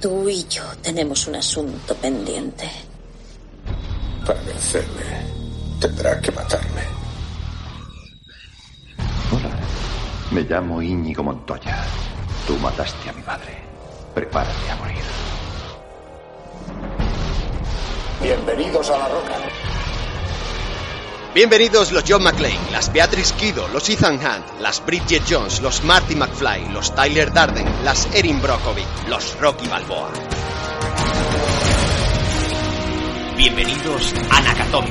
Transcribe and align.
Tú 0.00 0.28
y 0.28 0.46
yo 0.46 0.62
tenemos 0.80 1.26
un 1.26 1.34
asunto 1.34 1.92
pendiente. 1.96 2.70
Para 4.24 4.40
vencerme, 4.42 5.02
tendrá 5.80 6.20
que 6.20 6.30
matarme. 6.30 6.82
Hola, 9.32 9.58
me 10.30 10.42
llamo 10.42 10.80
Íñigo 10.80 11.24
Montoya. 11.24 11.84
Tú 12.46 12.56
mataste 12.58 13.10
a 13.10 13.12
mi 13.12 13.22
madre. 13.22 13.58
Prepárate 14.14 14.70
a 14.70 14.76
morir. 14.76 15.04
Bienvenidos 18.22 18.90
a 18.90 18.98
la 18.98 19.08
roca. 19.08 19.77
Bienvenidos 21.34 21.92
los 21.92 22.04
John 22.08 22.22
McClane, 22.22 22.70
las 22.72 22.90
Beatrice 22.90 23.34
Kido, 23.34 23.68
los 23.68 23.88
Ethan 23.90 24.14
Hunt, 24.14 24.60
las 24.60 24.84
Bridget 24.84 25.22
Jones, 25.28 25.60
los 25.60 25.84
Marty 25.84 26.16
McFly, 26.16 26.72
los 26.72 26.94
Tyler 26.94 27.30
Darden, 27.32 27.66
las 27.84 28.08
Erin 28.14 28.40
Brockovich, 28.40 28.86
los 29.08 29.38
Rocky 29.38 29.68
Balboa. 29.68 30.10
Bienvenidos 33.36 34.14
a 34.30 34.40
Nakatomi 34.40 34.90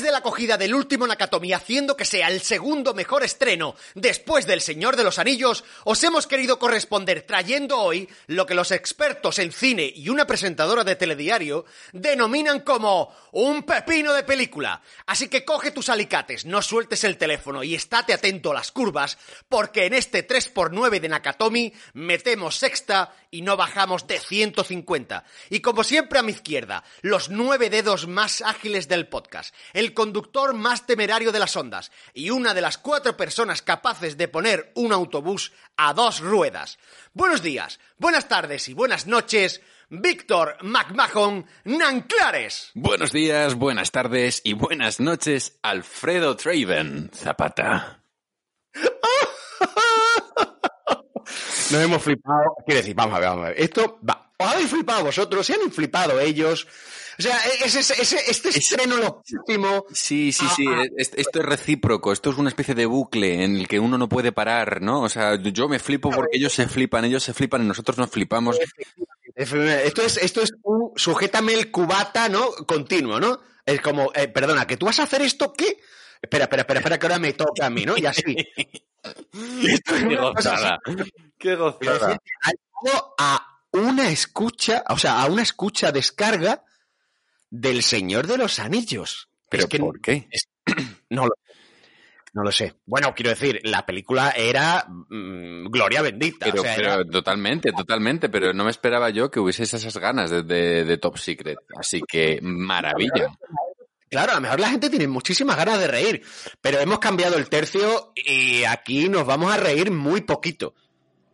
De 0.00 0.10
la 0.10 0.18
acogida 0.18 0.56
del 0.56 0.74
último 0.74 1.06
Nakatomi 1.06 1.52
haciendo 1.52 1.94
que 1.94 2.06
sea 2.06 2.28
el 2.28 2.40
segundo 2.40 2.94
mejor 2.94 3.22
estreno 3.22 3.74
después 3.94 4.46
del 4.46 4.62
Señor 4.62 4.96
de 4.96 5.04
los 5.04 5.18
Anillos, 5.18 5.62
os 5.84 6.02
hemos 6.02 6.26
querido 6.26 6.58
corresponder 6.58 7.22
trayendo 7.22 7.78
hoy 7.78 8.08
lo 8.26 8.46
que 8.46 8.54
los 8.54 8.70
expertos 8.70 9.38
en 9.38 9.52
cine 9.52 9.92
y 9.94 10.08
una 10.08 10.26
presentadora 10.26 10.84
de 10.84 10.96
telediario 10.96 11.66
denominan 11.92 12.60
como 12.60 13.14
un 13.32 13.62
pepino 13.64 14.14
de 14.14 14.22
película. 14.22 14.80
Así 15.06 15.28
que 15.28 15.44
coge 15.44 15.70
tus 15.70 15.90
alicates, 15.90 16.46
no 16.46 16.62
sueltes 16.62 17.04
el 17.04 17.18
teléfono 17.18 17.62
y 17.62 17.74
estate 17.74 18.14
atento 18.14 18.52
a 18.52 18.54
las 18.54 18.72
curvas, 18.72 19.18
porque 19.50 19.84
en 19.84 19.92
este 19.92 20.26
3x9 20.26 20.98
de 20.98 21.08
Nakatomi 21.10 21.72
metemos 21.92 22.56
sexta 22.56 23.14
y 23.30 23.42
no 23.42 23.56
bajamos 23.56 24.06
de 24.06 24.18
150. 24.18 25.24
Y 25.50 25.60
como 25.60 25.84
siempre 25.84 26.18
a 26.18 26.22
mi 26.22 26.32
izquierda, 26.32 26.84
los 27.02 27.28
nueve 27.28 27.70
dedos 27.70 28.08
más 28.08 28.40
ágiles 28.40 28.88
del 28.88 29.08
podcast, 29.08 29.54
el 29.72 29.89
conductor 29.92 30.54
más 30.54 30.86
temerario 30.86 31.32
de 31.32 31.38
las 31.38 31.56
ondas 31.56 31.90
y 32.14 32.30
una 32.30 32.54
de 32.54 32.60
las 32.60 32.78
cuatro 32.78 33.16
personas 33.16 33.62
capaces 33.62 34.16
de 34.16 34.28
poner 34.28 34.72
un 34.74 34.92
autobús 34.92 35.52
a 35.76 35.92
dos 35.92 36.20
ruedas. 36.20 36.78
Buenos 37.12 37.42
días, 37.42 37.80
buenas 37.98 38.28
tardes 38.28 38.68
y 38.68 38.74
buenas 38.74 39.06
noches, 39.06 39.60
Víctor 39.88 40.56
McMahon 40.62 41.46
Nanclares. 41.64 42.70
Buenos 42.74 43.12
días, 43.12 43.54
buenas 43.54 43.90
tardes 43.90 44.40
y 44.44 44.52
buenas 44.52 45.00
noches, 45.00 45.58
Alfredo 45.62 46.36
Traven 46.36 47.10
Zapata. 47.12 48.00
Nos 51.70 51.82
hemos 51.82 52.02
flipado. 52.02 52.56
Quiero 52.66 52.80
decir, 52.80 52.94
vamos 52.96 53.14
a 53.16 53.20
ver, 53.20 53.28
vamos 53.28 53.44
a 53.44 53.48
ver. 53.50 53.60
Esto 53.60 53.98
va. 54.08 54.32
Os 54.36 54.48
habéis 54.48 54.70
flipado 54.70 55.04
vosotros, 55.04 55.46
se 55.46 55.54
han 55.54 55.70
flipado 55.70 56.18
ellos. 56.18 56.66
O 57.18 57.22
sea, 57.22 57.38
ese, 57.64 57.80
ese, 57.80 58.16
este 58.30 58.48
estreno 58.50 58.96
lo 58.96 59.22
último. 59.38 59.84
Sí, 59.92 60.32
sí, 60.32 60.46
sí, 60.56 60.64
ah. 60.68 60.84
es- 60.96 61.12
esto 61.16 61.40
es 61.40 61.44
recíproco, 61.46 62.12
esto 62.12 62.30
es 62.30 62.38
una 62.38 62.48
especie 62.48 62.74
de 62.74 62.86
bucle 62.86 63.44
en 63.44 63.56
el 63.56 63.68
que 63.68 63.78
uno 63.80 63.98
no 63.98 64.08
puede 64.08 64.32
parar, 64.32 64.80
¿no? 64.82 65.02
O 65.02 65.08
sea, 65.08 65.36
yo 65.40 65.68
me 65.68 65.78
flipo 65.78 66.10
porque 66.10 66.36
ellos 66.38 66.52
se 66.52 66.66
flipan, 66.68 67.04
ellos 67.04 67.22
se 67.22 67.34
flipan 67.34 67.62
y 67.62 67.66
nosotros 67.66 67.98
nos 67.98 68.10
flipamos. 68.10 68.56
Esto 69.34 70.02
es, 70.02 70.16
esto 70.18 70.42
es 70.42 70.52
un 70.62 70.92
sujétame 70.96 71.54
el 71.54 71.70
cubata, 71.70 72.28
¿no? 72.28 72.50
Continuo, 72.66 73.20
¿no? 73.20 73.40
Es 73.64 73.80
como, 73.80 74.10
eh, 74.14 74.28
perdona, 74.28 74.66
que 74.66 74.76
tú 74.76 74.86
vas 74.86 74.98
a 75.00 75.04
hacer 75.04 75.22
esto, 75.22 75.52
¿qué? 75.52 75.78
Espera, 76.20 76.44
espera, 76.44 76.62
espera, 76.62 76.80
espera, 76.80 76.98
que 76.98 77.06
ahora 77.06 77.18
me 77.18 77.32
toca 77.32 77.66
a 77.66 77.70
mí, 77.70 77.84
¿no? 77.86 77.96
Y 77.96 78.04
así. 78.06 78.22
Esto 79.66 79.94
es 79.96 80.04
Qué 80.04 80.16
gozada, 80.16 80.78
qué 81.38 81.54
gozada. 81.56 82.18
a 83.18 83.46
una 83.72 84.10
escucha, 84.10 84.84
o 84.90 84.98
sea, 84.98 85.22
a 85.22 85.26
una 85.26 85.42
escucha 85.42 85.90
descarga 85.92 86.62
del 87.50 87.82
Señor 87.82 88.26
de 88.26 88.38
los 88.38 88.58
Anillos. 88.58 89.28
¿Pero 89.50 89.64
Es 89.64 89.68
que 89.68 89.78
por 89.78 90.00
qué? 90.00 90.28
no 91.10 91.26
lo, 91.26 91.32
no 92.32 92.42
lo 92.44 92.52
sé. 92.52 92.76
Bueno, 92.86 93.12
quiero 93.14 93.30
decir, 93.30 93.60
la 93.64 93.84
película 93.84 94.30
era 94.30 94.86
mm, 94.88 95.66
Gloria 95.70 96.02
Bendita. 96.02 96.46
Pero, 96.46 96.60
o 96.62 96.64
sea, 96.64 96.76
pero 96.76 96.92
era- 96.94 97.04
totalmente, 97.04 97.72
totalmente, 97.72 98.28
pero 98.28 98.52
no 98.52 98.64
me 98.64 98.70
esperaba 98.70 99.10
yo 99.10 99.30
que 99.30 99.40
hubieses 99.40 99.72
esas 99.74 99.96
ganas 99.98 100.30
de, 100.30 100.42
de- 100.44 100.84
de 100.84 100.98
Top 100.98 101.16
Secret. 101.18 101.58
Así 101.76 102.00
que 102.06 102.38
maravilla. 102.42 103.36
Claro, 104.08 104.32
a 104.32 104.34
lo 104.36 104.40
mejor 104.40 104.58
la 104.60 104.70
gente 104.70 104.90
tiene 104.90 105.06
muchísimas 105.06 105.56
ganas 105.56 105.78
de 105.78 105.86
reír, 105.86 106.22
pero 106.60 106.78
hemos 106.80 106.98
cambiado 106.98 107.36
el 107.36 107.48
tercio 107.48 108.12
y 108.16 108.64
aquí 108.64 109.08
nos 109.08 109.24
vamos 109.24 109.52
a 109.52 109.56
reír 109.56 109.90
muy 109.92 110.20
poquito. 110.22 110.74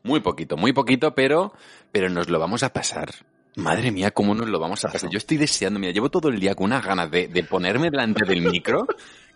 Muy 0.03 0.21
poquito, 0.21 0.56
muy 0.59 0.72
poquito, 0.72 1.15
pero, 1.15 1.53
pero 1.91 2.09
nos 2.10 2.28
lo 2.28 2.38
vamos 2.38 2.62
a 2.62 2.72
pasar. 2.72 3.15
Madre 3.56 3.91
mía, 3.91 4.11
cómo 4.11 4.34
nos 4.34 4.49
lo 4.49 4.61
vamos 4.61 4.84
a 4.84 4.89
pasar. 4.89 5.11
Yo 5.11 5.19
estoy 5.19 5.39
deseando, 5.39 5.81
mira, 5.81 5.93
llevo 5.93 6.11
todo 6.11 6.28
el 6.28 6.39
día 6.39 6.55
con 6.55 6.67
unas 6.67 6.84
ganas 6.84 7.11
de, 7.11 7.28
de 7.28 7.43
ponerme 7.43 7.91
delante 7.91 8.25
del 8.27 8.43
micro 8.43 8.87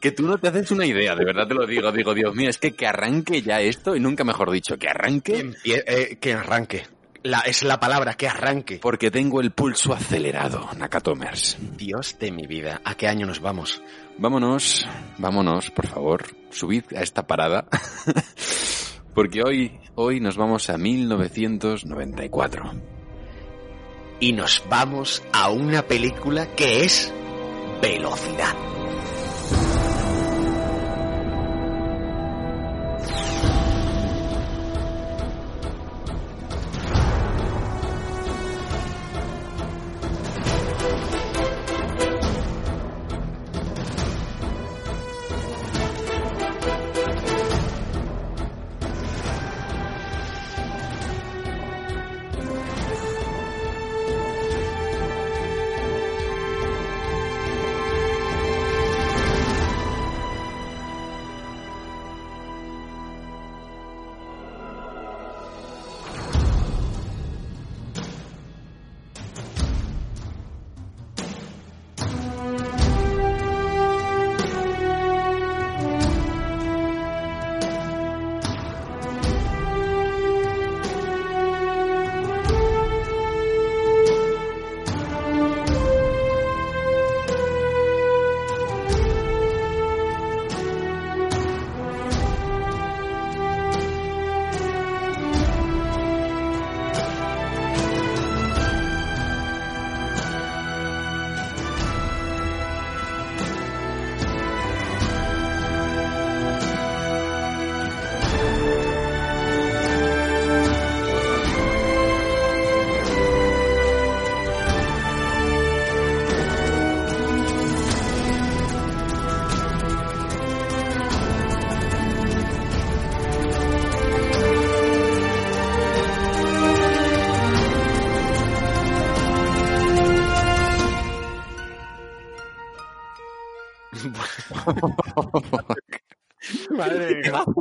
que 0.01 0.13
tú 0.13 0.27
no 0.27 0.39
te 0.39 0.49
haces 0.49 0.71
una 0.71 0.87
idea, 0.87 1.15
de 1.15 1.25
verdad 1.25 1.47
te 1.47 1.55
lo 1.55 1.67
digo. 1.67 1.93
Digo, 1.93 2.15
Dios 2.15 2.35
mío, 2.35 2.49
es 2.49 2.59
que 2.59 2.73
que 2.73 2.87
arranque 2.87 3.43
ya 3.43 3.61
esto, 3.61 3.95
y 3.95 4.01
nunca 4.01 4.25
mejor 4.25 4.51
dicho, 4.51 4.75
que 4.77 4.87
Que, 4.87 4.89
arranque, 4.89 5.53
eh, 5.65 6.17
que 6.21 6.35
arranque. 6.35 6.87
La, 7.23 7.41
es 7.41 7.63
la 7.65 7.79
palabra, 7.79 8.15
que 8.15 8.27
arranque. 8.27 8.79
porque 8.79 9.11
tengo 9.11 9.43
el 9.43 9.51
pulso 9.51 9.93
acelerado, 9.93 10.71
Nakatomers. 10.77 11.59
Dios 11.77 12.17
de 12.19 12.33
mi 12.33 12.47
vida, 12.47 12.81
¿a 12.83 12.95
qué 12.95 13.09
año 13.09 13.27
nos 13.27 13.41
vamos? 13.41 13.83
Vámonos, 14.17 14.87
vámonos, 15.19 15.71
por 15.71 15.87
favor, 15.87 16.25
subid 16.49 16.85
a 16.97 17.03
esta 17.03 17.27
parada, 17.27 17.67
porque 19.15 19.43
hoy, 19.43 19.79
hoy 19.97 20.21
nos 20.21 20.39
vamos 20.39 20.71
a 20.71 20.79
1994. 20.79 22.73
Y 24.21 24.33
nos 24.33 24.63
vamos 24.69 25.23
a 25.33 25.51
una 25.51 25.83
película 25.83 26.55
que 26.55 26.85
es 26.85 27.13
Velocidad. 27.81 28.55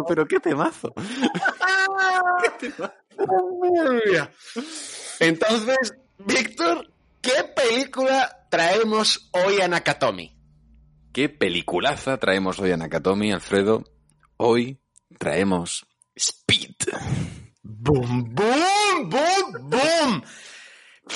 Pero 0.09 0.25
qué 0.27 0.39
temazo. 0.39 0.93
Madre 3.17 4.01
mía. 4.05 4.31
Entonces, 5.19 5.93
Víctor, 6.17 6.91
¿qué 7.21 7.43
película 7.55 8.47
traemos 8.49 9.29
hoy 9.31 9.61
a 9.61 9.67
Nakatomi? 9.67 10.35
Qué 11.13 11.29
peliculaza 11.29 12.17
traemos 12.17 12.59
hoy 12.59 12.71
a 12.71 12.77
Nakatomi, 12.77 13.31
Alfredo. 13.31 13.83
Hoy 14.37 14.79
traemos 15.19 15.85
Speed. 16.15 16.75
¡Boom, 17.61 18.33
boom, 18.33 19.09
boom, 19.09 19.69
boom! 19.69 20.23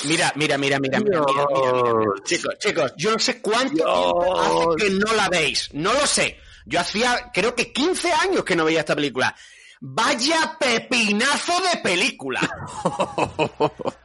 Mira, 0.06 0.34
mira, 0.36 0.58
mira, 0.58 0.80
mira, 0.80 1.00
mira, 1.00 1.22
mira, 1.22 1.46
mira, 1.54 1.84
mira. 1.84 2.12
Chicos, 2.24 2.58
chicos, 2.60 2.94
yo 2.98 3.12
no 3.12 3.20
sé 3.20 3.42
cuánto 3.42 3.76
tiempo 3.76 4.40
hace 4.40 4.66
que 4.78 4.90
no 4.92 5.14
la 5.14 5.30
veis. 5.30 5.70
No 5.74 5.94
lo 5.94 6.06
sé. 6.08 6.38
Yo 6.66 6.80
hacía, 6.80 7.32
creo 7.34 7.56
que 7.56 7.72
15 7.72 8.12
años 8.12 8.44
que 8.44 8.56
no 8.56 8.66
veía 8.66 8.82
esta 8.82 8.96
película. 8.96 9.36
¡Vaya 9.82 10.58
pepinazo 10.60 11.54
de 11.62 11.78
película! 11.82 12.40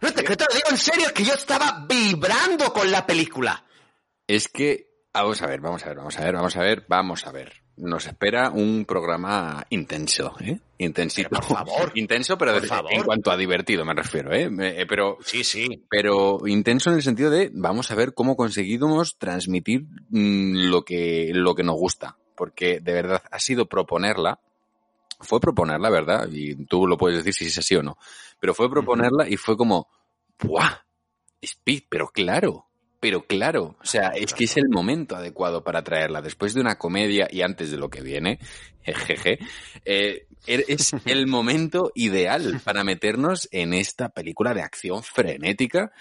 No 0.00 0.12
te, 0.12 0.24
que 0.24 0.36
te 0.36 0.44
lo 0.44 0.54
digo 0.54 0.70
en 0.70 0.78
serio, 0.78 1.06
es 1.06 1.12
que 1.12 1.24
yo 1.24 1.34
estaba 1.34 1.84
vibrando 1.88 2.72
con 2.72 2.90
la 2.90 3.06
película. 3.06 3.64
Es 4.26 4.48
que, 4.48 5.04
vamos 5.12 5.40
a 5.42 5.46
ver, 5.46 5.60
vamos 5.60 5.84
a 5.84 5.88
ver, 5.88 5.96
vamos 5.98 6.18
a 6.18 6.24
ver, 6.24 6.34
vamos 6.34 6.56
a 6.56 6.60
ver, 6.60 6.84
vamos 6.88 7.26
a 7.26 7.32
ver. 7.32 7.62
Nos 7.78 8.06
espera 8.06 8.50
un 8.50 8.84
programa 8.84 9.64
intenso, 9.70 10.34
¿eh? 10.40 10.58
Intensito. 10.78 11.28
Pero 11.30 11.42
por 11.42 11.56
favor. 11.56 11.92
Intenso, 11.94 12.36
pero 12.36 12.52
Por 12.52 12.62
de- 12.62 12.68
favor. 12.68 12.92
en 12.92 13.02
cuanto 13.04 13.30
a 13.30 13.36
divertido 13.36 13.84
me 13.84 13.94
refiero, 13.94 14.32
¿eh? 14.32 14.50
Eh, 14.60 14.86
Pero, 14.88 15.18
Sí, 15.24 15.44
sí. 15.44 15.84
pero 15.88 16.46
intenso 16.46 16.90
en 16.90 16.96
el 16.96 17.02
sentido 17.02 17.30
de 17.30 17.50
vamos 17.52 17.90
a 17.90 17.94
ver 17.94 18.14
cómo 18.14 18.36
conseguimos 18.36 19.16
transmitir 19.18 19.86
mm, 20.10 20.68
lo 20.70 20.84
que, 20.84 21.30
lo 21.34 21.54
que 21.54 21.62
nos 21.62 21.76
gusta. 21.76 22.16
Porque 22.36 22.80
de 22.80 22.92
verdad 22.92 23.22
ha 23.30 23.38
sido 23.40 23.66
proponerla. 23.66 24.38
Fue 25.20 25.40
proponerla, 25.40 25.90
¿verdad? 25.90 26.28
Y 26.30 26.54
tú 26.66 26.86
lo 26.86 26.96
puedes 26.96 27.18
decir 27.24 27.34
si 27.34 27.46
es 27.46 27.58
así 27.58 27.74
o 27.74 27.82
no. 27.82 27.98
Pero 28.38 28.54
fue 28.54 28.70
proponerla 28.70 29.28
y 29.28 29.36
fue 29.36 29.56
como, 29.56 29.88
¡buah! 30.40 30.84
Speed, 31.42 31.84
pero 31.88 32.08
claro, 32.08 32.67
pero 33.00 33.26
claro. 33.26 33.76
O 33.80 33.84
sea, 33.86 34.08
es 34.08 34.32
que 34.34 34.44
es 34.44 34.56
el 34.56 34.68
momento 34.68 35.16
adecuado 35.16 35.62
para 35.64 35.82
traerla. 35.84 36.20
Después 36.22 36.54
de 36.54 36.60
una 36.60 36.78
comedia 36.78 37.28
y 37.30 37.42
antes 37.42 37.70
de 37.70 37.76
lo 37.78 37.88
que 37.90 38.00
viene, 38.02 38.38
jeje, 38.82 39.38
eh, 39.84 40.26
er- 40.46 40.64
es 40.68 40.92
el 41.06 41.26
momento 41.26 41.92
ideal 41.94 42.60
para 42.64 42.84
meternos 42.84 43.48
en 43.52 43.72
esta 43.74 44.08
película 44.08 44.54
de 44.54 44.62
acción 44.62 45.02
frenética 45.02 45.92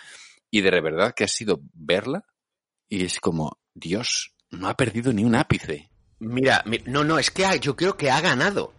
y 0.50 0.62
de 0.62 0.72
verdad 0.82 1.14
que 1.16 1.24
ha 1.24 1.28
sido 1.28 1.60
verla 1.74 2.24
y 2.90 3.04
es 3.04 3.20
como, 3.20 3.60
Dios, 3.74 4.34
no 4.50 4.68
ha 4.70 4.76
perdido 4.78 5.12
ni 5.14 5.24
un 5.26 5.36
ápice. 5.36 5.90
Mira, 6.20 6.64
mi- 6.66 6.82
no, 6.86 7.04
no, 7.04 7.20
es 7.20 7.30
que 7.32 7.46
ha- 7.46 7.56
yo 7.58 7.76
creo 7.76 7.96
que 7.98 8.10
ha 8.10 8.22
ganado. 8.22 8.74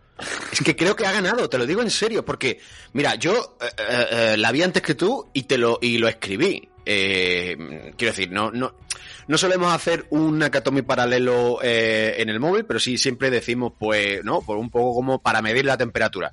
Es 0.51 0.61
que 0.65 0.75
creo 0.75 0.97
que 0.97 1.07
ha 1.07 1.13
ganado, 1.13 1.49
te 1.49 1.59
lo 1.59 1.67
digo 1.67 1.81
en 1.83 1.91
serio, 1.93 2.25
porque, 2.25 2.59
mira, 2.93 3.15
yo 3.15 3.57
eh, 3.61 4.07
eh, 4.11 4.37
la 4.37 4.51
vi 4.51 4.63
antes 4.63 4.83
que 4.83 4.97
tú 4.97 5.31
y 5.33 5.45
te 5.45 5.57
lo, 5.59 5.79
y 5.81 5.99
lo 5.99 6.09
escribí. 6.09 6.68
Eh, 6.91 7.93
quiero 7.99 8.13
decir, 8.13 8.31
no, 8.31 8.51
no, 8.51 8.75
no 9.27 9.37
solemos 9.37 9.71
hacer 9.75 10.07
un 10.09 10.39
Nakatomi 10.39 10.81
paralelo 10.81 11.59
eh, 11.63 12.15
en 12.17 12.31
el 12.31 12.41
móvil, 12.41 12.65
pero 12.65 12.81
sí 12.81 12.97
siempre 12.97 13.29
decimos, 13.31 13.75
pues, 13.79 14.25
¿no? 14.25 14.41
Por 14.41 14.57
un 14.57 14.71
poco 14.71 14.95
como 14.95 15.21
para 15.21 15.43
medir 15.43 15.67
la 15.67 15.77
temperatura. 15.77 16.33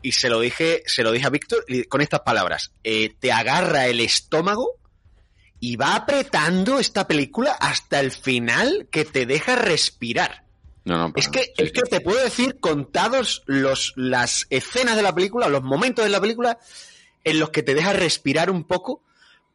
Y 0.00 0.12
se 0.12 0.30
lo 0.30 0.38
dije, 0.38 0.84
se 0.86 1.02
lo 1.02 1.10
dije 1.10 1.26
a 1.26 1.30
Víctor 1.30 1.64
con 1.88 2.02
estas 2.02 2.20
palabras. 2.20 2.70
eh, 2.84 3.16
te 3.18 3.32
agarra 3.32 3.88
el 3.88 3.98
estómago 3.98 4.76
y 5.58 5.74
va 5.74 5.96
apretando 5.96 6.78
esta 6.78 7.08
película 7.08 7.50
hasta 7.58 7.98
el 7.98 8.12
final 8.12 8.86
que 8.92 9.04
te 9.04 9.26
deja 9.26 9.56
respirar. 9.56 10.44
No, 10.84 10.98
no, 10.98 11.12
Es 11.16 11.28
que, 11.28 11.42
sí, 11.42 11.52
es 11.56 11.72
que 11.72 11.82
te 11.82 12.00
puedo 12.00 12.22
decir 12.22 12.60
contados 12.60 13.42
los, 13.46 13.92
las 13.96 14.46
escenas 14.50 14.94
de 14.94 15.02
la 15.02 15.12
película, 15.12 15.48
los 15.48 15.64
momentos 15.64 16.04
de 16.04 16.10
la 16.12 16.20
película 16.20 16.60
en 17.24 17.40
los 17.40 17.50
que 17.50 17.64
te 17.64 17.74
deja 17.74 17.92
respirar 17.92 18.50
un 18.50 18.62
poco 18.62 19.02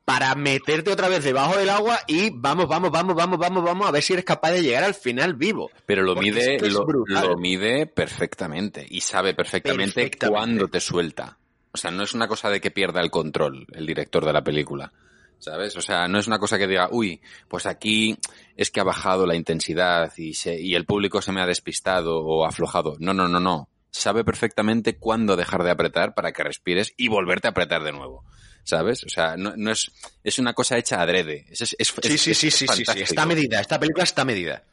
para 0.06 0.36
meterte 0.36 0.92
otra 0.92 1.10
vez 1.10 1.24
debajo 1.24 1.57
del 1.57 1.69
agua 1.69 2.00
y 2.07 2.30
vamos, 2.30 2.68
vamos, 2.68 2.92
vamos, 2.92 3.16
vamos, 3.16 3.40
vamos, 3.40 3.63
vamos 3.63 3.88
a 3.88 3.92
ver 3.92 4.04
si 4.04 4.13
eres 4.13 4.24
capaz 4.24 4.52
de 4.52 4.62
llegar 4.62 4.84
al 4.84 4.94
final 4.94 5.34
vivo. 5.34 5.72
Pero 5.88 6.04
lo 6.04 6.13
Porque 6.13 6.31
mide, 6.31 6.69
lo 6.69 7.36
mide 7.38 7.88
perfectamente 7.88 8.86
y 8.88 9.02
sabe 9.02 9.34
perfectamente, 9.34 9.94
Perfectamente. 9.96 10.31
cuándo 10.31 10.68
te 10.68 10.80
suelta. 10.80 11.40
O 11.72 11.78
sea, 11.78 11.92
no 11.92 12.04
es 12.04 12.13
una 12.13 12.28
cosa 12.28 12.50
de 12.50 12.62
que 12.62 12.72
pierda 12.72 13.02
el 13.02 13.10
control 13.10 13.66
el 13.74 13.86
director 13.86 14.24
de 14.24 14.31
la 14.31 14.44
película. 14.44 14.94
¿Sabes? 15.38 15.75
O 15.75 15.81
sea, 15.81 16.08
no 16.08 16.18
es 16.18 16.28
una 16.28 16.40
cosa 16.40 16.58
que 16.58 16.66
diga, 16.66 16.88
uy, 16.92 17.19
pues 17.50 17.66
aquí 17.66 18.18
es 18.56 18.72
que 18.72 18.80
ha 18.80 18.86
bajado 18.86 19.25
la 19.25 19.36
intensidad 19.36 20.12
y, 20.18 20.34
se, 20.34 20.60
y 20.60 20.75
el 20.75 20.86
público 20.86 21.22
se 21.22 21.34
me 21.34 21.42
ha 21.42 21.46
despistado 21.46 22.19
o 22.19 22.46
aflojado. 22.46 22.96
No, 23.00 23.13
no, 23.13 23.28
no, 23.28 23.40
no. 23.40 23.68
Sabe 23.92 24.24
perfectamente 24.24 24.98
cuándo 24.98 25.36
dejar 25.36 25.63
de 25.63 25.72
apretar 25.72 26.13
para 26.13 26.31
que 26.31 26.44
respires 26.44 26.94
y 26.96 27.10
volverte 27.10 27.48
a 27.48 27.51
apretar 27.51 27.84
de 27.84 27.92
nuevo. 27.92 28.24
¿Sabes? 28.65 29.03
O 29.06 29.09
sea, 29.09 29.38
no, 29.38 29.53
no 29.56 29.71
es, 29.71 29.89
es 30.23 30.39
una 30.39 30.53
cosa 30.53 30.77
hecha 30.77 31.00
adrede. 31.00 31.45
Es, 31.50 31.62
es, 31.62 31.75
es- 31.79 31.94
Sí, 32.01 32.17
sí, 32.17 32.33
sí, 32.33 32.51
sí, 32.51 32.67
sí, 32.67 32.83
está 33.03 33.25
medida, 33.27 33.62
esta 33.62 33.79
película 33.79 34.03
está 34.03 34.25
medida. 34.25 34.63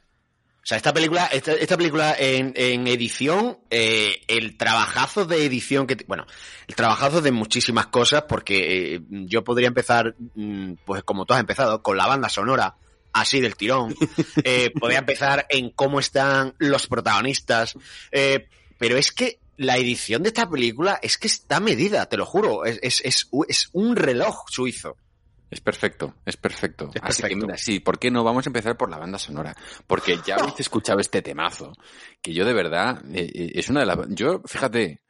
O 0.64 0.64
sea, 0.66 0.76
esta 0.76 0.94
película, 0.94 1.26
esta, 1.26 1.52
esta 1.52 1.76
película 1.76 2.14
en, 2.18 2.52
en 2.56 2.86
edición, 2.86 3.58
eh, 3.68 4.22
el 4.28 4.56
trabajazo 4.56 5.26
de 5.26 5.44
edición 5.44 5.86
que, 5.88 5.96
bueno, 6.06 6.24
el 6.68 6.74
trabajazo 6.76 7.20
de 7.20 7.32
muchísimas 7.32 7.88
cosas, 7.88 8.22
porque 8.28 8.94
eh, 8.94 9.00
yo 9.10 9.44
podría 9.44 9.68
empezar, 9.68 10.14
mm, 10.36 10.74
pues 10.86 11.02
como 11.02 11.26
tú 11.26 11.34
has 11.34 11.40
empezado, 11.40 11.82
con 11.82 11.96
la 11.96 12.06
banda 12.06 12.28
sonora, 12.28 12.76
así 13.12 13.40
del 13.40 13.56
tirón. 13.56 13.94
Eh, 14.44 14.70
podría 14.80 15.00
empezar 15.00 15.46
en 15.50 15.68
cómo 15.70 16.00
están 16.00 16.54
los 16.58 16.86
protagonistas, 16.86 17.74
pero 18.78 18.96
es 18.96 19.12
que 19.12 19.38
la 19.56 19.76
edición 19.76 20.22
de 20.22 20.28
esta 20.28 20.48
película 20.48 20.98
es 21.02 21.18
que 21.18 21.28
está 21.28 21.60
medida, 21.60 22.06
te 22.08 22.16
lo 22.16 22.26
juro, 22.26 22.64
es, 22.64 22.78
es, 22.82 23.00
es, 23.04 23.28
es 23.48 23.68
un 23.72 23.96
reloj 23.96 24.44
suizo. 24.48 24.96
Es 25.50 25.60
perfecto, 25.60 26.14
es 26.24 26.38
perfecto. 26.38 26.90
Es 26.94 27.02
Así 27.02 27.22
que 27.24 27.36
mira, 27.36 27.58
sí, 27.58 27.78
¿por 27.78 27.98
qué 27.98 28.10
no? 28.10 28.24
Vamos 28.24 28.46
a 28.46 28.48
empezar 28.48 28.74
por 28.78 28.88
la 28.88 28.96
banda 28.96 29.18
sonora. 29.18 29.54
Porque 29.86 30.18
ya 30.24 30.36
habéis 30.36 30.54
escuchado 30.60 30.98
este 30.98 31.20
temazo, 31.20 31.74
que 32.22 32.32
yo 32.32 32.46
de 32.46 32.54
verdad, 32.54 33.02
eh, 33.12 33.30
eh, 33.34 33.52
es 33.54 33.68
una 33.68 33.80
de 33.80 33.86
las... 33.86 33.98
Yo, 34.08 34.40
fíjate, 34.46 35.02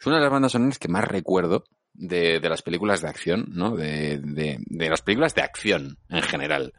es 0.00 0.06
una 0.06 0.16
de 0.16 0.22
las 0.22 0.32
bandas 0.32 0.52
sonoras 0.52 0.78
que 0.78 0.88
más 0.88 1.04
recuerdo 1.04 1.64
de, 1.92 2.40
de 2.40 2.48
las 2.48 2.62
películas 2.62 3.02
de 3.02 3.08
acción, 3.08 3.46
¿no? 3.50 3.76
De, 3.76 4.18
de, 4.18 4.58
de 4.60 4.88
las 4.88 5.02
películas 5.02 5.34
de 5.34 5.42
acción 5.42 5.98
en 6.08 6.22
general. 6.22 6.72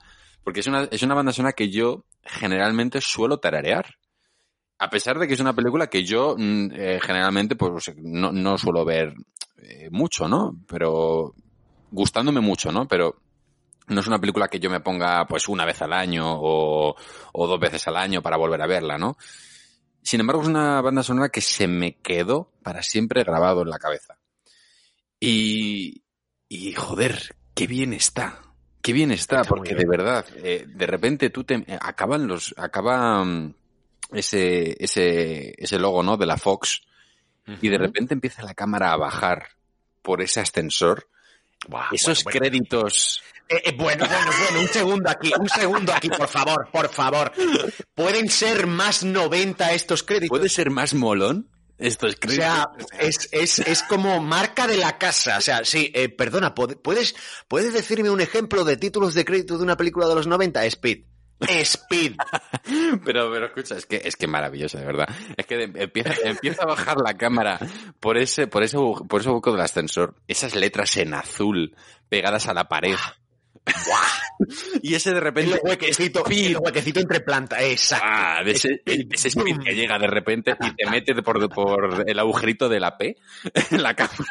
Porque 0.44 0.62
es 0.62 0.68
una, 0.68 0.86
es 0.92 1.04
una 1.04 1.16
banda 1.16 1.34
sonora 1.34 1.54
que 1.54 1.70
yo 1.70 2.06
generalmente 2.24 3.00
suelo 3.00 3.38
tararear. 3.38 3.96
A 4.84 4.90
pesar 4.90 5.18
de 5.18 5.28
que 5.28 5.34
es 5.34 5.40
una 5.40 5.56
película 5.56 5.88
que 5.88 6.04
yo 6.04 6.36
mm, 6.38 6.72
eh, 6.74 7.00
generalmente 7.02 7.56
pues 7.56 7.94
no, 7.96 8.34
no 8.34 8.58
suelo 8.58 8.84
ver 8.84 9.14
eh, 9.58 9.88
mucho, 9.92 10.28
¿no? 10.28 10.58
Pero 10.68 11.34
gustándome 11.90 12.42
mucho, 12.42 12.70
¿no? 12.70 12.86
Pero 12.86 13.16
no 13.88 14.02
es 14.02 14.08
una 14.08 14.20
película 14.20 14.50
que 14.50 14.60
yo 14.60 14.70
me 14.70 14.82
ponga 14.82 15.26
pues 15.26 15.48
una 15.48 15.64
vez 15.66 15.82
al 15.82 15.94
año 15.94 16.26
o, 16.28 16.96
o 17.32 17.48
dos 17.48 17.60
veces 17.62 17.88
al 17.88 17.96
año 17.96 18.22
para 18.22 18.36
volver 18.36 18.62
a 18.62 18.68
verla, 18.68 18.98
¿no? 18.98 19.16
Sin 20.02 20.20
embargo, 20.20 20.42
es 20.42 20.50
una 20.50 20.82
banda 20.82 21.02
sonora 21.02 21.30
que 21.30 21.40
se 21.40 21.66
me 21.66 21.96
quedó 22.00 22.52
para 22.62 22.84
siempre 22.84 23.24
grabado 23.24 23.62
en 23.62 23.70
la 23.70 23.80
cabeza. 23.80 24.20
Y, 25.18 26.04
y 26.50 26.74
joder, 26.74 27.38
qué 27.56 27.68
bien 27.68 27.94
está. 27.94 28.42
Qué 28.82 28.92
bien 28.92 29.12
está, 29.12 29.46
porque 29.46 29.76
bien. 29.76 29.88
de 29.88 29.98
verdad, 29.98 30.26
eh, 30.44 30.66
de 30.68 30.88
repente 30.88 31.30
tú 31.30 31.46
te, 31.46 31.66
acaban 31.80 32.28
los, 32.28 32.54
acaba 32.58 33.24
mm, 33.24 33.54
ese, 34.14 34.76
ese, 34.84 35.54
ese 35.58 35.80
logo, 35.80 36.04
¿no? 36.04 36.18
De 36.18 36.26
la 36.26 36.38
Fox, 36.38 36.82
y 37.62 37.68
de 37.70 37.78
repente 37.78 38.14
empieza 38.14 38.42
la 38.44 38.54
cámara 38.54 38.92
a 38.94 38.98
bajar 38.98 39.50
por 40.02 40.22
ese 40.22 40.40
ascensor. 40.40 41.08
Esos 41.92 42.24
bueno, 42.24 42.40
bueno. 42.40 42.40
créditos 42.40 43.24
Eh, 43.50 43.62
eh, 43.66 43.74
bueno, 43.78 44.06
bueno, 44.06 44.32
bueno, 44.44 44.60
un 44.62 44.68
segundo 44.68 45.10
aquí, 45.10 45.32
un 45.40 45.48
segundo 45.50 45.94
aquí, 45.94 46.10
por 46.10 46.28
favor, 46.28 46.70
por 46.72 46.90
favor. 46.90 47.32
¿Pueden 47.96 48.30
ser 48.30 48.68
más 48.68 49.04
90 49.04 49.72
estos 49.74 50.04
créditos? 50.04 50.30
¿Puede 50.30 50.50
ser 50.50 50.70
más 50.72 50.94
molón 50.94 51.50
estos 51.78 52.16
O 52.16 52.20
créditos? 52.20 52.46
sea, 52.46 52.70
es, 53.00 53.30
es, 53.32 53.60
es 53.60 53.84
como 53.84 54.20
marca 54.22 54.68
de 54.68 54.78
la 54.78 54.98
casa. 54.98 55.38
O 55.38 55.42
sea, 55.42 55.64
sí, 55.66 55.92
eh, 55.94 56.08
perdona, 56.10 56.54
¿pod- 56.56 56.82
¿puedes, 56.82 57.16
¿puedes 57.48 57.74
decirme 57.74 58.10
un 58.10 58.22
ejemplo 58.22 58.64
de 58.66 58.78
títulos 58.78 59.14
de 59.14 59.26
crédito 59.26 59.58
de 59.58 59.64
una 59.64 59.78
película 59.78 60.08
de 60.08 60.16
los 60.16 60.28
90? 60.28 60.66
Speed. 60.66 61.04
Speed. 61.50 62.16
Pero, 63.06 63.30
pero 63.32 63.46
escucha, 63.48 63.76
es 63.76 63.86
que 63.86 64.02
es 64.06 64.16
que 64.16 64.26
maravilloso, 64.28 64.78
de 64.78 64.86
verdad. 64.86 65.08
Es 65.36 65.46
que 65.46 65.58
de- 65.58 65.84
empieza, 65.84 66.14
empieza 66.24 66.64
a 66.64 66.68
bajar 66.68 66.98
la 67.04 67.16
cámara 67.16 67.60
por 68.00 68.18
ese, 68.18 68.48
por 68.48 68.64
ese, 68.64 68.78
por 68.78 69.20
ese 69.22 69.30
hueco 69.30 69.52
del 69.52 69.62
ascensor. 69.62 70.16
Esas 70.28 70.56
letras 70.56 70.96
en 70.98 71.14
azul 71.14 71.76
pegadas 72.10 72.48
a 72.48 72.54
la 72.54 72.68
pared. 72.70 72.96
y 74.82 74.96
ese 74.96 75.12
de 75.12 75.18
El 75.18 75.22
repente. 75.24 75.60
huequecito, 75.64 76.24
el 76.30 76.58
huequecito 76.58 77.00
entre 77.00 77.20
plantas. 77.22 77.62
Exacto. 77.62 78.06
Ah, 78.10 78.42
de 78.44 78.52
ese, 78.52 78.70
Speed. 78.76 79.08
ese 79.14 79.28
speed 79.30 79.58
que 79.64 79.76
llega 79.76 80.00
de 80.00 80.08
repente 80.08 80.56
y 80.60 80.76
te 80.76 80.90
mete 80.90 81.14
por, 81.22 81.50
por 81.50 82.04
el 82.08 82.20
agujerito 82.20 82.70
de 82.70 82.80
la 82.80 82.98
P 82.98 83.18
en 83.72 83.84
la 83.84 83.94
cámara. 83.96 84.18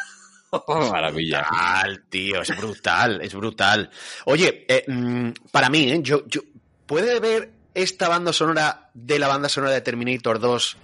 Oh, 0.55 0.91
maravilla. 0.91 1.47
Brutal, 1.49 2.05
tío, 2.11 2.43
es 2.43 2.55
brutal, 2.59 3.21
es 3.23 3.35
brutal. 3.35 3.89
Oye, 4.27 4.67
eh, 4.69 4.85
mm, 4.87 5.31
para 5.51 5.71
mí, 5.71 5.91
¿eh? 5.91 6.01
yo, 6.03 6.27
yo 6.29 6.43
¿puede 6.93 7.21
ver 7.21 7.53
esta 7.73 8.07
banda 8.07 8.35
sonora 8.35 8.91
de 8.93 9.19
la 9.19 9.27
banda 9.27 9.49
sonora 9.49 9.73
de 9.73 9.81
Terminator 9.81 10.39
2? 10.39 10.77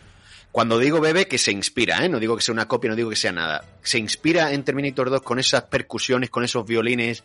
Cuando 0.50 0.78
digo 0.78 1.02
bebe, 1.02 1.28
que 1.28 1.36
se 1.36 1.52
inspira, 1.52 2.02
¿eh? 2.02 2.08
No 2.08 2.18
digo 2.18 2.34
que 2.34 2.40
sea 2.40 2.54
una 2.54 2.66
copia, 2.66 2.88
no 2.88 2.96
digo 2.96 3.10
que 3.10 3.16
sea 3.16 3.30
nada. 3.30 3.62
Se 3.82 3.98
inspira 3.98 4.54
en 4.54 4.64
Terminator 4.64 5.10
2 5.10 5.20
con 5.20 5.38
esas 5.38 5.64
percusiones, 5.64 6.30
con 6.30 6.44
esos 6.44 6.64
violines, 6.64 7.24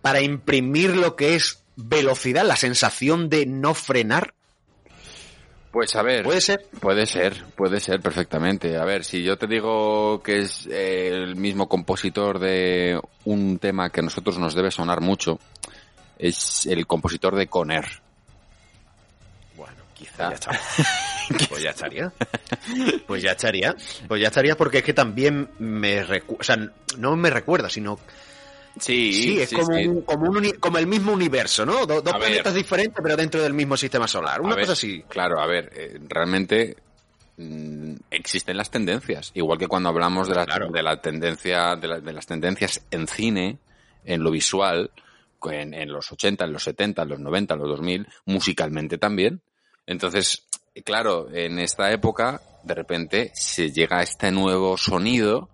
para 0.00 0.20
imprimir 0.20 0.96
lo 0.96 1.16
que 1.16 1.34
es 1.34 1.64
velocidad, 1.74 2.46
la 2.46 2.54
sensación 2.54 3.28
de 3.28 3.46
no 3.46 3.74
frenar. 3.74 4.32
Pues 5.72 5.96
a 5.96 6.02
ver. 6.02 6.22
¿Puede 6.22 6.40
ser? 6.40 6.68
Puede 6.80 7.06
ser, 7.06 7.42
puede 7.56 7.80
ser 7.80 8.00
perfectamente. 8.00 8.76
A 8.76 8.84
ver, 8.84 9.02
si 9.02 9.24
yo 9.24 9.38
te 9.38 9.48
digo 9.48 10.22
que 10.22 10.38
es 10.38 10.68
eh, 10.70 11.08
el 11.08 11.34
mismo 11.34 11.68
compositor 11.68 12.38
de 12.38 12.96
un 13.24 13.58
tema 13.58 13.90
que 13.90 13.98
a 13.98 14.04
nosotros 14.04 14.38
nos 14.38 14.54
debe 14.54 14.70
sonar 14.70 15.00
mucho, 15.00 15.40
es 16.16 16.66
el 16.66 16.86
compositor 16.86 17.34
de 17.34 17.48
Conner. 17.48 18.03
Quizá. 20.16 20.28
Ya 20.30 20.34
está. 20.34 20.50
pues 21.48 21.62
ya 21.62 21.70
estaría. 21.70 22.12
Pues 23.06 23.22
ya 23.22 23.32
estaría. 23.32 23.74
Pues 24.08 24.20
ya 24.20 24.28
estaría 24.28 24.56
porque 24.56 24.78
es 24.78 24.84
que 24.84 24.94
también 24.94 25.48
me 25.58 26.02
recuerda, 26.04 26.40
o 26.40 26.44
sea, 26.44 26.56
no 26.98 27.16
me 27.16 27.30
recuerda, 27.30 27.68
sino 27.68 27.98
Sí, 28.80 29.12
Sí, 29.12 29.40
es 29.40 29.50
sí, 29.50 29.54
como, 29.56 29.76
sí. 29.76 29.86
Un, 29.86 30.02
como, 30.02 30.28
un 30.30 30.36
uni- 30.38 30.52
como 30.54 30.78
el 30.78 30.86
mismo 30.88 31.12
universo, 31.12 31.64
¿no? 31.64 31.86
Do- 31.86 32.02
dos 32.02 32.12
A 32.12 32.18
ver. 32.18 32.26
planetas 32.28 32.54
diferentes, 32.54 33.00
pero 33.00 33.16
dentro 33.16 33.40
del 33.40 33.52
mismo 33.52 33.76
sistema 33.76 34.08
solar. 34.08 34.40
Una 34.40 34.54
A 34.54 34.56
ver, 34.56 34.64
cosa 34.64 34.72
así. 34.72 35.04
Claro, 35.08 35.38
a 35.40 35.46
ver, 35.46 35.70
eh, 35.76 35.98
realmente 36.08 36.76
mm, 37.36 37.94
existen 38.10 38.56
las 38.56 38.70
tendencias, 38.72 39.30
igual 39.34 39.58
que 39.58 39.68
cuando 39.68 39.90
hablamos 39.90 40.28
de 40.28 40.34
la, 40.34 40.44
Claro. 40.44 40.70
de 40.70 40.82
la 40.82 41.00
tendencia, 41.00 41.76
de, 41.76 41.86
la- 41.86 42.00
de 42.00 42.12
las 42.12 42.26
tendencias 42.26 42.84
en 42.90 43.06
cine, 43.06 43.58
en 44.04 44.22
lo 44.24 44.32
visual, 44.32 44.90
en, 45.52 45.72
en 45.72 45.92
los 45.92 46.10
80, 46.10 46.44
en 46.44 46.52
los 46.52 46.64
70, 46.64 47.02
en 47.02 47.08
los 47.10 47.20
90, 47.20 47.54
en 47.54 47.60
los 47.60 47.68
2000, 47.68 48.08
musicalmente 48.24 48.98
también. 48.98 49.40
Entonces, 49.86 50.44
claro, 50.84 51.28
en 51.32 51.58
esta 51.58 51.90
época, 51.92 52.40
de 52.62 52.74
repente, 52.74 53.30
se 53.34 53.70
llega 53.70 53.98
a 53.98 54.02
este 54.02 54.30
nuevo 54.30 54.76
sonido 54.76 55.48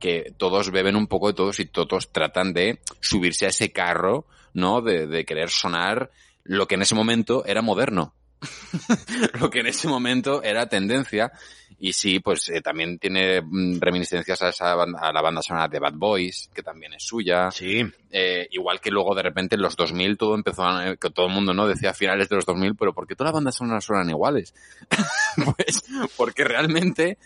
que 0.00 0.32
todos 0.36 0.70
beben 0.70 0.96
un 0.96 1.06
poco 1.06 1.28
de 1.28 1.34
todos 1.34 1.58
y 1.60 1.66
todos 1.66 2.12
tratan 2.12 2.52
de 2.52 2.80
subirse 3.00 3.46
a 3.46 3.50
ese 3.50 3.72
carro, 3.72 4.26
¿no? 4.52 4.82
De, 4.82 5.06
de 5.06 5.24
querer 5.24 5.50
sonar 5.50 6.10
lo 6.44 6.66
que 6.66 6.74
en 6.74 6.82
ese 6.82 6.94
momento 6.94 7.44
era 7.46 7.62
moderno. 7.62 8.14
lo 9.40 9.50
que 9.50 9.60
en 9.60 9.66
ese 9.66 9.88
momento 9.88 10.42
era 10.42 10.68
tendencia. 10.68 11.32
Y 11.78 11.92
sí, 11.92 12.20
pues 12.20 12.48
eh, 12.48 12.62
también 12.62 12.98
tiene 12.98 13.42
mm, 13.42 13.78
reminiscencias 13.80 14.40
a, 14.40 14.48
esa 14.48 14.74
banda- 14.74 14.98
a 14.98 15.12
la 15.12 15.20
banda 15.20 15.42
sonora 15.42 15.68
de 15.68 15.78
Bad 15.78 15.92
Boys, 15.94 16.48
que 16.54 16.62
también 16.62 16.94
es 16.94 17.02
suya. 17.02 17.50
Sí. 17.50 17.84
Eh, 18.10 18.48
igual 18.52 18.80
que 18.80 18.90
luego 18.90 19.14
de 19.14 19.22
repente 19.22 19.56
en 19.56 19.60
los 19.62 19.76
2000 19.76 20.16
todo 20.16 20.34
empezó 20.34 20.64
a, 20.64 20.88
eh, 20.92 20.96
que 20.96 21.10
todo 21.10 21.26
el 21.26 21.32
mundo 21.34 21.52
no 21.52 21.68
decía 21.68 21.90
a 21.90 21.94
finales 21.94 22.30
de 22.30 22.36
los 22.36 22.46
2000, 22.46 22.76
pero 22.76 22.94
¿por 22.94 23.06
qué 23.06 23.14
todas 23.14 23.28
las 23.32 23.34
bandas 23.34 23.56
sonoras 23.56 23.84
suenan 23.84 24.08
iguales? 24.08 24.54
pues 25.56 25.84
porque 26.16 26.44
realmente 26.44 27.18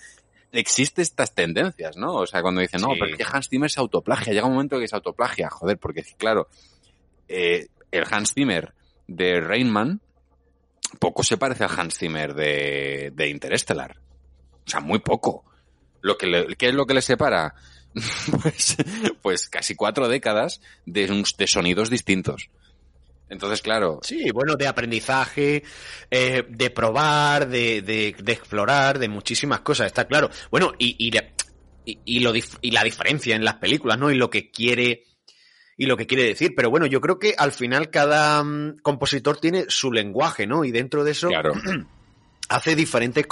existe 0.53 1.01
estas 1.03 1.33
tendencias, 1.33 1.97
¿no? 1.97 2.15
O 2.17 2.27
sea, 2.27 2.43
cuando 2.43 2.61
dicen, 2.61 2.81
no, 2.81 2.89
Sí. 2.95 2.97
pero 2.99 3.13
es 3.13 3.17
que 3.19 3.25
Hans 3.33 3.49
Zimmer 3.49 3.71
se 3.71 3.79
autoplagia, 3.79 4.33
llega 4.33 4.47
un 4.47 4.55
momento 4.55 4.81
que 4.81 4.89
se 4.89 4.97
autoplagia, 4.97 5.49
joder, 5.49 5.79
porque 5.79 6.03
claro, 6.19 6.49
eh, 7.29 7.69
el 7.93 8.05
Hans 8.11 8.35
Zimmer 8.35 8.75
de 9.07 9.41
Rainman 9.41 10.01
poco 10.99 11.23
se 11.23 11.37
parece 11.37 11.63
al 11.63 11.71
Hans 11.79 11.99
Zimmer 11.99 12.35
de, 12.35 13.13
de 13.15 13.29
Interstellar. 13.29 13.97
O 14.71 14.73
sea, 14.73 14.81
muy 14.81 15.01
poco. 15.01 15.45
Lo 16.01 16.17
que 16.17 16.27
le- 16.27 16.57
¿Qué 16.57 16.69
es 16.69 16.75
lo 16.75 16.87
que 16.87 16.95
le 16.95 17.03
separa? 17.03 17.55
pues, 18.43 18.77
pues 19.21 19.49
casi 19.49 19.75
cuatro 19.75 20.09
décadas 20.09 20.61
de, 20.87 21.25
sonidos 21.47 21.91
distintos. 21.91 22.51
Entonces, 23.29 23.63
claro, 23.63 24.01
Sí, 24.03 24.31
bueno, 24.33 24.57
de 24.57 24.67
aprendizaje, 24.67 25.63
eh, 26.11 26.45
de 26.49 26.71
probar, 26.71 27.49
de, 27.49 27.83
de, 27.83 28.15
de 28.19 28.33
explorar, 28.33 28.99
de 28.99 29.09
muchísimas 29.09 29.61
cosas, 29.61 29.87
está 29.87 30.07
claro. 30.07 30.31
Bueno, 30.51 30.73
y, 30.79 30.97
y, 30.99 31.11
la- 31.13 31.33
y, 31.85 32.01
y 32.05 32.21
lo, 32.21 32.33
dif- 32.35 32.59
y 32.61 32.71
la 32.73 32.83
diferencia 32.85 33.37
en 33.37 33.45
las 33.45 33.55
películas, 33.57 33.99
¿no? 33.99 34.11
Y 34.11 34.17
lo 34.17 34.31
que 34.31 34.51
quiere 34.51 35.05
y 35.77 35.87
lo 35.87 35.97
que 35.97 36.07
quiere 36.07 36.25
decir. 36.25 36.53
Pero 36.57 36.71
bueno, 36.71 36.87
yo 36.87 37.01
creo 37.01 37.19
que 37.19 37.35
al 37.39 37.53
final 37.53 37.91
cada 37.91 38.43
mm, 38.45 38.79
compositor 38.83 39.39
tiene 39.41 39.65
su 39.69 39.93
lenguaje, 39.93 40.47
¿no? 40.47 40.65
Y 40.65 40.73
dentro 40.73 41.05
de 41.05 41.13
eso 41.13 41.29
claro, 41.29 41.53
hace 42.51 42.75
diferentes, 42.75 43.25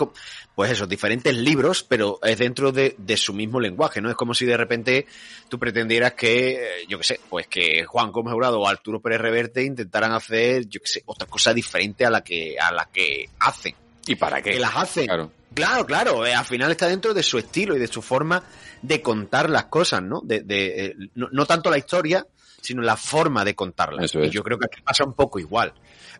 pues 0.54 0.70
eso, 0.70 0.86
diferentes 0.86 1.34
libros, 1.34 1.82
pero 1.82 2.20
es 2.22 2.38
dentro 2.38 2.72
de, 2.72 2.94
de 2.96 3.16
su 3.16 3.34
mismo 3.34 3.60
lenguaje, 3.60 4.00
¿no? 4.00 4.08
Es 4.08 4.16
como 4.16 4.32
si 4.32 4.46
de 4.46 4.56
repente 4.56 5.06
tú 5.48 5.58
pretendieras 5.58 6.14
que, 6.14 6.52
eh, 6.52 6.86
yo 6.88 6.98
qué 6.98 7.04
sé, 7.04 7.20
pues 7.28 7.48
que 7.48 7.84
Juan 7.84 8.12
Gómez 8.12 8.32
Jurado 8.32 8.60
o 8.60 8.68
Arturo 8.68 9.00
Pérez 9.00 9.20
Reverte 9.20 9.64
intentaran 9.64 10.12
hacer, 10.12 10.66
yo 10.68 10.80
qué 10.80 10.86
sé, 10.86 11.02
otra 11.06 11.26
cosa 11.26 11.52
diferente 11.52 12.06
a 12.06 12.10
la 12.10 12.22
que, 12.22 12.56
a 12.58 12.72
la 12.72 12.88
que 12.92 13.28
hacen. 13.40 13.74
¿y 14.06 14.14
para 14.14 14.40
qué? 14.40 14.52
Que 14.52 14.60
las 14.60 14.76
hacen. 14.76 15.06
Claro. 15.06 15.32
Claro, 15.52 15.86
claro, 15.86 16.26
eh, 16.26 16.34
al 16.34 16.44
final 16.44 16.70
está 16.70 16.86
dentro 16.86 17.12
de 17.12 17.22
su 17.22 17.38
estilo 17.38 17.74
y 17.74 17.80
de 17.80 17.88
su 17.88 18.00
forma 18.02 18.42
de 18.82 19.02
contar 19.02 19.50
las 19.50 19.64
cosas, 19.64 20.02
¿no? 20.02 20.20
De, 20.22 20.42
de, 20.42 20.86
eh, 20.86 20.94
no, 21.14 21.28
no 21.32 21.46
tanto 21.46 21.70
la 21.70 21.78
historia, 21.78 22.24
sino 22.60 22.82
la 22.82 22.96
forma 22.96 23.44
de 23.44 23.54
contarlas. 23.54 24.04
Eso 24.04 24.20
es. 24.20 24.28
Y 24.28 24.30
yo 24.30 24.42
creo 24.44 24.58
que 24.58 24.66
aquí 24.66 24.80
pasa 24.82 25.04
un 25.04 25.14
poco 25.14 25.38
igual. 25.38 25.72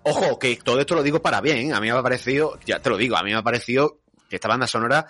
Ojo, 0.02 0.38
que 0.38 0.56
todo 0.56 0.80
esto 0.80 0.94
lo 0.94 1.02
digo 1.02 1.20
para 1.20 1.40
bien, 1.40 1.70
¿eh? 1.70 1.74
a 1.74 1.80
mí 1.80 1.90
me 1.90 1.98
ha 1.98 2.02
parecido, 2.02 2.58
ya 2.64 2.80
te 2.80 2.90
lo 2.90 2.96
digo, 2.96 3.16
a 3.16 3.22
mí 3.22 3.30
me 3.30 3.36
ha 3.36 3.42
parecido 3.42 4.00
que 4.28 4.36
esta 4.36 4.48
banda 4.48 4.66
sonora 4.66 5.06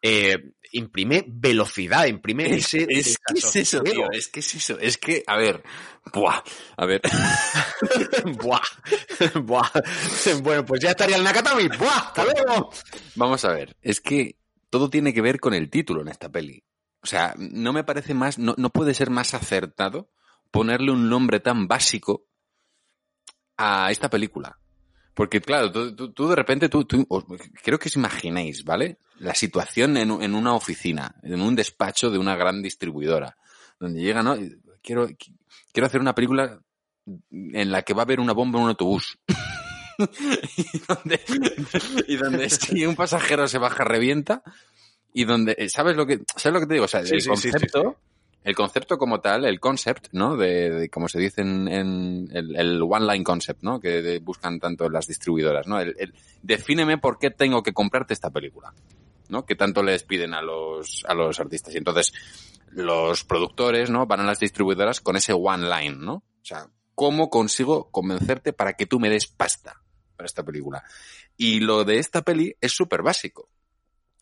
eh, 0.00 0.52
imprime 0.72 1.24
velocidad, 1.28 2.06
imprime 2.06 2.56
Es, 2.56 2.74
ese... 2.74 2.86
es 2.88 3.18
que 3.18 3.38
es 3.38 3.56
eso, 3.56 3.82
tío, 3.82 4.10
es 4.10 4.28
que 4.28 4.40
es 4.40 4.54
eso, 4.54 4.78
es 4.78 4.98
que, 4.98 5.22
a 5.26 5.36
ver, 5.36 5.62
buah, 6.12 6.42
a 6.76 6.86
ver, 6.86 7.00
Buah, 8.42 8.62
buah. 9.42 9.70
Bueno, 10.42 10.64
pues 10.64 10.80
ya 10.80 10.90
estaría 10.90 11.16
el 11.16 11.24
Nakatami. 11.24 11.68
Buah, 11.68 11.98
hasta 11.98 12.24
luego. 12.24 12.70
vamos 13.14 13.44
a 13.44 13.52
ver, 13.52 13.76
es 13.80 14.00
que 14.00 14.36
todo 14.70 14.90
tiene 14.90 15.12
que 15.12 15.20
ver 15.20 15.40
con 15.40 15.54
el 15.54 15.70
título 15.70 16.02
en 16.02 16.08
esta 16.08 16.30
peli. 16.30 16.64
O 17.02 17.06
sea, 17.06 17.34
no 17.36 17.72
me 17.72 17.84
parece 17.84 18.14
más, 18.14 18.38
no, 18.38 18.54
no 18.56 18.70
puede 18.70 18.94
ser 18.94 19.10
más 19.10 19.34
acertado 19.34 20.10
ponerle 20.50 20.92
un 20.92 21.08
nombre 21.08 21.40
tan 21.40 21.66
básico 21.66 22.26
a 23.62 23.90
esta 23.90 24.08
película. 24.10 24.58
Porque, 25.14 25.40
claro, 25.40 25.70
tú, 25.70 25.94
tú- 25.94 26.12
tú 26.12 26.28
de 26.28 26.36
repente, 26.36 26.68
tú, 26.68 26.84
tú- 26.84 27.04
os- 27.08 27.24
creo 27.62 27.78
que 27.78 27.88
os 27.88 27.96
imaginéis, 27.96 28.64
¿vale? 28.64 28.96
La 29.18 29.34
situación 29.34 29.96
en, 29.98 30.10
en 30.22 30.34
una 30.34 30.54
oficina, 30.54 31.14
en 31.22 31.40
un 31.42 31.54
despacho 31.54 32.10
de 32.10 32.18
una 32.18 32.34
gran 32.34 32.62
distribuidora, 32.62 33.36
donde 33.78 34.00
llega, 34.00 34.22
¿no? 34.22 34.36
Quiero, 34.82 35.08
qui- 35.10 35.36
quiero 35.72 35.86
hacer 35.86 36.00
una 36.00 36.14
película 36.14 36.58
en 37.30 37.70
la 37.70 37.82
que 37.82 37.92
va 37.94 38.02
a 38.02 38.04
haber 38.04 38.20
una 38.20 38.32
bomba 38.32 38.58
en 38.58 38.64
un 38.64 38.68
autobús. 38.70 39.18
y 40.56 40.78
donde, 40.88 41.20
y 42.08 42.16
donde 42.16 42.48
si 42.50 42.86
un 42.86 42.96
pasajero 42.96 43.46
se 43.48 43.58
baja, 43.58 43.84
revienta. 43.84 44.42
Y 45.14 45.24
donde, 45.24 45.54
eh, 45.58 45.68
¿sabes 45.68 45.94
lo 45.94 46.06
que, 46.06 46.20
sabes 46.36 46.54
lo 46.54 46.60
que 46.60 46.66
te 46.66 46.72
digo? 46.74 46.86
O 46.86 46.88
sea, 46.88 47.04
Sí, 47.04 47.16
el 47.16 47.20
sí, 47.20 47.28
sí, 47.36 47.42
sí, 47.42 47.50
concepto, 47.50 47.98
el 48.44 48.54
concepto 48.56 48.98
como 48.98 49.20
tal, 49.20 49.44
el 49.44 49.60
concept, 49.60 50.08
¿no? 50.12 50.36
De, 50.36 50.70
de 50.70 50.88
como 50.88 51.08
se 51.08 51.18
dice 51.20 51.42
en, 51.42 51.68
en 51.68 52.28
el, 52.32 52.56
el 52.56 52.82
one-line 52.82 53.22
concept, 53.24 53.62
¿no? 53.62 53.78
Que 53.80 54.18
buscan 54.18 54.58
tanto 54.58 54.88
las 54.88 55.06
distribuidoras, 55.06 55.66
¿no? 55.66 55.78
El, 55.80 55.94
el- 55.98 56.14
defíneme 56.42 56.98
por 56.98 57.18
qué 57.18 57.30
tengo 57.30 57.62
que 57.62 57.72
comprarte 57.72 58.14
esta 58.14 58.30
película, 58.30 58.74
¿no? 59.28 59.46
Que 59.46 59.54
tanto 59.54 59.82
les 59.82 60.02
piden 60.02 60.34
a 60.34 60.42
los, 60.42 61.04
a 61.06 61.14
los 61.14 61.38
artistas. 61.38 61.74
Y 61.74 61.78
entonces, 61.78 62.12
los 62.72 63.22
productores, 63.24 63.90
¿no? 63.90 64.06
Van 64.06 64.20
a 64.20 64.24
las 64.24 64.40
distribuidoras 64.40 65.00
con 65.00 65.16
ese 65.16 65.32
one-line, 65.32 65.98
¿no? 65.98 66.14
O 66.14 66.44
sea, 66.44 66.66
¿cómo 66.94 67.30
consigo 67.30 67.90
convencerte 67.90 68.52
para 68.52 68.72
que 68.72 68.86
tú 68.86 68.98
me 68.98 69.08
des 69.08 69.28
pasta 69.28 69.80
para 70.16 70.26
esta 70.26 70.42
película? 70.42 70.82
Y 71.36 71.60
lo 71.60 71.84
de 71.84 71.98
esta 71.98 72.22
peli 72.22 72.56
es 72.60 72.72
súper 72.72 73.02
básico, 73.02 73.48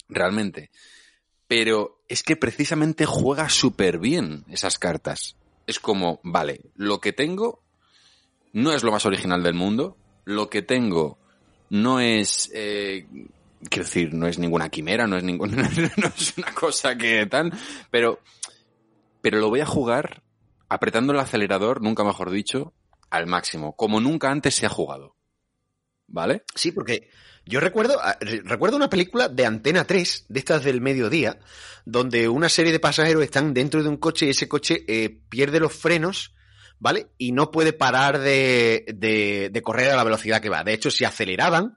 realmente. 0.08 0.70
Pero 1.46 1.99
es 2.10 2.24
que 2.24 2.34
precisamente 2.34 3.06
juega 3.06 3.48
súper 3.48 3.98
bien 3.98 4.44
esas 4.48 4.80
cartas. 4.80 5.36
Es 5.68 5.78
como, 5.78 6.20
vale, 6.24 6.60
lo 6.74 7.00
que 7.00 7.12
tengo 7.12 7.62
no 8.52 8.72
es 8.72 8.82
lo 8.82 8.90
más 8.90 9.06
original 9.06 9.44
del 9.44 9.54
mundo, 9.54 9.96
lo 10.24 10.50
que 10.50 10.60
tengo 10.60 11.18
no 11.68 12.00
es, 12.00 12.50
eh, 12.52 13.06
quiero 13.68 13.84
decir, 13.84 14.12
no 14.12 14.26
es 14.26 14.40
ninguna 14.40 14.70
quimera, 14.70 15.06
no 15.06 15.16
es 15.16 15.22
ningún, 15.22 15.54
no 15.96 16.08
es 16.08 16.34
una 16.36 16.52
cosa 16.52 16.96
que 16.96 17.26
tal, 17.26 17.52
pero, 17.92 18.18
pero 19.22 19.38
lo 19.38 19.48
voy 19.48 19.60
a 19.60 19.66
jugar 19.66 20.24
apretando 20.68 21.12
el 21.12 21.20
acelerador, 21.20 21.80
nunca 21.80 22.02
mejor 22.02 22.32
dicho, 22.32 22.74
al 23.08 23.28
máximo, 23.28 23.76
como 23.76 24.00
nunca 24.00 24.32
antes 24.32 24.56
se 24.56 24.66
ha 24.66 24.70
jugado. 24.70 25.14
¿Vale? 26.08 26.42
Sí, 26.56 26.72
porque 26.72 27.08
yo 27.50 27.60
recuerdo, 27.60 27.98
ah, 28.02 28.16
re- 28.20 28.40
recuerdo 28.44 28.76
una 28.76 28.88
película 28.88 29.28
de 29.28 29.44
Antena 29.44 29.84
3, 29.84 30.26
de 30.28 30.38
estas 30.38 30.64
del 30.64 30.80
mediodía, 30.80 31.38
donde 31.84 32.28
una 32.28 32.48
serie 32.48 32.72
de 32.72 32.80
pasajeros 32.80 33.22
están 33.22 33.52
dentro 33.52 33.82
de 33.82 33.88
un 33.88 33.96
coche 33.98 34.26
y 34.26 34.30
ese 34.30 34.48
coche 34.48 34.84
eh, 34.88 35.18
pierde 35.28 35.60
los 35.60 35.72
frenos, 35.74 36.32
¿vale? 36.78 37.08
Y 37.18 37.32
no 37.32 37.50
puede 37.50 37.72
parar 37.72 38.18
de, 38.20 38.84
de, 38.94 39.50
de 39.52 39.62
correr 39.62 39.90
a 39.90 39.96
la 39.96 40.04
velocidad 40.04 40.40
que 40.40 40.48
va. 40.48 40.62
De 40.64 40.72
hecho, 40.72 40.90
si 40.90 41.04
aceleraban, 41.04 41.76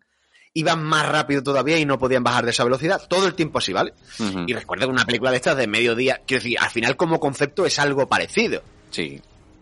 iban 0.53 0.84
más 0.84 1.08
rápido 1.10 1.42
todavía 1.42 1.80
y 1.80 1.86
no 1.86 1.98
podían 1.98 2.24
bajar 2.24 2.46
de 2.46 2.51
esa 2.51 2.63
velocidad. 2.63 3.01
Todo 3.10 3.25
el 3.27 3.34
tiempo 3.34 3.58
así, 3.58 3.74
¿vale? 3.74 3.94
Y 4.48 4.53
recuerdo 4.53 4.86
que 4.86 4.92
una 4.94 5.06
película 5.06 5.32
de 5.32 5.38
estas 5.38 5.58
de 5.58 5.68
mediodía, 5.68 6.22
quiero 6.27 6.44
decir, 6.44 6.58
al 6.60 6.70
final 6.70 6.96
como 6.96 7.20
concepto 7.20 7.65
es 7.65 7.80
algo 7.80 8.08
parecido. 8.08 8.62
Sí. 8.92 9.20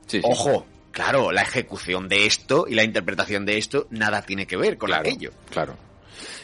Sí, 0.07 0.17
sí. 0.17 0.21
Ojo, 0.23 0.65
claro, 0.91 1.31
la 1.31 1.43
ejecución 1.43 2.09
de 2.09 2.25
esto 2.25 2.65
y 2.67 2.73
la 2.75 2.83
interpretación 2.83 3.45
de 3.45 3.57
esto 3.57 3.87
nada 3.91 4.23
tiene 4.23 4.45
que 4.45 4.57
ver 4.57 4.77
con 4.77 4.87
Claro, 4.87 5.07
aquello. 5.07 5.31
claro. 5.49 5.77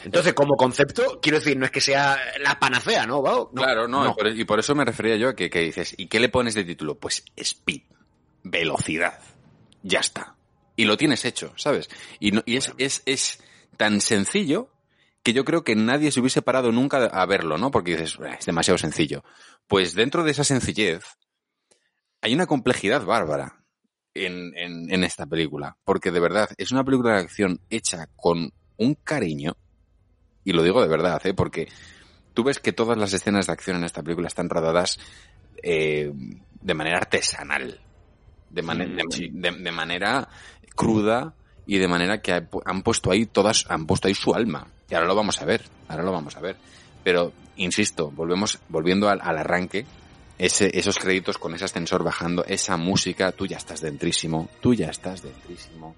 Entonces, 0.04 0.34
como 0.34 0.56
concepto, 0.56 1.18
quiero 1.20 1.38
decir, 1.38 1.56
no 1.56 1.64
es 1.64 1.70
que 1.70 1.80
sea 1.80 2.18
la 2.40 2.58
panacea, 2.58 3.06
¿no? 3.06 3.22
Claro, 3.54 3.88
no, 3.88 4.04
no. 4.04 4.10
Y, 4.10 4.14
por, 4.14 4.26
y 4.40 4.44
por 4.44 4.58
eso 4.60 4.74
me 4.74 4.84
refería 4.84 5.16
yo 5.16 5.28
a 5.30 5.34
que, 5.36 5.50
que 5.50 5.60
dices, 5.60 5.94
¿y 5.96 6.06
qué 6.06 6.20
le 6.20 6.28
pones 6.28 6.54
de 6.54 6.64
título? 6.64 6.98
Pues 6.98 7.24
speed, 7.36 7.82
velocidad, 8.42 9.20
ya 9.82 10.00
está. 10.00 10.36
Y 10.76 10.84
lo 10.84 10.96
tienes 10.96 11.24
hecho, 11.24 11.52
¿sabes? 11.56 11.88
Y, 12.20 12.30
no- 12.32 12.42
y 12.46 12.56
es, 12.56 12.72
es, 12.78 13.02
es 13.06 13.42
tan 13.76 14.00
sencillo 14.00 14.70
que 15.22 15.32
yo 15.32 15.44
creo 15.44 15.64
que 15.64 15.74
nadie 15.74 16.12
se 16.12 16.20
hubiese 16.20 16.42
parado 16.42 16.70
nunca 16.72 17.04
a 17.06 17.26
verlo, 17.26 17.58
¿no? 17.58 17.70
Porque 17.70 17.92
dices, 17.96 18.16
"Eh, 18.24 18.36
es 18.38 18.46
demasiado 18.46 18.78
sencillo. 18.78 19.24
Pues 19.66 19.94
dentro 19.94 20.22
de 20.24 20.30
esa 20.30 20.44
sencillez 20.44 21.02
hay 22.20 22.34
una 22.34 22.46
complejidad 22.46 23.04
bárbara 23.04 23.64
en, 24.14 24.52
en, 24.56 24.92
en 24.92 25.04
esta 25.04 25.26
película. 25.26 25.76
Porque 25.84 26.10
de 26.10 26.20
verdad, 26.20 26.48
es 26.56 26.70
una 26.72 26.84
película 26.84 27.14
de 27.14 27.20
acción 27.20 27.60
hecha 27.70 28.06
con 28.16 28.52
un 28.76 28.94
cariño, 28.94 29.56
y 30.48 30.52
lo 30.52 30.62
digo 30.62 30.80
de 30.80 30.88
verdad, 30.88 31.20
¿eh? 31.26 31.34
Porque 31.34 31.68
tú 32.34 32.42
ves 32.44 32.58
que 32.58 32.72
todas 32.72 32.96
las 32.96 33.12
escenas 33.12 33.46
de 33.46 33.52
acción 33.52 33.76
en 33.76 33.84
esta 33.84 34.02
película 34.02 34.28
están 34.28 34.48
rodadas 34.48 34.98
eh, 35.62 36.10
de 36.60 36.74
manera 36.74 36.98
artesanal, 36.98 37.80
de, 38.48 38.62
mane- 38.62 38.86
de- 38.86 39.04
sí. 39.10 39.28
de- 39.32 39.50
de 39.52 39.72
manera 39.72 40.28
cruda 40.74 41.34
y 41.66 41.78
de 41.78 41.88
manera 41.88 42.22
que 42.22 42.32
ha- 42.32 42.48
han 42.64 42.82
puesto 42.82 43.10
ahí 43.10 43.26
todas, 43.26 43.66
han 43.68 43.86
puesto 43.86 44.08
ahí 44.08 44.14
su 44.14 44.34
alma. 44.34 44.68
Y 44.88 44.94
ahora 44.94 45.06
lo 45.08 45.14
vamos 45.14 45.40
a 45.42 45.44
ver, 45.44 45.62
ahora 45.88 46.02
lo 46.02 46.12
vamos 46.12 46.36
a 46.36 46.40
ver. 46.40 46.56
Pero, 47.04 47.32
insisto, 47.56 48.10
volvemos, 48.10 48.58
volviendo 48.68 49.08
al, 49.08 49.20
al 49.22 49.36
arranque, 49.38 49.84
ese, 50.38 50.70
esos 50.78 50.98
créditos 50.98 51.36
con 51.36 51.54
ese 51.54 51.64
ascensor 51.66 52.04
bajando, 52.04 52.44
esa 52.44 52.76
música, 52.76 53.32
tú 53.32 53.46
ya 53.46 53.56
estás 53.58 53.80
dentrísimo, 53.80 54.48
tú 54.62 54.72
ya 54.72 54.86
estás 54.88 55.22
dentrísimo. 55.22 55.94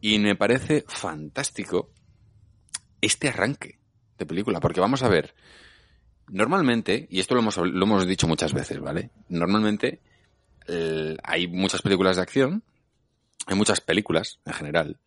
Y 0.00 0.18
me 0.18 0.36
parece 0.36 0.84
fantástico 0.86 1.88
este 3.00 3.28
arranque 3.28 3.78
de 4.18 4.26
película, 4.26 4.60
porque 4.60 4.80
vamos 4.80 5.02
a 5.02 5.08
ver, 5.08 5.34
normalmente, 6.28 7.06
y 7.10 7.20
esto 7.20 7.34
lo 7.34 7.40
hemos, 7.40 7.56
lo 7.56 7.84
hemos 7.84 8.06
dicho 8.06 8.28
muchas 8.28 8.52
veces, 8.52 8.78
¿vale? 8.80 9.10
Normalmente 9.28 10.00
hay 11.22 11.48
muchas 11.48 11.82
películas 11.82 12.16
de 12.16 12.22
acción, 12.22 12.62
hay 13.46 13.56
muchas 13.56 13.80
películas 13.80 14.38
en 14.44 14.52
general, 14.52 14.98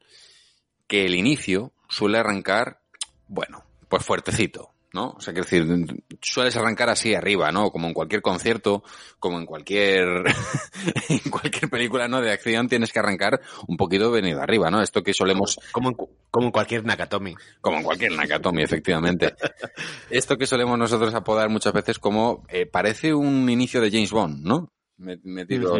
que 0.87 1.05
el 1.05 1.15
inicio 1.15 1.71
suele 1.87 2.17
arrancar, 2.17 2.81
bueno, 3.27 3.63
pues 3.87 4.03
fuertecito, 4.03 4.72
¿no? 4.93 5.09
O 5.17 5.19
sea, 5.21 5.33
quiero 5.33 5.47
decir, 5.49 6.05
sueles 6.21 6.55
arrancar 6.55 6.87
así 6.89 7.13
arriba, 7.15 7.51
¿no? 7.51 7.71
Como 7.71 7.87
en 7.87 7.93
cualquier 7.93 8.21
concierto, 8.21 8.83
como 9.19 9.39
en 9.39 9.45
cualquier, 9.45 10.07
en 11.09 11.31
cualquier 11.31 11.69
película, 11.69 12.07
¿no? 12.07 12.21
De 12.21 12.31
acción 12.31 12.67
tienes 12.69 12.91
que 12.93 12.99
arrancar 12.99 13.41
un 13.67 13.75
poquito 13.75 14.11
venido 14.11 14.39
arriba, 14.41 14.69
¿no? 14.69 14.81
Esto 14.81 15.01
que 15.03 15.13
solemos, 15.13 15.59
Como 15.71 15.89
en, 15.89 15.95
como 16.29 16.45
en 16.47 16.51
cualquier 16.51 16.85
Nakatomi. 16.85 17.35
como 17.59 17.77
en 17.77 17.83
cualquier 17.83 18.11
Nakatomi, 18.13 18.61
efectivamente. 18.63 19.33
Esto 20.09 20.37
que 20.37 20.45
solemos 20.45 20.77
nosotros 20.77 21.13
apodar 21.15 21.49
muchas 21.49 21.73
veces 21.73 21.97
como 21.99 22.43
eh, 22.49 22.65
parece 22.65 23.13
un 23.13 23.49
inicio 23.49 23.81
de 23.81 23.89
James 23.91 24.11
Bond, 24.11 24.45
¿no? 24.45 24.71
Me- 24.97 25.19
Metido. 25.23 25.75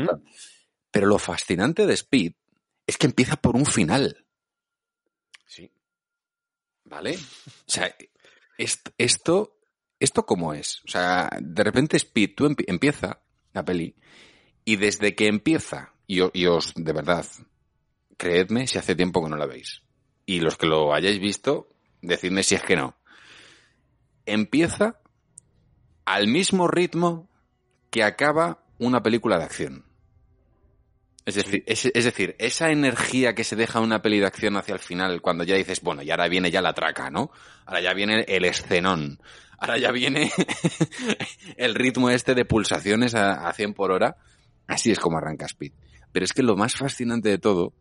Pero 0.91 1.08
lo 1.08 1.17
fascinante 1.19 1.86
de 1.86 1.93
Speed 1.93 2.34
es 2.88 2.97
que 2.97 3.06
empieza 3.08 3.36
por 3.38 3.56
un 3.56 3.65
final, 3.65 4.26
Sí. 5.45 5.71
¿vale? 6.86 7.15
O 7.15 7.71
sea, 7.71 7.95
est- 8.58 8.89
esto, 8.98 9.58
esto 10.00 10.26
cómo 10.26 10.54
es. 10.54 10.82
O 10.86 10.92
sea, 10.92 11.30
de 11.39 11.63
repente 11.63 11.98
Speed, 11.98 12.32
tú 12.36 12.46
empie- 12.48 12.66
empieza 12.68 13.22
la 13.54 13.63
peli 13.66 13.96
y 14.66 14.76
desde 14.78 15.16
que 15.16 15.28
empieza, 15.28 15.94
y, 16.08 16.20
y 16.39 16.46
os, 16.48 16.74
de 16.76 16.94
verdad, 16.94 17.26
creedme 18.18 18.68
si 18.68 18.78
hace 18.78 18.96
tiempo 18.96 19.24
que 19.24 19.30
no 19.30 19.38
la 19.38 19.46
veis. 19.46 19.82
Y 20.26 20.39
los 20.39 20.58
que 20.58 20.68
lo 20.68 20.94
hayáis 20.94 21.20
visto, 21.20 21.70
decidme 22.02 22.44
si 22.44 22.56
es 22.56 22.63
que 22.63 22.76
no. 22.78 22.96
Empieza 24.26 25.00
al 26.06 26.28
mismo 26.28 26.68
ritmo 26.68 27.30
que 27.89 28.04
acaba 28.04 28.63
una 28.80 29.04
película 29.04 29.38
de 29.38 29.44
acción. 29.44 29.86
Es 31.26 31.36
decir, 31.36 31.64
es, 31.68 31.86
es 31.86 32.04
decir, 32.04 32.36
esa 32.38 32.70
energía 32.70 33.34
que 33.34 33.46
se 33.46 33.56
deja 33.56 33.80
una 33.80 34.02
peli 34.02 34.20
de 34.20 34.26
acción 34.26 34.58
hacia 34.58 34.74
el 34.74 34.80
final, 34.80 35.22
cuando 35.22 35.46
ya 35.46 35.56
dices, 35.56 35.82
bueno, 35.82 36.02
y 36.02 36.12
ahora 36.12 36.28
viene 36.28 36.52
ya 36.52 36.62
la 36.62 36.74
traca, 36.74 37.10
¿no? 37.10 37.32
Ahora 37.66 37.82
ya 37.82 37.94
viene 37.94 38.26
el 38.28 38.44
escenón. 38.46 39.20
Ahora 39.58 39.78
ya 39.78 39.92
viene 39.92 40.32
el 41.58 41.76
ritmo 41.76 42.10
este 42.10 42.36
de 42.36 42.44
pulsaciones 42.44 43.16
a, 43.16 43.48
a 43.48 43.54
100 43.54 43.74
por 43.74 43.92
hora. 43.92 44.18
Así 44.68 44.92
es 44.92 45.00
como 45.00 45.18
arranca 45.18 45.46
Speed. 45.46 45.72
Pero 46.12 46.26
es 46.26 46.34
que 46.34 46.44
lo 46.44 46.58
más 46.58 46.76
fascinante 46.76 47.30
de 47.30 47.38
todo 47.38 47.74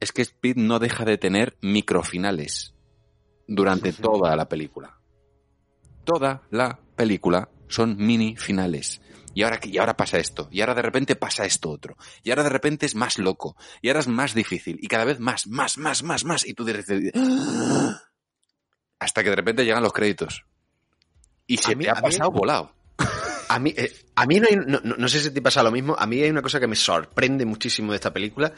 es 0.00 0.12
que 0.12 0.22
Speed 0.22 0.56
no 0.56 0.78
deja 0.78 1.04
de 1.04 1.16
tener 1.16 1.56
microfinales 1.62 2.74
durante 3.46 3.92
toda 3.94 4.36
la 4.36 4.48
película. 4.48 4.98
Toda 6.04 6.42
la 6.50 6.78
película 6.96 7.48
son 7.68 7.96
mini 7.96 8.36
finales. 8.36 9.00
Y 9.34 9.42
ahora, 9.42 9.58
y 9.62 9.78
ahora 9.78 9.96
pasa 9.96 10.18
esto, 10.18 10.48
y 10.52 10.60
ahora 10.60 10.74
de 10.74 10.82
repente 10.82 11.16
pasa 11.16 11.44
esto 11.44 11.70
otro, 11.70 11.96
y 12.22 12.30
ahora 12.30 12.44
de 12.44 12.50
repente 12.50 12.86
es 12.86 12.94
más 12.94 13.18
loco, 13.18 13.56
y 13.82 13.88
ahora 13.88 14.00
es 14.00 14.06
más 14.08 14.32
difícil, 14.34 14.78
y 14.80 14.86
cada 14.86 15.04
vez 15.04 15.18
más, 15.20 15.46
más, 15.48 15.76
más, 15.76 16.02
más, 16.04 16.24
más, 16.24 16.46
y 16.46 16.54
tú 16.54 16.64
dices, 16.64 16.86
hasta 18.98 19.22
que 19.22 19.30
de 19.30 19.36
repente 19.36 19.64
llegan 19.64 19.82
los 19.82 19.92
créditos. 19.92 20.44
Y 21.46 21.58
se 21.58 21.76
mí- 21.76 21.84
te 21.84 21.90
ha 21.90 21.94
mí- 21.96 22.00
pasado 22.02 22.30
volado. 22.30 22.74
A 23.48 23.58
mí, 23.58 23.74
eh, 23.76 23.92
a 24.14 24.24
mí 24.26 24.40
no, 24.40 24.46
hay- 24.48 24.56
no, 24.56 24.80
no- 24.82 24.96
no 24.96 25.08
sé 25.08 25.20
si 25.20 25.30
te 25.30 25.42
pasa 25.42 25.62
lo 25.62 25.70
mismo. 25.70 25.94
A 25.98 26.06
mí 26.06 26.20
hay 26.22 26.30
una 26.30 26.40
cosa 26.42 26.58
que 26.60 26.66
me 26.66 26.76
sorprende 26.76 27.44
muchísimo 27.44 27.92
de 27.92 27.96
esta 27.96 28.12
película 28.12 28.52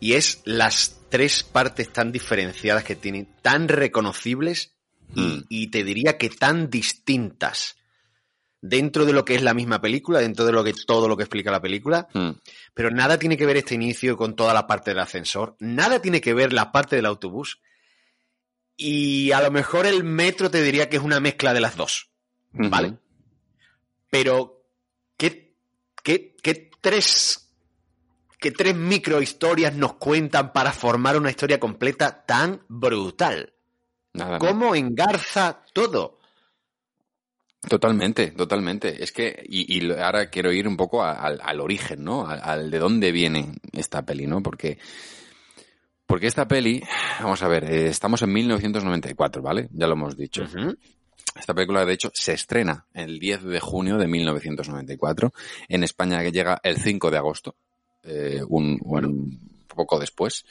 y 0.00 0.14
es 0.14 0.40
las 0.44 1.00
tres 1.08 1.42
partes 1.44 1.92
tan 1.92 2.10
diferenciadas 2.10 2.82
que 2.84 2.96
tienen, 2.96 3.28
tan 3.42 3.68
reconocibles 3.68 4.72
y, 5.14 5.20
Mm. 5.20 5.44
y 5.48 5.66
te 5.70 5.84
diría 5.84 6.18
que 6.18 6.30
tan 6.30 6.68
distintas 6.68 7.76
dentro 8.68 9.04
de 9.04 9.12
lo 9.12 9.24
que 9.24 9.34
es 9.34 9.42
la 9.42 9.54
misma 9.54 9.80
película, 9.80 10.20
dentro 10.20 10.44
de 10.44 10.52
lo 10.52 10.64
que 10.64 10.72
todo 10.72 11.08
lo 11.08 11.16
que 11.16 11.24
explica 11.24 11.50
la 11.50 11.60
película. 11.60 12.08
Mm. 12.12 12.30
Pero 12.74 12.90
nada 12.90 13.18
tiene 13.18 13.36
que 13.36 13.46
ver 13.46 13.56
este 13.56 13.74
inicio 13.74 14.16
con 14.16 14.36
toda 14.36 14.54
la 14.54 14.66
parte 14.66 14.90
del 14.90 15.00
ascensor, 15.00 15.56
nada 15.58 16.00
tiene 16.00 16.20
que 16.20 16.34
ver 16.34 16.52
la 16.52 16.72
parte 16.72 16.96
del 16.96 17.06
autobús. 17.06 17.60
Y 18.76 19.32
a 19.32 19.40
lo 19.40 19.50
mejor 19.50 19.86
el 19.86 20.04
metro 20.04 20.50
te 20.50 20.62
diría 20.62 20.90
que 20.90 20.98
es 20.98 21.02
una 21.02 21.18
mezcla 21.18 21.54
de 21.54 21.60
las 21.60 21.76
dos. 21.76 22.10
Vale. 22.52 22.98
Pero, 24.10 24.66
¿qué, 25.16 25.56
qué, 26.02 26.36
qué 26.42 26.70
tres, 26.80 27.50
qué 28.38 28.50
tres 28.50 28.76
microhistorias 28.76 29.74
nos 29.74 29.94
cuentan 29.94 30.52
para 30.52 30.72
formar 30.72 31.16
una 31.16 31.30
historia 31.30 31.58
completa 31.58 32.24
tan 32.26 32.62
brutal? 32.68 33.54
Nada, 34.12 34.38
¿Cómo 34.38 34.74
engarza 34.74 35.62
todo? 35.72 36.15
Totalmente, 37.68 38.30
totalmente. 38.30 39.02
Es 39.02 39.10
que, 39.12 39.44
y, 39.48 39.78
y 39.78 39.90
ahora 39.92 40.30
quiero 40.30 40.52
ir 40.52 40.68
un 40.68 40.76
poco 40.76 41.02
a- 41.02 41.12
al, 41.14 41.40
al 41.42 41.60
origen, 41.60 42.04
¿no? 42.04 42.26
Al, 42.26 42.40
al 42.42 42.70
de 42.70 42.78
dónde 42.78 43.10
viene 43.12 43.52
esta 43.72 44.02
peli, 44.04 44.26
¿no? 44.26 44.42
Porque, 44.42 44.78
porque 46.06 46.28
esta 46.28 46.46
peli, 46.46 46.80
vamos 47.20 47.42
a 47.42 47.48
ver, 47.48 47.64
eh, 47.64 47.88
estamos 47.88 48.22
en 48.22 48.32
1994, 48.32 49.42
¿vale? 49.42 49.68
Ya 49.72 49.86
lo 49.86 49.94
hemos 49.94 50.16
dicho. 50.16 50.44
Esta 51.34 51.54
película, 51.54 51.84
de 51.84 51.92
hecho, 51.92 52.10
se 52.14 52.32
estrena 52.34 52.86
el 52.94 53.18
10 53.18 53.42
de 53.42 53.60
junio 53.60 53.98
de 53.98 54.06
1994. 54.06 55.32
En 55.68 55.82
España 55.82 56.22
que 56.22 56.32
llega 56.32 56.60
el 56.62 56.78
5 56.78 57.10
de 57.10 57.18
agosto, 57.18 57.56
eh, 58.04 58.42
un, 58.48 58.78
un 58.80 59.40
poco 59.66 59.98
después. 59.98 60.46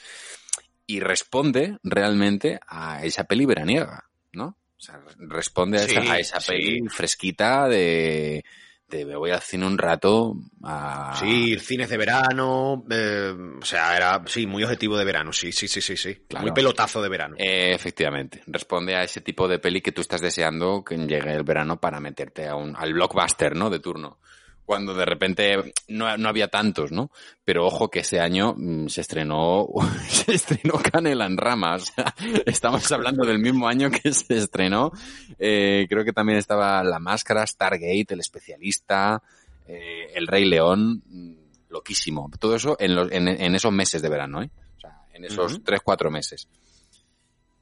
Y 0.85 0.99
responde 0.99 1.77
realmente 1.81 2.59
a 2.67 3.03
esa 3.03 3.23
peli 3.23 3.45
veraniega, 3.45 4.03
¿no? 4.33 4.57
O 4.77 4.81
sea, 4.81 5.01
responde 5.17 5.79
a 5.79 5.83
esa, 5.83 6.01
Sí, 6.01 6.07
a 6.07 6.19
esa 6.19 6.39
sí. 6.39 6.51
peli 6.51 6.89
fresquita 6.89 7.67
de, 7.67 8.43
de 8.87 9.05
me 9.05 9.15
voy 9.15 9.31
al 9.31 9.41
cine 9.41 9.65
un 9.65 9.77
rato 9.77 10.35
a... 10.63 11.15
Sí, 11.19 11.57
cines 11.59 11.89
de 11.89 11.97
verano, 11.97 12.85
eh, 12.89 13.33
o 13.61 13.65
sea, 13.65 13.95
era, 13.95 14.21
sí, 14.27 14.45
muy 14.45 14.63
objetivo 14.63 14.97
de 14.97 15.05
verano, 15.05 15.31
sí, 15.33 15.51
sí, 15.51 15.67
sí, 15.67 15.81
sí, 15.81 15.95
sí. 15.97 16.15
Claro. 16.27 16.43
Muy 16.43 16.51
pelotazo 16.53 17.01
de 17.01 17.09
verano. 17.09 17.35
Eh, 17.39 17.71
efectivamente, 17.73 18.43
responde 18.47 18.95
a 18.95 19.03
ese 19.03 19.21
tipo 19.21 19.47
de 19.47 19.59
peli 19.59 19.81
que 19.81 19.91
tú 19.91 20.01
estás 20.01 20.21
deseando 20.21 20.83
que 20.83 20.97
llegue 20.97 21.33
el 21.33 21.43
verano 21.43 21.79
para 21.79 21.99
meterte 21.99 22.47
a 22.47 22.55
un, 22.55 22.75
al 22.75 22.93
blockbuster, 22.93 23.55
¿no? 23.55 23.69
De 23.69 23.79
turno. 23.79 24.19
Cuando 24.65 24.95
de 24.95 25.05
repente 25.05 25.73
no, 25.87 26.17
no 26.17 26.29
había 26.29 26.47
tantos, 26.47 26.91
¿no? 26.91 27.11
Pero 27.43 27.65
ojo 27.65 27.89
que 27.89 27.99
ese 27.99 28.19
año 28.19 28.55
mm, 28.57 28.87
se 28.87 29.01
estrenó, 29.01 29.67
se 30.07 30.33
estrenó 30.33 30.73
Canela 30.79 31.25
en 31.25 31.37
Rama. 31.37 31.75
O 31.75 31.79
sea, 31.79 32.13
estamos 32.45 32.91
hablando 32.91 33.25
del 33.25 33.39
mismo 33.39 33.67
año 33.67 33.91
que 33.91 34.11
se 34.11 34.37
estrenó. 34.37 34.91
Eh, 35.37 35.85
creo 35.89 36.03
que 36.03 36.13
también 36.13 36.39
estaba 36.39 36.83
La 36.83 36.99
Máscara, 36.99 37.45
Stargate, 37.45 38.07
El 38.09 38.19
Especialista, 38.21 39.21
eh, 39.67 40.11
El 40.15 40.27
Rey 40.27 40.45
León. 40.45 41.03
mm, 41.05 41.33
Loquísimo. 41.69 42.31
Todo 42.39 42.55
eso 42.55 42.77
en, 42.79 42.95
los, 42.95 43.11
en, 43.11 43.27
en 43.27 43.53
esos 43.53 43.71
meses 43.73 44.01
de 44.01 44.07
verano, 44.09 44.41
¿eh? 44.41 44.49
O 44.77 44.79
sea, 44.79 45.01
en 45.13 45.25
esos 45.25 45.61
tres, 45.63 45.81
cuatro 45.83 46.09
meses. 46.09 46.47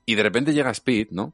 Y 0.06 0.16
de 0.16 0.24
repente 0.24 0.54
llega 0.54 0.70
Speed, 0.72 1.08
¿no? 1.12 1.34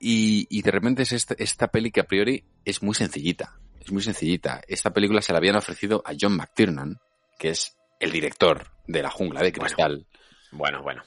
Y, 0.00 0.46
y 0.50 0.62
de 0.62 0.70
repente 0.72 1.02
es 1.04 1.12
esta, 1.12 1.34
esta 1.38 1.68
peli 1.68 1.92
que 1.92 2.00
a 2.00 2.04
priori 2.04 2.42
es 2.64 2.82
muy 2.82 2.94
sencillita. 2.94 3.56
Es 3.84 3.92
muy 3.92 4.02
sencillita. 4.02 4.62
Esta 4.66 4.92
película 4.92 5.20
se 5.22 5.32
la 5.32 5.38
habían 5.38 5.56
ofrecido 5.56 6.02
a 6.06 6.12
John 6.18 6.36
McTiernan, 6.36 7.00
que 7.38 7.50
es 7.50 7.76
el 8.00 8.10
director 8.12 8.66
de 8.86 9.02
la 9.02 9.10
jungla 9.10 9.42
de 9.42 9.52
cristal. 9.52 10.06
Bueno, 10.50 10.82
bueno. 10.82 11.02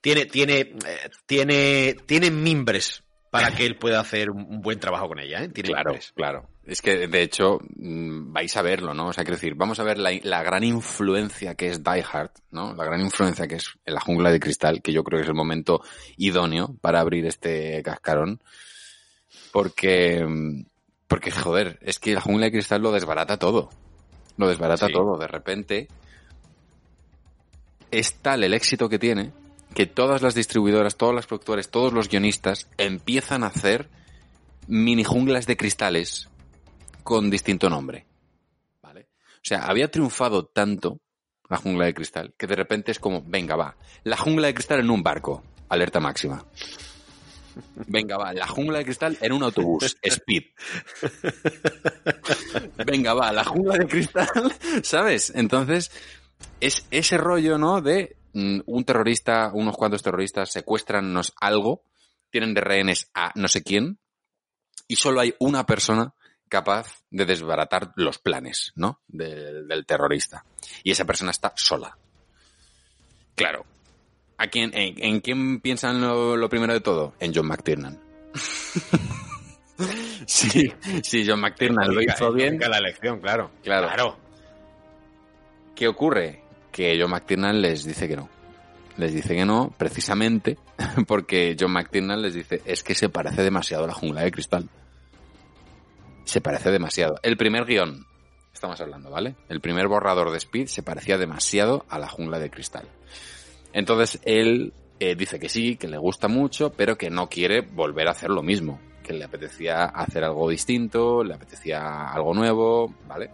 Tiene, 0.00 0.26
tiene, 0.26 0.58
eh, 0.60 1.10
tiene, 1.26 1.96
tiene 2.06 2.30
mimbres 2.30 3.02
para 3.30 3.50
que 3.50 3.66
él 3.66 3.76
pueda 3.76 4.00
hacer 4.00 4.30
un 4.30 4.60
buen 4.60 4.78
trabajo 4.78 5.08
con 5.08 5.18
ella, 5.18 5.42
¿eh? 5.42 5.48
Tiene 5.48 5.70
Claro, 5.70 5.90
mimbres. 5.90 6.12
claro. 6.14 6.48
Es 6.64 6.80
que, 6.80 7.08
de 7.08 7.22
hecho, 7.22 7.58
mm, 7.76 8.32
vais 8.32 8.56
a 8.56 8.62
verlo, 8.62 8.94
¿no? 8.94 9.08
O 9.08 9.12
sea, 9.12 9.24
quiero 9.24 9.36
decir, 9.36 9.54
vamos 9.54 9.80
a 9.80 9.84
ver 9.84 9.98
la, 9.98 10.12
la 10.22 10.42
gran 10.42 10.62
influencia 10.62 11.54
que 11.56 11.68
es 11.68 11.82
Die 11.82 12.04
Hard, 12.10 12.30
¿no? 12.52 12.74
La 12.74 12.84
gran 12.84 13.00
influencia 13.00 13.48
que 13.48 13.56
es 13.56 13.66
en 13.84 13.94
la 13.94 14.00
jungla 14.00 14.30
de 14.30 14.40
cristal, 14.40 14.80
que 14.82 14.92
yo 14.92 15.02
creo 15.02 15.18
que 15.18 15.22
es 15.24 15.28
el 15.28 15.34
momento 15.34 15.82
idóneo 16.16 16.76
para 16.80 17.00
abrir 17.00 17.26
este 17.26 17.82
cascarón. 17.82 18.40
Porque, 19.52 20.24
mm, 20.24 20.64
porque, 21.08 21.30
joder, 21.30 21.78
es 21.82 21.98
que 21.98 22.14
la 22.14 22.20
jungla 22.20 22.46
de 22.46 22.52
cristal 22.52 22.82
lo 22.82 22.92
desbarata 22.92 23.38
todo. 23.38 23.70
Lo 24.36 24.48
desbarata 24.48 24.86
Sí. 24.86 24.92
todo. 24.92 25.16
De 25.16 25.26
repente, 25.26 25.88
es 27.90 28.14
tal 28.16 28.42
el 28.44 28.54
éxito 28.54 28.88
que 28.88 28.98
tiene 28.98 29.32
que 29.74 29.86
todas 29.86 30.22
las 30.22 30.34
distribuidoras, 30.34 30.96
todos 30.96 31.14
los 31.14 31.26
productores, 31.26 31.68
todos 31.68 31.92
los 31.92 32.08
guionistas 32.08 32.68
empiezan 32.78 33.42
a 33.42 33.48
hacer 33.48 33.88
mini 34.68 35.02
junglas 35.04 35.46
de 35.46 35.56
cristales 35.56 36.28
con 37.02 37.28
distinto 37.28 37.68
nombre. 37.68 38.06
¿Vale? 38.82 39.08
O 39.34 39.40
sea, 39.42 39.66
había 39.66 39.90
triunfado 39.90 40.46
tanto 40.46 41.00
la 41.48 41.56
jungla 41.56 41.86
de 41.86 41.94
cristal 41.94 42.34
que 42.38 42.46
de 42.46 42.54
repente 42.56 42.92
es 42.92 42.98
como, 42.98 43.22
venga, 43.26 43.56
va, 43.56 43.76
la 44.04 44.16
jungla 44.16 44.46
de 44.46 44.54
cristal 44.54 44.80
en 44.80 44.90
un 44.90 45.02
barco, 45.02 45.42
alerta 45.68 46.00
máxima. 46.00 46.44
Venga, 47.86 48.16
va, 48.16 48.32
la 48.32 48.46
jungla 48.46 48.78
de 48.78 48.84
cristal 48.84 49.18
en 49.20 49.32
un 49.32 49.42
autobús, 49.42 49.96
speed. 50.02 50.44
Venga, 52.86 53.14
va, 53.14 53.32
la 53.32 53.44
jungla 53.44 53.78
de 53.78 53.86
cristal, 53.86 54.28
¿sabes? 54.82 55.32
Entonces, 55.34 55.90
es 56.60 56.86
ese 56.90 57.18
rollo, 57.18 57.58
¿no? 57.58 57.80
De 57.80 58.16
mm, 58.32 58.60
un 58.66 58.84
terrorista, 58.84 59.50
unos 59.52 59.76
cuantos 59.76 60.02
terroristas 60.02 60.50
secuestran 60.50 61.14
algo, 61.40 61.82
tienen 62.30 62.54
de 62.54 62.60
rehenes 62.60 63.10
a 63.14 63.32
no 63.34 63.48
sé 63.48 63.62
quién, 63.62 63.98
y 64.88 64.96
solo 64.96 65.20
hay 65.20 65.34
una 65.38 65.64
persona 65.64 66.14
capaz 66.48 67.02
de 67.10 67.24
desbaratar 67.24 67.92
los 67.96 68.18
planes, 68.18 68.72
¿no? 68.76 69.00
Del, 69.08 69.66
del 69.66 69.86
terrorista. 69.86 70.44
Y 70.82 70.90
esa 70.90 71.04
persona 71.04 71.30
está 71.30 71.52
sola. 71.56 71.96
Claro. 73.34 73.66
¿A 74.38 74.48
quién, 74.48 74.70
en, 74.74 75.02
en 75.02 75.20
quién 75.20 75.60
piensan 75.60 76.00
lo, 76.00 76.36
lo 76.36 76.48
primero 76.48 76.72
de 76.72 76.80
todo? 76.80 77.14
En 77.20 77.32
John 77.34 77.46
McTiernan. 77.46 78.00
sí, 80.26 80.72
sí, 81.02 81.24
John 81.26 81.40
McTiernan 81.40 81.94
lo 81.94 82.02
hizo 82.02 82.32
bien. 82.32 82.58
la 82.58 82.78
elección, 82.78 83.20
claro. 83.20 83.50
Claro. 83.62 84.18
¿Qué 85.74 85.88
ocurre? 85.88 86.42
Que 86.72 86.98
John 87.00 87.10
McTiernan 87.10 87.60
les 87.60 87.84
dice 87.84 88.08
que 88.08 88.16
no. 88.16 88.28
Les 88.96 89.12
dice 89.12 89.34
que 89.34 89.44
no, 89.44 89.72
precisamente 89.76 90.58
porque 91.06 91.56
John 91.58 91.72
McTiernan 91.72 92.22
les 92.22 92.34
dice 92.34 92.62
es 92.64 92.82
que 92.82 92.94
se 92.94 93.08
parece 93.08 93.42
demasiado 93.42 93.84
a 93.84 93.88
la 93.88 93.94
jungla 93.94 94.22
de 94.22 94.30
cristal. 94.30 94.68
Se 96.24 96.40
parece 96.40 96.70
demasiado. 96.70 97.16
El 97.22 97.36
primer 97.36 97.66
guion, 97.66 98.06
estamos 98.52 98.80
hablando, 98.80 99.10
¿vale? 99.10 99.36
El 99.48 99.60
primer 99.60 99.88
borrador 99.88 100.30
de 100.30 100.38
Speed 100.38 100.66
se 100.68 100.82
parecía 100.82 101.18
demasiado 101.18 101.84
a 101.88 101.98
la 101.98 102.08
jungla 102.08 102.38
de 102.38 102.50
cristal. 102.50 102.88
Entonces 103.74 104.20
él 104.24 104.72
eh, 105.00 105.16
dice 105.16 105.38
que 105.38 105.48
sí, 105.48 105.76
que 105.76 105.88
le 105.88 105.98
gusta 105.98 106.28
mucho, 106.28 106.72
pero 106.72 106.96
que 106.96 107.10
no 107.10 107.28
quiere 107.28 107.60
volver 107.60 108.08
a 108.08 108.12
hacer 108.12 108.30
lo 108.30 108.42
mismo. 108.42 108.80
Que 109.02 109.12
le 109.12 109.24
apetecía 109.24 109.84
hacer 109.84 110.24
algo 110.24 110.48
distinto, 110.48 111.24
le 111.24 111.34
apetecía 111.34 112.08
algo 112.08 112.32
nuevo, 112.32 112.94
¿vale? 113.06 113.30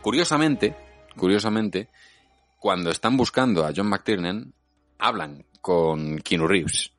Curiosamente, 0.00 0.74
curiosamente, 1.16 1.88
cuando 2.58 2.90
están 2.90 3.16
buscando 3.16 3.64
a 3.64 3.72
John 3.76 3.88
McTiernan, 3.88 4.52
hablan 4.98 5.44
con 5.60 6.18
Keanu 6.18 6.48
Reeves. 6.48 6.90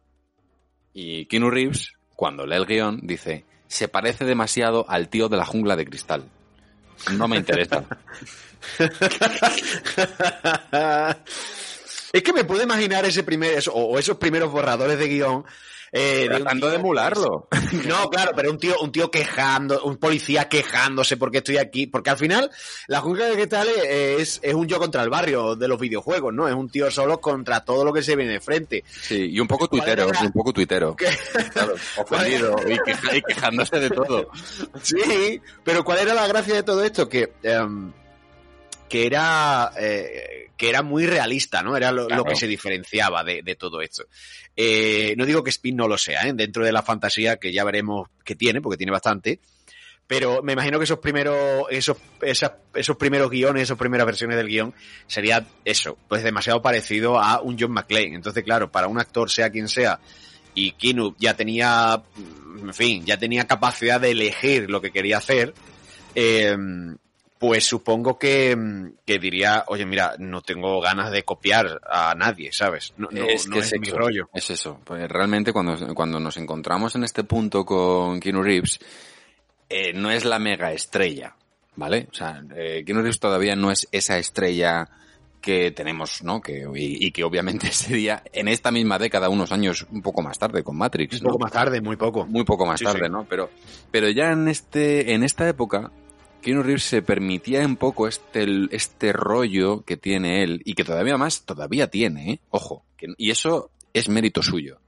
Y 0.93 1.25
Keanu 1.25 1.49
Reeves, 1.49 1.91
cuando 2.15 2.45
lee 2.45 2.55
el 2.55 2.67
guion, 2.67 2.99
dice, 3.01 3.45
se 3.67 3.87
parece 3.87 4.25
demasiado 4.25 4.85
al 4.87 5.09
tío 5.09 5.27
de 5.27 5.37
la 5.37 5.45
jungla 5.45 5.75
de 5.75 5.85
cristal. 5.85 6.29
No 7.17 7.27
me 7.27 7.37
interesa. 7.37 7.83
es 12.17 12.23
que 12.23 12.33
me 12.33 12.43
puedo 12.45 12.63
imaginar 12.63 13.05
ese 13.05 13.23
primer, 13.23 13.53
eso- 13.57 13.73
o 13.73 13.97
esos 13.99 14.17
primeros 14.17 14.51
borradores 14.51 14.97
de 14.97 15.07
guion. 15.07 15.43
eh, 15.91 16.21
de 16.23 16.27
Tratando 16.39 16.65
tío 16.67 16.69
de 16.71 16.75
emularlo. 16.77 17.47
No, 17.87 18.09
claro, 18.09 18.31
pero 18.35 18.51
un 18.51 18.57
tío, 18.57 18.75
un 18.81 18.91
tío 18.91 19.09
quejando, 19.11 19.81
un 19.83 19.97
policía 19.97 20.49
quejándose 20.49 21.15
porque 21.15 21.37
estoy 21.37 21.57
aquí. 21.57 21.87
Porque 21.87 22.09
al 22.09 22.17
final, 22.17 22.49
la 22.87 22.99
jungla 23.01 23.25
de 23.27 23.35
cristal 23.35 23.67
es, 23.69 24.39
es 24.43 24.53
un 24.53 24.67
yo 24.67 24.77
contra 24.77 25.03
el 25.03 25.09
barrio 25.09 25.55
de 25.55 25.67
los 25.69 25.79
videojuegos, 25.79 26.33
¿no? 26.33 26.47
Es 26.49 26.53
un 26.55 26.69
tío 26.69 26.89
solo 26.91 27.21
contra 27.21 27.63
todo 27.63 27.85
lo 27.85 27.93
que 27.93 28.01
se 28.03 28.15
viene 28.15 28.33
de 28.33 28.39
frente. 28.41 28.83
Sí, 28.87 29.29
y 29.31 29.39
un 29.39 29.47
poco 29.47 29.67
¿Cuál 29.69 29.81
tuitero, 29.81 30.09
era? 30.09 30.19
un 30.21 30.31
poco 30.33 30.51
tuitero. 30.53 30.95
Claro, 31.53 31.75
ofendido 31.97 32.55
y, 33.13 33.21
quejándose 33.21 33.79
de 33.79 33.89
todo. 33.89 34.29
Sí, 34.81 35.41
pero 35.63 35.83
¿cuál 35.85 35.99
era 35.99 36.13
la 36.13 36.27
gracia 36.27 36.55
de 36.55 36.63
todo 36.63 36.83
esto? 36.83 37.07
Que, 37.07 37.33
em, 37.43 37.91
que 38.89 39.05
era 39.05 39.71
eh, 39.79 40.49
que 40.57 40.69
era 40.69 40.81
muy 40.83 41.05
realista, 41.05 41.61
¿no? 41.61 41.75
Era 41.75 41.91
lo, 41.91 42.07
que 42.23 42.35
se 42.35 42.47
diferenciaba 42.47 43.23
de, 43.23 43.41
de 43.43 43.55
todo 43.55 43.81
esto. 43.81 44.05
Eh, 44.55 45.13
no 45.17 45.25
digo 45.25 45.43
que 45.43 45.49
Spin 45.49 45.75
no 45.75 45.87
lo 45.87 45.97
sea, 45.97 46.21
¿eh? 46.27 46.33
dentro 46.33 46.63
de 46.63 46.71
la 46.71 46.81
fantasía 46.81 47.37
que 47.37 47.51
ya 47.51 47.63
veremos 47.63 48.07
que 48.23 48.35
tiene, 48.35 48.61
porque 48.61 48.77
tiene 48.77 48.91
bastante. 48.91 49.39
Pero 50.07 50.43
me 50.43 50.53
imagino 50.53 50.77
que 50.77 50.83
esos 50.83 50.99
primeros, 50.99 51.65
esos, 51.71 51.97
esas- 52.21 52.51
esos 52.75 52.95
primeros 52.95 53.29
guiones, 53.31 53.63
esas 53.63 53.77
primeras 53.77 54.05
versiones 54.05 54.37
del 54.37 54.47
guion, 54.47 54.71
sería 55.07 55.43
eso, 55.65 55.97
pues 56.07 56.23
demasiado 56.23 56.61
parecido 56.61 57.19
a 57.19 57.41
un 57.41 57.57
John 57.59 57.71
McClane. 57.71 58.13
Entonces, 58.13 58.43
claro, 58.43 58.71
para 58.71 58.87
un 58.87 58.99
actor, 58.99 59.31
sea 59.31 59.49
quien 59.49 59.67
sea, 59.67 59.99
y 60.53 60.73
Keanu 60.73 61.15
ya 61.17 61.33
tenía, 61.35 62.03
en 62.61 62.73
fin, 62.75 63.03
ya 63.03 63.17
tenía 63.17 63.47
capacidad 63.47 63.99
de 63.99 64.11
elegir 64.11 64.69
lo 64.69 64.79
que 64.79 64.91
quería 64.91 65.17
hacer, 65.17 65.55
eh, 66.13 66.55
pues 67.37 67.65
supongo 67.65 68.17
que, 68.17 68.57
que 69.05 69.19
diría, 69.19 69.65
oye, 69.67 69.85
mira, 69.85 70.15
no 70.19 70.41
tengo 70.41 70.79
ganas 70.81 71.11
de 71.11 71.23
copiar 71.23 71.81
a 71.85 72.15
nadie, 72.15 72.51
¿sabes? 72.53 72.93
No, 72.97 73.09
no- 73.11 73.25
es 73.25 73.47
no 73.47 73.55
que 73.55 73.59
es 73.59 73.73
es, 73.73 73.79
mi 73.79 73.87
eso, 73.87 73.97
rollo. 73.97 74.29
Es 74.33 74.49
eso. 74.49 74.79
Pues 74.83 75.07
realmente 75.09 75.51
cuando, 75.51 75.93
cuando 75.93 76.19
nos 76.19 76.37
encontramos 76.37 76.95
en 76.95 77.03
este 77.03 77.23
punto 77.23 77.65
con 77.65 78.19
Keanu 78.19 78.41
Reeves, 78.41 78.79
eh, 79.69 79.93
no 79.93 80.11
es 80.11 80.23
la 80.25 80.39
mega 80.39 80.71
estrella, 80.71 81.35
¿vale? 81.75 82.07
O 82.11 82.13
sea, 82.13 82.41
eh, 82.55 82.83
Keanu 82.85 83.01
Reeves 83.01 83.19
todavía 83.19 83.55
no 83.55 83.69
es 83.71 83.87
esa 83.91 84.17
estrella 84.17 84.87
que 85.41 85.69
tenemos, 85.71 86.23
¿no? 86.23 86.41
Que, 86.41 86.65
y, 86.75 87.05
y 87.05 87.11
que 87.11 87.23
obviamente 87.23 87.67
sería 87.71 88.23
en 88.31 88.47
esta 88.47 88.71
misma 88.71 88.97
década, 88.97 89.27
unos 89.29 89.51
años 89.51 89.85
un 89.91 90.01
poco 90.01 90.21
más 90.21 90.39
tarde, 90.39 90.63
con 90.63 90.77
Matrix, 90.77 91.17
Un 91.19 91.23
¿no? 91.27 91.31
poco 91.33 91.43
más 91.43 91.51
tarde, 91.51 91.81
muy 91.81 91.97
poco. 91.97 92.25
muy 92.25 92.43
poco 92.45 92.65
más 92.65 92.79
Sí, 92.79 92.85
tarde, 92.85 93.05
sí. 93.07 93.11
¿no? 93.11 93.25
Pero, 93.29 93.49
pero 93.91 94.09
ya 94.09 94.31
en 94.31 94.47
este, 94.47 95.13
en 95.13 95.23
esta 95.23 95.47
época, 95.49 95.91
Keanu 96.45 96.61
Reeves 96.61 96.83
se 96.83 97.01
permitía 97.01 97.65
un 97.65 97.75
poco 97.75 98.07
este, 98.07 98.45
este 98.69 99.11
rollo 99.11 99.81
que 99.81 99.97
tiene 99.97 100.43
él, 100.43 100.61
y 100.63 100.75
que 100.75 100.83
todavía 100.83 101.17
más, 101.17 101.43
todavía 101.43 101.89
tiene, 101.89 102.33
¿eh? 102.33 102.39
Ojo, 102.51 102.85
y 103.17 103.31
eso 103.31 103.71
es 103.93 104.09
mérito 104.09 104.43
suyo. 104.43 104.79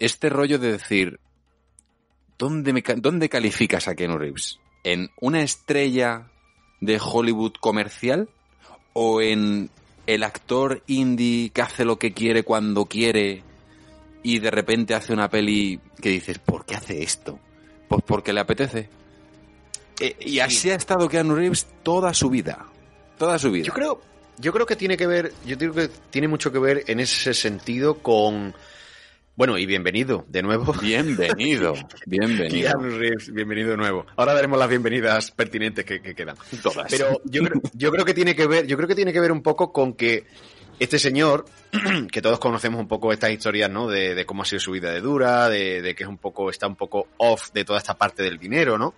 Este 0.00 0.28
rollo 0.28 0.58
de 0.58 0.72
decir, 0.72 1.20
¿dónde, 2.36 2.72
me, 2.72 2.82
¿dónde 2.96 3.28
calificas 3.28 3.86
a 3.86 3.94
Keanu 3.94 4.18
Reeves? 4.18 4.58
¿En 4.82 5.10
una 5.20 5.42
estrella 5.42 6.32
de 6.80 7.00
Hollywood 7.00 7.52
comercial? 7.60 8.28
¿O 8.92 9.20
en 9.20 9.70
el 10.08 10.24
actor 10.24 10.82
indie 10.88 11.50
que 11.50 11.62
hace 11.62 11.84
lo 11.84 12.00
que 12.00 12.12
quiere 12.12 12.42
cuando 12.42 12.86
quiere 12.86 13.44
y 14.24 14.40
de 14.40 14.50
repente 14.50 14.96
hace 14.96 15.12
una 15.12 15.30
peli 15.30 15.78
que 16.02 16.08
dices, 16.08 16.40
¿por 16.40 16.66
qué 16.66 16.74
hace 16.74 17.04
esto? 17.04 17.38
Pues 17.88 18.02
porque 18.04 18.32
le 18.32 18.40
apetece. 18.40 18.88
Eh, 20.00 20.16
y 20.20 20.40
así 20.40 20.70
ha 20.70 20.74
estado 20.74 21.08
Keanu 21.08 21.34
Reeves 21.34 21.66
toda 21.82 22.12
su 22.14 22.30
vida. 22.30 22.66
Toda 23.18 23.38
su 23.38 23.50
vida. 23.50 23.66
Yo 23.66 23.72
creo, 23.72 24.00
yo 24.38 24.52
creo 24.52 24.66
que 24.66 24.76
tiene 24.76 24.96
que 24.96 25.06
ver, 25.06 25.32
yo 25.46 25.56
creo 25.56 25.72
que 25.72 25.90
tiene 26.10 26.28
mucho 26.28 26.52
que 26.52 26.58
ver 26.58 26.84
en 26.86 27.00
ese 27.00 27.32
sentido 27.32 27.98
con, 27.98 28.54
bueno, 29.36 29.56
y 29.56 29.64
bienvenido 29.64 30.26
de 30.28 30.42
nuevo. 30.42 30.72
Bienvenido, 30.74 31.74
bienvenido. 32.06 32.70
Keanu 32.70 32.98
Reeves, 32.98 33.32
bienvenido 33.32 33.70
de 33.70 33.76
nuevo. 33.78 34.06
Ahora 34.16 34.34
daremos 34.34 34.58
las 34.58 34.68
bienvenidas 34.68 35.30
pertinentes 35.30 35.84
que, 35.84 36.02
que 36.02 36.14
quedan. 36.14 36.36
Todas. 36.62 36.90
Pero 36.90 37.20
yo 37.24 37.42
creo, 37.44 37.60
yo 37.72 37.90
creo 37.90 38.04
que 38.04 38.14
tiene 38.14 38.36
que 38.36 38.46
ver, 38.46 38.66
yo 38.66 38.76
creo 38.76 38.88
que 38.88 38.94
tiene 38.94 39.12
que 39.12 39.20
ver 39.20 39.32
un 39.32 39.42
poco 39.42 39.72
con 39.72 39.94
que 39.94 40.26
este 40.78 40.98
señor, 40.98 41.46
que 42.12 42.20
todos 42.20 42.38
conocemos 42.38 42.78
un 42.80 42.88
poco 42.88 43.12
estas 43.12 43.30
historias, 43.30 43.70
¿no? 43.70 43.88
De, 43.88 44.14
de 44.14 44.26
cómo 44.26 44.42
ha 44.42 44.44
sido 44.44 44.60
su 44.60 44.72
vida 44.72 44.90
de 44.90 45.00
dura, 45.00 45.48
de, 45.48 45.80
de 45.80 45.94
que 45.94 46.02
es 46.04 46.08
un 46.08 46.18
poco, 46.18 46.50
está 46.50 46.66
un 46.66 46.76
poco 46.76 47.08
off 47.16 47.50
de 47.52 47.64
toda 47.64 47.78
esta 47.78 47.94
parte 47.94 48.22
del 48.22 48.38
dinero, 48.38 48.76
¿no? 48.76 48.94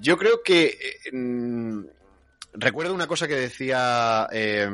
Yo 0.00 0.16
creo 0.16 0.42
que 0.42 0.66
eh, 0.66 1.12
mm, 1.12 1.84
recuerdo 2.54 2.94
una 2.94 3.06
cosa 3.06 3.28
que 3.28 3.36
decía, 3.36 4.28
eh, 4.32 4.68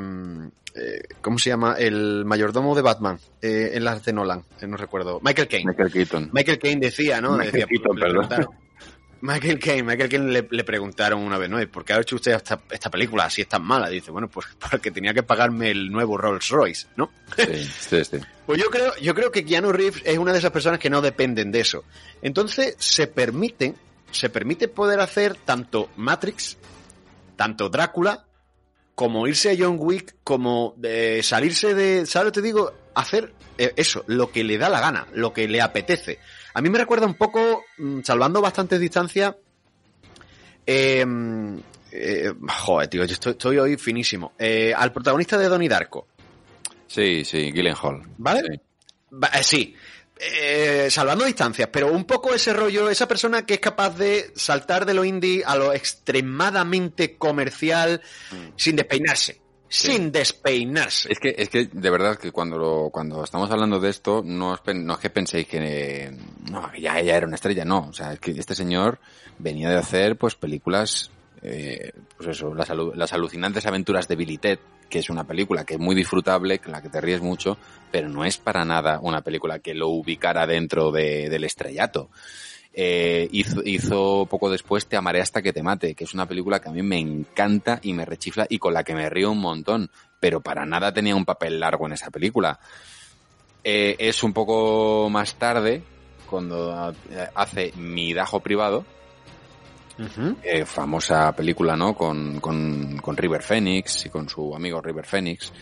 eh, 0.74 1.02
¿cómo 1.20 1.38
se 1.38 1.50
llama? 1.50 1.74
El 1.78 2.24
mayordomo 2.24 2.74
de 2.74 2.82
Batman 2.82 3.18
eh, 3.40 3.72
en 3.74 3.84
las 3.84 4.04
de 4.04 4.12
Nolan, 4.12 4.44
no 4.66 4.76
recuerdo, 4.76 5.20
Michael 5.22 5.48
Caine. 5.48 5.66
Michael 5.66 5.92
Keaton. 5.92 6.30
Michael 6.32 6.58
Caine 6.58 6.80
decía, 6.80 7.20
¿no? 7.20 7.32
Michael 7.32 7.52
decía, 7.52 7.66
Keaton, 7.66 7.96
perdón. 7.96 8.48
Michael 9.22 9.60
Caine, 9.60 9.84
Michael 9.84 10.08
Caine 10.08 10.32
le, 10.32 10.48
le 10.50 10.64
preguntaron 10.64 11.22
una 11.22 11.38
vez, 11.38 11.48
¿no? 11.48 11.62
¿Y 11.62 11.66
¿Por 11.66 11.84
qué 11.84 11.92
ha 11.92 12.00
hecho 12.00 12.16
usted 12.16 12.32
esta, 12.32 12.60
esta 12.70 12.90
película 12.90 13.24
así 13.26 13.42
es 13.42 13.48
tan 13.48 13.62
mala? 13.62 13.88
dice, 13.88 14.10
bueno, 14.10 14.28
pues 14.28 14.46
porque 14.70 14.90
tenía 14.90 15.14
que 15.14 15.22
pagarme 15.22 15.70
el 15.70 15.90
nuevo 15.90 16.16
Rolls 16.16 16.48
Royce, 16.48 16.88
¿no? 16.96 17.10
Sí, 17.36 17.64
sí, 17.64 18.04
sí. 18.04 18.16
Pues 18.46 18.60
yo 18.60 18.70
creo, 18.70 18.92
yo 19.00 19.14
creo 19.14 19.30
que 19.30 19.44
Keanu 19.44 19.70
Reeves 19.70 20.02
es 20.04 20.18
una 20.18 20.32
de 20.32 20.38
esas 20.38 20.50
personas 20.50 20.80
que 20.80 20.90
no 20.90 21.00
dependen 21.00 21.52
de 21.52 21.60
eso. 21.60 21.84
Entonces 22.22 22.74
se 22.76 23.06
permiten, 23.06 23.76
se 24.12 24.30
permite 24.30 24.68
poder 24.68 25.00
hacer 25.00 25.34
tanto 25.36 25.90
Matrix, 25.96 26.56
tanto 27.36 27.68
Drácula, 27.68 28.24
como 28.94 29.26
irse 29.26 29.50
a 29.50 29.56
John 29.58 29.76
Wick, 29.80 30.16
como 30.22 30.76
eh, 30.82 31.20
salirse 31.22 31.74
de, 31.74 32.06
¿sabes 32.06 32.26
lo 32.26 32.32
que 32.32 32.40
te 32.40 32.46
digo? 32.46 32.72
Hacer 32.94 33.32
eh, 33.58 33.72
eso, 33.76 34.04
lo 34.06 34.30
que 34.30 34.44
le 34.44 34.58
da 34.58 34.68
la 34.68 34.80
gana, 34.80 35.06
lo 35.14 35.32
que 35.32 35.48
le 35.48 35.60
apetece. 35.60 36.18
A 36.54 36.60
mí 36.60 36.68
me 36.70 36.78
recuerda 36.78 37.06
un 37.06 37.14
poco, 37.14 37.64
mm, 37.78 38.00
salvando 38.02 38.40
bastantes 38.42 38.78
distancias, 38.78 39.34
eh, 40.66 41.04
eh, 41.90 42.32
joder, 42.64 42.88
tío, 42.88 43.04
yo 43.04 43.12
estoy, 43.14 43.32
estoy 43.32 43.58
hoy 43.58 43.76
finísimo. 43.76 44.32
Eh, 44.38 44.72
al 44.76 44.92
protagonista 44.92 45.36
de 45.38 45.48
Donnie 45.48 45.68
Darko, 45.68 46.06
Sí, 46.86 47.24
sí, 47.24 47.50
Gyllenhaal. 47.52 48.02
¿vale? 48.18 48.42
Sí. 48.42 48.60
Va- 49.14 49.42
sí, 49.42 49.74
eh, 50.18 50.88
salvando 50.90 51.24
distancias, 51.24 51.68
pero 51.72 51.90
un 51.92 52.04
poco 52.04 52.32
ese 52.34 52.52
rollo, 52.52 52.88
esa 52.90 53.08
persona 53.08 53.44
que 53.44 53.54
es 53.54 53.60
capaz 53.60 53.96
de 53.96 54.30
saltar 54.36 54.86
de 54.86 54.94
lo 54.94 55.04
indie 55.04 55.42
a 55.44 55.56
lo 55.56 55.72
extremadamente 55.72 57.16
comercial 57.16 58.00
sin 58.56 58.76
despeinarse. 58.76 59.40
Sin 59.68 60.12
despeinarse. 60.12 61.10
Es 61.10 61.18
que, 61.18 61.34
es 61.36 61.48
que 61.48 61.64
de 61.72 61.90
verdad 61.90 62.18
que 62.18 62.30
cuando 62.30 62.58
lo- 62.58 62.90
cuando 62.90 63.24
estamos 63.24 63.50
hablando 63.50 63.80
de 63.80 63.88
esto, 63.88 64.22
no, 64.24 64.50
os 64.52 64.60
no 64.74 64.92
es 64.94 65.00
que 65.00 65.08
penséis 65.10 65.46
que 65.48 65.58
eh, 65.62 66.12
no, 66.50 66.70
ya 66.78 66.98
ella 67.00 67.16
era 67.16 67.26
una 67.26 67.36
estrella, 67.36 67.64
no. 67.64 67.88
O 67.88 67.92
sea, 67.94 68.12
es 68.12 68.20
que 68.20 68.32
este 68.32 68.54
señor 68.54 68.98
venía 69.38 69.70
de 69.70 69.76
hacer 69.78 70.16
pues 70.16 70.34
películas, 70.34 71.10
eh, 71.40 71.92
pues 72.18 72.28
eso, 72.28 72.54
las, 72.54 72.68
las 72.94 73.12
alucinantes 73.14 73.64
aventuras 73.64 74.06
de 74.08 74.16
Billy 74.16 74.36
Ted, 74.36 74.58
que 74.92 74.98
es 74.98 75.08
una 75.08 75.24
película 75.24 75.64
que 75.64 75.74
es 75.74 75.80
muy 75.80 75.94
disfrutable, 75.94 76.58
con 76.58 76.72
la 76.72 76.82
que 76.82 76.90
te 76.90 77.00
ríes 77.00 77.22
mucho, 77.22 77.56
pero 77.90 78.10
no 78.10 78.26
es 78.26 78.36
para 78.36 78.62
nada 78.66 79.00
una 79.00 79.22
película 79.22 79.58
que 79.58 79.72
lo 79.72 79.88
ubicara 79.88 80.46
dentro 80.46 80.92
de- 80.92 81.30
del 81.30 81.44
estrellato. 81.44 82.10
Eh, 82.74 83.26
hizo, 83.32 83.62
hizo 83.64 84.26
poco 84.30 84.50
después 84.50 84.86
Te 84.86 84.96
amaré 84.96 85.20
hasta 85.22 85.40
que 85.40 85.52
te 85.54 85.62
mate, 85.62 85.94
que 85.94 86.04
es 86.04 86.12
una 86.12 86.26
película 86.26 86.60
que 86.60 86.68
a 86.68 86.72
mí 86.72 86.82
me 86.82 86.98
encanta 86.98 87.78
y 87.82 87.94
me 87.94 88.04
rechifla 88.04 88.46
y 88.50 88.58
con 88.58 88.74
la 88.74 88.84
que 88.84 88.94
me 88.94 89.08
río 89.08 89.30
un 89.30 89.40
montón, 89.40 89.90
pero 90.20 90.42
para 90.42 90.66
nada 90.66 90.92
tenía 90.92 91.16
un 91.16 91.24
papel 91.24 91.58
largo 91.58 91.86
en 91.86 91.94
esa 91.94 92.10
película. 92.10 92.60
Eh, 93.64 93.96
es 93.98 94.22
un 94.22 94.34
poco 94.34 95.08
más 95.10 95.36
tarde, 95.36 95.82
cuando 96.28 96.90
eh, 97.10 97.28
hace 97.34 97.72
Mi 97.76 98.12
Dajo 98.12 98.40
Privado, 98.40 98.84
Ujú. 99.98 100.36
eh, 100.42 100.64
famosa 100.64 101.34
película, 101.34 101.76
¿no? 101.76 101.94
Con, 101.94 102.40
con, 102.40 102.98
con 102.98 103.16
River 103.16 103.42
Phoenix 103.42 104.06
y 104.06 104.08
con 104.08 104.28
su 104.28 104.54
amigo 104.54 104.80
River 104.80 105.06
Phoenix. 105.06 105.52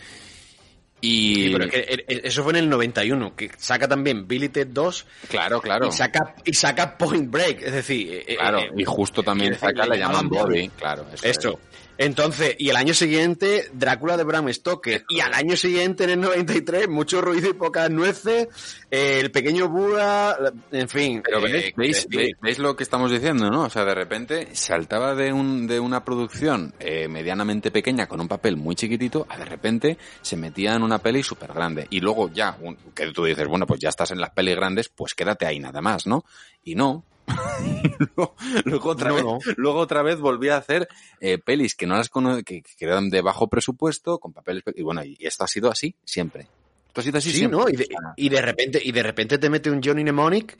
Y... 1.01 1.35
Sí, 1.35 1.49
pero 1.51 1.65
es 1.65 1.71
que 1.71 2.21
eso 2.23 2.43
fue 2.43 2.53
en 2.53 2.57
el 2.57 2.69
91, 2.69 3.35
que 3.35 3.49
saca 3.57 3.87
también 3.87 4.27
Billy 4.27 4.49
Ted 4.49 4.67
2 4.67 5.07
Claro, 5.29 5.59
claro. 5.59 5.87
y, 5.87 5.91
saca, 5.91 6.35
y 6.45 6.53
saca 6.53 6.95
Point 6.97 7.31
Break. 7.31 7.63
Es 7.63 7.73
decir, 7.73 8.13
eh, 8.13 8.25
eh, 8.27 8.35
Claro, 8.35 8.59
eh, 8.59 8.71
y 8.77 8.85
justo 8.85 9.23
también 9.23 9.53
decir, 9.53 9.69
saca, 9.69 9.87
le 9.87 9.97
llaman 9.97 10.29
llamaban 10.29 10.29
Bobby, 10.29 10.69
claro. 10.69 11.05
eso 11.23 11.25
es. 11.27 11.57
Entonces, 12.03 12.55
y 12.57 12.69
el 12.69 12.75
año 12.77 12.95
siguiente, 12.95 13.69
Drácula 13.73 14.17
de 14.17 14.23
Bram 14.23 14.51
Stoker. 14.51 15.05
Y 15.07 15.19
al 15.19 15.35
año 15.35 15.55
siguiente, 15.55 16.05
en 16.05 16.09
el 16.09 16.19
93, 16.21 16.89
mucho 16.89 17.21
ruido 17.21 17.47
y 17.49 17.53
pocas 17.53 17.91
nueces. 17.91 18.47
eh, 18.89 19.19
el 19.21 19.29
pequeño 19.31 19.69
Buda, 19.69 20.35
en 20.71 20.89
fin. 20.89 21.21
Pero 21.23 21.45
eh, 21.45 21.51
veis, 21.51 21.73
veis, 21.75 22.03
eh, 22.03 22.07
veis- 22.09 22.35
veis 22.41 22.57
lo 22.59 22.75
que 22.75 22.81
estamos 22.83 23.11
diciendo, 23.11 23.51
¿no? 23.51 23.65
O 23.65 23.69
sea, 23.69 23.85
de 23.85 23.93
repente 23.93 24.47
saltaba 24.53 25.13
de, 25.13 25.31
un, 25.31 25.67
de 25.67 25.79
una 25.79 26.03
producción 26.03 26.73
eh, 26.79 27.07
medianamente 27.07 27.69
pequeña 27.69 28.07
con 28.07 28.19
un 28.19 28.27
papel 28.27 28.57
muy 28.57 28.73
chiquitito 28.73 29.27
a 29.29 29.37
de 29.37 29.45
repente 29.45 29.97
se 30.23 30.35
metía 30.37 30.73
en 30.73 30.81
una 30.81 30.97
peli 30.97 31.21
súper 31.21 31.53
grande. 31.53 31.85
Y 31.91 31.99
luego 31.99 32.31
ya, 32.33 32.57
un- 32.61 32.77
que 32.95 33.11
tú 33.11 33.25
dices, 33.25 33.47
bueno, 33.47 33.67
pues 33.67 33.79
ya 33.79 33.89
estás 33.89 34.09
en 34.09 34.19
las 34.19 34.31
pelis 34.31 34.55
grandes, 34.55 34.89
pues 34.89 35.13
quédate 35.13 35.45
ahí 35.45 35.59
nada 35.59 35.81
más, 35.81 36.07
¿no? 36.07 36.25
Y 36.63 36.73
no. 36.73 37.05
luego, 38.15 38.35
luego 38.65 38.89
otra 38.89 39.09
No, 39.09 39.15
vez, 39.15 39.23
no. 39.23 39.39
luego 39.57 39.79
otra 39.79 40.01
vez 40.03 40.19
volví 40.19 40.49
a 40.49 40.57
hacer 40.57 40.87
eh, 41.19 41.37
pelis 41.37 41.75
que 41.75 41.85
no 41.87 41.95
las 41.95 42.09
cono 42.09 42.37
que, 42.43 42.61
que 42.61 42.85
eran 42.85 43.09
de 43.09 43.21
bajo 43.21 43.47
presupuesto, 43.47 44.19
con 44.19 44.33
papeles 44.33 44.63
pe- 44.63 44.73
y 44.75 44.81
bueno, 44.83 45.03
y 45.03 45.17
esto 45.19 45.43
ha 45.43 45.47
sido 45.47 45.69
así 45.71 45.95
siempre. 46.03 46.47
Esto 46.87 47.01
ha 47.01 47.03
sido 47.03 47.17
así 47.19 47.31
Sí, 47.31 47.37
siempre. 47.37 47.59
¿no? 47.59 47.69
Y 47.69 47.75
de, 47.77 47.87
y 48.17 48.29
de 48.29 48.41
repente, 48.41 48.81
y 48.83 48.91
de 48.91 49.03
repente 49.03 49.37
te 49.37 49.49
mete 49.49 49.69
un 49.71 49.81
Johnny 49.81 50.03
Mnemonic 50.03 50.57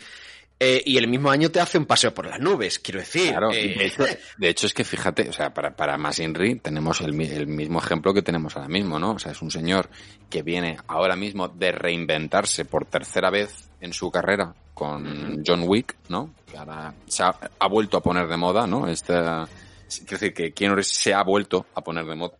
eh, 0.63 0.83
y 0.85 0.97
el 0.97 1.07
mismo 1.07 1.31
año 1.31 1.49
te 1.49 1.59
hace 1.59 1.79
un 1.79 1.87
paseo 1.87 2.13
por 2.13 2.27
las 2.27 2.39
nubes, 2.39 2.77
quiero 2.77 2.99
decir. 2.99 3.31
Claro, 3.31 3.51
eh, 3.51 3.75
de, 3.75 3.85
hecho, 3.87 4.05
de 4.37 4.49
hecho 4.49 4.67
es 4.67 4.73
que 4.75 4.83
fíjate, 4.83 5.27
o 5.27 5.33
sea, 5.33 5.51
para, 5.53 5.75
para 5.75 5.97
Masinri 5.97 6.59
tenemos 6.59 7.01
el, 7.01 7.13
mi- 7.13 7.25
el 7.25 7.47
mismo 7.47 7.79
ejemplo 7.79 8.13
que 8.13 8.21
tenemos 8.21 8.55
ahora 8.55 8.67
mismo, 8.69 8.99
¿no? 8.99 9.13
O 9.13 9.19
sea, 9.19 9.31
es 9.31 9.41
un 9.41 9.49
señor 9.49 9.89
que 10.29 10.43
viene 10.43 10.77
ahora 10.87 11.15
mismo 11.15 11.47
de 11.47 11.71
reinventarse 11.71 12.65
por 12.65 12.85
tercera 12.85 13.31
vez 13.31 13.69
en 13.79 13.91
su 13.91 14.11
carrera 14.11 14.53
con 14.75 15.43
John 15.45 15.63
Wick, 15.65 15.95
¿no? 16.09 16.33
Que 16.49 16.57
ahora 16.57 16.93
se 17.07 17.23
ha, 17.23 17.35
ha 17.59 17.67
vuelto 17.67 17.97
a 17.97 18.01
poner 18.03 18.27
de 18.27 18.37
moda, 18.37 18.67
¿no? 18.67 18.87
Esta, 18.87 19.47
quiero 19.89 20.11
decir 20.19 20.33
que 20.33 20.53
Keanu 20.53 20.81
se 20.83 21.13
ha 21.13 21.23
vuelto 21.23 21.65
a 21.73 21.81
poner 21.81 22.05
de 22.05 22.15
moda 22.15 22.37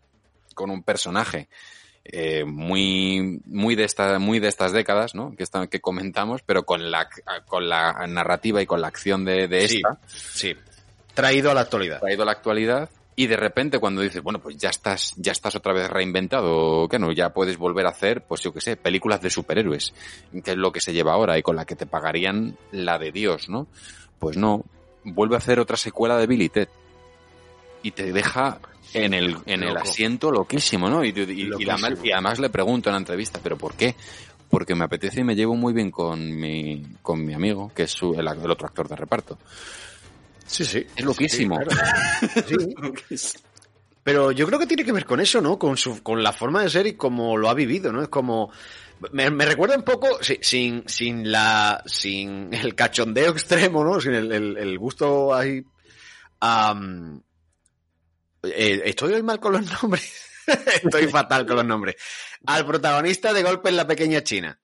con 0.54 0.70
un 0.70 0.84
personaje 0.84 1.48
eh, 2.04 2.44
muy 2.46 3.42
muy 3.46 3.76
de 3.76 3.84
esta, 3.84 4.18
muy 4.20 4.40
de 4.40 4.48
estas 4.48 4.72
décadas, 4.74 5.14
¿no? 5.16 5.36
Que 5.36 5.44
esta- 5.44 5.68
que 5.68 5.80
comentamos, 5.82 6.42
pero 6.44 6.64
con 6.64 6.90
la 6.92 7.08
con 7.46 7.70
la 7.70 7.94
narrativa 8.08 8.62
y 8.62 8.66
con 8.66 8.82
la 8.82 8.88
acción 8.88 9.24
de, 9.26 9.48
de 9.48 9.68
Sí. 9.68 9.78
esta 9.78 10.00
sí. 10.08 10.54
Traído 11.14 11.52
a 11.52 11.54
la 11.54 11.62
actualidad. 11.62 12.00
traído 12.00 12.24
a 12.24 12.26
la 12.26 12.32
actualidad 12.32 12.90
y 13.16 13.28
de 13.28 13.36
repente 13.36 13.78
cuando 13.80 14.02
dices, 14.02 14.24
bueno, 14.24 14.40
pues 14.40 14.56
ya 14.58 14.70
estás, 14.70 15.14
ya 15.18 15.34
estás 15.34 15.54
otra 15.56 15.74
vez 15.74 15.90
reinventado, 15.90 16.88
que 16.88 16.98
no, 16.98 17.12
ya 17.12 17.30
puedes 17.34 17.58
volver 17.58 17.86
a 17.86 17.90
hacer, 17.90 18.24
pues 18.24 18.42
yo 18.42 18.54
qué 18.54 18.62
sé, 18.62 18.78
películas 18.78 19.22
de 19.22 19.30
superhéroes, 19.30 19.94
que 20.44 20.52
es 20.52 20.58
lo 20.58 20.72
que 20.72 20.80
se 20.80 20.94
lleva 20.94 21.12
ahora 21.14 21.38
y 21.38 21.44
con 21.44 21.56
la 21.58 21.66
que 21.66 21.76
te 21.76 21.86
pagarían 21.86 22.58
la 22.72 22.98
de 22.98 23.12
Dios, 23.12 23.50
¿no? 23.50 23.68
Pues 24.18 24.38
no, 24.38 24.64
vuelve 25.04 25.36
a 25.36 25.40
hacer 25.40 25.60
otra 25.60 25.76
secuela 25.78 26.18
de 26.18 26.26
Billy 26.28 26.48
Ted 26.50 26.70
y 27.84 27.92
te 27.92 28.12
deja 28.14 28.60
en 28.94 29.14
el, 29.14 29.38
en 29.46 29.64
el 29.64 29.78
asiento 29.78 30.32
loquísimo, 30.32 30.90
¿no? 30.90 31.04
Y, 31.04 31.10
y- 31.10 31.22
y 31.22 31.44
la- 31.46 31.78
Loquísimo. 31.78 32.06
y 32.06 32.12
además 32.12 32.40
le 32.40 32.50
pregunto 32.50 32.90
en 32.90 32.94
la 32.94 33.00
entrevista, 33.00 33.40
¿pero 33.42 33.58
por 33.58 33.74
qué? 33.76 33.96
Porque 34.50 34.76
me 34.76 34.84
apetece 34.86 35.22
y 35.22 35.24
me 35.24 35.36
llevo 35.36 35.56
muy 35.56 35.74
bien 35.74 35.92
con 35.92 36.20
mi, 36.38 36.84
con 37.02 37.24
mi 37.26 37.34
amigo, 37.34 37.72
que 37.74 37.84
es 37.84 37.92
su- 37.92 38.14
el, 38.14 38.28
el 38.28 38.52
otro 38.52 38.68
actor 38.68 38.88
de 38.88 38.96
reparto. 38.96 39.38
Sí, 40.46 40.66
sí. 40.66 40.86
Es 40.96 41.06
loquísimo. 41.06 41.58
Sí, 41.60 41.66
claro. 41.66 42.94
Sí. 43.18 43.38
Pero 44.04 44.32
yo 44.32 44.48
creo 44.48 44.58
que 44.58 44.66
tiene 44.66 44.84
que 44.84 44.92
ver 44.92 45.06
con 45.06 45.20
eso, 45.22 45.40
¿no? 45.42 45.60
Con 45.60 45.78
su, 45.78 46.02
con 46.02 46.24
la 46.24 46.34
forma 46.34 46.64
de 46.64 46.70
ser 46.72 46.88
y 46.88 46.94
cómo 46.94 47.38
lo 47.38 47.50
ha 47.50 47.54
vivido, 47.54 47.92
¿no? 47.92 48.02
Es 48.02 48.10
como 48.10 48.52
me, 49.14 49.30
me 49.30 49.46
recuerda 49.46 49.76
un 49.76 49.84
poco 49.84 50.08
si- 50.22 50.40
sin, 50.42 50.84
sin 50.88 51.32
la, 51.32 51.84
sin 51.86 52.52
el 52.54 52.74
cachondeo 52.76 53.32
extremo, 53.34 53.84
¿no? 53.84 54.02
Sin 54.02 54.14
el, 54.14 54.32
el- 54.32 54.58
el 54.58 54.78
gusto 54.80 55.34
ahí. 55.34 55.64
Eh, 58.44 58.82
estoy 58.86 59.14
hoy 59.14 59.24
mal 59.24 59.40
con 59.40 59.54
los 59.54 59.82
nombres. 59.82 60.28
estoy 60.84 61.08
fatal 61.08 61.46
con 61.46 61.58
los 61.58 61.66
nombres. 61.66 61.96
Al 62.46 62.66
protagonista 62.66 63.34
de 63.34 63.44
Golpe 63.44 63.70
en 63.70 63.78
la 63.78 63.88
Pequeña 63.88 64.24
China. 64.24 64.60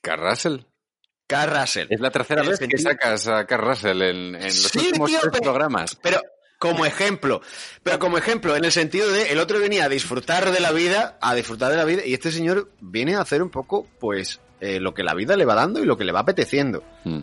Carl 0.00 0.30
Russell. 0.30 1.86
Es 1.90 2.00
la 2.00 2.10
tercera 2.10 2.42
vez 2.42 2.58
que 2.58 2.78
sacas 2.78 3.28
a 3.28 3.40
en, 3.42 4.34
en 4.34 4.42
los 4.44 4.54
Sí, 4.54 4.78
últimos 4.78 5.10
tío, 5.10 5.20
tres 5.20 5.32
pero- 5.32 5.42
programas. 5.42 5.94
Pero 6.02 6.22
como 6.58 6.86
ejemplo, 6.86 7.42
pero 7.82 7.98
como 7.98 8.16
ejemplo, 8.18 8.56
en 8.56 8.64
el 8.64 8.72
sentido 8.72 9.12
de 9.12 9.30
el 9.30 9.38
otro 9.38 9.60
venía 9.60 9.84
a 9.84 9.88
disfrutar 9.88 10.50
de 10.50 10.60
la 10.60 10.72
vida, 10.72 11.18
a 11.20 11.34
disfrutar 11.34 11.70
de 11.70 11.76
la 11.76 11.84
vida, 11.84 12.04
y 12.04 12.14
este 12.14 12.32
señor 12.32 12.72
viene 12.80 13.14
a 13.14 13.20
hacer 13.20 13.42
un 13.42 13.50
poco, 13.50 13.86
pues, 14.00 14.40
eh, 14.60 14.80
lo 14.80 14.92
que 14.94 15.02
la 15.04 15.14
vida 15.14 15.36
le 15.36 15.44
va 15.44 15.54
dando 15.54 15.80
y 15.80 15.86
lo 15.86 15.96
que 15.96 16.04
le 16.04 16.12
va 16.12 16.20
apeteciendo. 16.20 16.82
Mm. 17.04 17.20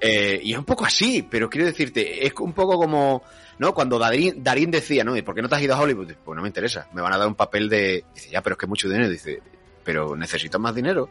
Eh, 0.00 0.40
y 0.42 0.52
es 0.52 0.58
un 0.58 0.64
poco 0.64 0.84
así, 0.84 1.22
pero 1.22 1.48
quiero 1.48 1.66
decirte, 1.66 2.26
es 2.26 2.32
un 2.38 2.52
poco 2.52 2.76
como, 2.76 3.22
¿no? 3.58 3.72
Cuando 3.72 3.98
Darín, 3.98 4.42
Darín 4.42 4.70
decía, 4.70 5.04
¿no? 5.04 5.16
¿Y 5.16 5.22
por 5.22 5.34
qué 5.34 5.42
no 5.42 5.48
te 5.48 5.54
has 5.54 5.62
ido 5.62 5.74
a 5.74 5.80
Hollywood? 5.80 6.12
Pues 6.24 6.36
no 6.36 6.42
me 6.42 6.48
interesa, 6.48 6.88
me 6.92 7.02
van 7.02 7.12
a 7.12 7.18
dar 7.18 7.26
un 7.26 7.34
papel 7.34 7.68
de... 7.68 8.04
Dice, 8.14 8.30
ya, 8.30 8.42
pero 8.42 8.54
es 8.54 8.58
que 8.58 8.66
es 8.66 8.68
mucho 8.68 8.88
dinero. 8.88 9.08
Dice, 9.08 9.40
pero 9.82 10.16
necesito 10.16 10.58
más 10.58 10.74
dinero. 10.74 11.08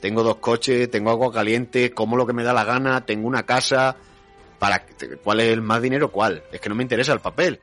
Tengo 0.00 0.22
dos 0.22 0.36
coches, 0.36 0.90
tengo 0.90 1.10
agua 1.10 1.32
caliente, 1.32 1.92
como 1.92 2.16
lo 2.16 2.26
que 2.26 2.32
me 2.32 2.42
da 2.42 2.52
la 2.52 2.64
gana, 2.64 3.06
tengo 3.06 3.28
una 3.28 3.44
casa. 3.44 3.96
¿Para 4.58 4.84
cuál 5.22 5.40
es 5.40 5.52
el 5.52 5.62
más 5.62 5.80
dinero? 5.80 6.10
¿Cuál? 6.10 6.42
Es 6.50 6.60
que 6.60 6.68
no 6.68 6.74
me 6.74 6.82
interesa 6.82 7.12
el 7.12 7.20
papel. 7.20 7.60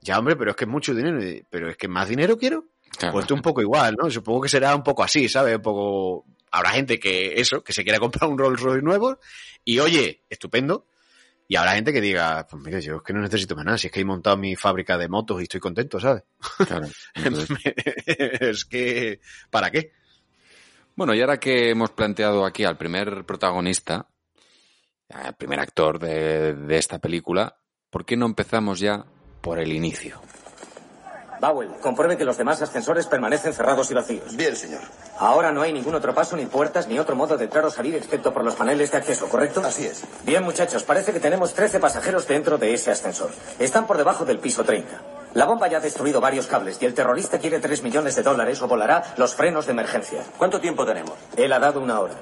Ya, 0.00 0.18
hombre, 0.18 0.36
pero 0.36 0.50
es 0.50 0.56
que 0.56 0.64
es 0.64 0.70
mucho 0.70 0.94
dinero. 0.94 1.18
Pero 1.48 1.70
es 1.70 1.76
que 1.76 1.88
más 1.88 2.08
dinero 2.08 2.36
quiero. 2.36 2.64
Claro. 2.96 3.12
Pues 3.12 3.24
esto 3.24 3.34
un 3.34 3.42
poco 3.42 3.60
igual, 3.62 3.96
¿no? 4.00 4.10
Supongo 4.10 4.42
que 4.42 4.48
será 4.48 4.74
un 4.74 4.82
poco 4.82 5.02
así, 5.02 5.28
¿sabes? 5.28 5.56
Un 5.56 5.62
poco... 5.62 6.24
Habrá 6.50 6.70
gente 6.70 6.98
que 6.98 7.40
eso, 7.40 7.62
que 7.62 7.72
se 7.72 7.84
quiera 7.84 7.98
comprar 7.98 8.28
un 8.30 8.38
Rolls 8.38 8.60
Royce 8.60 8.82
nuevo 8.82 9.18
y 9.64 9.78
oye, 9.78 10.24
estupendo. 10.28 10.86
Y 11.46 11.56
habrá 11.56 11.72
gente 11.72 11.92
que 11.92 12.00
diga, 12.00 12.46
pues 12.48 12.62
mira, 12.62 12.78
yo 12.78 12.98
es 12.98 13.02
que 13.02 13.12
no 13.12 13.20
necesito 13.20 13.56
más 13.56 13.64
nada, 13.64 13.76
si 13.76 13.88
es 13.88 13.92
que 13.92 13.98
he 13.98 14.04
montado 14.04 14.36
mi 14.36 14.54
fábrica 14.54 14.96
de 14.96 15.08
motos 15.08 15.40
y 15.40 15.44
estoy 15.44 15.58
contento, 15.58 15.98
¿sabes? 15.98 16.22
Claro. 16.64 16.86
Entonces, 17.14 17.58
es 18.06 18.64
que, 18.64 19.20
¿para 19.50 19.70
qué? 19.70 19.92
bueno, 20.94 21.14
y 21.14 21.20
ahora 21.22 21.40
que 21.40 21.70
hemos 21.70 21.90
planteado 21.90 22.44
aquí 22.44 22.62
al 22.62 22.76
primer 22.76 23.24
protagonista, 23.24 24.06
el 25.08 25.34
primer 25.34 25.58
actor 25.58 25.98
de, 25.98 26.54
de 26.54 26.76
esta 26.76 26.98
película, 26.98 27.56
¿por 27.88 28.04
qué 28.04 28.16
no 28.16 28.26
empezamos 28.26 28.78
ya 28.78 29.04
por 29.40 29.58
el 29.58 29.72
inicio? 29.72 30.20
Bowell, 31.40 31.70
compruebe 31.80 32.16
que 32.16 32.24
los 32.24 32.36
demás 32.36 32.60
ascensores 32.60 33.06
permanecen 33.06 33.54
cerrados 33.54 33.90
y 33.90 33.94
vacíos. 33.94 34.36
Bien, 34.36 34.54
señor. 34.54 34.82
Ahora 35.18 35.52
no 35.52 35.62
hay 35.62 35.72
ningún 35.72 35.94
otro 35.94 36.14
paso, 36.14 36.36
ni 36.36 36.46
puertas, 36.46 36.86
ni 36.86 36.98
otro 36.98 37.16
modo 37.16 37.36
de 37.36 37.44
entrar 37.44 37.64
o 37.64 37.70
salir 37.70 37.94
excepto 37.94 38.32
por 38.32 38.44
los 38.44 38.54
paneles 38.54 38.90
de 38.90 38.98
acceso, 38.98 39.28
¿correcto? 39.28 39.62
Así 39.64 39.86
es. 39.86 40.04
Bien, 40.24 40.44
muchachos, 40.44 40.82
parece 40.82 41.12
que 41.12 41.20
tenemos 41.20 41.54
13 41.54 41.80
pasajeros 41.80 42.28
dentro 42.28 42.58
de 42.58 42.74
ese 42.74 42.90
ascensor. 42.90 43.30
Están 43.58 43.86
por 43.86 43.96
debajo 43.96 44.24
del 44.24 44.38
piso 44.38 44.64
30. 44.64 45.00
La 45.34 45.46
bomba 45.46 45.68
ya 45.68 45.78
ha 45.78 45.80
destruido 45.80 46.20
varios 46.20 46.46
cables 46.46 46.76
y 46.80 46.86
el 46.86 46.94
terrorista 46.94 47.38
quiere 47.38 47.60
3 47.60 47.82
millones 47.84 48.16
de 48.16 48.22
dólares 48.22 48.60
o 48.62 48.68
volará 48.68 49.14
los 49.16 49.34
frenos 49.34 49.66
de 49.66 49.72
emergencia. 49.72 50.22
¿Cuánto 50.36 50.60
tiempo 50.60 50.84
tenemos? 50.84 51.14
Él 51.36 51.52
ha 51.52 51.58
dado 51.58 51.80
una 51.80 52.00
hora. 52.00 52.14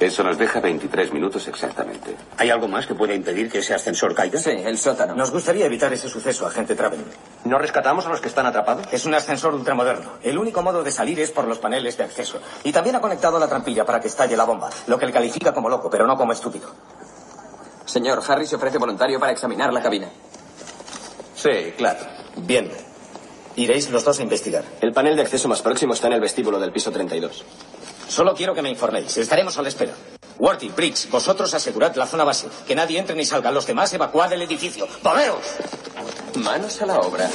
Eso 0.00 0.22
nos 0.22 0.36
deja 0.36 0.60
23 0.60 1.12
minutos 1.12 1.46
exactamente. 1.46 2.16
¿Hay 2.36 2.50
algo 2.50 2.68
más 2.68 2.86
que 2.86 2.94
pueda 2.94 3.14
impedir 3.14 3.50
que 3.50 3.58
ese 3.58 3.74
ascensor 3.74 4.14
caiga? 4.14 4.38
Sí, 4.38 4.50
el 4.50 4.76
sótano. 4.76 5.14
Nos 5.14 5.30
gustaría 5.30 5.66
evitar 5.66 5.92
ese 5.92 6.08
suceso, 6.08 6.46
agente 6.46 6.74
Traven. 6.74 7.04
¿No 7.44 7.58
rescatamos 7.58 8.04
a 8.06 8.08
los 8.08 8.20
que 8.20 8.28
están 8.28 8.46
atrapados? 8.46 8.86
Es 8.92 9.04
un 9.04 9.14
ascensor 9.14 9.54
ultramoderno. 9.54 10.18
El 10.22 10.36
único 10.38 10.62
modo 10.62 10.82
de 10.82 10.90
salir 10.90 11.20
es 11.20 11.30
por 11.30 11.46
los 11.46 11.58
paneles 11.58 11.96
de 11.96 12.04
acceso. 12.04 12.40
Y 12.64 12.72
también 12.72 12.96
ha 12.96 13.00
conectado 13.00 13.38
la 13.38 13.48
trampilla 13.48 13.84
para 13.84 14.00
que 14.00 14.08
estalle 14.08 14.36
la 14.36 14.44
bomba, 14.44 14.70
lo 14.86 14.98
que 14.98 15.06
le 15.06 15.12
califica 15.12 15.54
como 15.54 15.68
loco, 15.68 15.88
pero 15.88 16.06
no 16.06 16.16
como 16.16 16.32
estúpido. 16.32 16.70
Señor, 17.84 18.20
Harry 18.26 18.46
se 18.46 18.56
ofrece 18.56 18.78
voluntario 18.78 19.20
para 19.20 19.32
examinar 19.32 19.72
la 19.72 19.82
cabina. 19.82 20.08
Sí, 21.34 21.72
claro. 21.76 22.00
Bien. 22.36 22.70
Iréis 23.56 23.88
los 23.90 24.04
dos 24.04 24.18
a 24.18 24.22
investigar. 24.22 24.64
El 24.80 24.92
panel 24.92 25.14
de 25.14 25.22
acceso 25.22 25.46
más 25.46 25.62
próximo 25.62 25.94
está 25.94 26.08
en 26.08 26.14
el 26.14 26.20
vestíbulo 26.20 26.58
del 26.58 26.72
piso 26.72 26.90
32. 26.90 27.44
Solo 28.14 28.32
quiero 28.32 28.54
que 28.54 28.62
me 28.62 28.70
informéis. 28.70 29.16
Estaremos 29.16 29.58
a 29.58 29.62
la 29.62 29.70
espera. 29.70 29.92
Warty, 30.38 30.68
Briggs, 30.68 31.10
vosotros 31.10 31.52
asegurad 31.52 31.96
la 31.96 32.06
zona 32.06 32.22
base. 32.22 32.46
Que 32.64 32.72
nadie 32.72 32.96
entre 32.96 33.16
ni 33.16 33.24
salga. 33.24 33.50
Los 33.50 33.66
demás 33.66 33.92
evacuad 33.92 34.32
el 34.32 34.42
edificio. 34.42 34.86
¡Moveos! 35.02 35.44
Manos 36.36 36.80
a 36.80 36.86
la 36.86 37.00
obra. 37.00 37.28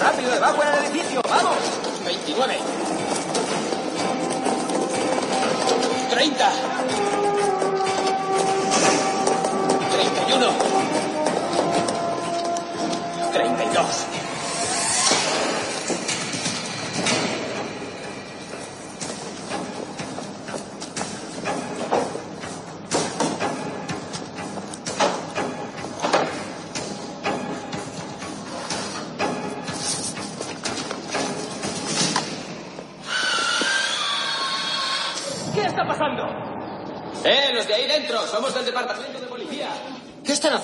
¡Rápido, 0.00 0.34
evacuen 0.34 0.66
el 0.66 0.84
edificio! 0.86 1.22
¡Vamos! 1.30 1.58
29. 2.04 2.58
30. 6.10 6.52
31. 9.92 10.48
32. 13.32 14.11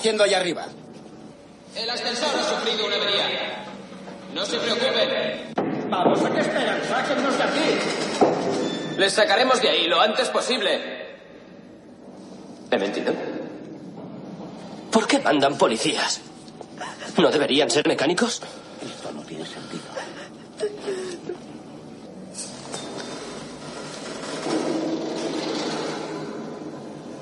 Haciendo 0.09 0.23
allá 0.23 0.37
arriba? 0.39 0.65
El 1.75 1.87
ascensor 1.87 2.29
ha 2.35 2.43
sufrido 2.43 2.87
una 2.87 2.95
avería. 2.95 3.63
No 4.33 4.43
se 4.43 4.57
preocupen. 4.57 5.53
Vamos, 5.87 6.23
¿a 6.23 6.31
qué 6.31 6.39
esperan? 6.39 6.81
¡Sáquennos 6.87 7.37
de 7.37 7.43
aquí! 7.43 8.97
Les 8.97 9.13
sacaremos 9.13 9.61
de 9.61 9.69
ahí 9.69 9.87
lo 9.87 10.01
antes 10.01 10.29
posible. 10.29 10.81
¿He 12.71 12.77
mentido? 12.79 13.13
¿Por 14.91 15.05
qué 15.07 15.19
mandan 15.19 15.55
policías? 15.59 16.21
¿No 17.17 17.29
deberían 17.29 17.69
ser 17.69 17.87
mecánicos? 17.87 18.41
Esto 18.83 19.11
no 19.11 19.21
tiene 19.21 19.45
sentido. 19.45 19.83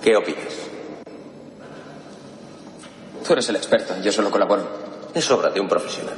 ¿Qué 0.01 0.15
opinas? 0.15 0.56
Tú 3.27 3.33
eres 3.33 3.49
el 3.49 3.57
experto, 3.57 3.93
yo 4.01 4.09
solo 4.13 4.31
colaboro. 4.31 4.65
Es 5.13 5.29
obra 5.31 5.49
de 5.49 5.59
un 5.59 5.67
profesional. 5.67 6.15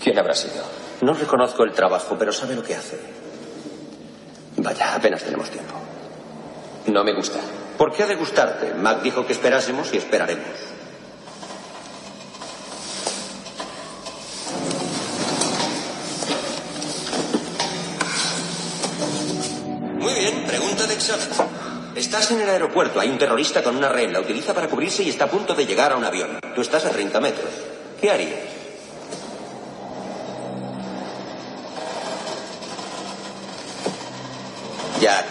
¿Quién 0.00 0.16
habrá 0.20 0.34
sido? 0.34 0.62
No 1.00 1.14
reconozco 1.14 1.64
el 1.64 1.72
trabajo, 1.72 2.14
pero 2.16 2.32
sabe 2.32 2.54
lo 2.54 2.62
que 2.62 2.76
hace. 2.76 2.96
Vaya, 4.58 4.94
apenas 4.94 5.24
tenemos 5.24 5.50
tiempo. 5.50 5.74
No 6.86 7.02
me 7.02 7.12
gusta. 7.12 7.40
¿Por 7.76 7.92
qué 7.92 8.04
ha 8.04 8.06
de 8.06 8.14
gustarte? 8.14 8.72
Mac 8.74 9.02
dijo 9.02 9.26
que 9.26 9.32
esperásemos 9.32 9.92
y 9.92 9.96
esperaremos. 9.96 10.46
Muy 19.98 20.14
bien, 20.14 20.46
pregunta 20.46 20.86
de 20.86 20.94
examen. 20.94 21.49
Estás 22.00 22.30
en 22.30 22.40
el 22.40 22.48
aeropuerto, 22.48 22.98
hay 22.98 23.10
un 23.10 23.18
terrorista 23.18 23.62
con 23.62 23.76
una 23.76 23.90
red, 23.90 24.10
la 24.10 24.20
utiliza 24.20 24.54
para 24.54 24.68
cubrirse 24.68 25.02
y 25.02 25.10
está 25.10 25.26
a 25.26 25.30
punto 25.30 25.54
de 25.54 25.66
llegar 25.66 25.92
a 25.92 25.96
un 25.98 26.04
avión. 26.04 26.40
Tú 26.54 26.62
estás 26.62 26.86
a 26.86 26.88
30 26.88 27.20
metros. 27.20 27.50
¿Qué 28.00 28.10
harías? 28.10 28.40
Jack, 34.98 35.26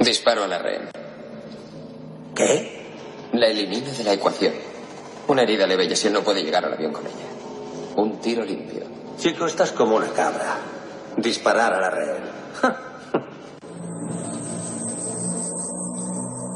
Disparo 0.00 0.42
a 0.42 0.48
la 0.48 0.58
rehén. 0.58 0.90
¿qué? 2.34 2.84
La 3.34 3.46
elimino 3.46 3.92
de 3.92 4.02
la 4.02 4.12
ecuación. 4.12 4.54
Una 5.28 5.42
herida 5.42 5.68
leve 5.68 5.84
y 5.84 5.92
así 5.92 6.08
él 6.08 6.14
no 6.14 6.24
puede 6.24 6.42
llegar 6.42 6.64
al 6.64 6.72
avión 6.72 6.92
con 6.92 7.06
ella. 7.06 7.94
Un 7.94 8.20
tiro 8.20 8.44
limpio. 8.44 8.82
Chico, 9.20 9.46
estás 9.46 9.70
como 9.70 9.94
una 9.94 10.08
cabra. 10.08 10.56
Disparar 11.16 11.74
a 11.74 11.80
la 11.80 11.90
red. 11.90 12.87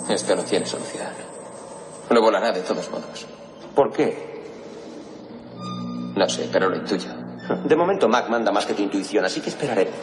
Esto 0.08 0.36
no 0.36 0.42
tiene 0.42 0.66
solución. 0.66 1.06
No 2.10 2.20
volará 2.20 2.52
de 2.52 2.60
todos 2.60 2.90
modos. 2.90 3.26
¿Por 3.74 3.92
qué? 3.92 4.32
No 6.14 6.28
sé, 6.28 6.48
pero 6.52 6.68
lo 6.68 6.76
intuyo. 6.76 7.08
De 7.64 7.74
momento 7.74 8.08
Mac 8.08 8.28
manda 8.28 8.52
más 8.52 8.66
que 8.66 8.74
tu 8.74 8.82
intuición, 8.82 9.24
así 9.24 9.40
que 9.40 9.50
esperaremos. 9.50 9.96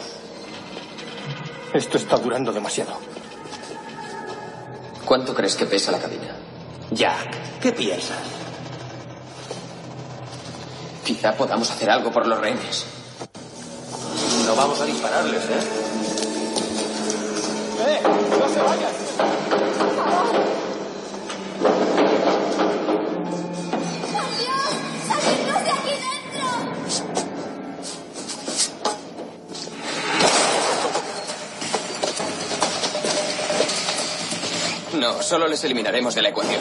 Esto 1.74 1.98
está 1.98 2.18
durando 2.18 2.52
demasiado. 2.52 2.94
¿Cuánto 5.06 5.34
crees 5.34 5.56
que 5.56 5.66
pesa 5.66 5.92
la 5.92 6.00
cabina? 6.00 6.36
Jack, 6.92 7.60
¿qué 7.62 7.72
piensas? 7.72 8.18
Quizá 11.04 11.34
podamos 11.34 11.70
hacer 11.70 11.90
algo 11.90 12.12
por 12.12 12.28
los 12.28 12.40
rehenes. 12.40 12.86
No 14.46 14.56
vamos 14.56 14.80
a 14.82 14.86
dispararles, 14.86 15.44
¿eh? 15.44 15.60
¡Eh! 17.88 18.02
¡No 18.04 18.50
se 18.50 18.60
vayan! 18.62 19.89
No, 35.00 35.24
solo 35.24 35.48
les 35.48 35.64
eliminaremos 35.64 36.14
de 36.14 36.22
la 36.22 36.30
ecuación. 36.30 36.60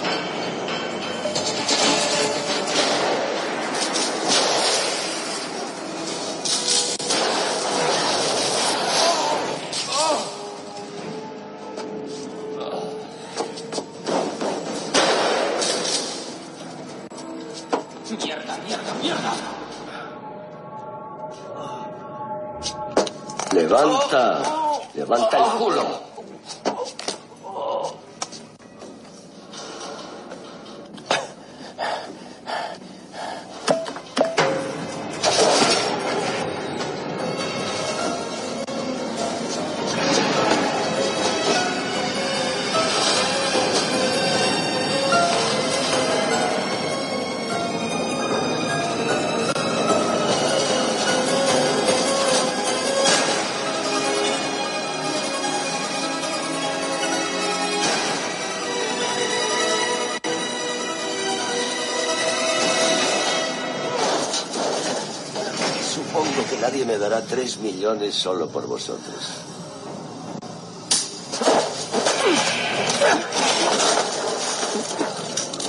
Millones 67.78 68.12
solo 68.12 68.48
por 68.48 68.66
vosotros. 68.66 69.14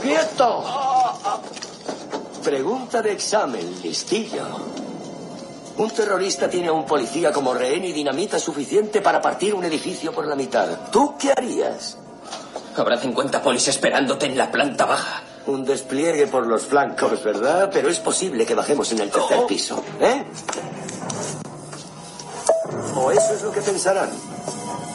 ¡Quieto! 0.02 0.64
Pregunta 2.44 3.04
de 3.04 3.12
examen, 3.12 3.80
listillo. 3.84 4.44
Un 5.78 5.92
terrorista 5.92 6.50
tiene 6.50 6.70
a 6.70 6.74
un 6.74 6.86
policía 6.86 7.32
como 7.32 7.54
rehén 7.54 7.86
y 7.86 7.92
dinamita 7.92 8.40
suficiente 8.40 9.02
para 9.02 9.22
partir 9.22 9.54
un 9.54 9.64
edificio 9.66 10.12
por 10.12 10.26
la 10.26 10.36
mitad. 10.36 10.90
¿Tú 10.92 11.14
qué 11.16 11.32
harías? 11.32 11.98
Habrá 12.76 12.98
50 12.98 13.44
polis 13.44 13.68
esperándote 13.68 14.26
en 14.26 14.36
la 14.36 14.52
planta 14.52 14.86
baja. 14.86 15.22
Un 15.46 15.64
despliegue 15.64 16.26
por 16.26 16.48
los 16.48 16.64
flancos, 16.64 17.24
¿verdad? 17.24 17.70
Pero 17.72 17.90
es 17.90 18.00
posible 18.00 18.48
que 18.48 18.56
bajemos 18.56 18.92
en 18.94 19.00
el 19.00 19.12
tercer 19.12 19.46
piso, 19.46 19.84
¿eh? 20.02 20.26
¿O 23.10 23.12
eso 23.12 23.34
es 23.34 23.42
lo 23.42 23.52
que 23.52 23.62
pensarán? 23.62 24.12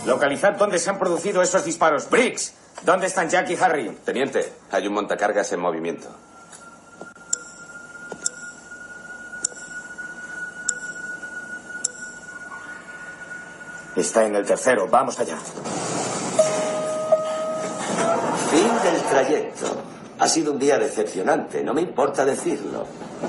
Localizad 0.06 0.52
dónde 0.52 0.78
se 0.78 0.88
han 0.88 1.00
producido 1.00 1.42
esos 1.42 1.64
disparos. 1.64 2.08
Briggs, 2.08 2.52
¿dónde 2.82 3.08
están 3.08 3.28
Jack 3.28 3.50
y 3.50 3.56
Harry? 3.56 3.90
Teniente, 4.04 4.52
hay 4.70 4.86
un 4.86 4.94
montacargas 4.94 5.50
en 5.50 5.58
movimiento. 5.58 6.06
Está 13.96 14.24
en 14.24 14.36
el 14.36 14.46
tercero. 14.46 14.86
Vamos 14.88 15.18
allá. 15.18 15.36
Fin 18.48 18.82
del 18.84 19.02
trayecto. 19.10 19.82
Ha 20.18 20.28
sido 20.28 20.52
un 20.52 20.58
día 20.58 20.78
decepcionante, 20.78 21.62
no 21.62 21.74
me 21.74 21.80
importa 21.80 22.24
decirlo. 22.24 22.86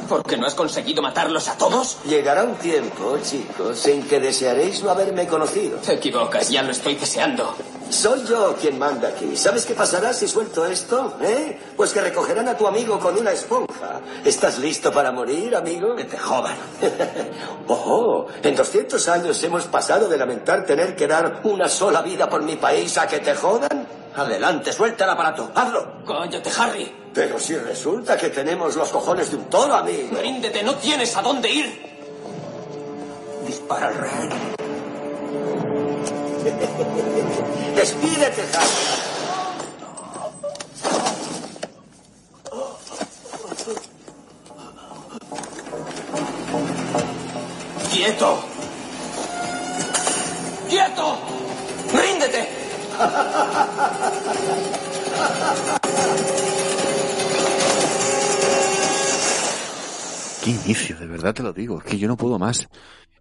¿Por 0.08 0.24
qué 0.24 0.38
no 0.38 0.46
has 0.46 0.54
conseguido 0.54 1.02
matarlos 1.02 1.48
a 1.48 1.58
todos? 1.58 1.98
Llegará 2.06 2.44
un 2.44 2.56
tiempo, 2.56 3.18
chicos, 3.24 3.86
en 3.88 4.04
que 4.04 4.20
desearéis 4.20 4.84
no 4.84 4.92
haberme 4.92 5.26
conocido. 5.28 5.78
Te 5.80 5.94
equivocas, 5.94 6.50
ya 6.50 6.62
lo 6.62 6.72
estoy 6.72 6.96
deseando. 6.96 7.56
Soy 7.90 8.24
yo 8.26 8.56
quien 8.60 8.78
manda 8.78 9.10
aquí. 9.10 9.36
¿Sabes 9.38 9.66
qué 9.66 9.74
pasará 9.74 10.12
si 10.14 10.28
suelto 10.28 10.66
esto? 10.66 11.18
¿Eh? 11.22 11.60
Pues 11.76 11.92
que 11.92 12.02
recogerán 12.02 12.48
a 12.48 12.58
tu 12.58 12.68
amigo 12.68 13.00
con 13.00 13.18
una 13.18 13.32
esponja. 13.32 14.02
¿Estás 14.24 14.60
listo 14.60 14.92
para 14.92 15.12
morir, 15.12 15.56
amigo? 15.56 15.96
Que 15.96 16.04
te 16.04 16.18
jodan. 16.18 16.56
Ojo, 17.68 18.28
en 18.44 18.56
200 18.56 19.08
años 19.08 19.42
hemos 19.44 19.66
pasado 19.66 20.08
de 20.08 20.18
lamentar 20.18 20.66
tener 20.66 20.96
que 20.96 21.08
dar 21.08 21.42
una 21.44 21.70
sola 21.70 22.02
vida 22.02 22.30
por 22.30 22.42
mi 22.44 22.56
país 22.56 22.98
a 22.98 23.08
que 23.08 23.20
te 23.20 23.36
jodan. 23.36 23.85
Adelante, 24.16 24.72
suelta 24.72 25.04
el 25.04 25.10
aparato. 25.10 25.52
Hazlo. 25.54 26.04
Cállate, 26.06 26.50
Harry. 26.58 26.96
Pero 27.14 27.38
si 27.38 27.56
resulta 27.58 28.18
que 28.18 28.30
tenemos 28.30 28.76
los 28.76 28.90
cojones 28.90 29.30
de 29.32 29.38
un 29.38 29.46
toro, 29.46 29.74
amigo. 29.74 30.18
Ríndete, 30.22 30.64
no 30.64 30.76
tienes 30.76 31.16
a 31.18 31.22
dónde 31.22 31.50
ir. 31.50 31.96
Dispara 33.46 33.88
al 33.88 33.96
rey. 33.96 34.30
Despídete, 37.76 38.42
Harry. 38.54 38.96
¡Quieto! 47.92 48.55
Inicio, 60.66 60.98
de 60.98 61.08
verdad 61.08 61.34
te 61.34 61.44
lo 61.44 61.54
digo. 61.54 61.80
Es 61.80 61.86
que 61.86 61.98
yo 61.98 62.08
no 62.08 62.18
puedo 62.18 62.38
más. 62.40 62.68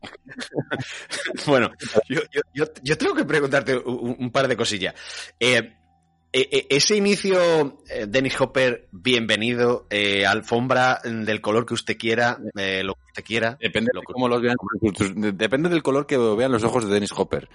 bueno, 1.47 1.71
yo, 2.09 2.21
yo, 2.31 2.43
yo, 2.53 2.65
yo 2.83 2.99
tengo 2.99 3.15
que 3.15 3.25
preguntarte 3.25 3.77
un, 3.77 4.17
un 4.19 4.31
par 4.31 4.49
de 4.49 4.57
cosillas. 4.57 4.95
Eh, 5.39 5.75
eh, 6.37 6.49
eh, 6.51 6.67
ese 6.69 6.97
inicio, 6.97 7.79
eh, 7.89 8.07
Dennis 8.09 8.41
Hopper, 8.41 8.89
bienvenido, 8.91 9.87
eh, 9.89 10.27
alfombra 10.27 11.01
del 11.05 11.41
color 11.41 11.65
que 11.65 11.75
usted 11.75 11.97
quiera, 11.97 12.39
eh, 12.57 12.83
lo 12.83 12.95
que 12.95 13.05
usted 13.07 13.25
quiera. 13.25 13.57
Depende 13.61 13.93
lo 13.95 14.01
de 14.01 14.07
cómo 14.07 14.29
los 14.29 14.43
vean. 14.43 14.57
Depende 15.37 15.69
del 15.69 15.85
color 15.85 16.07
que 16.09 16.19
vean 16.19 16.51
los 16.51 16.65
ojos 16.65 16.89
de 16.89 16.93
Dennis 16.93 17.13
Hopper. 17.13 17.49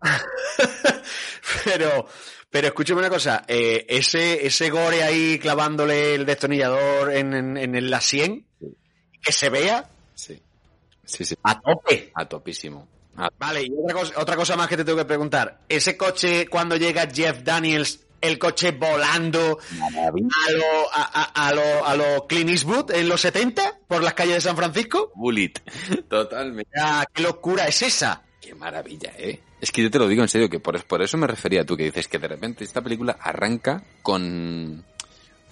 pero, 1.64 2.06
pero 2.48 2.68
escúchame 2.68 3.00
una 3.00 3.10
cosa, 3.10 3.44
eh, 3.48 3.84
ese, 3.88 4.46
ese 4.46 4.70
gore 4.70 5.02
ahí 5.02 5.40
clavándole 5.40 6.14
el 6.14 6.24
destornillador 6.24 7.12
en, 7.12 7.34
en, 7.34 7.56
en 7.56 7.90
la 7.90 8.00
sien, 8.00 8.46
que 9.22 9.32
se 9.32 9.48
vea 9.50 9.88
Sí. 10.14 10.40
Sí, 11.04 11.24
sí. 11.24 11.34
a 11.42 11.60
tope. 11.60 12.12
A 12.14 12.24
topísimo. 12.26 12.86
A- 13.16 13.28
Vale, 13.38 13.62
y 13.64 13.70
otra 13.82 13.94
cosa, 13.94 14.20
otra 14.20 14.36
cosa 14.36 14.56
más 14.56 14.68
que 14.68 14.76
te 14.76 14.84
tengo 14.84 14.98
que 14.98 15.04
preguntar. 15.04 15.60
Ese 15.68 15.96
coche, 15.96 16.46
cuando 16.48 16.76
llega 16.76 17.08
Jeff 17.12 17.42
Daniels, 17.42 18.00
el 18.20 18.38
coche 18.38 18.70
volando 18.72 19.58
a 19.80 20.52
lo, 20.52 20.94
a, 20.94 21.02
a- 21.22 21.48
a 21.48 21.54
lo, 21.54 21.86
a 21.86 21.96
lo 21.96 22.26
Clint 22.26 22.50
Eastwood 22.50 22.92
en 22.92 23.08
los 23.08 23.20
70 23.22 23.78
por 23.88 24.02
las 24.02 24.14
calles 24.14 24.34
de 24.36 24.40
San 24.42 24.56
Francisco. 24.56 25.10
Bullet. 25.14 25.54
Totalmente. 26.08 26.70
Ah, 26.80 27.04
¿Qué 27.12 27.22
locura 27.22 27.66
es 27.66 27.82
esa? 27.82 28.22
Qué 28.40 28.54
maravilla, 28.54 29.12
¿eh? 29.18 29.40
Es 29.60 29.72
que 29.72 29.82
yo 29.82 29.90
te 29.90 29.98
lo 29.98 30.06
digo 30.08 30.22
en 30.22 30.28
serio, 30.28 30.48
que 30.48 30.60
por, 30.60 30.82
por 30.84 31.02
eso 31.02 31.16
me 31.18 31.26
refería 31.26 31.62
a 31.62 31.64
tú, 31.64 31.76
que 31.76 31.84
dices 31.84 32.08
que 32.08 32.18
de 32.18 32.28
repente 32.28 32.64
esta 32.64 32.80
película 32.82 33.16
arranca 33.20 33.82
con... 34.02 34.84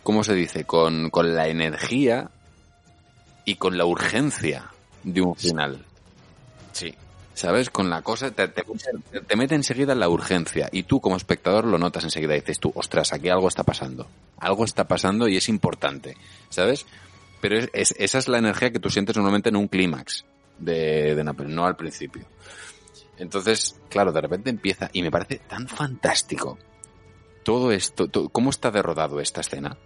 ¿Cómo 0.03 0.25
se 0.25 0.35
dice? 0.35 0.64
Con, 0.64 1.11
con 1.11 1.35
la 1.35 1.49
energía 1.49 2.31
y 3.49 3.57
con 3.57 3.79
la 3.79 3.85
urgencia 3.87 4.71
de 5.05 5.21
un 5.23 5.35
final. 5.37 5.85
Sí. 6.73 6.95
¿Sabes? 7.35 7.71
Con 7.71 7.89
la 7.89 8.03
cosa, 8.03 8.31
te, 8.33 8.49
te, 8.49 8.65
te 9.27 9.37
mete 9.37 9.55
enseguida 9.55 9.93
en 9.93 10.01
la 10.01 10.09
urgencia 10.09 10.69
y 10.73 10.83
tú 10.83 11.01
como 11.01 11.17
espectador 11.17 11.65
lo 11.67 11.79
notas 11.79 12.03
enseguida 12.05 12.35
y 12.37 12.41
dices 12.41 12.59
tú, 12.59 12.73
ostras, 12.75 13.13
aquí 13.13 13.29
algo 13.29 13.47
está 13.49 13.63
pasando. 13.63 14.09
Algo 14.39 14.65
está 14.65 14.89
pasando 14.89 15.29
y 15.29 15.37
es 15.37 15.49
importante, 15.49 16.17
¿sabes? 16.51 16.85
Pero 17.41 17.57
es, 17.59 17.71
es- 17.73 17.95
esa 17.99 18.19
es 18.19 18.27
la 18.29 18.39
energía 18.39 18.73
que 18.73 18.81
tú 18.81 18.91
sientes 18.91 19.15
normalmente 19.17 19.51
en 19.51 19.57
un 19.57 19.69
clímax 19.69 20.25
de, 20.59 21.15
de 21.15 21.35
peli, 21.35 21.55
no 21.55 21.65
al 21.65 21.77
principio. 21.77 22.25
Entonces, 23.19 23.81
claro, 23.89 24.11
de 24.13 24.21
repente 24.21 24.51
empieza 24.51 24.91
y 24.93 25.03
me 25.03 25.11
parece 25.11 25.39
tan 25.39 25.69
fantástico 25.69 26.59
todo 27.45 27.71
esto, 27.73 28.09
to- 28.09 28.29
cómo 28.31 28.51
está 28.51 28.71
derrodado 28.73 29.21
esta 29.21 29.41
escena. 29.43 29.77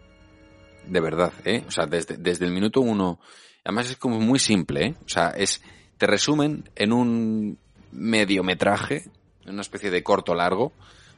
De 0.87 1.01
verdad, 1.01 1.33
¿eh? 1.45 1.63
O 1.69 1.71
sea, 1.71 1.87
desde, 1.87 2.17
desde 2.17 2.45
el 2.47 2.51
minuto 2.53 2.81
uno, 2.81 3.21
además 3.65 3.91
es 3.91 3.97
como 3.97 4.21
muy 4.21 4.39
simple, 4.39 4.87
¿eh? 4.87 4.95
O 5.05 5.09
sea, 5.09 5.31
es, 5.31 5.63
te 5.99 6.07
resumen 6.07 6.69
en 6.75 6.93
un 6.93 7.59
mediometraje, 7.93 9.05
en 9.45 9.53
una 9.53 9.63
especie 9.63 9.91
de 9.91 10.03
corto 10.03 10.35
largo, 10.35 10.73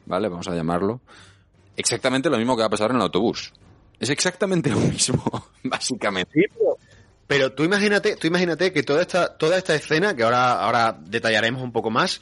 ¿vale? 0.06 0.28
Vamos 0.28 0.48
a 0.48 0.54
llamarlo. 0.54 1.00
Exactamente 1.76 2.30
lo 2.30 2.38
mismo 2.38 2.56
que 2.56 2.60
va 2.60 2.66
a 2.66 2.70
pasar 2.70 2.90
en 2.90 2.96
el 2.96 3.02
autobús. 3.02 3.52
Es 3.98 4.10
exactamente 4.10 4.70
lo 4.70 4.80
mismo, 4.80 5.24
básicamente. 5.62 6.46
Pero 7.26 7.52
tú 7.52 7.64
imagínate, 7.64 8.16
tú 8.16 8.26
imagínate 8.26 8.72
que 8.72 8.82
toda 8.82 9.00
esta, 9.00 9.36
toda 9.36 9.56
esta 9.56 9.74
escena, 9.74 10.14
que 10.14 10.24
ahora, 10.24 10.60
ahora 10.60 10.98
detallaremos 11.00 11.62
un 11.62 11.72
poco 11.72 11.90
más, 11.90 12.20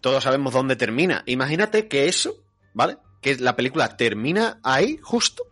todos 0.00 0.24
sabemos 0.24 0.52
dónde 0.52 0.76
termina. 0.76 1.22
Imagínate 1.26 1.86
que 1.86 2.08
eso, 2.08 2.34
¿vale? 2.74 2.98
Que 3.20 3.36
la 3.36 3.54
película 3.54 3.96
termina 3.96 4.58
ahí, 4.62 4.98
justo, 5.02 5.44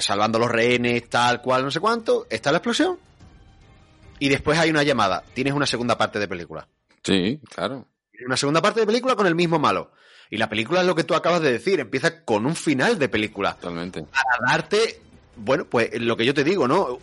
salvando 0.00 0.38
los 0.38 0.50
rehenes, 0.50 1.08
tal 1.08 1.42
cual, 1.42 1.64
no 1.64 1.70
sé 1.70 1.80
cuánto, 1.80 2.26
está 2.30 2.52
la 2.52 2.58
explosión, 2.58 2.98
y 4.18 4.28
después 4.28 4.58
hay 4.58 4.70
una 4.70 4.82
llamada. 4.82 5.24
Tienes 5.34 5.54
una 5.54 5.66
segunda 5.66 5.98
parte 5.98 6.18
de 6.18 6.28
película. 6.28 6.68
Sí, 7.02 7.40
claro. 7.52 7.86
Una 8.24 8.36
segunda 8.36 8.60
parte 8.60 8.80
de 8.80 8.86
película 8.86 9.16
con 9.16 9.26
el 9.26 9.34
mismo 9.34 9.58
malo. 9.58 9.92
Y 10.28 10.36
la 10.36 10.48
película 10.48 10.82
es 10.82 10.86
lo 10.86 10.94
que 10.94 11.04
tú 11.04 11.14
acabas 11.14 11.40
de 11.40 11.50
decir, 11.50 11.80
empieza 11.80 12.22
con 12.24 12.46
un 12.46 12.54
final 12.54 12.98
de 12.98 13.08
película. 13.08 13.54
Totalmente. 13.54 14.04
Para 14.04 14.52
darte, 14.52 15.00
bueno, 15.36 15.64
pues 15.64 15.98
lo 16.00 16.16
que 16.16 16.24
yo 16.24 16.34
te 16.34 16.44
digo, 16.44 16.68
¿no? 16.68 16.98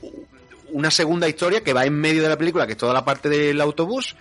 Una 0.71 0.91
segunda 0.91 1.27
historia 1.27 1.63
que 1.63 1.73
va 1.73 1.85
en 1.85 1.95
medio 1.95 2.21
de 2.21 2.29
la 2.29 2.37
película, 2.37 2.65
que 2.65 2.73
es 2.73 2.77
toda 2.77 2.93
la 2.93 3.03
parte 3.03 3.27
del 3.27 3.59
autobús, 3.59 4.15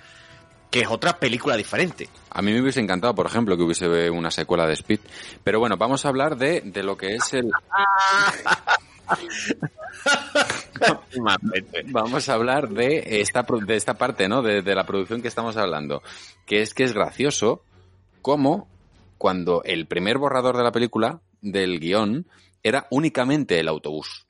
que 0.71 0.81
es 0.81 0.89
otra 0.89 1.19
película 1.19 1.57
diferente. 1.57 2.09
A 2.31 2.43
mí 2.43 2.53
me 2.53 2.61
hubiese 2.61 2.81
encantado, 2.81 3.15
por 3.15 3.27
ejemplo, 3.27 3.57
que 3.57 3.63
hubiese 3.63 4.11
una 4.11 4.31
secuela 4.31 4.67
de 4.67 4.75
Speed. 4.75 5.01
Pero 5.43 5.61
bueno, 5.61 5.77
vamos 5.77 6.05
a 6.05 6.09
hablar 6.09 6.37
de, 6.37 6.61
de 6.61 6.83
lo 6.83 6.97
que 6.97 7.15
es 7.15 7.33
el... 7.35 7.51
Vamos 11.87 12.29
a 12.29 12.35
hablar 12.35 12.69
de 12.69 13.21
esta, 13.21 13.47
de 13.65 13.77
esta 13.77 13.95
parte, 13.95 14.29
¿no? 14.29 14.43
De, 14.43 14.63
de 14.63 14.75
la 14.75 14.85
producción 14.85 15.23
que 15.23 15.29
estamos 15.29 15.57
hablando. 15.57 16.03
Que 16.45 16.61
es 16.63 16.75
que 16.75 16.85
es 16.85 16.93
gracioso 16.93 17.63
cómo 18.23 18.69
cuando 19.19 19.63
el 19.65 19.87
primer 19.87 20.19
borrador 20.19 20.57
de 20.57 20.65
la 20.65 20.73
película, 20.73 21.21
del 21.41 21.81
guion, 21.81 22.27
era 22.63 22.87
únicamente 22.91 23.59
el 23.61 23.69
autobús. 23.69 24.27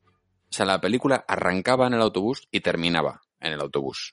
O 0.50 0.52
sea, 0.52 0.66
la 0.66 0.80
película 0.80 1.24
arrancaba 1.26 1.86
en 1.86 1.94
el 1.94 2.02
autobús 2.02 2.48
y 2.50 2.60
terminaba 2.60 3.22
en 3.40 3.52
el 3.52 3.60
autobús. 3.60 4.12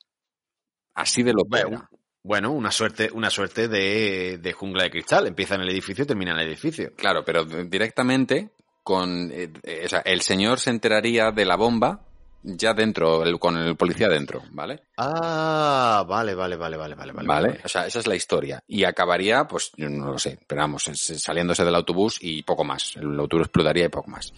Así 0.93 1.24
de 1.24 1.34
lo 1.34 1.43
que 1.43 1.59
era. 1.59 1.89
Bueno, 2.24 2.51
una 2.51 2.71
suerte, 2.71 3.09
una 3.13 3.30
suerte 3.30 3.67
de, 3.67 4.38
de 4.41 4.53
jungla 4.53 4.84
de 4.84 4.91
cristal. 4.91 5.28
Empieza 5.28 5.55
en 5.55 5.61
el 5.61 5.69
edificio 5.69 6.03
y 6.03 6.07
termina 6.07 6.32
en 6.32 6.39
el 6.39 6.47
edificio. 6.47 6.93
Claro, 6.95 7.24
pero 7.26 7.43
directamente 7.45 8.51
con... 8.82 9.30
eh, 9.32 9.51
eh, 9.63 9.84
o 9.86 9.89
sea, 9.89 9.99
el 9.99 10.21
señor 10.21 10.59
se 10.59 10.69
enteraría 10.69 11.32
de 11.32 11.45
la 11.45 11.55
bomba 11.57 12.05
ya 12.45 12.74
dentro, 12.74 13.24
el- 13.24 13.39
con 13.39 13.57
el 13.57 13.76
policía 13.78 14.09
dentro, 14.09 14.41
¿vale? 14.51 14.84
Ah, 14.97 16.05
vale, 16.07 16.34
vale, 16.36 16.55
vale, 16.57 16.76
vale, 16.78 16.95
vale, 16.95 17.11
vale. 17.13 17.28
Vale, 17.28 17.61
o 17.63 17.67
sea, 17.69 17.88
esa 17.88 17.99
es 17.99 18.07
la 18.07 18.15
historia. 18.15 18.61
Y 18.67 18.84
acabaría, 18.84 19.45
pues, 19.45 19.71
yo 19.78 19.89
no 19.89 20.11
lo 20.11 20.17
sé, 20.19 20.39
pero 20.47 20.61
vamos, 20.61 20.84
saliéndose 20.93 21.63
del 21.63 21.76
autobús 21.76 22.17
y 22.21 22.43
poco 22.43 22.63
más. 22.65 22.95
El 22.97 23.17
autobús 23.19 23.45
explotaría 23.47 23.86
y 23.86 23.89
poco 23.89 24.09
más. 24.11 24.34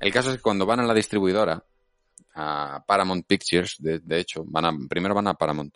El 0.00 0.12
caso 0.12 0.30
es 0.30 0.36
que 0.36 0.42
cuando 0.42 0.66
van 0.66 0.80
a 0.80 0.84
la 0.86 0.92
distribuidora, 0.94 1.62
a 2.34 2.84
Paramount 2.86 3.26
Pictures, 3.26 3.76
de, 3.78 4.00
de 4.00 4.20
hecho, 4.20 4.44
van 4.46 4.64
a, 4.66 4.72
primero 4.88 5.14
van 5.14 5.28
a 5.28 5.34
Paramount, 5.34 5.74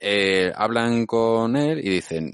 eh, 0.00 0.52
hablan 0.54 1.06
con 1.06 1.56
él 1.56 1.78
y 1.78 1.88
dicen, 1.90 2.30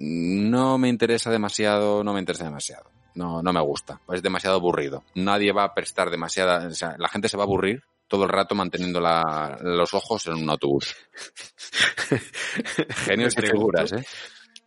no 0.51 0.79
me 0.79 0.89
interesa 0.89 1.31
demasiado, 1.31 2.03
no 2.05 2.13
me 2.13 2.21
interesa 2.21 2.45
demasiado. 2.45 2.91
No, 3.15 3.43
no 3.43 3.53
me 3.53 3.61
gusta. 3.61 4.01
Es 4.13 4.23
demasiado 4.23 4.57
aburrido. 4.57 5.05
Nadie 5.15 5.53
va 5.53 5.65
a 5.65 5.75
prestar 5.75 6.11
demasiada, 6.11 6.67
o 6.67 6.71
sea, 6.75 6.97
la 6.99 7.09
gente 7.09 7.29
se 7.29 7.37
va 7.37 7.43
a 7.43 7.47
aburrir 7.47 7.83
todo 8.09 8.25
el 8.25 8.31
rato 8.31 8.55
manteniendo 8.55 9.01
la- 9.01 9.59
los 9.63 9.93
ojos 9.95 10.27
en 10.27 10.35
un 10.35 10.51
autobús. 10.51 10.95
Genios 13.05 13.35
pregunto- 13.35 13.57
figuras, 13.59 13.93
¿eh? 13.93 14.05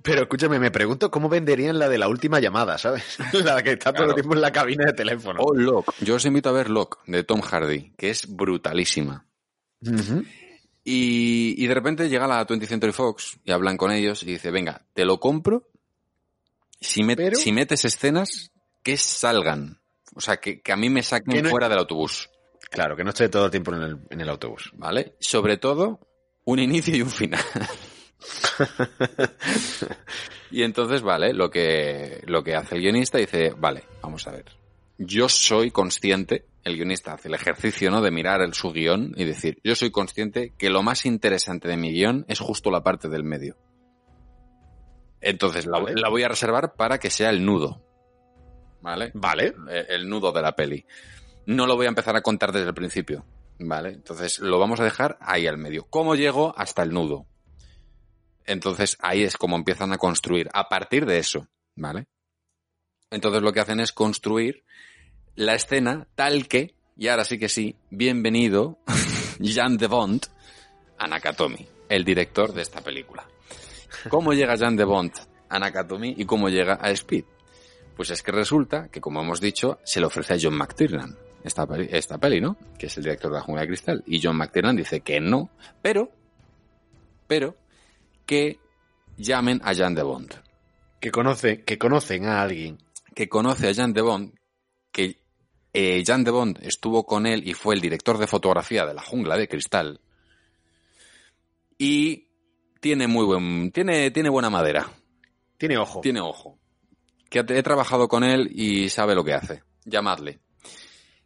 Pero 0.02 0.22
escúchame, 0.22 0.60
me 0.60 0.70
pregunto 0.70 1.10
cómo 1.10 1.30
venderían 1.30 1.80
la 1.80 1.89
de 1.89 1.98
la 1.98 2.08
última 2.08 2.39
llamada, 2.39 2.78
¿sabes? 2.78 3.18
La 3.34 3.64
que 3.64 3.72
está 3.72 3.91
todo 3.91 4.10
el 4.10 4.14
tiempo 4.14 4.36
en 4.36 4.41
la 4.41 4.52
cabina 4.52 4.86
de 4.86 4.93
teléfono. 4.93 5.39
O 5.41 5.56
Locke. 5.56 5.91
Yo 6.02 6.16
os 6.16 6.26
invito 6.26 6.50
a 6.50 6.52
ver 6.52 6.70
Locke, 6.70 7.00
de 7.08 7.24
Tom 7.24 7.41
Hardy, 7.41 7.91
que 7.98 8.12
es 8.12 8.28
brutalísima. 8.28 9.26
Ujú. 9.82 10.24
Y, 10.88 11.55
y 11.57 11.65
de 11.67 11.73
repente 11.73 12.07
llega 12.09 12.27
la 12.27 12.45
20th 12.45 12.67
Century 12.67 12.91
Fox 12.93 13.39
y 13.43 13.51
hablan 13.51 13.75
con 13.75 13.91
ellos 13.91 14.21
y 14.21 14.27
dice, 14.27 14.51
venga, 14.51 14.86
te 14.93 15.03
lo 15.03 15.19
compro 15.19 15.67
si, 16.79 17.01
met- 17.01 17.33
si 17.36 17.51
metes 17.51 17.86
escenas 17.86 18.51
que 18.83 18.95
salgan. 18.95 19.81
O 20.13 20.21
sea, 20.21 20.38
que, 20.38 20.61
que 20.61 20.71
a 20.71 20.75
mí 20.75 20.91
me 20.91 21.01
saquen 21.01 21.43
no- 21.43 21.49
fuera 21.49 21.67
del 21.67 21.79
autobús. 21.79 22.29
Claro, 22.69 22.95
que 22.95 23.03
no 23.03 23.09
esté 23.09 23.29
todo 23.29 23.45
el 23.45 23.51
tiempo 23.51 23.73
en 23.73 23.81
el, 23.81 23.97
en 24.11 24.21
el 24.21 24.29
autobús. 24.29 24.71
¿Vale? 24.75 25.15
Sobre 25.19 25.57
todo, 25.57 26.07
un 26.45 26.59
inicio 26.59 26.95
y 26.95 27.01
un 27.01 27.09
final. 27.09 27.43
y 30.51 30.63
entonces, 30.63 31.01
vale, 31.01 31.33
lo 31.33 31.49
que, 31.49 32.23
lo 32.27 32.43
que 32.43 32.55
hace 32.55 32.75
el 32.75 32.81
guionista 32.81 33.17
dice, 33.17 33.51
vale, 33.57 33.83
vamos 34.01 34.27
a 34.27 34.31
ver. 34.31 34.45
Yo 34.97 35.27
soy 35.29 35.71
consciente, 35.71 36.45
el 36.66 36.76
guionista 36.76 37.13
hace 37.13 37.28
el 37.30 37.36
ejercicio, 37.36 37.91
¿no? 37.91 38.01
De 38.01 38.11
mirar 38.11 38.41
el, 38.41 38.53
su 38.53 38.72
guion 38.72 39.13
y 39.16 39.24
decir, 39.24 39.59
yo 39.63 39.76
soy 39.76 39.91
consciente 39.91 40.53
que 40.57 40.72
lo 40.72 40.82
más 40.84 41.05
interesante 41.05 41.68
de 41.68 41.78
mi 41.78 41.91
guion 41.93 42.26
es 42.28 42.39
justo 42.39 42.72
la 42.72 42.84
parte 42.84 43.07
del 43.07 43.24
medio. 43.24 43.55
Entonces, 45.22 45.68
la, 45.68 45.80
Vale. 45.80 45.95
la 45.95 46.09
voy 46.09 46.24
a 46.24 46.28
reservar 46.28 46.74
para 46.76 46.97
que 46.97 47.09
sea 47.11 47.30
el 47.30 47.45
nudo. 47.45 47.82
¿Vale? 48.82 49.11
Vale. 49.13 49.55
Eh, 49.70 49.86
El 49.89 50.09
nudo 50.09 50.32
de 50.32 50.41
la 50.41 50.55
peli. 50.55 50.86
No 51.45 51.68
lo 51.68 51.76
voy 51.76 51.86
a 51.86 51.89
empezar 51.89 52.16
a 52.16 52.22
contar 52.22 52.51
desde 52.51 52.68
el 52.68 52.74
principio. 52.76 53.26
¿Vale? 53.59 53.89
Entonces 53.89 54.39
lo 54.39 54.59
vamos 54.59 54.80
a 54.80 54.84
dejar 54.84 55.18
ahí 55.22 55.47
al 55.47 55.57
medio. 55.57 55.88
¿Cómo 55.89 56.16
llego 56.16 56.53
hasta 56.57 56.84
el 56.84 56.91
nudo? 56.91 57.28
Entonces 58.45 58.97
ahí 59.01 59.24
es 59.24 59.38
como 59.38 59.55
empiezan 59.55 59.93
a 59.93 59.97
construir. 59.97 60.49
A 60.53 60.68
partir 60.68 61.05
de 61.05 61.20
eso, 61.20 61.47
¿vale? 61.76 62.07
Entonces 63.11 63.41
lo 63.41 63.53
que 63.53 63.59
hacen 63.61 63.80
es 63.80 63.91
construir 63.91 64.66
la 65.36 65.55
escena 65.55 66.07
tal 66.15 66.47
que, 66.47 66.73
y 66.97 67.07
ahora 67.07 67.25
sí 67.25 67.38
que 67.38 67.49
sí, 67.49 67.75
bienvenido 67.89 68.79
Jean 69.39 69.77
de 69.77 69.88
Bond 69.88 70.27
a 70.97 71.07
Nakatomi, 71.07 71.67
el 71.89 72.05
director 72.05 72.53
de 72.53 72.61
esta 72.61 72.81
película. 72.81 73.27
¿Cómo 74.09 74.33
llega 74.33 74.55
Jean 74.55 74.75
de 74.75 74.86
Bond 74.86 75.11
a 75.49 75.59
Nakatomi 75.59 76.15
y 76.17 76.25
cómo 76.25 76.49
llega 76.49 76.79
a 76.81 76.89
Speed? 76.91 77.25
Pues 77.95 78.09
es 78.11 78.23
que 78.23 78.31
resulta 78.31 78.89
que, 78.89 79.01
como 79.01 79.21
hemos 79.21 79.41
dicho, 79.41 79.79
se 79.83 79.99
le 79.99 80.05
ofrece 80.05 80.33
a 80.33 80.38
John 80.41 80.57
McTiernan 80.57 81.17
esta 81.43 81.67
peli, 81.67 81.88
esta 81.91 82.17
peli, 82.17 82.41
¿no? 82.41 82.57
Que 82.77 82.88
es 82.88 82.97
el 82.97 83.03
director 83.03 83.31
de 83.31 83.38
la 83.38 83.43
Jungla 83.43 83.61
de 83.61 83.67
Cristal. 83.67 84.03
Y 84.07 84.21
John 84.21 84.38
McTiernan 84.38 84.75
dice 84.75 85.01
que 85.01 85.19
no, 85.19 85.49
pero, 85.81 86.09
pero, 87.27 87.55
que 88.25 88.59
llamen 89.17 89.61
a 89.63 89.73
Jean 89.73 89.95
de 89.95 90.03
Bond. 90.03 90.33
Que, 90.99 91.11
conoce, 91.11 91.63
que 91.63 91.77
conocen 91.77 92.25
a 92.25 92.41
alguien. 92.41 92.79
Que 93.13 93.29
conoce 93.29 93.67
a 93.67 93.71
Jean 93.71 93.93
de 93.93 94.01
Bond, 94.01 94.33
eh, 95.76 96.03
Jean 96.03 96.23
de 96.23 96.32
Bond 96.32 96.59
estuvo 96.61 97.05
con 97.05 97.26
él 97.26 97.47
y 97.47 97.53
fue 97.53 97.76
el 97.76 97.82
director 97.82 98.17
de 98.17 98.28
fotografía 98.28 98.86
de 98.86 98.93
la 98.93 99.01
Jungla 99.01 99.38
de 99.38 99.47
Cristal. 99.47 99.99
Y 101.78 102.30
tiene 102.80 103.07
muy 103.07 103.26
buen, 103.26 103.71
tiene, 103.71 104.11
tiene 104.11 104.30
buena 104.30 104.49
madera. 104.49 104.89
Tiene 105.57 105.78
ojo. 105.78 106.01
Tiene 106.01 106.21
ojo. 106.21 106.59
Que 107.30 107.39
he 107.39 107.63
trabajado 107.63 108.07
con 108.07 108.23
él 108.23 108.49
y 108.51 108.89
sabe 108.89 109.15
lo 109.15 109.23
que 109.23 109.34
hace. 109.34 109.63
Llamadle. 109.84 110.39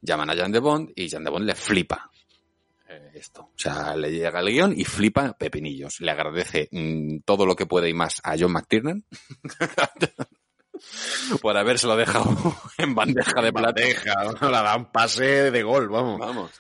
Llaman 0.02 0.30
a 0.30 0.36
Jan 0.36 0.52
de 0.52 0.60
Bond 0.60 0.92
y 0.96 1.10
Jan 1.10 1.24
de 1.24 1.30
Bond 1.30 1.46
le 1.46 1.56
flipa 1.56 2.10
eh, 2.88 3.12
esto. 3.14 3.42
O 3.42 3.58
sea, 3.58 3.96
le 3.96 4.12
llega 4.12 4.40
el 4.40 4.50
guion 4.50 4.74
y 4.76 4.86
flipa 4.86 5.34
pepinillos. 5.34 6.00
Le 6.00 6.12
agradece 6.12 6.70
mm, 6.72 7.20
todo 7.26 7.46
lo 7.46 7.56
que 7.56 7.66
puede 7.66 7.90
y 7.90 7.94
más 7.94 8.22
a 8.24 8.36
John 8.40 8.54
McTiernan 8.54 9.04
por 11.42 11.56
habérselo 11.58 11.96
dejado 11.96 12.36
en 12.78 12.96
bandeja 12.96 13.42
de 13.42 13.52
plata. 13.54 13.82
no 14.42 14.50
la 14.50 14.62
da 14.62 14.76
un 14.78 14.92
pase 14.92 15.52
de 15.52 15.64
gol, 15.64 15.90
vamos. 15.90 16.20
Vamos. 16.20 16.52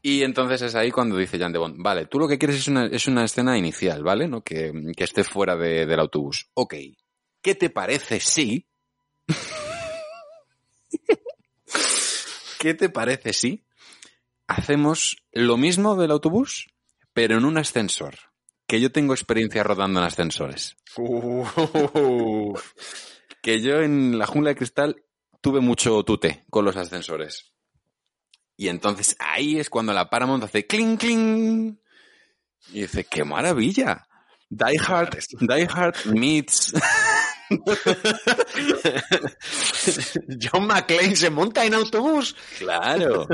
Y 0.00 0.22
entonces 0.22 0.62
es 0.62 0.74
ahí 0.74 0.90
cuando 0.90 1.16
dice 1.16 1.38
Jan 1.38 1.52
de 1.52 1.58
Bond, 1.58 1.76
vale, 1.82 2.06
tú 2.06 2.18
lo 2.20 2.28
que 2.28 2.38
quieres 2.38 2.56
es 2.58 2.68
una, 2.68 2.86
es 2.86 3.06
una 3.08 3.24
escena 3.24 3.58
inicial, 3.58 4.02
¿vale? 4.04 4.28
¿No? 4.28 4.42
Que, 4.42 4.72
que 4.96 5.04
esté 5.04 5.24
fuera 5.24 5.56
de- 5.56 5.86
del 5.86 6.00
autobús. 6.00 6.48
Ok. 6.54 6.74
¿Qué 7.42 7.54
te 7.56 7.68
parece 7.70 8.20
si... 8.20 8.66
¿Qué 12.58 12.74
te 12.74 12.88
parece 12.88 13.32
si 13.32 13.64
hacemos 14.46 15.16
lo 15.32 15.56
mismo 15.56 15.94
del 15.96 16.10
autobús, 16.10 16.68
pero 17.12 17.36
en 17.36 17.44
un 17.44 17.56
ascensor? 17.58 18.16
Que 18.66 18.80
yo 18.80 18.90
tengo 18.92 19.14
experiencia 19.14 19.62
rodando 19.62 20.00
en 20.00 20.06
ascensores. 20.06 20.76
Que 23.42 23.60
yo 23.60 23.80
en 23.80 24.18
la 24.18 24.26
jungla 24.26 24.50
de 24.50 24.56
cristal 24.56 25.04
tuve 25.40 25.60
mucho 25.60 26.02
tute 26.04 26.44
con 26.50 26.64
los 26.64 26.76
ascensores. 26.76 27.52
Y 28.56 28.68
entonces 28.68 29.16
ahí 29.20 29.58
es 29.58 29.70
cuando 29.70 29.92
la 29.92 30.10
Paramount 30.10 30.44
hace 30.44 30.66
cling 30.66 30.96
cling. 30.96 31.80
Y 32.72 32.80
dice, 32.82 33.04
¡qué 33.04 33.24
maravilla! 33.24 34.08
Die 34.50 34.78
Hard, 34.78 35.16
Die 35.40 35.68
Hard 35.70 35.94
meets... 36.06 36.72
John 40.40 40.66
McClane 40.66 41.16
se 41.16 41.30
monta 41.30 41.64
en 41.64 41.72
autobús. 41.74 42.36
Claro. 42.58 43.26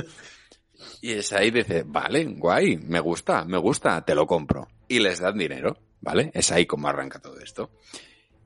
Y 1.01 1.13
es 1.13 1.33
ahí 1.33 1.51
dice, 1.51 1.85
vale, 1.87 2.25
guay, 2.25 2.77
me 2.77 3.01
gusta, 3.01 3.45
me 3.45 3.59
gusta, 3.59 4.05
te 4.05 4.15
lo 4.15 4.27
compro. 4.27 4.69
Y 4.89 5.01
les 5.01 5.21
dan 5.21 5.37
dinero, 5.37 5.77
¿vale? 6.01 6.31
Es 6.35 6.53
ahí 6.53 6.67
como 6.67 6.89
arranca 6.89 7.19
todo 7.19 7.41
esto. 7.41 7.71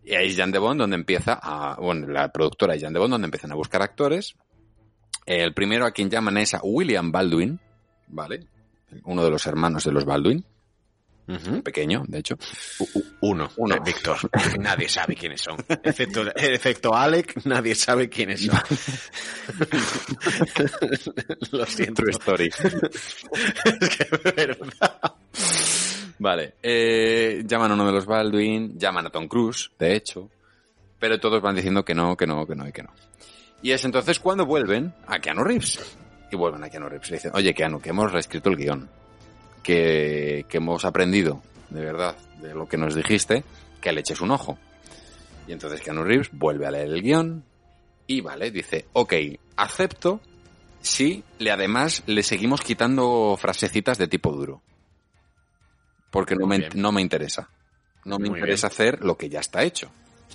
Y 0.04 0.14
ahí 0.14 0.28
es 0.28 0.36
Jan 0.36 0.50
de 0.50 0.58
Bond 0.58 0.80
donde 0.80 0.96
empieza 0.96 1.38
a, 1.40 1.76
bueno, 1.80 2.06
la 2.06 2.32
productora 2.32 2.74
es 2.74 2.82
Jan 2.82 2.92
de 2.92 2.98
Bond 2.98 3.12
donde 3.12 3.26
empiezan 3.26 3.52
a 3.52 3.56
buscar 3.56 3.82
actores. 3.82 4.34
El 5.26 5.52
primero 5.52 5.84
a 5.84 5.90
quien 5.90 6.08
llaman 6.08 6.38
es 6.38 6.54
a 6.54 6.60
William 6.62 7.12
Baldwin, 7.12 7.60
¿vale? 8.06 8.46
Uno 9.04 9.22
de 9.22 9.30
los 9.30 9.46
hermanos 9.46 9.84
de 9.84 9.92
los 9.92 10.04
Baldwin. 10.04 10.44
Pequeño, 11.62 12.04
de 12.08 12.20
hecho. 12.20 12.38
Uno, 13.20 13.50
Uno. 13.56 13.74
Eh, 13.74 13.80
Víctor. 13.84 14.16
Nadie 14.58 14.88
sabe 14.88 15.14
quiénes 15.14 15.42
son. 15.42 15.56
Excepto, 15.68 16.22
excepto 16.34 16.94
Alec, 16.94 17.44
nadie 17.44 17.74
sabe 17.74 18.08
quiénes 18.08 18.46
son. 18.46 18.58
Lo 21.52 21.66
siento. 21.66 22.02
True 22.02 22.12
story. 22.12 22.46
es 22.56 23.96
que 23.96 24.04
es 24.04 24.10
verdad. 24.36 25.14
Vale, 26.18 26.54
eh, 26.62 27.44
llaman 27.46 27.70
a 27.70 27.74
uno 27.74 27.86
de 27.86 27.92
los 27.92 28.06
Baldwin, 28.06 28.76
llaman 28.76 29.06
a 29.06 29.10
Tom 29.10 29.28
Cruise, 29.28 29.70
de 29.78 29.94
hecho, 29.94 30.28
pero 30.98 31.20
todos 31.20 31.40
van 31.40 31.54
diciendo 31.54 31.84
que 31.84 31.94
no, 31.94 32.16
que 32.16 32.26
no, 32.26 32.44
que 32.44 32.56
no 32.56 32.66
y 32.66 32.72
que 32.72 32.82
no. 32.82 32.90
Y 33.62 33.70
es 33.70 33.84
entonces 33.84 34.18
cuando 34.18 34.44
vuelven 34.44 34.92
a 35.06 35.20
Keanu 35.20 35.44
Reeves. 35.44 35.96
Y 36.30 36.36
vuelven 36.36 36.64
a 36.64 36.68
Keanu 36.68 36.88
Reeves 36.88 37.08
y 37.10 37.14
dicen, 37.14 37.30
oye 37.34 37.54
Keanu, 37.54 37.80
que 37.80 37.90
hemos 37.90 38.10
reescrito 38.10 38.50
el 38.50 38.56
guion, 38.56 38.88
que, 39.62 40.44
que 40.48 40.56
hemos 40.56 40.84
aprendido, 40.84 41.40
de 41.70 41.84
verdad, 41.84 42.16
de 42.42 42.52
lo 42.52 42.68
que 42.68 42.76
nos 42.76 42.96
dijiste, 42.96 43.44
que 43.80 43.92
le 43.92 44.00
eches 44.00 44.20
un 44.20 44.32
ojo. 44.32 44.58
Y 45.46 45.52
entonces 45.52 45.80
Keanu 45.80 46.02
Reeves 46.02 46.30
vuelve 46.32 46.66
a 46.66 46.72
leer 46.72 46.88
el 46.88 47.02
guion 47.02 47.44
y 48.08 48.20
vale, 48.22 48.50
dice, 48.50 48.86
ok, 48.92 49.14
acepto 49.56 50.20
si 50.80 51.22
le 51.38 51.52
además 51.52 52.02
le 52.06 52.22
seguimos 52.22 52.60
quitando 52.60 53.36
frasecitas 53.38 53.98
de 53.98 54.08
tipo 54.08 54.32
duro 54.32 54.62
porque 56.10 56.34
no 56.36 56.46
me, 56.46 56.68
no 56.74 56.92
me 56.92 57.00
interesa. 57.02 57.48
No 58.04 58.18
me 58.18 58.28
Muy 58.30 58.38
interesa 58.38 58.68
hacer 58.68 59.04
lo 59.04 59.16
que 59.16 59.28
ya 59.28 59.40
está 59.40 59.62
hecho. 59.62 59.90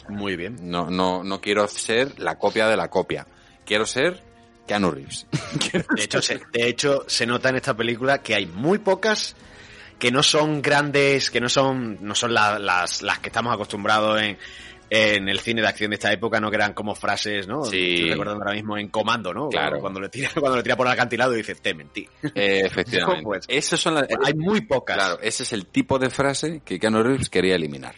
Muy 0.09 0.35
bien. 0.35 0.69
No, 0.69 0.89
no, 0.91 1.23
no 1.23 1.41
quiero 1.41 1.67
ser 1.67 2.19
la 2.19 2.37
copia 2.37 2.67
de 2.67 2.75
la 2.77 2.89
copia. 2.89 3.25
Quiero 3.65 3.85
ser 3.85 4.21
Keanu 4.67 4.91
Reeves. 4.91 5.25
De 5.95 6.03
hecho, 6.03 6.21
se, 6.21 6.39
de 6.51 6.67
hecho, 6.67 7.05
se 7.07 7.25
nota 7.25 7.49
en 7.49 7.55
esta 7.55 7.75
película 7.75 8.21
que 8.21 8.35
hay 8.35 8.45
muy 8.45 8.79
pocas 8.79 9.35
que 9.99 10.11
no 10.11 10.21
son 10.23 10.61
grandes, 10.61 11.31
que 11.31 11.39
no 11.39 11.47
son, 11.49 11.97
no 12.01 12.13
son 12.15 12.33
la- 12.33 12.59
las, 12.59 13.01
las 13.01 13.19
que 13.19 13.29
estamos 13.29 13.53
acostumbrados 13.53 14.21
en, 14.21 14.37
en 14.95 15.27
el 15.27 15.39
cine 15.39 15.61
de 15.61 15.67
acción 15.67 15.89
de 15.89 15.95
esta 15.95 16.11
época, 16.13 16.39
¿no? 16.39 16.51
Que 16.51 16.57
eran 16.57 16.73
como 16.73 16.93
frases, 16.93 17.47
¿no? 17.47 17.63
Sí. 17.65 17.93
Estoy 17.95 18.09
recordando 18.11 18.43
ahora 18.43 18.53
mismo 18.53 18.77
en 18.77 18.89
comando, 18.89 19.33
¿no? 19.33 19.49
Claro. 19.49 19.79
Cuando 19.79 19.99
le 19.99 20.09
tira, 20.09 20.29
cuando 20.39 20.57
le 20.57 20.63
tira 20.63 20.75
por 20.77 20.85
el 20.85 20.93
acantilado 20.93 21.33
y 21.33 21.37
dice, 21.37 21.55
te 21.55 21.73
mentí. 21.73 22.07
Eh, 22.35 22.61
efectivamente. 22.65 23.23
Pues, 23.23 23.45
Esos 23.47 23.81
son 23.81 23.95
las- 23.95 24.07
hay 24.23 24.33
muy 24.35 24.61
pocas. 24.61 24.95
Claro, 24.95 25.19
ese 25.21 25.43
es 25.43 25.53
el 25.53 25.65
tipo 25.65 25.97
de 25.97 26.09
frase 26.09 26.61
que 26.63 26.79
Keanu 26.79 27.01
Reeves 27.01 27.29
quería 27.29 27.55
eliminar. 27.55 27.95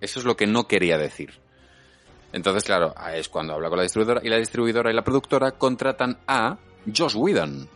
Eso 0.00 0.18
es 0.18 0.24
lo 0.24 0.36
que 0.36 0.46
no 0.46 0.66
quería 0.66 0.98
decir. 0.98 1.40
Entonces, 2.32 2.64
claro, 2.64 2.92
es 3.14 3.28
cuando 3.28 3.54
habla 3.54 3.68
con 3.68 3.78
la 3.78 3.84
distribuidora 3.84 4.20
y 4.24 4.28
la 4.28 4.38
distribuidora 4.38 4.90
y 4.90 4.94
la 4.94 5.04
productora 5.04 5.52
contratan 5.52 6.18
a 6.26 6.58
Josh 6.94 7.14
Whedon. 7.16 7.68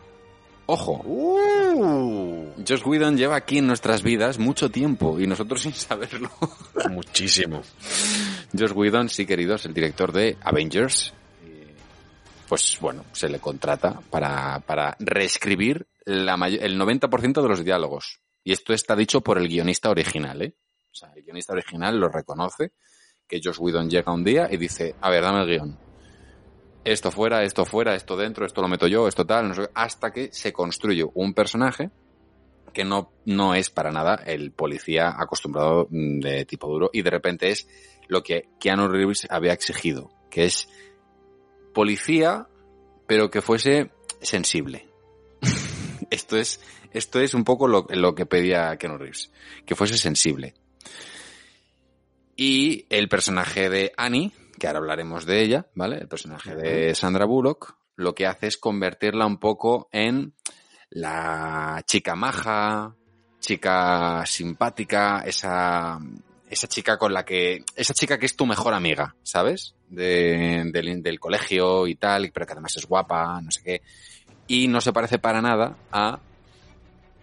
Ojo. 0.71 1.01
Uh. 1.03 2.53
Josh 2.67 2.85
Whedon 2.85 3.17
lleva 3.17 3.35
aquí 3.35 3.57
en 3.57 3.65
nuestras 3.65 4.03
vidas 4.03 4.37
mucho 4.37 4.69
tiempo 4.69 5.19
y 5.19 5.25
nosotros 5.25 5.61
sin 5.63 5.73
saberlo. 5.73 6.29
Muchísimo. 6.91 7.63
Josh 8.55 8.73
Whedon, 8.73 9.09
sí 9.09 9.25
querido, 9.25 9.55
es 9.55 9.65
el 9.65 9.73
director 9.73 10.11
de 10.11 10.37
Avengers. 10.41 11.11
Eh, 11.43 11.73
Pues 12.47 12.77
bueno, 12.79 13.03
se 13.13 13.29
le 13.29 13.39
contrata 13.39 13.99
para, 14.11 14.59
para 14.59 14.95
reescribir 14.99 15.87
la 16.05 16.35
el 16.35 16.79
90% 16.79 17.41
de 17.41 17.49
los 17.49 17.65
diálogos. 17.65 18.19
Y 18.43 18.51
esto 18.51 18.71
está 18.71 18.95
dicho 18.95 19.21
por 19.21 19.39
el 19.39 19.47
guionista 19.47 19.89
original, 19.89 20.43
¿eh? 20.43 20.53
O 20.91 20.95
sea, 20.95 21.11
el 21.15 21.23
guionista 21.23 21.53
original 21.53 21.99
lo 21.99 22.09
reconoce, 22.09 22.73
que 23.27 23.41
Josh 23.43 23.57
Whedon 23.59 23.89
llega 23.89 24.13
un 24.13 24.23
día 24.23 24.47
y 24.51 24.57
dice, 24.57 24.93
a 25.01 25.09
ver, 25.09 25.23
dame 25.23 25.41
el 25.41 25.47
guion. 25.47 25.88
Esto 26.83 27.11
fuera, 27.11 27.43
esto 27.43 27.65
fuera, 27.65 27.95
esto 27.95 28.15
dentro, 28.15 28.45
esto 28.45 28.61
lo 28.61 28.67
meto 28.67 28.87
yo, 28.87 29.07
esto 29.07 29.25
tal, 29.25 29.47
no 29.47 29.53
sé 29.53 29.63
qué", 29.63 29.69
hasta 29.73 30.11
que 30.11 30.31
se 30.31 30.53
construye 30.53 31.05
un 31.13 31.33
personaje 31.33 31.91
que 32.73 32.83
no, 32.83 33.11
no 33.25 33.55
es 33.55 33.69
para 33.69 33.91
nada 33.91 34.15
el 34.25 34.51
policía 34.51 35.13
acostumbrado 35.17 35.87
mm, 35.89 36.19
de 36.19 36.45
tipo 36.45 36.67
duro 36.67 36.89
y 36.93 37.01
de 37.01 37.09
repente 37.09 37.49
es 37.49 37.67
lo 38.07 38.23
que 38.23 38.49
Keanu 38.59 38.87
Reeves 38.87 39.27
había 39.29 39.53
exigido, 39.53 40.11
que 40.29 40.45
es 40.45 40.69
policía, 41.73 42.47
pero 43.07 43.29
que 43.29 43.41
fuese 43.41 43.91
sensible. 44.21 44.89
esto 46.09 46.37
es, 46.37 46.59
esto 46.91 47.19
es 47.19 47.33
un 47.33 47.43
poco 47.43 47.67
lo, 47.67 47.85
lo 47.89 48.15
que 48.15 48.25
pedía 48.25 48.75
Keanu 48.77 48.97
Reeves, 48.97 49.31
que 49.65 49.75
fuese 49.75 49.97
sensible. 49.97 50.55
Y 52.35 52.85
el 52.89 53.09
personaje 53.09 53.69
de 53.69 53.91
Annie, 53.97 54.31
que 54.59 54.67
ahora 54.67 54.79
hablaremos 54.79 55.25
de 55.25 55.41
ella, 55.41 55.65
¿vale? 55.73 55.97
El 55.97 56.07
personaje 56.07 56.55
de 56.55 56.93
Sandra 56.93 57.25
Bullock, 57.25 57.75
lo 57.95 58.13
que 58.13 58.27
hace 58.27 58.47
es 58.47 58.57
convertirla 58.57 59.25
un 59.25 59.39
poco 59.39 59.89
en 59.91 60.33
la 60.91 61.81
chica 61.85 62.15
maja, 62.15 62.95
chica 63.39 64.23
simpática, 64.25 65.21
esa, 65.25 65.99
esa 66.49 66.67
chica 66.67 66.97
con 66.97 67.13
la 67.13 67.23
que, 67.25 67.63
esa 67.75 67.93
chica 67.93 68.17
que 68.17 68.25
es 68.25 68.35
tu 68.35 68.45
mejor 68.45 68.73
amiga, 68.73 69.15
¿sabes? 69.23 69.75
De- 69.87 70.69
del, 70.71 71.01
del 71.01 71.19
colegio 71.19 71.87
y 71.87 71.95
tal, 71.95 72.31
pero 72.33 72.45
que 72.45 72.51
además 72.53 72.75
es 72.77 72.85
guapa, 72.85 73.41
no 73.41 73.49
sé 73.51 73.61
qué. 73.63 73.81
Y 74.47 74.67
no 74.67 74.81
se 74.81 74.93
parece 74.93 75.19
para 75.19 75.41
nada 75.41 75.75
a 75.91 76.19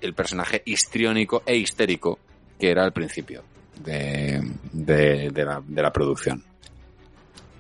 el 0.01 0.15
personaje 0.15 0.63
histriónico 0.65 1.43
e 1.47 1.57
histérico 1.57 2.19
que 2.59 2.71
era 2.71 2.85
al 2.85 2.93
principio 2.93 3.43
de, 3.83 4.41
de, 4.73 5.31
de 5.31 5.45
la, 5.45 5.63
de 5.67 5.83
la 5.83 5.93
producción. 5.93 6.43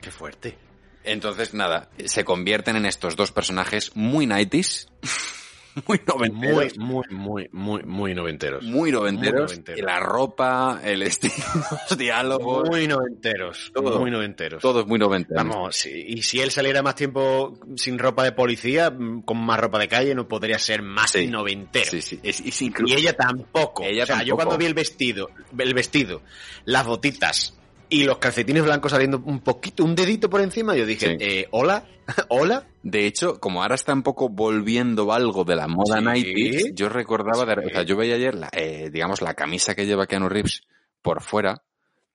Qué 0.07 0.13
fuerte. 0.13 0.57
Entonces, 1.03 1.53
nada, 1.53 1.91
se 2.05 2.25
convierten 2.25 2.77
en 2.77 2.87
estos 2.87 3.17
dos 3.17 3.33
personajes 3.33 3.91
muy 3.97 4.25
90s, 4.25 4.87
muy 5.89 6.01
noventeros. 6.07 6.79
Muy, 6.79 7.03
muy, 7.11 7.49
muy, 7.49 7.49
muy, 7.51 7.83
muy 7.83 8.15
noventeros. 8.15 8.63
muy 8.63 8.93
noventeros. 8.93 9.41
Muy 9.41 9.49
noventeros. 9.51 9.85
La 9.85 9.99
ropa, 9.99 10.81
el 10.85 11.03
estilo, 11.03 11.35
los 11.91 11.99
diálogos, 11.99 12.69
Muy 12.69 12.87
noventeros. 12.87 13.73
Todo. 13.75 13.99
Muy 13.99 14.13
noventeros. 14.13 14.63
todos 14.63 14.87
muy 14.87 15.01
noventeros. 15.01 15.45
Vamos, 15.45 15.87
y 15.87 16.23
si 16.23 16.41
él 16.41 16.53
saliera 16.53 16.83
más 16.83 16.95
tiempo 16.95 17.59
sin 17.75 17.99
ropa 17.99 18.23
de 18.23 18.31
policía, 18.31 18.93
con 19.25 19.39
más 19.45 19.59
ropa 19.59 19.81
de 19.81 19.89
calle, 19.89 20.15
no 20.15 20.29
podría 20.29 20.61
ser 20.61 20.83
más 20.83 21.11
Sí. 21.11 21.27
noventero. 21.27 21.91
Sí, 21.91 22.01
sí, 22.01 22.21
es, 22.23 22.39
es 22.43 22.63
inclu- 22.63 22.89
Y 22.89 22.95
ella 22.95 23.13
tampoco. 23.13 23.83
Ella 23.83 24.05
o 24.05 24.07
sea, 24.07 24.23
yo 24.23 24.37
cuando 24.37 24.57
vi 24.57 24.67
el 24.67 24.75
vestido, 24.75 25.31
el 25.59 25.75
vestido, 25.75 26.23
las 26.65 26.87
botitas 26.87 27.59
y 27.89 28.05
los 28.05 28.19
calcetines 28.19 28.65
blancos 28.65 28.93
saliendo 28.93 29.23
un 29.25 29.41
poquito, 29.41 29.85
un 29.85 29.95
dedito 29.95 30.29
por 30.31 30.41
encima, 30.41 30.75
yo 30.77 30.87
dije, 30.87 31.07
Sí. 31.11 31.17
eh, 31.21 31.49
hola, 31.53 31.85
hola. 32.29 32.67
De 32.83 33.07
hecho, 33.07 33.41
como 33.41 33.63
ahora 33.63 33.75
está 33.75 33.93
un 33.93 34.03
poco 34.03 34.29
volviendo 34.29 35.13
algo 35.13 35.45
de 35.45 35.57
la 35.57 35.67
moda 35.69 35.99
Sí. 35.99 36.05
90s, 36.05 36.75
yo 36.75 36.89
recordaba, 36.89 37.45
de- 37.45 37.67
o 37.67 37.71
sea, 37.71 37.83
yo 37.83 37.97
veía 37.97 38.15
ayer, 38.15 38.35
la, 38.35 38.49
eh, 38.53 38.91
digamos, 38.93 39.23
la 39.23 39.35
camisa 39.35 39.75
que 39.75 39.87
lleva 39.87 40.07
Keanu 40.07 40.29
Reeves 40.29 40.63
por 41.03 41.23
fuera, 41.23 41.63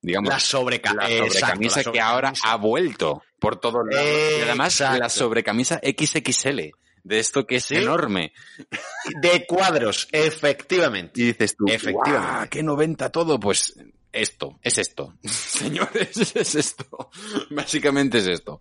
digamos, 0.01 0.29
La 0.29 0.39
sobreca 0.39 0.93
la 0.93 1.09
exacto, 1.09 1.33
sobrecamisa 1.39 1.81
la 1.85 1.91
que 1.91 1.99
ahora 2.01 2.33
ha 2.43 2.55
vuelto 2.57 3.21
por 3.39 3.59
todos 3.59 3.81
lados. 3.89 4.07
Y 4.39 4.41
además, 4.43 4.73
Exacto. 4.79 4.99
la 4.99 5.09
sobrecamisa 5.09 5.79
XXL, 5.83 6.71
de 7.03 7.19
esto 7.19 7.45
que 7.45 7.55
es 7.57 7.65
Sí. 7.65 7.75
enorme. 7.75 8.33
De 9.21 9.45
cuadros, 9.47 10.07
efectivamente. 10.11 11.21
Y 11.21 11.25
dices 11.25 11.55
tú, 11.57 11.65
Efectivamente. 11.67 12.27
"Guau, 12.35 12.47
qué 12.49 12.63
90 12.63 13.09
todo, 13.11 13.39
pues 13.39 13.73
esto, 14.11 14.59
es 14.61 14.77
esto. 14.77 15.15
Señores, 15.23 16.35
es 16.35 16.55
esto. 16.55 17.09
Básicamente 17.49 18.19
es 18.19 18.27
esto. 18.27 18.59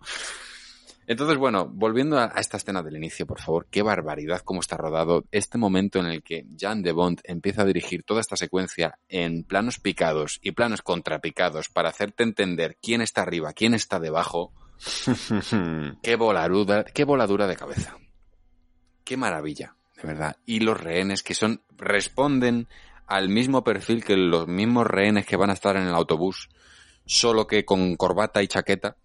Entonces, 1.07 1.37
bueno, 1.37 1.67
volviendo 1.67 2.17
a, 2.19 2.31
a 2.33 2.39
esta 2.39 2.57
escena 2.57 2.83
del 2.83 2.95
inicio, 2.95 3.25
por 3.25 3.41
favor, 3.41 3.67
qué 3.69 3.81
barbaridad 3.81 4.41
cómo 4.45 4.61
está 4.61 4.77
rodado 4.77 5.25
este 5.31 5.57
momento 5.57 5.99
en 5.99 6.05
el 6.05 6.23
que 6.23 6.45
Jan 6.57 6.83
de 6.83 6.91
Bond 6.91 7.21
empieza 7.23 7.63
a 7.63 7.65
dirigir 7.65 8.03
toda 8.03 8.21
esta 8.21 8.37
secuencia 8.37 8.97
en 9.09 9.43
planos 9.43 9.79
picados 9.79 10.39
y 10.41 10.51
planos 10.51 10.81
contrapicados 10.81 11.69
para 11.69 11.89
hacerte 11.89 12.23
entender 12.23 12.77
quién 12.81 13.01
está 13.01 13.23
arriba, 13.23 13.51
quién 13.53 13.73
está 13.73 13.99
debajo. 13.99 14.53
Qué 16.01 16.15
voladura, 16.15 16.83
qué 16.83 17.03
voladura 17.03 17.45
de 17.45 17.55
cabeza. 17.55 17.97
Qué 19.03 19.15
maravilla, 19.15 19.75
de 19.95 20.07
verdad. 20.07 20.37
Y 20.45 20.61
los 20.61 20.79
rehenes 20.79 21.21
que 21.21 21.35
son, 21.35 21.61
responden 21.77 22.67
al 23.11 23.27
mismo 23.27 23.63
perfil 23.63 24.05
que 24.05 24.15
los 24.15 24.47
mismos 24.47 24.87
rehenes 24.87 25.25
que 25.25 25.35
van 25.35 25.49
a 25.49 25.53
estar 25.53 25.75
en 25.75 25.85
el 25.85 25.93
autobús, 25.93 26.49
solo 27.05 27.45
que 27.45 27.65
con 27.65 27.97
corbata 27.97 28.41
y 28.41 28.47
chaqueta. 28.47 28.95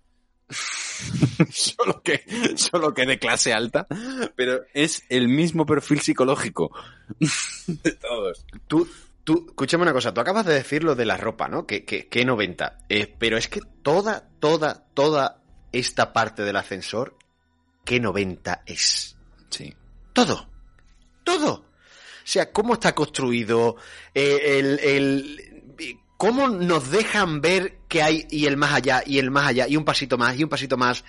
solo 1.50 2.02
que, 2.04 2.22
solo 2.56 2.94
que 2.94 3.04
de 3.04 3.18
clase 3.18 3.52
alta, 3.52 3.88
pero 4.36 4.60
es 4.74 5.02
el 5.08 5.26
mismo 5.26 5.66
perfil 5.66 6.00
psicológico 6.00 6.70
de 7.66 7.92
todos. 7.92 8.46
Tú, 8.68 8.88
tú, 9.24 9.46
escúchame 9.48 9.82
una 9.82 9.92
cosa, 9.92 10.14
tú 10.14 10.20
acabas 10.20 10.46
de 10.46 10.54
decir 10.54 10.84
lo 10.84 10.94
de 10.94 11.04
la 11.04 11.16
ropa, 11.16 11.48
¿no? 11.48 11.66
Que, 11.66 11.84
que, 11.84 12.06
que 12.06 12.24
90. 12.24 12.78
Eh, 12.88 13.12
pero 13.18 13.36
es 13.36 13.48
que 13.48 13.60
toda, 13.82 14.28
toda, 14.38 14.86
toda 14.94 15.42
esta 15.72 16.12
parte 16.12 16.44
del 16.44 16.56
ascensor, 16.56 17.16
¿qué 17.84 17.98
90 17.98 18.62
es? 18.66 19.16
Sí. 19.50 19.74
Todo. 20.12 20.48
Todo. 21.24 21.65
Sea, 22.28 22.50
cómo 22.52 22.74
está 22.74 22.92
construido, 22.94 23.76
eh, 24.12 24.58
el, 24.58 24.80
el- 24.80 26.00
cómo 26.16 26.48
nos 26.48 26.90
dejan 26.90 27.40
ver 27.40 27.78
que 27.88 28.02
hay 28.02 28.26
y 28.30 28.46
el 28.46 28.56
más 28.56 28.72
allá, 28.72 29.02
y 29.06 29.18
el 29.18 29.30
más 29.30 29.46
allá, 29.48 29.68
y 29.68 29.76
un 29.76 29.84
pasito 29.84 30.18
más, 30.18 30.36
y 30.38 30.42
un 30.42 30.48
pasito 30.50 30.76
más. 30.76 31.04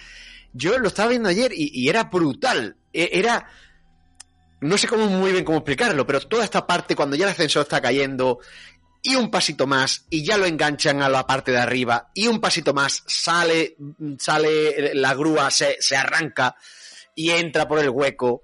Yo 0.53 0.77
lo 0.77 0.89
estaba 0.89 1.09
viendo 1.09 1.29
ayer 1.29 1.51
y, 1.53 1.71
y 1.73 1.89
era 1.89 2.03
brutal. 2.05 2.77
E- 2.93 3.09
Era. 3.13 3.47
No 4.61 4.77
sé 4.77 4.87
cómo 4.87 5.07
muy 5.07 5.31
bien 5.31 5.43
cómo 5.43 5.57
explicarlo, 5.59 6.05
pero 6.05 6.19
toda 6.21 6.43
esta 6.43 6.65
parte 6.67 6.95
cuando 6.95 7.15
ya 7.15 7.25
el 7.25 7.31
ascensor 7.31 7.63
está 7.63 7.79
cayendo 7.81 8.39
y 9.03 9.15
un 9.15 9.29
pasito 9.31 9.65
más 9.67 10.05
y 10.09 10.23
ya 10.25 10.37
lo 10.37 10.45
enganchan 10.45 11.01
a 11.01 11.09
la 11.09 11.25
parte 11.27 11.51
de 11.51 11.59
arriba 11.59 12.09
y 12.15 12.27
un 12.27 12.39
pasito 12.41 12.73
más 12.73 13.03
sale 13.05 13.75
sale 14.17 14.93
la 14.95 15.13
grúa 15.13 15.51
se, 15.51 15.77
se 15.79 15.95
arranca 15.95 16.55
y 17.15 17.29
entra 17.29 17.67
por 17.67 17.77
el 17.79 17.89
hueco 17.89 18.41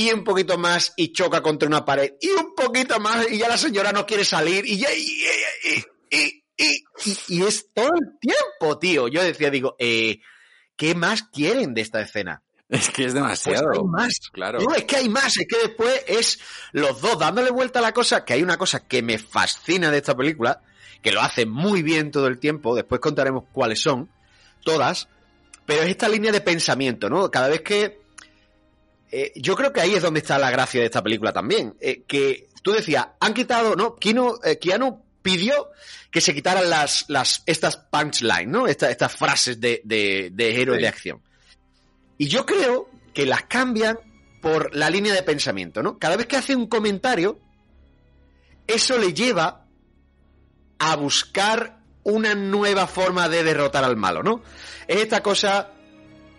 y 0.00 0.12
un 0.12 0.22
poquito 0.22 0.56
más 0.58 0.92
y 0.96 1.12
choca 1.12 1.40
contra 1.42 1.66
una 1.68 1.84
pared 1.84 2.12
y 2.20 2.28
un 2.28 2.54
poquito 2.54 3.00
más 3.00 3.26
y 3.32 3.38
ya 3.38 3.48
la 3.48 3.58
señora 3.58 3.90
no 3.90 4.06
quiere 4.06 4.24
salir 4.24 4.64
y 4.64 4.78
ya 4.78 4.92
y, 4.94 5.24
y- 5.64 6.44
y- 6.56 6.84
y- 7.28 7.42
es 7.42 7.66
todo 7.74 7.90
el 7.94 8.18
tiempo 8.20 8.78
tío 8.78 9.08
yo 9.08 9.22
decía 9.24 9.50
digo 9.50 9.74
eh, 9.78 10.20
¿qué 10.76 10.94
más 10.94 11.24
quieren 11.24 11.74
de 11.74 11.80
esta 11.80 12.00
escena? 12.00 12.42
Es 12.68 12.90
que 12.90 13.06
es 13.06 13.12
Pues 13.12 13.14
demasiado. 13.14 13.70
hay 13.72 13.82
más. 13.84 14.20
Claro. 14.30 14.60
No, 14.60 14.74
es 14.74 14.84
que 14.84 14.96
hay 14.96 15.08
más, 15.08 15.38
es 15.38 15.46
que 15.48 15.56
después 15.68 16.04
es 16.06 16.38
los 16.72 17.00
dos 17.00 17.18
dándole 17.18 17.50
vuelta 17.50 17.78
a 17.78 17.82
la 17.82 17.94
cosa, 17.94 18.26
que 18.26 18.34
hay 18.34 18.42
una 18.42 18.58
cosa 18.58 18.86
que 18.86 19.02
me 19.02 19.16
fascina 19.18 19.90
de 19.90 19.96
esta 19.96 20.14
película, 20.14 20.60
que 21.02 21.10
lo 21.10 21.22
hace 21.22 21.46
muy 21.46 21.82
bien 21.82 22.10
todo 22.10 22.26
el 22.26 22.38
tiempo, 22.38 22.74
después 22.76 23.00
contaremos 23.00 23.44
cuáles 23.52 23.80
son, 23.80 24.10
todas, 24.64 25.08
pero 25.64 25.80
es 25.82 25.88
esta 25.88 26.10
línea 26.10 26.30
de 26.30 26.42
pensamiento, 26.42 27.08
¿no? 27.08 27.30
Cada 27.30 27.48
vez 27.48 27.62
que... 27.62 28.00
eh, 29.10 29.32
yo 29.36 29.56
creo 29.56 29.72
que 29.72 29.80
ahí 29.80 29.94
es 29.94 30.02
donde 30.02 30.20
está 30.20 30.38
la 30.38 30.50
gracia 30.50 30.80
de 30.80 30.86
esta 30.86 31.02
película 31.02 31.32
también, 31.32 31.74
eh, 31.80 32.02
que 32.06 32.48
tú 32.62 32.72
decías, 32.72 33.06
han 33.20 33.34
quitado, 33.34 33.76
¿no? 33.76 33.96
Keanu, 33.96 34.38
eh, 34.44 34.58
Keanu 34.58 35.02
pidió 35.22 35.68
que 36.10 36.20
se 36.20 36.34
quitaran 36.34 36.68
las, 36.70 37.04
las, 37.08 37.42
estas 37.46 37.76
punchlines, 37.76 38.48
¿no? 38.48 38.66
Estas, 38.66 38.90
estas 38.90 39.14
frases 39.14 39.60
de, 39.60 39.80
de, 39.84 40.30
de 40.32 40.60
héroe 40.60 40.76
Sí. 40.76 40.82
de 40.82 40.88
acción. 40.88 41.22
Y 42.16 42.28
yo 42.28 42.44
creo 42.46 42.88
que 43.14 43.26
las 43.26 43.42
cambian 43.44 43.98
por 44.40 44.74
la 44.74 44.88
línea 44.90 45.12
de 45.14 45.22
pensamiento, 45.22 45.82
¿no? 45.82 45.98
Cada 45.98 46.16
vez 46.16 46.26
que 46.26 46.36
hace 46.36 46.54
un 46.56 46.66
comentario, 46.66 47.38
eso 48.66 48.98
le 48.98 49.12
lleva 49.12 49.66
a 50.78 50.96
buscar 50.96 51.78
una 52.04 52.34
nueva 52.34 52.86
forma 52.86 53.28
de 53.28 53.42
derrotar 53.44 53.84
al 53.84 53.96
malo, 53.96 54.22
¿no? 54.22 54.42
Es 54.86 54.98
esta 55.02 55.22
cosa 55.22 55.72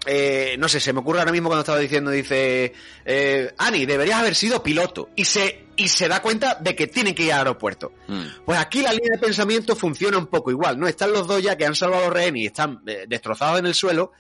eh, 0.05 0.55
no 0.57 0.67
sé, 0.69 0.79
se 0.79 0.93
me 0.93 0.99
ocurre 0.99 1.19
ahora 1.19 1.31
mismo 1.31 1.49
cuando 1.49 1.61
estaba 1.61 1.79
diciendo, 1.79 2.09
dice, 2.11 2.73
eh, 3.05 3.53
Ani, 3.57 3.85
deberías 3.85 4.19
haber 4.19 4.35
sido 4.35 4.63
piloto. 4.63 5.09
Y 5.15 5.25
se, 5.25 5.65
y 5.75 5.87
se 5.87 6.07
da 6.07 6.21
cuenta 6.21 6.55
de 6.55 6.75
que 6.75 6.87
tienen 6.87 7.13
que 7.13 7.23
ir 7.23 7.33
al 7.33 7.39
aeropuerto. 7.39 7.91
Mm. 8.07 8.23
Pues 8.45 8.57
aquí 8.59 8.81
la 8.81 8.91
línea 8.91 9.11
de 9.13 9.19
pensamiento 9.19 9.75
funciona 9.75 10.17
un 10.17 10.27
poco 10.27 10.51
igual, 10.51 10.79
¿no? 10.79 10.87
Están 10.87 11.11
los 11.11 11.27
dos 11.27 11.41
ya 11.41 11.57
que 11.57 11.65
han 11.65 11.75
salvado 11.75 12.07
a 12.07 12.09
rehenes 12.09 12.41
y 12.41 12.45
están 12.47 12.81
eh, 12.87 13.05
destrozados 13.07 13.59
en 13.59 13.65
el 13.65 13.73
suelo. 13.73 14.11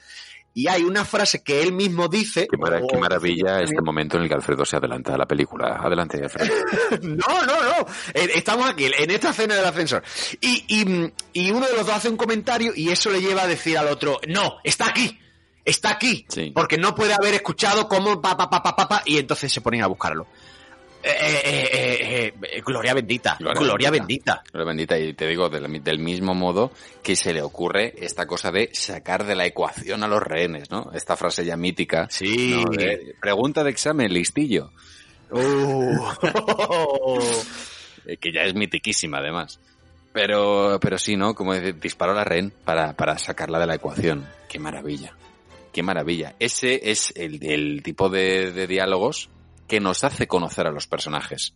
Y 0.51 0.67
hay 0.67 0.81
una 0.83 1.05
frase 1.05 1.43
que 1.43 1.61
él 1.61 1.71
mismo 1.71 2.07
dice. 2.07 2.47
Qué, 2.49 2.57
mara- 2.57 2.81
qué 2.89 2.97
maravilla 2.97 3.61
este 3.61 3.81
momento 3.81 4.17
en 4.17 4.23
el 4.23 4.29
que 4.29 4.33
Alfredo 4.35 4.65
se 4.65 4.75
adelanta 4.77 5.13
a 5.13 5.17
la 5.17 5.27
película. 5.27 5.77
Adelante, 5.81 6.19
Alfredo. 6.23 6.53
No, 7.03 7.45
no, 7.45 7.63
no. 7.63 7.85
Eh, 8.13 8.31
Estamos 8.35 8.67
aquí, 8.67 8.85
en 8.97 9.11
esta 9.11 9.29
escena 9.29 9.55
del 9.55 9.63
ascensor. 9.65 10.03
Y, 10.41 10.65
y, 10.67 11.13
y 11.33 11.51
uno 11.51 11.67
de 11.67 11.73
los 11.77 11.85
dos 11.85 11.95
hace 11.95 12.09
un 12.09 12.17
comentario 12.17 12.73
y 12.75 12.89
eso 12.89 13.11
le 13.11 13.21
lleva 13.21 13.43
a 13.43 13.47
decir 13.47 13.77
al 13.77 13.87
otro, 13.87 14.19
no, 14.27 14.55
está 14.63 14.87
aquí. 14.89 15.17
Está 15.69 15.91
aquí. 15.91 16.25
Porque 16.53 16.77
no 16.77 16.95
puede 16.95 17.13
haber 17.13 17.35
escuchado 17.35 17.87
cómo 17.87 18.19
pa, 18.19 18.35
pa, 18.35 18.49
pa, 18.49 18.63
pa, 18.63 18.75
pa, 18.75 18.87
pa, 18.87 19.03
y 19.05 19.17
entonces 19.17 19.51
se 19.51 19.61
ponen 19.61 19.83
a 19.83 19.87
buscarlo. 19.87 20.25
Eh, 21.01 21.11
eh, 21.43 22.33
eh, 22.41 22.61
gloria 22.65 22.93
bendita. 22.93 23.37
Gloria, 23.39 23.89
bendita. 23.89 24.43
Gloria 24.51 24.67
bendita. 24.67 24.99
Y 24.99 25.13
te 25.13 25.27
digo, 25.27 25.47
del, 25.47 25.81
del 25.81 25.99
mismo 25.99 26.33
modo 26.33 26.71
que 27.03 27.15
se 27.15 27.33
le 27.33 27.41
ocurre 27.41 27.93
esta 27.97 28.25
cosa 28.25 28.51
de 28.51 28.69
sacar 28.73 29.25
de 29.25 29.35
la 29.35 29.45
ecuación 29.45 30.03
a 30.03 30.07
los 30.07 30.21
rehenes, 30.21 30.69
¿no? 30.71 30.91
Esta 30.93 31.15
frase 31.15 31.45
ya 31.45 31.55
mítica. 31.55 32.07
Sí. 32.09 32.63
¿no? 32.65 32.69
De, 32.71 33.15
pregunta 33.21 33.63
de 33.63 33.69
examen, 33.69 34.11
listillo. 34.11 34.71
Eh, 35.33 35.97
que 38.19 38.33
ya 38.33 38.41
es 38.41 38.55
mitiquísima, 38.55 39.19
además. 39.19 39.59
Pero, 40.11 40.79
pero 40.81 40.97
sí, 40.97 41.15
¿no? 41.15 41.35
Como 41.35 41.53
dice, 41.53 41.73
disparó 41.73 42.13
a 42.13 42.15
la 42.15 42.23
rehén 42.23 42.51
para, 42.65 42.93
para 42.93 43.17
sacarla 43.19 43.59
de 43.59 43.67
la 43.67 43.75
ecuación. 43.75 44.27
Qué 44.49 44.59
maravilla. 44.59 45.13
Qué 45.71 45.83
maravilla. 45.83 46.35
Ese 46.39 46.89
es 46.91 47.13
el, 47.15 47.43
el 47.43 47.83
tipo 47.83 48.09
de, 48.09 48.51
de 48.51 48.67
diálogos 48.67 49.29
que 49.67 49.79
nos 49.79 50.03
hace 50.03 50.27
conocer 50.27 50.67
a 50.67 50.71
los 50.71 50.87
personajes. 50.87 51.53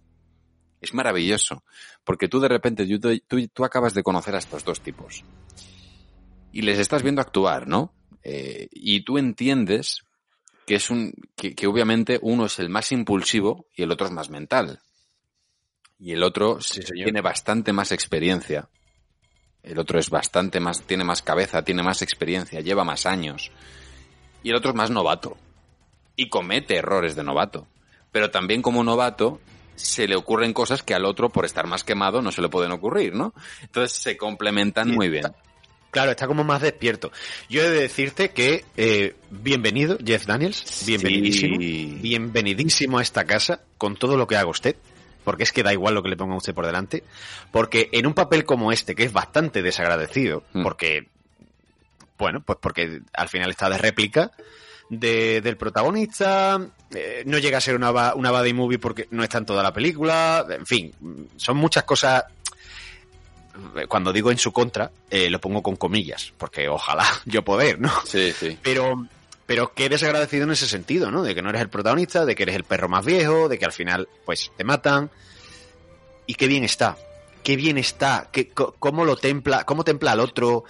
Es 0.80 0.93
maravilloso. 0.93 1.64
Porque 2.03 2.28
tú 2.28 2.39
de 2.39 2.49
repente, 2.49 2.86
tú, 2.86 3.47
tú, 3.53 3.66
acabas 3.66 3.93
de 3.93 4.03
conocer 4.03 4.36
a 4.36 4.39
estos 4.39 4.64
dos 4.64 4.82
tipos. 4.82 5.24
Y 6.51 6.61
les 6.61 6.78
estás 6.78 7.01
viendo 7.01 7.22
actuar, 7.22 7.68
¿no? 7.68 7.93
Eh, 8.24 8.68
y 8.72 9.03
tú 9.03 9.18
entiendes 9.18 10.03
que 10.68 10.76
es 10.76 10.89
un, 10.89 11.14
que, 11.36 11.55
que 11.55 11.68
obviamente 11.68 12.20
uno 12.22 12.45
es 12.45 12.59
el 12.59 12.70
más 12.70 12.91
impulsivo 12.91 13.66
y 13.76 13.84
el 13.84 13.91
otro 13.91 14.07
es 14.07 14.14
más 14.14 14.30
mental. 14.30 14.80
Y 15.97 16.11
el 16.11 16.24
otro 16.24 16.59
tiene 16.93 17.22
bastante 17.22 17.72
más 17.72 17.91
experiencia. 17.91 18.70
El 19.64 19.80
otro 19.80 19.97
es 19.97 20.09
bastante 20.09 20.59
más, 20.59 20.84
tiene 20.84 21.05
más 21.05 21.22
cabeza, 21.22 21.64
tiene 21.64 21.82
más 21.82 22.01
experiencia, 22.01 22.59
lleva 22.59 22.84
más 22.84 23.05
años. 23.05 23.51
Y 24.44 24.50
el 24.50 24.56
otro 24.56 24.72
es 24.72 24.76
más 24.76 24.91
novato. 24.91 25.38
Y 26.16 26.30
comete 26.30 26.76
errores 26.76 27.16
de 27.16 27.24
novato. 27.24 27.68
Pero 28.12 28.30
también 28.30 28.62
como 28.62 28.84
novato 28.84 29.39
se 29.76 30.08
le 30.08 30.16
ocurren 30.16 30.54
cosas 30.54 30.84
que 30.84 30.94
al 30.94 31.06
otro, 31.06 31.30
por 31.30 31.46
estar 31.46 31.66
más 31.66 31.84
quemado, 31.84 32.22
no 32.22 32.32
se 32.32 32.41
le 32.41 32.50
pueden 32.50 32.72
ocurrir, 32.72 33.14
¿no? 33.14 33.34
Entonces 33.62 33.98
se 33.98 34.18
complementan 34.18 34.91
muy 34.91 35.10
bien. 35.10 35.24
Claro, 35.94 36.10
está 36.10 36.26
como 36.26 36.44
más 36.44 36.62
despierto. 36.62 37.12
Yo 37.50 37.62
he 37.62 37.70
de 37.70 37.82
decirte 37.82 38.32
que 38.32 38.66
eh, 38.78 39.16
bienvenido, 39.30 39.98
Jeff 40.04 40.26
Daniels, 40.26 40.84
bienvenidísimo, 40.88 41.58
bienvenidísimo 41.58 42.98
a 42.98 43.04
esta 43.04 43.26
casa 43.26 43.62
con 43.78 43.96
todo 43.96 44.18
lo 44.18 44.26
que 44.26 44.36
haga 44.36 44.50
usted, 44.50 44.76
porque 45.24 45.44
es 45.44 45.52
que 45.52 45.62
da 45.62 45.72
igual 45.72 45.94
lo 45.94 46.02
que 46.02 46.10
le 46.10 46.18
ponga 46.18 46.36
usted 46.36 46.56
por 46.56 46.66
delante, 46.66 47.04
porque 47.52 47.89
en 47.91 48.08
un 48.08 48.16
papel 48.16 48.44
como 48.44 48.72
este, 48.72 48.96
que 48.96 49.04
es 49.04 49.14
bastante 49.14 49.62
desagradecido, 49.62 50.44
porque, 50.64 51.10
bueno, 52.24 52.41
pues 52.41 52.57
porque 52.61 53.01
al 53.13 53.30
final 53.30 53.49
está 53.51 53.69
de 53.69 53.78
réplica 53.78 54.32
de- 54.89 55.41
del 55.41 55.57
protagonista, 55.57 56.59
eh, 56.93 57.24
no 57.26 57.38
llega 57.38 57.57
a 57.57 57.61
ser 57.61 57.76
una, 57.76 58.13
una 58.15 58.32
body 58.32 58.53
movie 58.53 58.80
porque 58.80 59.07
no 59.11 59.24
está 59.24 59.38
en 59.39 59.45
toda 59.45 59.63
la 59.63 59.74
película, 59.74 60.45
en 60.49 60.65
fin, 60.65 60.93
son 61.38 61.57
muchas 61.57 61.84
cosas 61.84 62.24
cuando 63.88 64.11
digo 64.11 64.32
en 64.32 64.38
su 64.38 64.51
contra, 64.51 64.91
eh, 65.09 65.30
lo 65.30 65.39
pongo 65.39 65.61
con 65.61 65.76
comillas, 65.76 66.34
porque 66.38 66.67
ojalá 66.67 67.05
yo 67.26 67.43
poder, 67.43 67.80
¿no? 67.80 67.91
Sí, 68.05 68.32
sí. 68.38 68.57
Pero, 68.63 69.07
pero 69.45 69.74
que 69.74 69.86
eres 69.86 70.01
agradecido 70.03 70.45
en 70.45 70.51
ese 70.51 70.67
sentido, 70.67 71.11
¿no? 71.11 71.21
De 71.24 71.36
que 71.36 71.41
no 71.41 71.49
eres 71.49 71.61
el 71.61 71.69
protagonista, 71.69 72.26
de 72.26 72.34
que 72.36 72.43
eres 72.43 72.55
el 72.55 72.63
perro 72.63 72.89
más 72.89 73.05
viejo, 73.05 73.49
de 73.49 73.59
que 73.59 73.65
al 73.65 73.71
final, 73.71 74.07
pues, 74.26 74.51
te 74.57 74.63
matan. 74.63 75.11
Y 76.26 76.34
qué 76.36 76.47
bien 76.47 76.63
está. 76.63 76.97
Qué 77.43 77.55
bien 77.55 77.78
está. 77.78 78.30
Que, 78.32 78.49
co- 78.49 78.74
cómo 78.80 79.05
lo 79.05 79.17
templa, 79.17 79.65
cómo 79.65 79.84
templa 79.84 80.13
al 80.13 80.19
otro, 80.21 80.63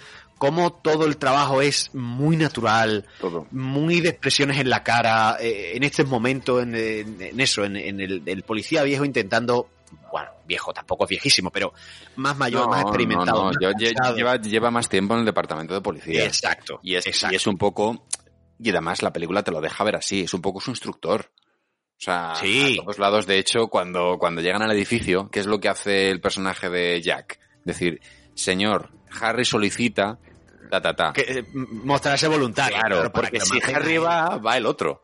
cómo 0.44 0.72
todo 0.72 1.06
el 1.06 1.16
trabajo 1.16 1.62
es 1.62 1.90
muy 1.94 2.36
natural, 2.36 3.06
muy 3.50 4.00
de 4.00 4.10
expresiones 4.10 4.58
en 4.58 4.68
la 4.68 4.82
cara, 4.82 5.36
eh, 5.40 5.72
en 5.74 5.82
este 5.84 6.04
momento, 6.04 6.60
en, 6.60 6.74
en- 6.74 7.20
en 7.22 7.40
eso, 7.40 7.64
en, 7.64 7.76
en 7.76 8.00
el, 8.00 8.22
el 8.26 8.42
policía 8.42 8.82
viejo 8.82 9.04
intentando, 9.04 9.68
bueno, 10.12 10.30
viejo, 10.46 10.72
tampoco 10.74 11.04
es 11.04 11.10
viejísimo, 11.10 11.50
pero 11.50 11.72
más 12.16 12.36
mayor, 12.36 12.62
No, 12.64 12.68
más 12.68 12.82
experimentado. 12.82 13.38
no, 13.38 13.44
no, 13.44 13.46
más 13.52 13.56
yo- 13.60 13.70
lle- 13.70 13.94
cansado. 13.94 14.16
lleva, 14.16 14.36
lleva 14.36 14.70
más 14.70 14.88
tiempo 14.88 15.14
en 15.14 15.20
el 15.20 15.26
departamento 15.26 15.72
de 15.74 15.80
policía. 15.80 16.24
Exacto. 16.24 16.78
Y 16.82 16.94
es, 16.96 17.06
y 17.30 17.34
es 17.34 17.46
un 17.46 17.56
poco. 17.56 18.06
Y 18.58 18.70
además 18.70 19.02
la 19.02 19.12
película 19.12 19.42
te 19.42 19.50
lo 19.50 19.60
deja 19.60 19.82
ver 19.82 19.96
así, 19.96 20.20
es 20.22 20.34
un 20.34 20.42
poco 20.42 20.60
su 20.60 20.70
instructor. 20.70 21.30
O 21.96 22.00
sea, 22.04 22.32
a 22.32 22.40
todos 22.76 22.98
lados, 22.98 23.26
de 23.26 23.38
hecho, 23.38 23.68
cuando, 23.68 24.16
cuando 24.18 24.42
llegan 24.42 24.62
al 24.62 24.70
edificio, 24.72 25.28
¿qué 25.30 25.40
es 25.40 25.46
lo 25.46 25.58
que 25.58 25.68
hace 25.68 26.10
el 26.10 26.20
personaje 26.20 26.68
de 26.68 27.00
Jack? 27.00 27.38
Decir, 27.64 28.00
señor, 28.34 28.90
Harry 29.20 29.44
solicita, 29.44 30.18
ta, 30.80 30.94
ta, 30.94 30.94
ta. 30.94 31.12
Que, 31.12 31.22
eh, 31.22 31.44
mostrarse 31.52 32.28
voluntario. 32.28 32.78
Claro, 32.78 32.96
claro, 32.96 33.12
porque 33.12 33.40
si 33.40 33.58
Harry 33.72 33.98
va, 33.98 34.38
va 34.38 34.56
el 34.56 34.66
otro. 34.66 35.02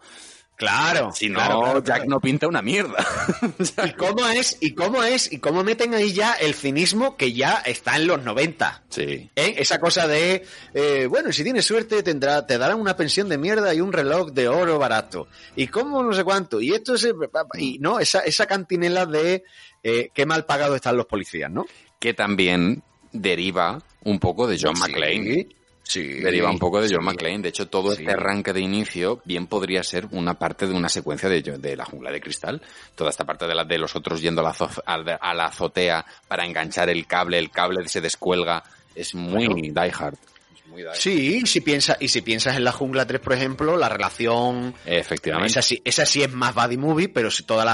Claro. 0.61 1.11
Si 1.15 1.31
no, 1.31 1.37
claro, 1.37 1.61
claro, 1.61 1.83
Jack 1.83 2.05
no 2.05 2.21
pinta 2.21 2.47
una 2.47 2.61
mierda. 2.61 3.03
¿Y 3.87 3.93
cómo 3.93 4.27
es? 4.29 4.59
¿Y 4.61 4.75
cómo 4.75 5.03
es? 5.03 5.33
¿Y 5.33 5.39
cómo 5.39 5.65
meten 5.65 5.95
ahí 5.95 6.13
ya 6.13 6.35
el 6.35 6.53
cinismo 6.53 7.17
que 7.17 7.33
ya 7.33 7.63
está 7.65 7.97
en 7.97 8.07
los 8.07 8.23
90? 8.23 8.85
Sí. 8.91 9.31
¿Eh? 9.35 9.55
Esa 9.57 9.81
cosa 9.81 10.07
de, 10.07 10.45
eh, 10.75 11.07
bueno, 11.09 11.33
si 11.33 11.45
tienes 11.45 11.65
suerte 11.65 12.03
tendrá, 12.03 12.47
te 12.47 12.59
darán 12.59 12.79
una 12.79 12.95
pensión 12.95 13.31
de 13.31 13.39
mierda 13.39 13.73
y 13.73 13.81
un 13.81 13.91
reloj 13.91 14.33
de 14.33 14.49
oro 14.49 14.79
barato. 14.79 15.29
¿Y 15.57 15.69
cómo 15.69 16.03
no 16.03 16.13
sé 16.13 16.25
cuánto? 16.25 16.61
Y 16.61 16.75
esto 16.75 16.95
es... 16.95 17.09
Y 17.57 17.79
no, 17.79 17.99
esa, 17.99 18.21
esa 18.21 18.45
cantinela 18.45 19.07
de 19.07 19.45
eh, 19.83 20.11
qué 20.13 20.27
mal 20.27 20.45
pagados 20.45 20.77
están 20.77 20.99
los 20.99 21.07
policías, 21.07 21.51
¿no? 21.51 21.65
Que 21.99 22.13
también 22.13 22.83
deriva 23.13 23.83
un 24.05 24.19
poco 24.19 24.47
de 24.47 24.59
John 24.61 24.77
Sí, 24.77 24.83
McClane. 24.83 25.49
Sí. 25.91 26.03
Deriva 26.21 26.51
un 26.51 26.59
poco 26.59 26.81
de 26.81 26.89
John 26.89 27.01
sí. 27.03 27.07
McClane. 27.07 27.41
De 27.41 27.49
hecho, 27.49 27.67
todo 27.69 27.93
este 27.93 28.11
arranque 28.13 28.53
de 28.53 28.61
inicio 28.61 29.21
bien 29.25 29.47
podría 29.49 29.83
ser 29.83 30.07
una 30.13 30.35
parte 30.35 30.67
de 30.69 30.73
una 30.75 30.89
secuencia 30.89 31.29
de, 31.29 31.43
de 31.43 31.77
la 31.77 31.85
jungla 31.85 32.13
de 32.13 32.21
cristal. 32.21 32.63
Toda 32.95 33.11
esta 33.11 33.25
parte 33.25 33.47
de, 33.47 33.55
la, 33.57 33.65
de 33.65 33.77
los 33.79 33.97
otros 33.97 34.21
yendo 34.21 34.41
a 34.41 34.45
la, 34.45 34.69
a 34.87 34.99
la- 34.99 35.35
la 35.35 35.45
azotea 35.47 36.07
para 36.29 36.45
enganchar 36.47 36.89
el 36.91 37.07
cable, 37.07 37.39
el 37.39 37.51
cable 37.51 37.89
se 37.89 38.01
descuelga. 38.01 38.63
Es 38.95 39.15
muy 39.15 39.49
Die 39.71 39.93
Hard. 39.99 40.15
Es 40.55 40.67
muy 40.67 40.83
Die 40.83 40.89
Hard. 40.89 40.97
Sí, 40.97 41.43
si 41.47 41.61
piensa, 41.61 41.97
y 41.99 42.09
si 42.09 42.21
piensas 42.23 42.57
en 42.57 42.63
la 42.65 42.73
jungla 42.73 43.07
3, 43.07 43.21
por 43.21 43.33
ejemplo, 43.33 43.77
la 43.77 43.89
relación 43.89 44.75
Efectivamente. 44.87 45.51
Esa 45.51 45.63
sí, 45.63 45.81
esa 45.85 46.07
sí 46.07 46.23
es 46.23 46.33
más 46.33 46.55
body 46.55 46.77
movie, 46.77 47.09
pero 47.09 47.31
si 47.31 47.43
toda 47.43 47.65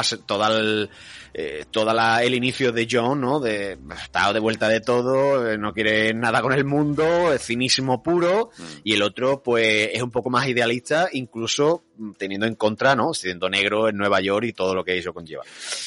el, 0.59 0.89
eh, 1.39 1.67
toda 1.71 1.93
la, 1.93 2.23
el 2.25 2.35
inicio 2.35 2.73
de 2.73 2.89
John, 2.91 3.21
¿no? 3.21 3.41
De, 3.41 3.77
está 4.03 4.33
de 4.33 4.41
vuelta 4.41 4.69
de 4.71 4.81
todo, 4.81 5.47
eh, 5.51 5.59
no 5.59 5.75
quiere 5.75 6.15
nada 6.15 6.41
con 6.41 6.55
el 6.55 6.65
mundo, 6.65 7.31
es 7.33 7.43
cinismo 7.45 8.03
puro, 8.03 8.51
Mm. 8.57 8.63
y 8.85 8.95
el 8.95 9.03
otro, 9.03 9.43
pues, 9.43 9.91
es 9.93 10.01
un 10.03 10.11
poco 10.11 10.31
más 10.31 10.49
idealista, 10.49 11.09
incluso 11.13 11.85
mm, 11.99 12.13
teniendo 12.13 12.47
en 12.47 12.55
contra, 12.55 12.97
¿no? 12.97 13.13
Siendo 13.13 13.51
negro 13.51 13.89
en 13.91 13.99
Nueva 13.99 14.23
York 14.23 14.47
y 14.47 14.53
todo 14.55 14.75
lo 14.75 14.83
que 14.83 14.97
eso 14.97 15.13
conlleva. 15.13 15.43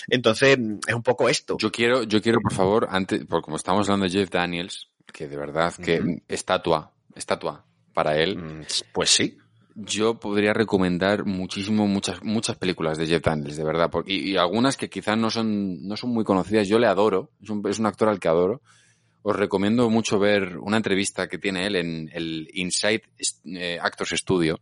Entonces, 0.08 0.60
mm, 0.60 0.80
es 0.88 0.94
un 0.94 1.02
poco 1.02 1.28
esto. 1.30 1.58
Yo 1.58 1.72
quiero, 1.72 2.04
yo 2.04 2.22
quiero, 2.22 2.40
por 2.42 2.54
favor, 2.54 2.88
antes, 2.92 3.26
porque 3.28 3.46
como 3.46 3.58
estamos 3.58 3.88
hablando 3.90 4.06
de 4.06 4.12
Jeff 4.12 4.30
Daniels, 4.30 4.88
que 5.12 5.28
de 5.28 5.36
verdad 5.38 5.74
que 5.74 6.22
estatua, 6.28 6.92
estatua 7.16 7.66
para 7.94 8.18
él. 8.20 8.64
Pues 8.94 9.10
sí. 9.10 9.38
Yo 9.82 10.20
podría 10.20 10.54
recomendar 10.54 11.26
muchísimo 11.26 11.88
muchas 11.88 12.22
muchas 12.22 12.58
películas 12.58 12.98
de 12.98 13.08
Jeff 13.08 13.24
Daniels, 13.24 13.56
de 13.56 13.64
verdad, 13.64 13.90
porque, 13.90 14.12
y, 14.12 14.32
y 14.32 14.38
algunas 14.38 14.76
que 14.76 14.90
quizás 14.90 15.18
no 15.18 15.30
son 15.30 15.88
no 15.88 15.96
son 15.96 16.10
muy 16.10 16.26
conocidas. 16.26 16.68
Yo 16.68 16.80
le 16.80 16.88
adoro, 16.88 17.32
es 17.42 17.50
un, 17.50 17.66
es 17.68 17.80
un 17.80 17.86
actor 17.86 18.10
al 18.10 18.20
que 18.20 18.28
adoro. 18.28 18.62
Os 19.22 19.36
recomiendo 19.36 19.90
mucho 19.90 20.20
ver 20.20 20.58
una 20.58 20.78
entrevista 20.78 21.28
que 21.28 21.38
tiene 21.38 21.66
él 21.66 21.76
en 21.78 22.10
el 22.14 22.50
Inside 22.54 23.04
eh, 23.46 23.80
Actors 23.82 24.12
Studio, 24.12 24.60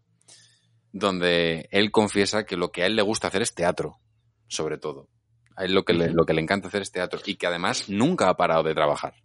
donde 0.91 1.67
él 1.71 1.89
confiesa 1.89 2.45
que 2.45 2.57
lo 2.57 2.71
que 2.71 2.83
a 2.83 2.85
él 2.85 2.95
le 2.95 3.01
gusta 3.01 3.27
hacer 3.27 3.41
es 3.41 3.55
teatro, 3.55 3.99
sobre 4.47 4.77
todo. 4.77 5.09
A 5.55 5.65
él 5.65 5.73
lo 5.73 5.83
que 5.83 5.93
le, 5.93 6.11
lo 6.11 6.25
que 6.25 6.33
le 6.33 6.41
encanta 6.41 6.67
hacer 6.67 6.83
es 6.83 6.91
teatro 6.91 7.19
y 7.25 7.35
que 7.35 7.47
además 7.47 7.89
nunca 7.89 8.29
ha 8.29 8.37
parado 8.37 8.63
de 8.63 8.75
trabajar. 8.75 9.15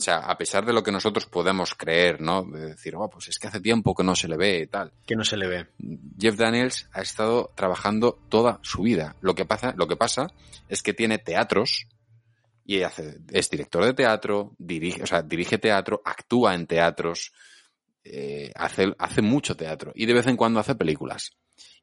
O 0.00 0.02
sea, 0.02 0.20
a 0.20 0.38
pesar 0.38 0.64
de 0.64 0.72
lo 0.72 0.82
que 0.82 0.90
nosotros 0.90 1.26
podemos 1.26 1.74
creer, 1.74 2.22
¿no? 2.22 2.42
De 2.42 2.68
decir, 2.68 2.94
oh, 2.96 3.10
pues 3.10 3.28
es 3.28 3.38
que 3.38 3.48
hace 3.48 3.60
tiempo 3.60 3.94
que 3.94 4.02
no 4.02 4.16
se 4.16 4.28
le 4.28 4.38
ve 4.38 4.60
y 4.60 4.66
tal. 4.66 4.94
Que 5.06 5.14
no 5.14 5.24
se 5.24 5.36
le 5.36 5.46
ve. 5.46 5.66
Jeff 6.18 6.38
Daniels 6.38 6.88
ha 6.94 7.02
estado 7.02 7.52
trabajando 7.54 8.18
toda 8.30 8.60
su 8.62 8.80
vida. 8.80 9.16
Lo 9.20 9.34
que 9.34 9.44
pasa, 9.44 9.74
lo 9.76 9.86
que 9.88 9.96
pasa 9.96 10.28
es 10.70 10.82
que 10.82 10.94
tiene 10.94 11.18
teatros 11.18 11.86
Y 12.64 12.80
hace, 12.80 13.18
es 13.30 13.50
director 13.50 13.84
de 13.84 13.92
teatro, 13.92 14.54
dirige, 14.56 15.02
o 15.02 15.06
sea, 15.06 15.20
dirige 15.20 15.58
teatro, 15.58 16.00
actúa 16.02 16.54
en 16.54 16.66
teatros, 16.66 17.34
eh, 18.02 18.52
hace, 18.54 18.94
hace 18.98 19.20
mucho 19.20 19.54
teatro. 19.54 19.92
Y 19.94 20.06
de 20.06 20.14
vez 20.14 20.26
en 20.28 20.38
cuando 20.38 20.60
hace 20.60 20.76
películas. 20.76 21.32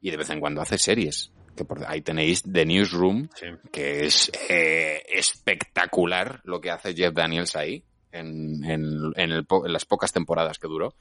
Y 0.00 0.10
de 0.10 0.16
vez 0.16 0.30
en 0.30 0.40
cuando 0.40 0.60
hace 0.60 0.76
series. 0.76 1.30
Que 1.54 1.64
por, 1.64 1.84
ahí 1.86 2.02
tenéis 2.02 2.42
The 2.42 2.66
Newsroom, 2.66 3.28
que 3.70 4.06
es 4.06 4.32
eh, 4.48 5.04
espectacular 5.08 6.40
lo 6.42 6.60
que 6.60 6.72
hace 6.72 6.94
Jeff 6.94 7.14
Daniels 7.14 7.54
ahí, 7.54 7.84
en, 8.12 8.64
en, 8.64 9.12
en, 9.16 9.32
el 9.32 9.46
en 9.48 9.72
las 9.72 9.84
pocas 9.84 10.12
temporadas 10.12 10.58
que 10.58 10.68
duró. 10.68 10.94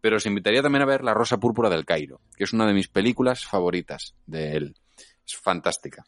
Pero 0.00 0.16
os 0.16 0.26
invitaría 0.26 0.62
también 0.62 0.82
a 0.82 0.86
ver 0.86 1.04
La 1.04 1.14
Rosa 1.14 1.38
Púrpura 1.38 1.68
del 1.68 1.84
Cairo, 1.84 2.20
que 2.36 2.44
es 2.44 2.52
una 2.52 2.66
de 2.66 2.72
mis 2.72 2.88
películas 2.88 3.44
favoritas 3.44 4.14
de 4.26 4.56
él. 4.56 4.76
Es 5.26 5.36
fantástica. 5.36 6.04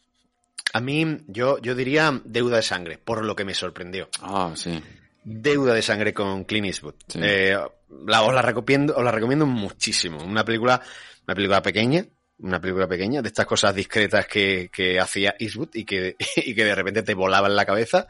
A 0.73 0.81
mí, 0.81 1.19
yo, 1.27 1.59
yo 1.59 1.75
diría 1.75 2.21
Deuda 2.25 2.57
de 2.57 2.63
Sangre, 2.63 2.99
por 2.99 3.25
lo 3.25 3.37
que 3.37 3.45
me 3.45 3.55
sorprendió. 3.55 4.09
Ah, 4.23 4.53
sí. 4.55 4.83
Deuda 5.25 5.75
de 5.75 5.83
Sangre 5.83 6.15
con 6.15 6.45
Clint 6.45 6.67
Eastwood. 6.67 6.95
Sí. 7.09 7.21
Eh, 7.23 7.59
la, 8.07 8.23
os, 8.23 8.35
la 8.35 8.43
recomiendo, 8.43 8.97
os 8.97 9.05
la 9.05 9.11
recomiendo 9.11 9.45
muchísimo. 9.45 10.25
Una 10.25 10.45
película, 10.45 10.81
una 11.27 11.35
película 11.35 11.63
pequeña, 11.63 12.07
una 12.39 12.61
película 12.61 12.89
pequeña, 12.89 13.21
de 13.21 13.29
estas 13.29 13.47
cosas 13.47 13.75
discretas 13.75 14.27
que, 14.27 14.71
que 14.73 14.99
hacía 14.99 15.35
Eastwood 15.39 15.75
y 15.75 15.85
que, 15.85 16.17
y 16.37 16.55
que 16.55 16.65
de 16.65 16.75
repente 16.75 17.03
te 17.03 17.15
volaba 17.15 17.49
en 17.49 17.57
la 17.57 17.67
cabeza, 17.67 18.09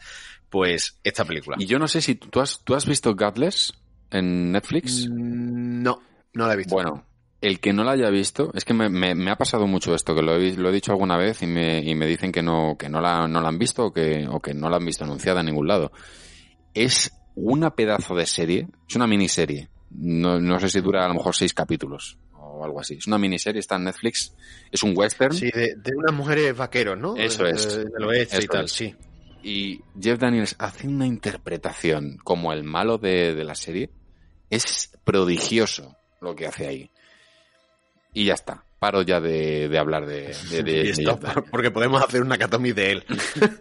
pues 0.52 0.98
esta 1.02 1.24
película. 1.24 1.56
Y 1.58 1.64
yo 1.66 1.78
no 1.78 1.88
sé 1.88 2.00
si 2.02 2.14
tú 2.14 2.40
has, 2.40 2.60
tú 2.62 2.74
has 2.74 2.86
visto 2.86 3.14
Godless 3.16 3.72
en 4.10 4.52
Netflix. 4.52 5.08
Mm, 5.08 5.82
No, 5.82 6.00
no 6.34 6.46
la 6.46 6.52
he 6.52 6.56
visto. 6.58 6.74
Bueno, 6.74 7.06
el 7.40 7.58
que 7.58 7.72
no 7.72 7.82
la 7.84 7.92
haya 7.92 8.10
visto, 8.10 8.50
es 8.54 8.64
que 8.64 8.74
me, 8.74 8.90
me- 8.90 9.14
me 9.14 9.30
ha 9.30 9.36
pasado 9.36 9.66
mucho 9.66 9.94
esto, 9.94 10.14
que 10.14 10.20
lo 10.22 10.36
he, 10.36 10.52
lo 10.54 10.68
he 10.68 10.72
dicho 10.72 10.92
alguna 10.92 11.16
vez 11.16 11.42
y 11.42 11.46
me, 11.46 11.80
y 11.80 11.94
me 11.94 12.06
dicen 12.06 12.30
que 12.30 12.42
no, 12.42 12.76
que 12.78 12.90
no 12.90 13.00
la, 13.00 13.26
no 13.26 13.40
la 13.40 13.48
han 13.48 13.58
visto 13.58 13.86
o 13.86 13.92
que, 13.92 14.28
o 14.30 14.40
que 14.40 14.52
no 14.52 14.68
la 14.68 14.76
han 14.76 14.84
visto 14.84 15.04
anunciada 15.04 15.40
en 15.40 15.46
ningún 15.46 15.66
lado. 15.66 15.90
Es 16.74 17.10
una 17.34 17.74
pedazo 17.74 18.14
de 18.14 18.26
serie, 18.26 18.68
es 18.88 18.94
una 18.94 19.06
miniserie. 19.06 19.70
No, 19.90 20.38
no 20.38 20.60
sé 20.60 20.68
si 20.68 20.80
dura 20.82 21.04
a 21.04 21.08
lo 21.08 21.14
mejor 21.14 21.34
seis 21.34 21.52
capítulos 21.54 22.18
o 22.34 22.64
algo 22.64 22.80
así. 22.80 22.94
Es 22.94 23.06
una 23.06 23.18
miniserie, 23.18 23.60
está 23.60 23.76
en 23.76 23.84
Netflix, 23.84 24.34
es 24.70 24.82
un 24.82 24.92
western. 24.94 25.34
Sí, 25.34 25.50
de, 25.50 25.74
de 25.76 25.92
unas 25.96 26.14
mujeres 26.14 26.54
vaqueros, 26.56 26.98
¿no? 26.98 27.16
Eso 27.16 27.46
es. 27.46 27.76
Del 27.76 28.04
oeste 28.04 28.42
y 28.44 28.46
tal, 28.46 28.66
es. 28.66 28.72
sí. 28.72 28.94
Y 29.42 29.80
Jeff 30.00 30.18
Daniels 30.18 30.54
hace 30.58 30.86
una 30.88 31.06
interpretación 31.06 32.18
como 32.22 32.52
el 32.52 32.62
malo 32.64 32.98
de, 32.98 33.34
de 33.34 33.44
la 33.44 33.54
serie. 33.54 33.90
Es 34.50 34.92
prodigioso 35.04 35.96
lo 36.20 36.36
que 36.36 36.46
hace 36.46 36.66
ahí. 36.66 36.90
Y 38.14 38.26
ya 38.26 38.34
está. 38.34 38.64
Paro 38.78 39.02
ya 39.02 39.20
de, 39.20 39.68
de 39.68 39.78
hablar 39.78 40.06
de, 40.06 40.34
de- 40.62 40.90
esto, 40.90 41.18
porque 41.50 41.70
podemos 41.70 42.02
hacer 42.02 42.22
una 42.22 42.38
catomis 42.38 42.74
de 42.74 42.90
él. 42.92 43.04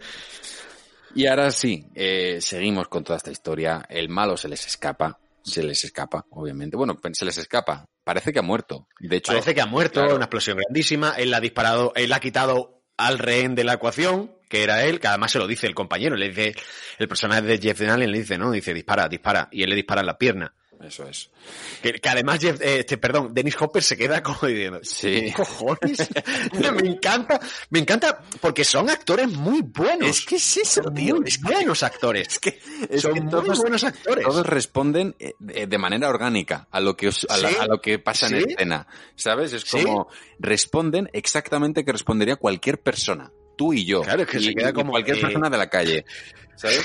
Y 1.14 1.28
ahora 1.28 1.52
sí, 1.52 1.88
eh, 1.94 2.38
seguimos 2.40 2.88
con 2.88 3.04
toda 3.04 3.18
esta 3.18 3.32
historia. 3.32 3.86
El 3.90 4.08
malo 4.08 4.38
se 4.38 4.48
les 4.48 4.66
escapa. 4.66 5.20
Se 5.44 5.62
les 5.62 5.84
escapa, 5.84 6.26
obviamente. 6.30 6.78
Bueno, 6.78 6.98
se 7.12 7.26
les 7.26 7.38
escapa. 7.38 7.84
Parece 8.04 8.32
que 8.32 8.40
ha 8.40 8.44
muerto. 8.44 8.88
De 9.00 9.18
hecho, 9.18 9.34
Parece 9.34 9.54
que 9.54 9.60
ha 9.62 9.66
muerto, 9.66 10.00
claro. 10.00 10.16
una 10.16 10.26
explosión 10.26 10.58
grandísima. 10.58 11.12
Él 11.18 11.32
la 11.32 11.38
ha 11.38 11.42
disparado, 11.42 11.92
él 11.96 12.14
ha 12.14 12.20
quitado 12.20 12.82
al 12.96 13.20
rehén 13.20 13.56
de 13.56 13.64
la 13.66 13.74
ecuación, 13.74 14.32
que 14.52 14.62
era 14.64 14.84
él, 14.84 15.00
que 15.00 15.08
además 15.08 15.32
se 15.32 15.40
lo 15.40 15.48
dice 15.48 15.66
el 15.66 15.74
compañero. 15.74 16.16
Le 16.18 16.28
dice, 16.30 16.54
el 17.00 17.08
personaje 17.08 17.42
de 17.44 17.58
Jeff 17.58 17.80
Daniels 17.80 18.12
le 18.12 18.20
dice, 18.20 18.38
no, 18.38 18.52
dice, 18.52 18.74
dispara, 18.74 19.08
dispara. 19.08 19.48
Y 19.52 19.64
él 19.64 19.70
le 19.70 19.76
dispara 19.78 20.02
en 20.02 20.08
la 20.08 20.18
pierna. 20.18 20.54
Eso 20.84 21.08
es. 21.08 21.30
Que, 21.84 21.94
que 21.94 22.10
además, 22.10 22.40
Jeff, 22.40 22.60
eh, 22.60 22.80
este, 22.80 22.98
perdón, 22.98 23.36
Dennis 23.36 23.56
Hopper 23.62 23.84
se 23.84 23.96
queda 23.96 24.24
como 24.24 24.40
diciendo, 24.48 24.80
Sí. 24.82 25.26
¿qué 25.28 25.34
cojones? 25.34 26.10
me 26.74 26.90
encanta, 26.90 27.40
me 27.70 27.78
encanta, 27.80 28.20
porque 28.40 28.64
son 28.64 28.90
actores 28.90 29.28
muy 29.28 29.62
buenos. 29.62 30.10
Es 30.10 30.26
que 30.26 30.38
es 30.38 30.58
eso, 30.58 30.82
Son 30.82 30.94
tío. 30.96 31.18
Muy 31.18 31.30
buenos 31.44 31.84
actores. 31.84 32.40
Es 32.90 33.02
son 33.04 33.14
que 33.14 33.22
muy 33.22 33.30
todos- 33.30 33.60
buenos 33.60 33.84
actores. 33.84 34.26
Todos 34.26 34.44
responden 34.48 35.16
eh, 35.20 35.68
de 35.68 35.78
manera 35.78 36.10
orgánica 36.10 36.68
a 36.72 36.80
lo 36.80 36.98
que 36.98 37.10
os- 37.10 37.28
a, 37.30 37.38
la- 37.38 37.50
a 37.62 37.68
lo 37.68 37.80
que 37.80 38.00
pasa 38.00 38.26
en 38.26 38.38
escena, 38.38 38.88
¿sabes? 39.16 39.54
Es 39.54 39.62
Sí. 39.62 39.84
como 39.84 40.08
responden 40.40 41.12
exactamente 41.14 41.86
que 41.86 41.92
respondería 41.92 42.38
cualquier 42.38 42.80
persona, 42.82 43.32
tú 43.62 43.74
y 43.74 43.86
yo, 43.86 44.02
Claro, 44.02 44.24
es 44.24 44.28
que 44.28 44.40
y, 44.40 44.44
se 44.46 44.56
queda 44.56 44.74
como, 44.74 44.90
cualquier 44.92 45.18
eh, 45.18 45.22
persona 45.22 45.48
de 45.52 45.58
la 45.60 45.70
calle, 45.70 46.04
¿sabes? 46.56 46.82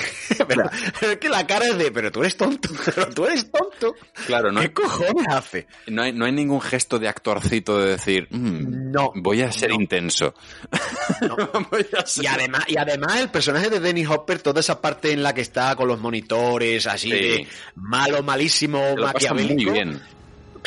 pero, 0.47 0.69
pero 0.99 1.11
es 1.13 1.17
que 1.17 1.27
la 1.29 1.47
cara 1.47 1.65
es 1.65 1.75
de, 1.77 1.91
pero 1.91 2.11
tú 2.11 2.19
eres 2.21 2.37
tonto, 2.37 2.69
pero 2.85 3.09
tú 3.09 3.25
eres 3.25 3.49
tonto. 3.51 3.95
Claro, 4.27 4.51
no, 4.51 4.61
¿Qué 4.61 4.71
cojones 4.73 5.27
hace? 5.29 5.65
no 5.87 6.03
hay, 6.03 6.13
no 6.13 6.25
hay 6.25 6.31
ningún 6.33 6.61
gesto 6.61 6.99
de 6.99 7.07
actorcito 7.07 7.79
de 7.79 7.89
decir, 7.91 8.27
"Mm, 8.29 8.91
No. 8.91 9.11
voy 9.15 9.41
a 9.41 9.51
ser 9.51 9.69
no. 9.71 9.75
intenso. 9.75 10.35
Voy 11.71 11.85
a 11.97 12.05
ser- 12.05 12.23
Y 12.23 12.27
además, 12.27 12.63
y 12.67 12.77
además 12.77 13.19
el 13.19 13.29
personaje 13.29 13.69
de 13.71 13.79
Dennis 13.79 14.07
Hopper, 14.09 14.39
toda 14.39 14.59
esa 14.59 14.79
parte 14.81 15.11
en 15.11 15.23
la 15.23 15.33
que 15.33 15.41
está 15.41 15.75
con 15.75 15.87
los 15.87 15.99
monitores, 15.99 16.85
así 16.85 17.09
Sí. 17.09 17.15
de 17.17 17.47
malo, 17.75 18.21
malísimo, 18.23 18.79
pasa 19.01 19.33
muy 19.33 19.43
maquiavélico. 19.43 19.71
bien. 19.71 20.01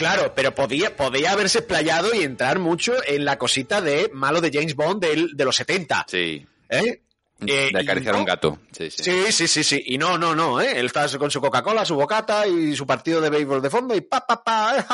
Claro, 0.01 0.33
pero 0.35 0.55
podía, 0.55 0.97
podía 0.97 1.33
haberse 1.33 1.59
explayado 1.59 2.15
y 2.15 2.23
entrar 2.23 2.59
mucho 2.59 2.95
en 3.07 3.27
la 3.27 3.37
cosita 3.37 3.83
de 3.83 4.11
malo 4.15 4.41
de 4.41 4.51
James 4.51 4.75
Bond 4.75 5.03
del- 5.05 5.37
de 5.37 5.45
los 5.45 5.55
70. 5.57 6.07
Sí. 6.09 6.47
¿eh? 6.71 7.03
Eh, 7.47 7.69
de 7.71 7.79
acariciar 7.81 8.15
no. 8.15 8.21
un 8.21 8.25
gato. 8.25 8.59
Sí, 8.73 8.91
sí. 8.91 9.03
Sí, 9.05 9.33
sí, 9.33 9.47
sí, 9.47 9.63
sí. 9.63 9.83
Y 9.85 9.99
no, 9.99 10.17
no, 10.17 10.35
no, 10.35 10.59
¿eh? 10.59 10.73
Él 10.81 10.87
está 10.87 11.07
con 11.19 11.31
su 11.31 11.39
Coca-Cola, 11.43 11.85
su 11.85 11.97
bocata 11.97 12.47
y 12.47 12.75
su 12.75 12.87
partido 12.87 13.21
de 13.21 13.29
béisbol 13.29 13.61
de 13.61 13.69
fondo 13.69 13.95
y 13.95 14.01
pa, 14.01 14.27
pa, 14.27 14.43
pa, 14.43 14.87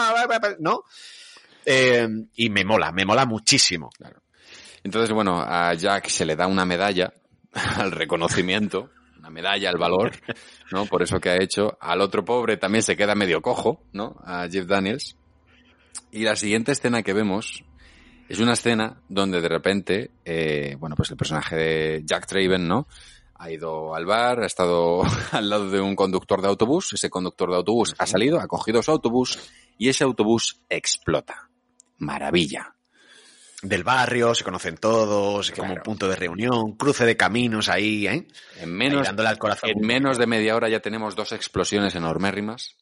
¿no? 0.58 0.82
Eh, 1.64 2.08
y 2.34 2.50
me 2.50 2.64
mola, 2.64 2.90
me 2.90 3.04
mola 3.04 3.24
muchísimo. 3.26 3.90
Entonces, 4.82 5.12
bueno, 5.12 5.40
a 5.40 5.72
Jack 5.74 6.08
se 6.08 6.24
le 6.24 6.34
da 6.34 6.48
una 6.48 6.64
medalla 6.64 7.12
al 7.76 7.92
reconocimiento, 7.92 8.90
una 9.26 9.30
medalla 9.30 9.70
al 9.70 9.78
valor, 9.78 10.12
¿no? 10.70 10.86
Por 10.86 11.02
eso 11.02 11.18
que 11.18 11.30
ha 11.30 11.42
hecho. 11.42 11.76
Al 11.80 12.00
otro 12.00 12.24
pobre 12.24 12.56
también 12.56 12.82
se 12.82 12.96
queda 12.96 13.14
medio 13.14 13.42
cojo, 13.42 13.82
¿no? 13.92 14.16
A 14.24 14.48
Jeff 14.48 14.66
Daniels. 14.66 15.16
Y 16.12 16.22
la 16.22 16.36
siguiente 16.36 16.72
escena 16.72 17.02
que 17.02 17.12
vemos 17.12 17.64
es 18.28 18.38
una 18.38 18.52
escena 18.52 19.02
donde 19.08 19.40
de 19.40 19.48
repente, 19.48 20.10
eh, 20.24 20.76
bueno, 20.78 20.94
pues 20.94 21.10
el 21.10 21.16
personaje 21.16 21.56
de 21.56 22.02
Jack 22.04 22.26
Traven, 22.26 22.68
¿no? 22.68 22.86
Ha 23.34 23.50
ido 23.50 23.94
al 23.94 24.06
bar, 24.06 24.42
ha 24.42 24.46
estado 24.46 25.02
al 25.32 25.50
lado 25.50 25.70
de 25.70 25.80
un 25.80 25.96
conductor 25.96 26.40
de 26.40 26.48
autobús, 26.48 26.92
ese 26.92 27.10
conductor 27.10 27.50
de 27.50 27.56
autobús 27.56 27.94
ha 27.98 28.06
salido, 28.06 28.40
ha 28.40 28.46
cogido 28.46 28.82
su 28.82 28.92
autobús 28.92 29.38
y 29.76 29.88
ese 29.88 30.04
autobús 30.04 30.62
explota. 30.68 31.50
Maravilla. 31.98 32.75
Del 33.62 33.84
barrio, 33.84 34.34
se 34.34 34.44
conocen 34.44 34.76
todos, 34.76 35.50
como 35.52 35.72
un 35.72 35.80
punto 35.80 36.08
de 36.08 36.16
reunión, 36.16 36.76
cruce 36.76 37.06
de 37.06 37.16
caminos 37.16 37.70
ahí, 37.70 38.06
¿eh? 38.06 38.26
En 38.60 38.70
menos, 38.70 39.08
al 39.08 39.38
corazón. 39.38 39.70
en 39.70 39.80
menos 39.80 40.18
de 40.18 40.26
media 40.26 40.54
hora 40.54 40.68
ya 40.68 40.80
tenemos 40.80 41.16
dos 41.16 41.32
explosiones 41.32 41.94
enormérrimas. 41.94 42.76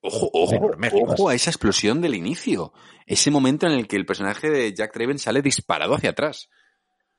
Ojo, 0.00 0.28
ojo, 0.32 0.70
ojo 0.92 1.28
a 1.28 1.34
esa 1.34 1.50
explosión 1.50 2.00
del 2.00 2.14
inicio. 2.14 2.72
Ese 3.06 3.30
momento 3.30 3.66
en 3.66 3.72
el 3.72 3.86
que 3.86 3.96
el 3.96 4.06
personaje 4.06 4.50
de 4.50 4.74
Jack 4.74 4.92
Traven 4.92 5.18
sale 5.18 5.42
disparado 5.42 5.94
hacia 5.94 6.10
atrás. 6.10 6.48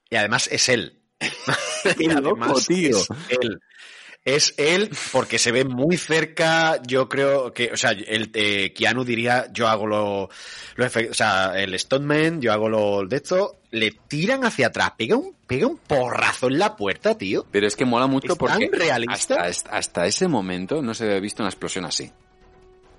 Y 0.09 0.15
además 0.15 0.47
es 0.51 0.69
él. 0.69 1.01
Qué 1.97 2.07
loco, 2.21 2.59
tío. 2.61 2.97
Es 2.97 3.09
él. 3.41 3.59
Es 4.27 4.53
él 4.57 4.89
porque 5.13 5.39
se 5.39 5.53
ve 5.53 5.63
muy 5.63 5.95
cerca, 5.95 6.81
yo 6.85 7.07
creo 7.07 7.53
que, 7.53 7.71
o 7.71 7.77
sea, 7.77 7.91
el 7.91 8.29
eh, 8.33 8.73
Keanu 8.73 9.05
diría, 9.05 9.47
yo 9.53 9.69
hago 9.69 9.87
lo, 9.87 10.23
o 10.23 10.29
sea, 11.13 11.53
el 11.55 11.79
stuntman, 11.79 12.41
yo 12.41 12.51
hago 12.51 12.67
lo 12.67 13.05
de 13.05 13.15
esto, 13.15 13.59
le 13.71 13.91
tiran 13.91 14.43
hacia 14.43 14.67
atrás, 14.67 14.91
pega 14.97 15.15
un, 15.15 15.33
pega 15.47 15.65
un 15.65 15.77
porrazo 15.77 16.47
en 16.47 16.59
la 16.59 16.75
puerta, 16.75 17.17
tío. 17.17 17.45
Pero 17.51 17.67
es 17.67 17.77
que 17.77 17.85
mola 17.85 18.07
mucho 18.07 18.33
¿Es 18.33 18.37
porque 18.37 18.67
tan 18.67 18.77
realista? 18.77 19.43
Hasta, 19.43 19.69
hasta 19.71 20.05
ese 20.05 20.27
momento 20.27 20.81
no 20.81 20.93
se 20.93 21.05
había 21.05 21.21
visto 21.21 21.41
una 21.41 21.49
explosión 21.49 21.85
así. 21.85 22.11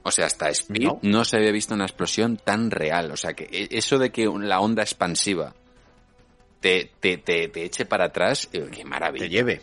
O 0.04 0.10
sea, 0.10 0.24
hasta 0.24 0.48
Speed 0.48 0.84
no. 0.84 0.98
No. 1.02 1.24
se 1.26 1.36
había 1.36 1.52
visto 1.52 1.74
una 1.74 1.84
explosión 1.84 2.38
tan 2.38 2.70
real. 2.70 3.10
O 3.10 3.16
sea, 3.18 3.34
que 3.34 3.44
e- 3.52 3.68
eso 3.76 3.98
de 3.98 4.10
que 4.10 4.26
la 4.40 4.60
onda 4.60 4.82
expansiva 4.82 5.54
te, 6.60 6.92
te, 7.00 7.18
te, 7.18 7.48
te 7.48 7.64
eche 7.64 7.86
para 7.86 8.06
atrás, 8.06 8.48
eh, 8.52 8.68
qué 8.70 8.84
maravilla. 8.84 9.24
Te 9.24 9.30
lleve. 9.30 9.60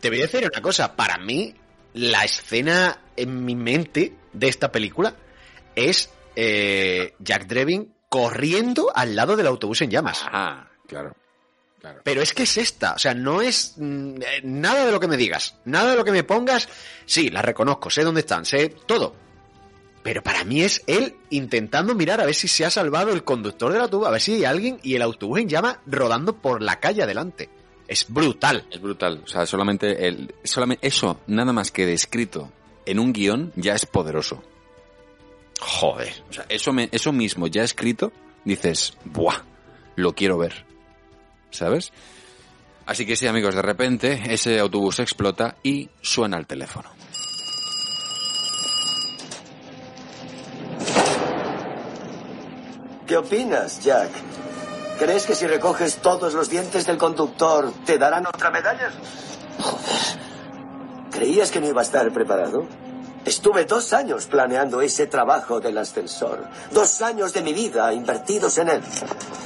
Te 0.00 0.08
voy 0.08 0.18
a 0.18 0.22
decir 0.22 0.48
una 0.50 0.60
cosa, 0.60 0.94
para 0.96 1.18
mí, 1.18 1.54
la 1.94 2.24
escena 2.24 3.00
en 3.16 3.44
mi 3.44 3.54
mente 3.54 4.12
de 4.32 4.48
esta 4.48 4.70
película 4.70 5.14
es 5.74 6.10
eh, 6.34 7.14
Jack 7.18 7.46
Drevin 7.46 7.94
corriendo 8.08 8.92
al 8.94 9.16
lado 9.16 9.36
del 9.36 9.46
autobús 9.46 9.82
en 9.82 9.90
llamas. 9.90 10.22
ah, 10.26 10.68
claro. 10.86 11.14
claro. 11.80 12.00
Pero 12.04 12.22
es 12.22 12.34
que 12.34 12.44
es 12.44 12.56
esta, 12.56 12.94
o 12.94 12.98
sea, 12.98 13.14
no 13.14 13.42
es 13.42 13.74
mm, 13.76 14.22
eh, 14.22 14.40
nada 14.44 14.84
de 14.86 14.92
lo 14.92 15.00
que 15.00 15.08
me 15.08 15.16
digas, 15.16 15.56
nada 15.64 15.90
de 15.90 15.96
lo 15.96 16.04
que 16.04 16.12
me 16.12 16.24
pongas, 16.24 16.68
sí, 17.04 17.30
las 17.30 17.44
reconozco, 17.44 17.90
sé 17.90 18.04
dónde 18.04 18.20
están, 18.20 18.44
sé 18.44 18.68
todo. 18.86 19.25
Pero 20.06 20.22
para 20.22 20.44
mí 20.44 20.62
es 20.62 20.84
él 20.86 21.16
intentando 21.30 21.92
mirar 21.96 22.20
a 22.20 22.26
ver 22.26 22.34
si 22.36 22.46
se 22.46 22.64
ha 22.64 22.70
salvado 22.70 23.12
el 23.12 23.24
conductor 23.24 23.72
del 23.72 23.82
autobús, 23.82 24.06
a 24.06 24.12
ver 24.12 24.20
si 24.20 24.34
hay 24.34 24.44
alguien 24.44 24.78
y 24.84 24.94
el 24.94 25.02
autobús 25.02 25.40
en 25.40 25.48
llama 25.48 25.80
rodando 25.84 26.36
por 26.36 26.62
la 26.62 26.78
calle 26.78 27.02
adelante. 27.02 27.50
Es 27.88 28.06
brutal. 28.08 28.64
Es 28.70 28.80
brutal. 28.80 29.22
O 29.24 29.26
sea, 29.26 29.46
solamente, 29.46 30.06
el, 30.06 30.32
solamente 30.44 30.86
eso, 30.86 31.20
nada 31.26 31.52
más 31.52 31.72
que 31.72 31.86
descrito 31.86 32.52
en 32.84 33.00
un 33.00 33.12
guion, 33.12 33.52
ya 33.56 33.74
es 33.74 33.84
poderoso. 33.84 34.42
Joder. 35.60 36.12
O 36.30 36.32
sea, 36.32 36.46
eso, 36.48 36.72
me- 36.72 36.88
eso 36.92 37.12
mismo 37.12 37.48
ya 37.48 37.62
escrito, 37.64 38.12
dices, 38.44 38.96
¡buah! 39.04 39.42
Lo 39.96 40.12
quiero 40.14 40.38
ver. 40.38 40.64
¿Sabes? 41.50 41.92
Así 42.86 43.06
que 43.06 43.16
sí, 43.16 43.26
amigos, 43.26 43.56
de 43.56 43.62
repente 43.62 44.22
ese 44.28 44.60
autobús 44.60 45.00
explota 45.00 45.56
y 45.64 45.88
suena 46.00 46.36
el 46.38 46.46
teléfono. 46.46 46.90
¿Qué 53.06 53.16
opinas, 53.16 53.80
Jack? 53.82 54.10
¿Crees 54.98 55.26
que 55.26 55.36
si 55.36 55.46
recoges 55.46 55.98
todos 55.98 56.34
los 56.34 56.50
dientes 56.50 56.86
del 56.86 56.98
conductor 56.98 57.72
te 57.84 57.98
darán 57.98 58.26
otra 58.26 58.50
medalla? 58.50 58.90
Joder. 59.60 61.10
¿Creías 61.12 61.52
que 61.52 61.60
no 61.60 61.68
iba 61.68 61.82
a 61.82 61.84
estar 61.84 62.10
preparado? 62.12 62.66
Estuve 63.24 63.64
dos 63.64 63.92
años 63.92 64.26
planeando 64.26 64.80
ese 64.80 65.06
trabajo 65.06 65.60
del 65.60 65.78
ascensor. 65.78 66.48
Dos 66.72 67.00
años 67.00 67.32
de 67.32 67.42
mi 67.42 67.52
vida 67.52 67.92
invertidos 67.92 68.58
en 68.58 68.70
él. 68.70 68.82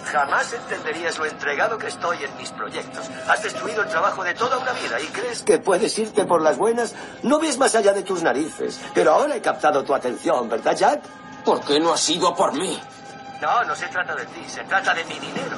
Jamás 0.07 0.53
entenderías 0.55 1.19
lo 1.19 1.27
entregado 1.27 1.77
que 1.77 1.89
estoy 1.89 2.17
en 2.25 2.37
mis 2.39 2.51
proyectos. 2.53 3.11
Has 3.29 3.43
destruido 3.43 3.83
el 3.83 3.89
trabajo 3.89 4.25
de 4.25 4.35
toda 4.35 4.57
una 4.57 4.73
vida 4.73 5.01
y 5.01 5.07
crees 5.07 5.43
que 5.43 5.59
puedes 5.59 5.99
irte 5.99 6.25
por 6.25 6.41
las 6.41 6.57
buenas. 6.57 6.95
No 7.23 7.39
ves 7.39 7.59
más 7.59 7.75
allá 7.75 7.93
de 7.93 8.03
tus 8.03 8.23
narices. 8.23 8.81
Pero 8.95 9.13
ahora 9.13 9.37
he 9.37 9.43
captado 9.43 9.85
tu 9.85 9.95
atención, 9.95 10.49
¿verdad, 10.49 10.77
Jack? 10.77 11.03
¿Por 11.45 11.61
qué 11.63 11.79
no 11.79 11.93
has 11.93 12.09
ido 12.09 12.35
por 12.35 12.53
mí? 12.53 12.79
No, 13.41 13.65
no 13.65 13.75
se 13.75 13.87
trata 13.87 14.15
de 14.15 14.27
ti, 14.27 14.43
se 14.47 14.63
trata 14.65 14.95
de 14.95 15.05
mi 15.05 15.19
dinero. 15.19 15.57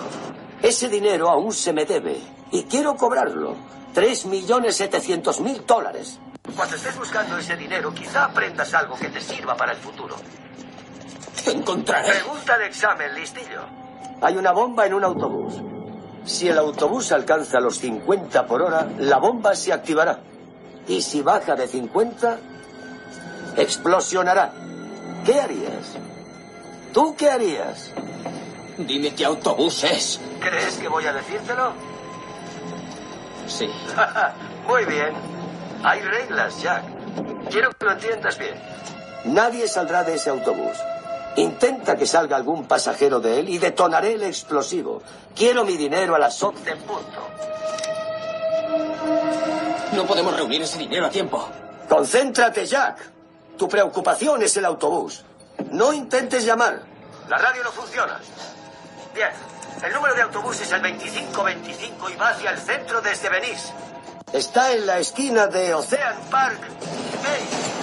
Ese 0.62 0.88
dinero 0.88 1.28
aún 1.28 1.52
se 1.52 1.72
me 1.72 1.84
debe 1.84 2.20
y 2.52 2.62
quiero 2.64 2.96
cobrarlo. 2.96 3.56
Tres 3.92 4.24
millones 4.26 4.76
setecientos 4.76 5.40
mil 5.40 5.66
dólares. 5.66 6.18
Cuando 6.56 6.76
estés 6.76 6.96
buscando 6.96 7.36
ese 7.38 7.56
dinero, 7.56 7.92
quizá 7.92 8.24
aprendas 8.26 8.72
algo 8.74 8.96
que 8.96 9.08
te 9.08 9.20
sirva 9.20 9.56
para 9.56 9.72
el 9.72 9.78
futuro. 9.78 10.16
Encontraré. 11.46 12.08
Pregunta 12.08 12.56
de 12.58 12.66
examen, 12.66 13.14
listillo. 13.14 13.62
Hay 14.20 14.36
una 14.36 14.52
bomba 14.52 14.86
en 14.86 14.94
un 14.94 15.04
autobús. 15.04 15.54
Si 16.24 16.48
el 16.48 16.58
autobús 16.58 17.10
alcanza 17.10 17.58
los 17.58 17.78
50 17.78 18.46
por 18.46 18.62
hora, 18.62 18.88
la 18.98 19.18
bomba 19.18 19.56
se 19.56 19.72
activará. 19.72 20.20
Y 20.86 21.02
si 21.02 21.20
baja 21.22 21.56
de 21.56 21.66
50, 21.66 22.38
explosionará. 23.56 24.52
¿Qué 25.24 25.40
harías? 25.40 25.96
¿Tú 26.92 27.14
qué 27.16 27.30
harías? 27.30 27.90
Dime 28.78 29.14
qué 29.14 29.24
autobús 29.24 29.84
es. 29.84 30.20
¿Crees 30.40 30.76
que 30.76 30.88
voy 30.88 31.06
a 31.06 31.12
decírtelo? 31.12 31.72
Sí. 33.46 33.68
Muy 34.66 34.84
bien. 34.84 35.12
Hay 35.82 36.00
reglas, 36.00 36.60
Jack. 36.62 36.84
Quiero 37.50 37.70
que 37.72 37.84
lo 37.84 37.92
entiendas 37.92 38.38
bien. 38.38 38.54
Nadie 39.24 39.68
saldrá 39.68 40.04
de 40.04 40.14
ese 40.14 40.30
autobús. 40.30 40.76
Intenta 41.36 41.96
que 41.96 42.06
salga 42.06 42.36
algún 42.36 42.66
pasajero 42.66 43.20
de 43.20 43.40
él 43.40 43.48
y 43.48 43.58
detonaré 43.58 44.14
el 44.14 44.22
explosivo. 44.24 45.02
Quiero 45.34 45.64
mi 45.64 45.76
dinero 45.76 46.14
a 46.14 46.18
las 46.18 46.42
11 46.42 46.70
en 46.70 46.78
punto. 46.80 47.28
No 49.94 50.06
podemos 50.06 50.36
reunir 50.36 50.62
ese 50.62 50.78
dinero 50.78 51.06
a 51.06 51.10
tiempo. 51.10 51.48
Concéntrate, 51.88 52.66
Jack. 52.66 52.98
Tu 53.56 53.68
preocupación 53.68 54.42
es 54.42 54.56
el 54.56 54.64
autobús. 54.64 55.24
No 55.72 55.92
intentes 55.92 56.44
llamar. 56.44 56.82
La 57.28 57.38
radio 57.38 57.64
no 57.64 57.72
funciona. 57.72 58.20
Bien. 59.14 59.30
El 59.82 59.92
número 59.92 60.14
de 60.14 60.22
autobús 60.22 60.60
es 60.60 60.70
el 60.70 60.82
2525 60.82 62.10
y 62.10 62.16
va 62.16 62.28
hacia 62.28 62.50
el 62.50 62.58
centro 62.58 63.00
desde 63.00 63.28
Venice. 63.28 63.72
Está 64.32 64.72
en 64.72 64.86
la 64.86 64.98
esquina 64.98 65.46
de 65.46 65.74
Ocean 65.74 66.16
Park. 66.30 66.60
Hey. 67.24 67.81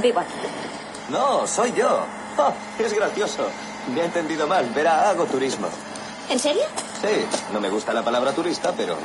Vivo 0.00 0.20
aquí. 0.20 0.32
No, 1.10 1.46
soy 1.46 1.72
yo. 1.72 2.04
Oh, 2.38 2.52
es 2.78 2.92
gracioso. 2.92 3.46
Me 3.94 4.02
ha 4.02 4.04
entendido 4.04 4.46
mal. 4.46 4.68
Verá, 4.74 5.10
hago 5.10 5.26
turismo. 5.26 5.68
¿En 6.30 6.38
serio? 6.38 6.62
Sí, 7.00 7.26
no 7.52 7.60
me 7.60 7.68
gusta 7.68 7.92
la 7.92 8.02
palabra 8.02 8.32
turista, 8.32 8.72
pero 8.76 8.96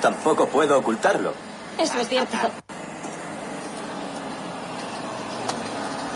tampoco 0.00 0.46
puedo 0.48 0.78
ocultarlo. 0.78 1.32
Eso 1.78 1.98
es 1.98 2.08
cierto. 2.08 2.36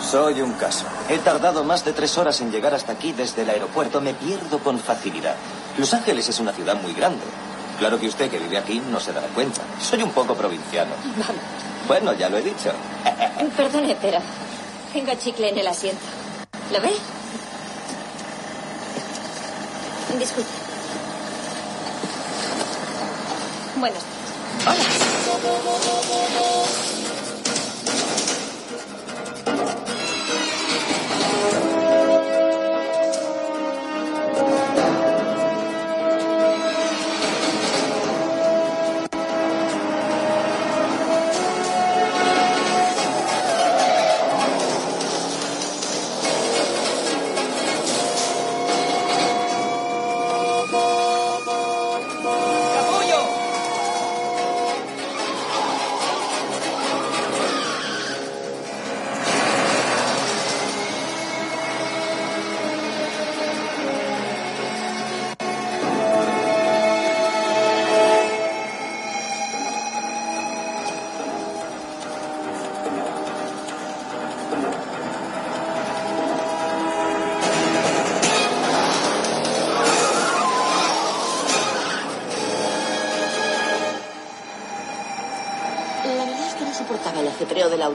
Soy 0.03 0.40
un 0.40 0.53
caso. 0.53 0.84
He 1.09 1.18
tardado 1.18 1.64
más 1.64 1.84
de 1.84 1.92
tres 1.92 2.16
horas 2.18 2.40
en 2.40 2.53
llegar 2.53 2.74
hasta 2.74 2.92
aquí 2.92 3.12
desde 3.12 3.42
el 3.42 3.51
aeropuerto. 3.51 4.01
Me 4.01 4.14
pierdo 4.14 4.59
con 4.59 4.78
facilidad. 4.78 5.34
Los 5.78 5.92
Ángeles 5.94 6.28
es 6.28 6.38
una 6.38 6.53
ciudad 6.53 6.80
muy 6.80 6.92
grande. 6.92 7.24
Claro 7.78 7.99
que 7.99 8.07
usted 8.07 8.30
que 8.30 8.38
vive 8.38 8.57
aquí 8.57 8.80
no 8.90 9.01
se 9.01 9.12
dará 9.12 9.26
cuenta. 9.28 9.62
Soy 9.80 10.03
un 10.03 10.11
poco 10.11 10.34
provinciano. 10.34 10.92
Vamos. 11.16 11.55
Bueno, 11.87 12.12
ya 12.14 12.28
lo 12.28 12.39
he 12.39 12.43
dicho. 12.43 12.72
Perdone, 13.57 13.97
pero 14.01 14.18
tengo 14.93 15.14
chicle 15.14 15.51
en 15.51 15.59
el 15.59 15.68
asiento. 15.68 16.03
¿Lo 16.72 16.80
ve? 16.80 16.91
Disculpe. 20.18 20.51
Buenos 23.76 24.03
días. 24.03 25.26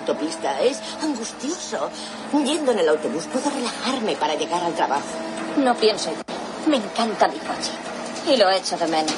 Autopista. 0.02 0.62
Es 0.62 0.82
angustioso. 1.02 1.90
Yendo 2.34 2.72
en 2.72 2.80
el 2.80 2.90
autobús 2.90 3.28
puedo 3.32 3.50
relajarme 3.50 4.16
para 4.16 4.36
llegar 4.36 4.64
al 4.64 4.74
trabajo. 4.74 5.08
No 5.58 5.76
pienso 5.76 6.10
en 6.10 6.16
ti. 6.16 6.34
Me 6.68 6.78
encanta 6.78 7.28
mi 7.28 7.40
coche. 7.40 7.72
Y 8.28 8.38
lo 8.38 8.50
echo 8.50 8.78
de 8.78 8.88
menos. 8.88 9.14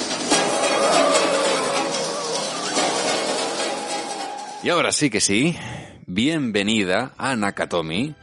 Y 4.63 4.69
ahora 4.69 4.93
sí 4.93 5.09
que 5.09 5.19
sí, 5.19 5.57
bienvenida 6.05 7.13
a 7.17 7.35
Nakatomi, 7.35 8.15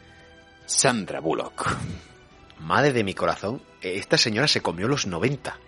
Sandra 0.64 1.20
Bullock. 1.20 1.76
Madre 2.60 2.94
de 2.94 3.04
mi 3.04 3.12
corazón, 3.12 3.60
esta 3.82 4.16
señora 4.16 4.48
se 4.48 4.62
comió 4.62 4.88
los 4.88 5.06
90. 5.06 5.58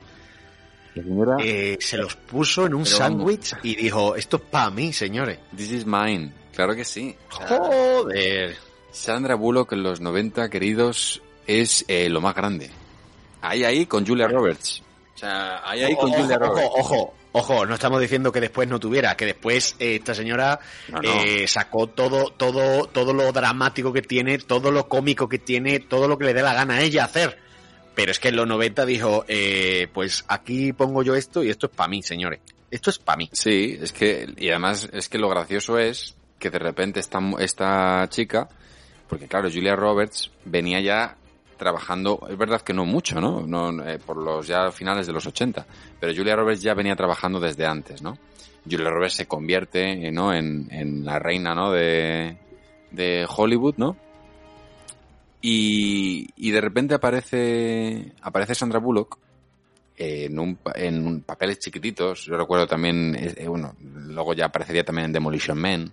Señora... 0.95 1.37
eh, 1.41 1.79
se 1.81 1.97
los 1.97 2.17
puso 2.17 2.67
en 2.67 2.75
un 2.75 2.85
sándwich 2.87 3.55
y 3.63 3.77
dijo, 3.77 4.15
esto 4.17 4.37
es 4.37 4.43
para 4.43 4.71
mí, 4.71 4.93
señores. 4.93 5.39
This 5.57 5.71
is 5.73 5.87
mine. 5.87 6.33
Claro 6.55 6.75
que 6.75 6.85
sí. 6.85 7.17
Joder. 7.31 8.57
Sandra 8.91 9.35
Bullock 9.37 9.73
en 9.73 9.83
los 9.83 10.01
90, 10.01 10.51
queridos, 10.51 11.23
es 11.47 11.85
eh, 11.89 12.09
lo 12.11 12.21
más 12.21 12.35
grande. 12.35 12.71
Ahí, 13.41 13.65
ahí, 13.65 13.87
con 13.87 14.07
Julia 14.07 14.29
Roberts. 14.29 14.83
O 15.15 15.19
sea, 15.19 15.63
ahí, 15.69 15.83
ahí, 15.83 15.97
con 15.97 16.11
ojo, 16.11 16.21
Julia 16.21 16.37
ojo, 16.37 16.47
Roberts. 16.47 16.71
ojo, 16.79 17.15
ojo, 17.33 17.67
no 17.67 17.75
estamos 17.75 18.01
diciendo 18.01 18.31
que 18.31 18.41
después 18.41 18.69
no 18.69 18.79
tuviera, 18.79 19.17
que 19.17 19.25
después 19.27 19.77
eh, 19.79 19.97
esta 19.97 20.15
señora 20.15 20.61
No, 20.89 21.01
no. 21.01 21.11
eh, 21.23 21.47
sacó 21.49 21.87
todo, 21.87 22.31
todo, 22.37 22.87
todo 22.87 23.13
lo 23.15 23.33
dramático 23.33 23.93
que 23.93 24.03
tiene, 24.03 24.39
todo 24.39 24.71
lo 24.71 24.89
cómico 24.89 25.29
que 25.29 25.39
tiene, 25.39 25.81
todo 25.81 26.07
lo 26.07 26.19
que 26.19 26.27
le 26.27 26.35
dé 26.35 26.43
la 26.43 26.55
gana 26.55 26.75
a 26.75 26.83
ella 26.83 27.05
hacer. 27.05 27.39
Pero 27.95 28.11
es 28.11 28.19
que 28.19 28.29
en 28.29 28.37
los 28.37 28.47
90 28.47 28.87
dijo, 28.87 29.25
eh, 29.29 29.89
pues 29.93 30.25
aquí 30.29 30.73
pongo 30.73 31.03
yo 31.03 31.15
esto 31.15 31.43
y 31.43 31.51
esto 31.51 31.67
es 31.67 31.73
para 31.73 31.89
mí, 31.89 32.03
señores. 32.03 32.41
Esto 32.71 32.91
es 32.91 32.99
para 32.99 33.19
mí. 33.19 33.29
Sí, 33.33 33.79
es 33.81 33.93
que, 33.93 34.33
y 34.39 34.49
además 34.49 34.89
es 34.93 35.09
que 35.09 35.19
lo 35.19 35.29
gracioso 35.29 35.79
es 35.79 36.17
que 36.39 36.51
de 36.51 36.59
repente 36.59 37.01
esta, 37.01 37.21
esta 37.39 38.09
chica, 38.09 38.49
porque 39.09 39.29
claro, 39.29 39.51
Julia 39.51 39.77
Roberts 39.77 40.31
venía 40.45 40.81
ya 40.81 41.17
trabajando, 41.59 42.27
es 42.29 42.37
verdad 42.37 42.63
que 42.63 42.73
no 42.73 42.85
mucho, 42.85 43.21
¿no? 43.21 43.47
no 43.47 43.87
eh, 43.87 43.99
por 43.99 44.17
los 44.17 44.47
ya 44.49 44.73
finales 44.73 45.07
de 45.07 45.13
los 45.13 45.27
80, 45.27 45.65
pero 46.01 46.13
Julia 46.13 46.35
Roberts 46.35 46.63
ya 46.63 46.75
venía 46.75 46.97
trabajando 46.97 47.39
desde 47.39 47.67
antes, 47.67 48.03
¿no? 48.03 48.19
Julia 48.65 48.91
Roberts 48.91 49.15
se 49.15 49.27
convierte, 49.27 50.09
eh, 50.09 50.11
¿no? 50.11 50.33
En, 50.35 50.67
en 50.73 51.05
la 51.05 51.19
reina, 51.19 51.55
¿no? 51.55 51.71
De, 51.71 52.37
de 52.91 53.27
Hollywood, 53.29 53.75
¿no? 53.77 53.97
Y, 55.43 56.29
y 56.37 56.51
de 56.53 56.61
repente 56.61 56.95
aparece, 56.95 58.13
aparece 58.23 58.55
Sandra 58.55 58.79
Bullock 58.79 59.19
en, 59.97 60.39
un, 60.39 60.59
en 60.77 61.07
un- 61.07 61.21
papeles 61.23 61.59
chiquititos. 61.59 62.25
Yo 62.25 62.37
recuerdo 62.37 62.67
también, 62.67 63.17
eh, 63.19 63.47
bueno, 63.49 63.75
luego 63.81 64.35
ya 64.35 64.47
aparecería 64.47 64.85
también 64.85 65.07
en 65.07 65.13
Demolition 65.13 65.59
Man. 65.59 65.93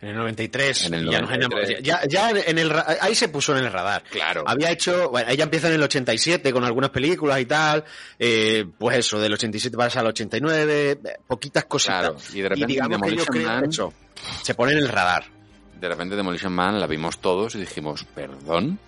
En 0.00 0.10
el 0.10 0.16
93. 0.16 0.86
En 0.86 0.94
el 0.94 1.10
ya 1.10 1.20
nos 1.20 1.30
93. 1.30 1.80
enamoramos. 1.80 1.82
Ya, 1.82 2.00
ya 2.06 2.30
en 2.46 2.58
el, 2.58 2.70
ahí 3.00 3.14
se 3.14 3.28
puso 3.28 3.56
en 3.56 3.64
el 3.64 3.72
radar. 3.72 4.04
Claro. 4.10 4.44
Había 4.46 4.70
hecho, 4.70 5.10
bueno, 5.10 5.30
ella 5.30 5.44
empieza 5.44 5.68
en 5.68 5.74
el 5.74 5.82
87 5.82 6.52
con 6.52 6.62
algunas 6.64 6.90
películas 6.90 7.40
y 7.40 7.46
tal, 7.46 7.82
eh, 8.18 8.66
pues 8.78 8.98
eso, 8.98 9.18
del 9.18 9.32
87 9.32 9.74
pasa 9.76 10.00
al 10.00 10.06
89, 10.08 10.90
eh, 10.92 10.98
poquitas 11.26 11.64
cositas. 11.64 12.00
Claro, 12.00 12.16
y 12.32 12.40
de 12.40 12.48
repente 12.50 12.66
digamos 12.72 13.00
que 13.00 13.08
yo 13.16 13.24
Demolition 13.24 13.26
creo 13.34 13.46
Man- 13.48 13.64
eso, 13.70 13.92
se 14.42 14.54
pone 14.54 14.72
en 14.72 14.78
el 14.78 14.88
radar. 14.88 15.24
De 15.80 15.88
repente 15.88 16.16
Demolition 16.16 16.52
Man 16.52 16.80
la 16.80 16.86
vimos 16.86 17.18
todos 17.20 17.54
y 17.54 17.60
dijimos, 17.60 18.04
¿perdón? 18.14 18.78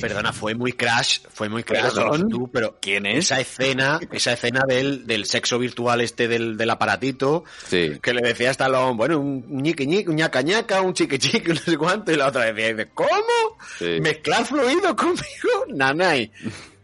Perdona, 0.00 0.32
fue 0.32 0.54
muy 0.54 0.72
crash, 0.72 1.18
fue 1.30 1.48
muy 1.48 1.64
crash, 1.64 1.92
Perdón, 1.94 2.28
tú, 2.28 2.48
pero 2.52 2.78
¿quién 2.80 3.06
es? 3.06 3.24
esa 3.24 3.40
escena, 3.40 3.98
esa 4.12 4.34
escena 4.34 4.62
del, 4.64 5.04
del 5.04 5.26
sexo 5.26 5.58
virtual 5.58 6.00
este 6.00 6.28
del, 6.28 6.56
del 6.56 6.70
aparatito, 6.70 7.42
Sí. 7.66 7.98
que 8.00 8.14
le 8.14 8.22
decía 8.22 8.50
hasta 8.50 8.68
lo, 8.68 8.94
bueno, 8.94 9.18
un 9.18 9.44
ñique 9.62 9.86
ñique, 9.86 10.08
un 10.08 10.14
ñaca 10.14 10.42
ñaca, 10.42 10.80
un 10.80 10.94
chique 10.94 11.18
chique, 11.18 11.48
no 11.54 11.60
sé 11.60 11.76
cuánto, 11.76 12.12
y 12.12 12.16
la 12.16 12.28
otra 12.28 12.44
decía, 12.52 12.68
dice, 12.72 12.90
¿cómo? 12.94 13.58
Sí. 13.80 13.98
¿Mezclar 14.00 14.44
fluido 14.46 14.94
conmigo? 14.94 15.64
Nanay. 15.74 16.30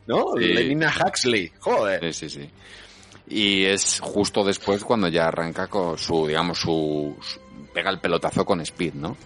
¿No? 0.09 0.33
Sí. 0.37 0.45
Lenina 0.45 0.93
Huxley. 0.93 1.53
Joder. 1.61 2.13
Sí, 2.13 2.29
sí, 2.29 2.41
sí. 2.41 2.51
Y 3.29 3.65
es 3.67 4.01
justo 4.03 4.43
después 4.45 4.83
cuando 4.83 5.07
ya 5.07 5.29
arranca 5.29 5.69
con 5.69 5.97
su, 5.97 6.27
digamos, 6.27 6.59
su, 6.59 7.17
su- 7.21 7.41
pega 7.73 7.91
el 7.91 8.01
pelotazo 8.01 8.45
con 8.45 8.61
Speed, 8.63 8.95
¿no? 8.95 9.17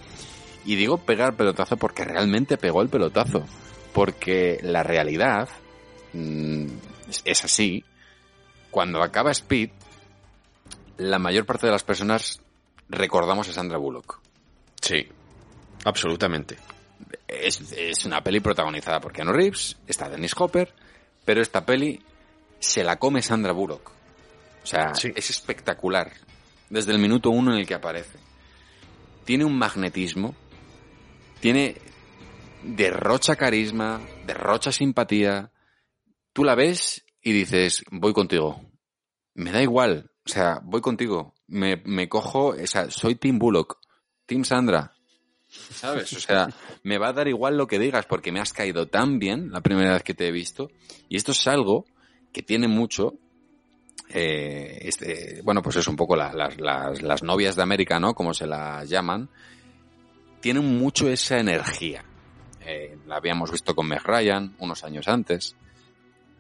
Y 0.65 0.77
digo 0.77 0.99
pegar 0.99 1.37
pelotazo 1.37 1.77
porque 1.77 2.05
realmente 2.05 2.57
pegó 2.59 2.83
el 2.83 2.89
pelotazo. 2.89 3.45
Porque 3.93 4.59
la 4.63 4.83
realidad 4.83 5.49
mm, 6.13 6.67
es- 7.09 7.23
es 7.25 7.45
así. 7.45 7.85
Cuando 8.71 9.03
acaba 9.03 9.31
Speed, 9.33 9.71
la 10.99 11.19
mayor 11.19 11.47
parte 11.47 11.67
de 11.67 11.73
las 11.73 11.83
personas 11.83 12.41
recordamos 12.89 13.49
a 13.49 13.53
Sandra 13.53 13.79
Bullock. 13.79 14.21
Sí. 14.81 15.07
Absolutamente. 15.85 16.57
Es, 17.27 17.73
es 17.73 18.05
una 18.05 18.23
peli 18.23 18.41
protagonizada 18.41 19.01
por 19.01 19.13
Keanu 19.13 19.33
Reeves, 19.33 19.77
está 19.87 20.09
Dennis 20.09 20.35
Hopper, 20.37 20.75
pero 21.25 21.41
esta 21.41 21.65
peli 21.65 22.03
se 22.59 22.85
la 22.85 22.97
come 22.97 23.23
Sandra 23.23 23.53
Bullock. 23.53 23.91
O 24.63 24.67
sea, 24.67 24.93
es 24.93 25.31
espectacular. 25.31 26.13
Desde 26.69 26.93
el 26.93 26.99
minuto 26.99 27.31
uno 27.31 27.53
en 27.55 27.61
el 27.61 27.67
que 27.67 27.75
aparece. 27.75 28.19
Tiene 29.25 29.45
un 29.45 29.57
magnetismo, 29.57 30.35
tiene 31.41 31.77
derrocha 32.63 33.37
carisma, 33.37 34.01
derrocha 34.27 34.73
simpatía. 34.73 35.51
Tú 36.33 36.45
la 36.45 36.55
ves 36.55 37.05
y 37.23 37.33
dices, 37.33 37.85
voy 37.91 38.13
contigo. 38.13 38.61
Me 39.35 39.51
da 39.53 39.63
igual, 39.63 40.11
o 40.27 40.29
sea, 40.29 40.61
voy 40.63 40.81
contigo. 40.81 41.35
Me, 41.47 41.77
me 41.85 42.09
cojo, 42.09 42.49
o 42.49 42.67
sea, 42.67 42.91
soy 42.91 43.15
Tim 43.17 43.39
Bullock, 43.39 43.79
Tim 44.27 44.45
Sandra, 44.45 44.93
¿Sabes? 45.49 46.13
O 46.13 46.21
sea, 46.21 46.49
me 46.85 46.97
va 46.99 47.09
a 47.09 47.13
dar 47.13 47.27
igual 47.27 47.57
lo 47.57 47.67
que 47.67 47.81
digas 47.81 48.07
porque 48.07 48.31
me 48.31 48.39
has 48.41 48.53
caído 48.53 48.87
tan 48.87 49.19
bien 49.19 49.51
la 49.51 49.61
primera 49.63 49.93
vez 49.95 50.05
que 50.05 50.15
te 50.15 50.29
he 50.29 50.31
visto. 50.31 50.71
Y 51.09 51.17
esto 51.17 51.33
es 51.33 51.45
algo 51.49 51.87
que 52.33 52.43
tiene 52.43 52.69
mucho. 52.69 53.15
eh, 54.13 54.79
este, 54.83 55.41
bueno, 55.43 55.63
pues 55.63 55.77
es 55.77 55.87
un 55.89 55.97
poco 55.97 56.15
la- 56.17 56.33
las, 56.33 56.59
las- 56.61 57.03
las 57.03 57.23
novias 57.23 57.57
de 57.57 57.63
América, 57.63 57.99
¿no? 58.01 58.15
Como 58.15 58.35
se 58.35 58.47
las 58.47 58.89
llaman. 58.89 59.29
Tienen 60.41 60.79
mucho 60.79 61.09
esa 61.09 61.39
energía. 61.39 62.05
Eh, 62.65 62.97
la 63.07 63.17
habíamos 63.17 63.51
visto 63.51 63.75
con 63.75 63.89
Meg 63.89 64.03
Ryan 64.05 64.55
unos 64.59 64.85
años 64.85 65.09
antes. 65.09 65.57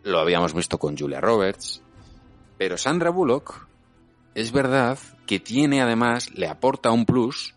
Lo 0.05 0.21
habíamos 0.21 0.55
visto 0.55 0.79
con 0.79 0.97
Julia 0.97 1.21
Roberts. 1.21 1.83
Pero 2.59 2.77
Sandra 2.77 3.11
Bullock 3.11 3.67
es 4.35 4.53
verdad 4.53 4.99
que 5.27 5.41
tiene 5.41 5.81
además, 5.83 6.31
le 6.35 6.47
aporta 6.47 6.91
un 6.91 7.05
plus 7.05 7.55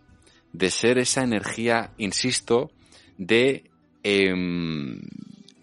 de 0.52 0.70
ser 0.70 0.98
esa 0.98 1.24
energía, 1.24 1.92
insisto, 1.98 2.72
de, 3.18 3.70
em, 4.04 5.02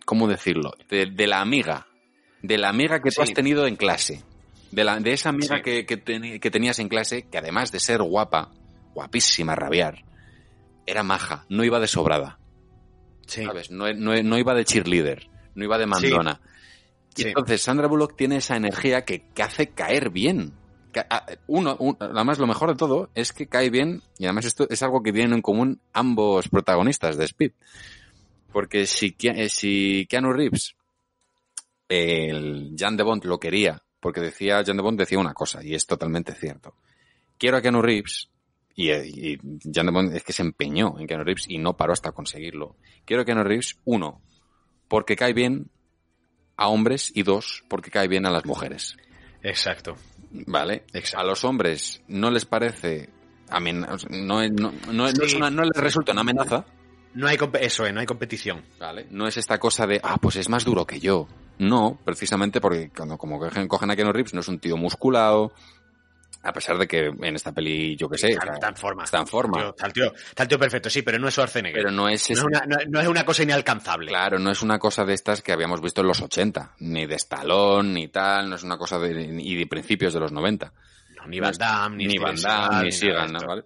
¿cómo 0.05 0.27
decirlo? 0.29 0.73
De, 0.89 1.07
de 1.07 1.27
la 1.27 1.41
amiga, 1.41 1.87
de 2.43 2.59
la 2.59 2.69
amiga 2.69 3.01
que 3.01 3.11
tú 3.11 3.23
has 3.23 3.33
tenido 3.33 3.67
en 3.67 3.77
clase, 3.77 4.23
de, 4.73 4.85
la, 4.85 4.99
de 4.99 5.13
esa 5.13 5.29
amiga 5.29 5.59
Sí. 5.59 5.63
que, 5.63 5.87
que, 5.87 6.51
tenías 6.51 6.79
en 6.79 6.89
clase, 6.89 7.23
que 7.31 7.39
además 7.39 7.71
de 7.73 7.81
ser 7.81 8.03
guapa, 8.03 8.51
guapísima, 8.95 9.55
rabiar, 9.55 10.05
era 10.91 11.03
maja, 11.03 11.47
no 11.49 11.65
iba 11.65 11.79
de 11.81 11.87
sobrada. 11.89 12.39
¿Sabes? 13.27 13.71
No, 13.71 13.93
no- 13.95 14.23
no 14.23 14.39
iba 14.39 14.55
de 14.55 14.65
cheerleader, 14.65 15.29
no 15.55 15.65
iba 15.65 15.79
de 15.79 15.87
mandona. 15.87 16.41
Y 17.17 17.23
Sí. 17.23 17.29
entonces 17.29 17.63
Sandra 17.63 17.87
Bullock 17.89 18.17
tiene 18.17 18.37
esa 18.37 18.57
energía 18.57 19.05
que, 19.05 19.29
que 19.35 19.43
hace 19.43 19.69
caer 19.71 20.11
bien. 20.11 20.53
Uno, 21.47 21.77
un- 21.79 21.97
además 22.01 22.39
lo 22.41 22.47
mejor 22.49 22.71
de 22.71 22.75
todo 22.77 23.11
es 23.15 23.33
que 23.33 23.47
cae 23.47 23.71
bien, 23.71 24.03
y 24.19 24.25
además 24.25 24.45
esto 24.47 24.67
es 24.69 24.83
algo 24.83 25.03
que 25.03 25.13
tienen 25.13 25.35
en 25.35 25.43
común 25.43 25.81
ambos 25.93 26.49
protagonistas 26.49 27.17
de 27.17 27.25
Speed. 27.27 27.53
Porque 28.53 28.87
si, 28.87 29.15
eh, 29.23 29.49
si 29.49 30.07
Keanu 30.11 30.33
Reeves, 30.33 30.75
el 31.89 32.75
Jan 32.79 32.97
de 32.97 33.03
Bond 33.05 33.25
lo 33.25 33.39
quería, 33.39 33.83
porque 34.01 34.21
decía, 34.21 34.63
Jan 34.65 34.77
de 34.77 34.83
Bond 34.83 34.99
decía 34.99 35.19
una 35.19 35.35
cosa, 35.35 35.63
y 35.65 35.75
es 35.75 35.87
totalmente 35.87 36.35
cierto. 36.35 36.75
Quiero 37.39 37.57
a 37.57 37.63
Keanu 37.63 37.83
Reeves, 37.83 38.29
y, 38.75 38.91
eh, 38.91 39.07
y 39.07 39.37
Bond 39.93 40.15
es 40.15 40.23
que 40.23 40.33
se 40.33 40.43
empeñó 40.43 40.99
en 40.99 41.07
Keanu 41.07 41.25
Reeves 41.25 41.47
y 41.49 41.59
no 41.59 41.77
paró 41.77 41.93
hasta 41.93 42.13
conseguirlo. 42.13 42.77
Quiero 43.05 43.25
Keanu 43.25 43.43
Reeves, 43.45 43.79
uno, 43.85 44.21
porque 44.89 45.17
cae 45.17 45.33
bien 45.33 45.71
a 46.57 46.69
hombres, 46.69 47.11
y 47.15 47.23
dos, 47.23 47.65
porque 47.69 47.91
cae 47.91 48.09
bien 48.09 48.27
a 48.27 48.31
las 48.31 48.45
mujeres. 48.45 48.97
Exacto. 49.43 49.97
Vale. 50.31 50.85
A 51.17 51.25
los 51.25 51.45
hombres 51.45 52.03
no 52.09 52.31
les 52.31 52.45
parece 52.45 53.09
no, 54.11 54.47
no, 54.49 54.73
no 54.93 55.07
es 55.09 55.35
una- 55.35 55.51
les 55.65 55.77
resulta 55.77 56.13
una 56.13 56.21
amenaza. 56.21 56.67
No 57.15 57.27
hay 57.27 57.37
eso 57.61 57.85
es, 57.85 57.93
no 57.93 57.99
hay 58.01 58.07
competición. 58.07 58.63
Vale. 58.79 59.07
No 59.11 59.27
es 59.27 59.37
esta 59.37 59.59
cosa 59.59 59.87
de, 59.87 60.01
ah, 60.05 60.17
pues 60.21 60.37
es 60.37 60.49
más 60.49 60.65
duro 60.65 60.87
que 60.87 61.01
yo. 61.01 61.27
No, 61.59 61.99
precisamente 62.05 62.61
porque 62.61 62.91
cuando 62.97 63.19
como 63.19 63.39
cogen, 63.39 63.67
cogen 63.67 63.91
a 63.91 63.97
Keanu 63.97 64.13
Reeves 64.13 64.33
no 64.35 64.41
es 64.41 64.49
un 64.49 64.61
tío 64.61 64.77
musculado, 64.77 65.53
a 66.43 66.53
pesar 66.53 66.79
de 66.79 66.87
que 66.87 67.07
en 67.07 67.37
esta 67.37 67.53
peli, 67.53 67.97
yo 67.97 68.09
qué 68.09 68.17
sé, 68.17 68.31
Está, 68.31 68.53
está 68.55 68.69
en 68.69 68.77
forma. 68.77 69.05
está 69.05 69.19
en 69.19 69.27
forma. 69.27 69.59
Tío, 69.59 69.71
está, 69.71 69.87
el 69.87 69.93
tío, 69.93 70.15
está 70.15 70.43
el 70.45 70.49
tío 70.49 70.59
perfecto, 70.59 70.89
sí, 70.89 71.03
pero 71.03 71.19
no 71.19 71.29
es 71.29 71.35
Schwarzenegger. 71.35 71.83
Pero 71.83 71.91
no 71.91 72.09
es, 72.09 72.31
No 72.31 72.35
es, 72.37 72.43
una, 72.43 72.61
no, 72.67 72.77
no 72.89 73.01
es 73.01 73.09
una 73.09 73.25
cosa 73.25 73.43
inalcanzable. 73.43 74.09
Claro, 74.09 74.39
no 74.39 74.51
es 74.51 74.63
una 74.63 74.79
cosa 74.79 75.05
de 75.05 75.15
estas 75.15 75.43
que 75.43 75.53
habíamos 75.53 75.81
visto 75.81 76.01
en 76.01 76.07
los 76.07 76.21
80, 76.21 76.77
ni 76.81 77.07
de 77.07 77.15
Stallone, 77.17 77.93
ni 77.93 78.09
tal, 78.09 78.49
no 78.49 78.57
es 78.57 78.63
una 78.63 78.79
cosa 78.79 78.99
de, 78.99 79.29
ni 79.29 79.55
de 79.55 79.67
principios 79.67 80.15
de 80.15 80.21
los 80.21 80.33
90. 80.33 80.73
No, 81.17 81.27
ni 81.27 81.41
Van 81.41 81.55
Damme, 81.59 81.97
ni 81.97 82.07
ni 82.07 82.19
Van 82.19 82.37
Damme, 82.41 82.89
ni. 82.89 83.11
¿Vale? 83.47 83.65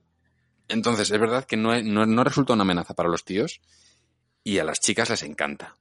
Entonces, 0.68 1.10
es 1.10 1.20
verdad 1.20 1.44
que 1.44 1.56
no, 1.56 1.80
no 1.82 2.24
resulta 2.24 2.55
una 2.55 2.62
amenaza 2.62 2.94
para 2.94 3.09
los 3.09 3.24
tíos 3.24 3.60
y 4.42 4.59
a 4.59 4.64
las 4.64 4.80
chicas 4.80 5.10
les 5.10 5.22
encanta. 5.22 5.76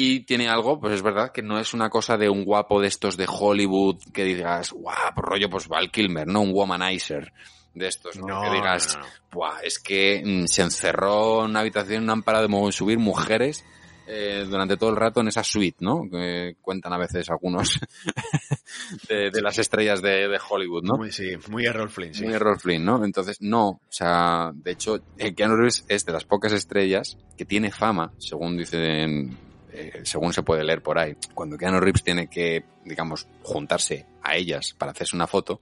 Y 0.00 0.20
tiene 0.20 0.48
algo, 0.48 0.78
pues 0.78 0.94
es 0.94 1.02
verdad 1.02 1.32
que 1.32 1.42
no 1.42 1.58
es 1.58 1.74
una 1.74 1.90
cosa 1.90 2.16
de 2.16 2.28
un 2.28 2.44
guapo 2.44 2.80
de 2.80 2.86
estos 2.86 3.16
de 3.16 3.26
Hollywood 3.28 3.96
que 4.12 4.22
digas, 4.22 4.70
guau, 4.70 4.94
rollo, 5.16 5.50
pues 5.50 5.66
Val 5.66 5.90
Kilmer, 5.90 6.24
¿no? 6.24 6.42
Un 6.42 6.52
womanizer 6.54 7.32
de 7.74 7.88
estos, 7.88 8.16
¿no? 8.16 8.28
No, 8.28 8.42
que 8.42 8.50
digas, 8.50 8.94
no, 8.96 9.02
no. 9.02 9.08
"Buah, 9.32 9.58
es 9.64 9.80
que 9.80 10.22
mm, 10.24 10.46
se 10.46 10.62
encerró 10.62 11.40
en 11.42 11.50
una 11.50 11.60
habitación, 11.62 12.06
no 12.06 12.12
han 12.12 12.22
parado 12.22 12.46
de 12.46 12.70
subir 12.70 13.00
mujeres 13.00 13.64
eh, 14.06 14.46
durante 14.48 14.76
todo 14.76 14.90
el 14.90 14.94
rato 14.94 15.20
en 15.20 15.26
esa 15.26 15.42
suite, 15.42 15.78
¿no? 15.80 16.08
Que 16.08 16.54
cuentan 16.62 16.92
a 16.92 16.98
veces 16.98 17.28
algunos 17.28 17.80
de, 19.08 19.32
de 19.32 19.42
las 19.42 19.58
estrellas 19.58 20.00
de, 20.00 20.28
de 20.28 20.38
Hollywood, 20.48 20.84
¿no? 20.84 20.96
Muy, 20.96 21.10
sí, 21.10 21.32
muy 21.50 21.66
Errol 21.66 21.90
Flynn, 21.90 22.14
sí. 22.14 22.22
Muy 22.24 22.34
Errol 22.34 22.60
Flynn, 22.60 22.84
¿no? 22.84 23.04
Entonces, 23.04 23.38
no, 23.40 23.68
o 23.68 23.80
sea, 23.88 24.52
de 24.54 24.70
hecho, 24.70 25.00
eh, 25.16 25.34
Keanu 25.34 25.56
Reeves 25.56 25.84
es 25.88 26.06
de 26.06 26.12
las 26.12 26.24
pocas 26.24 26.52
estrellas 26.52 27.18
que 27.36 27.44
tiene 27.44 27.72
fama, 27.72 28.12
según 28.18 28.56
dicen, 28.56 29.47
eh, 29.80 30.00
según 30.04 30.32
se 30.32 30.42
puede 30.42 30.64
leer 30.64 30.82
por 30.82 30.98
ahí. 30.98 31.16
Cuando 31.34 31.56
Keanu 31.56 31.80
Reeves 31.80 32.02
tiene 32.02 32.28
que, 32.28 32.64
digamos, 32.84 33.26
juntarse 33.42 34.06
a 34.22 34.36
ellas 34.36 34.74
para 34.76 34.92
hacerse 34.92 35.14
una 35.16 35.26
foto, 35.26 35.60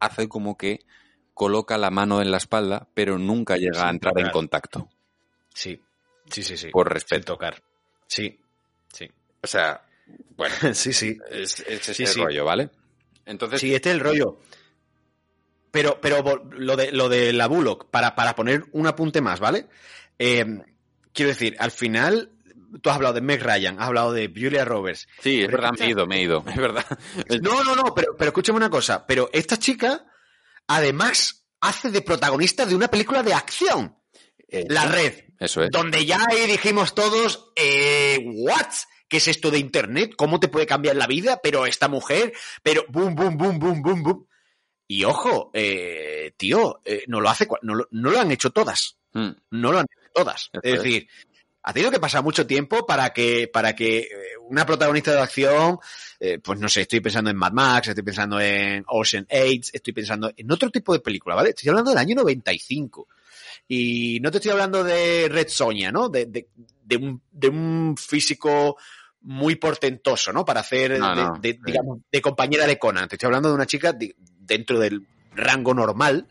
hace 0.00 0.28
como 0.28 0.56
que 0.56 0.80
coloca 1.34 1.78
la 1.78 1.90
mano 1.90 2.20
en 2.22 2.30
la 2.30 2.36
espalda, 2.36 2.88
pero 2.94 3.18
nunca 3.18 3.56
llega 3.56 3.86
a 3.86 3.90
entrar 3.90 4.18
en 4.18 4.30
contacto. 4.30 4.88
Sí, 5.54 5.80
sí, 6.30 6.42
sí, 6.42 6.56
sí. 6.56 6.70
Por 6.70 6.92
respeto. 6.92 7.34
tocar. 7.34 7.62
Sí, 8.06 8.40
sí. 8.92 9.10
O 9.42 9.46
sea, 9.46 9.82
bueno, 10.36 10.54
sí, 10.74 10.92
sí. 10.92 11.18
es, 11.30 11.60
es 11.60 11.82
Sí, 11.84 12.02
ese 12.04 12.06
sí. 12.06 12.20
rollo, 12.22 12.44
¿vale? 12.44 12.70
Entonces, 13.26 13.60
Sí, 13.60 13.74
este 13.74 13.90
es 13.90 13.94
el 13.96 14.00
rollo. 14.00 14.38
Pero, 15.70 16.00
pero 16.00 16.22
lo 16.50 16.76
de, 16.76 16.92
lo 16.92 17.08
de 17.08 17.32
la 17.32 17.46
Bullock, 17.46 17.90
para, 17.90 18.14
para 18.14 18.34
poner 18.34 18.64
un 18.72 18.86
apunte 18.86 19.20
más, 19.20 19.38
¿vale? 19.38 19.66
Eh, 20.18 20.44
quiero 21.12 21.28
decir, 21.28 21.56
al 21.58 21.70
final, 21.70 22.30
tú 22.82 22.90
has 22.90 22.96
hablado 22.96 23.14
de 23.14 23.20
Meg 23.20 23.42
Ryan, 23.42 23.78
has 23.78 23.86
hablado 23.86 24.12
de 24.12 24.32
Julia 24.34 24.64
Roberts. 24.64 25.08
sí, 25.20 25.42
es 25.42 25.50
verdad, 25.50 25.72
me 25.78 25.86
he 25.86 25.90
ido, 25.90 26.06
me 26.06 26.16
he 26.18 26.22
ido, 26.22 26.44
es 26.48 26.56
verdad. 26.56 26.84
No, 27.42 27.64
no, 27.64 27.74
no, 27.74 27.94
pero, 27.94 28.16
pero 28.16 28.28
escúchame 28.28 28.56
una 28.56 28.70
cosa. 28.70 29.06
Pero 29.06 29.30
esta 29.32 29.58
chica, 29.58 30.06
además, 30.66 31.46
hace 31.60 31.90
de 31.90 32.02
protagonista 32.02 32.66
de 32.66 32.74
una 32.74 32.88
película 32.88 33.22
de 33.22 33.34
acción. 33.34 33.96
La 34.50 34.86
Red. 34.86 35.24
Eso 35.38 35.62
es. 35.62 35.70
Donde 35.70 36.04
ya 36.06 36.24
ahí 36.28 36.46
dijimos 36.46 36.94
todos, 36.94 37.52
eh, 37.54 38.18
¿what? 38.24 38.66
¿Qué 39.08 39.18
es 39.18 39.28
esto 39.28 39.50
de 39.50 39.58
Internet? 39.58 40.14
¿Cómo 40.16 40.40
te 40.40 40.48
puede 40.48 40.66
cambiar 40.66 40.96
la 40.96 41.06
vida? 41.06 41.40
Pero 41.42 41.66
esta 41.66 41.88
mujer, 41.88 42.32
pero 42.62 42.84
boom, 42.88 43.14
boom, 43.14 43.36
boom, 43.36 43.58
boom, 43.58 43.82
boom, 43.82 44.02
boom. 44.02 44.28
Y 44.86 45.04
ojo, 45.04 45.50
eh, 45.54 46.32
tío, 46.36 46.80
eh, 46.84 47.04
no 47.08 47.20
lo 47.20 47.28
hace, 47.28 47.46
no 47.62 47.74
lo, 47.74 47.88
no 47.90 48.10
lo 48.10 48.20
han 48.20 48.30
hecho 48.30 48.50
todas. 48.50 48.98
Mm. 49.12 49.30
No 49.50 49.72
lo 49.72 49.78
han 49.78 49.86
hecho 49.86 50.10
todas. 50.14 50.50
Eso 50.62 50.82
es 50.82 50.84
es. 50.84 51.04
Ha 51.68 51.72
tenido 51.74 51.90
que 51.90 52.00
pasar 52.00 52.22
mucho 52.22 52.46
tiempo 52.46 52.86
para 52.86 53.10
que, 53.12 53.46
para 53.52 53.76
que 53.76 53.98
eh, 53.98 54.08
una 54.48 54.64
protagonista 54.64 55.12
de 55.12 55.20
acción, 55.20 55.78
eh, 56.18 56.38
pues 56.42 56.58
no 56.58 56.66
sé, 56.66 56.80
estoy 56.80 57.00
pensando 57.00 57.28
en 57.28 57.36
Mad 57.36 57.52
Max, 57.52 57.88
estoy 57.88 58.02
pensando 58.04 58.40
en 58.40 58.84
Ocean 58.86 59.26
8, 59.30 59.70
estoy 59.74 59.92
pensando 59.92 60.32
en 60.34 60.50
otro 60.50 60.70
tipo 60.70 60.94
de 60.94 61.00
película, 61.00 61.34
¿vale? 61.34 61.50
Estoy 61.50 61.68
hablando 61.68 61.90
del 61.90 61.98
año 61.98 62.14
95. 62.16 63.06
Y 63.68 64.18
no 64.22 64.30
te 64.30 64.38
estoy 64.38 64.52
hablando 64.52 64.82
de 64.82 65.28
Red 65.30 65.48
Sonia, 65.48 65.92
¿no? 65.92 66.08
De, 66.08 66.24
de, 66.24 66.48
de 66.84 66.96
un, 66.96 67.20
de 67.30 67.48
un 67.48 67.96
físico 67.98 68.78
muy 69.20 69.56
portentoso, 69.56 70.32
¿no? 70.32 70.46
Para 70.46 70.60
hacer, 70.60 70.98
No, 70.98 71.10
de, 71.14 71.22
no, 71.22 71.34
de- 71.38 71.52
sí. 71.52 71.58
digamos, 71.66 71.98
de 72.10 72.22
compañera 72.22 72.66
de 72.66 72.78
Conan. 72.78 73.08
Te 73.10 73.16
estoy 73.16 73.26
hablando 73.26 73.50
de 73.50 73.54
una 73.56 73.66
chica 73.66 73.92
de- 73.92 74.16
dentro 74.40 74.78
del 74.80 75.02
rango 75.34 75.74
normal 75.74 76.26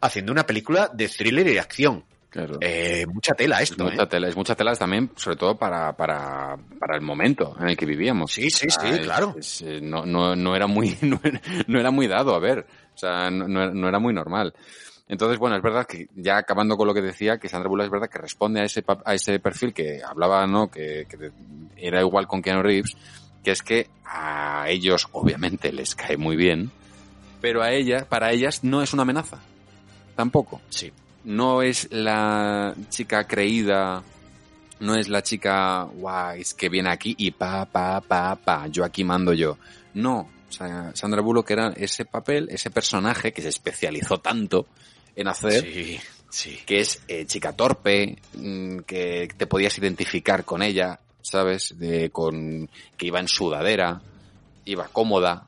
haciendo 0.00 0.32
una 0.32 0.46
película 0.46 0.90
de 0.94 1.08
thriller 1.08 1.46
y 1.46 1.52
de 1.52 1.60
acción. 1.60 2.04
Claro. 2.30 2.58
Eh, 2.60 3.06
mucha 3.12 3.34
tela 3.34 3.60
esto, 3.60 3.84
mucha 3.84 4.04
¿eh? 4.04 4.06
tela, 4.06 4.28
es 4.28 4.36
mucha 4.36 4.54
tela 4.54 4.72
también, 4.76 5.10
sobre 5.16 5.36
todo 5.36 5.56
para, 5.58 5.92
para, 5.96 6.56
para 6.78 6.94
el 6.94 7.02
momento 7.02 7.56
en 7.60 7.68
el 7.70 7.76
que 7.76 7.86
vivíamos. 7.86 8.30
Sí, 8.32 8.48
sí, 8.50 8.68
sí, 8.70 8.86
es- 8.86 9.00
claro. 9.00 9.34
es, 9.36 9.62
eh, 9.62 9.80
no, 9.82 10.06
no, 10.06 10.36
no 10.36 10.54
era 10.54 10.68
muy, 10.68 10.96
no 11.02 11.18
era, 11.24 11.40
no 11.66 11.80
era 11.80 11.90
muy 11.90 12.06
dado, 12.06 12.34
a 12.34 12.38
ver. 12.38 12.66
O 12.94 12.98
sea, 12.98 13.30
no, 13.30 13.48
no 13.48 13.88
era- 13.88 13.98
muy 13.98 14.14
normal. 14.14 14.54
Entonces, 15.08 15.38
bueno, 15.40 15.56
es 15.56 15.62
verdad 15.62 15.86
que 15.88 16.06
ya 16.14 16.36
acabando 16.36 16.76
con 16.76 16.86
lo 16.86 16.94
que 16.94 17.02
decía, 17.02 17.38
que 17.38 17.48
Sandra 17.48 17.68
Bullock 17.68 17.86
es 17.86 17.90
verdad 17.90 18.08
que 18.08 18.18
responde 18.18 18.60
a 18.60 18.64
ese, 18.64 18.84
a 19.04 19.12
ese 19.14 19.40
perfil 19.40 19.74
que 19.74 20.00
hablaba, 20.04 20.46
¿no? 20.46 20.70
Que, 20.70 21.06
que 21.10 21.32
era 21.76 22.00
igual 22.00 22.28
con 22.28 22.40
Keanu 22.42 22.62
Reeves, 22.62 22.96
que 23.42 23.50
es 23.50 23.62
que 23.62 23.88
a 24.04 24.66
ellos 24.68 25.08
obviamente 25.10 25.72
les 25.72 25.96
cae 25.96 26.16
muy 26.16 26.36
bien, 26.36 26.70
pero 27.40 27.60
a 27.60 27.72
ella, 27.72 28.06
para 28.08 28.30
ellas 28.30 28.62
no 28.62 28.82
es 28.82 28.92
una 28.92 29.02
amenaza. 29.02 29.40
Tampoco. 30.14 30.60
Sí. 30.68 30.92
No 31.24 31.62
es 31.62 31.88
la 31.90 32.74
chica 32.88 33.26
creída, 33.26 34.02
no 34.80 34.94
es 34.94 35.08
la 35.08 35.22
chica 35.22 35.84
guay, 35.84 36.40
es 36.40 36.54
que 36.54 36.68
viene 36.68 36.90
aquí 36.90 37.14
y 37.18 37.30
pa, 37.30 37.66
pa, 37.66 38.00
pa, 38.00 38.36
pa, 38.36 38.66
yo 38.68 38.84
aquí 38.84 39.04
mando 39.04 39.32
yo. 39.32 39.58
No, 39.94 40.20
o 40.48 40.52
sea, 40.52 40.90
Sandra 40.94 41.20
Bullock 41.20 41.50
era 41.50 41.68
ese 41.76 42.04
papel, 42.04 42.48
ese 42.50 42.70
personaje 42.70 43.32
que 43.32 43.42
se 43.42 43.50
especializó 43.50 44.18
tanto 44.18 44.66
en 45.14 45.28
hacer, 45.28 45.62
Sí, 45.62 46.00
sí. 46.30 46.58
que 46.64 46.80
es 46.80 47.02
eh, 47.06 47.26
chica 47.26 47.52
torpe, 47.52 48.16
mm, 48.34 48.78
que 48.80 49.28
te 49.36 49.46
podías 49.46 49.76
identificar 49.78 50.44
con 50.44 50.62
ella, 50.62 51.00
¿sabes? 51.20 51.78
De, 51.78 52.10
con, 52.10 52.68
que 52.96 53.06
iba 53.06 53.20
en 53.20 53.28
sudadera, 53.28 54.00
iba 54.64 54.88
cómoda, 54.88 55.46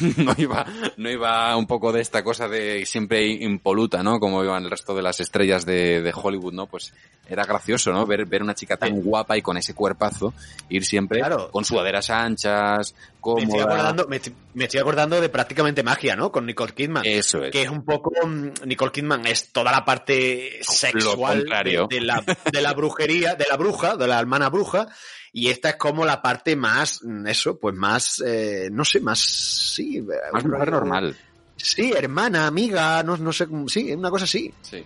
no 0.16 0.34
iba, 0.38 0.66
no 0.96 1.10
iba 1.10 1.56
un 1.56 1.66
poco 1.66 1.92
de 1.92 2.00
esta 2.00 2.22
cosa 2.24 2.48
de 2.48 2.84
siempre 2.86 3.26
impoluta, 3.26 4.02
¿no? 4.02 4.18
Como 4.20 4.42
iban 4.44 4.64
el 4.64 4.70
resto 4.70 4.94
de 4.94 5.02
las 5.02 5.20
estrellas 5.20 5.64
de, 5.66 6.00
de 6.02 6.12
Hollywood, 6.14 6.52
¿no? 6.52 6.66
Pues 6.66 6.92
era 7.28 7.44
gracioso, 7.44 7.92
¿no? 7.92 8.06
Ver, 8.06 8.26
ver 8.26 8.42
una 8.42 8.54
chica 8.54 8.76
tan 8.76 9.00
guapa 9.02 9.36
y 9.36 9.42
con 9.42 9.56
ese 9.56 9.74
cuerpazo 9.74 10.34
ir 10.68 10.84
siempre 10.84 11.20
Claro. 11.20 11.50
con 11.50 11.64
sudaderas 11.64 12.10
anchas, 12.10 12.92
Me 12.94 13.42
estoy, 13.42 13.46
cómoda. 13.46 13.64
acordando, 13.64 14.06
me, 14.08 14.16
estoy- 14.16 14.34
me 14.54 14.64
estoy 14.64 14.80
acordando 14.80 15.20
de 15.20 15.28
prácticamente 15.28 15.82
magia, 15.82 16.16
¿no? 16.16 16.32
Con 16.32 16.46
Nicole 16.46 16.72
Kidman. 16.72 17.04
Eso 17.06 17.44
es. 17.44 17.52
Que 17.52 17.62
es 17.62 17.68
un 17.70 17.84
poco. 17.84 18.10
mm, 18.26 18.66
Nicole 18.66 18.90
Kidman 18.92 19.26
es 19.26 19.52
toda 19.52 19.70
la 19.70 19.84
parte 19.84 20.58
sexual 20.62 21.44
de 21.88 22.00
la, 22.00 22.24
de 22.52 22.60
la 22.62 22.72
brujería, 22.72 23.34
de 23.34 23.46
la 23.48 23.56
bruja, 23.56 23.96
de 23.96 24.06
la 24.08 24.18
hermana 24.18 24.48
bruja. 24.48 24.88
Y 25.32 25.48
esta 25.48 25.70
es 25.70 25.76
como 25.76 26.04
la 26.04 26.20
parte 26.20 26.56
más, 26.56 27.02
mm, 27.04 27.26
eso, 27.26 27.58
pues 27.58 27.74
más, 27.76 28.22
eh, 28.26 28.68
no 28.72 28.84
sé, 28.84 29.00
más, 29.00 29.18
sí. 29.20 29.98
eh, 29.98 30.02
Más 30.32 30.44
mujer 30.44 30.70
normal. 30.70 31.16
Sí, 31.56 31.92
hermana, 31.96 32.46
amiga, 32.46 33.02
no, 33.02 33.16
no 33.16 33.32
sé, 33.32 33.46
sí, 33.68 33.92
una 33.92 34.10
cosa 34.10 34.24
así. 34.24 34.52
Sí. 34.62 34.82